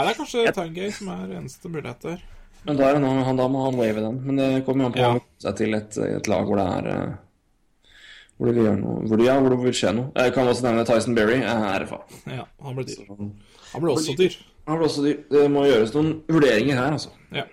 Nei, 0.00 0.06
det 0.06 0.12
er 0.14 0.18
kanskje 0.22 0.52
Tangay 0.56 0.92
som 0.96 1.08
er 1.12 1.32
eneste 1.36 1.68
mulighet 1.68 2.04
der. 2.06 2.20
Men 2.64 2.76
da, 2.78 2.86
er 2.88 2.96
det 2.96 3.02
noe, 3.04 3.24
han, 3.24 3.36
da 3.40 3.48
må 3.52 3.64
han 3.66 3.76
wave 3.76 4.00
den. 4.04 4.20
Men 4.24 4.38
det 4.40 4.46
kommer 4.64 4.84
jo 4.84 4.88
an 4.88 4.94
på 4.94 5.00
Ja. 5.02 5.10
han 5.12 5.20
seg 5.44 5.58
til 5.58 5.76
et, 5.76 5.98
et 6.06 6.30
lag 6.32 6.48
hvor 6.48 6.60
det 6.60 6.64
er 6.76 6.88
eh, 6.92 7.92
Hvor 8.36 8.48
det 8.48 8.54
vil 8.56 8.64
gjøre 8.64 8.80
noe 8.80 9.04
Hvor 9.04 9.20
det, 9.20 9.26
ja, 9.26 9.34
hvor 9.40 9.52
det 9.52 9.58
vil 9.66 9.76
skje 9.76 9.92
noe. 9.96 10.12
Jeg 10.16 10.34
kan 10.36 10.48
også 10.48 10.66
nevne 10.66 10.86
Tyson 10.88 11.16
Berry. 11.18 11.38
er 11.44 11.84
RFA. 11.84 12.00
Ja, 12.32 12.46
han 12.64 12.78
ble 12.78 12.86
dyr. 12.88 13.04
Han 13.12 13.34
Han 13.74 13.84
ble 13.84 13.92
også 13.92 14.16
dyr. 14.16 14.38
blir 14.64 14.86
også 14.88 15.04
dyr. 15.04 15.20
Det 15.36 15.44
må 15.52 15.66
gjøres 15.68 15.92
noen 15.94 16.14
vurderinger 16.28 16.80
her, 16.80 16.96
altså. 16.96 17.12
Ja. 17.36 17.44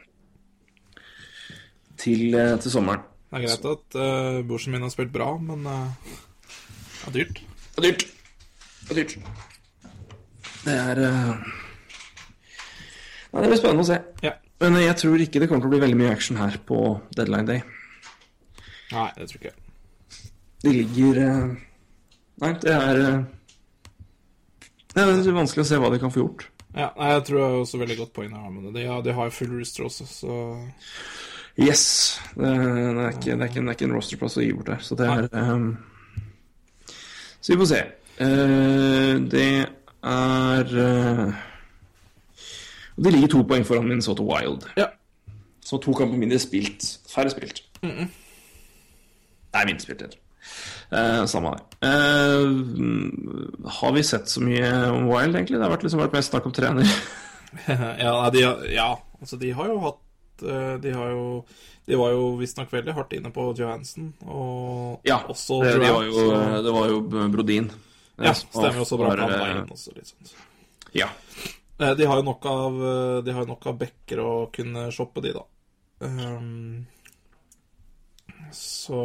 Til, 1.98 2.34
eh, 2.36 2.56
til 2.64 2.72
sommeren. 2.72 3.04
Det 3.28 3.42
er 3.42 3.48
greit 3.48 3.66
at 3.74 4.00
uh, 4.00 4.40
Borsen 4.48 4.72
min 4.72 4.86
har 4.86 4.92
spilt 4.94 5.12
bra, 5.12 5.34
men 5.44 5.66
uh, 5.68 5.92
det 7.12 7.12
er 7.12 7.16
dyrt. 7.20 7.42
Det 7.76 7.84
er 7.84 7.88
dyrt. 7.92 8.06
Det 8.88 8.96
er 8.96 9.02
dyrt. 9.04 9.18
Det 10.68 10.76
er 10.76 11.00
eh, 11.00 11.34
Nei, 13.32 13.42
det 13.44 13.50
blir 13.52 13.60
spennende 13.60 13.86
å 13.86 13.90
se. 13.90 14.02
Ja. 14.26 14.34
Men 14.64 14.80
jeg 14.82 14.98
tror 14.98 15.22
ikke 15.22 15.42
det 15.42 15.50
kommer 15.50 15.66
til 15.66 15.70
å 15.70 15.76
bli 15.76 15.84
veldig 15.84 16.00
mye 16.00 16.12
action 16.16 16.40
her 16.40 16.58
på 16.66 16.82
deadline 17.18 17.50
day. 17.50 17.64
Nei, 18.94 19.08
det 19.18 19.28
tror 19.30 19.42
ikke 19.42 19.52
jeg. 19.52 19.64
Det 20.64 20.74
ligger 20.74 21.20
eh, 21.22 21.50
Nei, 22.42 22.50
det 22.64 22.72
er 22.74 23.00
eh, 23.04 23.20
Det 24.94 25.04
er 25.04 25.36
vanskelig 25.36 25.66
å 25.66 25.70
se 25.70 25.78
hva 25.82 25.92
de 25.94 26.00
kan 26.02 26.14
få 26.14 26.24
gjort. 26.24 26.48
Ja, 26.78 26.90
nei, 26.98 27.12
jeg 27.14 27.24
tror 27.28 27.40
jeg 27.40 27.48
er 27.48 27.62
også 27.62 27.82
veldig 27.82 27.98
godt 28.00 28.14
poeng 28.16 28.34
her. 28.38 28.50
Men 28.54 28.74
de 28.74 28.86
har, 28.88 29.04
de 29.06 29.14
har 29.18 29.30
jo 29.30 29.36
full 29.38 29.54
rooster 29.54 29.88
også, 29.88 30.10
så 30.10 30.40
Yes. 31.58 32.20
Det, 32.36 32.46
det, 32.46 33.02
er, 33.02 33.10
ikke, 33.10 33.32
det, 33.32 33.42
er, 33.42 33.48
ikke, 33.50 33.62
det 33.62 33.72
er 33.72 33.78
ikke 33.78 33.86
en 33.88 33.96
rosterplass 33.98 34.38
å 34.38 34.44
gi 34.44 34.52
bort 34.54 34.70
der. 34.70 34.84
Så 34.86 34.98
det 34.98 35.08
er 35.10 35.30
um... 35.34 35.72
Så 37.42 37.54
vi 37.54 37.58
får 37.64 37.70
se. 37.72 37.80
Uh, 38.22 39.14
det 39.32 39.48
er 40.06 40.76
eh, 42.98 43.04
De 43.04 43.14
ligger 43.14 43.28
to 43.36 43.44
poeng 43.48 43.66
foran 43.66 43.88
Minnesota 43.88 44.26
Wild. 44.26 44.68
Ja. 44.78 44.90
Så 45.64 45.78
to 45.84 45.94
kamper 45.94 46.18
mindre 46.18 46.40
spilt. 46.40 47.00
Færre 47.12 47.30
spilt. 47.34 47.64
Nei, 47.84 49.66
mindre 49.66 49.84
spilt. 49.84 50.18
Eh, 50.90 51.26
samme 51.26 51.52
det. 51.52 51.88
Eh, 51.88 52.48
har 53.80 53.92
vi 53.92 54.04
sett 54.04 54.30
så 54.30 54.42
mye 54.42 54.70
om 54.92 55.10
Wild, 55.10 55.36
egentlig? 55.36 55.58
Det 55.60 55.66
har 55.66 55.74
vært 55.74 55.84
liksom 55.84 56.02
vært 56.02 56.16
mest 56.16 56.32
snakk 56.32 56.48
om 56.48 56.56
trener. 56.56 56.88
ja, 58.06 58.14
de, 58.32 58.44
ja, 58.72 58.92
altså 59.20 59.40
de 59.42 59.52
har 59.56 59.68
jo 59.72 59.78
hatt 59.82 60.44
eh, 60.44 60.74
De 60.84 60.92
har 60.94 61.14
jo 61.14 61.22
De 61.88 61.96
var 61.96 62.12
jo 62.12 62.26
visstnok 62.38 62.74
veldig 62.76 62.94
hardt 62.94 63.16
inne 63.16 63.32
på 63.34 63.46
Johansen, 63.58 64.10
og 64.28 65.08
Ja, 65.08 65.22
også 65.32 65.62
det, 65.64 65.78
de 65.80 65.92
var 65.92 66.04
jo, 66.08 66.26
det 66.66 66.74
var 66.76 66.92
jo 66.92 66.98
Brodin. 67.34 67.72
Ja, 68.18 68.34
stemmer 68.36 68.84
også 68.84 69.00
bra 69.00 69.14
var, 69.14 69.24
han 69.24 69.36
veien 69.40 69.72
også, 69.72 69.94
litt 69.96 70.10
sånn. 70.10 70.36
Ja. 70.96 71.08
Eh, 71.80 71.94
De 71.98 72.06
har 72.10 72.18
jo 72.20 72.26
nok 72.26 72.46
av 72.50 72.78
eh, 72.92 73.24
De 73.26 73.34
har 73.34 73.44
jo 73.46 73.52
nok 73.54 73.68
av 73.70 73.78
backer 73.78 74.22
å 74.24 74.32
kunne 74.54 74.88
shoppe 74.96 75.22
de, 75.26 75.34
da. 75.38 75.44
Um, 76.00 76.86
Så 78.54 79.00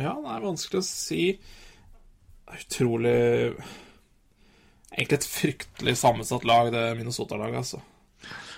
ja, 0.00 0.14
det 0.16 0.32
er 0.36 0.44
vanskelig 0.46 0.80
å 0.82 0.86
si. 0.86 1.22
Det 2.46 2.54
er 2.54 2.64
utrolig 2.64 3.16
Egentlig 4.96 5.18
et 5.18 5.28
fryktelig 5.28 5.96
sammensatt 6.00 6.44
lag, 6.48 6.70
det 6.72 6.84
Minnesota-laget, 6.96 7.58
altså. 7.64 7.82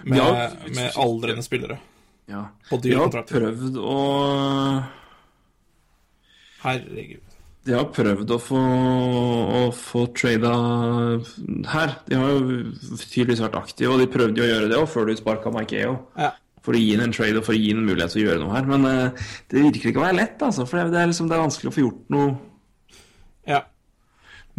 Med, 0.04 0.18
Ja, 0.20 0.48
med 0.76 0.92
aldrende 1.02 1.42
spillere. 1.42 1.78
Ja. 2.30 2.44
På 2.68 2.76
dyre 2.78 3.00
kontrakter. 3.08 3.40
Vi 3.40 3.46
har 3.48 3.56
prøvd 3.56 3.78
å 3.82 3.96
Herregud. 6.62 7.27
De 7.68 7.74
har 7.76 7.88
prøvd 7.92 8.30
å 8.32 8.38
få, 8.40 8.58
å 8.58 9.62
få 9.76 10.06
trada 10.16 10.52
her. 11.68 11.94
De 12.08 12.16
har 12.16 12.30
jo 12.32 12.60
tydeligvis 13.02 13.42
vært 13.44 13.58
aktive, 13.60 13.92
og 13.92 14.00
de 14.00 14.08
prøvde 14.08 14.40
jo 14.40 14.46
å 14.46 14.48
gjøre 14.48 14.70
det 14.70 14.78
også 14.78 14.94
før 14.94 15.10
de 15.10 15.16
sparka 15.18 15.52
Mikeo. 15.52 15.98
Ja. 16.16 16.32
For 16.64 16.76
å 16.76 16.80
gi 16.80 16.94
ham 16.94 17.04
en 17.04 17.14
trade 17.14 17.40
og 17.40 17.44
for 17.44 17.56
å 17.56 17.60
gi 17.60 17.70
ham 17.74 17.82
en 17.82 17.90
mulighet 17.90 18.14
til 18.14 18.22
å 18.22 18.26
gjøre 18.26 18.42
noe 18.42 18.56
her. 18.56 18.68
Men 18.72 18.88
uh, 18.88 19.28
det 19.52 19.66
virker 19.68 19.92
ikke 19.92 20.00
å 20.00 20.06
være 20.06 20.20
lett, 20.22 20.40
altså. 20.48 20.64
For 20.68 20.80
det 20.80 21.00
er, 21.02 21.12
liksom, 21.12 21.28
det 21.28 21.36
er 21.36 21.44
vanskelig 21.44 21.70
å 21.70 21.76
få 21.76 21.84
gjort 21.84 22.12
noe 22.16 22.32
ja. 23.52 23.62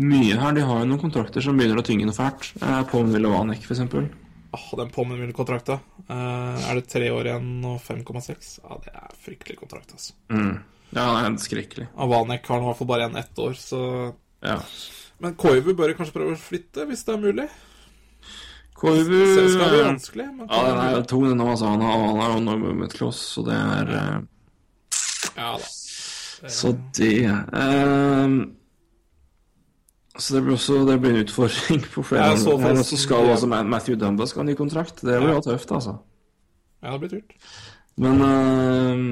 mye 0.05 0.39
her. 0.39 0.57
De 0.57 0.69
har 0.69 0.81
jo 0.83 0.89
noen 0.93 1.03
kontrakter 1.07 1.45
som 1.45 1.57
begynner 1.57 1.81
å 1.81 1.85
tynge 1.89 2.05
noe 2.05 2.17
fælt. 2.17 2.51
Eh, 2.61 2.81
Pom 2.93 3.09
Villavanek, 3.13 3.65
eksempel. 3.65 4.09
Åh, 4.53 4.71
den 4.77 4.89
Pommen-kontrakta. 4.93 5.81
Uh, 6.09 6.57
er 6.69 6.79
det 6.79 6.89
tre 6.89 7.09
år 7.13 7.29
igjen 7.29 7.49
og 7.69 7.81
5,6? 7.85 8.55
Ja, 8.63 8.77
det 8.85 8.93
er 8.93 9.17
fryktelig 9.25 9.59
kontrakt, 9.61 9.93
altså. 9.97 10.15
Mm. 10.33 10.59
Ja, 10.95 11.05
det 11.13 11.25
er 11.27 11.35
skrekkelig. 11.43 11.87
Avanek 12.01 12.47
har 12.49 12.63
hvert 12.65 12.79
fall 12.79 12.89
bare 12.89 13.05
igjen 13.05 13.19
ett 13.21 13.41
år, 13.41 13.57
så 13.59 13.81
Ja. 14.45 14.59
Men 15.19 15.35
Koivu 15.35 15.73
bør 15.75 15.91
kanskje 15.97 16.15
prøve 16.15 16.37
å 16.37 16.39
flytte, 16.39 16.85
hvis 16.87 17.03
det 17.03 17.13
er 17.13 17.19
mulig. 17.19 17.49
Koivu 18.79 19.17
Ja, 19.19 19.67
det 19.73 19.83
vanskelig. 19.83 20.27
Men 20.37 20.47
Ja, 20.47 20.61
den 20.69 20.77
er 20.79 21.03
tung, 21.03 21.27
den. 21.27 21.41
Altså. 21.41 21.65
Han 21.65 21.81
har, 21.81 22.33
jo 22.33 22.39
noe 22.39 22.73
med 22.73 22.93
kloss, 22.93 23.19
så 23.35 23.43
det 23.43 23.57
er 23.57 23.91
eh, 23.99 24.21
ja 25.35 25.57
da. 25.57 25.67
Så 26.47 26.71
det 26.95 27.27
um, 27.27 28.55
Så 30.17 30.35
det 30.35 30.43
blir 30.45 30.55
også 30.55 30.85
det 30.87 30.95
blir 31.01 31.17
en 31.17 31.25
utfordring 31.25 31.81
på 31.93 32.03
flere 32.07 32.29
Jeg 32.31 32.39
så 32.45 32.55
også 32.55 32.97
skal 32.97 33.33
også 33.33 33.47
Matthew 33.47 33.97
Dumba 33.99 34.27
skal 34.27 34.45
ha 34.45 34.47
ny 34.47 34.55
kontrakt. 34.55 35.03
Det 35.03 35.19
blir 35.19 35.35
jo 35.35 35.43
tøft, 35.43 35.71
altså. 35.71 35.97
Ja, 36.79 36.95
det 36.95 36.99
blir 37.03 37.13
dyrt. 37.17 37.35
Men 37.99 38.21
ehm, 38.23 39.11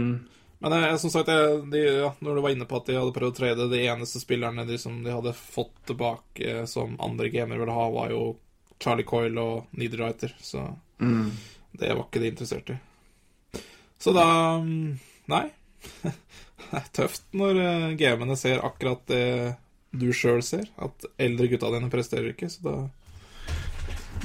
Men 0.59 0.73
jeg, 0.81 0.99
som 0.99 1.13
sagt, 1.13 1.29
jeg, 1.29 1.59
de, 1.71 1.81
ja, 1.99 2.09
når 2.19 2.35
du 2.35 2.41
var 2.41 2.53
inne 2.55 2.65
på 2.69 2.79
at 2.79 2.87
de 2.89 2.97
hadde 2.97 3.13
prøvd 3.13 3.35
å 3.35 3.37
trade, 3.37 3.67
de 3.69 3.83
eneste 3.85 4.21
spillerne 4.21 4.65
de, 4.65 4.79
som 4.81 4.95
de 5.05 5.13
hadde 5.13 5.35
fått 5.37 5.75
tilbake 5.89 6.41
eh, 6.41 6.63
som 6.69 6.97
andre 7.03 7.29
gamer 7.33 7.61
ville 7.61 7.75
ha, 7.75 7.85
var 7.93 8.13
jo 8.13 8.23
Charlie 8.81 9.05
Coyle 9.05 9.41
og 9.41 9.77
Niederreiter, 9.77 10.33
så 10.41 10.65
mm. 11.01 11.29
det 11.77 11.93
var 11.93 12.07
ikke 12.07 12.23
de 12.23 12.31
interessert 12.33 12.73
i. 12.73 12.77
Så 14.01 14.13
da 14.17 14.27
mm, 14.63 14.97
Nei. 15.33 15.47
Det 16.67 16.79
er 16.81 16.87
tøft 16.91 17.23
når 17.37 17.59
eh, 17.61 17.91
gamene 17.99 18.35
ser 18.35 18.63
akkurat 18.65 19.03
det 19.07 19.55
du 19.97 20.09
sjøl 20.13 20.41
ser, 20.43 20.65
at 20.83 21.05
eldre 21.21 21.47
gutta 21.51 21.69
dine 21.71 21.89
presterer 21.91 22.33
ikke, 22.33 22.49
så 22.51 22.65
da 22.65 22.73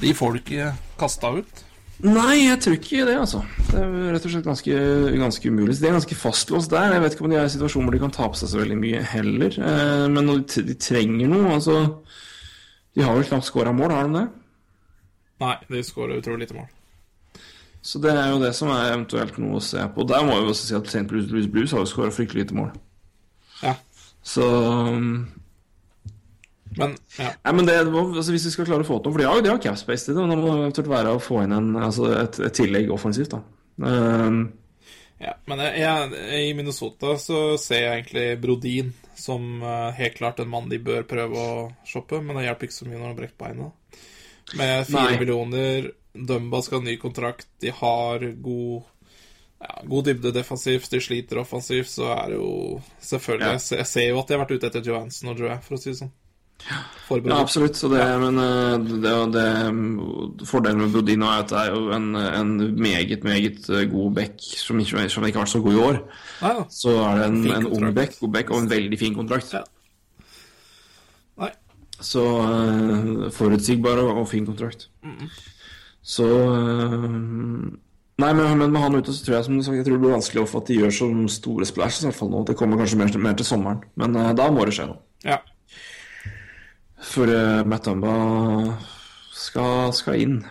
De 0.01 0.11
får 0.17 0.33
du 0.33 0.39
ikke 0.41 0.73
kasta 0.99 1.29
ut. 1.37 1.63
Nei, 2.03 2.49
jeg 2.49 2.59
tror 2.59 2.73
ikke 2.75 3.05
det, 3.07 3.15
altså. 3.15 3.39
Det 3.69 3.79
er 3.79 3.91
rett 4.11 4.25
og 4.27 4.33
slett 4.33 4.47
ganske, 4.47 4.79
ganske 5.21 5.49
umulig. 5.49 5.77
Så 5.77 5.85
De 5.85 5.87
er 5.87 5.95
ganske 5.95 6.17
fastlåst 6.19 6.73
der. 6.73 6.91
Jeg 6.91 7.03
vet 7.05 7.15
ikke 7.15 7.23
om 7.23 7.31
de 7.31 7.37
er 7.37 7.45
i 7.45 7.47
en 7.47 7.53
situasjon 7.53 7.87
hvor 7.87 7.95
de 7.95 8.01
kan 8.01 8.15
ta 8.15 8.27
på 8.27 8.39
seg 8.39 8.51
så 8.51 8.59
veldig 8.59 8.79
mye 8.81 9.03
heller. 9.13 9.55
Eh, 9.55 10.05
men 10.11 10.27
når 10.27 10.41
de, 10.51 10.75
trenger 10.83 11.31
noe, 11.31 11.53
altså 11.55 11.77
De 12.93 13.05
har 13.07 13.15
vel 13.15 13.27
knapt 13.29 13.47
skåra 13.47 13.71
mål, 13.73 13.95
har 13.95 14.09
de 14.09 14.19
det? 14.19 14.25
Nei, 15.43 15.55
de 15.71 15.83
skårer 15.87 16.19
utrolig 16.19 16.43
lite 16.43 16.57
mål. 16.59 16.67
Så 17.83 17.99
det 18.03 18.11
er 18.11 18.29
jo 18.31 18.43
det 18.43 18.51
som 18.55 18.69
er 18.71 18.91
eventuelt 18.91 19.39
noe 19.39 19.59
å 19.59 19.63
se 19.63 19.87
på. 19.95 20.03
Der 20.07 20.27
må 20.27 20.35
jeg 20.35 20.43
jo 20.43 20.51
også 20.51 20.67
si 20.67 20.75
at 20.77 20.91
St. 20.91 21.07
Louis 21.07 21.31
Blues 21.31 21.47
Blues 21.51 21.73
har 21.75 21.83
jo 21.83 21.89
skåra 21.91 22.11
fryktelig 22.15 22.45
lite 22.45 22.59
mål. 22.59 22.69
Ja. 23.63 23.73
Så 24.23 24.43
um, 24.43 25.25
Men 26.77 26.95
ja. 27.19 27.29
Nei, 27.43 27.53
men 27.53 27.67
det 27.69 27.75
altså 27.83 28.33
Hvis 28.33 28.47
vi 28.47 28.51
skal 28.55 28.67
klare 28.69 28.85
å 28.85 28.87
få 28.87 28.99
til 29.03 29.13
For 29.13 29.21
de 29.21 29.27
har 29.29 29.41
de 29.43 29.51
har 29.51 29.61
cap 29.61 29.77
space 29.79 30.07
til 30.07 30.17
det, 30.17 30.23
men 30.23 30.33
da 30.33 30.39
må 30.39 30.51
det 30.51 30.65
eventuelt 30.65 30.91
være 30.91 31.13
å 31.13 31.21
få 31.21 31.43
inn 31.43 31.55
en, 31.55 31.71
altså 31.89 32.09
et, 32.17 32.39
et 32.47 32.57
tillegg 32.57 32.91
offensivt. 32.93 33.35
da 33.35 33.41
um, 33.85 34.43
Ja, 35.21 35.35
men 35.49 35.63
jeg, 35.65 35.83
jeg, 35.83 36.29
i 36.49 36.53
Minnesota 36.57 37.17
så 37.21 37.43
ser 37.61 37.85
jeg 37.85 37.99
egentlig 37.99 38.27
Brodin 38.43 38.93
som 39.15 39.61
uh, 39.61 39.91
helt 39.95 40.17
klart 40.17 40.41
en 40.41 40.49
mann 40.49 40.71
de 40.71 40.79
bør 40.83 41.05
prøve 41.07 41.37
å 41.37 41.67
shoppe, 41.87 42.19
men 42.19 42.39
det 42.39 42.47
hjelper 42.47 42.67
ikke 42.69 42.79
så 42.79 42.87
mye 42.87 42.97
når 42.97 43.03
han 43.03 43.11
har 43.11 43.19
brekt 43.19 43.37
beina. 43.39 43.69
Med 44.57 44.87
fire 44.89 45.19
millioner, 45.21 45.91
Dumba 46.13 46.59
skal 46.65 46.81
ha 46.81 46.87
ny 46.87 46.97
kontrakt, 47.01 47.47
de 47.61 47.71
har 47.77 48.25
god 48.43 48.89
ja, 49.63 49.81
God 49.83 50.05
dybde 50.05 50.33
defensivt, 50.35 50.91
de 50.91 50.99
sliter 51.01 51.39
offensivt, 51.39 51.89
så 51.89 52.09
er 52.11 52.33
det 52.33 52.39
jo 52.41 52.81
Selvfølgelig. 52.99 53.53
Ja. 53.53 53.77
Jeg 53.79 53.87
ser 53.87 54.09
jo 54.09 54.19
at 54.19 54.27
de 54.27 54.35
har 54.35 54.43
vært 54.43 54.57
ute 54.57 54.69
etter 54.69 54.89
Johansen 54.89 55.31
og 55.31 55.39
Joe, 55.39 55.55
for 55.63 55.77
å 55.77 55.79
si 55.79 55.91
det 55.91 55.99
sånn. 56.01 56.11
Ja, 56.69 57.35
absolutt. 57.37 57.77
Så 57.77 57.89
det, 57.91 57.99
men 58.21 58.39
uh, 58.39 58.79
det, 58.79 59.13
det, 59.35 60.47
fordelen 60.49 60.85
med 60.85 60.95
Budino 60.95 61.27
er 61.29 61.43
at 61.43 61.51
det 61.51 61.59
er 61.59 61.75
jo 61.75 61.91
en, 61.93 62.09
en 62.15 62.55
meget, 62.79 63.23
meget 63.27 63.69
uh, 63.69 63.83
god 63.91 64.15
back 64.15 64.47
som 64.57 64.79
ikke, 64.79 65.05
som 65.11 65.27
ikke 65.27 65.37
har 65.37 65.45
vært 65.45 65.53
så 65.53 65.61
god 65.61 65.75
i 65.75 65.83
år. 65.83 66.01
Nei 66.41 66.55
ja. 66.57 66.65
Så 66.71 66.97
er 67.03 67.21
det 67.21 67.29
en, 67.29 67.39
en 67.59 67.69
ung 67.69 67.93
back, 67.95 68.17
god 68.21 68.33
back 68.39 68.51
og 68.51 68.63
en 68.63 68.71
veldig 68.71 68.99
fin 68.99 69.15
kontrakt. 69.17 69.53
Ja. 69.53 69.63
Så 72.03 72.23
uh, 72.23 73.31
forutsigbar 73.31 74.01
og, 74.03 74.17
og 74.23 74.27
fin 74.29 74.45
kontrakt. 74.45 74.89
Så 76.03 76.27
uh, 76.27 77.09
Nei, 78.21 78.29
men, 78.37 78.57
men 78.59 78.69
med 78.69 78.77
han 78.83 78.93
ute 78.93 79.13
så 79.13 79.23
tror 79.25 79.35
jeg 79.35 79.45
som 79.47 79.55
du 79.57 79.63
sa, 79.65 79.71
jeg 79.73 79.87
tror 79.87 79.95
det 79.97 80.03
blir 80.03 80.13
vanskelig 80.13 80.43
å 80.43 80.49
få 80.49 80.59
at 80.61 80.67
de 80.69 80.75
gjør 80.77 80.91
så 80.93 81.07
store 81.33 81.65
splæsj. 81.65 82.03
i 82.03 82.05
hvert 82.07 82.17
fall 82.19 82.29
nå. 82.29 82.43
Det 82.45 82.55
kommer 82.59 82.77
kanskje 82.77 82.99
mer, 82.99 83.15
mer 83.23 83.39
til 83.39 83.47
sommeren. 83.47 83.81
Men 83.99 84.19
uh, 84.19 84.29
da 84.37 84.51
må 84.53 84.67
det 84.67 84.75
skje 84.77 84.85
noe. 84.91 85.01
Ja. 85.25 85.39
For 87.03 87.29
uh, 87.29 87.61
Matt 87.67 87.89
skal, 89.33 89.93
skal 89.93 90.21
inn. 90.23 90.41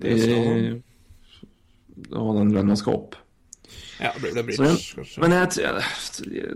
Det 0.00 0.16
skal 0.24 0.80
og 2.16 2.36
den 2.38 2.52
lønna 2.54 2.76
skal 2.78 2.96
opp. 2.96 3.16
ja, 4.00 4.10
det 4.22 4.44
blir 4.46 4.56
det 4.56 4.76
Så, 4.80 5.20
men 5.20 5.34
jeg, 5.36 5.48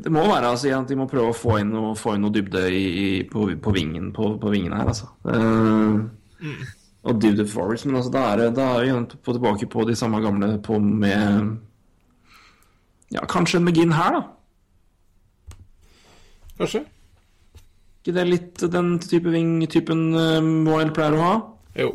det 0.02 0.12
må 0.12 0.24
være 0.24 0.48
altså, 0.54 0.70
at 0.72 0.88
de 0.88 0.96
må 0.96 1.06
prøve 1.10 1.32
å 1.34 1.36
få 1.36 1.58
inn 1.60 1.74
noe, 1.74 1.92
få 1.98 2.16
inn 2.16 2.24
noe 2.24 2.32
dybde 2.34 2.64
i, 2.72 3.22
på, 3.30 3.46
på, 3.60 3.74
vingen, 3.76 4.12
på, 4.16 4.34
på 4.40 4.54
vingene 4.54 4.80
her, 4.80 4.90
altså. 4.94 5.10
Eh, 5.28 6.64
Og 7.04 7.20
dybde 7.20 7.44
forwards. 7.48 7.84
Men 7.84 8.00
altså, 8.00 8.12
da 8.14 8.24
er 8.32 8.46
det 8.56 8.68
igjen 8.86 9.06
på, 9.12 9.32
tilbake 9.36 9.68
på 9.68 9.84
de 9.84 9.96
samme 9.98 10.22
gamle 10.24 10.54
på 10.64 10.78
med 10.80 11.58
Ja, 13.12 13.26
kanskje 13.28 13.60
en 13.60 13.68
McGinn 13.68 13.92
her, 13.92 14.16
da. 14.16 15.58
Kanskje? 16.58 16.84
Ikke 18.04 18.18
det 18.18 18.24
litt 18.28 18.60
den 18.68 18.98
type 19.00 19.30
ving-typen 19.32 20.00
uh, 20.12 20.40
Moyle 20.44 20.92
pleier 20.92 21.14
å 21.16 21.20
ha? 21.24 21.36
Jo. 21.80 21.94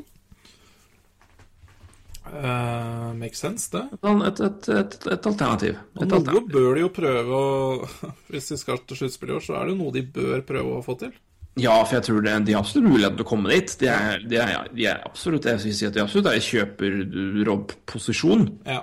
Uh, 2.30 3.14
makes 3.14 3.38
sense, 3.42 3.70
det. 3.70 3.84
Et, 4.02 4.42
et, 4.42 4.70
et, 4.74 4.98
et 5.06 5.30
alternativ. 5.30 5.78
Et 5.78 6.02
Noe 6.02 6.18
alternativ. 6.18 6.50
bør 6.50 6.72
de 6.74 6.82
jo 6.82 6.90
prøve 6.98 7.38
å 7.38 7.48
Hvis 8.34 8.50
de 8.50 8.58
skal 8.58 8.82
til 8.90 9.04
sluttspill 9.04 9.36
i 9.36 9.38
år, 9.38 9.46
så 9.46 9.60
er 9.60 9.70
det 9.70 9.76
jo 9.76 9.80
noe 9.84 9.94
de 9.94 10.04
bør 10.18 10.42
prøve 10.50 10.80
å 10.80 10.84
få 10.86 10.98
til. 11.06 11.14
Ja, 11.62 11.76
for 11.84 12.00
jeg 12.00 12.08
tror 12.08 12.26
det, 12.26 12.36
de 12.48 12.58
har 12.58 12.66
absolutt 12.66 12.90
mulighet 12.90 13.18
til 13.20 13.26
å 13.26 13.30
komme 13.30 13.54
dit. 13.54 13.78
De 13.82 13.90
er, 13.94 14.26
de 14.34 14.42
er, 14.42 14.70
de 14.74 14.86
er 14.90 15.02
absolutt 15.06 15.46
jeg 15.46 15.62
vil 15.62 15.78
si 15.78 15.90
at 15.90 15.94
de 15.94 16.02
absolutt 16.08 16.30
er 16.34 16.42
i 16.42 16.46
kjøper 16.46 17.02
Rob-posisjon. 17.50 18.48
Ja. 18.66 18.82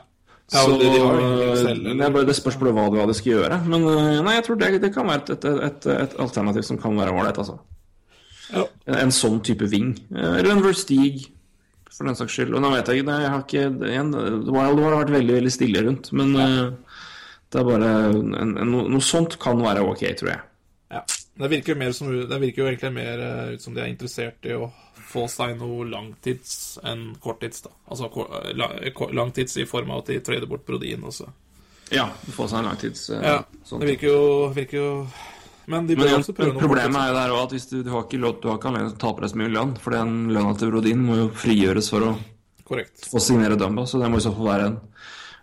Ja 0.53 0.63
Så 0.63 0.77
de, 0.79 0.87
de 0.87 0.99
har 1.03 1.17
jo 1.17 1.23
ingen 1.27 1.39
det, 1.39 1.71
eller- 1.71 2.05
er 2.07 2.13
bare, 2.15 2.27
det 2.29 2.37
spørs 2.39 2.59
hva, 2.61 2.71
hva 2.73 3.07
de 3.09 3.15
skal 3.19 3.33
gjøre. 3.33 3.61
Men 3.67 3.87
øh, 3.91 4.21
nei, 4.23 4.35
jeg 4.37 4.45
tror 4.47 4.61
det, 4.61 4.69
det 4.83 4.93
kan 4.95 5.09
være 5.09 5.25
et, 5.35 5.45
et, 5.45 5.87
et, 5.97 6.19
alternativ 6.23 6.63
som 6.69 6.79
kan 6.79 6.95
være 6.99 7.15
ålreit, 7.15 7.41
altså. 7.43 7.59
Ja. 8.53 8.63
En, 8.87 8.99
en 9.09 9.15
sånn 9.15 9.41
type 9.43 9.67
ving. 9.73 9.97
Eh, 10.15 10.37
Eller 10.39 10.53
en 10.55 10.63
Verstig, 10.63 11.27
for 11.91 12.07
den 12.07 12.19
saks 12.19 12.37
skyld. 12.37 12.55
Og 12.55 12.63
nå 12.63 12.71
vet 12.77 12.93
jeg 12.93 13.03
jeg 13.03 13.33
har 13.33 13.43
ikke 13.43 13.67
igjen, 13.91 14.15
Wild 14.47 14.83
har 14.85 14.99
vært 15.01 15.15
veldig, 15.17 15.39
veldig 15.41 15.55
stille 15.55 15.83
rundt, 15.89 16.13
men 16.15 16.35
øh, 16.39 16.65
det 17.51 17.61
er 17.61 17.67
bare 17.67 17.93
en, 18.13 18.35
en, 18.55 18.57
noe, 18.71 19.03
sånt 19.03 19.39
kan 19.43 19.59
være 19.63 19.83
ok, 19.87 20.05
tror 20.21 20.35
jeg. 20.35 20.43
Ja. 20.95 21.03
Det 21.37 21.51
virker, 21.53 21.77
mer 21.77 21.93
som, 21.93 22.09
det 22.09 22.39
virker 22.41 22.63
jo 22.63 22.69
egentlig 22.71 22.95
mer 22.97 23.21
eh, 23.21 23.55
ut 23.57 23.65
som 23.65 23.75
de 23.75 23.83
er 23.83 23.91
interessert 23.91 24.47
i 24.49 24.55
å 24.57 24.71
få 25.17 25.25
seg 25.33 25.57
noe 25.59 25.89
langtids 25.89 26.77
enn 26.87 27.09
korttids. 27.25 27.65
da. 27.67 27.73
Altså 27.91 28.13
eh, 28.29 29.03
langtids 29.17 29.57
i 29.59 29.67
form 29.69 29.91
av 29.97 30.05
at 30.05 30.13
de 30.13 30.21
trøyder 30.29 30.47
bort 30.51 30.67
Brodin 30.69 31.03
også. 31.09 31.27
Ja, 31.95 32.09
få 32.35 32.47
seg 32.51 32.61
en 32.63 32.69
langtids... 32.71 33.09
øh, 33.15 33.23
Ja, 33.23 33.41
sånn. 33.65 33.81
det 33.83 33.93
virker 33.97 34.09
jo, 34.13 34.23
virker 34.57 34.79
jo 34.81 34.89
Men 35.71 35.87
de 35.87 35.95
bør 35.99 36.09
Men, 36.11 36.21
også 36.21 36.33
prøve 36.35 36.53
noe 36.55 36.63
problemet 36.63 36.99
er 36.99 37.09
jo 37.11 37.15
der 37.19 37.35
òg 37.35 37.45
at 37.45 37.53
hvis 37.57 37.69
du, 37.71 37.77
du 37.87 37.91
har 37.95 38.05
ikke 38.07 38.19
lov, 38.23 38.37
du 38.43 38.49
har 38.51 38.59
ikke 38.61 38.69
anledning 38.71 38.93
til 38.95 38.99
å 38.99 39.03
ta 39.05 39.13
på 39.19 39.23
deg 39.25 39.31
så 39.33 39.39
mye 39.41 39.53
lønn, 39.55 39.73
for 39.83 39.95
den 39.97 40.13
lønna 40.35 40.55
til 40.59 40.71
Brodin 40.75 41.05
må 41.07 41.17
jo 41.21 41.29
frigjøres 41.43 41.91
for 41.91 42.07
å 42.07 42.11
Korrekt. 42.67 43.07
få 43.11 43.23
signere 43.23 43.59
Dumba, 43.59 43.85
så 43.87 43.99
det 44.03 44.11
må 44.11 44.19
i 44.19 44.25
så 44.27 44.31
fall 44.35 44.47
være 44.51 44.67
en, 44.73 44.77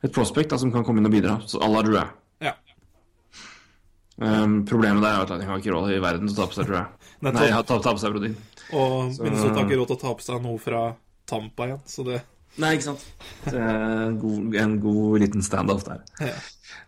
et 0.04 0.12
prospect 0.16 0.52
da, 0.52 0.60
som 0.60 0.72
kan 0.76 0.84
komme 0.88 1.00
inn 1.04 1.08
og 1.08 1.16
bidra. 1.16 1.38
Så 1.48 1.60
à 1.64 1.68
la 1.72 1.82
Drew. 1.88 2.00
Ja. 2.44 2.54
Um, 4.24 4.60
problemet 4.70 5.02
der 5.04 5.16
er 5.16 5.24
at 5.26 5.32
jeg 5.42 5.48
har 5.50 5.60
ikke 5.64 5.74
råd 5.74 5.92
i 5.96 6.02
verden 6.04 6.28
til 6.30 6.36
å 6.36 6.42
ta 6.44 6.50
på 6.52 6.58
seg 6.60 6.68
Drouet. 6.70 7.08
Nei, 7.24 7.32
Nettopp. 7.32 7.68
ta, 7.72 7.78
ta 7.88 7.94
på 7.96 8.02
seg 8.04 8.12
Brodin. 8.14 8.36
Og 8.72 9.18
Minnesota 9.20 9.60
har 9.60 9.66
ikke 9.68 9.80
råd 9.82 9.90
til 9.92 9.98
å 9.98 10.02
ta 10.02 10.14
på 10.18 10.26
seg 10.26 10.42
noe 10.44 10.62
fra 10.62 10.84
Tampa 11.30 11.68
igjen, 11.70 11.84
så 11.90 12.06
det 12.08 12.22
Nei, 12.62 12.76
ikke 12.78 12.86
sant. 12.86 13.04
Det 13.48 13.58
er 13.58 13.94
en 14.12 14.18
god, 14.22 14.56
en 14.62 14.74
god 14.82 15.24
liten 15.24 15.42
standoff 15.42 15.88
der. 15.88 16.04
Ja. 16.22 16.36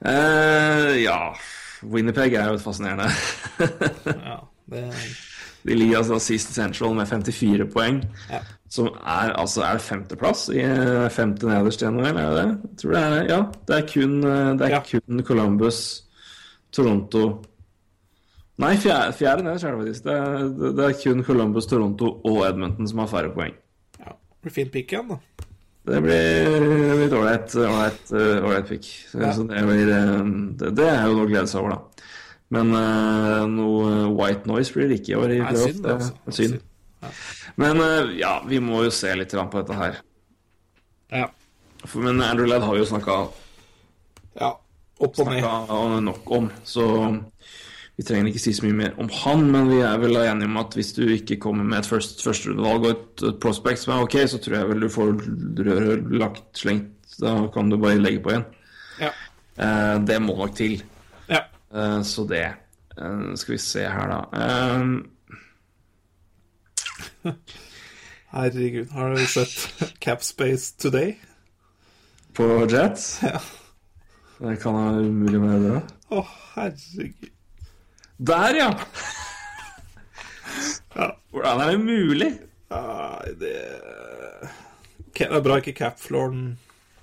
Uh, 0.05 0.91
ja 1.01 1.15
Winnerpeg 1.89 2.35
er 2.37 2.51
jo 2.53 2.59
fascinerende. 2.61 3.07
Ja, 4.05 4.37
det 4.69 4.83
De 5.65 5.73
ligger 5.77 6.03
altså 6.03 6.19
sist 6.21 6.53
Central 6.53 6.93
med 6.97 7.09
54 7.09 7.65
poeng. 7.73 8.03
Ja. 8.29 8.43
Som 8.69 8.91
er 9.01 9.33
altså 9.37 9.63
er 9.65 9.81
femteplass 9.81 10.47
i 10.53 10.61
eh, 10.61 11.07
femte 11.13 11.47
nederst 11.49 11.81
i 11.81 11.89
NHL, 11.89 12.17
er 12.17 12.29
det 12.29 12.37
det? 12.37 12.45
Jeg 12.45 12.79
tror 12.81 12.93
det 12.95 13.01
er 13.01 13.13
det. 13.15 13.21
Ja. 13.31 13.39
Det 13.67 13.77
er 13.77 13.87
kun, 13.89 14.15
eh, 14.23 14.51
det 14.59 14.67
er 14.67 14.73
Ja. 14.75 14.81
kun 14.89 15.23
Columbus, 15.25 15.79
Toronto 16.73 17.23
Nei, 18.57 18.75
fjerde, 18.79 19.11
fjerde 19.17 19.43
er 19.67 19.75
det 19.75 19.81
faktisk. 19.83 20.03
Det 20.05 20.13
det- 20.59 20.75
det 20.77 20.85
er 20.85 20.93
kun 21.03 21.23
Columbus, 21.27 21.65
Toronto 21.67 22.21
og 22.23 22.45
Edmonton 22.47 22.87
som 22.87 22.99
har 22.99 23.07
færre 23.07 23.33
poeng. 23.33 23.53
ja. 23.99 24.13
blir 24.43 24.51
fin 24.51 24.69
pick 24.69 24.91
igjen, 24.93 25.09
da. 25.09 25.17
Det 25.85 26.01
blir 26.01 26.97
litt 27.01 27.11
ålreit 27.13 27.53
eh. 28.13 29.09
Så, 29.11 29.19
Ja. 29.21 29.33
så 29.33 29.43
det, 29.47 29.61
blir, 29.67 29.89
eh, 29.91 30.23
det, 30.57 30.75
det 30.75 30.87
er 30.87 31.05
jo 31.07 31.13
noe 31.17 31.25
å 31.25 31.29
glede 31.29 31.47
seg 31.47 31.61
over, 31.61 31.69
da. 31.75 32.05
Men 32.49 32.71
uh, 32.73 33.45
noe 33.49 34.07
white 34.15 34.45
noise 34.47 34.71
blir 34.73 34.87
det 34.87 34.99
ikke 35.01 35.11
i 35.11 35.15
år. 35.19 35.31
i 35.33 35.39
playoff. 35.41 35.71
synd, 35.71 35.83
Det 35.83 35.91
er 35.91 35.99
synd. 35.99 36.33
synd. 36.33 36.61
Ja. 37.03 37.09
Men 37.57 37.77
uh, 37.81 38.17
ja, 38.17 38.33
vi 38.47 38.59
må 38.59 38.83
jo 38.85 38.89
se 38.93 39.13
litt 39.15 39.33
på 39.51 39.61
dette 39.61 39.73
her. 39.77 39.97
Ja. 41.11 41.27
For, 41.85 41.99
men 42.05 42.21
Andrew 42.21 42.47
Ladd 42.47 42.63
har 42.65 42.73
vi 42.73 42.79
jo 42.83 42.85
snakka 42.85 43.17
ja. 44.39 44.53
Opp 44.99 45.19
og 45.19 45.27
ned. 45.27 45.43
nok 46.05 46.31
om, 46.31 46.49
så 46.63 46.85
vi 47.95 48.03
trenger 48.03 48.27
ikke 48.27 48.41
si 48.43 48.51
så 48.57 48.65
mye 48.65 48.75
mer 48.75 48.97
om 48.99 49.09
han. 49.21 49.45
Men 49.51 49.69
vi 49.71 49.79
er 49.87 49.97
vel 50.01 50.17
enige 50.19 50.49
om 50.49 50.57
at 50.61 50.75
hvis 50.75 50.93
du 50.97 51.03
ikke 51.07 51.37
kommer 51.43 51.63
med 51.63 51.77
et 51.79 51.89
først, 51.89 52.23
førsterundevalg 52.25 52.81
og 52.83 52.91
et, 52.91 53.23
et 53.29 53.39
prospect 53.43 53.79
som 53.83 53.93
er 53.95 54.03
ok, 54.07 54.15
så 54.27 54.37
tror 54.43 54.57
jeg 54.59 54.69
vel 54.73 54.83
du 54.83 54.89
får 54.91 55.13
røret 55.69 56.11
lagt 56.19 56.43
slengt. 56.59 56.91
Da 57.21 57.37
kan 57.53 57.69
du 57.71 57.77
bare 57.79 58.01
legge 58.01 58.19
på 58.25 58.33
igjen. 58.33 58.45
Ja. 58.99 59.11
Eh, 59.55 59.95
det 60.07 60.17
må 60.23 60.35
nok 60.35 60.55
til. 60.57 60.81
ja. 61.31 61.41
Eh, 61.75 62.01
så 62.07 62.23
det 62.27 62.43
eh, 62.45 63.35
Skal 63.39 63.53
vi 63.55 63.59
se 63.63 63.83
her, 63.87 64.07
da. 64.11 64.19
Eh, 64.43 64.83
Herregud, 68.35 68.89
har 68.91 69.15
du 69.15 69.23
sett 69.31 69.55
Capspace 70.03 70.75
Today? 70.79 71.15
på 72.35 72.43
Jets? 72.67 73.21
Ja. 73.23 73.39
Det 74.39 74.57
kan 74.59 74.75
ha 74.75 74.89
umulig 74.99 75.39
med 75.39 75.53
det 75.53 75.55
å 75.55 75.69
gjøre. 75.69 75.83
Å, 76.11 76.23
herregud. 76.57 77.29
Der, 78.17 78.55
ja! 78.55 78.69
Ja. 80.95 81.09
Hvordan 81.31 81.61
er 81.61 81.71
det 81.73 81.79
mulig? 81.83 82.29
Nei, 82.71 83.33
det 83.41 83.55
Det 85.15 85.27
er 85.27 85.43
bra 85.43 85.57
ikke 85.59 85.75
capflooren 85.75 86.45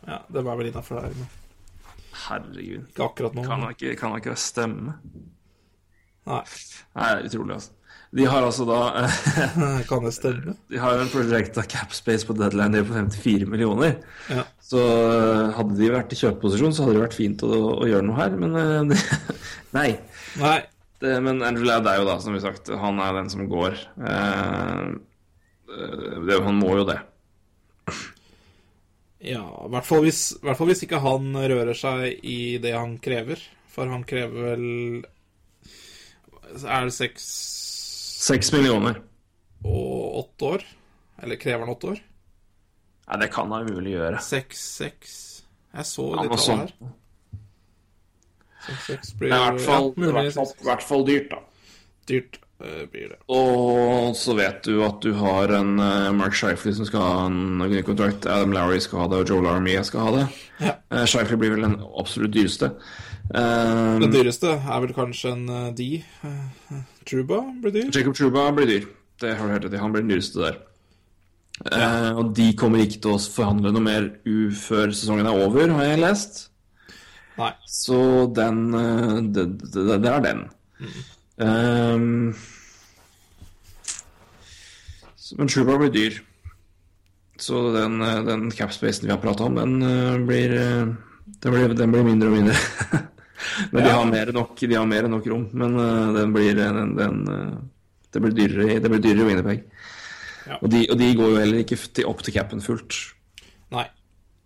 Ja, 0.06 0.22
det 0.32 0.42
var 0.46 0.56
vel 0.58 0.70
innafor 0.70 1.02
der. 1.02 1.12
men 1.18 1.28
Herregud. 2.22 2.88
Ikke 2.88 3.04
akkurat 3.04 3.36
nå. 3.36 3.44
Kan 3.44 3.62
da 3.64 3.70
ikke, 3.74 3.94
kan 4.00 4.16
ikke 4.16 4.34
stemme? 4.40 4.96
Nei, 6.28 6.40
Nei, 6.96 7.06
det 7.12 7.20
er 7.20 7.28
utrolig, 7.28 7.54
altså. 7.58 7.70
De 8.12 8.26
har 8.28 8.44
altså 8.44 8.66
da 8.68 8.78
kan 9.88 10.04
det 10.04 10.12
stemme? 10.12 10.54
De 10.68 10.80
har 10.80 11.00
en 11.00 11.08
projecta 11.12 11.62
capspace 11.64 12.28
på 12.28 12.36
deadline 12.36 12.72
day 12.76 12.84
på 12.84 12.92
54 12.96 13.48
millioner. 13.48 13.96
Ja. 14.28 14.44
Så 14.62 14.80
eh, 14.80 15.52
hadde 15.56 15.78
de 15.78 15.88
vært 15.92 16.12
i 16.12 16.18
kjøpeposisjon, 16.20 16.74
så 16.76 16.84
hadde 16.84 16.98
det 16.98 17.06
vært 17.06 17.16
fint 17.16 17.44
å, 17.48 17.52
å 17.80 17.88
gjøre 17.88 18.04
noe 18.08 18.20
her, 18.20 18.36
men 18.36 18.92
eh, 18.92 19.08
Nei. 19.78 19.88
Nei. 20.40 20.58
Det, 21.02 21.12
men 21.24 21.40
Andrew 21.42 21.66
Ladd 21.66 21.86
er 21.90 21.96
jo 21.98 22.04
da, 22.06 22.18
som 22.22 22.34
vi 22.36 22.40
sagt, 22.44 22.68
han 22.78 23.00
er 23.02 23.16
den 23.16 23.30
som 23.32 23.48
går. 23.50 23.74
Eh, 24.06 24.92
det, 26.28 26.36
han 26.44 26.58
må 26.60 26.76
jo 26.78 26.84
det. 26.86 26.98
Ja, 29.22 29.42
i 29.66 29.70
hvert 29.70 29.86
fall 29.86 30.02
hvis, 30.06 30.20
i 30.34 30.46
hvert 30.46 30.58
fall 30.58 30.70
hvis 30.72 30.82
ikke 30.86 31.00
han 31.02 31.28
rører 31.36 31.76
seg 31.78 32.24
i 32.26 32.38
det 32.62 32.72
han 32.74 32.96
krever. 33.02 33.42
For 33.72 33.88
han 33.88 34.02
krever 34.04 34.50
vel 34.52 34.64
Er 36.68 36.84
det 36.88 36.92
seks 36.92 37.26
Seks 38.22 38.52
millioner. 38.54 38.98
og 39.64 40.18
åtte 40.22 40.50
år? 40.56 40.64
Eller 41.22 41.38
krever 41.40 41.64
han 41.64 41.72
åtte 41.74 41.94
år? 41.94 42.00
Nei, 43.08 43.16
det 43.22 43.30
kan 43.34 43.50
han 43.50 43.66
umulig 43.66 43.96
gjøre. 43.96 44.20
Seks, 44.22 44.60
seks 44.78 45.14
Jeg 45.72 45.86
så 45.88 46.04
sånn. 46.12 46.28
tallet 46.36 46.60
her. 46.60 46.92
Seks, 48.66 48.86
seks 48.86 49.12
Det 49.12 49.18
blir 49.20 49.34
i 49.34 49.40
hvert 49.40 49.60
fall, 49.64 49.92
ja, 49.96 50.14
hvert 50.16 50.36
fall, 50.36 50.54
hvert 50.66 50.86
fall 50.86 51.04
dyrt, 51.08 51.28
da. 51.32 51.40
Dyrt 52.10 52.38
uh, 52.62 52.82
blir 52.92 53.12
det. 53.12 53.18
Og 53.34 54.16
så 54.18 54.36
vet 54.38 54.62
du 54.66 54.82
at 54.86 54.98
du 55.04 55.12
har 55.18 55.54
en 55.58 55.76
uh, 55.80 56.10
Mark 56.16 56.36
Shifley 56.38 56.76
som 56.78 56.88
skal 56.88 57.06
ha 57.06 57.28
en 57.28 57.62
ny 57.62 57.82
kontrakt. 57.86 58.26
Adam 58.26 58.54
Lowry 58.54 58.80
skal 58.82 59.04
ha 59.04 59.10
det, 59.12 59.22
og 59.22 59.32
Joe 59.34 59.46
Laramie 59.46 59.84
skal 59.86 60.06
ha 60.06 60.16
det. 60.18 60.26
Ja. 60.62 60.76
Uh, 60.92 61.04
Shifley 61.04 61.40
blir 61.40 61.56
vel 61.56 61.68
den 61.68 61.78
absolutt 61.90 62.34
dyreste. 62.34 62.74
Den 63.32 64.02
Det 64.02 64.10
dyreste 64.12 64.50
er 64.58 64.80
vel 64.82 64.90
kanskje 64.92 65.30
en 65.32 65.46
D. 65.78 66.02
Truba 67.08 67.38
blir 67.62 67.72
dyr. 67.72 67.88
Jacob 67.94 68.18
Truba 68.18 68.50
blir 68.52 68.68
dyr. 68.68 68.90
Det 69.22 69.36
har 69.38 69.46
du 69.46 69.54
hørt 69.54 69.64
etter. 69.68 69.80
Han 69.80 69.94
blir 69.94 70.04
den 70.04 70.12
dyreste 70.12 70.42
der. 70.42 70.58
Eh, 71.70 72.10
og 72.18 72.32
de 72.34 72.48
kommer 72.58 72.82
ikke 72.82 73.02
til 73.04 73.14
å 73.14 73.20
forhandle 73.20 73.72
noe 73.74 73.84
mer 73.84 74.08
før 74.58 74.94
sesongen 74.96 75.28
er 75.28 75.44
over, 75.44 75.74
har 75.76 75.92
jeg 75.92 76.02
lest. 76.02 76.40
Nei. 77.42 77.52
Så 77.66 78.00
den 78.36 78.74
eh, 78.74 79.14
Det, 79.34 79.46
det, 79.74 79.98
det 80.02 80.10
er 80.10 80.26
den. 80.26 80.42
Mm. 80.82 80.92
Um, 81.42 82.34
men 85.38 85.48
Shuba 85.48 85.78
blir 85.80 85.92
dyr. 85.94 86.18
Så 87.40 87.72
den, 87.74 88.02
eh, 88.04 88.20
den 88.26 88.50
capspacen 88.54 89.08
vi 89.08 89.14
har 89.14 89.22
prata 89.22 89.48
om, 89.48 89.56
den 89.58 89.82
eh, 89.82 90.18
blir, 90.26 90.50
den 91.42 91.56
blir 91.56 91.74
Den 91.74 91.94
blir 91.94 92.04
mindre 92.06 92.28
og 92.30 92.36
mindre. 92.36 92.56
men 93.72 93.82
de 93.82 93.90
har 93.90 94.06
mer 94.06 94.30
enn 94.30 94.38
nok, 94.38 94.54
de 94.60 94.76
har 94.76 94.86
mer 94.86 95.08
enn 95.08 95.16
nok 95.16 95.26
rom. 95.32 95.48
Men 95.52 95.78
den 96.18 96.36
blir 96.36 96.54
den, 96.58 96.96
den, 96.98 97.24
Det 98.12 98.20
blir 98.20 98.36
dyrere, 98.36 98.78
det 98.78 98.90
blir 98.92 99.02
dyrere 99.02 99.26
Winnerpeg. 99.30 99.64
Ja. 100.42 100.58
Og, 100.58 100.68
de, 100.70 100.84
og 100.90 100.98
de 100.98 101.08
går 101.16 101.28
jo 101.30 101.38
heller 101.38 101.62
ikke 101.62 101.78
til, 101.78 102.06
opp 102.10 102.22
til 102.26 102.34
capen 102.34 102.62
fullt. 102.62 102.98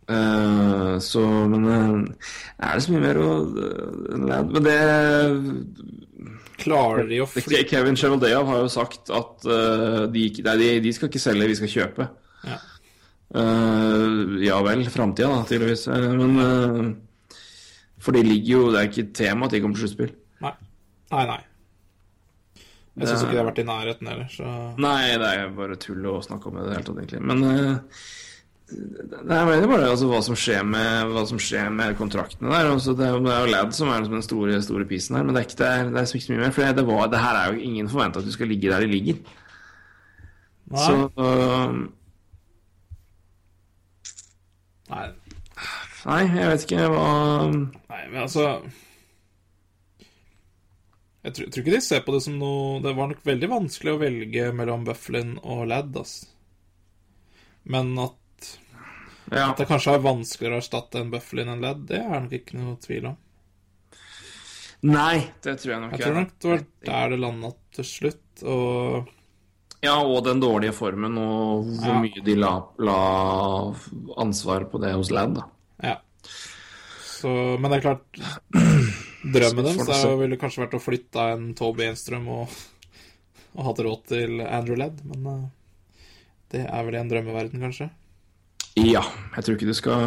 Eh, 0.07 0.99
så, 1.03 1.21
men 1.51 1.65
eh, 1.67 2.29
er 2.63 2.77
det 2.77 2.83
så 2.85 2.93
mye 2.95 3.03
mer 3.03 3.19
å 3.19 3.31
eh, 3.59 4.45
Men 4.47 4.63
det 4.63 4.77
Klarer 6.63 7.09
de 7.11 7.19
å 7.25 7.27
flytte 7.27 7.65
Kevin 7.67 7.99
Chevaldeov 7.99 8.47
har 8.49 8.63
jo 8.63 8.69
sagt 8.71 9.11
at 9.13 9.45
de, 9.45 10.23
nei, 10.47 10.55
de, 10.63 10.69
de 10.83 10.93
skal 10.95 11.11
ikke 11.11 11.21
selge, 11.21 11.51
vi 11.51 11.57
skal 11.59 11.73
kjøpe. 11.73 12.07
Ja. 12.49 12.57
Ja 14.41 14.61
vel, 14.65 14.87
framtida 14.89 15.29
da, 15.29 15.43
tydeligvis. 15.47 15.85
Men 15.91 16.95
For 18.01 18.17
det 18.17 18.23
ligger 18.25 18.53
jo 18.55 18.63
Det 18.73 18.81
er 18.81 18.89
ikke 18.89 19.05
tema 19.19 19.47
at 19.47 19.53
de 19.53 19.61
kommer 19.61 19.77
til 19.77 19.85
sluttspill. 19.85 20.15
Nei. 20.47 20.55
Nei, 21.13 21.25
nei. 21.29 21.39
Jeg 22.97 23.11
syns 23.11 23.27
ikke 23.27 23.35
de 23.35 23.43
har 23.43 23.51
vært 23.51 23.61
i 23.61 23.69
nærheten 23.69 24.09
heller, 24.15 24.29
så 24.33 24.57
Nei, 24.81 25.01
det 25.21 25.33
er 25.37 25.57
bare 25.61 25.77
tull 25.83 26.09
å 26.09 26.23
snakke 26.25 26.49
om 26.49 26.57
det 26.57 26.65
i 26.65 26.71
det 26.71 26.79
hele 26.79 26.89
tatt, 26.89 27.03
egentlig. 27.05 27.21
Men 27.29 27.45
Nei, 28.67 29.37
jeg 29.39 29.47
mener 29.47 29.69
bare 29.71 29.91
altså, 29.93 30.09
hva, 30.11 30.19
som 30.27 30.35
skjer 30.39 30.65
med, 30.67 31.13
hva 31.13 31.23
som 31.31 31.39
skjer 31.39 31.69
med 31.71 31.95
kontraktene 31.99 32.51
der. 32.51 32.71
Altså, 32.73 32.97
det, 32.99 33.11
det 33.23 33.31
er 33.31 33.45
jo 33.45 33.53
Ladd 33.53 33.77
som 33.77 33.91
er 33.93 34.01
liksom 34.03 34.17
den 34.17 34.25
store, 34.27 34.57
store 34.65 34.87
pisen 34.91 35.19
her, 35.19 35.27
men 35.27 35.37
det 35.37 35.43
er 35.43 35.47
ikke 35.47 35.61
det 35.61 35.69
er, 35.71 35.91
det 35.95 36.01
er 36.03 36.15
ikke 36.19 36.33
mye 36.33 36.41
mer. 36.43 36.55
For 36.57 36.79
det, 36.81 36.87
var, 36.89 37.05
det 37.13 37.21
her 37.23 37.39
er 37.39 37.53
jo 37.53 37.69
ingen 37.69 37.91
forventa 37.93 38.23
at 38.23 38.27
du 38.27 38.35
skal 38.35 38.51
ligge 38.51 38.73
der 38.73 38.83
de 38.83 38.91
ligger. 38.91 39.21
Nei. 40.67 40.83
Så 40.83 40.97
øh, 41.23 41.79
Nei, 44.91 45.07
Nei, 46.07 46.21
jeg 46.27 46.51
vet 46.51 46.65
ikke 46.67 46.89
hva 46.91 47.07
nei 47.51 48.03
men 48.11 48.21
altså 48.23 48.45
jeg 51.27 51.35
tror, 51.35 51.47
jeg 51.47 51.53
tror 51.55 51.63
ikke 51.63 51.75
de 51.75 51.81
ser 51.83 52.05
på 52.07 52.15
det 52.15 52.21
som 52.23 52.37
noe 52.39 52.83
Det 52.85 52.93
var 52.95 53.11
nok 53.11 53.25
veldig 53.27 53.49
vanskelig 53.51 53.95
å 53.95 53.99
velge 53.99 54.51
mellom 54.55 54.85
Bufflin 54.87 55.33
og 55.43 55.65
Ladd, 55.71 55.97
ass. 55.99 56.21
Men 57.67 57.91
at 57.99 58.15
Ja, 59.33 59.49
det 59.59 59.67
kanskje 59.67 59.95
er 59.97 60.05
vanskeligere 60.05 60.61
å 60.61 60.63
erstatte 60.63 61.01
en 61.03 61.11
bøffel 61.11 61.41
enn 61.43 61.61
ledd, 61.65 61.87
det 61.89 61.99
er 61.99 62.21
nok 62.21 62.33
ikke 62.39 62.59
noe 62.61 62.77
tvil 62.85 63.09
om. 63.11 63.17
nei, 64.87 65.17
det 65.43 65.57
tror 65.59 65.73
jeg 65.73 65.81
nok 65.83 65.93
Jeg 65.97 66.03
tror 66.05 66.15
nok 66.21 66.33
det 66.39 66.51
var 66.51 66.65
der 66.87 67.11
det 67.15 67.19
landa 67.25 67.51
til 67.75 67.85
slutt, 67.89 68.43
og 68.45 69.09
Ja, 69.85 69.97
og 70.03 70.23
den 70.25 70.41
dårlige 70.41 70.73
formen, 70.75 71.19
og 71.19 71.67
hvor 71.81 71.87
Ja. 71.93 72.01
mye 72.01 72.23
de 72.25 72.35
la, 72.39 72.53
la 72.79 73.75
ansvar 74.17 74.65
på 74.71 74.81
det 74.81 74.93
hos 74.95 75.11
Ladd, 75.11 75.35
da. 75.35 75.45
Ja. 75.83 75.97
Så, 76.23 77.59
men 77.61 77.71
det 77.71 77.79
er 77.79 77.85
klart 77.91 78.07
Drømmen 79.37 79.67
Så 79.75 79.85
deres 79.87 80.05
er 80.05 80.11
jo- 80.11 80.19
ville 80.21 80.37
kanskje 80.39 80.63
vært 80.65 80.75
å 80.79 80.83
flytte 80.83 81.27
en 81.35 81.53
Toby 81.55 81.85
Enstrøm 81.89 82.29
og, 82.29 82.49
og 83.57 83.65
hatt 83.65 83.79
råd 83.83 84.05
til 84.07 84.41
Andrew 84.41 84.77
Ladd, 84.79 85.01
men 85.05 85.27
eh, 85.27 85.47
det 86.53 86.67
er 86.71 86.85
vel 86.87 86.95
i 86.95 86.99
en 87.01 87.09
drømmeverden, 87.11 87.61
kanskje. 87.61 87.91
Ja, 88.77 89.03
jeg 89.37 89.45
tror 89.45 89.55
ikke 89.57 89.67
du 89.71 89.77
skal 89.77 90.03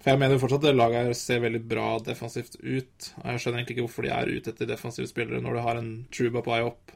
For 0.00 0.10
jeg 0.12 0.20
mener 0.20 0.40
fortsatt 0.40 0.64
det 0.66 0.74
laget 0.76 1.06
her 1.06 1.14
ser 1.16 1.40
veldig 1.44 1.60
bra 1.68 1.98
defensivt 2.04 2.56
ut. 2.60 3.10
Og 3.22 3.26
jeg 3.30 3.40
skjønner 3.42 3.60
egentlig 3.60 3.76
ikke 3.76 3.84
hvorfor 3.86 4.06
de 4.06 4.12
er 4.16 4.32
ute 4.32 4.52
etter 4.52 4.68
defensive 4.68 5.08
spillere 5.08 5.40
når 5.44 5.56
du 5.56 5.60
har 5.64 5.80
en 5.80 5.90
Truba 6.12 6.40
på 6.44 6.52
vei 6.54 6.62
opp. 6.64 6.92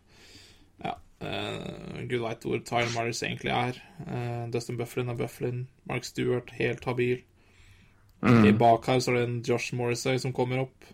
Ja. 0.84 0.94
uh, 1.24 2.00
Gud 2.08 2.20
veit 2.24 2.44
hvor 2.44 2.60
Tyler 2.64 2.92
Myers 2.96 3.22
egentlig 3.24 3.52
er. 3.52 3.78
Uh, 4.08 4.44
Dustin 4.52 4.76
Bufflin 4.80 5.08
er 5.12 5.18
Bufflin. 5.20 5.66
Mark 5.88 6.04
Stewart 6.08 6.52
helt 6.58 6.84
habil. 6.88 7.22
I 8.24 8.52
bak 8.56 8.86
her 8.88 9.00
så 9.04 9.10
er 9.12 9.18
det 9.18 9.24
en 9.28 9.40
Josh 9.44 9.74
Morrissey 9.76 10.16
som 10.16 10.32
kommer 10.32 10.62
opp. 10.62 10.84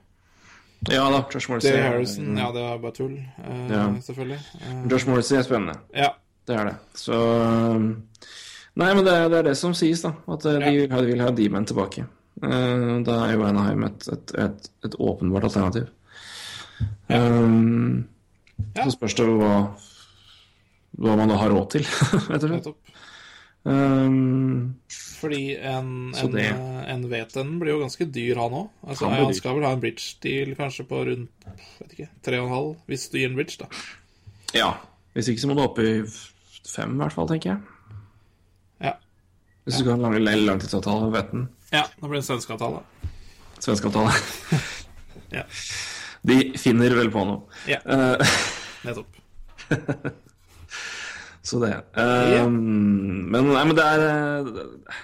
Ja 0.91 1.05
da, 1.13 1.21
Josh 1.31 1.47
Morrissey. 1.51 1.77
Dale 1.77 1.85
Harrison, 1.93 2.31
ja, 2.39 2.49
det 2.51 2.63
er 2.67 2.79
bare 2.83 2.97
tull, 2.97 3.13
uh, 3.39 3.67
Ja. 3.71 3.85
selvfølgelig. 4.03 4.39
Josh 4.91 5.07
Morrissey 5.07 5.37
er 5.39 5.43
spennende. 5.47 5.79
ja. 5.95 6.09
Det 6.49 6.57
er 6.59 6.65
det. 6.73 6.77
Så 6.99 7.15
um, 7.77 7.91
Nei, 8.81 8.91
men 8.97 9.05
det 9.05 9.13
er 9.13 9.29
det, 9.29 9.39
er 9.43 9.49
det 9.51 9.57
som 9.61 9.75
sies, 9.77 10.01
da. 10.07 10.15
At 10.33 10.45
eh, 10.49 10.59
de 10.63 10.71
vil 10.79 10.91
ha- 10.95 11.03
vil 11.05 11.21
ha 11.25 11.31
D-man 11.37 11.67
tilbake. 11.69 12.07
Uh, 12.41 13.01
da 13.05 13.19
er 13.27 13.35
jo 13.35 13.43
Anaheim 13.45 13.83
et, 13.91 14.07
et, 14.15 14.33
et, 14.41 14.69
et 14.89 14.95
åpenbart 14.97 15.45
alternativ. 15.51 15.91
Um, 17.13 18.07
Ja. 18.77 18.85
Så 18.85 18.93
spørs 18.93 19.15
det 19.17 19.25
hva, 19.25 19.55
hva 21.01 21.15
man 21.17 21.31
da 21.33 21.37
har 21.41 21.49
råd 21.49 21.71
til, 21.73 21.87
rett 22.31 22.45
og 22.45 22.51
slett. 22.51 22.67
Um, 23.65 24.75
Fordi 25.21 25.57
en, 25.57 25.89
en, 26.17 26.31
det- 26.35 26.45
eh, 26.51 26.83
en 26.95 27.03
VTN 27.09 27.55
blir 27.61 27.73
jo 27.75 27.81
ganske 27.83 28.07
dyr, 28.13 28.37
han 28.41 28.53
òg. 28.63 28.69
Altså, 28.87 29.09
Han 29.09 29.25
han 29.27 29.35
skal 29.37 29.57
vel 29.59 29.65
ha 29.69 29.73
en 29.77 29.81
bridge-deal 29.83 30.53
kanskje 30.59 30.87
på 30.89 31.01
rundt 31.09 31.49
vet 31.81 31.93
ikke, 31.97 32.09
3,5, 32.29 32.71
hvis 32.89 33.09
du 33.13 33.19
gir 33.21 33.29
en 33.31 33.37
bridge, 33.41 33.57
da. 33.61 33.69
ja. 34.57 34.71
Hvis 35.17 35.29
ikke 35.33 35.43
så 35.43 35.49
må 35.51 35.57
du 35.59 35.65
opp 35.65 35.81
i 35.83 35.91
fem, 36.71 36.93
i 36.95 37.01
hvert 37.03 37.17
fall, 37.17 37.27
tenker 37.33 37.51
jeg. 37.55 37.70
Hvis 39.65 39.77
du 39.77 39.83
skal 39.85 39.93
ha 40.01 40.11
en 40.11 40.25
lang, 40.25 40.45
langtidsavtale, 40.49 41.11
vet 41.15 41.31
den. 41.35 41.49
ja 41.73 41.85
da 42.01 42.07
blir 42.09 42.19
det 42.19 42.25
en 42.25 42.29
svensk 42.31 42.51
avtale. 42.57 42.81
Svensk 43.61 43.91
avtale. 43.91 44.15
Ja. 45.31 45.45
De 46.27 46.37
finner 46.59 46.91
vel 46.99 47.07
på 47.15 47.23
noe. 47.23 47.45
Ja, 47.71 47.77
Eh, 47.87 48.33
nettopp. 48.85 49.21
Så 51.47 51.61
det. 51.63 51.71
Eh, 51.95 52.49
Men 52.51 53.47
nei, 53.53 53.63
men 53.63 53.77
det 53.79 53.85
er 53.87 54.03
eh, 54.09 54.99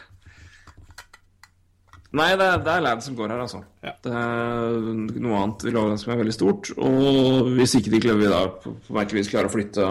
Nei, 2.16 2.30
det 2.38 2.46
er, 2.48 2.60
det 2.64 2.72
er 2.72 2.82
Lad 2.84 3.02
som 3.04 3.16
går 3.18 3.32
her, 3.34 3.40
altså. 3.44 3.60
Ja. 3.84 3.92
Det 4.02 4.12
er, 4.18 4.76
noe 5.20 5.40
annet 5.42 5.64
vil 5.66 5.78
som 6.00 6.12
er 6.14 6.20
veldig 6.22 6.34
stort. 6.34 6.70
Og 6.78 7.50
hvis 7.58 7.74
ikke 7.78 7.92
de 7.92 8.00
klarer 8.02 8.32
da 8.32 8.42
på 8.62 8.72
på 8.86 8.96
merkelig 8.96 9.22
vis 9.24 9.30
klarer 9.32 9.50
å 9.50 9.54
flytte, 9.54 9.88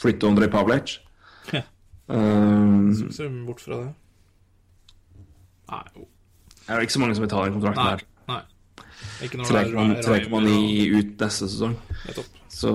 flytte 0.00 0.30
Andrej 0.30 0.50
Pavlec 0.54 0.94
Eh, 2.10 3.10
Ser 3.14 3.28
du 3.30 3.44
bort 3.46 3.60
fra 3.62 3.76
det? 3.84 3.90
Nei, 5.70 5.82
jo. 5.96 6.06
er 6.66 6.80
jo 6.80 6.86
ikke 6.88 6.96
så 6.96 7.00
mange 7.04 7.14
som 7.14 7.22
vil 7.24 7.30
ta 7.30 7.44
den 7.46 7.54
kontrakten 7.60 7.84
Nei. 7.84 7.90
her. 7.90 8.02
nei. 8.26 8.40
Ikke 9.24 9.38
når 9.38 9.44
det 9.46 9.60
er 9.60 10.02
3,9 10.02 10.26
Rymer 10.26 10.42
og- 10.42 10.98
ut 10.98 11.12
neste 11.24 11.46
sesong. 11.52 11.76
Så 12.50 12.70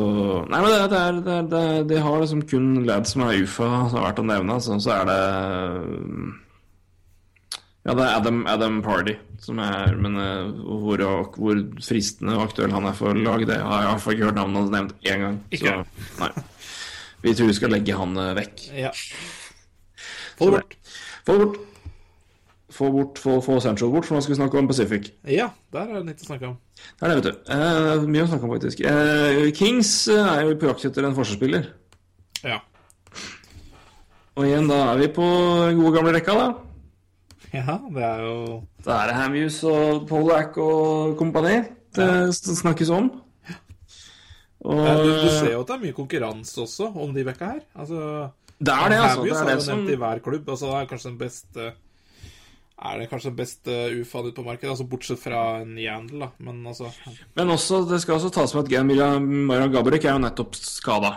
Nei, 0.50 0.62
men 0.64 0.70
det, 0.72 0.90
det 0.90 1.00
er, 1.02 1.18
det 1.26 1.34
er, 1.36 1.48
det 1.52 1.88
De 1.90 1.98
har 2.02 2.20
liksom 2.22 2.42
kun 2.50 2.86
Lad 2.88 3.06
som 3.08 3.22
er 3.26 3.42
UFA, 3.44 3.68
som 3.92 4.00
er 4.00 4.06
verdt 4.08 4.22
å 4.24 4.26
nevne. 4.26 4.56
Så, 4.64 4.80
så 4.82 4.92
er 5.02 5.06
det 5.12 5.20
Ja, 7.86 7.94
det 7.94 8.02
er 8.08 8.16
Adam, 8.18 8.40
Adam 8.50 8.82
Party 8.82 9.14
som 9.44 9.60
er 9.62 9.94
Men 10.00 10.16
eh, 10.18 10.48
hvor, 10.82 11.04
hvor 11.36 11.60
fristende 11.86 12.34
og 12.40 12.48
aktuell 12.48 12.72
han 12.74 12.88
er 12.90 12.96
for 12.98 13.14
lag, 13.14 13.44
det 13.46 13.60
har 13.62 13.82
jeg 13.84 13.86
i 13.86 13.92
hvert 13.92 14.02
fall 14.06 14.16
ikke 14.16 14.26
hørt 14.32 14.40
navnet 14.40 14.58
hans 14.64 14.72
nevnt 14.74 14.96
én 15.06 15.20
gang. 15.26 15.38
Ikke. 15.52 15.76
Så 15.76 16.24
nei. 16.24 16.32
Vi 17.26 17.34
tror 17.34 17.50
vi 17.50 17.58
skal 17.58 17.74
legge 17.74 17.96
han 17.98 18.18
eh, 18.22 18.34
vekk. 18.38 18.68
Ja. 18.78 18.92
Få 20.38 20.52
det 20.52 20.60
bort. 20.60 20.76
Få 21.26 21.34
det 21.34 21.46
bort. 21.46 21.64
Få 22.76 22.92
bort, 22.92 23.20
få, 23.22 23.38
få 23.42 23.56
Central 23.64 23.92
bort, 23.94 24.08
for 24.08 24.18
nå 24.18 24.22
skal 24.24 24.34
vi 24.34 24.38
snakke 24.42 24.60
om 24.60 24.68
Pacific. 24.68 25.12
Ja, 25.32 25.48
der 25.72 25.86
er 25.86 26.02
det 26.02 26.10
litt 26.10 26.24
å 26.26 26.28
snakke 26.28 26.50
om. 26.50 26.56
Det 26.76 27.06
er 27.06 27.12
det, 27.12 27.16
vet 27.22 27.28
du. 27.28 27.52
Eh, 27.56 28.06
mye 28.10 28.26
å 28.26 28.28
snakke 28.28 28.48
om, 28.48 28.52
faktisk. 28.52 28.82
Eh, 28.90 29.44
Kings 29.56 29.92
eh, 30.12 30.20
er 30.20 30.50
jo 30.50 30.58
på 30.60 30.68
jakt 30.68 30.88
etter 30.90 31.08
en 31.08 31.16
forsvarsspiller. 31.16 31.70
Ja. 32.44 32.60
Og 34.36 34.44
igjen, 34.50 34.68
da 34.68 34.82
er 34.90 35.00
vi 35.00 35.08
på 35.16 35.30
gode 35.78 35.94
gamle 35.96 36.12
rekka, 36.18 36.36
da. 36.36 36.50
ja, 37.56 37.78
det 37.96 38.04
er 38.04 38.26
jo 38.26 38.36
Da 38.84 38.98
er 38.98 39.12
det 39.12 39.20
Hamuse 39.22 39.72
og 39.72 40.04
Pollack 40.10 40.58
og 40.60 41.16
kompani 41.22 41.62
det 41.96 42.10
ja. 42.12 42.34
snakkes 42.34 42.92
om. 42.92 43.08
Og 44.66 44.82
Ja, 44.82 44.96
du, 44.98 45.12
du 45.22 45.30
ser 45.30 45.52
jo 45.54 45.62
at 45.62 45.70
det 45.70 45.76
er 45.78 45.84
mye 45.84 45.96
konkurranse 45.96 46.64
også 46.64 46.90
om 46.90 47.14
de 47.14 47.26
vekka 47.28 47.52
her. 47.54 47.64
Altså, 47.78 48.00
det 48.58 48.74
er 48.74 48.90
det, 48.90 49.00
altså. 49.02 49.26
Det 49.26 49.36
er 49.36 49.50
det 49.52 49.66
som 49.66 49.84
i 49.90 49.98
hver 50.00 50.22
klubb. 50.26 50.50
Altså, 50.50 50.72
det 50.72 50.80
er 50.80 50.88
kanskje 50.90 51.12
den 51.12 51.20
beste 51.20 51.68
Er 52.76 52.98
det 53.00 53.10
kanskje 53.12 53.30
den 53.30 53.38
beste 53.38 53.76
UFA-en 54.02 54.32
ute 54.32 54.36
på 54.40 54.48
markedet? 54.48 54.72
Altså, 54.74 54.88
bortsett 54.90 55.22
fra 55.22 55.44
en 55.62 55.78
Yandel, 55.78 56.26
da. 56.26 56.32
Men 56.40 56.66
altså 56.68 56.92
Men 57.36 57.54
også, 57.54 57.86
det 57.92 58.02
skal 58.02 58.18
også 58.18 58.34
tas 58.34 58.56
med 58.56 58.66
at 58.66 58.72
Gemila 58.72 59.14
Mara 59.20 59.68
Gabrek 59.68 60.06
er 60.06 60.16
jo 60.16 60.26
nettopp 60.26 60.56
skada. 60.60 61.16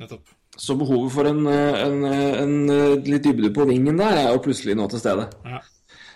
Nettopp. 0.00 0.32
Så 0.56 0.76
behovet 0.78 1.10
for 1.10 1.26
en, 1.26 1.46
en, 1.50 2.04
en, 2.06 2.52
litt 3.02 3.24
dybde 3.24 3.50
på 3.50 3.66
vingen 3.66 3.98
der 3.98 4.20
er 4.20 4.28
jo 4.30 4.42
plutselig 4.44 4.76
nå 4.78 4.86
til 4.92 5.02
stede. 5.02 5.26
Ja. 5.44 5.58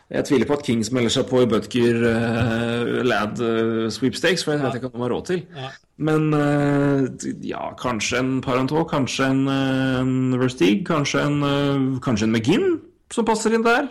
Jeg 0.08 0.24
tviler 0.24 0.48
på 0.48 0.56
at 0.56 0.62
Kings 0.64 0.92
melder 0.94 1.12
seg 1.12 1.26
på 1.28 1.42
i 1.42 1.48
Butker 1.50 1.98
uh, 2.06 3.00
Lad 3.04 3.42
uh, 3.42 3.88
sweepstakes, 3.92 4.44
for 4.46 4.54
jeg 4.54 4.62
vet 4.62 4.78
ikke 4.78 4.88
om 4.88 4.94
de 4.94 5.02
har 5.04 5.12
råd 5.12 5.26
til. 5.28 5.42
Ja. 5.56 5.72
Men 5.98 6.28
eh, 6.34 7.08
ja, 7.42 7.72
kanskje 7.78 8.20
en 8.22 8.36
Parentaux, 8.44 8.86
kanskje 8.90 9.32
en, 9.32 9.40
eh, 9.50 9.96
en 9.98 10.36
Versteeg, 10.38 10.84
kanskje 10.86 11.24
en, 11.26 11.40
eh, 11.42 11.98
kanskje 12.04 12.28
en 12.28 12.36
McGinn 12.36 12.68
som 13.10 13.26
passer 13.26 13.56
inn 13.56 13.66
der. 13.66 13.90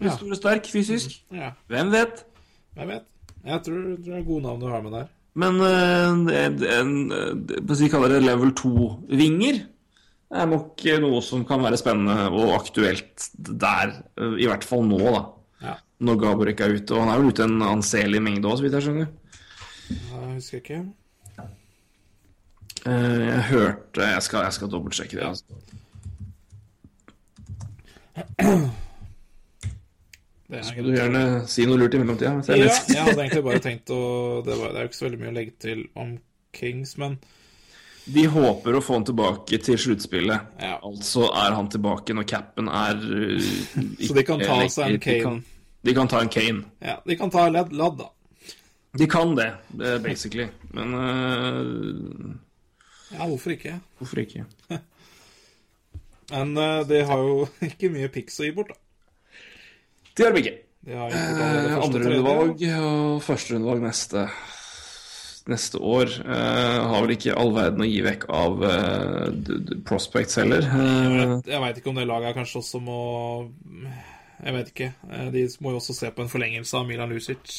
Ja. 0.00 0.14
Stor 0.16 0.32
og 0.32 0.38
sterk 0.40 0.70
fysisk. 0.72 1.18
ja. 1.34 1.52
Hvem 1.68 1.92
vet? 1.92 2.24
Jeg 2.76 2.88
vet. 2.88 3.06
Jeg 3.46 3.62
tror, 3.68 3.84
tror 3.84 4.02
det 4.08 4.16
er 4.16 4.26
gode 4.26 4.42
navn 4.48 4.60
du 4.60 4.66
har 4.72 4.82
med 4.82 4.92
der. 4.96 5.12
Men 5.36 5.60
skal 7.68 7.84
vi 7.84 7.92
kalle 7.92 8.08
det 8.08 8.22
level 8.24 8.52
2-vinger 8.56 9.60
er 10.32 10.48
nok 10.50 10.82
noe 11.02 11.20
som 11.22 11.44
kan 11.46 11.62
være 11.62 11.78
spennende 11.78 12.30
og 12.32 12.54
aktuelt 12.56 13.28
der. 13.36 13.92
I 14.16 14.48
hvert 14.48 14.64
fall 14.66 14.86
nå, 14.88 14.98
da. 15.04 15.22
Ja. 15.62 15.74
Når 16.00 16.20
Gaborek 16.24 16.60
er 16.64 16.74
ute. 16.76 16.96
Og 16.96 17.04
han 17.04 17.12
er 17.12 17.20
vel 17.20 17.30
ute 17.30 17.44
en 17.46 17.60
anselig 17.62 18.22
mengde 18.24 18.48
òg, 18.48 18.58
så 18.58 18.66
vidt 18.66 18.78
jeg 18.78 18.88
skjønner. 18.88 19.12
Jeg 19.92 20.32
husker 20.34 20.64
ikke. 20.64 20.80
Eh, 22.86 23.26
Jeg 23.26 23.42
hørte 23.50 24.00
Jeg 24.12 24.22
skal, 24.22 24.44
jeg 24.46 24.52
skal 24.52 24.68
dobbeltsjekke 24.70 25.16
det. 25.18 25.26
Altså. 25.26 25.44
Det 30.46 30.58
er 30.60 30.62
Skal 30.68 30.84
du 30.86 30.92
gjerne 30.94 31.22
si 31.50 31.64
noe 31.66 31.78
lurt 31.80 31.94
i 31.96 31.98
mellomtida? 32.00 32.36
Ja, 32.46 32.58
jeg 32.62 33.02
hadde 33.02 33.18
egentlig 33.24 33.42
bare 33.48 33.62
tenkt 33.64 33.90
å 33.90 33.98
Det, 34.46 34.54
var, 34.60 34.70
det 34.70 34.78
er 34.78 34.86
jo 34.86 34.90
ikke 34.92 34.98
så 35.00 35.06
veldig 35.08 35.20
mye 35.24 35.32
å 35.32 35.36
legge 35.40 35.54
til 35.64 35.82
om 35.98 36.12
Kings, 36.56 36.94
men 37.02 37.16
De 38.06 38.22
håper 38.30 38.78
å 38.78 38.80
få 38.86 38.94
han 39.00 39.04
tilbake 39.08 39.58
til 39.66 39.76
sluttspillet. 39.82 40.52
Ja. 40.62 40.76
Altså 40.86 41.26
er 41.34 41.56
han 41.58 41.66
tilbake 41.72 42.14
når 42.14 42.28
capen 42.30 42.70
er 42.70 42.94
ikke, 43.02 44.06
Så 44.06 44.14
de 44.14 44.22
kan 44.28 44.38
ta 44.44 44.60
seg 44.70 44.84
en 44.84 44.92
lenger- 44.92 44.92
de 44.94 44.98
Kane. 45.02 45.22
kan- 45.24 45.44
De 45.86 45.94
kan 45.94 46.08
ta 46.08 46.20
en 46.22 46.28
Kane. 46.30 46.62
Ja, 46.82 46.94
de 47.06 47.16
kan 47.18 47.30
ta 47.30 47.48
Ladd, 47.50 47.72
Ladd 47.72 47.98
da. 47.98 48.06
De 48.96 49.06
kan 49.06 49.34
det, 49.36 49.48
eh, 49.82 49.98
basically. 49.98 50.46
Men 50.72 50.94
uh, 50.94 52.34
Ja, 53.12 53.26
hvorfor 53.30 53.52
ikke? 53.54 53.76
hvorfor 54.00 54.18
ikke? 54.24 54.44
Men 56.32 56.56
uh, 56.58 56.80
de 56.88 57.02
har 57.06 57.22
jo 57.22 57.46
ikke 57.68 57.90
mye 57.94 58.08
pics 58.12 58.40
å 58.42 58.46
gi 58.48 58.54
bort, 58.56 58.72
da. 58.74 58.80
Det 60.16 60.24
har 60.26 60.32
de 60.34 60.40
ikke. 60.42 60.54
De 60.86 60.94
har 60.96 61.10
eh, 61.12 61.72
andre 61.82 62.00
rundevalg 62.06 62.60
og 62.78 63.16
første 63.26 63.52
rundevalg 63.56 63.82
neste, 63.84 64.22
neste 65.50 65.80
år. 65.82 66.12
Eh, 66.22 66.76
har 66.92 67.02
vel 67.04 67.12
ikke 67.16 67.34
all 67.36 67.50
verden 67.56 67.82
å 67.84 67.88
gi 67.90 67.98
vekk 68.06 68.24
av 68.32 68.62
eh, 68.64 69.50
prospects 69.88 70.38
heller. 70.40 70.62
Eh, 70.64 71.34
Jeg 71.50 71.60
veit 71.66 71.80
ikke 71.82 71.90
om 71.92 71.98
det 72.00 72.06
laget 72.08 72.38
kanskje 72.38 72.62
også 72.62 72.80
må 72.86 72.98
Jeg 74.46 74.54
vet 74.56 74.70
ikke. 74.72 74.88
Eh, 75.10 75.26
De 75.34 75.44
må 75.60 75.74
jo 75.74 75.82
også 75.82 75.98
se 75.98 76.12
på 76.16 76.22
en 76.24 76.30
forlengelse 76.32 76.78
av 76.80 76.86
Milan 76.88 77.12
Lucic. 77.12 77.58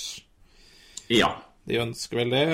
ja. 1.13 1.33
De 1.67 1.81
ønsker 1.83 2.21
vel 2.21 2.31
det. 2.31 2.45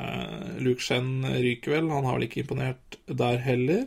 Eh, 0.00 0.46
Luke 0.64 0.82
Shen 0.84 1.26
ryker 1.28 1.76
vel. 1.76 1.90
Han 1.92 2.08
har 2.08 2.16
vel 2.16 2.26
ikke 2.28 2.42
imponert 2.44 2.98
der 3.06 3.42
heller. 3.44 3.84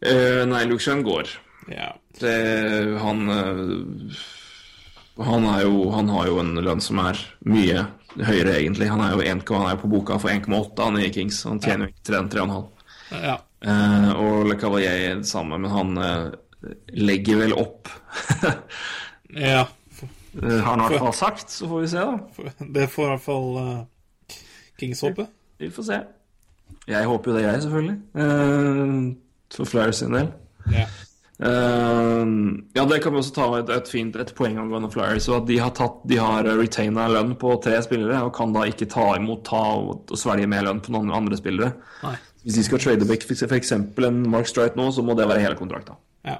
Eh, 0.00 0.42
nei, 0.48 0.64
Luxen 0.68 1.04
går. 1.04 1.28
Ja. 1.72 1.92
Det, 2.20 2.36
han 3.02 3.28
eh, 3.32 4.24
han, 5.16 5.46
jo, 5.62 5.90
han 5.90 6.08
har 6.12 6.26
jo 6.28 6.40
en 6.42 6.58
lønn 6.60 6.82
som 6.84 7.00
er 7.00 7.20
mye 7.48 7.86
høyere, 8.16 8.58
egentlig. 8.58 8.90
Han 8.92 9.00
er 9.04 9.14
jo 9.14 9.24
1, 9.24 9.44
han 9.48 9.70
er 9.70 9.78
på 9.80 9.88
boka 9.88 10.18
for 10.20 10.32
1,8 10.32 10.88
han 10.88 10.98
i 11.00 11.12
Kings. 11.12 11.42
Han 11.48 11.60
tjener 11.62 11.88
jo 11.88 11.94
ikke 11.94 12.08
3,5. 12.12 12.56
ja. 13.22 13.38
Eh, 13.66 14.10
og 14.20 14.50
Le 14.50 14.58
Cavalier 14.60 14.98
er 15.08 15.22
samme, 15.26 15.56
men 15.58 15.72
han 15.72 15.96
eh, 16.02 16.74
legger 17.00 17.40
vel 17.40 17.56
opp. 17.56 17.88
ja. 19.48 19.64
Eh, 20.42 20.58
har 20.58 20.70
han 20.70 20.84
i 20.84 20.88
hvert 20.90 21.04
fall 21.06 21.16
sagt, 21.16 21.50
så 21.50 21.68
får 21.70 21.84
vi 21.84 21.88
se, 21.94 22.04
da. 22.04 22.54
Det 22.78 22.86
får 22.92 23.06
i 23.06 23.10
hvert 23.14 23.24
fall 23.24 23.50
uh, 23.56 24.36
Kings 24.80 25.00
håpe. 25.06 25.28
Vi 25.58 25.70
får 25.72 25.88
se. 25.88 26.00
Jeg 26.86 27.08
håper 27.08 27.30
jo 27.30 27.36
det, 27.38 27.44
jeg, 27.46 27.62
selvfølgelig. 27.64 27.98
Uh, 28.14 29.12
for 29.56 29.70
Flyers 29.70 30.02
sin 30.02 30.16
del. 30.16 30.32
Ja. 30.74 30.86
Eh, 31.38 32.26
ja, 32.72 32.84
det 32.84 32.98
kan 33.04 33.12
vi 33.12 33.20
også 33.20 33.34
ta 33.36 33.46
et, 33.58 33.70
et 33.74 33.90
fint 33.92 34.14
et 34.16 34.32
poeng 34.36 34.56
angående 34.60 34.90
Flyers. 34.92 35.26
Så 35.26 35.36
at 35.38 35.48
de 35.48 35.58
har, 35.60 35.72
tatt, 35.76 36.00
de 36.08 36.18
har 36.20 36.48
retaina 36.48 37.08
lønn 37.12 37.34
på 37.40 37.56
tre 37.64 37.80
spillere, 37.84 38.22
og 38.24 38.34
kan 38.36 38.54
da 38.56 38.64
ikke 38.68 38.88
ta 38.92 39.10
imot 39.18 39.44
ta 39.48 39.62
og, 39.76 40.06
og 40.10 40.20
svelge 40.20 40.48
mer 40.50 40.66
lønn 40.68 40.82
på 40.84 40.94
noen 40.94 41.12
andre 41.16 41.38
spillere. 41.40 41.74
Nei. 42.04 42.16
Hvis 42.46 42.60
de 42.60 42.64
skal 42.68 42.82
trade 42.82 43.08
back 43.08 43.26
f.eks. 43.26 43.72
en 43.74 44.22
Mark 44.30 44.48
Strite 44.48 44.78
nå, 44.78 44.88
så 44.94 45.02
må 45.02 45.16
det 45.18 45.26
være 45.28 45.42
hele 45.42 45.58
kontrakta. 45.58 45.98
Ja. 46.26 46.38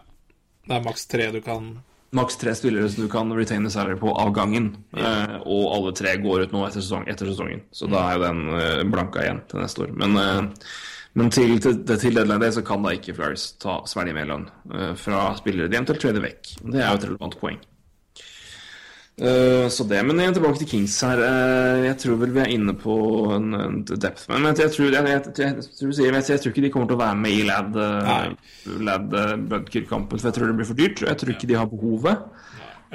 Det 0.66 0.76
er 0.76 0.84
maks 0.84 1.06
tre 1.10 1.28
du 1.34 1.40
kan 1.42 1.76
Maks 2.14 2.36
tre 2.38 2.54
spillere 2.54 2.88
som 2.88 3.02
du 3.02 3.10
kan 3.10 3.32
retaine 3.34 3.70
salary 3.70 3.96
på 3.98 4.12
av 4.14 4.30
gangen. 4.34 4.70
Eh, 4.96 5.36
og 5.42 5.64
alle 5.74 5.94
tre 5.96 6.14
går 6.22 6.46
ut 6.46 6.52
nå 6.54 6.62
etter, 6.66 6.84
sesong, 6.84 7.06
etter 7.10 7.30
sesongen. 7.32 7.64
Så 7.74 7.88
da 7.90 8.04
er 8.06 8.18
jo 8.18 8.26
den 8.26 8.42
eh, 8.60 8.84
blanka 8.92 9.24
igjen 9.24 9.42
til 9.50 9.62
neste 9.64 9.86
år. 9.86 9.94
Men, 9.98 10.18
eh, 10.22 10.68
men 11.18 11.32
til, 11.34 11.56
til, 11.64 11.80
til 11.88 12.14
deadline 12.14 12.38
day 12.42 12.54
så 12.54 12.62
kan 12.66 12.84
da 12.86 12.94
ikke 12.94 13.16
Flyers 13.16 13.48
ta 13.62 13.80
svelge 13.90 14.14
mer 14.16 14.30
lønn 14.30 14.46
eh, 14.72 14.92
fra 15.00 15.32
spillere 15.40 15.72
de 15.72 15.80
eventuelt 15.80 16.04
trader 16.04 16.24
vekk. 16.24 16.52
Det 16.62 16.78
er 16.78 16.86
jo 16.86 17.00
et 17.00 17.08
relevant 17.10 17.40
poeng. 17.42 17.58
Eh, 19.16 19.68
så 19.68 19.84
det, 19.88 20.02
Men 20.04 20.34
tilbake 20.34 20.58
til 20.60 20.68
Kings 20.68 21.00
her. 21.00 21.20
Eh, 21.24 21.84
jeg 21.86 21.96
tror 22.02 22.18
vel 22.20 22.34
vi 22.34 22.42
er 22.42 22.52
inne 22.52 22.74
på 22.76 22.96
en, 23.32 23.54
en 23.56 23.78
depth. 23.86 24.26
Men 24.28 24.50
jeg, 24.52 24.72
tror, 24.74 24.92
jeg, 24.92 25.08
jeg, 25.08 25.22
tror, 25.24 26.02
jeg, 26.04 26.40
tror 26.42 26.52
ikke 26.52 26.66
de 26.66 26.72
kommer 26.74 26.90
til 26.90 26.98
å 26.98 27.00
være 27.00 27.20
med 27.22 27.32
i 27.32 27.46
Lad, 27.48 27.78
uh, 27.80 28.76
Lad 28.84 29.16
Budkirk-kampen, 29.48 30.20
for 30.20 30.28
jeg 30.28 30.36
tror 30.36 30.52
det 30.52 30.58
blir 30.60 30.68
for 30.68 30.80
dyrt. 30.82 31.04
Jeg 31.08 31.22
tror 31.22 31.32
ikke 31.32 31.48
de 31.48 31.56
har 31.56 31.72
behovet. 31.72 32.26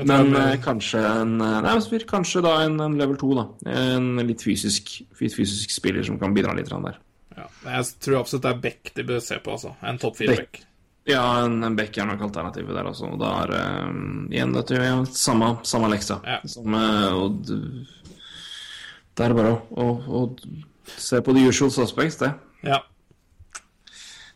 Men 0.02 0.30
blir- 0.32 0.62
kanskje 0.64 1.02
en 1.04 1.36
Nei, 1.42 1.78
kanskje 2.08 2.46
da 2.46 2.54
en, 2.68 2.78
en 2.86 2.98
level 3.02 3.18
2, 3.20 3.34
da. 3.42 3.48
En 3.74 4.14
litt 4.24 4.46
fysisk, 4.46 5.00
litt 5.20 5.36
fysisk 5.36 5.74
spiller 5.74 6.06
som 6.06 6.22
kan 6.22 6.38
bidra 6.38 6.54
litt 6.58 6.70
der. 6.70 7.02
ja. 7.38 7.50
Jeg 7.66 7.90
tror 8.02 8.22
absolutt 8.22 8.46
det 8.46 8.54
er 8.54 8.62
Beck 8.70 8.94
de 8.96 9.10
bør 9.10 9.20
se 9.26 9.42
på, 9.42 9.58
altså. 9.58 9.74
En 9.82 9.98
topp 10.02 10.22
fire-back. 10.22 10.54
Beck. 10.54 10.68
Ja, 11.10 11.22
en, 11.42 11.64
en 11.66 11.76
Beck 11.76 11.98
er 11.98 12.06
nok 12.06 12.22
alternativet 12.28 12.78
der 12.78 12.90
også. 12.92 13.10
Og 13.16 13.22
da 13.22 13.32
er 13.44 13.56
eh, 13.58 13.94
igjen 14.36 14.54
dette 14.54 14.78
ja, 14.78 15.00
samme, 15.18 15.56
samme 15.68 15.90
leksa. 15.92 16.20
Ja. 16.28 16.40
Samme, 16.50 16.82
og 17.18 17.40
det 17.42 19.26
er 19.26 19.38
bare 19.38 19.56
å, 19.56 19.62
å, 19.82 19.88
å 20.22 20.92
se 20.98 21.22
på 21.26 21.34
the 21.38 21.48
usual 21.50 21.72
suspects, 21.74 22.20
det. 22.22 22.32
Ja. 22.68 22.84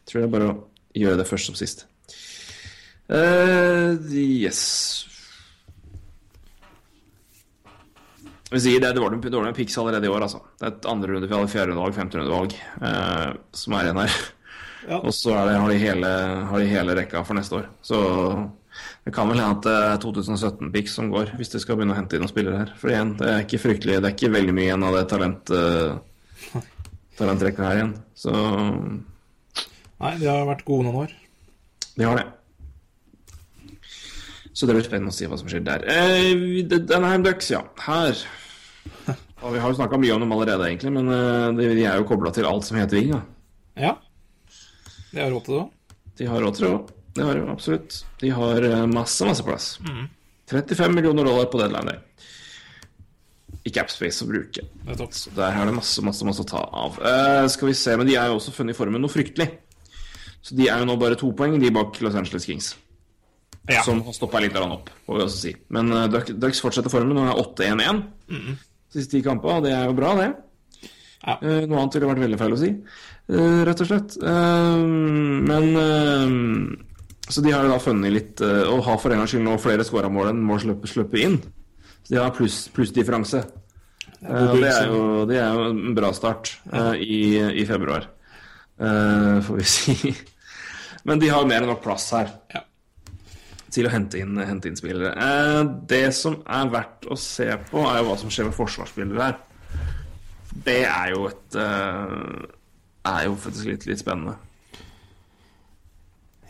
Tror 0.10 0.26
er 0.26 0.32
bare 0.34 0.50
å 0.52 0.56
gjøre 0.96 1.22
det 1.22 1.28
først 1.30 1.52
som 1.52 1.58
sist. 1.60 1.86
Uh, 3.06 4.02
yes. 4.10 4.64
Vi 8.52 8.62
sier 8.62 8.80
det, 8.82 8.94
det 8.96 9.02
var 9.02 9.12
dårlig 9.12 9.32
dårlige 9.34 9.58
picks 9.58 9.78
allerede 9.82 10.08
i 10.08 10.12
år, 10.14 10.26
altså. 10.28 10.40
Det 10.60 10.68
er 10.68 10.74
et 10.74 10.88
andre 10.90 11.16
rundevalg, 11.16 11.50
fjerde 11.52 11.74
rundevalg, 11.74 11.96
femte 11.98 12.20
rundevalg 12.20 12.54
eh, 12.56 13.32
som 13.58 13.76
er 13.76 13.88
igjen 13.90 14.02
her. 14.04 14.18
Ja. 14.86 15.00
Og 15.02 15.14
så 15.18 15.34
er 15.34 15.50
det, 15.50 15.58
har, 15.62 15.72
de 15.72 15.82
hele, 15.82 16.12
har 16.52 16.62
de 16.62 16.70
hele 16.70 16.96
rekka 17.00 17.24
for 17.26 17.38
neste 17.38 17.58
år. 17.58 17.66
Så 17.86 17.98
det 19.06 19.14
kan 19.16 19.30
vel 19.30 19.40
hende 19.42 19.56
at 19.58 19.66
det 19.66 19.76
er 19.88 20.00
2017-picks 20.04 20.96
som 21.00 21.10
går, 21.14 21.34
hvis 21.40 21.54
de 21.54 21.62
skal 21.64 21.78
begynne 21.80 21.96
å 21.96 21.98
hente 22.00 22.18
inn 22.18 22.24
noen 22.26 22.32
spillere 22.32 22.62
her. 22.64 22.72
For 22.80 22.94
igjen, 22.94 23.16
det 23.20 23.32
er 23.32 23.44
ikke 23.46 23.62
fryktelig, 23.64 24.00
det 24.02 24.10
er 24.12 24.16
ikke 24.18 24.34
veldig 24.36 24.56
mye 24.58 24.68
igjen 24.68 24.86
av 24.88 24.98
det 24.98 25.04
talent, 25.12 25.52
uh, 25.54 26.64
talentrekka 27.20 27.68
her 27.70 27.82
igjen. 27.82 27.94
Så 28.18 28.34
Nei, 28.36 30.16
de 30.20 30.28
har 30.28 30.48
vært 30.50 30.66
gode 30.68 30.88
noen 30.90 31.06
år. 31.06 31.14
de 31.96 32.04
har 32.10 32.20
det. 32.20 32.26
Så 34.56 34.68
det 34.68 34.76
blir 34.78 34.86
spennende 34.88 35.12
å 35.12 35.16
se 35.16 35.28
hva 35.28 35.38
som 35.40 35.50
skjer 35.52 35.64
der. 35.68 35.84
Eh, 35.92 36.64
Denheim 36.72 37.24
Ducks, 37.26 37.50
ja. 37.52 37.62
Her 37.84 38.16
og 39.44 39.52
Vi 39.52 39.60
har 39.60 39.72
jo 39.72 39.78
snakka 39.78 40.00
mye 40.00 40.16
om 40.16 40.24
dem 40.24 40.32
allerede, 40.36 40.70
egentlig, 40.70 40.94
men 40.96 41.12
eh, 41.12 41.48
de, 41.58 41.72
de 41.76 41.88
er 41.88 42.00
jo 42.00 42.08
kobla 42.08 42.32
til 42.36 42.48
alt 42.48 42.68
som 42.68 42.80
heter 42.80 43.00
Ving. 43.02 43.12
da. 43.16 43.24
Ja. 43.88 43.94
De 45.16 45.24
har 45.24 45.32
råd 45.32 45.48
til 45.48 45.56
det 45.56 45.64
òg. 45.64 45.98
De 46.20 46.30
har 46.30 46.44
råd 46.44 46.58
til 46.58 46.68
det 46.68 46.72
òg. 46.76 46.94
Det 47.16 47.24
har 47.24 47.38
de 47.38 47.44
absolutt. 47.48 48.02
De 48.20 48.30
har 48.36 48.66
eh, 48.68 48.86
masse, 48.92 49.24
masse 49.24 49.44
plass. 49.48 49.76
35 50.52 50.96
millioner 50.96 51.24
dollar 51.24 51.48
på 51.52 51.62
deadline 51.62 51.94
day. 51.94 52.02
I 53.66 53.72
capspace 53.74 54.26
å 54.26 54.28
bruke. 54.30 54.66
Så 55.16 55.32
der 55.34 55.56
er 55.56 55.70
det 55.70 55.78
masse, 55.78 56.04
masse, 56.06 56.28
masse 56.28 56.44
å 56.44 56.50
ta 56.50 56.66
av. 56.68 57.00
Uh, 57.00 57.46
skal 57.50 57.72
vi 57.72 57.78
se, 57.80 57.96
Men 57.98 58.10
de 58.10 58.18
er 58.20 58.30
jo 58.30 58.36
også 58.38 58.54
funnet 58.54 58.76
i 58.76 58.78
formen 58.78 59.02
noe 59.02 59.14
fryktelig. 59.14 59.48
Så 60.46 60.60
de 60.60 60.68
er 60.68 60.84
jo 60.84 60.90
nå 60.90 60.98
bare 61.02 61.18
to 61.18 61.32
poeng, 61.34 61.56
de 61.58 61.72
bak 61.74 61.98
Los 62.04 62.20
Angeles 62.20 62.46
Kings. 62.46 62.74
Ja. 63.72 63.80
Som 63.88 64.04
har 64.06 64.14
stoppa 64.14 64.44
litt 64.44 64.60
opp, 64.60 64.92
får 65.08 65.18
vi 65.18 65.24
også 65.24 65.40
si. 65.40 65.56
Men 65.74 65.90
uh, 65.96 66.06
Ducks 66.12 66.62
fortsetter 66.62 66.94
formen. 66.94 67.16
Nå 67.16 67.26
er 67.32 67.42
8-1-1 67.42 68.04
siste 68.96 69.16
ti 69.16 69.24
kamper, 69.26 69.58
og 69.58 69.66
det 69.66 69.74
er 69.76 69.88
jo 69.88 69.96
bra, 69.98 70.12
det. 70.20 70.30
Ja. 71.24 71.40
Uh, 71.40 71.64
noe 71.64 71.80
annet 71.80 71.98
ville 71.98 72.12
vært 72.12 72.26
veldig 72.28 72.44
feil 72.44 72.54
å 72.54 72.60
si, 72.60 72.70
rett 73.28 73.82
og 73.82 73.88
slett. 73.90 74.16
Eh, 74.22 74.82
men 75.50 75.70
eh, 75.82 76.34
Så 77.34 77.42
de 77.42 77.52
har 77.56 77.66
jo 77.66 77.72
da 77.74 77.80
funnet 77.82 78.14
litt 78.14 78.42
eh, 78.46 78.62
Og 78.70 78.84
har 78.86 79.00
for 79.02 79.10
en 79.10 79.18
gangs 79.24 79.32
skyld 79.34 79.42
nå 79.48 79.56
flere 79.62 79.86
skåra 79.88 80.12
mål 80.14 80.30
enn 80.34 80.44
må 80.46 80.60
slippe, 80.62 80.88
slippe 80.92 81.22
inn. 81.24 81.40
Så 82.06 82.14
de 82.14 82.20
har 82.22 82.36
plussdifferanse. 82.38 83.42
Pluss 84.26 84.52
og 84.54 84.62
det, 84.62 84.70
er 84.74 84.86
jo, 84.90 85.02
det 85.30 85.40
er 85.42 85.58
jo 85.58 85.66
en 85.72 85.96
bra 85.98 86.12
start 86.16 86.54
eh, 86.74 86.94
i, 87.02 87.18
i 87.62 87.66
februar, 87.70 88.06
eh, 88.80 89.42
får 89.46 89.60
vi 89.60 89.66
si. 89.74 90.14
Men 91.06 91.20
de 91.22 91.30
har 91.34 91.46
mer 91.50 91.62
enn 91.66 91.70
nok 91.70 91.84
plass 91.86 92.08
her 92.16 92.32
Ja. 92.54 92.62
til 93.76 93.86
å 93.90 93.92
hente 93.94 94.18
inn, 94.22 94.38
hente 94.40 94.70
inn 94.72 94.78
spillere. 94.80 95.12
Eh, 95.14 95.60
det 95.92 96.08
som 96.18 96.40
er 96.48 96.70
verdt 96.74 97.06
å 97.12 97.18
se 97.20 97.50
på, 97.70 97.84
er 97.90 98.00
jo 98.00 98.08
hva 98.08 98.16
som 98.22 98.32
skjer 98.34 98.48
med 98.50 98.58
forsvarsspillere 98.58 99.28
her. 99.28 99.38
Det 100.66 100.80
er 100.88 101.12
jo 101.14 101.28
et 101.30 101.58
eh, 101.62 102.16
Er 103.06 103.26
jo 103.28 103.36
faktisk 103.38 103.66
litt, 103.70 103.86
litt 103.86 104.00
spennende. 104.02 104.36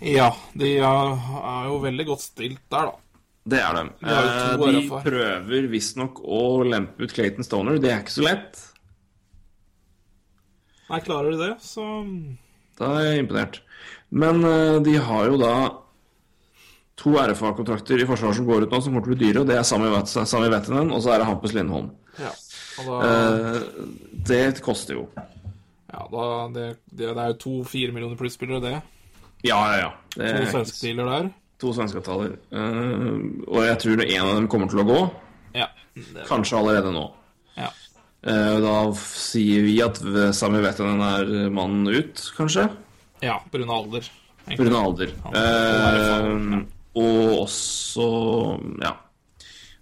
ja. 0.02 0.30
De 0.56 0.70
er, 0.78 1.16
er 1.42 1.66
jo 1.70 1.80
veldig 1.84 2.06
godt 2.08 2.24
stilt 2.24 2.62
der, 2.72 2.92
da. 2.92 3.02
Det 3.46 3.60
er 3.62 3.76
de. 3.78 3.84
De 4.02 4.10
er 4.10 4.30
Eh, 4.30 4.58
de 4.58 4.70
RFR. 4.80 5.04
prøver 5.06 5.68
visstnok 5.70 6.22
å 6.26 6.40
lempe 6.66 7.04
ut 7.06 7.14
Clayton 7.14 7.46
Stoner. 7.46 7.78
Det 7.78 7.92
er 7.92 8.00
ikke 8.02 8.16
så 8.16 8.24
lett. 8.26 8.62
Nei, 10.90 11.00
klarer 11.06 11.32
de 11.34 11.38
det, 11.44 11.52
så 11.66 11.86
Da 12.78 12.90
er 13.00 13.06
jeg 13.16 13.26
imponert. 13.28 13.60
Men 14.12 14.44
eh, 14.46 14.80
de 14.86 14.96
har 14.98 15.26
jo 15.30 15.38
da 15.38 15.54
to 16.98 17.12
RFA-kontrakter 17.20 18.02
i 18.02 18.08
forsvaret 18.08 18.36
som 18.40 18.46
går 18.48 18.64
ut 18.66 18.72
nå, 18.74 18.82
som 18.82 18.94
kommer 18.94 19.06
til 19.06 19.14
å 19.14 19.18
bli 19.18 19.26
dyre. 19.28 19.42
og 19.44 19.48
Det 19.48 19.58
er 19.60 19.64
Sami 19.68 19.90
Vet- 19.92 20.52
Vettinen, 20.52 20.92
og 20.92 21.02
så 21.04 21.14
er 21.14 21.20
det 21.20 21.28
Hampus 21.30 21.54
Lindholm. 21.54 21.92
Ja. 22.20 22.32
Da, 22.78 23.00
Eh, 23.06 23.62
det 24.28 24.62
koster 24.62 24.96
jo. 24.96 25.06
Ja, 25.96 26.04
da 26.12 26.26
det, 26.56 26.68
det, 26.92 27.08
det 27.16 27.24
er 27.24 27.32
jo 27.34 27.40
to 27.46 27.56
fire 27.72 27.96
millioner 27.96 28.20
pluss-spillere, 28.20 28.62
det. 28.64 28.76
Ja, 29.48 29.60
ja, 29.72 29.76
ja. 29.86 29.90
Det 30.16 30.32
To 30.32 30.42
er 30.44 30.52
svenske 30.52 30.82
dealer 30.84 31.10
der. 31.12 31.32
to 31.62 31.72
svenske 31.76 32.02
avtaler. 32.02 32.36
Eh, 32.52 33.12
og 33.48 33.62
jeg 33.64 33.80
tror 33.84 34.04
en 34.06 34.26
av 34.28 34.34
dem 34.36 34.48
kommer 34.52 34.72
til 34.72 34.82
å 34.84 34.88
gå. 34.90 35.00
Ja. 35.56 35.70
Det, 35.96 36.26
Kanskje 36.28 36.60
allerede 36.60 36.92
nå. 36.96 37.08
ja. 37.58 37.72
Uh, 38.26 38.58
da 38.58 38.72
sier 38.98 39.62
vi 39.62 39.76
at 39.86 40.00
Sami 40.34 40.58
den 40.58 41.02
er 41.06 41.28
mannen 41.54 41.86
ut, 41.94 42.24
kanskje? 42.34 42.64
ja 43.22 43.36
av 43.38 43.70
alder. 43.70 44.08
Av 44.50 44.80
alder. 44.82 45.14
Eh, 45.30 46.64
og 46.98 47.44
også 47.44 48.08
Ja. 48.82 48.96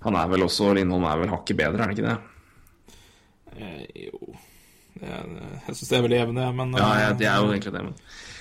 Han 0.03 0.17
er 0.19 0.27
vel 0.27 0.43
også 0.43 0.73
Lindholm 0.75 1.05
er 1.07 1.21
vel 1.23 1.31
hakket 1.31 1.55
bedre, 1.61 1.79
er 1.79 1.87
han 1.87 1.95
ikke 1.95 2.09
det? 2.09 2.17
Eh, 3.55 4.09
jo 4.09 4.35
er, 5.07 5.25
Jeg 5.67 5.75
syns 5.75 5.89
det 5.89 5.97
er 5.97 6.03
veldig 6.07 6.19
jevne, 6.19 6.49
men 6.55 6.73
Ja, 6.77 6.89
ja, 6.99 7.09
eh, 7.09 7.17
det 7.17 7.27
er 7.27 7.37
jo 7.41 7.51
egentlig 7.53 7.73
det, 7.73 7.83
men 7.83 7.93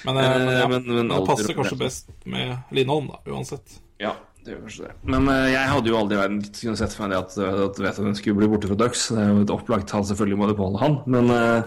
Men, 0.05 0.16
eh, 0.16 0.28
men, 0.39 0.49
ja, 0.57 0.62
Eh, 0.65 0.68
men- 0.68 0.84
men 0.86 0.97
men 0.97 1.08
det 1.08 1.26
passer 1.28 1.55
kanskje 1.55 1.78
best 1.78 2.10
med 2.26 2.58
Lindholm, 2.73 3.08
da, 3.08 3.18
uansett. 3.32 3.78
Ja, 4.00 4.12
det 4.44 4.55
gjør 4.57 4.62
kanskje 4.66 4.86
det. 4.89 4.92
Men 5.05 5.28
eh, 5.28 5.52
jeg 5.52 5.68
hadde 5.68 5.86
jo 5.92 5.97
aldri 6.00 6.15
i 6.16 6.23
verden 6.23 6.42
kunne 6.42 6.76
sett 6.76 6.92
for 6.92 7.07
meg 7.07 7.10
det 7.15 7.20
at, 7.23 7.86
at 7.86 7.97
hun 8.02 8.15
skulle 8.18 8.36
bli 8.41 8.49
borte 8.49 8.66
fra 8.66 8.74
Ducks. 8.76 9.08
Det 9.15 9.18
er 9.18 9.28
jo 9.31 9.42
et 9.42 9.50
opplagt 9.55 9.86
tall, 9.89 10.02
selvfølgelig 10.02 10.39
må 10.39 10.49
det 10.49 10.57
beholde 10.57 10.81
han, 10.82 10.99
men 11.07 11.31
eh, 11.31 11.62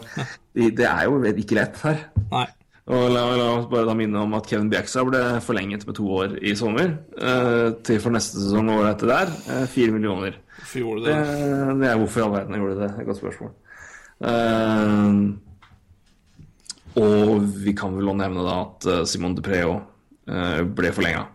det, 0.54 0.86
er 0.86 1.04
jo 1.06 1.22
ikke 1.24 1.56
lett 1.56 1.78
her. 1.84 2.04
Nei. 2.32 2.46
Og 2.88 3.08
la, 3.10 3.22
la 3.34 3.46
oss 3.58 3.66
bare 3.72 3.88
da 3.88 3.96
minne 3.98 4.20
om 4.22 4.34
at 4.38 4.46
Kevin 4.46 4.68
Bjerkstad 4.70 5.08
ble 5.10 5.22
forlenget 5.42 5.88
med 5.88 5.96
to 5.98 6.04
år 6.06 6.36
i 6.44 6.54
sommer. 6.54 7.00
eh, 7.18 7.72
til 7.82 7.98
for 8.04 8.12
neste 8.14 8.38
sesong 8.38 8.68
og 8.70 8.84
året 8.84 8.98
etter 9.00 9.08
der. 9.10 9.32
eh, 9.50 9.66
Fire 9.66 9.92
millioner. 9.96 10.36
Hvorfor 10.60 10.80
gjorde 10.84 11.00
du 11.02 11.06
Det, 11.08 11.16
Eh, 11.16 11.74
det 11.80 11.88
er 11.90 11.98
hvorfor 11.98 12.20
i 12.20 12.24
all 12.28 12.36
verden 12.36 12.54
jeg 12.54 12.62
gjorde 12.62 12.78
det. 12.84 12.92
Det 12.92 13.00
et 13.00 13.08
godt 13.08 13.18
spørsmål. 13.24 13.52
Eh, 14.24 15.14
og 16.96 17.42
vi 17.66 17.74
kan 17.76 17.96
vel 17.98 18.08
òg 18.14 18.20
nevne 18.22 18.44
da 18.48 18.60
at 18.64 18.86
Simon 18.88 19.08
Simon 19.10 19.36
Dupré 19.36 19.64
òg 19.68 19.82
ble 20.76 20.92
forlenga. 20.96 21.26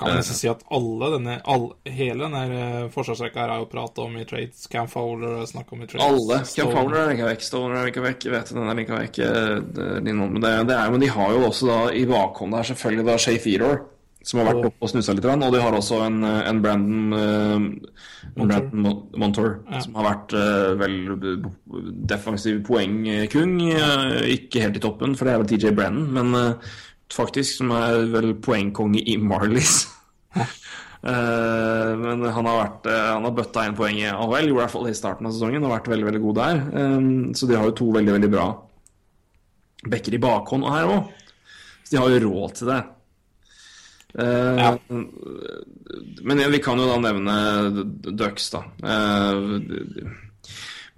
Jeg 0.00 0.24
skal 0.24 0.36
si 0.38 0.48
at 0.48 0.62
alle 0.72 1.08
denne, 1.12 1.34
all, 1.44 1.66
hele 1.84 2.24
denne 2.24 2.40
eh, 2.56 2.84
forsvarsrekka 2.92 3.42
her 3.42 3.50
er 3.52 3.58
jo 3.60 3.66
prata 3.68 4.00
om 4.06 4.14
i 4.16 4.24
trades. 4.24 4.62
Cam 4.72 4.86
Fowler 4.88 5.42
er 5.42 5.48
snakk 5.50 5.72
om 5.76 5.82
i 5.84 5.88
trades. 5.90 6.06
Alle. 6.06 6.38
Cam 6.56 6.70
Fowler 6.72 7.02
er 7.02 7.10
linka 7.10 7.26
vekk, 7.28 7.44
Stoner 7.44 7.76
er 7.82 7.88
linka 7.90 8.04
vekk, 8.06 8.24
jeg 8.24 8.32
vet 8.32 8.52
den 8.56 8.70
er 8.72 8.78
linka 8.78 8.96
vekk. 8.96 9.18
eh, 9.18 9.60
det- 9.60 10.14
Men, 10.14 10.40
det, 10.40 10.52
det 10.70 10.76
er, 10.78 10.90
men 10.90 11.00
de 11.04 11.10
har 11.12 11.30
jo 11.34 11.42
også 11.50 11.66
da 11.68 11.78
i 11.92 12.06
bakhånd 12.08 12.52
der 12.56 12.62
selvfølgelig 12.70 13.06
da 13.10 13.16
Shay 13.18 13.36
Theodore, 13.44 13.80
som 14.26 14.40
har 14.40 14.50
vært 14.50 14.66
oppe 14.68 14.84
og 14.84 14.90
snusa 14.92 15.14
litt. 15.16 15.26
Og 15.30 15.54
de 15.54 15.62
har 15.62 15.76
også 15.76 16.00
en, 16.04 16.18
en 16.24 16.60
Brandon, 16.60 17.14
uh. 17.16 17.96
Brandon 18.36 18.98
Montour, 19.16 19.54
Ja. 19.70 19.80
som 19.84 19.96
har 19.96 20.08
vært 20.10 20.34
uh, 20.36 20.74
vel 20.80 20.98
defensiv 22.10 22.60
poengkung. 22.68 23.56
Uh, 23.72 24.20
ikke 24.28 24.66
helt 24.66 24.76
i 24.76 24.84
toppen, 24.84 25.16
for 25.16 25.26
det 25.26 25.34
er 25.34 25.42
vel 25.42 25.50
TJ 25.50 25.74
Brennan, 25.78 26.10
men 26.12 26.56
faktisk, 27.10 27.58
som 27.62 27.72
er 27.74 28.04
vel 28.12 28.34
poengkonge 28.44 29.02
i 29.02 29.16
Marlies. 29.20 29.86
Men 31.00 32.20
han 32.28 32.44
har, 32.44 32.56
vært, 32.58 32.84
han 32.92 33.24
har 33.24 33.32
bøtta 33.32 33.62
inn 33.64 33.76
poeng 33.78 33.96
i 33.96 34.10
AHL, 34.10 34.50
gjorde 34.50 34.52
i 34.52 34.56
hvert 34.58 34.72
fall 34.74 34.88
i 34.90 34.92
starten 34.92 35.24
av 35.24 35.32
sesongen, 35.32 35.64
og 35.64 35.72
vært 35.72 35.88
veldig 35.88 36.04
veldig 36.10 36.20
god 36.26 36.36
der. 36.36 36.60
Um, 36.76 37.06
så 37.32 37.48
de 37.48 37.56
har 37.56 37.64
jo 37.70 37.72
to 37.78 37.86
veldig 37.94 38.18
veldig 38.18 38.28
bra 38.34 38.44
backer 39.88 40.12
i 40.16 40.20
bakhånd 40.20 40.66
og 40.66 40.74
her 40.74 40.90
òg. 40.92 41.12
Så 41.84 41.94
de 41.94 42.00
har 42.02 42.12
jo 42.12 42.20
råd 42.26 42.56
til 42.58 42.68
det. 42.68 42.80
Eh, 44.18 44.56
Ja. 44.58 44.78
Men 46.22 46.42
vi 46.52 46.58
kan 46.62 46.78
jo 46.78 46.88
da 46.88 46.98
nevne 46.98 47.34
Ducks, 48.10 48.50
da. 48.50 48.64
Eh, 48.82 49.36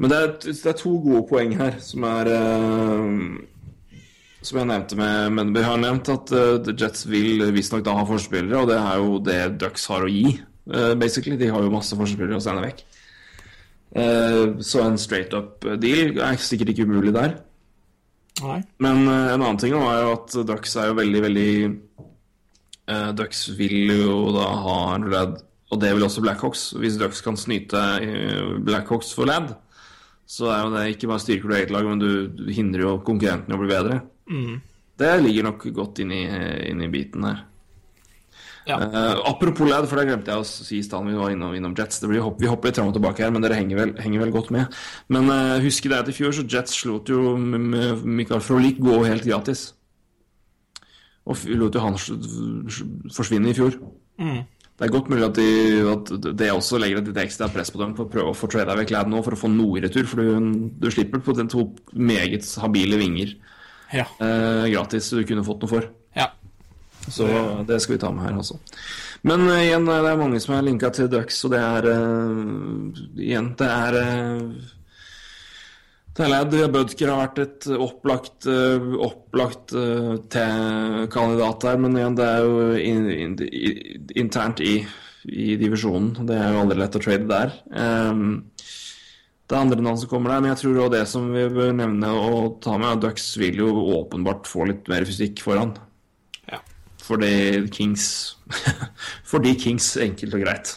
men 0.01 0.11
det 0.11 0.19
er, 0.19 0.31
det 0.43 0.71
er 0.73 0.79
to 0.79 0.97
gode 1.05 1.27
poeng 1.29 1.53
her 1.59 1.77
som 1.85 2.05
er 2.09 2.31
eh, 2.33 3.11
Som 4.43 4.59
jeg 4.59 4.71
nevnte 4.71 4.97
med 4.99 5.37
Men 5.37 5.53
vi 5.55 5.63
har 5.63 5.77
nevnt 5.79 6.09
at 6.11 6.33
uh, 6.35 6.73
Jets 6.73 7.05
vil 7.07 7.45
visstnok 7.55 7.85
da 7.87 7.95
ha 7.95 8.07
forspillere, 8.09 8.63
og 8.65 8.73
det 8.73 8.79
er 8.81 8.97
jo 8.99 9.21
det 9.23 9.39
Ducks 9.61 9.87
har 9.93 10.03
å 10.03 10.11
gi, 10.11 10.41
uh, 10.73 10.95
basically. 10.99 11.37
De 11.39 11.53
har 11.53 11.63
jo 11.63 11.71
masse 11.71 11.95
forspillere 11.95 12.41
å 12.41 12.43
sende 12.43 12.65
vekk. 12.65 12.83
Uh, 13.93 14.59
så 14.65 14.83
en 14.83 14.99
straight 14.99 15.37
up 15.37 15.63
deal 15.79 16.17
er 16.25 16.41
sikkert 16.41 16.73
ikke 16.73 16.89
umulig 16.89 17.13
der. 17.15 17.37
Nei. 18.41 18.63
Men 18.83 19.05
eh, 19.07 19.35
en 19.35 19.43
annen 19.43 19.59
ting 19.61 19.75
er 19.77 19.99
jo 20.03 20.13
at 20.17 20.35
Ducks 20.49 20.75
er 20.81 20.89
jo 20.91 20.97
veldig, 20.99 21.21
veldig 21.27 21.51
eh, 22.89 23.11
Ducks 23.19 23.47
vil 23.59 23.93
jo 23.93 24.17
da 24.35 24.49
ha 24.65 24.79
en 24.95 25.09
lad, 25.13 25.37
og 25.73 25.83
det 25.83 25.93
vil 25.97 26.07
også 26.07 26.25
Blackhawks. 26.25 26.71
Hvis 26.81 26.99
Ducks 27.01 27.23
kan 27.25 27.39
snyte 27.41 27.83
eh, 28.03 28.57
Blackhawks 28.65 29.13
for 29.17 29.31
lad, 29.31 29.55
så 30.27 30.51
er 30.53 30.65
jo 30.65 30.75
det 30.75 30.89
ikke 30.95 31.11
bare 31.11 31.23
styrker 31.23 31.49
du 31.49 31.57
eget 31.59 31.73
lag, 31.75 31.87
men 31.89 32.03
du, 32.03 32.53
hindrer 32.55 32.87
jo 32.87 32.99
konkurrentene 33.05 33.53
i 33.53 33.59
å 33.59 33.63
bli 33.63 33.73
bedre. 33.73 34.03
Det 35.03 35.15
ligger 35.21 35.51
nok 35.51 35.65
godt 35.75 36.01
inn 36.05 36.13
i, 36.15 36.23
inn 36.71 36.85
i 36.85 36.93
biten 36.93 37.27
her. 37.27 37.43
Ja. 38.65 38.79
Uh, 38.79 39.31
apropos 39.31 39.67
lad, 39.67 39.89
for 39.91 39.99
det 39.99 40.07
glemte 40.07 40.31
jeg 40.31 40.43
å 40.43 40.47
si 40.47 40.79
i 40.79 40.85
stedet 40.87 41.09
vi 41.09 41.19
var 41.19 41.33
innom, 41.35 41.55
innom 41.57 41.75
Jets. 41.79 41.99
Det 42.03 42.11
blir, 42.11 42.23
hopp, 42.23 42.39
vi 42.41 42.51
hopper 42.51 42.71
litt 42.71 42.79
fram 42.79 42.93
og 42.93 42.97
tilbake 42.97 43.25
her, 43.25 43.33
men 43.35 43.43
dere 43.45 43.59
henger 43.59 43.81
vel, 43.81 43.95
henger 44.03 44.23
vel 44.23 44.35
godt 44.35 44.53
med. 44.55 44.83
Men 45.13 45.31
uh, 45.33 45.59
husk 45.63 45.89
dere 45.89 46.05
at 46.05 46.11
i 46.13 46.17
fjor 46.17 46.35
så 46.37 46.47
Jets 46.47 46.77
slot 46.83 47.11
jo 47.11 47.35
Michael 47.39 48.45
Frolik 48.45 48.79
gå 48.83 49.01
helt 49.09 49.27
gratis. 49.27 49.73
Og 51.31 51.45
lot 51.55 51.77
jo 51.79 51.85
han 51.85 51.99
forsvinne 53.15 53.53
i 53.53 53.57
fjor. 53.57 53.77
Det 54.19 54.89
er 54.89 54.91
godt 54.91 55.11
mulig 55.13 55.27
at, 55.29 55.39
de, 55.39 55.49
at 55.93 56.11
det 56.41 56.49
også 56.51 56.81
legger 56.83 56.99
et 56.99 57.11
litt 57.13 57.21
ekstra 57.23 57.47
press 57.53 57.71
på 57.71 57.79
dem 57.79 57.93
for 57.95 58.09
å 58.09 58.11
prøve 58.11 58.33
å 58.33 58.37
få 58.37 58.49
trada 58.51 58.75
vekk 58.79 58.91
Ladd 58.95 59.11
nå 59.13 59.21
for 59.23 59.37
å 59.37 59.39
få 59.39 59.51
noe 59.53 59.79
i 59.79 59.83
retur, 59.85 60.09
for 60.11 60.19
du, 60.19 60.71
du 60.83 60.89
slipper 60.91 61.23
på 61.23 61.35
den 61.39 61.51
to 61.53 61.69
meget 61.95 62.49
habile 62.63 62.99
vinger 62.99 63.37
Ja. 63.93 64.07
eh, 64.19 64.67
gratis 64.73 65.13
du 65.13 65.23
kunne 65.29 65.45
fått 65.47 65.63
noe 65.63 65.71
for. 65.71 65.91
ja. 66.19 66.33
Så 67.11 67.27
det 67.67 67.81
skal 67.83 67.97
vi 67.97 68.01
ta 68.03 68.13
med 68.15 68.23
her, 68.29 68.37
altså. 68.39 68.59
Men 69.27 69.43
uh, 69.49 69.59
igjen, 69.59 69.87
det 69.87 69.97
er 70.07 70.19
mange 70.21 70.39
som 70.43 70.55
er 70.55 70.63
linka 70.67 70.91
til 70.95 71.09
Ducks, 71.11 71.41
og 71.47 71.51
det 71.55 71.59
er 71.63 71.89
uh, 71.91 73.01
Igjen, 73.19 73.49
det 73.59 73.67
er 73.67 73.97
uh, 73.99 74.71
Talad 76.13 76.53
Budker 76.75 77.09
har 77.09 77.23
vært 77.23 77.39
et 77.41 77.67
opplagt, 77.73 78.45
eh, 78.51 78.89
opplagt 79.01 79.73
eh, 79.73 81.07
kandidat 81.13 81.65
her, 81.65 81.79
men 81.81 81.97
igjen, 81.97 82.19
det 82.19 82.27
er 82.29 82.43
jo 82.45 82.67
in, 82.77 83.07
in, 83.09 83.37
in, 83.49 84.11
internt 84.21 84.61
i, 84.61 84.83
i 85.25 85.55
divisjonen. 85.61 86.27
Det 86.29 86.37
er 86.37 86.53
jo 86.53 86.65
aldri 86.67 86.83
lett 86.83 86.99
å 86.99 87.03
trade 87.03 87.31
der. 87.31 87.55
Um, 87.73 88.43
det 89.49 89.57
er 89.57 89.65
andre 89.65 89.85
navn 89.85 90.03
som 90.03 90.11
kommer 90.11 90.35
der, 90.35 90.45
men 90.45 90.53
jeg 90.53 90.61
tror 90.63 90.83
også 90.83 90.95
det 90.95 91.03
som 91.09 91.33
vi 91.33 91.47
bør 91.53 91.73
nevne 91.81 92.13
og 92.13 92.61
ta 92.65 92.77
med, 92.77 92.91
er 92.91 93.03
Ducks 93.07 93.33
vil 93.41 93.65
jo 93.65 93.73
åpenbart 93.97 94.49
få 94.49 94.69
litt 94.69 94.93
mer 94.93 95.09
fysikk 95.09 95.41
foran. 95.45 95.75
ja. 96.53 96.61
Fordi 97.03 97.67
Kings 97.73 98.37
Fordi 99.33 99.57
Kings, 99.59 99.95
enkelt 99.97 100.37
og 100.37 100.45
greit. 100.45 100.77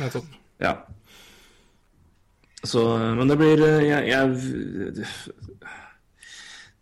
Nettopp. 0.00 0.26
Ja. 0.60 0.78
Så, 2.64 2.82
men 3.18 3.28
det 3.28 3.36
blir 3.36 3.60
eh, 3.60 3.82
Jeg, 3.84 4.08
jeg 4.08 5.04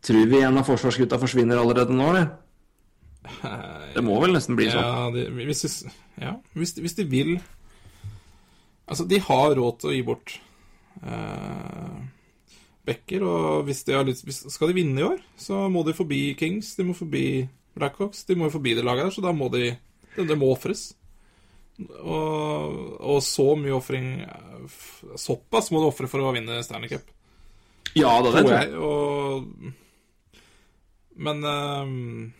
Tror 0.02 0.26
vi 0.30 0.40
en 0.42 0.58
av 0.58 0.66
forsvarsgutta 0.66 1.18
forsvinner 1.22 1.60
allerede 1.60 1.94
nå, 1.94 2.08
eller? 2.10 2.30
Det 3.94 4.02
må 4.02 4.16
vel 4.22 4.34
nesten 4.34 4.56
bli 4.58 4.66
sånn. 4.70 4.82
Ja, 4.82 5.10
de, 5.14 5.26
hvis, 5.46 5.62
de, 5.62 5.92
ja 6.24 6.32
hvis, 6.58 6.74
hvis 6.82 6.96
de 6.98 7.04
vil 7.06 7.36
Altså, 8.88 9.06
de 9.06 9.20
har 9.22 9.54
råd 9.54 9.78
til 9.78 9.92
å 9.92 9.94
gi 9.94 10.02
bort 10.06 10.34
eh, 11.06 12.00
Becker, 12.86 13.22
og 13.22 13.68
hvis 13.68 13.84
de 13.86 13.94
har 13.94 14.06
lyst 14.08 14.26
Skal 14.50 14.72
de 14.72 14.78
vinne 14.80 14.98
i 14.98 15.06
år, 15.06 15.22
så 15.38 15.68
må 15.70 15.84
de 15.86 15.94
forbi 15.94 16.32
Kings, 16.38 16.74
de 16.78 16.86
må 16.88 16.96
forbi 16.98 17.46
Blackhawks, 17.78 18.26
de 18.28 18.36
må 18.36 18.50
forbi 18.52 18.74
det 18.76 18.84
laget 18.84 19.06
der, 19.06 19.14
så 19.14 19.22
da 19.24 19.32
må 19.32 19.46
de 19.54 19.70
Det, 20.16 20.26
det 20.28 20.36
må 20.36 20.50
ofres. 20.52 20.90
Og, 21.90 22.76
og 23.00 23.18
så 23.24 23.46
mye 23.58 23.74
ofring 23.76 24.08
Såpass 25.18 25.70
må 25.74 25.80
du 25.82 25.88
ofre 25.88 26.08
for 26.10 26.22
å 26.22 26.32
vinne 26.34 26.60
Stanley 26.64 26.90
Cup 26.92 27.08
Ja 27.98 28.12
det 28.24 28.32
tror 28.36 28.52
jeg. 28.54 28.72
Og... 28.78 29.72
Men 31.22 31.42
ehm, 31.44 32.32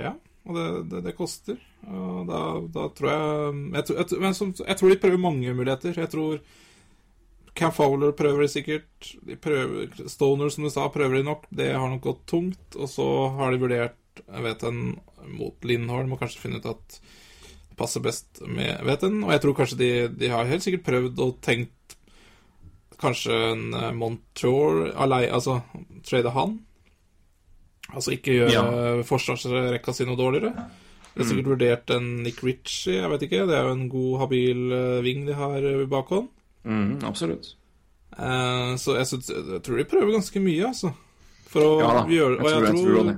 Ja, 0.00 0.12
og 0.44 0.58
det, 0.58 0.64
det, 0.90 1.00
det 1.06 1.14
koster. 1.16 1.56
Og 1.88 2.26
da, 2.28 2.40
da 2.74 2.88
tror 2.92 3.08
jeg 3.10 3.62
jeg, 3.78 3.86
tror- 3.88 4.00
jeg, 4.02 4.20
men 4.20 4.36
som, 4.36 4.50
jeg 4.58 4.76
tror 4.80 4.92
de 4.92 4.98
prøver 5.00 5.22
mange 5.22 5.54
muligheter. 5.56 5.96
Jeg 6.02 6.10
tror 6.12 6.42
Cam 7.54 7.72
Fowler 7.72 8.12
prøver 8.18 8.44
de 8.44 8.50
sikkert. 8.50 9.10
De 9.24 9.36
prøver, 9.40 9.88
Stoner, 10.10 10.50
som 10.52 10.66
du 10.66 10.70
sa, 10.74 10.88
prøver 10.92 11.20
de 11.20 11.28
nok. 11.30 11.46
Det 11.54 11.70
har 11.72 11.88
nok 11.88 12.02
gått 12.04 12.24
tungt. 12.28 12.76
Og 12.76 12.90
så 12.92 13.06
har 13.38 13.54
de 13.54 13.62
vurdert 13.62 14.00
jeg 14.24 14.44
vet 14.44 14.62
en, 14.68 14.82
mot 15.34 15.64
Lindholm 15.66 16.12
og 16.14 16.20
kanskje 16.20 16.42
finne 16.44 16.60
ut 16.60 16.68
at 16.70 16.98
passer 17.76 18.00
best 18.04 18.40
med 18.46 18.80
hveten. 18.86 19.22
Og 19.24 19.32
jeg 19.34 19.40
tror 19.44 19.54
kanskje 19.58 19.78
de, 19.80 19.90
de 20.20 20.28
har 20.32 20.46
helt 20.50 20.62
sikkert 20.64 20.84
prøvd 20.86 21.18
og 21.24 21.40
tenkt 21.44 21.96
kanskje 23.00 23.34
en 23.52 23.64
eh, 23.74 23.90
Montour 23.96 24.92
alei, 24.96 25.24
altså 25.28 25.58
trade 26.06 26.30
han. 26.36 26.58
Altså 27.94 28.14
ikke 28.16 28.32
gjøre 28.38 28.52
Ja. 28.54 29.02
forsvarsrekka 29.06 29.92
si 29.94 30.06
noe 30.08 30.16
dårligere. 30.18 30.54
De 31.14 31.20
har 31.22 31.28
sikkert 31.28 31.50
vurdert 31.52 31.90
en 31.94 32.06
Nick 32.24 32.40
Ritchie, 32.42 32.96
jeg 33.02 33.10
vet 33.12 33.22
ikke. 33.28 33.44
Det 33.46 33.54
er 33.54 33.68
jo 33.68 33.74
en 33.76 33.88
god, 33.92 34.14
habil 34.24 34.64
eh, 34.74 35.02
ving 35.04 35.26
de 35.28 35.36
har 35.38 35.62
i 35.62 35.74
bakhånd. 35.86 36.26
Mm, 36.64 37.04
absolutt. 37.06 37.52
Eh, 38.16 38.72
så 38.80 38.96
jeg, 38.98 39.06
synes, 39.10 39.28
jeg 39.30 39.60
tror 39.66 39.78
de 39.78 39.84
prøver 39.90 40.16
ganske 40.16 40.42
mye, 40.42 40.70
altså. 40.72 40.90
For 41.52 41.62
å 41.62 41.72
Ja 41.84 41.92
da, 42.00 42.02
gjøre 42.10 42.34
jeg 42.34 42.40
tror- 42.40 42.50
jeg 42.50 42.74
jeg 42.74 42.82
tror, 42.82 43.14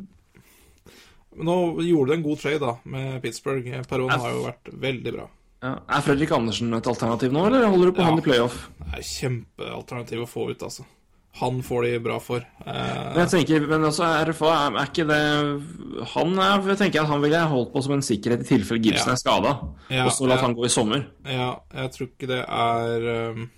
også 1.37 1.39
det. 1.39 1.45
Nå 1.45 1.85
gjorde 1.87 2.09
de 2.09 2.17
en 2.17 2.23
god 2.23 2.39
trade, 2.39 2.61
da, 2.61 2.75
med 2.85 3.23
Pittsburgh. 3.23 3.83
Perón 3.91 4.11
har 4.11 4.31
jo 4.33 4.43
vært 4.47 4.73
veldig 4.73 5.13
bra. 5.15 5.29
Ja. 5.63 5.79
Er 5.89 6.01
Fredrik 6.05 6.31
Andersen 6.33 6.75
et 6.75 6.87
alternativ 6.87 7.33
nå, 7.33 7.47
eller 7.47 7.67
holder 7.67 7.87
du 7.87 7.93
på 7.93 8.03
Ja. 8.05 8.11
han 8.11 8.19
i 8.19 8.23
playoff? 8.23 8.69
Det 8.79 8.99
er 8.99 9.03
kjempealternativ 9.03 10.23
å 10.23 10.27
få 10.29 10.51
ut, 10.51 10.63
altså. 10.63 10.85
Han 11.39 11.59
får 11.63 11.83
de 11.85 11.99
bra 12.01 12.19
for. 12.19 12.41
Eh, 12.65 13.15
jeg 13.17 13.29
tenker, 13.29 13.67
men 13.69 13.85
altså, 13.85 14.05
RFA, 14.25 14.53
er, 14.69 14.77
er 14.81 14.87
ikke 14.87 15.05
det 15.07 16.07
Han 16.15 16.39
er, 16.39 16.63
jeg 16.71 16.79
tenker 16.79 17.03
at 17.03 17.09
han 17.09 17.21
ville 17.21 17.43
holdt 17.51 17.73
på 17.75 17.83
som 17.85 17.93
en 17.93 18.01
sikkerhet 18.01 18.41
i 18.41 18.49
tilfelle 18.57 18.81
Gibson 18.83 19.09
Ja. 19.09 19.13
er 19.13 19.17
skada, 19.21 19.53
og 20.07 20.13
så 20.13 20.27
latt 20.27 20.41
han 20.41 20.55
gå 20.57 20.65
i 20.65 20.69
sommer. 20.73 21.05
ja, 21.27 21.51
jeg 21.75 21.91
tror 21.93 22.07
ikke 22.09 22.27
det 22.31 22.41
er 22.49 23.33
um, 23.37 23.51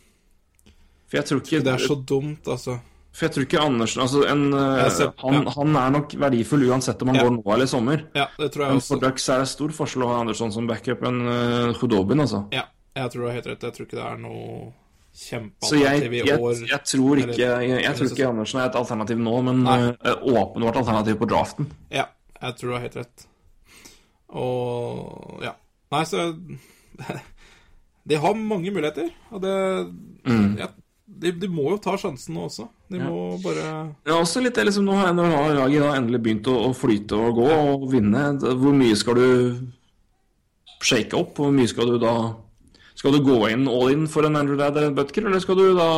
For 1.08 1.16
jeg 1.18 1.24
tror 1.26 1.40
ikke 1.40 1.62
Det 1.64 1.74
er 1.74 1.78
så 1.86 1.94
dumt, 2.04 2.48
altså. 2.48 2.80
For 3.12 3.26
jeg 3.26 3.32
tror 3.34 3.44
ikke 3.48 3.60
Andersen 3.64 4.02
altså 4.04 4.20
en, 4.30 4.42
eh, 4.54 4.88
ser- 4.94 5.12
han, 5.22 5.34
ja. 5.42 5.52
han 5.56 5.76
er 5.80 5.90
nok 5.96 6.12
verdifull 6.20 6.66
uansett 6.68 7.00
om 7.02 7.08
han 7.08 7.16
Ja. 7.16 7.22
går 7.24 7.32
nå 7.38 7.54
eller 7.54 7.64
i 7.64 7.70
sommer. 7.72 8.02
Ja, 8.14 8.26
det 8.38 8.50
tror 8.52 8.64
jeg 8.66 8.72
Men 8.76 8.80
for. 8.84 9.00
Ducks 9.02 9.28
er 9.28 9.38
det 9.42 9.48
stor 9.48 9.68
forskjell 9.74 10.04
å 10.04 10.10
ha 10.12 10.20
Andersson 10.20 10.52
som 10.52 10.66
backup 10.68 11.02
enn 11.08 11.22
uh, 11.26 11.72
Hudobin, 11.80 12.20
altså. 12.20 12.44
Ja, 12.52 12.66
jeg 12.94 13.10
tror 13.10 13.20
du 13.24 13.26
har 13.26 13.34
helt 13.40 13.46
rett. 13.50 13.62
Jeg 13.66 13.72
tror 13.74 13.86
ikke 13.88 13.98
det 13.98 14.04
er 14.06 14.20
noe 14.22 14.72
kjempealternativ 15.18 16.14
i 16.14 16.20
år. 16.36 16.60
jeg 16.68 16.84
tror 16.92 17.18
ikke, 17.24 17.38
jeg, 17.38 17.82
jeg 17.82 17.96
tror 17.96 18.12
ikke 18.12 18.28
Andersen 18.28 18.60
er 18.60 18.68
et 18.68 18.78
alternativ 18.78 19.18
nå, 19.18 19.34
men 19.48 19.66
eh, 19.66 20.14
åpenbart 20.22 20.76
alternativ 20.84 21.18
på 21.18 21.26
draften. 21.32 21.70
Ja, 21.90 22.04
jeg 22.42 22.54
tror 22.60 22.68
du 22.70 22.74
har 22.76 22.84
helt 22.86 22.96
rett. 23.00 23.26
Og 24.36 25.40
ja. 25.42 25.54
Nei, 25.90 26.04
så 26.04 26.28
De 28.08 28.16
har 28.16 28.34
mange 28.40 28.70
muligheter, 28.72 29.10
og 29.32 29.42
det 29.44 29.52
ja, 30.60 30.68
de, 31.08 31.32
de 31.32 31.48
må 31.52 31.70
jo 31.74 31.80
ta 31.82 31.96
sjansen 32.00 32.36
nå 32.36 32.46
også. 32.48 32.68
De 32.88 33.00
må 33.02 33.36
bare 33.42 33.64
Det 34.04 34.12
er 34.12 34.16
også 34.16 34.40
litt 34.40 34.56
det 34.56 34.68
liksom, 34.68 34.86
Nå 34.88 34.96
har 34.96 35.12
laget 35.12 35.88
endelig 35.92 36.22
begynt 36.24 36.48
å, 36.48 36.56
å 36.68 36.74
flyte 36.76 37.18
og 37.18 37.40
gå 37.40 37.48
og 37.52 37.88
vinne. 37.92 38.30
Hvor 38.40 38.76
mye 38.76 38.96
skal 38.96 39.18
du 39.18 39.28
shake 40.80 41.16
opp? 41.18 41.36
Hvor 41.36 41.52
mye 41.54 41.68
skal 41.68 41.92
du 41.92 41.98
da 42.02 42.14
Skal 42.98 43.14
du 43.14 43.24
gå 43.26 43.42
inn 43.52 43.68
all 43.68 43.92
in 43.92 44.08
for 44.10 44.26
en 44.26 44.38
Andrew 44.40 44.58
Ladd 44.58 44.78
eller 44.78 44.92
en 44.92 44.96
Butker, 44.96 45.28
eller 45.28 45.42
skal 45.44 45.60
du 45.60 45.68
da 45.76 45.90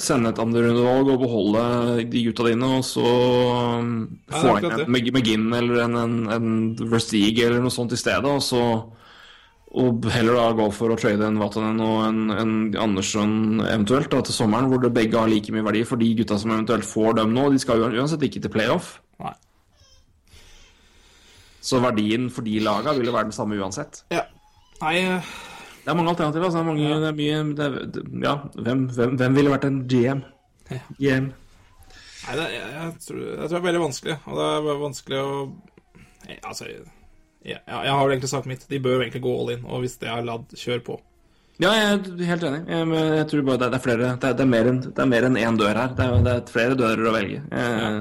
sende 0.00 0.30
et 0.32 0.38
andrerundevalg 0.40 1.10
og 1.12 1.20
beholde 1.20 1.62
de 2.08 2.22
gutta 2.24 2.46
dine, 2.46 2.68
og 2.78 2.86
så 2.86 3.10
um, 3.82 3.90
er 4.30 4.38
få 4.40 4.54
inn 4.56 4.70
en 4.72 4.94
McGinn 4.94 5.50
eller 5.52 5.82
en, 5.84 5.98
en, 6.00 6.14
en 6.32 6.54
Versteeg 6.88 7.42
eller 7.44 7.60
noe 7.60 7.74
sånt 7.74 7.92
i 7.92 8.00
stedet, 8.00 8.24
og 8.24 8.40
så 8.40 8.62
og 9.70 10.06
heller 10.10 10.34
da 10.34 10.46
gå 10.58 10.64
for 10.74 10.90
å 10.90 10.96
trade 10.98 11.22
en 11.28 11.38
Vatanen 11.38 11.78
og 11.84 12.00
en, 12.08 12.22
en 12.34 12.54
Andersson 12.82 13.60
eventuelt 13.62 14.10
da, 14.10 14.18
til 14.26 14.34
sommeren, 14.34 14.66
hvor 14.70 14.82
det 14.82 14.90
begge 14.96 15.18
har 15.20 15.30
like 15.30 15.52
mye 15.54 15.62
verdi. 15.62 15.84
For 15.86 16.00
de 16.00 16.08
gutta 16.18 16.38
som 16.42 16.50
eventuelt 16.50 16.88
får 16.88 17.20
dem 17.20 17.36
nå, 17.36 17.44
de 17.54 17.60
skal 17.62 17.78
jo 17.78 17.92
uansett 17.94 18.24
ikke 18.26 18.42
til 18.42 18.50
playoff. 18.50 18.96
Nei. 19.22 19.36
Så 21.62 21.78
verdien 21.84 22.26
for 22.34 22.42
de 22.46 22.58
laga 22.64 22.96
vil 22.96 23.06
jo 23.12 23.14
være 23.14 23.30
den 23.30 23.36
samme 23.36 23.58
uansett. 23.60 24.02
Ja. 24.10 24.24
Nei, 24.80 24.96
eh, 25.04 25.32
Det 25.84 25.92
er 25.92 25.96
mange 25.96 26.10
alternativer. 26.16 26.44
Altså. 26.48 26.58
Det 26.58 26.66
er 26.66 26.70
mange, 26.72 27.00
det 27.00 27.08
er 27.08 27.18
mye 27.22 27.56
det 27.56 27.66
er, 27.66 27.90
det, 27.94 28.06
Ja, 28.24 28.36
hvem, 28.54 28.86
hvem, 28.96 29.16
hvem 29.20 29.36
ville 29.38 29.52
vært 29.54 29.68
en 29.68 29.82
GM? 29.88 30.24
GM. 30.98 31.30
nei 32.26 32.34
det, 32.38 32.46
jeg, 32.52 32.70
jeg, 32.74 32.94
tror, 33.06 33.20
jeg 33.22 33.38
tror 33.38 33.54
det 33.54 33.60
er 33.60 33.68
veldig 33.70 33.82
vanskelig. 33.86 34.16
Og 34.26 34.40
det 34.40 34.48
er 34.48 34.64
bare 34.66 34.82
vanskelig 34.82 35.20
å 35.20 35.30
jeg, 36.26 36.40
Altså, 36.42 36.66
jeg, 37.44 37.60
jeg, 37.66 37.92
har 37.92 38.02
vel 38.04 38.14
egentlig 38.16 38.30
sagt 38.32 38.48
mitt. 38.50 38.66
De 38.68 38.80
bør 38.82 39.00
egentlig 39.04 39.22
gå 39.24 39.32
all 39.40 39.54
in. 39.54 39.64
Og 39.64 39.84
hvis 39.84 39.96
det 40.02 40.10
er 40.12 40.26
ladd, 40.26 40.50
kjør 40.60 40.82
på. 40.90 40.98
Ja, 41.60 41.70
jeg 41.76 41.88
er 41.92 42.28
helt 42.30 42.44
enig. 42.48 42.60
Jeg, 42.72 42.86
men 42.88 43.14
jeg 43.18 43.26
tror 43.28 43.42
bare 43.48 43.60
det, 43.66 43.74
er 43.76 43.82
flere 43.84 44.12
Det 44.16 44.28
er, 44.30 44.36
det 44.38 44.44
er 44.46 44.48
mer 44.48 44.68
enn 44.70 44.78
det 44.84 45.02
er 45.04 45.08
mer 45.10 45.26
enn 45.28 45.36
én 45.40 45.58
dør 45.60 45.76
her. 45.76 45.92
Det 45.96 46.06
er, 46.06 46.22
det 46.24 46.34
er 46.36 46.52
flere 46.52 46.76
dører 46.78 47.08
å 47.10 47.14
velge. 47.16 47.42
Eh, 47.52 47.98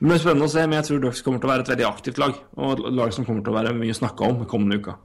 det 0.00 0.08
blir 0.10 0.20
spennende 0.20 0.48
å 0.48 0.52
se. 0.52 0.64
Men 0.68 0.78
jeg 0.80 0.88
tror 0.90 1.02
Ducks 1.06 1.22
kommer 1.24 1.40
til 1.40 1.48
å 1.48 1.52
være 1.54 1.64
et 1.64 1.72
veldig 1.74 1.86
aktivt 1.88 2.20
lag. 2.20 2.40
Og 2.60 2.74
et 2.74 2.96
lag 3.00 3.14
som 3.16 3.28
kommer 3.28 3.44
til 3.44 3.54
å 3.54 3.58
være 3.58 3.76
mye 3.78 3.96
snakka 3.96 4.28
om 4.28 4.42
kommende 4.50 4.80
uka. 4.80 4.96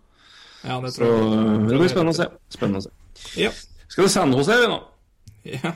Ja, 0.65 0.79
det 0.83 0.91
Så 0.95 1.05
tror 1.05 1.13
jeg. 1.19 1.67
det 1.69 1.77
blir 1.79 1.91
spennende 1.93 2.15
å 2.15 2.19
se. 2.19 2.27
Spennende 2.51 2.81
å 2.81 2.88
se. 2.88 2.91
Ja. 3.39 3.53
Skal 3.88 4.05
vi 4.05 4.09
San 4.15 4.35
Jose, 4.35 4.57
vi 4.59 4.67
nå? 4.71 4.79
ja. 5.55 5.71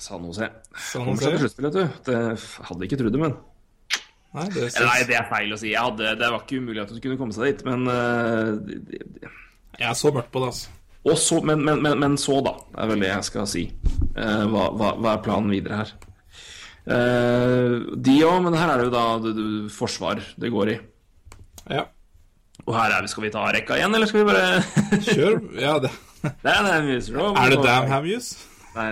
San 0.00 0.24
Jose. 0.24 0.48
San 0.76 1.04
Kommer 1.04 1.20
seg 1.20 1.26
til 1.26 1.36
Jose. 1.36 1.42
sluttspill, 1.44 1.68
vet 1.68 1.76
du. 1.76 2.00
Det 2.08 2.66
hadde 2.70 2.88
ikke 2.88 2.98
trodd 3.00 3.12
det, 3.16 3.20
men 3.22 3.36
Nei, 4.36 4.46
det 4.52 4.70
synes... 4.70 4.84
Nei, 4.84 5.04
det 5.08 5.16
er 5.16 5.28
feil 5.30 5.54
å 5.54 5.58
si. 5.60 5.72
Hadde, 5.76 6.14
det 6.20 6.30
var 6.32 6.42
ikke 6.42 6.60
umulig 6.60 6.82
at 6.82 6.90
hun 6.92 7.02
kunne 7.04 7.20
komme 7.20 7.36
seg 7.36 7.48
dit, 7.48 7.62
men 7.68 7.86
uh, 7.88 9.30
jeg 9.78 9.88
er 9.90 9.96
så 9.96 10.12
mørkt 10.12 10.32
på 10.34 10.42
det, 10.42 10.50
altså. 10.52 10.74
Så, 11.22 11.38
men, 11.46 11.62
men, 11.62 11.80
men, 11.84 12.00
men 12.02 12.16
så, 12.18 12.40
da. 12.44 12.56
Det 12.72 12.82
er 12.82 12.90
vel 12.90 13.04
det 13.04 13.12
jeg 13.12 13.28
skal 13.28 13.48
si. 13.48 13.64
Uh, 14.16 14.44
hva, 14.50 14.68
hva, 14.74 14.90
hva 14.98 15.14
er 15.14 15.24
planen 15.24 15.54
videre 15.54 15.80
her? 15.80 15.94
Uh, 16.86 17.96
de 17.96 18.16
òg, 18.26 18.40
men 18.44 18.58
her 18.58 18.74
er 18.74 18.82
det 18.82 18.88
jo 18.88 18.94
da 18.94 19.04
det, 19.22 19.34
det, 19.38 19.46
forsvar 19.74 20.20
det 20.42 20.52
går 20.54 20.74
i. 20.74 20.76
Ja. 21.72 21.86
Og 22.66 22.74
her 22.74 22.92
er 22.96 23.06
vi, 23.06 23.12
skal 23.12 23.26
vi 23.26 23.32
ta 23.34 23.46
rekka 23.54 23.78
igjen, 23.78 23.94
eller 23.94 24.10
skal 24.10 24.22
vi 24.22 24.28
bare 24.28 24.44
Kjør. 25.08 25.40
Ja, 25.62 25.78
det. 25.82 25.94
Hamuse 26.42 27.12
Er 27.14 27.52
det 27.52 27.58
Damn 27.62 27.90
Hamuse? 27.92 28.38
Nei, 28.76 28.88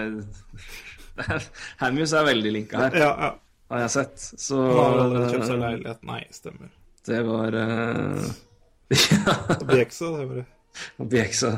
Hamuse 1.82 2.20
er 2.20 2.28
veldig 2.30 2.52
linka 2.54 2.86
her, 2.86 3.00
Ja, 3.00 3.10
ja. 3.10 3.32
Har 3.72 3.84
jeg 3.84 3.92
sett. 3.94 4.26
Så 4.40 4.58
Han 4.60 4.76
har 4.78 4.98
allerede 5.04 5.30
kjøpt 5.32 5.46
seg 5.48 5.62
leilighet. 5.62 6.02
Nei, 6.08 6.20
stemmer. 6.34 6.74
det 7.08 7.22
var 7.26 7.56
uh, 7.60 8.28
Ja, 9.14 9.36
Bjeksa, 9.64 10.10
det 10.18 10.26
var 10.28 10.42
det. 10.42 10.46
Bjeksa. 11.14 11.52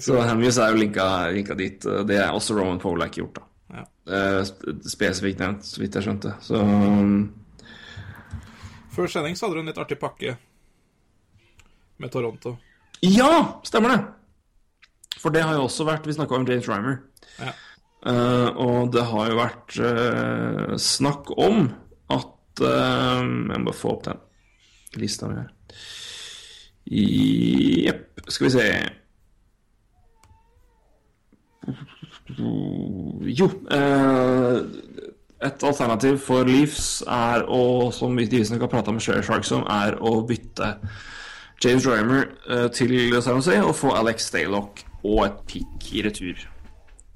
Så 0.00 0.20
Hamuse 0.20 0.64
er 0.64 0.72
jo 0.72 0.80
linka, 0.80 1.04
linka 1.34 1.56
dit. 1.58 1.84
Det 2.08 2.16
er 2.16 2.32
også 2.32 2.56
Roman 2.56 2.80
Polak 2.80 3.18
gjort, 3.18 3.40
da. 3.40 3.44
Ja. 3.68 3.84
Eh, 4.08 4.40
spesifikt 4.88 5.40
nevnt, 5.42 5.66
så 5.68 5.82
vidt 5.82 5.96
jeg 5.98 6.06
skjønte. 6.06 6.34
Så 6.44 6.60
um, 6.60 7.26
Før 8.94 9.10
sending 9.12 9.36
så 9.36 9.46
hadde 9.46 9.58
du 9.58 9.64
en 9.64 9.70
litt 9.72 9.80
artig 9.80 9.98
pakke 10.00 10.36
med 11.98 12.12
Toronto. 12.14 12.56
Ja, 13.04 13.60
stemmer 13.66 13.94
det! 13.94 14.00
For 15.18 15.34
det 15.34 15.42
har 15.42 15.56
jo 15.58 15.64
også 15.66 15.86
vært 15.86 16.06
Vi 16.06 16.14
snakka 16.14 16.36
om 16.36 16.46
James 16.46 16.68
Rymer. 16.70 17.00
Ja. 17.38 17.52
Eh, 18.08 18.48
og 18.56 18.92
det 18.94 19.04
har 19.10 19.28
jo 19.28 19.36
vært 19.36 19.76
eh, 19.84 20.76
snakk 20.80 21.32
om 21.36 21.66
at 22.14 22.62
eh, 22.64 23.18
Jeg 23.20 23.60
må 23.60 23.66
bare 23.66 23.76
få 23.76 23.92
opp 23.96 24.06
den 24.06 24.22
lista 24.96 25.28
mi 25.28 25.36
her. 25.36 25.50
Jepp. 26.88 28.22
Skal 28.32 28.46
vi 28.46 28.52
se 28.54 28.64
Jo 33.28 33.48
Et 35.48 35.64
alternativ 35.68 36.16
for 36.24 36.48
Leafs 36.48 37.02
er 37.04 37.44
å, 37.44 37.90
som 37.94 38.16
vi 38.16 38.24
visstnok 38.30 38.64
har 38.64 38.72
prata 38.72 38.94
med 38.94 39.04
Sharks 39.04 39.52
om, 39.54 39.66
er 39.68 39.98
å 40.00 40.22
bytte 40.28 40.72
James 41.62 41.86
Rymer 41.86 42.30
til 42.74 43.20
San 43.22 43.44
og 43.60 43.74
få 43.76 43.92
Alex 44.00 44.30
Staylock 44.32 44.82
og 45.04 45.26
et 45.28 45.42
pick 45.50 45.92
i 45.94 46.02
retur. 46.08 46.48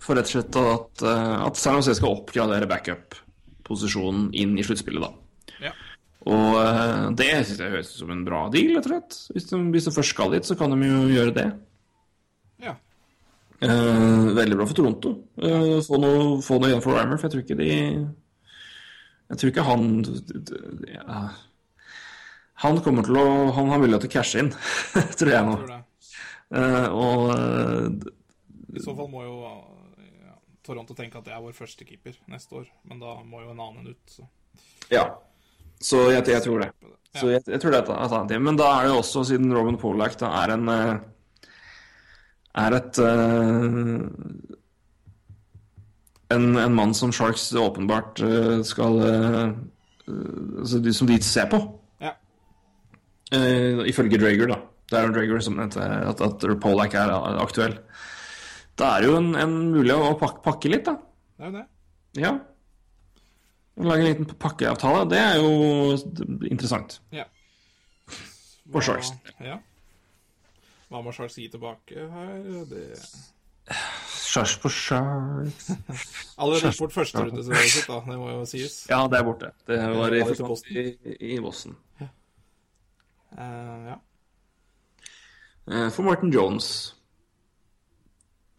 For 0.03 0.19
rett 0.19 0.27
og 0.31 0.35
slett 0.35 0.59
at, 0.59 1.05
eh, 1.07 1.35
at 1.47 1.59
San 1.61 1.79
Jose 1.79 1.95
skal 1.99 2.17
oppgradere 2.17 2.67
backup-posisjonen 2.71 4.31
inn 4.35 4.57
i 4.59 4.65
sluttspillet, 4.67 5.05
da. 5.05 5.59
Ja. 5.69 5.75
Og 6.31 6.57
eh, 6.59 7.05
det 7.19 7.29
synes 7.47 7.61
jeg 7.61 7.75
høres 7.75 7.93
ut 7.93 8.01
som 8.05 8.11
en 8.15 8.25
bra 8.27 8.45
deal, 8.55 8.73
rett 8.77 8.89
og 8.89 8.97
slett. 8.97 9.21
Hvis 9.35 9.47
de, 9.51 9.61
hvis 9.75 9.87
de 9.89 9.95
først 9.95 10.15
skal 10.15 10.35
dit, 10.35 10.47
så 10.49 10.59
kan 10.59 10.75
de 10.75 10.91
jo 10.91 11.05
gjøre 11.11 11.37
det. 11.39 11.47
Ja. 12.63 12.75
Eh, 13.63 14.27
veldig 14.39 14.59
bra 14.59 14.67
for 14.67 14.79
Toronto. 14.79 15.15
Eh, 15.39 15.79
få, 15.87 16.03
noe, 16.03 16.27
få 16.43 16.59
noe 16.59 16.73
igjen 16.73 16.83
for 16.83 16.99
Rymer, 16.99 17.19
for 17.19 17.29
jeg 17.29 17.35
tror 17.37 17.47
ikke 17.47 17.61
de 17.63 17.71
Jeg 19.33 19.39
tror 19.41 19.51
ikke 19.53 19.65
han 19.65 19.85
ja, 20.91 21.21
Han 22.65 22.81
kommer 22.85 23.07
til 23.07 23.17
å 23.17 23.27
Han 23.57 23.71
har 23.71 23.81
mulighet 23.81 24.05
til 24.05 24.11
å 24.11 24.15
cashe 24.17 24.43
inn, 24.43 24.51
tror 25.19 25.33
jeg 25.33 25.47
nå. 25.47 25.55
Tror. 25.63 25.79
Eh, 26.53 26.89
og 26.91 27.31
eh, 27.37 28.11
I 28.77 28.83
så 28.85 28.95
fall 28.99 29.09
må 29.11 29.23
jo 29.25 29.39
Toronto 30.63 30.95
tenke 30.95 31.19
at 31.19 31.27
det 31.27 31.35
er 31.35 31.43
vår 31.43 31.55
første 31.57 31.87
keeper 31.87 32.17
neste 32.31 32.63
år, 32.63 32.71
men 32.89 33.03
da 33.03 33.17
må 33.27 33.43
jo 33.43 33.53
en 33.53 33.63
annen 33.63 33.93
ut. 33.93 34.03
Så. 34.11 34.27
Ja. 34.93 35.07
Så 35.83 36.05
jeg, 36.13 36.25
jeg 36.31 36.45
tror 36.45 36.63
det. 36.63 36.71
Så 37.19 37.29
jeg, 37.29 37.43
jeg 37.49 37.61
tror 37.61 37.75
det 37.75 37.81
er 37.81 37.85
et 37.85 37.95
alternativ. 37.97 38.41
Men 38.47 38.59
da 38.61 38.69
er 38.77 38.87
det 38.87 38.93
jo 38.93 39.01
også, 39.03 39.25
siden 39.29 39.53
Robin 39.53 39.79
Polak 39.81 40.15
da 40.21 40.31
er 40.43 40.55
en 40.55 40.69
eh, 40.73 40.95
Er 42.63 42.77
et 42.77 42.99
eh, 43.01 43.37
en, 46.33 46.47
en 46.57 46.75
mann 46.77 46.95
som 46.97 47.13
Sharks 47.13 47.51
åpenbart 47.59 48.21
eh, 48.25 48.63
skal 48.65 49.01
altså 50.09 50.81
de, 50.81 50.95
Som 50.95 51.11
de 51.11 51.19
ser 51.23 51.51
på. 51.53 51.61
Ja. 52.01 52.15
Eh, 53.33 53.83
ifølge 53.91 54.21
Drager, 54.21 54.55
da. 54.55 54.61
Det 54.91 54.99
er 54.99 55.07
jo 55.09 55.15
Drager 55.17 55.45
som 55.45 55.59
nevnte 55.59 55.83
at, 55.83 56.21
at 56.21 56.47
Polak 56.61 56.95
er 56.95 57.13
aktuell. 57.43 57.79
Da 58.83 58.97
er 58.97 59.05
det 59.05 59.11
jo 59.13 59.19
en, 59.21 59.35
en 59.39 59.53
mulig 59.71 59.95
å 59.95 60.15
pakke, 60.19 60.43
pakke 60.43 60.71
litt, 60.73 60.89
da. 60.89 60.97
Det 61.39 61.47
er 61.47 61.53
jo 61.53 61.59
det. 61.61 61.67
Ja. 62.19 62.33
Lage 63.83 64.03
en 64.03 64.09
liten 64.11 64.39
pakkeavtale, 64.43 65.05
det 65.09 65.21
er 65.21 65.37
jo 65.41 65.53
interessant. 66.51 66.99
Ja. 67.15 67.29
For 68.73 68.85
Sharks. 68.85 69.13
Ja. 69.41 69.61
Hva 70.91 71.01
må 71.05 71.15
Sharks 71.15 71.39
gi 71.41 71.47
tilbake 71.53 72.09
her? 72.11 72.43
Det 72.69 72.83
Sharks 74.33 74.57
på 74.59 74.69
Sharks 74.73 75.71
Allerede 76.43 76.73
bort 76.79 76.93
førsterundeslaget 76.93 77.71
sitt, 77.71 77.89
da. 77.89 78.01
Det 78.09 78.19
må 78.19 78.31
jo 78.33 78.47
sies. 78.49 78.81
Ja, 78.91 79.05
det 79.09 79.21
er 79.21 79.29
borte. 79.29 79.53
Det 79.69 79.79
var 79.79 80.17
i, 80.17 80.23
i 80.75 81.17
i, 81.37 81.39
Boston. 81.41 81.77
Eh, 82.03 83.87
ja. 83.89 83.97
Eh, 85.71 85.89
For 85.95 86.03
Martin 86.03 86.33
Jones. 86.35 86.97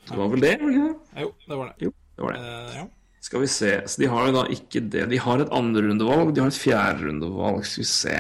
Det 0.09 0.17
var 0.19 0.27
vel 0.33 0.43
det? 0.43 0.57
var 0.61 0.71
det? 0.71 1.21
Jo, 1.21 1.29
det 1.47 1.55
var 1.55 1.65
det. 1.71 1.85
Jo, 1.85 1.93
det 2.15 2.25
var 2.25 2.35
det. 2.35 2.39
Uh, 2.39 2.75
ja. 2.77 2.87
Skal 3.23 3.41
vi 3.41 3.47
se. 3.47 3.71
Så 3.87 4.01
de 4.01 4.09
har 4.11 4.27
jo 4.27 4.35
da 4.35 4.43
ikke 4.51 4.81
det. 4.91 5.05
De 5.13 5.19
har 5.23 5.39
et 5.39 5.53
andrerundevalg, 5.55 6.33
de 6.35 6.43
har 6.43 6.51
et 6.51 6.59
fjerderundevalg. 6.59 7.63
Skal 7.65 7.85
vi 7.85 7.87
se. 7.87 8.17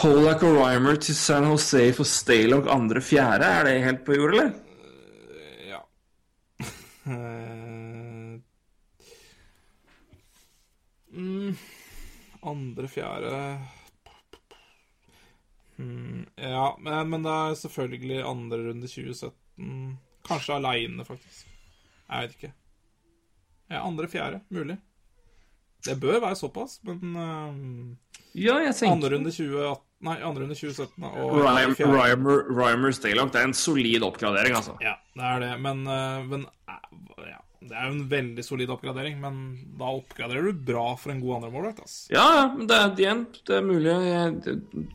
Polak 0.00 0.44
og 0.46 0.60
Rymer 0.60 1.00
til 1.02 1.16
San 1.18 1.48
Jose 1.50 1.82
for 1.96 2.08
Staylock 2.08 2.70
andre-fjerde. 2.70 3.50
Er 3.58 3.66
det 3.66 3.74
helt 3.84 4.04
på 4.06 4.16
jord, 4.16 4.36
eller? 4.36 4.54
ja. 5.68 5.82
Eh, 7.10 8.38
mm, 11.16 11.56
andre, 12.46 12.88
fjerde 12.88 13.30
mm, 15.80 16.22
Ja, 16.50 16.68
men, 16.78 17.10
men 17.10 17.26
det 17.26 17.34
er 17.34 17.58
selvfølgelig 17.64 18.20
andre 18.28 18.60
runde 18.68 18.90
2017. 18.90 19.98
Kanskje 20.28 20.56
aleine, 20.56 21.04
faktisk. 21.08 21.48
Jeg 22.10 22.26
vet 22.26 22.38
ikke. 22.38 22.52
Ja, 23.70 23.84
andre, 23.86 24.08
fjerde. 24.10 24.40
Mulig. 24.50 24.76
Det 25.84 25.96
bør 26.00 26.20
være 26.20 26.36
såpass, 26.36 26.80
men 26.84 27.16
uh, 27.16 27.54
Ja, 28.36 28.58
jeg 28.60 28.74
tenker 28.76 28.98
andre 28.98 29.14
runde 29.14 29.32
2018 29.32 29.86
Nei, 30.00 30.14
andre 30.24 30.46
runde 30.46 30.56
2017 30.56 31.04
og 31.04 31.34
Rymer. 31.36 32.38
Rymer, 32.56 32.94
Staylock, 32.96 33.34
det 33.34 33.42
er 33.42 33.50
en 33.50 33.56
solid 33.56 34.04
oppgradering, 34.06 34.54
altså. 34.56 34.78
Ja, 34.80 34.94
det 35.12 35.26
er 35.28 35.42
det, 35.42 35.50
men, 35.60 35.82
eh, 35.92 36.22
men 36.30 36.46
eh, 36.48 36.86
Det 37.60 37.76
er 37.76 37.90
jo 37.90 37.92
en 37.92 38.04
veldig 38.08 38.42
solid 38.44 38.70
oppgradering, 38.72 39.18
men 39.20 39.34
da 39.76 39.90
oppgraderer 39.92 40.46
du 40.48 40.62
bra 40.70 40.94
for 40.96 41.12
en 41.12 41.18
god 41.20 41.34
andremålvakt, 41.36 41.82
ass. 41.84 41.96
Ja, 42.08 42.22
ja, 42.38 42.46
men 42.54 42.64
det 42.70 42.78
er, 42.78 42.94
igjen, 43.02 43.20
det 43.50 43.58
er 43.58 43.66
mulig. 43.66 43.90
Jeg, 44.06 44.38
det, 44.46 44.54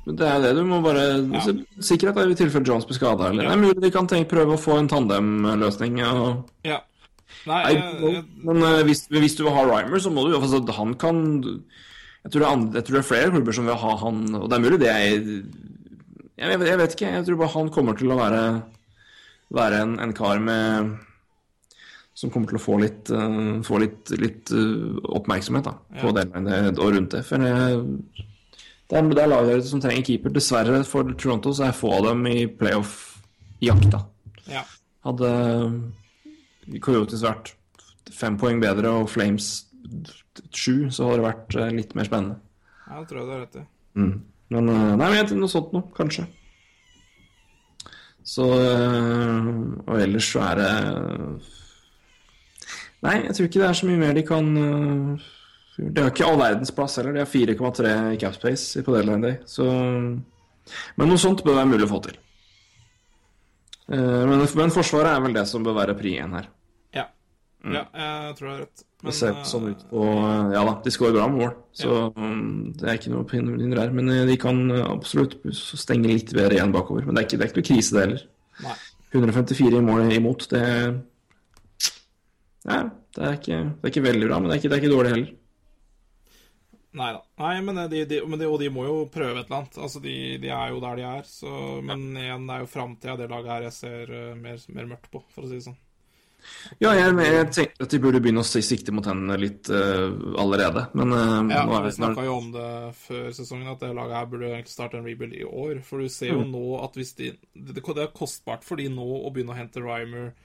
det 0.10 0.30
er 0.32 0.42
det 0.42 0.54
du 0.58 0.64
må 0.66 0.80
bare 0.82 1.04
så, 1.46 1.54
Sikkerhet 1.92 2.18
er 2.24 2.34
i 2.34 2.40
tilfelle 2.40 2.66
Jones 2.66 2.88
blir 2.90 2.98
skada. 2.98 3.30
Ja. 3.30 3.44
det 3.44 3.54
er 3.54 3.62
mulig 3.62 3.84
de 3.86 3.94
kan 3.94 4.10
tenke, 4.10 4.32
prøve 4.34 4.58
å 4.58 4.64
få 4.64 4.80
en 4.82 4.90
tandemløsning. 4.90 6.02
Og, 6.10 6.50
Ja. 6.66 6.82
Nei, 7.46 7.60
Nei, 7.62 7.74
jeg, 7.76 8.14
jeg, 8.16 8.26
men 8.48 8.64
eh, 8.66 8.82
hvis, 8.88 9.04
hvis 9.14 9.36
du 9.38 9.44
ha 9.54 9.66
Rymer, 9.68 10.02
så 10.02 10.10
må 10.14 10.24
du 10.26 10.34
altså, 10.38 10.64
Han 10.80 10.96
kan 10.98 11.20
jeg 12.26 12.32
tror, 12.34 12.42
det 12.42 12.50
andre, 12.50 12.80
jeg 12.80 12.88
tror 12.88 12.96
det 12.96 13.02
er 13.04 13.08
flere 13.12 13.34
klubber 13.36 13.54
som 13.54 13.68
vil 13.70 13.78
ha 13.78 13.96
han, 14.02 14.22
og 14.34 14.46
det 14.50 14.58
er 14.58 14.64
mulig 14.64 14.80
det 14.82 14.90
er 14.90 15.18
jeg 16.36 16.60
vet 16.60 16.96
ikke. 16.96 17.12
Jeg 17.14 17.26
tror 17.28 17.38
bare 17.40 17.54
han 17.54 17.70
kommer 17.72 17.96
til 17.96 18.12
å 18.12 18.18
være, 18.20 18.40
være 19.56 19.84
en, 19.86 19.94
en 20.04 20.14
kar 20.18 20.42
med 20.44 20.96
som 22.16 22.32
kommer 22.32 22.48
til 22.48 22.60
å 22.60 22.64
få 22.64 22.78
litt, 22.80 23.12
uh, 23.12 23.60
få 23.66 23.82
litt, 23.84 24.14
litt 24.22 24.52
uh, 24.56 24.96
oppmerksomhet 25.20 25.68
da, 25.68 25.76
på 26.00 26.14
Ja. 26.14 26.24
det 26.24 26.80
og 26.80 26.94
rundt 26.96 27.12
det. 27.12 27.26
For 27.28 27.44
det, 27.44 27.52
det 28.88 28.98
er, 29.00 29.10
det 29.12 29.24
er 29.26 29.32
lag 29.34 29.52
som 29.68 29.82
trenger 29.84 30.06
keeper. 30.08 30.32
Dessverre 30.32 30.84
for 30.88 31.12
Toronto 31.20 31.52
så 31.54 31.68
er 31.68 31.76
få 31.76 31.92
av 31.98 32.08
dem 32.10 32.26
i 32.32 32.46
playoff-jakta. 32.48 34.06
Ja. 34.48 34.64
Hadde 35.06 35.30
Coyotes 36.82 37.24
vært 37.26 37.54
fem 38.16 38.38
poeng 38.40 38.62
bedre 38.64 38.92
og 39.02 39.10
Flames 39.12 39.66
sju, 40.56 40.88
så 40.94 41.10
hadde 41.10 41.20
det 41.20 41.28
vært 41.28 41.58
eh, 41.60 41.74
litt 41.76 41.94
mer 41.98 42.08
spennende. 42.08 42.40
ja, 42.88 43.00
det 43.02 43.10
tror 43.10 43.20
jeg 43.20 43.28
du 43.28 43.34
har 43.34 43.44
rett 43.44 43.60
i. 43.60 43.66
Mm. 44.00 44.16
Men 44.56 44.70
eh, 44.70 44.88
nei, 44.96 45.10
men 45.10 45.18
jeg 45.20 45.38
noe 45.40 45.52
sånt 45.52 45.76
noe, 45.76 45.90
kanskje. 45.98 46.26
Så 48.26 48.46
eh, 48.58 49.52
Og 49.86 50.00
ellers 50.02 50.32
så 50.34 50.42
er 50.48 50.62
det 50.62 50.72
Nei, 53.06 53.16
jeg 53.28 53.38
tror 53.38 53.50
ikke 53.50 53.62
det 53.62 53.70
er 53.70 53.80
så 53.80 53.88
mye 53.90 54.02
mer 54.02 54.14
de 54.18 54.26
kan 54.26 54.52
eh, 54.62 55.32
De 55.78 56.04
har 56.04 56.12
ikke 56.14 56.28
all 56.28 56.40
verdens 56.42 56.74
plass 56.76 56.98
heller. 57.00 57.16
De 57.16 57.24
har 57.24 57.32
4,3 57.32 57.96
i 58.16 58.20
capspace 58.22 58.84
på 58.86 58.96
deadline 58.96 59.22
day. 59.26 59.40
Så 59.50 59.66
Men 59.66 61.12
noe 61.12 61.22
sånt 61.22 61.44
bør 61.46 61.60
være 61.62 61.72
mulig 61.74 61.88
å 61.88 61.94
få 61.94 62.02
til. 62.08 62.18
Eh, 63.92 64.24
Men, 64.26 64.42
men 64.42 64.74
Forsvaret 64.74 65.14
er 65.14 65.24
vel 65.26 65.36
det 65.38 65.46
som 65.52 65.66
bør 65.66 65.78
være 65.82 65.98
pri 66.00 66.18
én 66.24 66.34
her. 66.40 66.50
Ja. 66.96 67.06
ja, 67.66 67.84
jeg 67.94 68.36
tror 68.38 68.48
du 68.48 68.52
har 68.54 68.60
rett. 68.64 68.86
Men, 69.04 69.12
Det 69.12 69.18
ser 69.20 69.34
eh, 69.36 69.44
sånn 69.46 69.68
ut 69.70 69.84
på 69.92 70.06
Ja 70.56 70.64
da, 70.66 70.76
de 70.82 70.94
skårer 70.94 71.14
bra 71.18 71.28
med 71.30 71.42
mål, 71.44 71.54
så 71.78 71.96
um, 72.16 72.72
det 72.74 72.88
er 72.90 72.98
ikke 72.98 73.12
noe 73.14 73.26
hinder 73.30 73.82
der. 73.84 73.92
Men 73.94 74.10
eh, 74.10 74.24
de 74.30 74.38
kan 74.42 74.64
eh, 74.74 74.86
absolutt 74.90 75.38
stenge 75.54 76.10
litt 76.10 76.34
bedre 76.34 76.58
igjen 76.58 76.74
bakover. 76.74 77.06
Men 77.06 77.18
det 77.18 77.22
er 77.24 77.28
ikke, 77.28 77.38
det 77.42 77.46
er 77.46 77.52
ikke 77.52 77.62
noe 77.62 77.70
krise, 77.70 77.94
det 77.94 78.06
heller. 78.06 78.24
Nei. 78.66 78.78
154 79.16 79.78
i 79.78 79.84
mål 79.86 80.10
imot, 80.16 80.48
det 80.52 80.64
Ja, 82.66 82.84
det 83.16 83.26
er 83.26 83.40
ikke, 83.40 83.58
det 83.70 83.88
er 83.88 83.94
ikke 83.94 84.08
veldig 84.10 84.30
bra, 84.30 84.40
men 84.40 84.50
det 84.50 84.56
er 84.56 84.62
ikke, 84.62 84.70
det 84.72 84.78
er 84.78 84.84
ikke 84.84 84.96
dårlig 84.96 85.12
heller. 85.16 85.34
Nei 86.96 87.10
da. 87.12 87.22
Nei, 87.44 87.56
men, 87.68 87.80
de, 87.92 88.04
de, 88.08 88.22
men 88.24 88.40
de, 88.40 88.48
og 88.48 88.60
de 88.62 88.70
må 88.72 88.86
jo 88.88 89.00
prøve 89.12 89.42
et 89.42 89.50
eller 89.50 89.58
annet. 89.62 89.80
Altså, 89.84 90.00
de, 90.04 90.16
de 90.40 90.52
er 90.56 90.70
jo 90.72 90.78
der 90.84 91.02
de 91.02 91.08
er. 91.10 91.26
Så, 91.28 91.56
men 91.84 92.06
igjen, 92.16 92.46
det 92.48 92.56
er 92.56 92.64
jo 92.64 92.70
framtida 92.72 93.18
det 93.20 93.28
laget 93.32 93.52
her 93.52 93.66
jeg 93.68 93.76
ser 93.76 94.14
eh, 94.16 94.38
mer, 94.40 94.62
mer 94.78 94.88
mørkt 94.94 95.12
på, 95.12 95.22
for 95.34 95.44
å 95.44 95.50
si 95.52 95.60
det 95.60 95.66
sånn. 95.68 95.82
Ja, 96.78 96.92
jeg, 96.94 97.14
jeg 97.26 97.46
tenkte 97.56 97.86
at 97.88 97.94
de 97.94 98.00
burde 98.04 98.20
begynne 98.22 98.44
å 98.44 98.46
sikte 98.46 98.94
mot 98.94 99.08
henne 99.10 99.38
litt 99.42 99.70
uh, 99.74 100.14
allerede, 100.38 100.84
men 100.94 101.14
uh, 101.16 101.40
Ja, 101.50 101.64
nå 101.66 101.74
er 101.74 101.88
Vi 101.88 101.94
snakka 101.96 102.26
jo 102.28 102.36
om 102.38 102.52
det 102.54 102.68
før 103.00 103.32
sesongen, 103.34 103.72
at 103.72 103.82
det 103.82 103.90
laget 103.98 104.20
her 104.20 104.28
burde 104.30 104.52
egentlig 104.52 104.76
starte 104.76 105.00
en 105.00 105.08
rebuild 105.08 105.34
i 105.34 105.46
år. 105.46 105.82
For 105.86 106.04
du 106.06 106.12
ser 106.14 106.36
jo 106.36 106.44
Mm. 106.46 106.52
nå 106.54 106.66
at 106.84 107.00
hvis 107.00 107.16
de 107.18 107.32
Det, 107.34 107.82
det 107.82 108.04
er 108.06 108.14
kostbart 108.14 108.64
for 108.64 108.78
de 108.78 108.88
nå 108.94 109.08
å 109.26 109.34
begynne 109.34 109.56
å 109.56 109.58
hente 109.58 109.82
Rymer 109.82 110.36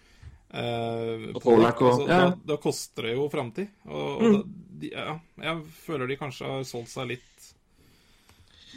eh, 0.55 1.29
Og 1.35 1.41
Polak 1.45 1.81
altså, 1.83 2.07
ja. 2.09 2.19
da, 2.31 2.35
da 2.53 2.57
koster 2.63 3.09
det 3.09 3.15
jo 3.17 3.29
framtid. 3.33 3.69
Og, 3.87 4.09
og 4.09 4.23
Mm. 4.25 4.33
da, 4.37 4.43
de, 4.81 4.91
ja, 4.95 5.15
jeg 5.45 5.63
føler 5.85 6.09
de 6.09 6.17
kanskje 6.21 6.49
har 6.49 6.65
solgt 6.69 6.93
seg 6.95 7.11
litt 7.13 7.49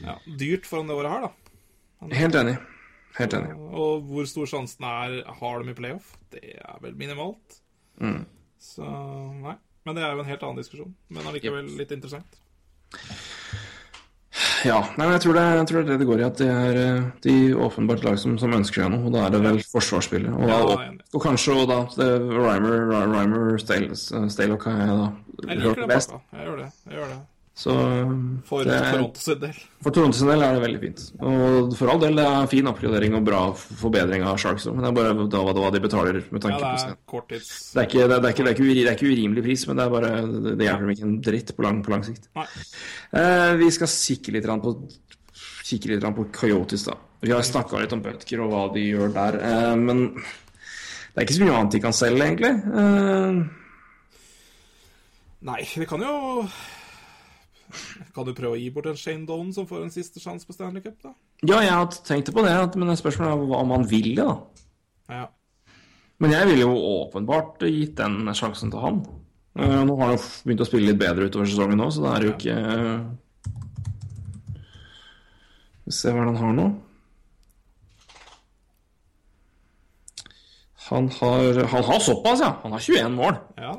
ja, 0.03 0.17
dyrt 0.39 0.65
foran 0.67 0.89
det 0.89 0.95
året 0.97 1.11
her, 1.13 1.27
da. 1.29 2.13
Helt 2.17 2.35
enig. 2.35 2.55
Helt 3.15 3.33
enig. 3.37 3.51
Og 3.77 4.07
hvor 4.09 4.25
stor 4.27 4.49
sjansen 4.49 4.83
er 4.89 5.19
har 5.39 5.61
de 5.63 5.71
i 5.71 5.77
playoff, 5.77 6.15
det 6.33 6.41
er 6.57 6.79
vel 6.81 6.95
minimalt. 6.99 7.59
Mm. 8.01 8.23
Så 8.59 8.87
nei. 9.43 9.53
Men 9.85 9.95
det 9.97 10.03
er 10.03 10.15
jo 10.15 10.23
en 10.23 10.29
helt 10.31 10.43
annen 10.47 10.59
diskusjon. 10.63 10.93
Men 11.13 11.27
allikevel 11.29 11.69
litt 11.77 11.91
interessant. 11.93 12.39
Ja, 14.63 14.77
nei, 14.95 15.05
men 15.05 15.13
jeg 15.17 15.23
tror, 15.25 15.35
det, 15.37 15.43
jeg 15.57 15.67
tror 15.69 15.79
det 15.79 15.83
er 15.83 15.91
det 15.91 15.99
det 15.99 16.07
går 16.07 16.21
i. 16.21 16.25
At 16.27 16.39
det 16.39 16.47
er 16.51 16.79
eh, 16.79 17.01
de 17.25 17.35
åpenbart 17.65 18.05
lag 18.07 18.19
som, 18.21 18.37
som 18.39 18.55
ønsker 18.55 18.85
seg 18.85 18.93
noe. 18.93 19.09
Og 19.09 19.15
da 19.15 19.25
er 19.25 19.35
det 19.35 19.41
vel 19.43 19.59
forsvarsspillet. 19.73 20.31
Og, 20.31 20.47
da, 20.47 20.61
og, 20.63 21.03
og 21.11 21.25
kanskje 21.25 21.57
og 21.57 21.67
da 21.71 21.81
det, 21.97 22.09
Rymer, 22.31 22.87
Rymer 23.11 23.59
Stalock 23.59 24.69
har 24.69 24.81
jeg 24.85 24.97
da 25.01 25.11
Jeg 25.51 25.61
hørt 25.67 25.85
best. 25.91 26.15
Jeg 26.31 26.47
gjør 26.47 26.63
det. 26.63 26.71
Jeg 26.87 26.99
gjør 27.01 27.13
det. 27.15 27.21
Så 27.53 27.69
For 28.49 28.65
det, 28.65 28.79
Toronto 28.81 29.21
sin 29.21 29.37
del. 29.43 29.57
for 29.85 29.93
Toronto 29.93 30.17
sin 30.17 30.29
del 30.31 30.41
er 30.41 30.55
det 30.55 30.61
veldig 30.63 30.79
fint. 30.81 31.01
Og 31.21 31.75
for 31.77 31.91
all 31.93 31.99
del, 32.01 32.15
det 32.17 32.23
er 32.25 32.47
fin 32.49 32.65
oppgradering 32.71 33.13
og 33.19 33.27
bra 33.27 33.41
forbedring 33.53 34.23
av 34.25 34.39
Sharks 34.41 34.65
òg, 34.71 34.73
men 34.79 34.87
det 34.87 34.89
er 34.89 34.95
bare 34.97 35.27
da, 35.29 35.43
hva, 35.45 35.69
de 35.75 35.81
betaler 35.83 36.17
med 36.33 36.39
Ja, 36.39 36.43
tanke 36.47 36.57
det 36.57 36.65
på 36.65 36.71
er 36.73 36.81
seg. 36.81 36.97
korttids... 37.13 37.51
Det 37.75 37.83
er, 37.83 37.89
ikke, 37.91 38.07
det, 38.09 38.17
er, 38.17 38.23
det, 38.23 38.31
er 38.31 38.33
ikke, 38.33 38.43
det, 38.47 38.49
er 38.49 38.57
ikke 38.57 38.73
det 38.79 38.87
er 38.89 38.97
ikke 38.97 39.11
urimelig 39.13 39.45
pris, 39.45 39.67
men 39.69 39.77
det 39.77 39.85
er 39.85 39.93
bare 39.93 40.11
Det, 40.25 40.55
det 40.57 40.65
hjelper 40.65 40.81
dem 40.87 40.93
ikke 40.95 41.07
en 41.11 41.15
dritt 41.29 41.53
på 41.59 41.67
lang, 41.67 41.83
på 41.85 41.93
lang 41.93 42.07
sikt. 42.09 42.25
Eh, 42.33 43.53
vi 43.61 43.69
skal 43.77 43.93
kikke 43.93 44.33
litt 44.39 44.49
på 44.65 44.75
Kikke 45.63 45.93
litt 45.93 46.03
på 46.17 46.25
Coyotes, 46.35 46.83
da. 46.89 46.97
Vi 47.23 47.31
har 47.31 47.45
snakka 47.45 47.79
litt 47.85 47.93
om 47.95 48.01
Butker 48.03 48.41
og 48.43 48.49
hva 48.51 48.63
de 48.73 48.81
gjør 48.89 49.13
der, 49.15 49.37
eh, 49.45 49.75
men 49.79 50.07
det 50.17 51.21
er 51.21 51.27
ikke 51.27 51.37
så 51.37 51.45
mye 51.45 51.53
annet 51.59 51.77
de 51.77 51.83
kan 51.85 51.93
selge, 51.95 52.25
egentlig. 52.33 52.55
Eh, 52.81 53.43
Nei, 55.43 55.61
vi 55.75 55.85
kan 55.85 56.01
jo 56.01 56.13
Kan 58.15 58.25
du 58.27 58.33
prøve 58.37 58.55
å 58.55 58.59
gi 58.61 58.69
bort 58.73 58.85
en 58.91 58.95
Shane 58.99 59.25
Doan 59.25 59.51
som 59.53 59.65
får 59.69 59.83
en 59.83 59.91
siste 59.93 60.19
sjanse 60.23 60.45
på 60.47 60.53
Stanley 60.55 60.81
Cup, 60.83 60.97
da? 61.03 61.13
ja, 61.47 61.59
jeg 61.61 61.71
har 61.73 61.87
tenkt 62.07 62.31
på 62.33 62.43
det, 62.45 62.75
men 62.79 62.95
spørsmålet 62.95 63.33
er 63.33 63.47
hva- 63.49 63.61
om 63.63 63.71
han 63.75 63.87
vil 63.89 64.15
da. 64.15 64.29
Ja. 65.09 65.25
Men 66.19 66.31
jeg 66.31 66.47
ville 66.47 66.61
jo 66.63 66.75
åpenbart 67.03 67.59
gitt 67.67 67.95
den 67.99 68.25
sjansen 68.37 68.71
til 68.71 68.79
han. 68.79 69.01
Eh, 69.57 69.83
nå 69.85 69.97
har 69.99 70.07
han 70.07 70.15
jo 70.17 70.23
begynt 70.47 70.61
å 70.63 70.65
spille 70.69 70.87
litt 70.91 70.97
bedre 71.01 71.27
utover 71.29 71.45
sesongen 71.49 71.77
nå, 71.77 71.89
så 71.93 72.01
det 72.05 72.13
er 72.13 72.23
jo 72.25 72.33
ikke 72.37 73.17
Vi 75.85 75.91
ser 75.91 76.13
hva 76.15 76.23
han 76.29 76.37
har 76.39 76.53
nå. 76.55 76.67
Han 80.89 81.09
har, 81.19 81.59
han 81.73 81.83
har 81.83 81.99
såpass, 81.99 82.39
ja. 82.43 82.53
Han 82.63 82.71
har 82.75 82.79
21 82.79 83.11
mål. 83.17 83.37
ja. 83.57 83.73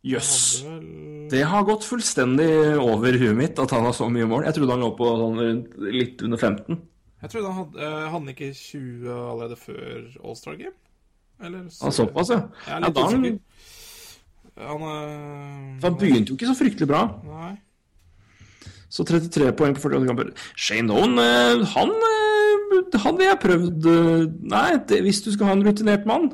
Jøss. 0.00 0.64
Yes. 0.64 1.30
Det 1.30 1.42
har 1.44 1.66
gått 1.68 1.84
fullstendig 1.84 2.48
over 2.80 3.16
huet 3.20 3.36
mitt 3.36 3.58
at 3.60 3.72
han 3.74 3.84
har 3.84 3.94
så 3.96 4.08
mye 4.10 4.28
mål. 4.28 4.46
Jeg 4.48 4.56
trodde 4.56 4.76
han 4.76 4.84
lå 4.84 4.94
på 4.96 5.08
sånn 5.20 5.40
rundt 5.40 5.74
litt 5.92 6.22
under 6.24 6.40
15. 6.40 6.78
Jeg 7.20 7.32
trodde 7.34 7.50
han 7.52 7.58
hadde 7.58 7.82
eh, 7.84 7.96
Hadde 8.08 8.14
han 8.14 8.30
ikke 8.32 8.52
20 8.56 9.10
allerede 9.12 9.58
før 9.60 10.06
All-Star 10.24 10.56
Game? 10.56 10.76
Eller 11.40 11.66
så, 11.68 11.84
Han 11.84 11.96
såpass, 11.96 12.32
ja. 12.32 12.40
Ja 12.68 12.78
da, 12.88 13.04
han. 13.12 13.26
Han, 14.60 14.82
øh... 14.84 15.76
han 15.84 15.98
begynte 16.00 16.32
jo 16.32 16.38
ikke 16.38 16.48
så 16.48 16.56
fryktelig 16.56 16.88
bra. 16.88 17.04
Nei. 17.28 17.52
Så 18.90 19.04
33 19.06 19.52
poeng 19.56 19.76
på 19.76 19.84
48 19.84 20.08
kamper. 20.08 20.32
Shane 20.56 20.96
Owen, 20.96 21.20
eh, 21.20 21.62
han, 21.76 21.94
hadde 22.72 23.04
han 23.04 23.22
jeg 23.22 23.38
prøvd 23.44 23.88
Nei, 24.50 24.66
det, 24.88 25.04
hvis 25.04 25.22
du 25.22 25.30
skal 25.34 25.50
ha 25.50 25.54
en 25.56 25.64
rutinert 25.66 26.08
mann 26.08 26.32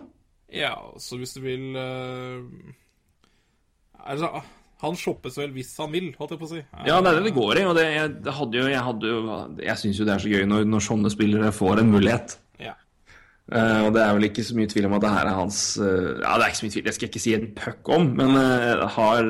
Ja, 0.55 0.73
så 1.03 1.19
hvis 1.21 1.35
du 1.37 1.43
vil 1.45 1.77
eh, 1.77 2.41
Altså, 4.07 4.31
han 4.83 4.99
shoppes 5.01 5.39
vel 5.41 5.53
hvis 5.57 5.71
han 5.81 5.93
vil, 5.95 6.11
holdt 6.19 6.35
jeg 6.35 6.41
på 6.41 6.49
å 6.49 6.51
si. 6.51 6.63
Ja, 6.87 6.99
det 7.01 7.11
er 7.11 7.19
det 7.19 7.29
det 7.29 7.37
går 7.37 7.61
i. 7.61 7.65
Og 7.69 7.77
det, 7.79 7.87
jeg, 7.95 8.17
det 8.27 8.35
hadde 8.39 8.61
jo, 8.61 8.67
jeg, 8.73 8.83
hadde 8.89 9.13
jo, 9.13 9.21
jeg 9.65 9.83
syns 9.83 10.01
jo 10.01 10.09
det 10.09 10.17
er 10.17 10.25
så 10.25 10.33
gøy 10.33 10.49
når, 10.51 10.67
når 10.69 10.85
sånne 10.85 11.13
spillere 11.13 11.55
får 11.57 11.83
en 11.83 11.95
mulighet. 11.95 12.37
Ja. 12.63 12.75
Uh, 13.47 13.87
og 13.87 13.93
det 13.97 14.03
er 14.03 14.17
vel 14.19 14.29
ikke 14.29 14.45
så 14.45 14.57
mye 14.59 14.71
tvil 14.71 14.89
om 14.89 14.97
at 14.99 15.05
det 15.05 15.13
her 15.15 15.29
er 15.31 15.37
hans 15.39 15.61
uh, 15.79 16.17
Ja, 16.19 16.33
det 16.35 16.41
er 16.41 16.49
ikke 16.51 16.59
så 16.59 16.67
mye 16.67 16.75
tvil, 16.75 16.89
jeg 16.91 16.97
skal 16.97 17.11
ikke 17.13 17.23
si 17.23 17.35
en 17.37 17.45
puck 17.55 17.91
om, 17.95 18.09
men 18.19 18.33
uh, 18.35 18.83
har 18.91 19.29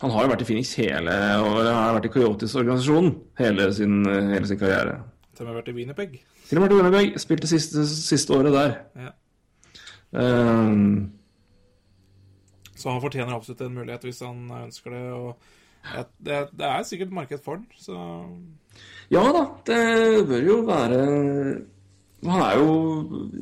Han 0.00 0.10
har 0.10 0.24
jo 0.24 0.32
vært 0.32 0.42
i 0.42 0.48
Phoenix 0.48 0.72
hele 0.80 1.14
og 1.38 1.60
har 1.68 1.94
vært 1.94 2.08
i 2.08 2.12
Coyotes-organisasjonen 2.16 3.12
hele, 3.38 3.68
sin, 3.78 4.00
hele 4.04 4.50
sin 4.50 4.58
karriere. 4.58 4.98
Til 5.34 5.46
og 5.46 5.50
med 5.52 5.60
vært 5.62 5.70
i 5.70 5.76
Winnipeg. 5.78 6.16
Til 6.48 6.58
og 6.58 6.66
med 6.66 6.74
Winnipeg 6.74 7.14
spilte 7.22 7.48
siste, 7.48 7.86
siste 7.88 8.34
året 8.36 8.52
der. 8.54 8.74
Ja. 9.00 9.12
Eh, 10.14 10.74
Så 12.84 12.92
han 12.92 13.00
fortjener 13.00 13.32
absolutt 13.32 13.62
en 13.64 13.78
mulighet 13.78 14.02
hvis 14.04 14.20
han 14.20 14.44
ønsker 14.58 14.92
det. 14.92 15.04
Og 15.16 16.02
det, 16.20 16.42
det 16.52 16.66
er 16.68 16.84
sikkert 16.84 17.14
marked 17.16 17.40
for 17.44 17.62
den, 17.62 17.64
så 17.80 17.96
ja 19.12 19.22
da, 19.36 19.44
det 19.68 20.26
bør 20.28 20.40
jo 20.42 20.54
være 20.66 21.00
Han 22.24 22.40
er 22.40 22.54
jo 22.58 22.70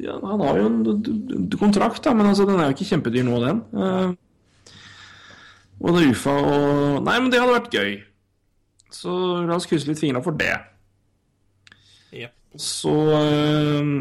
ja, 0.03 0.17
Han 0.27 0.41
har 0.43 0.59
jo 0.59 0.67
en 0.67 1.51
kontrakt, 1.59 2.05
da, 2.05 2.15
men 2.15 2.27
altså, 2.27 2.47
den 2.49 2.61
er 2.61 2.71
jo 2.71 2.77
ikke 2.77 2.89
kjempedyr 2.89 3.27
nå, 3.27 3.39
den. 3.45 3.63
Eh, 3.79 4.11
og 5.83 5.95
det 5.95 6.03
er 6.03 6.11
UFA 6.11 6.35
og 6.35 7.05
Nei, 7.07 7.15
men 7.21 7.31
det 7.31 7.41
hadde 7.41 7.55
vært 7.55 7.75
gøy. 7.75 7.95
Så 8.93 9.15
la 9.47 9.57
oss 9.57 9.67
krysse 9.71 9.89
litt 9.89 10.03
fingra 10.03 10.23
for 10.23 10.37
det. 10.39 10.53
Yep. 12.13 12.35
Så 12.61 12.97
eh, 13.17 13.95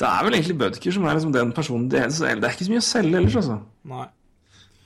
Det 0.00 0.08
er 0.08 0.24
vel 0.24 0.36
egentlig 0.38 0.56
Bødker 0.62 0.94
som 0.96 1.04
er 1.04 1.18
liksom 1.18 1.32
den 1.34 1.52
personen 1.52 1.90
det 1.92 2.00
er, 2.00 2.08
det 2.40 2.48
er 2.48 2.54
ikke 2.54 2.66
så 2.66 2.72
mye 2.72 2.80
å 2.80 2.86
selge 2.86 3.18
ellers, 3.20 3.36
altså. 3.36 3.58
Nei. 3.90 4.06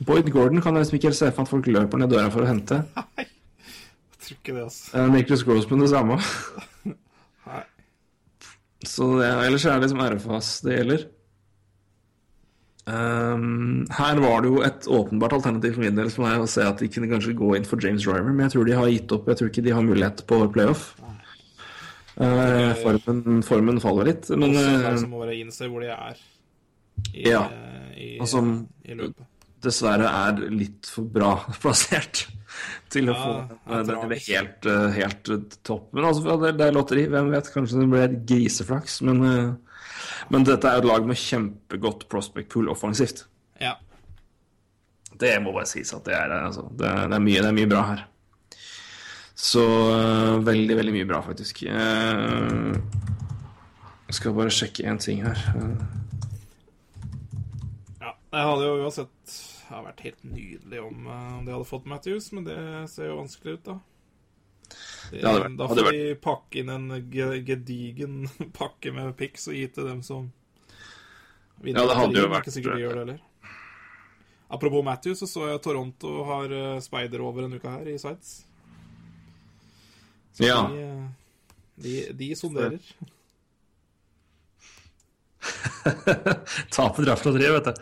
Boyd 0.05 0.31
Gordon 0.35 0.63
kan 0.63 0.75
jeg 0.75 0.85
liksom 0.85 0.99
ikke 0.99 1.11
helt 1.13 1.21
se 1.21 1.31
for 1.31 1.45
at 1.45 1.53
folk 1.53 1.69
løper 1.71 2.01
ned 2.03 2.11
døra 2.11 2.33
for 2.35 2.43
å 2.43 2.49
hente. 2.51 2.81
Nei, 2.99 3.27
Jeg 3.29 4.27
tror 4.27 4.39
ikke 4.41 4.57
det, 4.57 4.65
altså. 4.65 4.89
Uh, 4.97 5.07
Nicholas 5.15 5.45
Grossman 5.47 5.85
det 5.85 5.91
samme. 5.93 6.19
Nei. 7.53 7.63
Så 8.85 9.11
det, 9.21 9.31
ellers 9.47 9.69
er 9.69 9.79
det 9.79 9.87
liksom 9.87 10.03
RFAS 10.17 10.51
det 10.67 10.81
gjelder. 10.81 11.07
Um, 12.85 13.87
her 13.97 14.19
var 14.21 14.43
det 14.45 14.51
jo 14.51 14.61
et 14.67 14.91
åpenbart 14.93 15.39
alternativ 15.39 15.79
for 15.79 15.87
min 15.87 15.97
del 15.97 16.11
som 16.13 16.27
er 16.29 16.43
å 16.43 16.51
se 16.51 16.67
at 16.69 16.83
de 16.83 16.91
kunne 16.93 17.09
kanskje 17.09 17.39
gå 17.39 17.55
inn 17.57 17.65
for 17.65 17.81
James 17.81 18.05
Driver, 18.05 18.29
men 18.35 18.45
jeg 18.45 18.59
tror 18.59 18.69
de 18.69 18.77
har 18.77 18.91
gitt 18.93 19.15
opp. 19.15 19.31
Jeg 19.31 19.41
tror 19.41 19.53
ikke 19.53 19.65
de 19.65 19.79
har 19.79 19.87
mulighet 19.87 20.27
på 20.29 20.43
playoff. 20.53 20.91
Eh, 22.15 22.75
formen, 22.79 23.41
formen 23.43 23.81
faller 23.83 24.05
litt, 24.13 24.29
men 24.31 24.53
Også 24.55 24.75
eh, 24.93 24.97
som 25.03 25.11
må 25.11 25.19
bare 25.25 25.35
innse 25.41 25.67
hvor 25.71 25.83
de 25.83 25.89
er 25.91 26.21
i, 27.13 27.25
Ja. 27.31 27.41
i, 27.97 28.19
Og 28.21 28.29
som- 28.31 28.69
dessverre 29.65 30.07
er 30.07 30.43
litt 30.53 30.87
for 30.93 31.03
bra 31.09 31.33
plassert 31.63 32.27
til 32.93 33.09
å 33.11 33.15
Ja, 33.17 33.25
få 33.25 33.85
det 33.89 33.97
eh, 33.97 34.09
det 34.13 34.21
helt, 34.29 34.67
eh, 34.67 34.89
helt 35.01 35.29
eh, 35.35 35.59
topp. 35.65 35.89
Men 35.97 36.05
altså, 36.05 36.37
det, 36.43 36.53
det 36.59 36.69
er 36.69 36.77
lotteri, 36.77 37.07
hvem 37.11 37.31
vet? 37.33 37.51
Kanskje 37.55 37.81
det 37.81 37.89
blir 37.91 38.19
griseflaks. 38.29 39.01
Men, 39.03 39.25
eh, 39.25 39.81
men 40.31 40.45
dette 40.47 40.69
er 40.71 40.79
et 40.79 40.85
lag 40.87 41.05
med 41.09 41.17
kjempegodt 41.19 42.07
prospect 42.13 42.53
pool 42.55 42.69
offensivt. 42.71 43.25
Ja. 43.61 43.75
Det 45.19 45.35
må 45.43 45.53
bare 45.55 45.67
sies 45.67 45.91
at 45.95 46.05
det 46.05 46.15
er, 46.15 46.31
altså, 46.45 46.69
det 46.77 46.87
er, 46.87 47.09
det 47.09 47.17
er, 47.19 47.25
mye, 47.25 47.41
det 47.43 47.51
er 47.51 47.59
mye 47.59 47.71
bra 47.71 47.83
her. 47.91 48.05
Så 49.35 49.61
øh, 49.67 50.39
veldig, 50.47 50.77
veldig 50.79 50.93
mye 50.95 51.09
bra, 51.11 51.21
faktisk. 51.27 51.63
Eh, 51.67 52.77
Jeg 54.09 54.15
skal 54.21 54.35
bare 54.37 54.53
sjekke 54.55 54.85
én 54.87 54.99
ting 55.03 55.25
her. 55.27 55.39
ja. 58.01 58.13
Det 58.35 58.43
hadde 58.43 58.65
jo 58.67 58.79
uansett 58.83 59.11
det 59.65 59.71
hadde 59.71 59.87
vært 59.89 60.01
helt 60.05 60.25
nydelig 60.29 60.81
om 60.85 61.07
eh, 61.09 61.35
om 61.39 61.45
de 61.47 61.53
hadde 61.55 61.67
fått 61.69 61.87
Matthews, 61.89 62.31
men 62.37 62.45
det 62.47 62.57
ser 62.93 63.09
jo 63.09 63.17
vanskelig 63.23 63.55
ut, 63.59 63.65
da. 63.65 63.77
Det, 65.11 65.21
Det 65.21 65.33
vært- 65.35 65.57
da 65.59 65.69
får 65.71 65.91
de 65.93 66.15
pakke 66.23 66.59
inn 66.61 66.71
en 66.71 66.89
gedigen 67.11 68.29
pakke 68.59 68.93
med 68.95 69.17
pics 69.17 69.49
og 69.49 69.55
gi 69.55 69.67
til 69.69 69.87
dem 69.89 70.03
som 70.03 70.31
vinner. 71.63 71.81
Ja, 71.81 71.87
det 71.91 71.97
hadde 71.97 72.21
jo 72.21 72.29
vært- 72.29 72.49
Ikke 72.55 72.75
de 72.75 72.83
gjør 72.85 72.95
det 72.95 73.05
heller. 73.07 73.21
Apropos 74.51 74.85
Matthews, 74.85 75.19
så 75.19 75.27
så 75.27 75.49
jeg 75.51 75.63
Toronto 75.63 76.25
har 76.25 76.81
speider 76.81 77.21
over 77.25 77.45
en 77.45 77.55
uke 77.57 77.67
her 77.71 77.89
i 77.89 77.97
Sides. 77.99 78.44
Så 80.35 80.45
Ja. 80.45 80.69
de, 80.69 80.83
eh, 80.83 81.09
de, 81.75 82.13
de 82.13 82.37
sonderer. 82.37 82.79
Taper 86.75 87.03
draftlotteriet, 87.03 87.53
vet 87.53 87.65
du. 87.65 87.73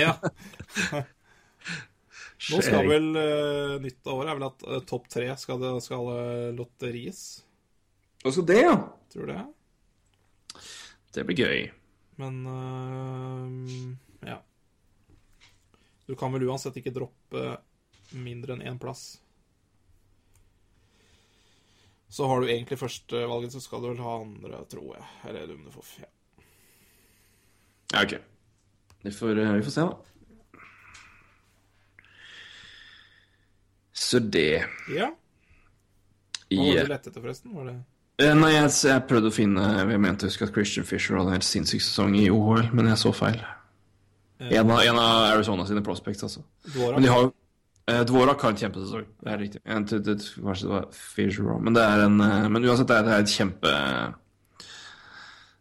Ja. 0.00 0.16
Nå 2.52 2.60
skal 2.62 2.86
vel 2.86 3.08
uh, 3.16 3.76
nytt 3.82 4.06
av 4.06 4.20
året 4.20 4.30
er 4.30 4.38
vel 4.38 4.46
at 4.46 4.64
uh, 4.68 4.80
topp 4.86 5.08
tre 5.10 5.26
skal, 5.40 5.58
det, 5.62 5.72
skal 5.82 6.10
uh, 6.12 6.54
lotteries. 6.54 7.22
Altså 8.26 8.44
det, 8.46 8.60
ja. 8.66 8.76
Tror 9.12 9.30
det. 9.32 9.40
Det 11.16 11.24
blir 11.26 11.40
gøy. 11.46 11.64
Men 12.20 12.42
uh, 12.46 13.48
ja. 14.28 14.38
Du 16.06 16.14
kan 16.18 16.34
vel 16.34 16.46
uansett 16.46 16.76
ikke 16.78 16.94
droppe 16.94 17.56
mindre 18.14 18.54
enn 18.54 18.66
én 18.68 18.78
plass. 18.78 19.16
Så 22.08 22.26
har 22.30 22.40
du 22.40 22.48
egentlig 22.48 22.78
førstevalget, 22.78 23.52
så 23.52 23.60
skal 23.60 23.82
du 23.82 23.90
vel 23.90 24.02
ha 24.04 24.12
andre, 24.20 24.60
tror 24.70 24.94
jeg. 24.94 25.06
Eller 25.30 25.56
får 25.74 25.90
ja. 26.00 26.10
Ja, 27.92 28.02
ok. 28.04 28.16
Vi 29.06 29.12
får, 29.14 29.38
eh, 29.38 29.52
vi 29.58 29.62
får 29.66 29.74
se, 29.74 29.80
da. 29.80 29.96
Så 33.96 34.18
det 34.20 34.64
ja. 34.92 35.10
Hva 36.46 36.62
var 36.62 36.74
det 36.76 36.82
du 36.86 36.90
lette 36.92 37.10
etter, 37.10 37.20
forresten? 37.22 37.54
Var 37.56 37.70
det 37.72 37.76
Eh, 38.16 38.32
Nei, 38.32 38.54
jeg, 38.54 38.70
jeg 38.88 39.02
prøvde 39.10 39.28
å 39.28 39.34
finne 39.34 39.62
Jeg 39.76 40.00
mente 40.00 40.24
å 40.24 40.30
huske 40.30 40.46
at 40.46 40.54
Christian 40.54 40.86
Fisher 40.88 41.18
hadde 41.18 41.34
en 41.34 41.36
helt 41.36 41.44
sinnssyk 41.44 41.82
sesong 41.84 42.14
i 42.16 42.30
OL, 42.32 42.62
men 42.72 42.88
jeg 42.88 43.00
så 43.02 43.12
feil. 43.12 43.42
En 44.40 44.70
av, 44.70 44.80
en 44.80 45.00
av 45.00 45.34
Arizona 45.34 45.66
sine 45.68 45.82
prospects, 45.84 46.24
altså. 46.24 46.40
Men 46.76 47.04
de 47.04 47.10
har 47.12 47.26
jo 47.26 47.32
eh, 47.90 48.02
Dvorak 48.08 48.44
har 48.44 48.54
en 48.54 48.60
kjempesesong, 48.60 49.08
det 49.22 49.32
er 49.32 49.42
riktig. 49.42 49.62
En, 49.64 49.88
det, 49.88 50.18
kanskje 50.34 50.68
det 50.68 50.74
var 50.74 50.86
Fisher 50.92 51.58
men 51.60 51.76
det 51.76 51.88
en 52.04 52.20
eh, 52.20 52.48
Men 52.52 52.64
uansett, 52.64 52.88
det 52.88 52.96
er, 53.00 53.06
det 53.06 53.16
er 53.16 53.26
et 53.26 53.34
kjempe 53.34 53.74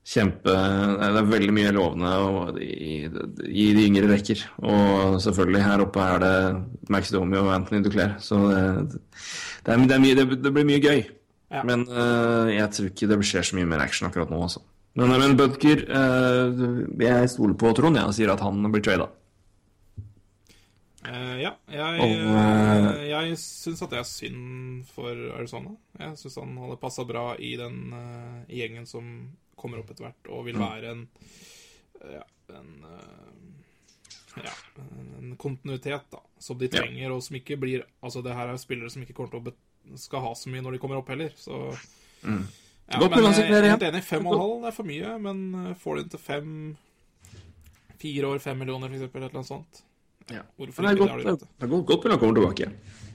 Kjempe 0.05 0.53
Det 0.53 1.07
er 1.07 1.29
veldig 1.31 1.53
mye 1.55 1.73
lovende 1.73 2.61
i, 2.61 3.07
i 3.49 3.65
de 3.73 3.85
yngre 3.87 4.11
rekker. 4.11 4.43
Og 4.61 5.15
selvfølgelig, 5.23 5.63
her 5.65 5.81
oppe 5.81 6.03
er 6.03 6.21
det 6.21 6.35
Max 6.93 7.09
Domi 7.13 7.39
og 7.41 7.49
Anthony 7.55 7.81
Duclair, 7.81 8.13
så 8.21 8.37
det, 8.51 8.99
det, 9.65 9.73
er, 9.73 9.81
det, 9.81 9.95
er 9.95 10.03
mye, 10.03 10.19
det, 10.19 10.51
blir 10.53 10.67
mye 10.69 10.83
gøy. 10.83 11.01
Ja. 11.49 11.63
Men 11.65 11.87
uh, 11.89 12.45
jeg 12.53 12.69
tror 12.75 12.91
ikke 12.91 13.09
det 13.09 13.19
skjer 13.25 13.49
så 13.49 13.57
mye 13.57 13.69
mer 13.69 13.81
action 13.81 14.05
akkurat 14.05 14.29
nå, 14.29 14.43
altså. 14.45 14.61
Men, 14.95 15.11
men 15.19 15.35
Butker 15.35 15.81
uh, 15.89 16.63
Jeg 17.01 17.29
stoler 17.33 17.57
på 17.59 17.73
Trond, 17.75 17.97
jeg, 17.97 18.05
og 18.05 18.15
sier 18.15 18.31
at 18.31 18.45
han 18.45 18.61
blir 18.69 18.85
trada. 18.85 19.09
Eh, 21.05 21.41
ja, 21.43 21.51
jeg, 21.69 22.17
uh, 22.25 23.01
jeg 23.05 23.37
syns 23.41 23.83
at 23.85 23.91
det 23.93 23.99
er 23.99 24.07
synd 24.09 24.85
for 24.89 25.11
Arizona. 25.37 25.75
Jeg 25.99 26.17
syns 26.21 26.39
han 26.41 26.55
hadde 26.63 26.79
passa 26.81 27.05
bra 27.07 27.27
i 27.37 27.53
den 27.59 27.93
uh, 27.93 28.39
gjengen 28.49 28.87
som 28.89 29.11
kommer 29.59 29.81
opp 29.81 29.91
etter 29.93 30.07
hvert, 30.07 30.31
og 30.33 30.47
vil 30.47 30.57
være 30.59 30.91
en 30.95 31.05
ja, 32.11 32.23
en 32.53 32.71
ja, 34.35 34.51
en 34.83 35.31
kontinuitet 35.39 36.09
da, 36.11 36.19
som 36.43 36.57
de 36.59 36.67
Ja. 36.67 36.81
trenger, 36.81 37.13
og 37.15 37.23
som 37.23 37.37
ikke 37.39 37.55
blir 37.57 37.85
Altså, 38.03 38.21
det 38.21 38.35
her 38.35 38.51
er 38.51 38.59
spillere 38.61 38.91
som 38.91 39.01
ikke 39.05 39.15
kommer 39.15 39.31
til 39.31 39.39
å 39.53 39.97
skal 40.01 40.21
ha 40.25 40.33
så 40.35 40.49
mye 40.51 40.61
når 40.65 40.75
de 40.75 40.81
kommer 40.83 40.99
opp 40.99 41.09
heller, 41.13 41.31
så 41.37 41.69
ja, 41.71 41.79
Mm. 42.25 42.47
Godt 42.99 43.11
men 43.11 43.33
jeg 43.33 43.51
er 43.53 43.69
helt 43.69 43.83
enig. 43.85 44.03
Fem 44.05 44.25
og 44.25 44.33
en 44.33 44.39
halv 44.41 44.63
er 44.65 44.73
for 44.73 44.87
mye, 44.87 45.09
men 45.21 45.75
får 45.81 45.95
du 45.95 46.01
inn 46.01 46.09
til 46.09 46.19
fem 46.21 46.77
Fire 48.01 48.27
år, 48.27 48.39
fem 48.43 48.57
millioner, 48.59 48.89
for 48.89 48.97
eksempel, 48.97 49.21
eller 49.21 49.29
et 49.29 49.33
eller 49.33 49.39
annet 49.39 49.47
sånt. 49.47 49.83
Ja. 50.33 50.41
Hvorfor 50.57 50.87
ikke? 50.89 50.95
Det 50.97 51.09
har 51.09 51.19
du 51.19 51.27
rett 51.29 51.43
i. 51.43 51.49
det 51.59 51.67
er 51.67 51.71
godt, 51.71 51.85
godt 51.89 52.05
mulig 52.05 52.15
han 52.15 52.21
kommer 52.21 52.39
tilbake. 52.39 52.69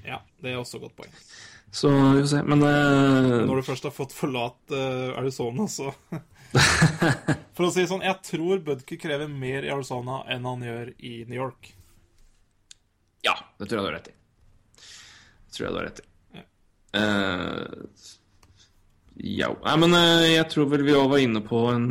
Ja, 0.06 0.20
det 0.42 0.52
er 0.52 0.60
også 0.60 0.78
et 0.78 0.84
godt 0.86 0.96
poeng. 0.98 1.14
Så 1.70 1.90
vi 1.90 2.22
får 2.22 2.30
se. 2.32 2.42
Men 2.46 2.62
uh... 2.62 3.46
Når 3.46 3.60
du 3.60 3.66
først 3.66 3.86
har 3.86 3.94
fått 3.94 4.14
forlatt 4.14 4.74
uh, 4.74 5.18
Arizona, 5.18 5.66
så 5.70 5.92
For 7.54 7.68
å 7.68 7.70
si 7.70 7.84
det 7.84 7.90
sånn, 7.90 8.02
jeg 8.02 8.18
tror 8.26 8.62
Budke 8.66 8.96
krever 8.98 9.30
mer 9.30 9.66
i 9.66 9.70
Arizona 9.70 10.24
enn 10.30 10.48
han 10.48 10.64
gjør 10.66 10.90
i 10.98 11.12
New 11.28 11.38
York. 11.38 11.70
Ja, 13.26 13.36
det 13.60 13.68
tror 13.68 13.78
jeg 13.78 13.84
du 13.84 13.90
har 13.90 13.96
rett 13.98 14.10
i. 14.10 14.16
Det 14.80 15.54
tror 15.54 15.66
jeg 15.66 15.74
du 15.74 15.78
har 15.78 15.86
rett 15.86 16.02
i. 16.02 16.08
Ja. 16.40 16.44
Uh, 16.98 18.08
ja. 19.20 19.52
Nei, 19.52 19.76
men 19.82 19.94
eh, 19.98 20.26
jeg 20.32 20.48
tror 20.50 20.70
vel 20.72 20.82
vi 20.86 20.96
òg 20.96 21.10
var 21.12 21.22
inne 21.22 21.42
på 21.44 21.58
en 21.70 21.90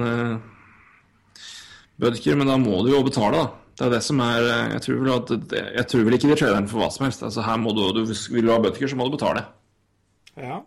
Budker, 2.00 2.38
men 2.40 2.48
da 2.48 2.56
må 2.60 2.80
du 2.84 2.94
jo 2.94 3.04
betale, 3.06 3.38
da. 3.38 3.69
Det 3.80 3.86
er 3.88 3.94
det 3.96 4.02
som 4.04 4.20
er 4.20 4.44
eh, 4.44 4.74
Jeg 4.76 4.82
tror 4.84 4.98
vel, 5.00 5.12
at 5.16 5.54
jeg 5.56 5.88
tror 5.88 6.02
vel 6.04 6.18
ikke 6.18 6.30
de 6.34 6.36
traileren 6.42 6.68
for 6.68 6.84
hva 6.84 6.90
som 6.92 7.06
helst. 7.08 7.24
Altså, 7.24 7.46
her 7.46 7.60
må 7.62 7.72
du, 7.78 7.86
du 7.96 8.02
Vil 8.12 8.44
du 8.50 8.52
ha 8.52 8.60
Budker, 8.60 8.92
så 8.92 9.00
må 9.00 9.08
du 9.08 9.16
betale. 9.16 9.46
Ja. 10.36 10.62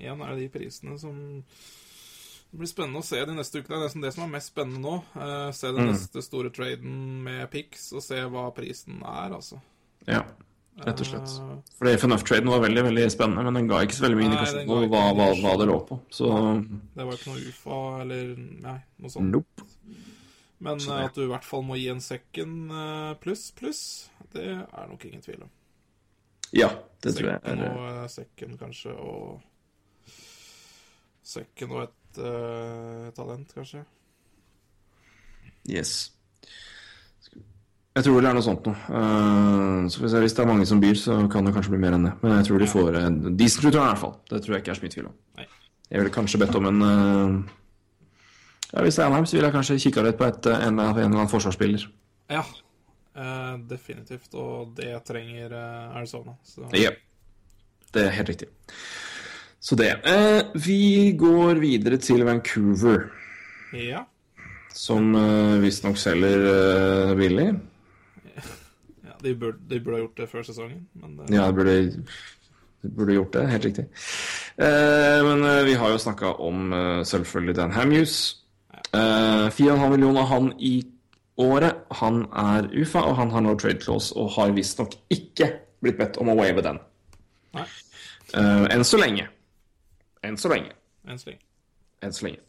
Igjen 0.00 0.20
er 0.22 0.34
det 0.34 0.44
de 0.44 0.48
prisene 0.52 0.98
som 1.00 1.14
Det 1.46 2.58
blir 2.60 2.70
spennende 2.70 3.00
å 3.02 3.06
se 3.06 3.20
de 3.26 3.36
neste 3.36 3.60
ukene. 3.62 3.76
Det 3.76 3.78
er 3.78 3.86
nesten 3.86 4.04
det 4.04 4.12
som 4.16 4.24
er 4.26 4.32
mest 4.34 4.50
spennende 4.52 4.82
nå. 4.82 4.96
Uh, 5.14 5.52
se 5.54 5.70
den 5.76 5.90
neste 5.92 6.22
store 6.24 6.50
traden 6.54 6.98
med 7.26 7.46
Pix, 7.52 7.88
og 7.94 8.04
se 8.04 8.18
hva 8.32 8.48
prisen 8.56 9.00
er, 9.02 9.34
altså. 9.36 9.58
Ja, 10.06 10.22
rett 10.86 11.02
og 11.02 11.08
slett. 11.08 11.32
Eh, 11.42 11.56
Fordi 11.78 11.94
FNF-traden 11.98 12.50
var 12.52 12.62
veldig 12.62 12.84
veldig 12.86 13.06
spennende, 13.12 13.42
men 13.48 13.58
den 13.58 13.70
ga 13.70 13.80
ikke 13.82 13.98
så 13.98 14.06
veldig 14.06 14.18
mye 14.20 14.28
indikasjon 14.30 14.68
på 14.70 14.78
hva, 14.92 15.02
hva, 15.18 15.30
hva 15.42 15.54
det 15.58 15.66
lå 15.70 15.78
på. 15.88 15.98
Så 16.14 16.30
det 16.30 17.08
var 17.08 17.18
ikke 17.18 17.32
noe 17.32 17.46
UFA 17.50 17.80
eller 18.04 18.30
Nei, 18.68 18.76
noe 19.02 19.12
sånt. 19.12 19.32
nope. 19.34 19.66
Men 20.64 20.80
at 20.94 21.16
du 21.16 21.26
i 21.26 21.28
hvert 21.30 21.44
fall 21.44 21.64
må 21.66 21.76
gi 21.76 21.90
en 21.92 22.00
second 22.00 22.72
eh, 22.72 23.12
pluss 23.20 23.50
pluss, 23.56 23.82
det 24.32 24.46
er 24.54 24.86
nok 24.88 25.04
ingen 25.04 25.24
tvil 25.24 25.44
om. 25.44 25.52
Ja, 26.56 26.70
det 27.04 27.12
tror 27.16 27.34
jeg 27.34 27.40
er 27.42 27.62
og 27.66 27.84
eh, 27.90 28.08
second, 28.08 28.56
kanskje, 28.60 28.94
og 28.96 29.42
Second 31.26 31.72
og 31.74 31.80
et 31.82 32.20
uh, 32.22 33.08
talent, 33.16 33.50
kanskje. 33.50 33.80
Yes. 35.66 36.12
Jeg 37.96 38.04
tror 38.06 38.20
det 38.20 38.28
er 38.30 38.36
noe 38.36 38.44
sånt 38.44 38.68
noe. 38.68 38.76
Uh, 38.86 39.88
så. 39.90 40.04
Hvis 40.04 40.36
det 40.36 40.44
er 40.44 40.50
mange 40.52 40.68
som 40.68 40.80
byr, 40.82 40.94
så 41.00 41.16
kan 41.32 41.48
det 41.48 41.54
kanskje 41.56 41.72
bli 41.74 41.80
mer 41.82 41.96
enn 41.96 42.06
det. 42.06 42.12
Men 42.22 42.36
jeg 42.36 42.48
tror 42.50 42.62
de 42.62 42.68
får 42.70 42.98
en 43.00 43.18
decent 43.40 43.66
return 43.66 43.88
i 43.88 43.90
hvert 43.90 44.02
fall. 44.04 44.14
Det 44.30 44.42
tror 44.44 44.54
jeg 44.54 44.62
ikke 44.62 44.74
er 44.74 44.78
så 44.78 44.86
mye 44.86 44.94
tvil 44.94 45.08
om. 45.10 45.16
Nei. 45.40 45.48
Jeg 45.90 46.02
ville 46.02 46.14
kanskje 46.14 46.40
bedt 46.42 46.58
om 46.58 46.68
en 46.70 46.86
eh, 46.86 47.56
Ja, 48.76 48.82
Hvis 48.84 48.98
det 48.98 49.02
er 49.02 49.08
Anheim, 49.08 49.26
så 49.26 49.36
ville 49.36 49.48
jeg 49.48 49.56
kanskje 49.56 49.78
kikka 49.86 50.02
litt 50.04 50.18
på 50.20 50.26
et, 50.28 50.46
en, 50.52 50.76
en 50.76 50.88
eller 50.92 51.06
annen 51.06 51.30
forsvarsspiller. 51.32 51.86
Ja, 52.28 52.42
uh, 53.16 53.54
definitivt. 53.70 54.34
Og 54.36 54.74
det 54.76 54.90
trenger 55.08 55.54
uh, 55.56 55.96
Arizona. 55.96 56.36
Så 56.44 56.68
Ja. 56.76 56.92
Det 57.94 58.02
er 58.02 58.12
helt 58.12 58.28
riktig. 58.28 58.48
Så 59.60 59.78
det. 59.80 59.94
Uh, 60.04 60.52
vi 60.66 61.14
går 61.16 61.62
videre 61.62 61.96
til 61.96 62.24
Vancouver, 62.28 63.06
ja. 63.72 64.04
som 64.74 65.14
uh, 65.16 65.56
visstnok 65.62 65.96
selger 65.96 66.44
uh, 66.44 67.16
billig. 67.16 67.48
ja 69.06 69.16
de, 69.22 69.34
burde, 69.34 69.58
de 69.70 69.80
burde 69.80 69.96
ha 69.96 70.04
gjort 70.04 70.20
det 70.20 70.28
før 70.28 70.42
sesongen, 70.42 70.88
men 71.00 71.16
det... 71.16 71.34
Ja, 71.34 71.46
de 71.48 71.56
burde, 71.56 71.76
de 72.82 72.90
burde 72.98 73.16
gjort 73.16 73.32
det. 73.32 73.48
Helt 73.50 73.64
riktig. 73.64 73.86
Uh, 74.60 75.22
men 75.30 75.46
uh, 75.46 75.64
vi 75.64 75.78
har 75.80 75.94
jo 75.94 75.98
snakka 75.98 76.36
om 76.42 76.72
eh, 76.72 77.04
selvfølgelig 77.04 77.56
Dan 77.56 77.72
Hamuse. 77.72 78.36
Eh, 78.96 79.46
4,5 79.52 79.90
millioner 79.92 80.28
han 80.30 80.52
i 80.58 80.74
året. 81.36 81.84
Han 82.00 82.24
er 82.32 82.68
UFA, 82.72 83.02
og 83.04 83.16
han 83.20 83.32
har 83.34 83.44
no 83.44 83.54
trade 83.60 83.82
clause 83.82 84.14
og 84.16 84.32
har 84.38 84.54
visstnok 84.56 84.96
ikke 85.12 85.50
blitt 85.84 85.98
bedt 86.00 86.16
om 86.22 86.32
å 86.32 86.38
wave 86.38 86.64
den. 86.64 86.80
Nei, 87.56 87.66
Eh, 88.34 88.64
enn 88.74 88.82
så 88.84 88.98
lenge. 88.98 89.28
Enn 90.26 90.36
så 90.36 90.50
lenge. 90.50 90.72
enn 91.06 91.18
så 91.18 91.30
lenge. 91.30 91.44
enn 92.02 92.12
så 92.12 92.24
lenge. 92.26 92.40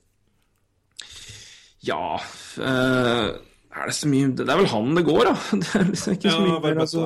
Ja 1.85 2.17
uh, 2.17 3.27
Er 3.77 3.85
det 3.85 3.93
så 3.93 4.09
mye 4.09 4.32
Det 4.34 4.48
er 4.50 4.58
vel 4.58 4.69
han 4.72 4.95
det 4.98 5.03
går, 5.06 5.30
da. 5.30 5.35
Det 5.61 5.76
er 5.77 5.85
liksom 5.92 6.16
ikke 6.17 6.32
så 6.34 6.42
mye 6.42 6.61
mer. 6.64 6.80
Altså. 6.82 7.03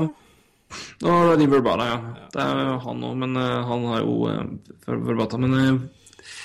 Nå 1.03 1.15
er 1.17 1.35
det 1.35 1.49
Verbata, 1.51 1.87
ja. 1.89 1.97
Det 2.31 2.45
er 2.45 2.77
han 2.85 3.03
òg, 3.03 3.17
men 3.25 3.35
uh, 3.35 3.67
han 3.67 3.87
har 3.91 4.05
jo 4.05 4.15
uh, 4.31 4.45
Verbata. 4.87 5.37
Men 5.41 5.57
uh, 5.59 5.81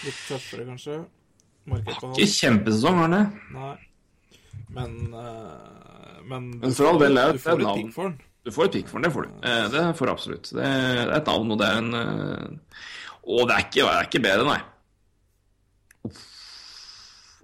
Litt 0.02 0.18
tøffere, 0.26 0.66
kanskje. 0.66 0.99
Markert 1.66 1.98
på 2.00 2.10
ikke 2.14 2.26
han. 2.26 2.34
kjempesesong, 2.36 2.96
har 3.00 3.08
han 3.08 3.16
det? 3.16 3.24
Nei. 3.56 3.74
Men 4.76 4.94
uh, 5.14 6.22
Men, 6.26 6.46
Men 6.60 6.72
for 6.74 6.88
all 6.90 6.98
del, 7.02 7.18
er- 7.22 7.32
du 7.36 7.38
får 7.42 7.60
et 7.60 7.66
navn. 7.66 7.92
for 7.94 8.08
han. 8.10 8.16
Du 8.46 8.50
får 8.54 8.64
et 8.68 8.72
pikk 8.78 8.88
for 8.92 8.98
den, 9.00 9.06
det 9.08 9.12
får 9.14 9.26
du. 9.26 9.30
Eh, 9.50 9.64
det 9.72 9.82
får 9.98 10.06
du 10.06 10.12
absolutt. 10.12 10.50
Det 10.54 10.66
er 10.70 11.10
et 11.16 11.26
navn, 11.26 11.50
og 11.50 11.58
det 11.58 11.66
er 11.66 11.78
en 11.82 11.94
eh, 11.98 12.80
Og 13.26 13.48
det 13.48 13.56
er 13.56 13.64
ikke, 13.64 13.80
det 13.82 13.94
er 13.96 14.06
ikke 14.06 14.22
bedre, 14.22 14.44
nei. 14.46 14.60
Uff. 16.06 16.20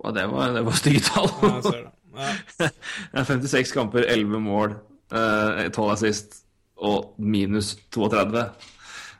Ja, 0.04 0.10
det 0.16 0.24
var, 0.30 0.52
det 0.54 0.62
var 0.66 0.78
stygge 0.78 1.02
tall. 1.06 1.28
Ja, 1.42 1.50
jeg 1.56 1.64
ser 1.66 1.80
det. 1.80 1.90
Ja. 2.12 2.68
Er 3.22 3.24
56 3.24 3.72
kamper, 3.74 4.04
11 4.12 4.40
mål, 4.44 4.74
eh, 5.14 5.68
12 5.74 5.90
assist 5.96 6.38
og 6.82 7.14
minus 7.18 7.72
32. 7.94 8.32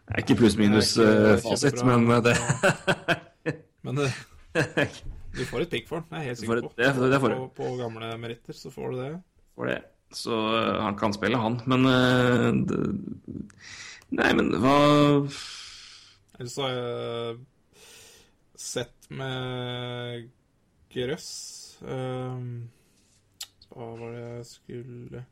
Det 0.03 0.17
er 0.19 0.23
ikke 0.25 0.37
pluss-minus 0.43 0.95
Det 0.99 1.07
ikke 1.09 1.37
fasit, 1.49 1.79
kjempebra. 1.83 1.99
men 1.99 2.23
det 2.27 3.57
Men 3.87 3.97
det, 4.03 4.09
du 5.39 5.45
får 5.49 5.65
et 5.65 5.71
pick 5.73 5.89
for 5.89 6.03
den, 6.03 6.09
jeg 6.19 6.21
er 6.21 6.29
helt 6.33 6.41
sikker 6.43 6.63
på. 6.67 6.73
det- 6.77 7.11
det 7.15 7.21
får 7.23 7.33
du. 7.33 7.37
På, 7.41 7.49
på 7.63 7.71
gamle 7.81 8.11
meritter 8.21 8.57
så 8.57 8.73
får 8.75 8.93
du 8.93 9.01
det. 9.03 9.13
Får 9.57 9.71
det. 9.73 9.79
Så 10.13 10.37
eh, 10.59 10.81
han 10.85 10.97
kan 11.01 11.15
spille, 11.17 11.39
han. 11.41 11.61
Men 11.67 11.87
eh, 11.89 12.51
det, 12.69 12.83
Nei, 14.13 14.29
men 14.37 14.51
hva 14.61 14.77
Ellers 16.37 16.57
har 16.61 16.73
jeg 16.75 17.39
sett 18.61 19.09
med 19.13 20.29
grøss 20.93 21.31
Ehm, 21.83 22.69
Hva 23.73 23.87
var 23.99 24.13
det 24.13 24.21
jeg 24.23 24.45
skulle 24.47 25.23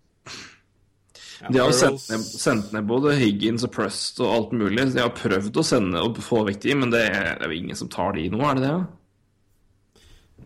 ja, 1.41 1.51
De 1.53 1.61
har 1.61 1.71
sendt 1.77 2.09
ned, 2.11 2.25
sendt 2.27 2.73
ned 2.75 2.89
både 2.91 3.13
Higgins 3.21 3.63
og 3.69 3.71
Prust 3.77 4.19
og 4.25 4.33
alt 4.35 4.57
mulig. 4.59 4.89
De 4.97 4.99
har 5.05 5.13
prøvd 5.15 5.61
å 5.61 5.65
sende 5.65 6.03
og 6.03 6.19
få 6.25 6.41
vekk 6.49 6.59
de, 6.65 6.75
men 6.81 6.91
det 6.91 7.05
er, 7.07 7.29
det 7.39 7.47
er 7.47 7.53
jo 7.55 7.61
ingen 7.61 7.79
som 7.79 7.89
tar 7.93 8.17
de 8.17 8.25
nå, 8.33 8.41
er 8.49 8.59
det 8.59 8.65
det? 8.67 8.75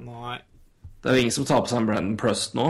Nei. 0.00 0.38
Det 1.02 1.10
er 1.10 1.14
jo 1.16 1.20
ingen 1.20 1.30
som 1.36 1.44
tar 1.44 1.60
på 1.62 1.68
seg 1.68 1.78
en 1.82 1.86
Brandon 1.86 2.16
Prust 2.16 2.54
nå. 2.56 2.66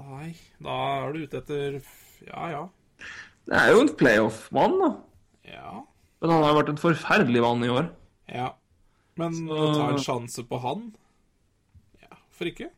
Nei, 0.00 0.32
da 0.64 0.76
er 1.04 1.12
du 1.14 1.22
ute 1.26 1.40
etter 1.40 1.78
Ja, 2.26 2.44
ja. 2.52 2.62
Det 3.48 3.56
er 3.56 3.70
jo 3.72 3.80
en 3.84 3.92
playoff-mann, 3.98 4.76
da. 4.80 4.90
Ja. 5.48 5.70
Men 6.20 6.30
han 6.34 6.44
har 6.44 6.56
vært 6.60 6.68
en 6.74 6.80
forferdelig 6.80 7.42
mann 7.44 7.64
i 7.66 7.68
år. 7.72 7.90
ja. 8.28 8.52
Men 9.16 9.34
Så- 9.34 9.52
å 9.52 9.74
ta 9.74 9.88
en 9.90 9.98
sjanse 9.98 10.42
på 10.48 10.58
han 10.62 10.94
Ja, 12.00 12.08
hvorfor 12.30 12.46
ikke? 12.46 12.70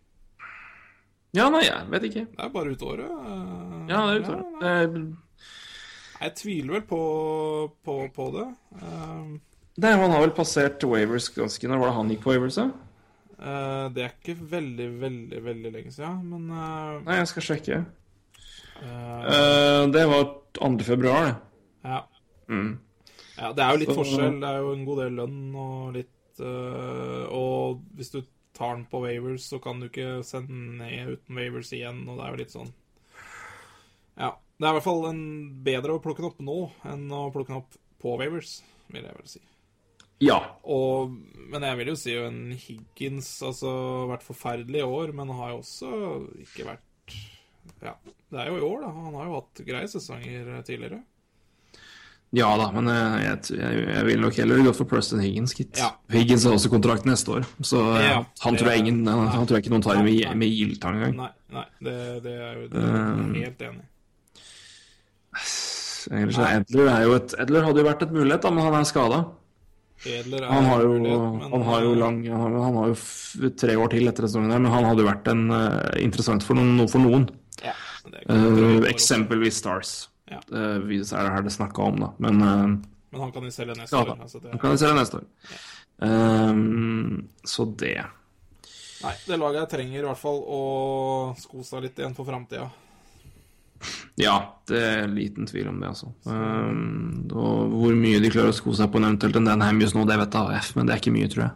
Ja, 1.34 1.48
nei, 1.50 1.60
jeg 1.62 1.86
vet 1.90 2.02
ikke. 2.02 2.26
Det 2.36 2.40
er 2.40 2.48
bare 2.48 2.70
ut 2.72 2.78
året. 2.82 3.10
eh, 3.10 3.86
Ja, 3.88 4.06
det 4.06 4.16
er 4.16 4.20
ut 4.20 4.28
året. 4.28 4.62
Ja, 4.62 5.16
Jeg 6.22 6.34
tviler 6.36 6.72
vel 6.72 6.82
på, 6.82 7.72
på, 7.84 8.12
på 8.14 8.32
det. 8.32 8.56
Eh, 8.80 9.38
er, 9.80 9.96
han 9.96 10.12
har 10.12 10.24
vel 10.26 10.34
passert 10.36 10.84
Wavers 10.84 11.30
ganske 11.32 11.68
Når 11.68 11.80
var 11.80 11.88
det 11.88 11.96
han 11.96 12.10
gikk 12.12 12.24
på 12.26 12.34
Wavers, 12.34 12.58
da? 12.60 12.68
Uh, 13.42 13.86
det 13.94 14.04
er 14.04 14.12
ikke 14.12 14.36
veldig, 14.52 14.88
veldig, 15.00 15.40
veldig 15.42 15.72
lenge 15.74 15.90
siden, 15.94 16.20
men 16.30 16.50
uh... 16.52 17.00
Nei, 17.06 17.16
jeg 17.18 17.30
skal 17.32 17.46
sjekke. 17.48 17.78
Uh... 18.82 19.88
Det 19.90 20.04
var 20.10 20.28
2. 20.60 20.70
februar, 20.86 21.30
det. 21.30 21.34
ja. 21.88 22.02
Mm. 22.52 22.76
ja. 23.38 23.50
Det 23.56 23.64
er 23.64 23.72
jo 23.72 23.80
litt 23.80 23.90
Så- 23.90 23.98
forskjell. 23.98 24.38
Det 24.42 24.50
er 24.50 24.60
jo 24.62 24.76
en 24.76 24.84
god 24.86 25.02
del 25.02 25.18
lønn 25.18 25.40
og 25.56 25.96
litt 25.96 26.42
Og 26.42 27.82
hvis 27.96 28.12
du 28.12 28.20
tar 28.56 28.76
den 28.76 28.86
på 28.90 29.00
Wavers, 29.02 29.48
så 29.48 29.58
kan 29.62 29.80
du 29.80 29.88
ikke 29.88 30.20
sende 30.26 30.52
den 30.52 30.78
ned 30.82 31.16
uten 31.16 31.38
Wavers 31.38 31.72
igjen, 31.74 32.04
og 32.06 32.18
det 32.18 32.26
er 32.26 32.34
jo 32.34 32.40
litt 32.42 32.54
sånn 32.54 32.72
Ja. 34.20 34.34
Det 34.58 34.68
er 34.68 34.76
i 34.76 34.76
hvert 34.76 34.86
fall 34.86 35.08
en 35.08 35.22
bedre 35.66 35.96
å 35.96 36.02
plukke 36.02 36.22
den 36.22 36.28
opp 36.28 36.42
nå 36.44 36.58
enn 36.86 37.08
å 37.10 37.24
plukke 37.34 37.50
den 37.50 37.62
opp 37.64 37.78
på 38.02 38.14
Wavers, 38.20 38.60
vil 38.92 39.02
jeg 39.02 39.16
vel 39.16 39.30
si. 39.32 39.40
Ja. 40.22 40.38
Og, 40.70 41.14
men 41.50 41.66
jeg 41.66 41.78
vil 41.80 41.92
jo 41.92 41.98
si 41.98 42.16
en 42.16 42.40
Higgins 42.54 43.30
altså 43.44 43.72
vært 44.12 44.26
forferdelig 44.26 44.82
i 44.82 44.88
år, 44.88 45.14
men 45.16 45.32
har 45.38 45.54
jo 45.54 45.62
også 45.62 45.92
ikke 46.44 46.68
vært 46.72 47.16
Ja, 47.82 47.96
det 48.30 48.38
er 48.38 48.50
jo 48.50 48.58
i 48.60 48.66
år, 48.66 48.84
da. 48.84 48.92
Han 48.94 49.16
har 49.18 49.26
jo 49.28 49.40
hatt 49.40 49.64
greie 49.66 49.90
sesonger 49.90 50.52
tidligere. 50.66 51.02
Ja 52.32 52.48
da, 52.56 52.70
men 52.72 52.86
eh, 52.88 53.16
jeg, 53.26 53.58
jeg, 53.58 53.80
jeg 53.90 54.04
vil 54.08 54.22
nok 54.24 54.36
heller 54.40 54.62
gå 54.64 54.70
for 54.78 54.88
Preston 54.88 55.20
Higgins, 55.20 55.52
gitt. 55.58 55.76
Ja. 55.76 55.90
Higgins 56.14 56.46
har 56.48 56.54
også 56.56 56.70
kontrakt 56.72 57.04
neste 57.04 57.34
år, 57.34 57.48
så 57.60 57.82
eh, 57.98 58.06
Ja, 58.06 58.22
han, 58.46 58.56
tror 58.56 58.72
jeg 58.72 58.86
ingen, 58.86 59.02
han, 59.04 59.26
han 59.34 59.44
tror 59.44 59.58
jeg 59.58 59.66
ikke 59.66 59.74
noen 59.74 59.84
tar 59.84 60.00
med, 60.00 60.22
med 60.40 60.60
ildtang 60.62 60.96
engang. 60.96 61.18
Nei, 61.18 61.32
nei, 61.52 61.66
det, 61.84 61.96
det 62.24 62.36
er 62.38 62.54
jo 62.62 62.70
det 62.72 62.86
er 62.88 63.42
helt 63.42 63.66
enig 63.68 63.88
er 66.10 66.56
Edler, 66.58 66.88
er 66.90 67.04
jo 67.06 67.14
et, 67.14 67.34
Edler 67.38 67.66
hadde 67.66 67.82
jo 67.82 67.86
vært 67.86 68.02
et 68.06 68.14
mulighet, 68.14 68.42
da, 68.42 68.50
men 68.50 68.66
han 68.66 68.76
er 68.78 68.88
skada. 68.88 69.20
Edler 70.06 70.42
er 70.42 70.50
Han 70.50 70.64
har 70.66 70.82
jo, 70.82 70.92
mulighet, 70.96 71.24
men, 71.38 71.52
han 71.52 71.66
har 71.68 71.82
jo, 71.84 71.90
eh, 71.92 71.98
lang, 72.00 72.16
han 72.26 72.40
har, 72.40 72.56
han 72.66 72.78
har 72.80 72.92
jo 72.92 73.50
tre 73.62 73.76
år 73.78 73.92
til 73.92 74.10
etter 74.10 74.26
sesongen, 74.26 74.54
men 74.54 74.72
han 74.72 74.86
hadde 74.88 75.04
jo 75.04 75.08
vært 75.08 75.28
en, 75.32 75.44
uh, 75.52 75.90
interessant 76.02 76.46
for 76.46 76.58
noen. 76.58 76.80
For 76.90 77.02
noen. 77.02 77.28
Ja, 77.62 77.74
også. 78.06 78.88
eksempelvis 78.90 79.60
Stars. 79.62 79.92
Ja. 80.30 80.40
Uh, 80.50 80.80
vi 80.88 80.98
er 81.02 81.28
det 81.28 81.36
her 81.36 81.46
det 81.46 81.54
snakka 81.54 81.86
om, 81.92 82.00
da. 82.02 82.10
Men 82.22 82.42
uh, 82.42 82.66
Men 83.12 83.26
han 83.26 83.32
kan 83.34 83.44
jo 83.46 83.52
selge 83.54 83.76
neste 83.76 83.96
Ja, 83.96 84.02
år. 84.02 84.24
Altså 84.24 84.40
det, 84.40 84.50
han 84.50 84.62
kan 84.62 84.74
vi 84.74 84.82
selge 84.82 84.98
neste 84.98 85.20
år. 85.20 85.28
Um, 86.02 87.28
så 87.46 87.66
det 87.78 87.96
nei, 89.02 89.12
det 89.26 89.36
laget 89.38 89.60
jeg 89.60 89.70
trenger 89.76 90.00
i 90.00 90.06
hvert 90.08 90.18
fall 90.18 90.40
å 90.40 90.62
sko 91.38 91.62
seg 91.66 91.84
litt 91.84 92.00
igjen 92.00 92.16
for 92.16 92.26
framtida. 92.26 92.70
Ja, 94.20 94.36
det 94.68 94.80
er 94.82 95.10
liten 95.10 95.46
tvil 95.48 95.68
om 95.70 95.80
det, 95.80 95.90
altså. 95.92 96.10
Um, 96.28 97.28
og 97.32 97.72
hvor 97.72 97.96
mye 97.98 98.20
de 98.22 98.30
klarer 98.32 98.52
å 98.52 98.56
sko 98.56 98.74
seg 98.76 98.90
på 98.92 99.00
en 99.00 99.08
eventuelt 99.10 99.38
en 99.40 99.48
Dan 99.48 99.64
Hamius 99.64 99.94
nå, 99.96 100.04
det 100.08 100.18
vet 100.20 100.38
AF, 100.38 100.72
men 100.76 100.88
det 100.88 100.94
er 100.94 101.02
ikke 101.02 101.14
mye, 101.14 101.30
tror 101.32 101.44
jeg. 101.46 101.52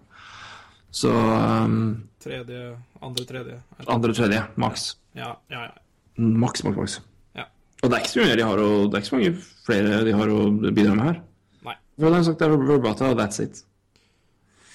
Så 0.96 1.12
um, 1.12 1.76
Tredje, 2.22 2.62
andre, 3.04 3.24
tredje. 3.28 3.58
andre 3.86 4.14
tredje, 4.16 4.40
maks. 4.56 4.88
Ja, 5.14 5.34
ja, 5.52 5.68
ja. 5.68 5.74
Maks, 6.16 6.64
maks, 6.64 6.76
maks. 6.76 6.96
Ja. 7.36 7.44
Og 7.82 7.90
det 7.90 7.98
er 7.98 8.02
ikke 8.02 8.14
så 8.14 8.24
mye 8.24 8.38
de 8.40 8.46
har 8.48 8.62
og 8.64 8.88
det 8.90 8.98
er 8.98 9.04
ikke 9.04 9.10
så 9.12 9.18
mange 9.18 9.34
flere 9.66 10.00
de 10.08 10.14
har 10.16 10.32
å 10.32 10.40
bidra 10.64 10.96
med 10.96 11.04
her. 11.10 11.20
Nei. 11.68 11.76
Hva 12.00 12.12
har 12.16 12.26
sagt? 12.26 12.40
Det 12.40 12.48
er 12.48 12.56
Verbata, 12.64 13.12
that's 13.18 13.42
it. 13.44 13.62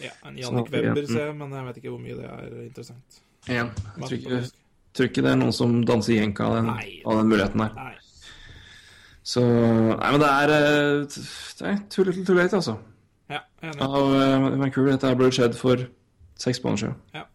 ja. 0.01 0.13
En 0.23 0.37
Jannik 0.37 0.71
Webber 0.71 1.03
mm. 1.03 1.11
ser 1.11 1.27
jeg, 1.27 1.35
men 1.41 1.57
jeg 1.57 1.67
vet 1.67 1.81
ikke 1.81 1.93
hvor 1.95 2.01
mye 2.05 2.17
det 2.21 2.29
er 2.29 2.57
interessant. 2.63 3.21
Igjen, 3.49 3.71
Jeg 3.97 4.05
tror 4.05 4.17
ikke. 4.19 4.41
Tror 4.93 5.09
ikke 5.09 5.23
det 5.25 5.31
er 5.31 5.39
noen 5.39 5.55
som 5.55 5.79
danser 5.87 6.17
jenka 6.17 6.47
av 6.47 6.57
den, 6.59 6.69
av 6.71 7.19
den 7.21 7.31
muligheten 7.31 7.63
der. 7.63 7.75
Nei. 7.77 7.97
Så 9.23 9.41
Nei, 9.45 10.07
men 10.11 10.21
det 10.23 10.29
er 10.29 10.51
eh, 10.55 11.17
Det 11.59 11.67
er 11.69 11.83
too 11.93 12.05
little 12.07 12.25
too 12.25 12.35
late, 12.35 12.57
altså. 12.57 12.77
Ja, 13.31 13.43
enig. 13.63 13.77
av 13.85 14.57
Vancouver. 14.59 14.95
Dette 14.95 15.07
her 15.07 15.19
burde 15.19 15.35
skjedd 15.35 15.55
for 15.55 15.85
seks 16.41 16.59
måneder 16.63 16.81
siden. 16.81 16.97
Ja. 17.15 17.27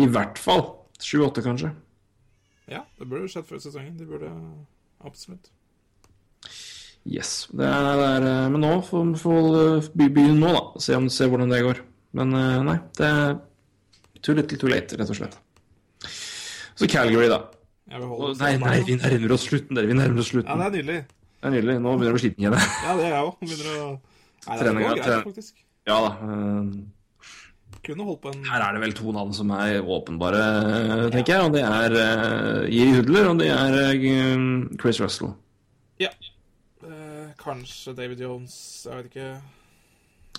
I 0.00 0.08
hvert 0.10 0.38
fall 0.40 0.66
sju-åtte, 1.00 1.42
kanskje. 1.44 1.70
Ja, 2.70 2.84
det 2.98 3.08
burde 3.08 3.30
skjedd 3.30 3.48
før 3.48 3.62
sesongen. 3.62 3.96
De 3.98 4.06
burde 4.06 4.30
absolutt. 5.06 5.50
Yes. 7.08 7.48
Det 7.56 7.64
er, 7.64 7.86
det 7.96 8.08
er, 8.08 8.26
eh, 8.28 8.48
men 8.52 8.60
nå 8.66 8.74
får 8.86 9.14
vi 9.96 10.08
begynne 10.08 10.40
nå, 10.42 10.50
da. 10.52 10.82
Se, 10.84 10.96
om, 10.98 11.08
se 11.10 11.28
hvordan 11.30 11.52
det 11.52 11.62
går. 11.64 11.80
Men 12.18 12.34
eh, 12.36 12.58
nei, 12.66 12.76
det 12.98 13.08
er 13.08 13.38
too 14.20 14.36
little 14.36 14.58
too 14.60 14.70
late, 14.70 14.98
rett 15.00 15.12
og 15.12 15.18
slett. 15.18 15.38
Så 16.80 16.88
Calgary, 16.88 17.28
da. 17.28 17.42
Å, 17.90 17.98
holde 18.06 18.36
nei, 18.40 18.52
nei, 18.62 18.76
vi 18.86 18.94
nærmer 18.96 19.34
oss 19.34 19.48
slutten, 19.48 19.76
dere. 19.76 19.90
Vi 19.90 19.96
nærmer 19.98 20.22
oss 20.22 20.30
Ja, 20.32 20.44
det 20.46 20.54
er 20.54 20.76
nydelig. 20.78 21.00
Det 21.40 21.48
er 21.48 21.52
nydelig. 21.56 21.74
Nå 21.82 21.92
begynner 21.98 22.06
jeg 22.06 22.14
å 22.14 22.16
bli 22.16 22.22
sliten 22.22 22.46
igjen. 22.46 22.56
Ja, 22.86 22.94
det 22.96 23.04
er 23.04 23.12
jeg 23.12 23.26
òg. 23.26 23.34
Begynner 23.42 23.74
å 23.74 23.90
Nei, 24.40 24.56
det 24.56 24.64
er 24.70 24.78
går 24.78 24.96
greit, 24.96 25.26
faktisk. 25.26 25.60
Ja 25.88 25.98
da. 26.00 26.10
eh, 26.24 27.76
Kunne 27.84 28.06
holdt 28.06 28.20
på 28.24 28.32
en 28.32 28.42
Her 28.48 28.64
er 28.64 28.76
det 28.76 28.82
vel 28.84 28.94
to 28.96 29.12
navn 29.16 29.32
som 29.36 29.52
er 29.56 29.84
åpenbare, 29.84 30.42
tenker 31.12 31.34
jeg. 31.34 31.46
Og 31.48 31.54
det 31.56 31.64
er 31.66 31.96
uh, 31.96 32.64
Jiri 32.68 32.94
Hudler, 32.98 33.28
og 33.32 33.40
det 33.40 33.50
er 33.52 33.78
eh, 33.90 34.36
Chris 34.80 35.00
Russell. 35.02 35.34
Ja. 36.00 36.12
Eh, 36.80 37.32
kanskje 37.40 37.92
David 37.96 38.22
Jones, 38.24 38.54
jeg 38.86 38.96
vet 38.96 39.10
ikke. 39.12 39.32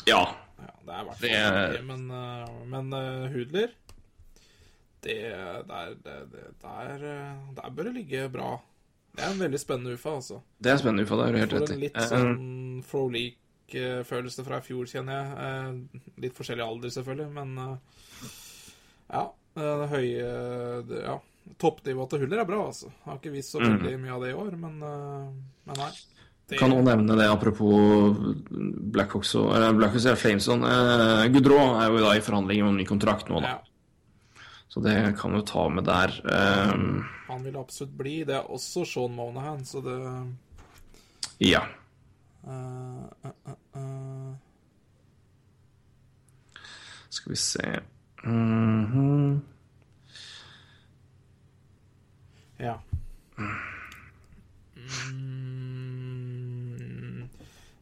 Ja. 0.10 0.24
Ja, 0.61 0.74
det 0.86 0.94
er 0.94 1.02
i 1.02 1.06
hvert 1.08 1.18
fall 1.22 1.74
Det 1.74 1.82
Men, 1.86 2.03
eh, 2.14 2.58
men 2.70 2.94
eh, 2.98 3.30
Hudler 3.34 3.74
det, 5.01 5.17
der, 5.67 5.95
det, 6.03 6.17
der, 6.61 7.05
eh, 7.11 7.55
der 7.57 7.69
bør 7.75 7.83
det 7.89 7.93
ligge 7.95 8.27
bra. 8.31 8.59
Det 9.15 9.23
er 9.25 9.31
en 9.33 9.39
veldig 9.43 9.59
spennende 9.59 9.93
UFA, 9.97 10.13
altså. 10.21 10.38
Det 10.61 10.71
er 10.71 10.77
spennende, 10.80 11.03
Ufa. 11.03 11.17
Det 11.19 11.25
er 11.27 11.31
du 11.33 11.39
helt 11.41 11.53
rett 11.57 11.69
en 11.73 11.75
i. 11.77 11.81
litt 11.81 11.97
sånn 11.99 12.21
sånn 12.21 12.83
Froleak-følelse 12.88 14.45
fra 14.47 14.59
i 14.61 14.65
fjor, 14.65 14.85
kjenner 14.88 15.17
jeg. 15.17 15.33
Eh, 15.47 16.05
Litt 16.23 16.38
forskjellig 16.38 16.63
alder, 16.65 16.93
selvfølgelig, 16.95 17.27
men 17.35 17.57
eh, 17.57 18.30
ja. 19.11 19.25
eh, 19.57 19.75
Det 19.83 19.89
høye 19.95 20.31
det, 20.88 21.03
Ja. 21.09 21.17
Toppnivået 21.57 22.09
til 22.13 22.19
Huller 22.21 22.39
er 22.43 22.45
bra, 22.45 22.59
altså. 22.69 22.91
Har 23.03 23.17
ikke 23.17 23.31
vist 23.33 23.51
så 23.51 23.59
Mm. 23.59 23.80
veldig 23.81 23.99
mye 23.99 24.13
av 24.13 24.21
det 24.21 24.30
i 24.31 24.38
år, 24.38 24.51
men, 24.61 24.75
eh, 24.83 25.31
men 25.65 25.75
nei. 25.75 25.91
Det- 26.47 26.59
Kan 26.59 26.71
også 26.71 26.83
nevne 26.85 27.15
det 27.17 27.27
apropos 27.31 28.15
Blackhawks 28.93 29.33
og 29.35 29.49
Blackhawks 29.77 30.05
er 30.05 30.15
Flameson. 30.15 30.61
Sånn. 30.61 31.23
Eh, 31.25 31.30
Goudreau 31.33 31.81
er 31.81 31.89
jo 31.89 31.97
da 32.05 32.11
i 32.15 32.19
forhandlinger 32.21 32.63
om 32.67 32.77
ny 32.77 32.85
kontrakt 32.85 33.27
nå, 33.30 33.41
da. 33.41 33.47
Ja, 33.47 33.59
Så 34.72 34.80
det 34.80 35.16
kan 35.19 35.33
du 35.33 35.41
jo 35.41 35.45
ta 35.45 35.66
med 35.69 35.83
der. 35.83 36.14
Um, 36.24 37.01
han 37.27 37.43
vil 37.43 37.58
absolutt 37.59 37.91
bli. 38.00 38.14
Det 38.24 38.38
er 38.38 38.48
også 38.48 38.85
Sean 38.88 39.11
Monahan, 39.17 39.66
så 39.67 39.82
det 39.83 39.98
ja. 41.43 41.66
Uh, 42.48 43.03
uh, 43.25 43.32
eh. 43.75 44.32
Skal 47.09 47.33
vi 47.33 47.35
se 47.35 47.82
Mhm. 48.24 49.41
Ja. 52.58 52.82
Mm. 53.38 53.58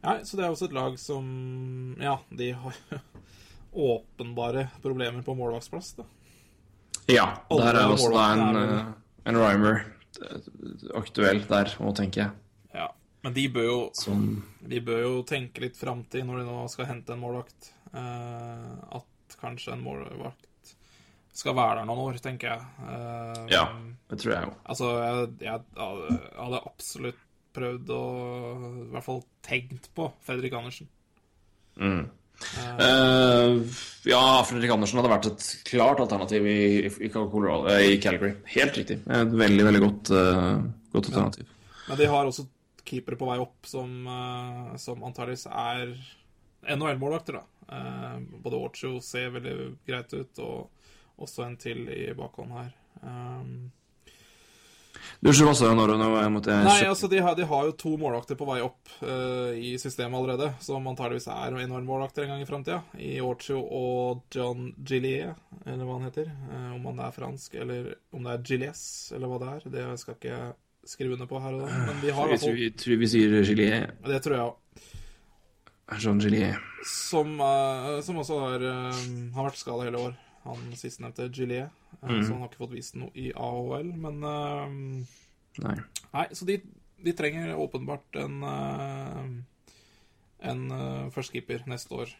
Nei, 0.00 0.24
så 0.24 0.36
det 0.36 0.44
er 0.44 0.48
også 0.48 0.64
et 0.70 0.72
lag 0.72 0.98
som 0.98 1.96
Ja, 2.00 2.18
de 2.32 2.52
har 2.56 2.74
åpenbare 3.72 4.68
problemer 4.82 5.22
på 5.22 5.34
målvaktsplass, 5.36 5.92
da. 6.00 6.04
Ja, 7.14 7.26
der 7.50 7.78
er 7.80 7.92
også 7.94 8.10
da 8.14 8.26
en, 8.34 8.56
eh, 8.60 8.84
en 9.30 9.36
rhymer 9.40 9.80
eh, 10.22 10.50
aktuell 10.98 11.42
der 11.48 11.72
òg, 11.78 11.94
tenker 11.98 12.24
jeg. 12.24 12.30
Ja. 12.74 12.88
Men 13.22 13.34
de 13.36 13.48
bør 13.52 13.66
jo 13.66 13.80
Som 13.94 14.20
De 14.66 14.78
bør 14.80 15.02
jo 15.02 15.22
tenke 15.28 15.60
litt 15.60 15.76
framtid 15.76 16.24
når 16.24 16.38
de 16.40 16.44
nå 16.48 16.68
skal 16.72 16.86
hente 16.88 17.12
en 17.12 17.20
målvakt. 17.20 17.72
Eh, 17.92 18.70
at 18.96 19.36
kanskje 19.40 19.72
en 19.74 19.82
målvakt 19.84 20.46
skal 21.40 21.54
være 21.56 21.80
der 21.80 21.86
noen 21.88 22.00
år, 22.04 22.18
tenker 22.20 22.48
jeg. 22.54 22.62
Eh, 22.84 23.42
Ja, 23.54 23.64
det 24.10 24.18
tror 24.20 24.32
jeg 24.34 24.44
jo. 24.48 24.54
Altså, 24.64 24.88
jeg, 25.00 25.28
jeg 25.46 25.60
hadde 26.36 26.62
absolutt 26.66 27.20
prøvd 27.54 27.90
å 27.94 28.00
I 28.86 28.88
hvert 28.94 29.06
fall 29.06 29.22
tenkt 29.46 29.88
på 29.96 30.10
Fredrik 30.26 30.52
Andersen. 30.58 30.88
Mm. 31.80 32.04
Eh, 32.78 33.56
ja, 34.10 34.22
Fredrik 34.48 34.72
Andersen 34.72 35.00
hadde 35.00 35.12
vært 35.12 35.28
et 35.30 35.46
klart 35.68 36.00
alternativ 36.02 36.46
i, 36.48 36.60
i, 36.86 37.10
eh, 37.10 37.82
i 37.90 37.98
Calgary. 38.02 38.32
Helt 38.54 38.78
riktig. 38.80 39.00
Et 39.04 39.34
veldig, 39.42 39.66
veldig 39.68 39.82
godt, 39.84 40.12
uh, 40.14 40.62
godt 40.94 41.10
alternativ. 41.12 41.52
Men 41.88 42.00
de 42.00 42.08
har 42.10 42.28
også 42.28 42.46
keepere 42.86 43.18
på 43.20 43.28
vei 43.28 43.38
opp 43.42 43.68
som, 43.68 43.92
uh, 44.08 44.76
som 44.80 45.04
antakeligvis 45.06 45.46
er 45.50 45.94
NHL-målvakter, 46.66 47.40
da. 47.40 47.46
Både 48.42 48.58
Orcho 48.58 48.96
ser 49.04 49.30
veldig 49.36 49.56
greit 49.86 50.10
ut, 50.16 50.40
og 50.42 51.22
også 51.22 51.44
en 51.46 51.54
til 51.60 51.84
i 51.92 52.08
bakhånd 52.16 52.56
her. 52.56 52.72
Um, 53.04 53.70
Du, 55.20 55.28
hva 55.28 55.54
sa 55.54 55.68
du 55.68 55.76
Nei, 55.76 56.86
altså, 56.88 57.08
de 57.10 57.18
har, 57.20 57.34
de 57.36 57.44
har 57.48 57.66
jo 57.68 57.74
to 57.76 57.92
målvakter 58.00 58.38
på 58.40 58.46
vei 58.48 58.60
opp 58.64 58.88
uh, 59.02 59.52
i 59.52 59.74
systemet 59.80 60.16
allerede, 60.16 60.50
som 60.64 60.86
antageligvis 60.88 61.28
er 61.32 61.56
NHL-målvakter 61.56 62.24
en 62.24 62.34
gang 62.34 62.44
i 62.44 62.48
framtida. 62.48 62.80
I 62.96 63.18
Orcho 63.24 63.60
og 63.60 64.24
John 64.32 64.70
Gillier, 64.78 65.34
eller 65.66 65.84
hva 65.84 65.98
han 65.98 66.08
heter. 66.08 66.30
Uh, 66.48 66.70
om 66.78 66.88
han 66.90 67.04
er 67.04 67.16
fransk, 67.16 67.58
eller 67.60 67.92
om 68.16 68.24
det 68.24 68.36
er 68.36 68.46
Gillies, 68.48 68.84
eller 69.16 69.32
hva 69.32 69.42
det 69.42 69.52
er. 69.52 69.68
Det 69.76 69.86
skal 70.00 70.16
ikke 70.16 70.32
jeg 70.32 70.56
skrive 70.94 71.18
under 71.18 71.28
på 71.28 71.42
her 71.44 71.58
og 71.58 71.66
da. 71.66 71.84
Men 71.90 72.00
vi 72.00 72.16
har 72.16 72.32
iallfall 72.32 72.56
Jeg 72.56 72.78
tror 72.80 73.04
vi, 73.04 73.12
sier 73.12 73.36
Gillier. 73.44 73.92
Det 74.08 74.24
tror 74.24 74.38
jeg 74.38 74.48
òg. 74.48 74.88
Jean 76.00 76.20
Gillier. 76.22 76.58
Som, 76.86 77.36
uh, 77.42 77.98
som 78.06 78.22
også 78.22 78.40
har, 78.46 78.66
har 79.36 79.48
vært 79.50 79.60
skada 79.60 79.88
hele 79.90 80.08
år. 80.08 80.18
Han 80.44 80.70
sistnevnte 80.78 81.28
Gillier. 81.28 81.68
Mm. 82.00 82.22
Så 82.24 82.32
han 82.32 82.40
har 82.40 82.48
ikke 82.48 82.62
fått 82.62 82.74
vist 82.76 82.94
noe 82.96 83.10
i 83.14 83.28
AHL, 83.36 83.90
men 84.00 84.22
eh, 84.24 84.76
Nei. 85.60 85.74
Nei, 86.14 86.26
så 86.32 86.46
de, 86.48 86.60
de 87.04 87.12
trenger 87.18 87.56
åpenbart 87.58 88.16
en 88.22 88.36
uh, 88.46 89.24
En 90.50 90.60
førstekeeper 91.12 91.66
neste 91.68 91.92
år. 91.92 92.12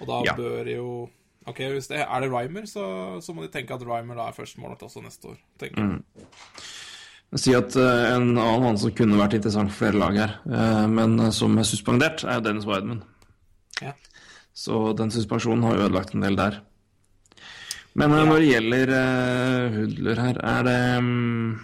Og 0.00 0.08
da 0.08 0.22
Ja. 0.26 0.34
bør 0.34 0.66
jo 0.72 0.88
Ok, 1.46 1.58
hvis 1.74 1.90
det 1.92 2.00
er 2.00 2.20
det 2.24 2.30
Rymer, 2.32 2.64
så, 2.66 3.20
så 3.20 3.34
må 3.36 3.42
de 3.44 3.50
tenke 3.52 3.74
at 3.76 3.82
Rymer 3.84 4.16
da 4.16 4.30
er 4.30 4.36
førstemålet 4.36 4.80
også 4.86 5.02
neste 5.04 5.28
år. 5.34 5.36
tenker 5.60 5.82
jeg. 5.84 6.00
Si 7.36 7.52
at 7.54 7.76
uh, 7.76 8.14
en 8.14 8.30
annen 8.38 8.62
mann 8.64 8.78
som 8.80 8.94
kunne 8.96 9.18
vært 9.20 9.34
interessant 9.36 9.68
for 9.74 9.82
flere 9.84 9.98
lag 10.00 10.16
her, 10.16 10.32
uh, 10.48 10.86
men 10.88 11.18
eh, 11.20 11.30
som 11.34 11.52
er 11.60 11.66
suspendert, 11.68 12.24
er 12.24 12.40
Dennis 12.40 12.64
Wideman. 12.64 13.02
Ja. 13.82 13.92
Så 14.54 14.92
den 14.96 15.10
suspensjonen 15.10 15.66
har 15.66 15.82
ødelagt 15.82 16.14
en 16.14 16.22
del 16.22 16.38
der. 16.38 16.60
Men 17.94 18.10
ja. 18.10 18.24
når 18.26 18.42
det 18.42 18.50
gjelder 18.50 18.92
uh, 18.94 19.76
Hudler 19.76 20.20
her, 20.22 20.38
er 20.42 20.66
det 20.66 20.80
um, 20.98 21.60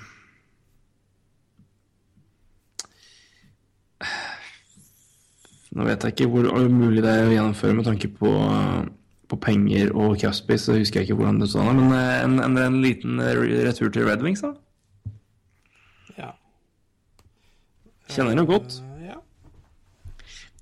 Nå 5.70 5.86
vet 5.86 6.02
jeg 6.02 6.16
ikke 6.16 6.30
hvor 6.32 6.48
mulig 6.66 7.02
det 7.04 7.10
er 7.12 7.28
å 7.28 7.34
gjennomføre 7.34 7.76
med 7.78 7.86
tanke 7.86 8.08
på, 8.10 8.30
eh, 8.42 8.88
på 9.30 9.38
penger 9.38 9.92
og 9.94 10.16
capspace, 10.18 10.64
så 10.66 10.74
husker 10.74 11.00
jeg 11.00 11.08
ikke 11.08 11.20
hvordan 11.20 11.38
det 11.38 11.50
står 11.52 11.70
an. 11.70 11.82
Men 11.84 11.94
eh, 11.94 12.24
en, 12.24 12.34
en, 12.42 12.58
en 12.58 12.80
liten 12.82 13.22
eh, 13.22 13.38
retur 13.68 13.92
til 13.94 14.08
Red 14.08 14.24
Wings, 14.26 14.42
da? 14.42 14.50
Ja. 16.18 16.32
Kjenner 18.10 18.34
henne 18.34 18.48
godt. 18.50 18.80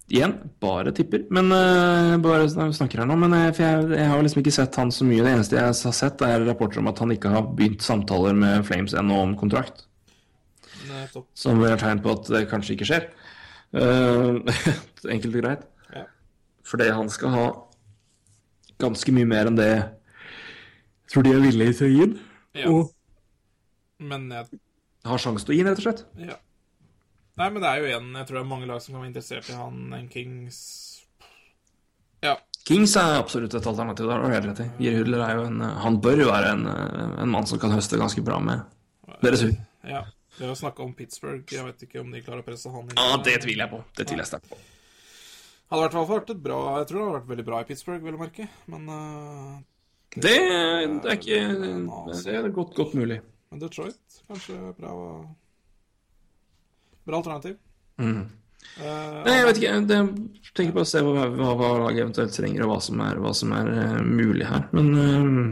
Eh. 0.08 0.16
Igjen, 0.16 0.34
bare 0.60 0.92
tipper. 0.96 1.26
Men 1.30 1.52
uh, 1.52 2.16
bare 2.24 2.48
snakker 2.48 3.02
her 3.02 3.08
nå. 3.08 3.16
Men 3.20 3.36
jeg, 3.36 3.54
for 3.58 3.64
jeg, 3.66 3.90
jeg 4.00 4.08
har 4.08 4.24
liksom 4.24 4.40
ikke 4.42 4.54
sett 4.56 4.78
han 4.80 4.92
så 4.94 5.04
mye. 5.04 5.24
Det 5.24 5.34
eneste 5.34 5.58
jeg 5.58 5.68
har 5.68 5.96
sett, 5.96 6.24
er 6.24 6.46
rapporter 6.48 6.80
om 6.80 6.88
at 6.88 7.02
han 7.04 7.12
ikke 7.12 7.32
har 7.34 7.50
begynt 7.58 7.84
samtaler 7.84 8.36
med 8.36 8.64
Flames 8.68 8.96
ennå 8.96 9.20
om 9.26 9.36
kontrakt. 9.38 9.84
Nei, 10.88 11.04
Som 11.36 11.60
er 11.66 11.76
tegn 11.80 12.00
på 12.04 12.14
at 12.16 12.30
det 12.32 12.46
kanskje 12.48 12.76
ikke 12.76 12.88
skjer. 12.88 13.08
Uh, 13.76 14.40
enkelt 15.12 15.34
og 15.34 15.44
greit. 15.44 15.68
Ja. 15.92 16.06
Fordi 16.68 16.88
han 16.96 17.12
skal 17.12 17.34
ha 17.36 17.46
ganske 18.80 19.12
mye 19.12 19.28
mer 19.28 19.50
enn 19.50 19.58
det 19.58 19.70
jeg 21.08 21.14
tror 21.14 21.24
de 21.24 21.30
er 21.32 21.40
villige 21.40 21.76
til 21.76 21.86
å 21.86 21.92
gi 21.92 22.00
ham. 22.02 22.16
Ja. 22.58 22.72
Og 22.72 22.90
Men 23.98 24.26
jeg 24.30 24.60
har 25.08 25.20
sjanse 25.22 25.46
til 25.48 25.54
å 25.54 25.56
gi 25.56 25.62
den, 25.64 25.72
rett 25.72 25.80
og 25.80 25.86
slett. 25.86 26.02
Ja. 26.20 26.36
Nei, 27.38 27.48
men 27.54 27.62
det 27.62 27.70
er 27.70 27.80
jo 27.82 27.96
en 27.98 28.12
Jeg 28.18 28.26
tror 28.28 28.38
det 28.38 28.42
er 28.42 28.50
mange 28.50 28.68
lag 28.70 28.82
som 28.82 28.94
kan 28.94 29.02
være 29.02 29.10
interessert 29.12 29.50
i 29.52 29.56
han 29.58 29.94
en 29.98 30.08
Kings 30.12 30.58
Ja. 32.24 32.34
Kings 32.66 32.96
er 32.98 33.16
absolutt 33.20 33.54
et 33.54 33.66
alternativ. 33.70 34.06
Det 34.08 34.12
har 34.16 34.22
du 34.24 34.34
helt 34.34 34.48
rett 34.50 34.62
i. 34.64 34.68
Geir 34.84 34.98
Hudler 34.98 35.22
er 35.24 35.38
jo 35.38 35.44
en 35.48 35.60
Han 35.86 36.00
bør 36.04 36.24
jo 36.24 36.30
være 36.32 36.52
en, 36.56 36.66
en 37.22 37.30
mann 37.32 37.46
som 37.48 37.60
kan 37.62 37.72
høste 37.72 38.00
ganske 38.00 38.24
bra 38.26 38.40
med 38.42 38.64
deres 39.22 39.42
hud. 39.46 39.54
ja. 39.86 40.04
Vi 40.38 40.46
har 40.46 40.54
snakke 40.54 40.76
snakka 40.78 40.82
om 40.84 40.92
Pittsburgh. 40.94 41.50
Jeg 41.50 41.64
vet 41.66 41.80
ikke 41.82 41.98
om 41.98 42.12
de 42.14 42.20
klarer 42.22 42.44
å 42.44 42.46
presse 42.46 42.70
han 42.70 42.84
inn. 42.86 42.94
Ja, 42.94 43.16
det 43.26 43.40
tviler 43.42 43.64
jeg 43.64 43.72
på. 43.72 43.80
Det 43.98 44.04
tviler 44.06 44.22
jeg 44.22 44.30
sterkt 44.30 44.52
på. 44.52 44.58
Hadde 45.68 45.80
i 45.80 45.84
hvert 45.84 45.96
fall 45.96 46.06
vært 46.12 46.30
et 46.32 46.42
bra 46.44 46.58
Jeg 46.78 46.86
tror 46.88 46.98
det 46.98 47.06
hadde 47.06 47.16
vært 47.16 47.32
veldig 47.32 47.46
bra 47.48 47.58
i 47.58 47.66
Pittsburgh, 47.68 48.04
vil 48.04 48.14
jeg 48.14 48.20
merke. 48.22 48.46
Men, 48.70 48.86
uh, 48.86 49.58
Det, 50.14 50.36
det 50.38 51.10
er 51.10 51.18
ikke 51.18 51.40
Det 52.22 52.36
er 52.36 52.48
godt, 52.54 52.76
godt 52.78 52.94
mulig. 52.94 53.18
men 53.50 53.60
Detroit 53.64 54.22
kanskje 54.28 54.60
bra 54.78 54.92
Bra 57.08 57.22
alternativ. 57.22 57.56
Mm. 57.98 58.26
Uh, 58.78 59.22
Nei, 59.24 59.36
jeg 59.38 59.46
vet 59.46 59.60
ikke. 59.60 59.70
Jeg 59.72 59.84
tenker 60.58 60.74
på 60.76 60.82
å 60.84 60.88
se 60.88 61.00
hva, 61.02 61.28
hva, 61.32 61.54
hva 61.56 61.70
laget 61.86 62.04
eventuelt 62.04 62.34
trenger, 62.36 62.64
og 62.66 62.74
hva 62.74 62.80
som 62.84 63.00
er, 63.04 63.22
hva 63.22 63.32
som 63.36 63.54
er 63.56 63.70
uh, 63.72 64.00
mulig 64.04 64.46
her. 64.48 64.66
Men 64.76 64.90
uh, 64.94 65.46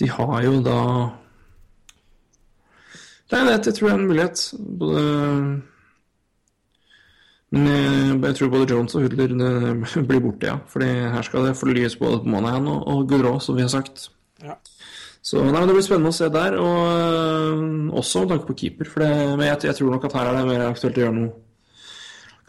de 0.00 0.08
har 0.10 0.38
jo 0.46 0.62
da 0.64 0.78
Nei, 3.32 3.46
det, 3.48 3.52
jeg 3.64 3.76
tror 3.78 3.86
det 3.86 3.92
er 3.92 4.00
en 4.00 4.08
mulighet. 4.10 4.40
Både 4.80 5.02
Men 7.52 7.68
jeg, 7.68 8.18
jeg 8.26 8.36
tror 8.38 8.50
både 8.52 8.66
Jones 8.72 8.96
og 8.96 9.06
Hudler 9.06 9.32
blir 10.10 10.24
borte, 10.24 10.50
ja. 10.50 10.58
Fordi 10.68 10.90
her 11.14 11.28
skal 11.28 11.48
det 11.48 11.54
forlyes 11.60 11.96
både 12.00 12.20
på 12.24 12.32
Monahan 12.32 12.68
og, 12.68 12.82
og 12.88 13.06
Gudrå, 13.08 13.38
som 13.40 13.56
vi 13.56 13.64
har 13.64 13.72
sagt. 13.72 14.10
Ja. 14.44 14.58
Så 15.22 15.38
nei, 15.46 15.62
Det 15.66 15.74
blir 15.76 15.84
spennende 15.86 16.10
å 16.10 16.16
se 16.16 16.28
der, 16.34 16.56
og 16.58 16.78
øh, 16.90 17.90
også 18.00 18.24
med 18.24 18.32
tanke 18.34 18.48
på 18.48 18.56
keeper. 18.58 18.88
For 18.90 19.04
det, 19.04 19.10
men 19.38 19.46
jeg, 19.46 19.60
jeg 19.68 19.78
tror 19.78 19.92
nok 19.94 20.06
at 20.08 20.16
her 20.18 20.30
er 20.30 20.38
det 20.38 20.46
mer 20.48 20.64
aktuelt 20.66 20.98
å 20.98 21.04
gjøre 21.04 21.18
noe 21.18 21.34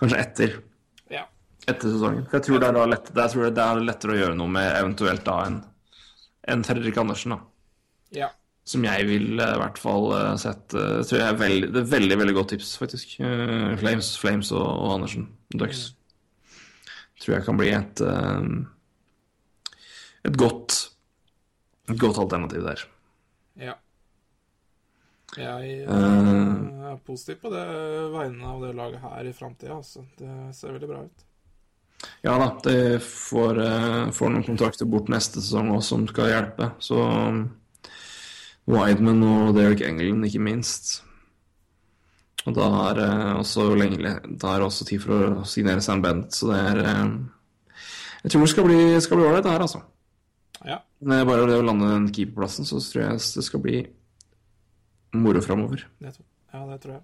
kanskje 0.01 0.21
etter, 0.23 0.55
ja. 1.13 1.27
etter 1.67 1.91
sesongen. 1.93 2.23
For 2.25 2.39
jeg 2.39 2.47
tror 2.47 2.63
det 2.63 2.69
er, 2.71 2.79
lett, 2.95 3.11
jeg 3.13 3.33
tror 3.35 3.51
det 3.59 3.65
er 3.65 3.83
lettere 3.89 4.15
å 4.15 4.17
gjøre 4.23 4.37
noe 4.39 4.53
med 4.55 4.69
eventuelt 4.71 5.25
da 5.27 5.35
enn 5.45 5.59
en 6.53 6.63
Fredrik 6.67 6.97
Andersen, 6.99 7.37
da. 7.37 7.43
ja. 8.23 8.31
Som 8.67 8.85
jeg 8.87 9.05
vil 9.07 9.27
øh, 9.35 9.53
i 9.53 9.59
hvert 9.59 9.79
fall 9.79 10.05
sette 10.39 10.39
sett 10.41 10.75
øh, 10.79 10.99
tror 11.03 11.19
jeg 11.19 11.27
er 11.27 11.39
veldig, 11.39 11.69
Det 11.75 11.81
er 11.81 11.89
veldig 11.93 12.17
veldig 12.23 12.35
godt 12.39 12.53
tips, 12.55 12.69
faktisk. 12.79 13.17
Flames, 13.81 14.13
Flames 14.17 14.51
og, 14.55 14.63
og 14.65 14.93
Andersen. 14.95 15.27
Ducks. 15.53 15.91
Tror 17.21 17.37
jeg 17.37 17.45
kan 17.45 17.59
bli 17.59 17.69
et 17.75 18.01
et 20.23 20.37
godt 20.39 20.92
et 21.89 21.99
godt 21.99 22.17
alternativ 22.17 22.63
der. 22.63 22.85
ja. 23.57 23.73
Jeg 25.33 25.81
eh, 25.81 25.89
Eh. 25.89 26.91
er 26.91 26.97
positiv 27.07 27.39
på 27.41 27.49
det 27.49 27.63
vegne 28.13 28.45
av 28.45 28.61
det 28.61 28.75
laget 28.77 29.01
her 29.01 29.25
i 29.25 29.33
framtida. 29.33 29.73
Altså. 29.79 30.03
Det 30.17 30.53
ser 30.53 30.73
veldig 30.75 30.87
bra 30.87 30.99
ut. 31.07 31.23
Ja 32.23 32.37
da, 32.37 32.49
de 32.63 32.99
får, 32.99 33.57
eh, 33.63 34.11
får 34.11 34.29
noen 34.29 34.43
kontrakter 34.45 34.85
bort 34.85 35.09
neste 35.09 35.41
sesong 35.41 35.71
også 35.71 35.87
som 35.95 36.07
skal 36.07 36.29
hjelpe. 36.29 36.67
Så 36.79 36.99
um, 37.01 37.39
Wideman 38.67 39.23
og 39.23 39.55
Derek 39.55 39.81
England, 39.81 40.23
ikke 40.27 40.39
minst. 40.43 41.01
Og 42.45 42.53
da 42.53 42.67
er 42.91 43.01
også, 43.39 43.73
lenge, 43.75 44.19
da 44.37 44.55
er 44.57 44.61
også 44.67 44.85
tid 44.85 45.01
for 45.01 45.39
å 45.41 45.45
signere 45.47 45.81
Sam 45.81 46.01
Bent, 46.03 46.33
så 46.35 46.51
det 46.51 46.59
er 46.59 46.83
Jeg 48.23 48.31
tror 48.31 48.41
det 48.41 48.49
skal 48.49 48.63
bli 48.69 49.01
skal 49.01 49.17
bli 49.17 49.25
ålreit, 49.27 49.43
det 49.43 49.51
her, 49.51 49.59
altså. 49.65 49.81
Ja. 50.67 50.79
er 51.17 51.25
bare 51.27 51.47
det 51.49 51.57
å 51.59 51.65
lande 51.65 51.89
den 51.91 52.07
keeperplassen, 52.13 52.67
så 52.67 52.79
tror 52.79 53.03
jeg 53.03 53.19
det 53.19 53.43
skal 53.47 53.63
bli 53.63 53.81
moro 55.13 55.41
framover. 55.43 55.85
Ja, 56.01 56.11
det 56.69 56.79
tror 56.83 56.95
jeg. 56.97 57.03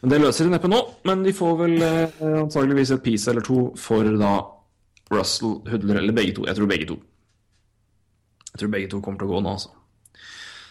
Men 0.00 0.12
det 0.12 0.20
løser 0.20 0.46
de 0.46 0.54
neppe 0.54 0.70
nå. 0.70 0.80
Men 1.08 1.24
de 1.24 1.32
får 1.36 1.58
vel 1.60 1.76
eh, 1.84 2.22
antageligvis 2.44 2.94
et 2.96 3.04
piece 3.04 3.30
eller 3.32 3.44
to 3.44 3.70
for 3.80 4.06
da 4.20 4.34
Russell, 5.10 5.58
Hudler 5.68 6.00
eller 6.00 6.16
begge 6.16 6.36
to. 6.36 6.46
Jeg 6.48 6.58
tror 6.58 6.70
begge 6.70 6.88
to. 6.88 6.96
Jeg 8.52 8.62
tror 8.62 8.72
begge 8.72 8.90
to 8.92 9.00
kommer 9.04 9.20
til 9.20 9.30
å 9.30 9.34
gå 9.34 9.42
nå, 9.44 9.54
altså. 9.58 9.74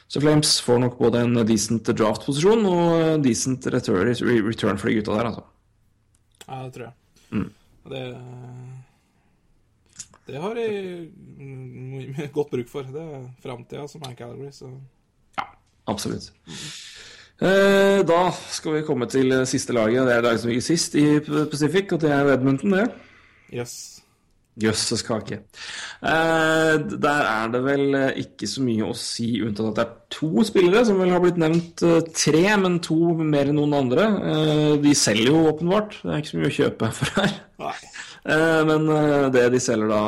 Så 0.10 0.22
Flames 0.24 0.56
får 0.66 0.80
nok 0.82 0.98
både 0.98 1.22
en 1.22 1.42
decent 1.46 1.92
draft-posisjon 1.94 2.66
og 2.66 3.22
decent 3.22 3.68
return, 3.70 4.10
return 4.48 4.80
for 4.82 4.90
de 4.90 4.98
gutta 4.98 5.18
der, 5.20 5.30
altså. 5.30 5.44
Ja, 6.48 6.64
det 6.64 6.72
tror 6.74 6.88
jeg. 6.88 6.96
Mm. 7.30 7.50
Det 7.90 8.04
Det 10.30 10.42
har 10.42 10.54
de 10.60 12.30
godt 12.34 12.52
bruk 12.54 12.70
for. 12.72 12.88
Det 12.94 13.02
er 13.02 13.28
framtida 13.44 13.88
som 13.90 14.02
er 14.08 14.16
Calgary, 14.20 14.52
så 14.56 14.70
Ja, 15.40 15.46
absolutt. 15.90 16.32
Eh, 17.40 18.02
da 18.04 18.24
skal 18.52 18.74
vi 18.80 18.82
komme 18.88 19.08
til 19.10 19.32
siste 19.48 19.74
laget. 19.74 20.06
Det 20.08 20.16
er 20.18 20.26
laget 20.26 20.42
som 20.42 20.50
ligger 20.52 20.66
sist 20.66 20.96
i 21.00 21.06
Pacific, 21.24 21.94
og 21.96 22.02
det 22.04 22.12
er 22.12 22.34
Edmonton, 22.34 22.72
det. 22.76 22.90
yes. 23.54 23.96
Jøsses 24.60 25.02
kake. 25.08 25.38
Eh, 26.04 26.74
der 27.00 27.22
er 27.24 27.48
det 27.54 27.62
vel 27.64 27.96
eh, 27.96 28.18
ikke 28.26 28.48
så 28.50 28.60
mye 28.66 28.90
å 28.90 28.96
si, 28.98 29.30
unntatt 29.46 29.70
at 29.70 29.78
det 29.78 29.86
er 29.86 29.94
to 30.12 30.44
spillere 30.44 30.82
som 30.90 31.00
vel 31.00 31.14
har 31.14 31.22
blitt 31.24 31.40
nevnt. 31.40 31.80
eh, 31.88 32.02
tre, 32.12 32.42
men 32.60 32.76
to 32.84 32.98
mer 33.24 33.48
enn 33.54 33.56
noen 33.56 33.78
andre. 33.78 34.10
Eh, 34.34 34.74
de 34.84 34.92
selger 35.00 35.32
jo 35.32 35.46
åpenbart. 35.54 36.02
Det 36.04 36.12
er 36.12 36.20
ikke 36.20 36.34
så 36.34 36.42
mye 36.42 36.52
å 36.52 36.58
kjøpe 36.58 36.92
for 36.98 37.22
her. 37.22 37.38
Nei. 37.64 37.74
Eh, 38.26 38.62
men 38.68 38.90
eh, 38.90 39.30
det 39.32 39.46
de 39.54 39.60
selger 39.64 39.88
da, 39.92 40.02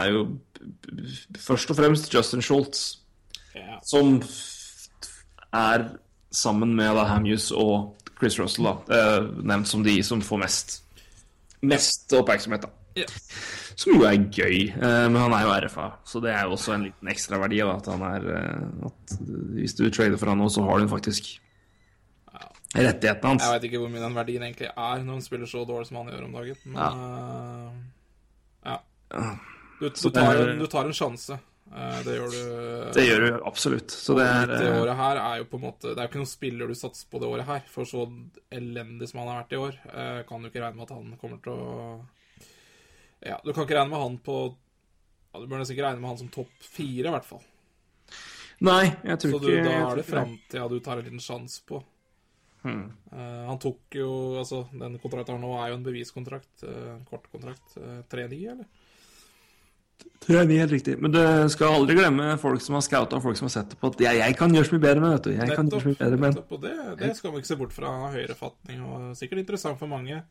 er 0.00 0.12
jo 0.14 0.24
først 1.38 1.70
og 1.70 1.76
fremst 1.80 2.12
Justin 2.14 2.42
Schultz, 2.42 3.00
Ja. 3.54 3.78
som 3.86 4.16
er 5.54 5.84
sammen 6.34 6.74
med 6.74 6.96
da 6.96 7.04
Hamuse 7.12 7.54
og 7.54 7.94
Chris 8.18 8.38
Russell 8.40 8.66
da, 8.66 8.72
eh, 8.96 9.28
nevnt 9.44 9.68
som 9.70 9.84
de 9.84 9.98
som 10.02 10.20
får 10.24 10.40
mest, 10.42 10.80
mest 11.62 12.12
oppmerksomhet. 12.12 12.62
da. 12.62 12.68
Ja. 12.96 13.06
Som 13.76 13.94
jo 13.98 14.04
er 14.06 14.16
gøy, 14.30 14.72
men 14.78 15.16
han 15.18 15.32
er 15.34 15.42
jo 15.42 15.54
RFA, 15.66 15.88
så 16.06 16.20
det 16.22 16.30
er 16.30 16.44
jo 16.46 16.52
også 16.54 16.74
en 16.76 16.84
liten 16.84 17.08
ekstraverdi. 17.10 17.58
At 17.66 17.86
han 17.90 18.02
er 18.02 18.28
at 18.86 19.16
Hvis 19.56 19.74
du 19.74 19.90
trader 19.90 20.16
for 20.16 20.28
han 20.30 20.38
nå, 20.38 20.46
så 20.48 20.62
har 20.62 20.78
du 20.78 20.86
faktisk 20.88 21.40
rettighetene 22.74 23.32
hans. 23.32 23.46
Jeg 23.46 23.54
veit 23.54 23.66
ikke 23.68 23.80
hvor 23.84 23.90
mye 23.92 24.02
den 24.02 24.18
verdien 24.18 24.44
egentlig 24.46 24.70
er 24.72 25.02
når 25.04 25.18
han 25.18 25.24
spiller 25.24 25.50
så 25.50 25.64
dårlig 25.68 25.88
som 25.90 26.00
han 26.00 26.12
gjør 26.12 26.28
om 26.28 26.38
dagen, 26.38 26.62
men 26.74 27.02
eh, 27.08 27.82
ja. 28.70 28.78
Du, 29.80 29.88
du, 29.90 30.08
tar 30.10 30.40
du 30.58 30.66
tar 30.70 30.88
en 30.88 30.96
sjanse. 30.96 31.38
Uh, 31.74 32.00
det 32.06 32.16
gjør 32.18 32.34
du. 32.34 32.40
Det 32.94 33.04
gjør 33.06 33.22
du 33.24 33.28
absolutt. 33.48 33.94
Så 33.94 34.14
det 34.18 34.26
er 34.30 34.50
det 34.50 34.58
eh, 34.68 34.76
året 34.78 34.98
her 34.98 35.20
er 35.22 35.38
jo 35.40 35.46
på 35.50 35.58
en 35.58 35.64
måte 35.64 35.90
Det 35.90 35.96
er 35.96 36.06
jo 36.06 36.10
ikke 36.12 36.20
noen 36.20 36.30
spiller 36.30 36.70
du 36.70 36.76
satser 36.78 37.08
på 37.10 37.20
det 37.22 37.30
året 37.30 37.48
her. 37.48 37.64
For 37.72 37.88
så 37.88 38.04
elendig 38.54 39.08
som 39.10 39.22
han 39.22 39.32
har 39.32 39.40
vært 39.42 39.56
i 39.56 39.62
år, 39.62 39.80
uh, 39.88 40.20
kan 40.28 40.44
du 40.44 40.50
ikke 40.50 40.62
regne 40.62 40.78
med 40.78 40.86
at 40.86 40.94
han 40.94 41.16
kommer 41.22 41.40
til 41.42 41.54
å 41.54 41.72
Ja, 43.24 43.40
du 43.40 43.50
kan 43.50 43.64
ikke 43.64 43.78
regne 43.80 43.90
med 43.90 44.04
han 44.04 44.20
på 44.22 44.38
ja, 44.52 45.40
Du 45.40 45.48
bør 45.48 45.62
nesten 45.62 45.74
ikke 45.74 45.88
regne 45.88 46.04
med 46.04 46.12
han 46.12 46.22
som 46.22 46.30
topp 46.36 46.68
fire, 46.68 47.08
i 47.08 47.16
hvert 47.16 47.28
fall. 47.32 47.42
Nei, 48.64 48.84
jeg 49.02 49.20
tror 49.24 49.34
Så 49.34 49.42
du, 49.42 49.50
da 49.50 49.72
er 49.72 49.98
det 49.98 50.04
ikke 50.04 50.12
framtida 50.12 50.68
du 50.70 50.78
tar 50.84 51.00
en 51.00 51.08
liten 51.08 51.24
sjanse 51.24 51.64
på. 51.66 51.80
Eh, 52.64 53.42
han 53.48 53.60
tok 53.60 53.98
jo 53.98 54.08
Altså, 54.40 54.64
den 54.72 54.96
kontrakten 55.02 55.36
han 55.36 55.44
nå, 55.44 55.52
er 55.60 55.72
jo 55.72 55.78
en 55.78 55.86
beviskontrakt. 55.86 56.52
Uh, 56.64 56.96
kort 57.08 57.28
kontrakt. 57.32 57.76
Uh, 57.76 58.00
3-9, 58.12 58.40
eller? 58.54 58.68
Tror 60.24 60.38
jeg 60.38 60.48
det 60.48 60.56
er 60.56 60.64
helt 60.64 60.74
riktig. 60.74 60.94
Men 61.04 61.12
du 61.12 61.20
skal 61.52 61.76
aldri 61.76 61.96
glemme 61.98 62.30
folk 62.40 62.62
som 62.64 62.78
har 62.78 62.84
scouta 62.86 63.18
og 63.18 63.24
folk 63.26 63.38
som 63.38 63.46
har 63.48 63.54
sett 63.58 63.74
det 63.74 63.78
på 63.80 63.90
at 63.92 64.00
jeg, 64.06 64.20
jeg 64.22 64.36
kan 64.38 64.54
gjøre 64.56 64.68
så 64.68 64.76
mye 64.76 64.84
bedre 64.86 65.02
med, 65.04 65.12
vet 65.14 65.26
du. 65.26 65.32
Jeg 65.34 65.50
kan 65.58 65.68
gjøre 65.68 65.82
så 65.82 65.90
mye 65.90 66.00
bedre 66.00 66.20
med. 66.20 66.32
nettopp, 66.32 66.54
og 66.56 66.62
det, 66.64 66.74
det 67.02 67.10
skal 67.18 67.34
man 67.34 67.42
ikke 67.42 67.50
se 67.50 67.58
bort 67.60 67.76
fra 67.76 67.92
høyrefatning, 68.14 68.86
og 68.88 69.18
sikkert 69.20 69.42
interessant 69.44 69.80
for 69.80 69.92
mange. 69.92 70.22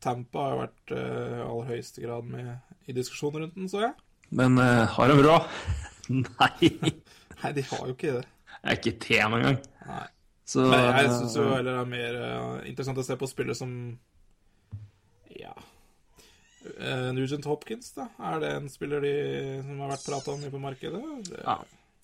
Tampa 0.00 0.46
har 0.46 0.54
jo 0.54 0.60
vært 0.62 0.94
i 0.96 1.00
uh, 1.00 1.42
aller 1.44 1.74
høyeste 1.74 2.04
grad 2.06 2.30
med 2.32 2.88
i 2.88 2.96
diskusjonen 2.96 3.44
rundt 3.44 3.58
den, 3.58 3.68
så 3.68 3.84
jeg. 3.84 3.92
Men 4.40 4.56
uh, 4.56 4.88
har 4.88 5.12
de 5.12 5.18
råd? 5.26 5.50
Nei. 6.24 6.72
Nei, 7.42 7.52
de 7.56 7.66
har 7.68 7.84
jo 7.84 7.96
ikke 7.96 8.16
det. 8.16 8.24
Det 8.56 8.72
er 8.72 8.80
ikke 8.80 8.96
tema 9.04 9.40
engang. 9.40 9.60
Nei. 9.90 10.06
Så 10.50 10.64
Men 10.66 10.88
jeg 10.88 11.12
syns 11.14 11.36
jo 11.38 11.44
heller 11.52 11.76
det 11.76 11.82
er 11.84 11.90
mer 11.90 12.22
eh, 12.26 12.70
interessant 12.72 12.98
å 12.98 13.06
se 13.06 13.14
på 13.18 13.28
spillere 13.30 13.54
som 13.58 13.74
Ja 15.38 15.54
uh, 16.64 17.10
Nugent 17.14 17.46
Hopkins, 17.48 17.92
da? 17.96 18.08
Er 18.30 18.40
det 18.42 18.54
en 18.58 18.70
spiller 18.72 19.04
de, 19.04 19.12
som 19.64 19.84
har 19.84 19.94
vært 19.94 20.08
prata 20.08 20.34
om 20.34 20.42
på 20.52 20.62
markedet? 20.62 21.02
Det, 21.28 21.42
ja. 21.44 21.58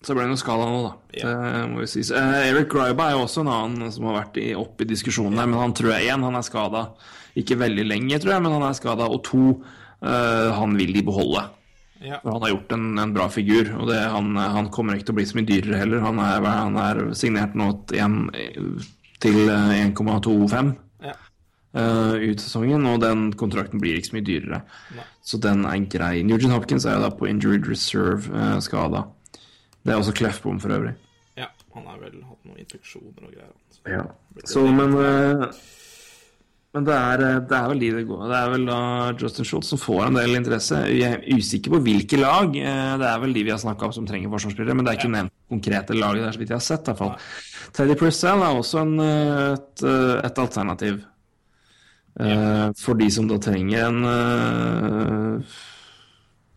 Så 0.05 0.13
ble 0.13 0.27
det 0.27 0.33
noe 0.35 0.39
skala 0.39 0.67
nå, 0.69 0.81
da. 0.85 0.91
Ja. 1.17 1.29
Det 1.33 1.61
må 1.71 1.81
vi 1.81 1.89
si. 1.89 2.03
Eh, 2.13 2.35
Eric 2.51 2.69
Gryba 2.69 3.09
er 3.09 3.17
jo 3.17 3.23
også 3.25 3.41
en 3.41 3.53
annen 3.53 3.93
som 3.93 4.05
har 4.09 4.19
vært 4.19 4.37
i, 4.41 4.51
oppe 4.57 4.85
i 4.85 4.89
diskusjonen 4.91 5.41
her, 5.41 5.49
men 5.49 5.57
han 5.57 5.73
tror 5.77 5.95
jeg 5.95 6.11
én, 6.13 6.25
han 6.25 6.37
er 6.37 6.45
skada. 6.45 6.83
Ikke 7.37 7.57
veldig 7.57 7.85
lenge, 7.87 8.19
tror 8.21 8.35
jeg, 8.35 8.45
men 8.45 8.53
han 8.59 8.67
er 8.67 8.77
skada. 8.77 9.09
Og 9.09 9.23
to, 9.25 9.47
eh, 10.05 10.49
han 10.53 10.77
vil 10.77 10.93
de 10.93 11.05
beholde. 11.07 11.47
Ja. 12.03 12.19
Han 12.23 12.43
har 12.43 12.51
gjort 12.51 12.75
en, 12.75 12.89
en 13.01 13.13
bra 13.15 13.29
figur, 13.33 13.71
og 13.79 13.89
det, 13.89 13.97
han, 14.13 14.35
han 14.37 14.69
kommer 14.73 14.97
ikke 14.97 15.09
til 15.09 15.15
å 15.15 15.19
bli 15.21 15.25
så 15.29 15.39
mye 15.39 15.49
dyrere 15.49 15.81
heller. 15.81 16.03
Han 16.05 16.21
er, 16.21 16.45
han 16.45 16.77
er 16.83 17.01
signert 17.17 17.57
nå 17.57 17.71
til 17.89 18.03
til 19.23 19.47
eh, 19.49 19.73
1,25 19.87 20.71
ja. 21.05 21.13
uh, 21.77 22.15
ut 22.21 22.41
sesongen, 22.41 22.85
og 22.89 23.01
den 23.01 23.31
kontrakten 23.39 23.81
blir 23.81 23.97
ikke 23.97 24.11
så 24.11 24.17
mye 24.17 24.27
dyrere. 24.27 24.61
Nei. 24.97 25.07
Så 25.25 25.39
den 25.43 25.65
er 25.67 25.83
grei. 25.91 26.13
Nugent 26.25 26.53
Hopkins 26.53 26.85
er 26.85 26.97
jo 26.97 27.05
da 27.07 27.11
på 27.13 27.29
injured 27.29 27.67
reserve 27.69 28.29
uh, 28.31 28.57
skada. 28.63 29.07
Det 29.81 29.93
er 29.93 30.01
også 30.01 30.15
Kleffbom 30.17 30.61
for 30.63 30.75
øvrig. 30.77 30.95
ja. 31.39 31.49
Han 31.75 31.85
har 31.85 31.99
vel 32.01 32.21
hatt 32.25 32.45
noen 32.47 32.61
infeksjoner 32.63 33.27
og 33.27 33.33
greier. 33.33 33.53
Så. 33.69 33.81
Ja. 33.91 34.05
Så, 34.49 34.63
men 34.73 34.95
eh, 34.97 35.43
men 36.77 36.85
det 36.85 36.93
er, 36.95 37.21
eh, 37.25 37.39
det 37.49 37.57
er 37.57 37.67
vel 37.71 37.79
de 37.81 37.89
det 37.95 38.03
går 38.07 38.23
Det 38.29 38.37
er 38.37 38.49
vel 38.53 38.65
da 38.69 38.77
Justin 39.17 39.47
Schultz 39.49 39.71
som 39.73 39.79
får 39.81 40.03
en 40.07 40.17
del 40.19 40.35
interesse. 40.37 40.77
Jeg 40.93 41.17
er 41.17 41.37
usikker 41.37 41.73
på 41.73 41.79
hvilke 41.87 42.19
lag. 42.21 42.53
Eh, 42.55 42.93
Det 43.01 43.07
er 43.09 43.19
vel 43.23 43.33
de 43.33 43.43
vi 43.47 43.53
har 43.53 43.59
snakka 43.61 43.89
om 43.89 43.93
som 43.95 44.05
trenger 44.07 44.29
forsvarsspillere, 44.29 44.75
men 44.77 44.85
det 44.85 44.93
er 44.93 44.99
ikke 45.01 45.13
nevnt 45.15 45.33
konkrete 45.49 45.97
lag 45.97 46.15
der, 46.21 46.31
så 46.31 46.39
vidt 46.41 46.49
jeg 46.53 46.59
har 46.61 46.65
sett. 46.67 46.87
i 46.87 46.95
fall. 46.99 47.15
Teddy 47.73 47.95
Purcell 47.99 48.41
er 48.45 48.59
også 48.61 48.81
en, 48.85 48.99
eh, 48.99 49.53
et, 49.57 49.83
et 50.29 50.37
alternativ. 50.45 51.01
ja. 52.19 52.71
For 52.77 52.93
de 52.97 53.09
som 53.13 53.27
da 53.29 53.37
trenger 53.37 53.87
en 53.87 55.43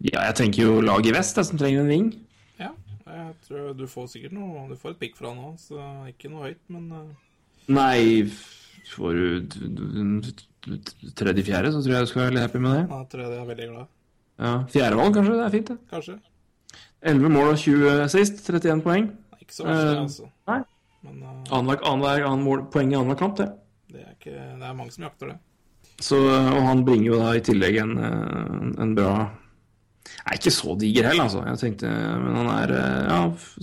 Ja, 0.00 0.22
jeg 0.30 0.34
tenker 0.38 0.62
jo 0.64 0.80
lag 0.80 1.04
i 1.04 1.12
vest, 1.12 1.36
jeg, 1.36 1.44
som 1.50 1.58
trenger 1.60 1.82
en 1.82 1.88
ving. 1.92 2.06
Ja, 2.58 2.70
jeg 3.06 3.34
tror 3.48 3.74
du 3.76 3.86
får 3.86 4.06
sikkert 4.14 4.32
noe 4.32 4.68
Du 4.70 4.76
får 4.80 4.94
et 4.94 5.00
pikk 5.02 5.18
fra 5.18 5.34
han 5.34 5.42
òg, 5.50 5.58
så 5.60 5.76
ikke 6.08 6.30
noe 6.32 6.46
høyt, 6.48 6.62
men 6.72 6.88
Nei, 7.68 8.24
får 8.88 9.12
du 9.14 9.50
tredje-fjerde, 11.16 11.72
så 11.72 11.82
tror 11.82 11.94
jeg 11.94 12.06
du 12.06 12.10
skal 12.10 12.22
være 12.22 12.30
veldig 12.30 12.42
happy 12.44 12.58
med 12.64 12.76
det. 12.76 12.82
Ja, 12.90 13.00
tror 13.12 13.22
jeg 13.24 13.38
er 13.40 13.48
veldig 13.50 13.68
glad. 13.70 13.86
Ja, 14.40 14.52
Fjerdevalg, 14.72 15.14
kanskje? 15.16 15.36
Det 15.36 15.44
er 15.46 15.54
fint, 15.54 15.68
det. 15.72 15.78
Kanskje. 15.90 16.16
11 17.12 17.32
mål 17.32 17.48
og 17.54 17.58
20 17.60 18.08
sist. 18.12 18.42
31 18.50 18.82
poeng. 18.84 19.06
Nei, 19.10 19.40
Ikke 19.44 19.54
så 19.56 19.66
verst, 19.66 19.84
det, 19.84 19.94
Eh, 19.96 20.02
altså. 20.02 20.28
nei. 20.48 20.60
Men 21.04 21.22
eh, 21.22 21.52
Annenhver, 21.56 21.84
annenhver, 21.88 22.24
annen 22.28 22.66
poeng 22.72 22.92
i 22.92 22.96
annenhver 22.96 23.18
kamp, 23.20 23.36
det. 23.40 23.48
det, 23.92 24.00
er 24.04 24.12
ikke, 24.18 24.34
det 24.60 24.66
er 24.68 24.74
mange 24.76 24.92
som 24.92 25.04
jakter 25.08 25.32
det. 25.32 25.38
Så, 26.00 26.16
og 26.16 26.62
han 26.64 26.84
bringer 26.84 27.10
jo 27.12 27.18
da 27.20 27.34
i 27.36 27.40
tillegg 27.44 27.76
en, 27.82 27.94
eh, 27.98 28.82
en 28.84 28.94
bra 28.96 29.14
Er 30.20 30.36
ikke 30.36 30.52
så 30.52 30.74
diger 30.78 31.08
heller, 31.08 31.26
altså. 31.26 31.42
Jeg 31.48 31.60
tenkte, 31.60 31.90
Men 31.90 32.36
han 32.40 32.50
er 32.52 32.72
eh, 32.76 33.06
ja, 33.08 33.20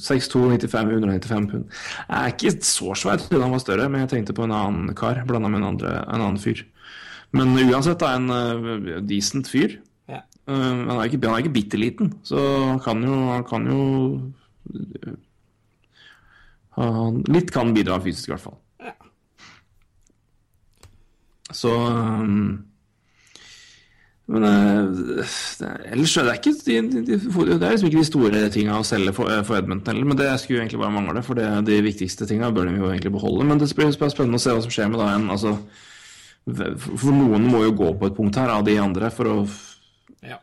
6'2, 0.08 0.42
95, 0.58 0.94
195 0.98 1.52
pund. 1.52 1.68
Er 2.10 2.32
ikke 2.34 2.54
så 2.66 2.96
svær, 2.98 3.18
jeg 3.18 3.28
trodde 3.28 3.44
han 3.46 3.54
var 3.54 3.64
større, 3.64 3.90
men 3.92 4.04
jeg 4.04 4.12
tenkte 4.16 4.36
på 4.38 4.48
en 4.48 4.56
annen 4.56 4.96
kar 4.98 5.22
blanda 5.28 5.52
med 5.54 5.62
en, 5.62 5.70
andre, 5.74 5.94
en 6.06 6.24
annen 6.24 6.42
fyr. 6.42 6.64
Men 7.36 7.54
uansett, 7.60 8.02
er 8.02 8.18
en 8.18 8.32
uh, 8.32 8.98
decent 9.06 9.50
fyr. 9.52 9.78
Ja. 10.10 10.24
Uh, 10.50 10.88
han 10.88 10.96
er 10.98 11.06
ikke, 11.10 11.22
han 11.28 11.36
er 11.36 11.46
ikke 11.46 11.58
bitte 11.60 11.80
liten, 11.80 12.14
så 12.26 12.42
han 12.72 12.82
kan 12.84 13.04
jo, 13.06 13.18
han 13.34 13.48
kan 13.48 13.68
jo 13.68 13.82
uh, 14.74 15.18
han, 16.78 17.22
Litt 17.34 17.52
kan 17.54 17.74
bidra 17.76 18.00
fysisk, 18.02 18.30
i 18.30 18.36
hvert 18.36 18.46
fall. 18.48 18.58
Ja. 18.84 18.96
Så 21.56 21.74
um, 21.74 22.68
Men 24.28 24.44
eh, 24.44 25.36
ellers 25.94 26.12
så 26.12 26.20
er 26.20 26.28
det 26.28 26.34
ikke 26.42 26.52
de, 26.66 26.80
de, 26.92 27.04
de, 27.08 27.18
Det 27.18 27.56
er 27.64 27.76
liksom 27.78 27.88
ikke 27.88 28.02
de 28.02 28.08
store 28.10 28.42
tinga 28.52 28.76
å 28.76 28.88
selge 28.88 29.14
for, 29.16 29.32
eh, 29.32 29.44
for 29.48 29.60
Edmonton 29.62 29.94
heller, 29.94 30.10
men 30.10 30.20
det 30.20 30.28
skulle 30.42 30.58
jo 30.58 30.64
egentlig 30.66 30.82
bare 30.82 30.96
mangle. 30.98 31.24
For 31.24 31.40
det, 31.40 31.48
de 31.70 31.78
viktigste 31.86 32.28
tinga 32.28 32.50
bør 32.52 32.68
de 32.68 32.76
jo 32.76 32.90
egentlig 32.92 33.14
beholde. 33.16 33.46
Men 33.48 33.62
det 33.62 33.70
blir 33.78 33.94
spennende 33.96 34.40
å 34.40 34.44
se 34.44 34.52
hva 34.52 34.66
som 34.66 34.74
skjer 34.74 34.92
med 34.92 35.00
da 35.00 35.14
en 35.16 35.32
altså, 35.32 35.56
For 36.48 37.16
noen 37.16 37.48
må 37.52 37.64
jo 37.66 37.78
gå 37.80 37.94
på 38.00 38.10
et 38.10 38.20
punkt 38.20 38.40
her 38.40 38.52
av 38.52 38.68
de 38.68 38.76
andre 38.84 39.12
for 39.16 39.32
å 39.32 39.38
Ja. 40.28 40.42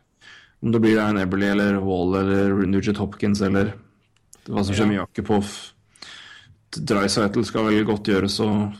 Om 0.65 0.73
det 0.73 0.81
blir 0.81 0.97
Ryan 0.97 1.21
Eberly 1.21 1.51
eller 1.53 1.77
Wall 1.83 2.17
eller 2.23 2.65
Nugent 2.65 2.97
Hopkins 2.97 3.41
eller 3.45 3.75
hva 4.49 4.65
som 4.65 4.73
skjer 4.73 4.89
med 4.89 5.01
Jakob. 5.03 5.45
Dreisaitl 6.75 7.45
skal 7.45 7.69
vel 7.69 7.85
godt 7.85 8.09
gjøres 8.09 8.41
og 8.41 8.73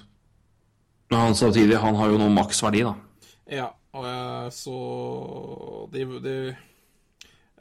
han 1.14 1.36
samtidig, 1.38 1.78
han 1.78 1.96
har 1.96 2.10
jo 2.10 2.18
noe 2.18 2.34
maksverdi, 2.34 2.82
da. 2.86 2.96
Ja, 3.54 3.68
så 4.52 5.90
de, 5.92 6.04
de, 6.20 6.34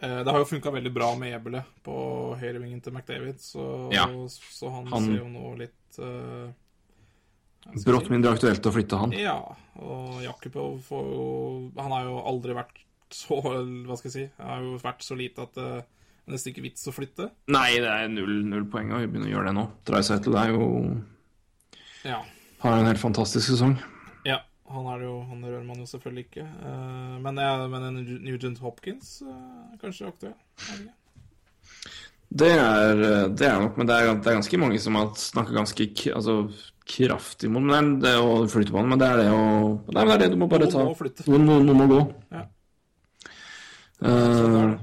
eh, 0.00 0.18
Det 0.24 0.30
har 0.32 0.38
jo 0.40 0.48
funka 0.50 0.72
veldig 0.74 0.92
bra 0.94 1.12
med 1.20 1.34
Ebele 1.36 1.64
på 1.84 1.94
høyrevingen 2.40 2.82
til 2.82 2.92
McDavid, 2.92 3.38
så, 3.40 3.92
Ja. 3.94 4.06
så 4.28 4.70
han, 4.72 4.86
Han- 4.92 5.04
ser 5.06 5.18
jo 5.22 5.28
nå 5.28 5.56
litt 5.58 5.98
eh, 5.98 6.52
jeg 7.72 7.84
Brått 7.86 8.10
mindre 8.10 8.34
aktuelt 8.34 8.60
å 8.68 8.72
flytte 8.74 8.98
han. 9.00 9.12
Ja, 9.16 9.38
og 9.80 10.20
Jakubov 10.22 10.82
får 10.84 11.04
jo 11.14 11.72
Han 11.80 11.90
har 11.92 12.04
jo 12.04 12.18
aldri 12.20 12.52
vært 12.52 12.82
så 13.14 13.38
Hva 13.40 13.96
skal 13.96 14.10
jeg 14.10 14.12
si? 14.12 14.30
Han 14.38 14.48
har 14.50 14.60
jo 14.66 14.78
vært 14.82 15.00
så 15.06 15.16
lite 15.16 15.42
at 15.46 15.54
det 15.54 15.64
er 15.64 15.84
nesten 16.34 16.52
ikke 16.52 16.62
vits 16.64 16.86
å 16.88 16.92
flytte. 16.92 17.30
Nei, 17.48 17.70
det 17.78 17.88
er 17.88 18.08
null, 18.08 18.42
null 18.48 18.64
poeng 18.64 18.90
å 18.92 19.00
begynne 19.06 19.28
å 19.28 19.32
gjøre 19.32 19.46
det 19.50 19.54
nå. 19.58 19.64
Dreisaitl 19.84 20.36
er 20.40 20.52
jo 20.52 21.02
Ja. 22.04 22.22
har 22.60 22.78
en 22.78 22.86
helt 22.86 22.98
fantastisk 22.98 23.48
sesong. 23.52 23.78
Han 24.72 24.86
er 24.94 25.02
jo 25.04 25.14
Han 25.28 25.44
rører 25.44 25.64
man 25.66 25.80
jo 25.82 25.86
selvfølgelig 25.86 26.26
ikke. 26.28 26.44
Eh, 26.44 27.16
men, 27.24 27.40
jeg, 27.40 27.70
men 27.72 27.88
en 27.88 27.98
Nugent 28.24 28.60
Hopkins 28.64 29.16
eh, 29.22 29.74
kanskje 29.80 30.08
aktuell? 30.08 30.36
Er 30.70 30.84
det? 30.84 30.94
Det 32.34 32.50
er, 32.50 33.02
det 33.30 33.46
er 33.46 33.60
nok, 33.62 33.76
men 33.78 33.86
det 33.86 33.94
er, 33.94 34.08
det 34.18 34.30
er 34.30 34.38
ganske 34.40 34.58
mange 34.58 34.78
som 34.82 34.96
har 34.98 35.12
snakka 35.20 35.54
ganske 35.54 35.84
altså, 36.16 36.32
kraftig 36.88 37.50
mot 37.52 37.62
men 37.62 37.92
det 38.02 38.10
er 38.10 38.24
å 38.24 38.40
flytte 38.50 38.74
på 38.74 38.80
den. 38.80 38.90
Men 38.90 38.98
det 38.98 39.06
er 39.06 39.20
det 39.22 39.28
å 39.30 39.44
Nei, 39.44 40.00
men 40.00 40.10
det 40.10 40.16
er 40.16 40.22
det 40.24 40.30
du 40.32 40.40
må 40.40 40.48
bare 40.50 40.70
ta. 40.72 40.82
Noen, 40.82 41.46
noen, 41.46 41.68
noen 41.68 41.78
må 41.78 41.86
gå. 41.92 42.00
Ja. 42.34 42.42
Uh, 44.04 44.74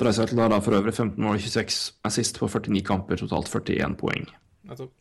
Dreisaitl 0.00 0.38
har 0.40 0.52
da 0.52 0.60
for 0.62 0.78
øvrig 0.78 0.94
15 0.94 1.18
mål 1.18 1.40
og 1.40 1.42
26 1.42 1.80
assist 2.06 2.38
på 2.38 2.48
49 2.50 2.84
kamper, 2.86 3.18
totalt 3.20 3.50
41 3.50 3.98
poeng. 3.98 4.28
Nettopp. 4.70 4.94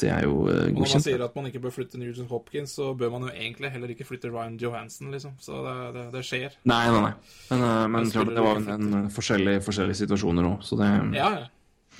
Det 0.00 0.08
er 0.10 0.24
jo 0.24 0.36
godkjent. 0.46 0.72
Og 0.72 0.80
når 0.80 0.92
man 0.94 1.04
sier 1.04 1.24
at 1.26 1.34
man 1.36 1.48
ikke 1.50 1.60
bør 1.62 1.74
flytte 1.74 2.00
Nugent 2.00 2.30
Hopkins, 2.32 2.74
så 2.78 2.90
bør 2.98 3.12
man 3.14 3.26
jo 3.28 3.32
egentlig 3.32 3.70
heller 3.74 3.92
ikke 3.92 4.06
flytte 4.08 4.30
Ryan 4.32 4.56
Johansen, 4.60 5.12
liksom. 5.14 5.34
Så 5.42 5.60
det, 5.66 5.74
det, 5.96 6.04
det 6.14 6.22
skjer. 6.26 6.56
Nei, 6.70 6.84
nei, 6.90 7.02
nei. 7.06 7.12
Men, 7.50 7.64
uh, 7.66 7.82
men 7.92 8.12
klart, 8.14 8.32
det 8.34 8.46
var 8.46 8.62
en, 8.62 8.70
en 8.98 9.10
forskjellige, 9.12 9.62
forskjellige 9.66 10.00
situasjoner 10.02 10.48
òg, 10.48 10.62
så 10.66 10.80
det 10.80 10.92
Ja, 11.18 11.32
ja. 11.42 11.50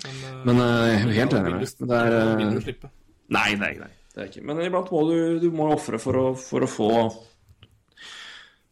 Men, 0.03 0.23
eh, 0.25 0.39
Men 0.49 0.63
uh, 0.63 1.11
helt 1.13 1.35
enig 1.37 1.53
med 1.53 1.61
deg. 1.61 1.75
Det 1.91 1.99
er 1.99 2.17
uh. 2.17 2.89
Nei, 3.33 3.51
nei, 3.61 3.75
nei. 3.81 3.93
Det 4.13 4.25
er 4.25 4.33
ikke. 4.33 4.45
Men 4.49 4.65
iblant 4.65 4.91
må 4.93 5.05
du, 5.09 5.19
du 5.41 5.49
må 5.55 5.69
ofre 5.73 6.01
for, 6.03 6.33
for 6.41 6.65
å 6.65 6.69
få 6.69 6.91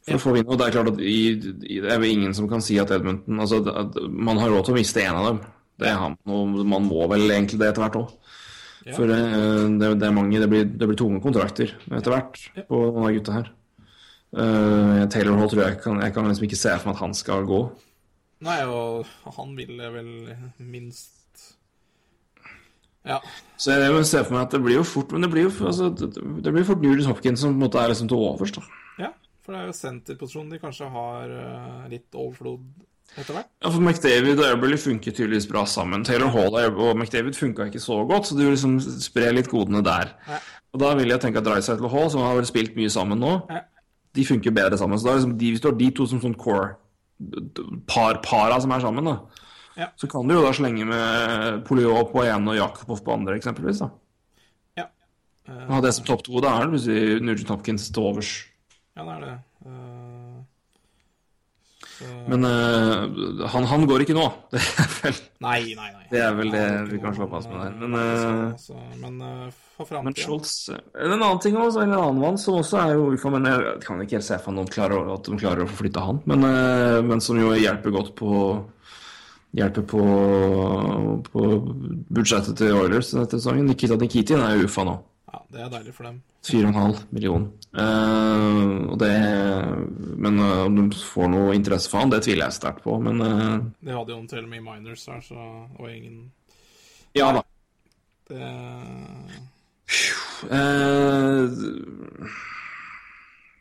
For 0.09 0.17
å 0.17 0.21
få 0.21 0.35
vinne. 0.37 0.51
Og 0.51 0.59
det 0.61 0.67
er 0.67 0.75
klart 0.75 0.93
at 0.95 1.01
i, 1.01 1.21
i, 1.37 1.79
det 1.81 1.93
er 1.93 2.03
jo 2.03 2.11
ingen 2.11 2.37
som 2.37 2.49
kan 2.51 2.65
si 2.65 2.77
at 2.83 2.93
Edmonton 2.97 3.41
Altså, 3.41 3.63
at 3.69 3.97
man 4.11 4.41
har 4.41 4.53
råd 4.53 4.69
til 4.69 4.77
å 4.77 4.81
miste 4.81 5.05
en 5.05 5.21
av 5.21 5.29
dem. 5.31 5.41
Det 5.81 5.89
er 5.89 5.97
han, 5.97 6.17
og 6.29 6.59
man 6.69 6.85
må 6.85 7.07
vel 7.09 7.25
egentlig 7.31 7.61
det 7.63 7.71
etter 7.71 7.87
hvert 7.87 8.03
òg. 8.03 8.11
Ja. 8.91 8.97
For 8.97 9.11
eh, 9.15 9.69
det, 9.81 9.93
det 10.01 10.09
er 10.09 10.15
mange 10.17 10.41
Det 10.43 10.49
blir, 10.51 10.67
det 10.67 10.89
blir 10.91 10.99
tunge 10.99 11.23
kontrakter 11.23 11.73
etter 11.91 12.15
hvert 12.15 12.43
Ja. 12.57 12.65
på 12.67 12.81
noen 12.91 13.07
av 13.07 13.15
gutta 13.17 13.37
her. 13.39 13.53
Uh, 14.31 15.09
Taylor 15.11 15.41
Hall 15.41 15.49
tror 15.51 15.65
jeg 15.65 15.79
kan, 15.83 15.97
jeg 16.05 16.15
kan 16.15 16.29
liksom 16.29 16.45
ikke 16.47 16.59
se 16.59 16.75
for 16.79 16.87
meg 16.91 16.95
at 16.95 17.03
han 17.03 17.15
skal 17.19 17.49
gå. 17.49 17.65
Nei, 18.47 18.61
og 18.63 19.09
han 19.37 19.57
vil 19.59 19.81
vel 19.81 20.13
minst 20.59 21.17
Ja. 23.05 23.19
Så 23.57 23.75
jeg 23.75 23.93
vil 23.95 24.07
se 24.07 24.23
for 24.23 24.37
meg 24.37 24.45
at 24.47 24.55
det 24.55 24.61
blir 24.65 24.79
jo 24.79 24.85
fort 24.85 25.13
Men 25.13 25.25
det 25.25 25.31
blir 25.33 25.47
jo 25.47 25.53
altså, 25.67 25.89
det, 25.89 26.53
blir 26.53 26.67
fort 26.69 26.85
Julius 26.85 27.09
Hopkins 27.09 27.41
som 27.41 27.55
på 27.55 27.57
en 27.57 27.65
måte 27.65 27.81
er 27.81 27.89
liksom 27.93 28.11
til 28.13 28.21
overs. 28.21 28.53
da 28.53 28.63
ja. 29.01 29.11
For 29.41 29.55
det 29.57 29.61
er 29.63 29.71
jo 29.71 29.77
senterposisjonen 29.79 30.53
de 30.53 30.61
kanskje 30.61 30.89
har 30.93 31.33
eh, 31.33 31.85
litt 31.95 32.15
overflod 32.15 32.67
etter 33.19 33.35
hvert. 33.35 33.49
Ja, 33.63 33.71
for 33.71 33.81
McDavid 33.81 34.39
og 34.39 34.47
Eberly 34.53 34.77
funker 34.79 35.13
tydeligvis 35.13 35.49
bra 35.51 35.65
sammen. 35.67 36.05
Taylor 36.05 36.29
Hall 36.35 36.55
og 36.71 36.97
McDavid 36.97 37.35
funka 37.35 37.67
ikke 37.71 37.81
så 37.83 37.99
godt, 38.09 38.27
så 38.31 38.37
du 38.39 38.45
liksom 38.51 38.79
sprer 38.81 39.33
litt 39.35 39.49
godene 39.51 39.83
der. 39.85 40.15
Ja. 40.29 40.39
Og 40.73 40.81
da 40.81 40.95
vil 40.95 41.09
jeg 41.11 41.21
tenke 41.21 41.39
at 41.43 41.45
Drysight 41.49 41.81
og 41.83 41.91
Hall, 41.91 42.11
som 42.11 42.21
har 42.23 42.37
vel 42.39 42.47
spilt 42.47 42.77
mye 42.79 42.91
sammen 42.91 43.19
nå, 43.19 43.33
Ja. 43.51 43.63
de 44.15 44.25
funker 44.25 44.51
bedre 44.55 44.79
sammen. 44.79 44.99
Så 44.99 45.07
da 45.07 45.17
liksom 45.19 45.37
de, 45.39 45.51
hvis 45.51 45.61
du 45.61 45.69
har 45.69 45.77
de 45.79 45.91
to 45.91 46.07
som 46.07 46.21
sånn 46.21 46.37
core 46.39 46.77
par, 47.87 48.21
para 48.23 48.61
som 48.61 48.71
er 48.73 48.81
sammen, 48.81 49.05
da, 49.05 49.17
Ja. 49.77 49.89
så 49.97 50.09
kan 50.11 50.27
du 50.29 50.35
jo 50.35 50.43
da 50.43 50.53
slenge 50.53 50.87
med 50.87 51.65
Poliot 51.65 52.13
på 52.13 52.25
ene 52.25 52.51
og 52.51 52.57
Jakobov 52.57 53.03
på 53.05 53.13
andre, 53.13 53.37
eksempelvis. 53.39 53.79
da. 53.81 53.91
Ja. 54.77 54.85
Uh, 55.49 55.67
ha 55.75 55.81
det 55.81 55.95
som 55.95 56.05
topp 56.05 56.23
to, 56.23 56.41
da 56.41 56.49
er 56.61 56.67
det 56.67 56.73
plutselig 56.75 57.21
Nugent 57.23 57.49
Hopkins 57.49 57.91
til 57.91 58.03
overs. 58.03 58.47
ja, 58.97 59.03
det 59.05 59.13
er 59.17 59.21
det. 59.27 59.39
Eh. 62.01 62.29
Men 62.33 62.45
uh, 62.49 63.47
han, 63.53 63.65
han 63.69 63.87
går 63.89 64.05
ikke 64.07 64.15
nå. 64.17 64.27
Det 64.53 64.61
er 64.61 64.95
vel 65.03 65.19
Nei, 65.41 65.61
nei, 65.77 65.89
nei. 65.95 66.07
Det 66.11 66.21
er 66.21 66.35
vel 66.37 66.51
det 66.53 66.65
vi 66.91 66.99
kan 67.01 67.15
slå 67.17 67.27
fast 67.33 67.49
med 67.53 67.61
der. 67.63 67.75
Men, 67.81 67.91
Men, 67.91 68.17
så- 68.17 68.33
eh, 68.33 68.57
så- 68.57 69.01
men 69.01 69.21
uh, 69.23 69.51
for 69.81 70.03
Men 70.05 70.13
Scholz 70.17 70.51
Schultz 70.67 70.81
En 71.01 71.15
annen 71.17 71.41
ting 71.41 71.57
også, 71.57 71.81
eller 71.83 71.97
en 71.97 72.03
annen 72.05 72.21
mann 72.21 72.37
som 72.41 72.59
også 72.61 72.81
er 72.83 72.95
jo 72.99 73.07
UFA, 73.15 73.31
men 73.37 73.49
jeg 73.49 73.79
kan 73.87 74.01
ikke 74.05 74.19
helt 74.19 74.25
se 74.29 74.39
for 74.45 74.53
meg 74.53 74.69
at 74.69 75.25
de 75.31 75.39
klarer 75.41 75.65
å 75.65 75.69
få 75.71 75.81
flytta 75.85 76.05
han. 76.05 76.21
Men, 76.29 76.45
eh, 76.45 77.01
men 77.03 77.21
som 77.25 77.41
jo 77.41 77.53
hjelper 77.57 77.91
godt 77.97 78.15
på 78.21 78.35
Hjelper 79.51 79.83
på, 79.83 80.01
på 81.27 81.41
budsjettet 82.15 82.55
til 82.61 82.71
Oilers 82.77 83.09
denne 83.11 83.27
sesongen. 83.33 83.67
Nikita 83.67 83.97
Nikitin 83.99 84.39
er 84.45 84.55
jo 84.61 84.69
UFA 84.69 84.85
nå. 84.87 84.93
Ja, 85.33 85.41
det 85.51 85.65
er 85.65 85.73
deilig 85.73 85.95
for 85.97 86.07
dem. 86.07 86.21
4,5 86.47 87.01
million. 87.17 87.49
Eh, 87.71 88.71
og 88.91 88.97
det 88.99 89.11
Men 90.19 90.41
uh, 90.43 90.65
om 90.67 90.75
du 90.91 90.97
får 90.97 91.29
noe 91.31 91.55
interesse 91.55 91.89
for 91.93 92.03
han, 92.03 92.11
det 92.11 92.23
tviler 92.27 92.49
jeg 92.49 92.57
sterkt 92.59 92.83
på. 92.83 92.97
Men 93.01 93.21
uh, 93.23 93.61
De 93.81 93.95
hadde 93.95 94.11
jo 94.13 94.19
og 94.19 94.49
med 94.51 94.61
minors 94.67 95.07
her, 95.07 95.21
så 95.23 95.39
og 95.79 95.87
ingen 95.91 96.33
ja 97.15 97.33
da. 97.35 97.43
Det 98.31 98.51
Eh, 100.51 101.49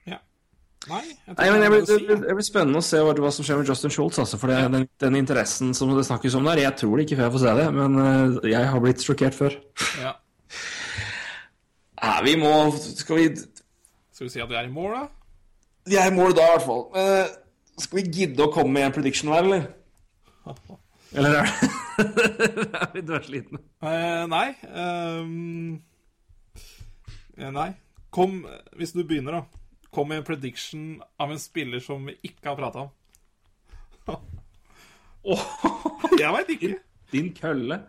Ja. 0.07 0.17
Nei, 0.89 1.01
jeg 1.27 1.35
Nei, 1.37 1.47
men 1.51 1.61
jeg 1.65 1.71
blir, 1.73 1.81
det 1.81 1.87
det, 1.87 2.05
blir- 2.07 2.21
det 2.27 2.35
blir 2.37 2.45
spennende 2.47 2.79
å 2.79 2.85
se 2.85 3.01
hva, 3.03 3.13
hva 3.19 3.31
som 3.35 3.45
skjer 3.45 3.59
med 3.59 3.67
Justin 3.67 3.91
Schultz. 3.93 4.19
Altså, 4.21 4.37
for 4.41 4.47
det, 4.53 4.59
den, 4.73 4.87
den 5.03 5.15
interessen 5.19 5.73
som 5.77 5.91
det 5.97 6.05
snakkes 6.07 6.37
om 6.39 6.47
der, 6.47 6.61
jeg 6.63 6.77
tror 6.79 6.95
det 6.97 7.05
ikke 7.07 7.17
før 7.19 7.27
jeg 7.27 7.35
får 7.35 7.43
se 7.45 7.55
det, 7.59 7.67
men 7.75 7.99
eh, 8.05 8.49
jeg 8.53 8.69
har 8.73 8.79
blitt 8.85 9.03
sjokkert 9.05 9.35
før. 9.37 9.57
Ja. 10.01 10.13
Ja, 11.99 12.13
vi 12.23 12.37
må 12.39 12.53
Skal 12.79 13.17
vi 13.19 13.25
Skal 14.19 14.27
vi 14.27 14.31
si 14.33 14.41
at 14.43 14.49
vi 14.51 14.55
er 14.59 14.65
i 14.67 14.71
mål, 14.71 14.91
da? 14.91 15.05
Vi 15.87 15.95
er 15.95 16.09
i 16.09 16.11
mål 16.11 16.33
da, 16.35 16.43
i 16.43 16.51
hvert 16.51 16.63
fall. 16.65 16.81
Men, 16.91 17.29
skal 17.79 17.97
vi 18.01 18.09
gidde 18.17 18.43
å 18.43 18.51
komme 18.51 18.73
med 18.75 18.83
en 18.89 18.95
prediction 18.97 19.29
hver, 19.31 19.45
eller? 19.47 19.61
Eller 21.15 21.37
er, 21.39 21.47
er 22.81 22.89
vi 22.91 23.03
dørslitne? 23.07 23.61
Eh, 23.79 24.25
nei. 24.27 24.49
ehm, 24.67 25.77
eh, 27.37 27.47
nei. 27.55 27.69
Kom, 28.11 28.43
hvis 28.75 28.91
du 28.91 29.05
begynner, 29.07 29.39
da. 29.39 29.87
Kom 29.87 30.11
med 30.11 30.19
en 30.19 30.27
prediction 30.27 30.83
av 31.15 31.31
en 31.31 31.39
spiller 31.39 31.79
som 31.79 32.03
vi 32.11 32.17
ikke 32.19 32.51
har 32.51 32.59
prata 32.59 32.83
om. 32.83 32.91
Jeg 36.19 36.35
veit 36.35 36.53
ikke. 36.57 36.73
Din 37.15 37.31
kølle. 37.39 37.79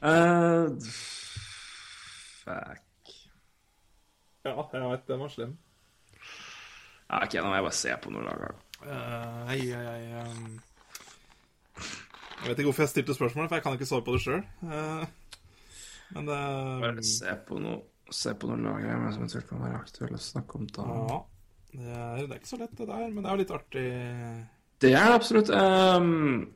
Uh, 0.00 0.72
fuck. 2.40 3.14
Ja, 4.46 4.56
jeg 4.72 4.88
veit 4.88 5.08
den 5.12 5.20
var 5.20 5.36
slem. 5.36 5.56
Ja, 7.06 7.20
ok, 7.22 7.36
nå 7.38 7.50
må 7.50 7.58
jeg 7.58 7.66
bare 7.68 7.78
se 7.78 7.92
på 8.02 8.12
noe 8.14 8.24
lag 8.26 8.40
her. 8.46 8.56
Eh, 8.86 9.42
Hei, 9.50 9.60
hei, 9.70 9.84
hei 9.86 10.24
um... 10.24 10.56
Jeg 11.76 12.50
vet 12.50 12.58
ikke 12.58 12.68
hvorfor 12.68 12.84
jeg 12.84 12.92
stilte 12.92 13.14
spørsmålet, 13.16 13.48
for 13.48 13.56
jeg 13.56 13.64
kan 13.64 13.76
ikke 13.78 13.88
svare 13.88 14.04
på 14.06 14.16
det 14.16 14.22
sjøl. 14.24 14.42
men 16.14 16.28
det 16.28 16.40
Bare 16.82 17.04
se 17.06 17.36
på 17.48 17.60
noe 17.62 17.82
Se 18.14 18.30
på 18.38 18.46
noen 18.46 18.62
lag 18.62 18.84
her 18.86 19.00
som 19.10 19.24
eventuelt 19.24 19.48
kan 19.48 19.62
være 19.64 19.78
aktuelle 19.80 20.14
å 20.14 20.22
snakke 20.22 20.60
om. 20.60 20.66
da. 20.70 20.84
Ja. 20.94 21.16
Det 21.72 21.88
er, 21.90 22.20
det 22.20 22.28
er 22.28 22.38
ikke 22.38 22.50
så 22.52 22.58
lett, 22.60 22.76
det 22.78 22.86
der, 22.86 23.08
men 23.10 23.16
det 23.18 23.26
er 23.26 23.34
jo 23.34 23.40
litt 23.40 23.54
artig. 23.56 23.86
Det 24.84 24.92
er 24.94 25.08
det 25.10 25.16
absolutt. 25.16 25.50
Um... 25.50 26.52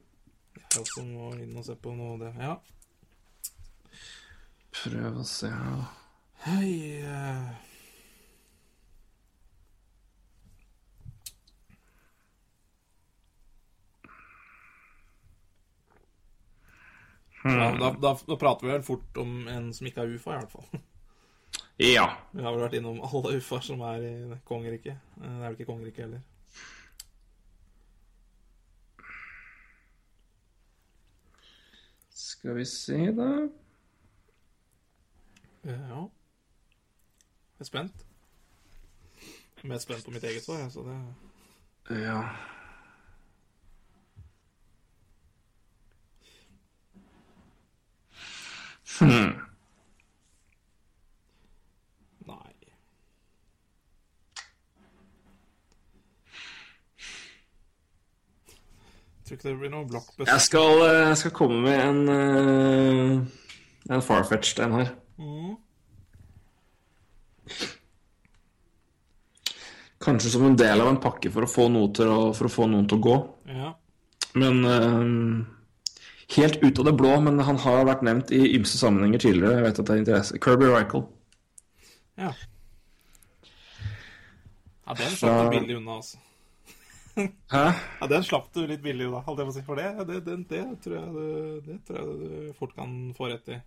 Jeg 0.60 0.84
også 0.84 1.02
må 1.08 1.32
inn 1.42 1.56
og 1.58 1.66
se 1.66 1.74
på 1.74 1.96
noe 1.98 2.12
av 2.14 2.22
det. 2.22 2.30
Ja. 2.38 2.54
prøv 4.78 5.18
å 5.18 5.26
se 5.26 5.50
her, 5.50 5.74
da. 5.80 5.88
Hei 6.46 6.70
eh. 7.02 7.69
Ja, 17.44 17.70
da, 17.80 17.90
da, 17.96 18.10
da 18.28 18.36
prater 18.36 18.66
vi 18.66 18.72
vel 18.74 18.82
fort 18.84 19.16
om 19.22 19.46
en 19.48 19.70
som 19.72 19.86
ikke 19.88 20.02
er 20.04 20.10
UFA, 20.14 20.34
i 20.34 20.40
hvert 20.42 20.52
fall. 20.52 20.80
Ja. 21.80 22.04
Vi 22.36 22.42
har 22.44 22.52
vel 22.52 22.60
vært 22.66 22.74
innom 22.76 22.98
alle 23.00 23.38
UFA-er 23.38 23.64
som 23.64 23.80
er 23.88 24.02
i 24.04 24.14
kongeriket. 24.44 24.98
Eh, 25.16 25.22
Det 25.24 25.30
er 25.38 25.46
vel 25.46 25.56
ikke 25.56 25.70
kongeriket 25.72 26.04
heller. 26.04 26.20
Skal 32.10 32.54
vi 32.54 32.64
se, 32.66 32.98
da. 33.16 33.48
Eh, 35.62 35.88
Ja. 35.88 36.00
Jeg 37.60 37.60
er 37.60 37.64
spent. 37.64 38.06
Jeg 39.56 39.64
er 39.64 39.68
mest 39.68 39.82
spent 39.82 40.04
på 40.04 40.10
mitt 40.10 40.24
eget 40.24 40.42
svar, 40.44 40.58
jeg, 40.62 40.72
så 40.72 40.82
det 41.88 42.00
Ja. 42.02 42.22
Hmm. 49.00 49.30
Nei 52.28 52.52
Jeg 59.20 59.24
tror 59.24 59.38
ikke 59.38 59.48
det 59.48 59.58
blir 59.60 59.72
noe 59.72 59.88
blokkbest. 59.88 60.28
Jeg, 60.28 60.40
skal, 60.44 60.84
jeg 60.84 61.16
skal 61.22 61.32
komme 61.38 61.60
med 61.64 61.76
en, 61.80 62.00
eh, 62.12 63.20
en 63.94 64.02
farfetched 64.04 64.64
en 64.64 64.78
her. 64.80 64.90
Mm. 65.22 65.54
Kanskje 70.00 70.32
som 70.32 70.46
en 70.48 70.58
del 70.58 70.80
av 70.80 70.88
en 70.90 71.00
pakke 71.00 71.30
for 71.32 71.46
å 71.46 71.50
få, 71.50 71.68
noe 71.72 71.92
til 71.94 72.10
å, 72.10 72.20
for 72.36 72.48
å 72.48 72.52
få 72.52 72.66
noen 72.72 72.86
til 72.90 72.98
å 72.98 73.04
gå. 73.04 73.16
Ja. 73.52 73.72
Men 74.40 74.64
um, 74.64 75.59
Helt 76.36 76.60
ut 76.62 76.78
av 76.78 76.86
det 76.86 76.94
blå, 76.98 77.16
men 77.24 77.40
han 77.42 77.58
har 77.64 77.86
vært 77.88 78.04
nevnt 78.06 78.30
i 78.34 78.54
ymse 78.54 78.78
sammenhenger 78.78 79.22
tidligere. 79.26 79.58
Jeg 79.58 79.66
vet 79.66 79.82
at 79.82 79.88
det 79.88 79.94
er 79.94 80.02
interesse. 80.04 80.40
Kirby 80.42 80.70
Rycle. 80.70 81.04
ja. 82.20 82.32
Ja, 84.90 84.94
den 84.98 85.12
slapp 85.14 85.44
du 85.44 85.58
billig 85.58 85.76
unna, 85.78 85.96
altså. 86.00 86.18
Hæ? 87.54 87.66
Ja, 88.00 88.06
Den 88.10 88.24
slapp 88.26 88.48
du 88.54 88.64
litt 88.66 88.82
billig 88.82 89.06
unna, 89.06 89.20
holdt 89.26 89.42
jeg 89.42 89.46
på 89.46 89.52
å 89.52 89.56
si. 89.58 89.66
For 89.66 89.78
det, 89.78 89.90
det, 90.08 90.22
det, 90.26 90.38
det, 90.50 90.62
tror 90.82 90.96
jeg 90.96 91.12
du, 91.14 91.60
det 91.66 91.76
tror 91.86 92.00
jeg 92.00 92.16
du 92.22 92.56
fort 92.58 92.72
kan 92.74 92.96
få 93.14 93.28
rett 93.30 93.52
i. 93.54 93.58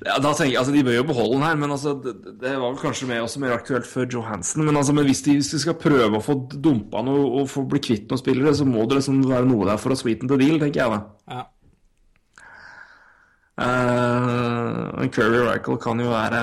Ja, 0.00 0.16
da 0.16 0.30
tenker 0.32 0.54
jeg, 0.54 0.58
altså 0.62 0.72
De 0.72 0.82
bør 0.86 0.96
jo 0.96 1.04
beholde 1.10 1.36
den 1.36 1.44
her, 1.44 1.58
men 1.60 1.74
altså, 1.74 1.92
det, 2.00 2.14
det 2.40 2.54
var 2.56 2.72
vel 2.72 2.80
kanskje 2.80 3.10
mer, 3.10 3.20
også 3.26 3.42
mer 3.42 3.54
aktuelt 3.54 3.86
for 3.86 4.08
Johansen. 4.10 4.64
Men, 4.64 4.78
altså, 4.80 4.94
men 4.96 5.06
hvis, 5.06 5.22
de, 5.26 5.36
hvis 5.38 5.52
de 5.52 5.60
skal 5.62 5.78
prøve 5.78 6.18
å 6.18 6.24
få 6.24 6.38
dumpa 6.54 7.04
noe 7.06 7.26
og 7.42 7.50
få 7.52 7.66
bli 7.68 7.82
kvitt 7.84 8.08
noen 8.08 8.22
spillere, 8.22 8.56
så 8.56 8.66
må 8.66 8.86
det 8.88 8.98
liksom 8.98 9.20
være 9.28 9.46
noe 9.50 9.68
der 9.68 9.78
for 9.82 9.94
å 9.94 10.00
sweeten 10.00 10.30
the 10.30 10.40
deal, 10.40 10.58
tenker 10.62 10.82
jeg 10.82 10.94
da. 10.96 11.00
Ja. 11.36 11.44
Uh, 13.58 15.08
Curry 15.10 15.42
Rycle 15.42 15.78
kan 15.82 15.98
jo 15.98 16.12
være 16.12 16.42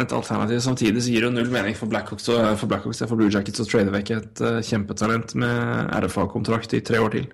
et 0.00 0.12
alternativ. 0.12 0.60
Samtidig 0.64 1.04
så 1.04 1.12
gir 1.12 1.22
det 1.22 1.30
jo 1.30 1.36
null 1.36 1.52
mening 1.52 1.76
for 1.78 1.90
Blackhawks 1.90 2.28
og 2.32 2.42
for, 2.58 2.70
Blackhawks, 2.70 3.04
for 3.04 3.20
Blue 3.20 3.30
Jackets 3.30 3.62
å 3.62 3.68
trade 3.68 3.92
vekk 3.94 4.12
et 4.16 4.44
uh, 4.44 4.60
kjempetalent 4.64 5.36
med 5.38 5.92
RFA-kontrakt 6.04 6.74
i 6.78 6.82
tre 6.84 7.02
år 7.02 7.14
til. 7.14 7.28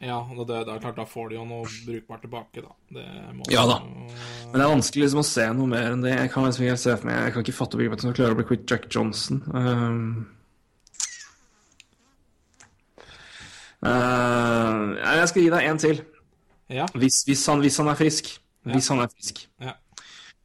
Ja, 0.00 0.22
det, 0.32 0.46
det 0.48 0.72
er 0.72 0.78
klart, 0.80 0.96
da 0.96 1.04
får 1.04 1.28
de 1.28 1.36
jo 1.36 1.42
noe 1.44 1.66
brukbart 1.84 2.22
tilbake, 2.24 2.62
da. 2.64 2.70
Det 2.88 3.06
må 3.36 3.44
Ja 3.52 3.66
da. 3.68 3.82
Men 3.84 4.54
det 4.54 4.62
er 4.64 4.70
vanskelig 4.72 5.04
liksom 5.04 5.20
å 5.20 5.28
se 5.28 5.44
noe 5.56 5.68
mer 5.68 5.90
enn 5.92 6.04
det. 6.04 6.14
Jeg 6.14 6.30
kan 6.32 6.46
liksom 6.46 6.64
ikke 6.64 6.72
helt 6.72 6.82
se 6.84 6.94
for 6.94 7.08
meg 7.10 7.18
Jeg 7.18 7.34
kan 7.34 7.44
ikke 7.44 7.56
fatte 7.58 7.76
og 7.76 7.82
begripe 7.82 7.98
at 7.98 8.06
han 8.06 8.16
klarer 8.16 8.36
å 8.36 8.38
bli 8.38 8.46
quitt 8.48 8.64
Jack 8.70 8.88
Johnson. 8.88 9.42
Um, 9.52 10.06
uh, 13.84 14.96
jeg 14.96 15.28
skal 15.34 15.44
gi 15.44 15.52
deg 15.52 15.68
en 15.68 15.84
til. 15.84 16.00
Ja. 16.70 16.86
Hvis, 16.94 17.22
hvis, 17.26 17.46
han, 17.46 17.62
hvis 17.64 17.76
han 17.82 17.88
er 17.90 17.98
frisk. 17.98 18.30
Hvis 18.70 18.88
han 18.88 19.02
er 19.02 19.08
frisk. 19.14 19.48
ja. 19.60 19.76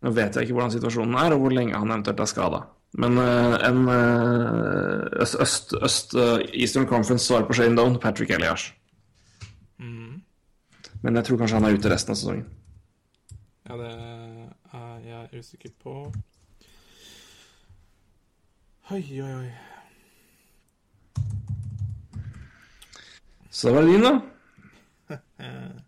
Nå 0.03 0.11
vet 0.13 0.35
jeg 0.35 0.45
ikke 0.45 0.53
hvordan 0.53 0.71
situasjonen 0.73 1.15
er, 1.17 1.33
og 1.33 1.39
hvor 1.41 1.53
lenge 1.55 1.77
han 1.77 1.89
eventuelt 1.89 2.19
er 2.19 2.29
skada. 2.29 2.59
Men 2.99 3.17
uh, 3.17 3.55
en 3.65 3.79
uh, 3.89 5.21
øst, 5.21 5.37
øst, 5.41 5.73
øst 5.81 6.13
uh, 6.13 6.43
Eastern 6.53 6.85
Conference 6.87 7.25
svarer 7.25 7.47
på 7.47 7.53
Shane 7.57 7.77
Down, 7.77 7.99
Patrick 7.99 8.31
Elias. 8.31 8.73
Men 11.05 11.15
jeg 11.15 11.25
tror 11.25 11.37
kanskje 11.37 11.59
han 11.59 11.65
er 11.67 11.75
ute 11.77 11.89
resten 11.91 12.11
av 12.11 12.17
sesongen. 12.17 12.45
ja, 13.69 13.75
det 13.77 13.89
er 14.73 15.03
jeg 15.05 15.39
usikker 15.39 15.69
på. 15.83 16.13
Oi, 18.91 19.21
oi, 19.21 19.33
oi. 19.33 19.51
Så 23.49 23.69
det 23.69 23.75
var 23.75 23.85
din, 23.85 24.01
da. 24.01 24.13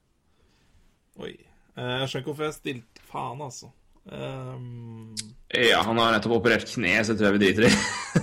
Eh, 1.78 1.96
Jeg 2.02 2.10
skjønner 2.10 2.24
ikke 2.24 2.32
hvorfor 2.34 2.48
jeg 2.48 2.58
stilte 2.58 3.04
Faen, 3.12 3.42
altså. 3.46 3.70
Um... 4.08 5.16
Ja, 5.54 5.82
han 5.84 5.98
har 6.00 6.14
nettopp 6.16 6.38
operert 6.40 6.64
kne, 6.68 6.94
så 7.04 7.14
jeg 7.14 7.20
tror 7.20 7.28
jeg 7.30 7.38
vi 7.38 7.42
driter 7.46 7.68
i. 7.68 7.72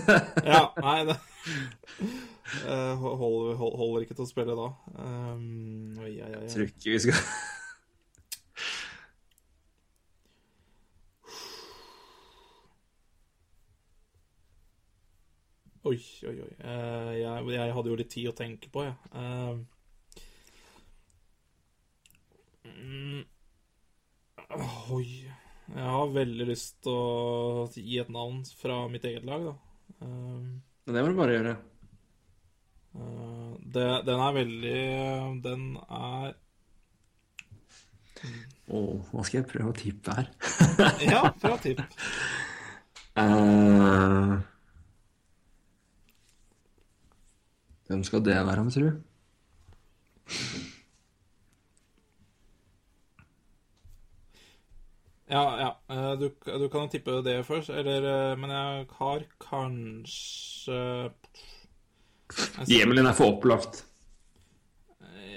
ja, 0.52 0.62
nei, 0.82 0.98
det 1.10 1.18
Eh, 2.54 2.94
holder, 3.00 3.56
hold- 3.58 3.76
holder 3.80 4.02
ikke 4.04 4.14
til 4.14 4.22
å 4.26 4.28
spille 4.28 4.54
da. 4.54 4.66
Um, 5.00 5.96
oi, 5.98 6.12
oi, 6.22 6.28
oi. 6.28 6.42
Jeg 6.44 6.50
tror 6.52 6.66
ikke 6.68 6.92
vi 6.92 6.98
skal 7.02 7.16
Oi, 15.84 15.98
oi, 16.28 16.36
oi. 16.40 16.52
Uh, 16.64 17.12
jeg, 17.18 17.48
jeg 17.52 17.72
hadde 17.76 17.90
jo 17.92 17.96
litt 18.00 18.10
tid 18.14 18.30
å 18.30 18.36
tenke 18.36 18.70
på, 18.72 18.84
jeg. 18.86 18.94
Ehm. 19.20 19.64
Mm. 22.64 23.24
Oi. 24.54 25.24
Jeg 25.74 25.90
har 25.96 26.10
veldig 26.14 26.46
lyst 26.46 26.76
til 26.84 26.92
å 26.94 27.64
gi 27.74 27.98
et 28.02 28.10
navn 28.12 28.42
fra 28.60 28.84
mitt 28.92 29.06
eget 29.08 29.24
lag, 29.26 29.46
da. 29.48 29.54
Um, 30.04 30.60
Men 30.86 30.96
det 30.96 31.02
må 31.02 31.10
du 31.10 31.18
bare 31.18 31.34
gjøre. 31.34 31.54
Uh, 32.94 33.54
det, 33.74 33.86
den 34.06 34.20
er 34.22 34.34
veldig 34.36 34.82
Den 35.42 35.62
er 35.82 36.36
Å, 38.70 38.82
hva 39.10 39.24
skal 39.26 39.40
jeg 39.40 39.48
prøve 39.50 39.72
å 39.72 39.76
tippe 39.76 40.14
her? 40.14 40.30
Ja, 41.10 41.24
prøv 41.40 41.56
å 41.56 41.62
tippe. 41.64 41.88
Uh, 43.18 44.38
Hvem 47.90 48.06
skal 48.06 48.22
det 48.24 48.38
være, 48.46 48.68
tror 48.72 48.94
du? 48.94 49.02
Ja, 55.30 55.44
ja. 55.60 55.70
eh, 55.88 56.12
Du, 56.20 56.28
du 56.44 56.68
kan 56.68 56.90
tippe 56.92 57.22
det 57.24 57.38
først, 57.46 57.70
eller 57.72 58.04
eh, 58.10 58.36
Men 58.36 58.50
jeg 58.52 58.86
har 58.98 59.24
kanskje 59.40 61.10
den 62.64 63.06
er 63.06 63.12
for 63.16 63.34
opplagt. 63.34 63.84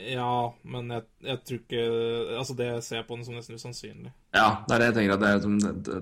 Ja, 0.07 0.53
men 0.63 0.87
jeg, 0.93 1.03
jeg 1.25 1.41
tror 1.43 1.57
ikke 1.59 1.81
Altså, 2.39 2.55
det 2.57 2.69
ser 2.85 3.01
jeg 3.01 3.07
på 3.09 3.17
den 3.17 3.25
som 3.27 3.35
nesten 3.35 3.59
usannsynlig. 3.59 4.13
Ja, 4.35 4.63
det 4.67 4.77
er 4.77 4.79
det 4.79 4.87
jeg 4.87 4.95
tenker 5.01 5.17
at 5.17 5.23
det 5.25 5.33
er 5.33 5.43
som 5.43 5.59
det, 5.59 5.73
det, 5.87 5.99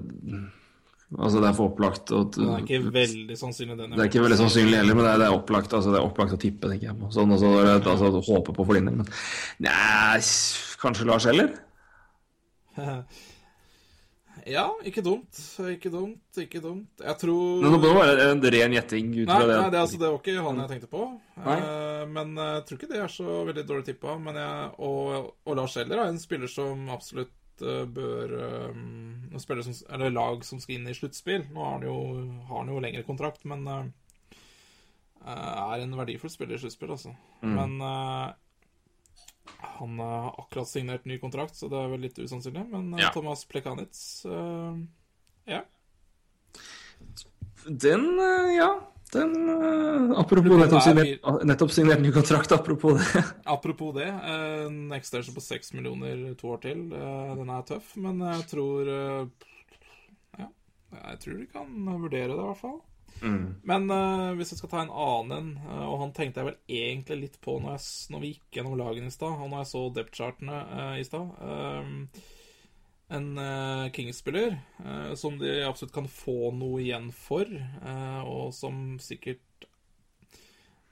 Altså, 1.15 1.39
det 1.39 1.47
er 1.47 1.53
for 1.57 1.69
opplagt. 1.69 2.11
Og, 2.17 2.31
Det 2.33 2.45
er 2.45 2.63
ikke 2.63 2.93
veldig 2.93 3.35
sannsynlig, 3.37 3.75
den. 3.77 3.93
Det 3.93 4.01
er 4.03 4.09
ikke 4.09 4.23
veldig 4.25 4.39
sannsynlig 4.39 4.79
heller, 4.79 4.97
men 4.97 5.05
det 5.05 5.11
er, 5.11 5.19
det 5.21 5.27
er 5.27 5.35
opplagt 5.37 5.75
altså, 5.77 5.93
det 5.93 5.99
er 5.99 6.07
opplagt 6.07 6.33
å 6.35 6.39
tippe, 6.41 6.71
tenker 6.71 6.89
jeg 6.89 6.97
på. 6.99 7.11
Sånn, 7.13 7.33
altså, 7.35 7.51
det 7.61 7.91
altså, 7.93 8.23
håpe 8.25 8.55
på 8.57 8.65
forlinning. 8.67 8.97
Men 9.03 9.11
nei, 9.67 10.17
kanskje 10.81 11.07
Lars 11.09 11.29
Eller? 11.29 11.53
Ja, 14.45 14.65
ikke 14.85 15.01
dumt. 15.05 15.39
Ikke 15.71 15.89
dumt, 15.89 16.37
ikke 16.37 16.61
dumt. 16.61 17.01
Jeg 17.01 17.17
tror 17.21 17.63
Nå 17.63 17.71
må 17.73 17.79
det 17.81 17.93
være 17.95 18.27
en 18.29 18.43
ren 18.55 18.75
gjetting 18.77 19.09
ut 19.17 19.31
fra 19.31 19.39
det. 19.41 19.55
nei 19.57 19.71
det, 19.73 19.79
altså, 19.81 19.97
det 20.01 20.11
var 20.11 20.19
ikke 20.19 20.45
han 20.45 20.61
jeg 20.61 20.71
tenkte 20.73 20.89
på. 20.91 21.07
Nei. 21.41 21.55
Eh, 21.57 22.03
men 22.13 22.35
jeg 22.37 22.67
tror 22.67 22.79
ikke 22.79 22.91
det 22.91 23.01
er 23.01 23.15
så 23.15 23.39
veldig 23.49 23.65
dårlig 23.65 23.87
tippa. 23.89 24.13
Og, 24.85 25.33
og 25.33 25.57
Lars 25.57 25.79
Eller 25.81 26.03
er 26.03 26.13
en 26.13 26.21
spiller 26.21 26.51
som 26.51 26.85
absolutt 26.93 27.65
eh, 27.65 27.83
bør 27.97 28.37
um, 28.69 29.41
spille 29.41 29.65
som, 29.65 29.77
Eller 29.97 30.13
lag 30.13 30.45
som 30.45 30.61
skal 30.61 30.77
inn 30.77 30.93
i 30.93 30.97
sluttspill. 30.97 31.47
Nå 31.49 31.65
har 31.65 31.79
han 31.79 31.89
jo, 31.89 31.99
har 32.45 32.61
han 32.61 32.73
jo 32.75 32.81
lengre 32.85 33.05
kontrakt, 33.07 33.47
men 33.49 33.65
uh, 33.65 33.85
er 35.25 35.81
en 35.81 35.97
verdifull 35.97 36.29
spiller 36.29 36.59
i 36.59 36.61
sluttspill, 36.61 36.93
altså. 36.93 37.15
Mm. 37.41 37.55
Men 37.57 37.77
eh, 37.81 38.27
han 39.59 39.99
har 39.99 40.35
akkurat 40.39 40.67
signert 40.67 41.05
ny 41.05 41.17
kontrakt, 41.19 41.55
så 41.55 41.69
det 41.69 41.77
er 41.77 41.89
vel 41.91 42.01
litt 42.07 42.17
usannsynlig. 42.19 42.65
Men 42.71 42.93
eh, 42.95 43.01
Ja. 43.05 43.11
Thomas 43.15 43.45
Plekanitz 43.45 44.25
uh, 44.25 44.75
Ja. 45.47 45.61
Den, 47.67 48.19
eh, 48.19 48.55
ja. 48.57 48.69
Den 49.13 49.31
eh, 49.49 50.19
Apropos 50.19 50.57
nettopp 50.59 50.79
er- 50.81 50.85
signert, 50.87 51.45
nettopp 51.45 51.71
signert 51.71 52.01
ny 52.01 52.11
kontrakt, 52.11 52.51
apropos 52.51 52.97
det. 52.99 53.23
Apropos 53.55 53.93
det, 53.95 54.07
eh, 54.09 54.65
en 54.65 54.91
extension 54.97 55.35
på 55.35 55.41
seks 55.43 55.73
millioner 55.73 56.33
to 56.39 56.49
år 56.55 56.61
til. 56.65 56.85
eh, 56.93 57.35
Den 57.39 57.49
er 57.53 57.61
tøff, 57.69 57.95
men 58.01 58.19
jeg 58.25 58.47
tror 58.51 58.89
eh, 58.95 59.27
Ja, 60.41 60.49
jeg 61.11 61.19
tror 61.23 61.37
de 61.39 61.47
kan 61.53 61.71
vurdere 62.01 62.33
det, 62.33 62.37
i 62.41 62.47
hvert 62.49 62.61
fall. 62.61 62.81
Men 63.21 63.87
uh, 63.91 64.33
hvis 64.35 64.51
jeg 64.53 64.59
skal 64.59 64.71
ta 64.71 64.81
en 64.83 64.91
annen, 64.91 65.51
eh, 65.63 65.83
og 65.87 65.99
han 66.03 66.13
tenkte 66.15 66.41
jeg 66.41 66.49
vel 66.49 66.79
egentlig 66.81 67.17
litt 67.21 67.37
på 67.43 67.57
når, 67.61 67.77
jeg, 67.77 68.11
når 68.13 68.23
vi 68.23 68.31
gikk 68.33 68.57
gjennom 68.57 68.77
lagene 68.79 69.11
i 69.11 69.15
stad, 69.15 69.37
og 69.39 69.51
når 69.51 69.61
jeg 69.61 69.71
så 69.71 69.83
depth-chartene 69.95 70.61
uh, 70.71 70.95
i 70.99 71.05
stad 71.07 71.25
En 73.15 73.27
uh, 73.37 73.85
Kings-spiller 73.93 74.55
som 75.15 75.37
de 75.37 75.59
absolutt 75.61 75.93
kan 75.93 76.07
få 76.09 76.49
noe 76.57 76.79
igjen 76.81 77.11
for, 77.13 77.45
og 78.25 78.49
som 78.57 78.95
sikkert 78.97 79.67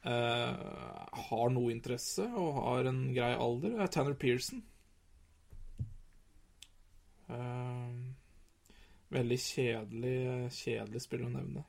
har 0.04 1.50
noe 1.56 1.74
interesse 1.74 2.28
og 2.28 2.60
har 2.60 2.92
en 2.92 3.02
grei 3.16 3.32
alder, 3.34 3.80
er 3.82 3.90
Tanner 3.90 4.14
Pearson. 4.20 4.62
Veldig 9.18 9.42
kjedelig, 9.48 10.18
kjedelig 10.54 11.06
spill 11.08 11.26
å 11.26 11.34
nevne. 11.34 11.66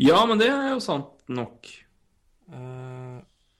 Ja, 0.00 0.22
men 0.28 0.40
det 0.40 0.48
er 0.48 0.70
jo 0.72 0.80
sant 0.84 1.28
nok. 1.30 1.68
Eh, 2.50 3.18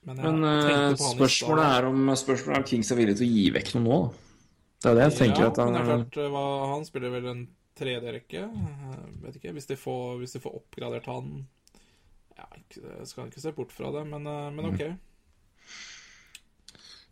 men 0.09 0.21
Men 0.25 0.41
i 0.47 0.97
spørsmålet 0.97 1.65
er 1.77 1.87
om 1.91 2.11
spørsmålet 2.17 2.55
er 2.57 2.63
om 2.63 2.67
Kings 2.71 2.89
er 2.91 2.97
villig 2.97 3.19
til 3.19 3.27
å 3.27 3.31
gi 3.31 3.47
vekk 3.53 3.73
noe 3.77 3.85
nå. 3.85 3.97
da. 4.01 4.27
Det 4.81 4.89
er 4.89 4.97
det 4.97 5.03
jeg 5.05 5.17
tenker 5.19 5.43
ja, 5.45 5.49
at 5.51 5.59
han 5.61 5.75
men 5.75 5.77
det 5.77 5.81
er 5.81 5.91
klart, 5.91 6.17
eh, 6.23 6.31
hva, 6.33 6.45
han 6.73 6.87
spiller 6.87 7.13
vel 7.13 7.29
en 7.29 7.43
tredje 7.77 8.15
rekke. 8.17 8.47
vet 9.21 9.37
ikke. 9.37 9.53
Hvis 9.57 9.69
de 9.69 9.77
får, 9.77 10.05
hvis 10.21 10.33
de 10.35 10.41
får 10.41 10.57
oppgradert 10.57 11.09
han 11.11 11.31
ja, 12.39 12.47
skal 13.05 13.29
ikke 13.29 13.43
se 13.43 13.53
bort 13.53 13.73
fra 13.75 13.93
det, 13.93 14.01
men, 14.09 14.25
men 14.25 14.71
ok. 14.71 14.83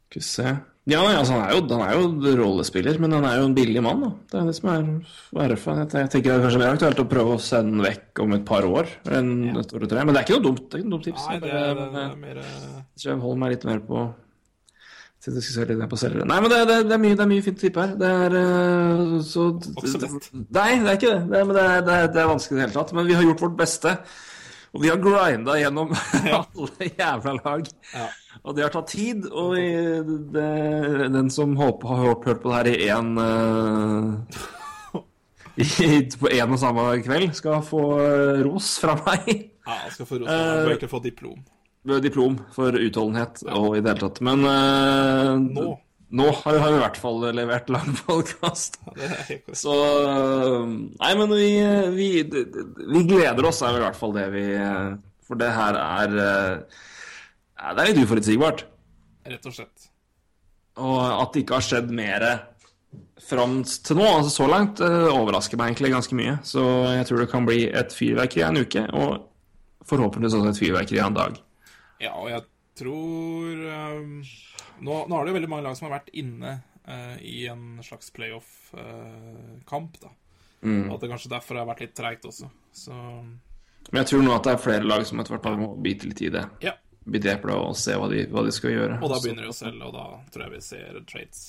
Skal 0.09 0.19
vi 0.21 0.25
se 0.25 0.57
Ja, 0.89 1.03
altså, 1.05 1.35
han 1.35 1.43
er, 1.45 1.51
jo, 1.53 1.59
han 1.69 1.83
er 1.85 2.31
jo 2.33 2.37
rollespiller, 2.39 2.97
men 2.97 3.11
han 3.13 3.25
er 3.29 3.35
jo 3.37 3.43
en 3.45 3.53
billig 3.53 3.81
mann, 3.85 3.99
da. 4.01 4.07
Det 4.31 4.39
er 4.39 4.47
det 4.47 4.55
som 4.57 4.69
er 4.73 5.49
RF-a. 5.51 5.75
Jeg 5.83 6.09
tenker 6.15 6.23
det 6.31 6.37
er 6.39 6.45
kanskje 6.47 6.61
mer 6.63 6.71
aktuelt 6.73 7.01
å 7.03 7.05
prøve 7.11 7.35
å 7.35 7.41
sende 7.45 7.75
den 7.75 7.83
vekk 7.85 8.21
om 8.23 8.33
et 8.33 8.45
par 8.47 8.65
år 8.65 8.89
En, 9.13 9.29
Ja. 9.51 9.59
et 9.61 9.75
år 9.75 9.85
og 9.85 9.91
tre. 9.91 10.01
Men 10.01 10.15
det 10.15 10.23
er 10.23 10.25
ikke 10.25 10.39
noe 10.39 10.47
dumt, 10.47 10.63
det 10.65 10.79
er 10.79 10.81
ikke 10.81 10.89
noe 10.89 10.97
dumt 10.97 11.05
tips. 11.11 11.27
Nei, 11.29 11.37
det, 11.43 11.51
det, 11.51 11.85
det 11.93 12.01
er 12.07 12.15
mer 12.23 12.41
eh, 12.41 12.81
jeg 13.03 13.21
holder 13.21 13.39
meg 13.43 13.53
litt 13.53 13.67
mer 13.69 13.83
på. 13.85 14.07
Nei, 16.25 16.39
men 16.41 16.49
det, 16.49 16.59
det, 16.69 16.77
det, 16.87 16.95
er 16.95 17.01
mye, 17.03 17.15
det 17.19 17.23
er 17.25 17.31
mye 17.35 17.43
fint 17.43 17.59
tipp 17.59 17.77
her. 17.81 17.93
Det 17.99 18.09
er 18.25 18.35
eh, 18.39 19.15
så 19.27 19.49
Også 19.59 19.99
lett. 19.99 20.29
Nei, 20.55 20.69
det 20.79 20.89
er 20.93 20.97
ikke 20.97 21.11
det. 21.11 21.21
det, 21.35 21.41
men 21.49 21.57
det, 21.59 21.65
det, 21.85 21.97
er, 22.01 22.09
det 22.15 22.21
er 22.23 22.29
vanskelig 22.31 22.55
i 22.55 22.59
det 22.61 22.65
hele 22.65 22.77
tatt. 22.79 22.93
Men 22.95 23.09
vi 23.09 23.17
har 23.19 23.27
gjort 23.27 23.43
vårt 23.45 23.57
beste. 23.59 23.93
Og 24.73 24.83
vi 24.83 24.89
har 24.91 24.99
grinda 25.01 25.55
gjennom 25.57 25.93
alle 26.39 26.89
jævla 26.89 27.33
lag. 27.39 27.69
Ja. 27.93 28.07
Og 28.43 28.55
det 28.55 28.63
har 28.65 28.73
tatt 28.73 28.91
tid. 28.93 29.25
Og 29.27 29.55
det, 30.35 30.49
den 31.15 31.29
som 31.33 31.55
håper, 31.59 31.87
har 31.93 32.03
hørt, 32.05 32.27
hørt 32.29 32.41
på 32.43 32.51
det 32.51 32.57
her 32.59 32.67
i 32.71 32.89
én 32.93 33.09
På 36.21 36.29
én 36.31 36.53
og 36.55 36.59
samme 36.61 36.83
kveld, 37.03 37.33
skal 37.35 37.63
få 37.65 37.81
eh, 37.99 38.37
ros 38.45 38.77
fra 38.79 38.93
meg. 39.01 39.25
Ja, 39.67 39.81
jeg 39.87 39.97
skal 39.97 40.07
få 40.07 40.21
ros 40.21 40.29
fra 40.29 40.37
meg, 40.39 40.61
bør 40.61 40.71
egentlig 40.71 40.91
få 40.93 41.01
diplom. 41.03 41.41
Diplom 42.03 42.37
for 42.55 42.75
utholdenhet 42.79 43.41
og 43.49 43.75
i 43.75 43.81
det 43.81 43.91
hele 43.91 44.03
tatt. 44.05 44.21
Men 44.23 44.45
eh, 44.47 45.33
Nå. 45.49 45.73
Nå 46.09 46.25
har 46.39 46.55
vi, 46.57 46.61
i 46.73 46.81
hvert 46.81 46.99
fall 46.99 47.25
levert 47.37 47.69
lang 47.73 47.89
podkast. 48.07 48.79
Så 49.53 49.75
Nei, 50.65 51.11
men 51.19 51.33
vi, 51.35 51.49
vi, 51.95 52.09
vi 52.25 53.03
gleder 53.09 53.49
oss, 53.49 53.61
er 53.65 53.77
i 53.77 53.83
hvert 53.83 53.99
fall 53.99 54.15
det 54.17 54.27
vi 54.33 54.45
For 55.27 55.39
det 55.39 55.51
her 55.53 55.77
er 55.77 56.15
eh, 56.25 56.79
Det 57.59 57.83
er 57.83 57.91
litt 57.91 58.01
uforutsigbart. 58.05 58.65
Rett 59.29 59.45
og 59.45 59.55
slett. 59.55 59.89
Og 60.79 60.97
at 61.03 61.35
det 61.35 61.43
ikke 61.43 61.59
har 61.59 61.67
skjedd 61.67 61.91
mer 61.93 62.25
fram 63.29 63.59
til 63.63 63.99
nå, 63.99 64.05
altså 64.07 64.31
så 64.33 64.47
langt, 64.49 64.79
eh, 64.81 65.09
overrasker 65.11 65.59
meg 65.59 65.73
egentlig 65.73 65.93
ganske 65.93 66.17
mye. 66.17 66.37
Så 66.47 66.63
jeg 66.95 67.07
tror 67.09 67.23
det 67.23 67.31
kan 67.31 67.47
bli 67.47 67.65
et 67.67 67.93
fyrverkeri 67.93 68.45
en 68.47 68.61
uke, 68.63 68.85
og 68.95 69.89
forhåpentligvis 69.89 70.37
også 70.39 70.53
et 70.53 70.61
fyrverkeri 70.63 71.01
en 71.03 71.17
dag. 71.17 71.37
Ja, 72.01 72.15
og 72.15 72.29
jeg 72.31 72.45
tror 72.79 73.65
ehm, 73.75 74.21
nå, 74.81 74.97
nå 75.09 75.19
er 75.19 75.25
det 75.27 75.31
jo 75.33 75.37
veldig 75.39 75.51
mange 75.51 75.67
lag 75.67 75.77
som 75.77 75.87
har 75.89 75.99
vært 75.99 76.11
inne 76.19 76.55
uh, 76.87 77.15
i 77.21 77.45
en 77.51 77.79
slags 77.85 78.11
playoff-kamp, 78.15 79.99
da. 80.01 80.11
Mm. 80.61 80.89
Og 80.89 80.97
at 80.97 81.01
det 81.05 81.09
kanskje 81.13 81.31
derfor 81.31 81.61
har 81.61 81.69
vært 81.69 81.85
litt 81.85 81.95
treigt 81.95 82.25
også. 82.27 82.49
Så 82.75 82.93
Men 82.93 84.01
jeg 84.01 84.09
tror 84.11 84.23
nå 84.25 84.35
at 84.35 84.43
det 84.47 84.53
er 84.53 84.63
flere 84.63 84.87
lag 84.87 85.05
som 85.07 85.21
etter 85.21 85.35
hvert 85.35 85.45
bare 85.47 85.61
må 85.61 85.71
bite 85.79 86.09
litt 86.09 86.21
i 86.27 86.31
det. 86.33 86.45
ja. 86.65 86.75
Bite 87.09 87.31
eplet 87.31 87.55
og 87.55 87.77
se 87.79 87.95
hva 87.97 88.09
de, 88.11 88.25
hva 88.29 88.43
de 88.45 88.51
skal 88.53 88.73
gjøre. 88.75 88.99
Og 89.01 89.09
da 89.09 89.17
begynner 89.23 89.47
de 89.47 89.49
å 89.49 89.55
selge, 89.55 89.81
og 89.87 89.95
da 89.95 90.03
tror 90.29 90.43
jeg 90.45 90.51
vi 90.51 90.59
ser 90.61 90.99
trades. 91.09 91.39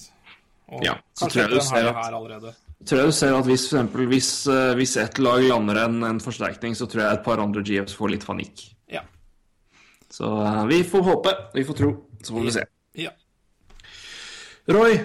Og 0.70 0.84
Ja, 0.86 0.94
så 1.18 1.28
tror 1.28 1.42
jeg 1.42 1.50
du 1.50 1.60
ser 1.66 1.88
at- 1.90 2.54
tror 2.86 3.00
jeg 3.02 3.10
du 3.10 3.12
ser 3.12 3.34
at 3.34 3.44
hvis, 3.44 3.66
for 3.68 3.76
eksempel, 3.76 4.06
hvis, 4.08 4.30
eh, 4.46 4.74
hvis 4.78 4.96
ett 4.96 5.18
lag 5.18 5.42
lander 5.42 5.84
en, 5.84 6.02
en 6.04 6.20
forsterkning, 6.22 6.72
så 6.78 6.86
tror 6.88 7.02
jeg 7.02 7.18
et 7.18 7.24
par 7.24 7.42
andre 7.42 7.62
GFs 7.66 7.96
får 7.98 8.10
litt 8.14 8.24
panikk. 8.24 8.62
Ja. 8.88 9.02
Så 10.08 10.30
eh, 10.46 10.64
vi 10.70 10.82
får 10.84 11.02
håpe, 11.02 11.34
vi 11.52 11.64
får 11.66 11.76
tro, 11.82 11.90
så 12.22 12.32
får 12.32 12.46
vi 12.46 12.54
se. 12.56 12.64
Roy, 14.68 14.98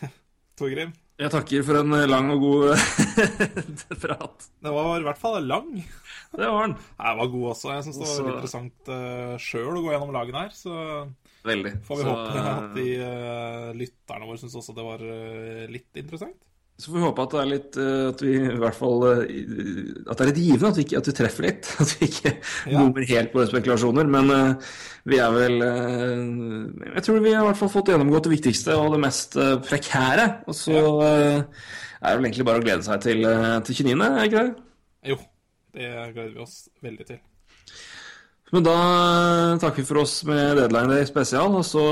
Torgrim, 0.58 0.92
jeg 1.20 1.32
takker 1.34 1.64
for 1.66 1.76
en 1.80 1.92
lang 2.08 2.30
og 2.32 2.40
god 2.40 2.70
prat. 4.02 4.46
den 4.62 4.72
var 4.76 5.00
i 5.00 5.04
hvert 5.04 5.20
fall 5.20 5.44
lang. 5.44 5.72
Det 6.32 6.46
var 6.46 6.68
den. 6.68 6.76
Jeg 6.96 7.18
var 7.18 7.32
god 7.34 7.48
også. 7.50 7.72
Jeg 7.74 7.84
syns 7.84 7.98
det 7.98 8.06
var 8.06 8.14
Også- 8.14 8.30
interessant 8.34 8.88
uh, 8.94 9.34
sjøl 9.42 9.74
å 9.76 9.82
gå 9.84 9.92
gjennom 9.92 10.14
lagene 10.16 10.44
her. 10.46 10.54
Så 10.56 10.72
Veldig. 11.44 11.74
får 11.84 12.00
vi 12.00 12.06
så, 12.06 12.14
håpe 12.14 12.44
at 12.54 12.70
de 12.78 12.86
uh, 13.04 13.68
lytterne 13.76 14.28
våre 14.30 14.40
syns 14.40 14.56
også 14.62 14.76
det 14.78 14.86
var 14.86 15.04
uh, 15.04 15.66
litt 15.74 16.00
interessant. 16.00 16.40
Så 16.80 16.88
får 16.88 16.96
vi 16.96 17.02
håpe 17.04 17.24
at 17.24 17.34
det 17.34 17.40
er 17.40 17.48
litt 17.50 17.76
eh, 17.80 18.02
At 18.08 18.22
vi 18.24 18.32
i 18.38 18.58
hvert 18.60 18.76
fall 18.76 19.02
eh, 19.10 19.32
At 20.06 20.14
det 20.16 20.24
er 20.24 20.30
litt 20.30 20.40
givende, 20.40 20.70
at 20.70 20.78
vi, 20.78 20.84
ikke, 20.86 21.00
at 21.00 21.10
vi 21.10 21.14
treffer 21.18 21.46
litt. 21.46 21.70
At 21.82 21.92
vi 21.98 22.08
ikke 22.08 22.32
Ja. 22.72 22.84
helt 23.10 23.32
på 23.34 23.44
spekulasjoner. 23.50 24.08
Men 24.08 24.32
eh, 24.34 24.70
vi 25.10 25.18
er 25.20 25.34
vel 25.34 25.58
Jeg 25.60 27.04
tror 27.04 27.20
vi 27.20 27.34
har 27.34 27.44
i 27.44 27.48
hvert 27.50 27.60
fall 27.60 27.72
fått 27.72 27.90
gjennomgått 27.92 28.28
det 28.28 28.34
viktigste 28.34 28.76
og 28.78 28.94
det 28.94 29.02
mest 29.04 29.36
prekære. 29.68 30.26
Og 30.48 30.56
så 30.56 30.76
ja. 30.76 30.84
er 31.40 31.42
det 31.44 32.14
vel 32.18 32.28
egentlig 32.30 32.48
bare 32.48 32.62
å 32.62 32.64
glede 32.64 32.86
seg 32.86 33.02
til, 33.04 33.24
til 33.66 33.80
29., 33.80 33.96
er 34.06 34.16
det 34.16 34.28
ikke 34.30 34.44
det? 34.44 34.68
Jo, 35.10 35.18
det 35.76 35.90
gleder 36.14 36.32
vi 36.36 36.44
oss 36.44 36.56
veldig 36.84 37.08
til. 37.08 37.20
Men 38.50 38.66
da 38.66 38.76
takker 39.62 39.80
vi 39.82 39.88
for 39.88 40.02
oss 40.02 40.20
med 40.28 40.58
Deadline 40.58 40.90
Day 40.90 41.06
spesial, 41.08 41.54
og 41.54 41.64
så 41.66 41.84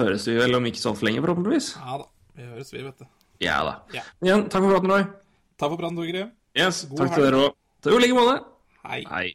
høres 0.00 0.26
vi 0.28 0.36
vel 0.40 0.58
om 0.58 0.68
ikke 0.68 0.82
så 0.82 0.92
altfor 0.92 1.08
lenge, 1.08 1.22
forhåpentligvis. 1.24 1.74
Ja 1.80 2.00
da. 2.02 2.08
Vi 2.34 2.48
høres, 2.50 2.72
vi, 2.74 2.82
vet 2.82 2.98
du. 2.98 3.06
Ja 3.44 3.60
da. 3.66 3.74
Ja. 3.92 4.02
Igjen, 4.24 4.48
takk 4.48 4.64
for 4.64 4.72
praten, 4.72 4.90
Roy. 4.94 5.04
Takk 5.60 5.70
for 5.70 5.78
praten, 5.80 5.96
Torgrim. 6.00 6.32
Yes, 6.56 6.84
God 6.88 7.04
takk 7.04 7.16
til 7.18 7.26
dere 7.28 7.40
òg. 7.44 7.56
I 7.84 7.98
like 8.00 8.16
måte. 8.16 8.36
Hei. 8.84 9.00
Hei. 9.10 9.26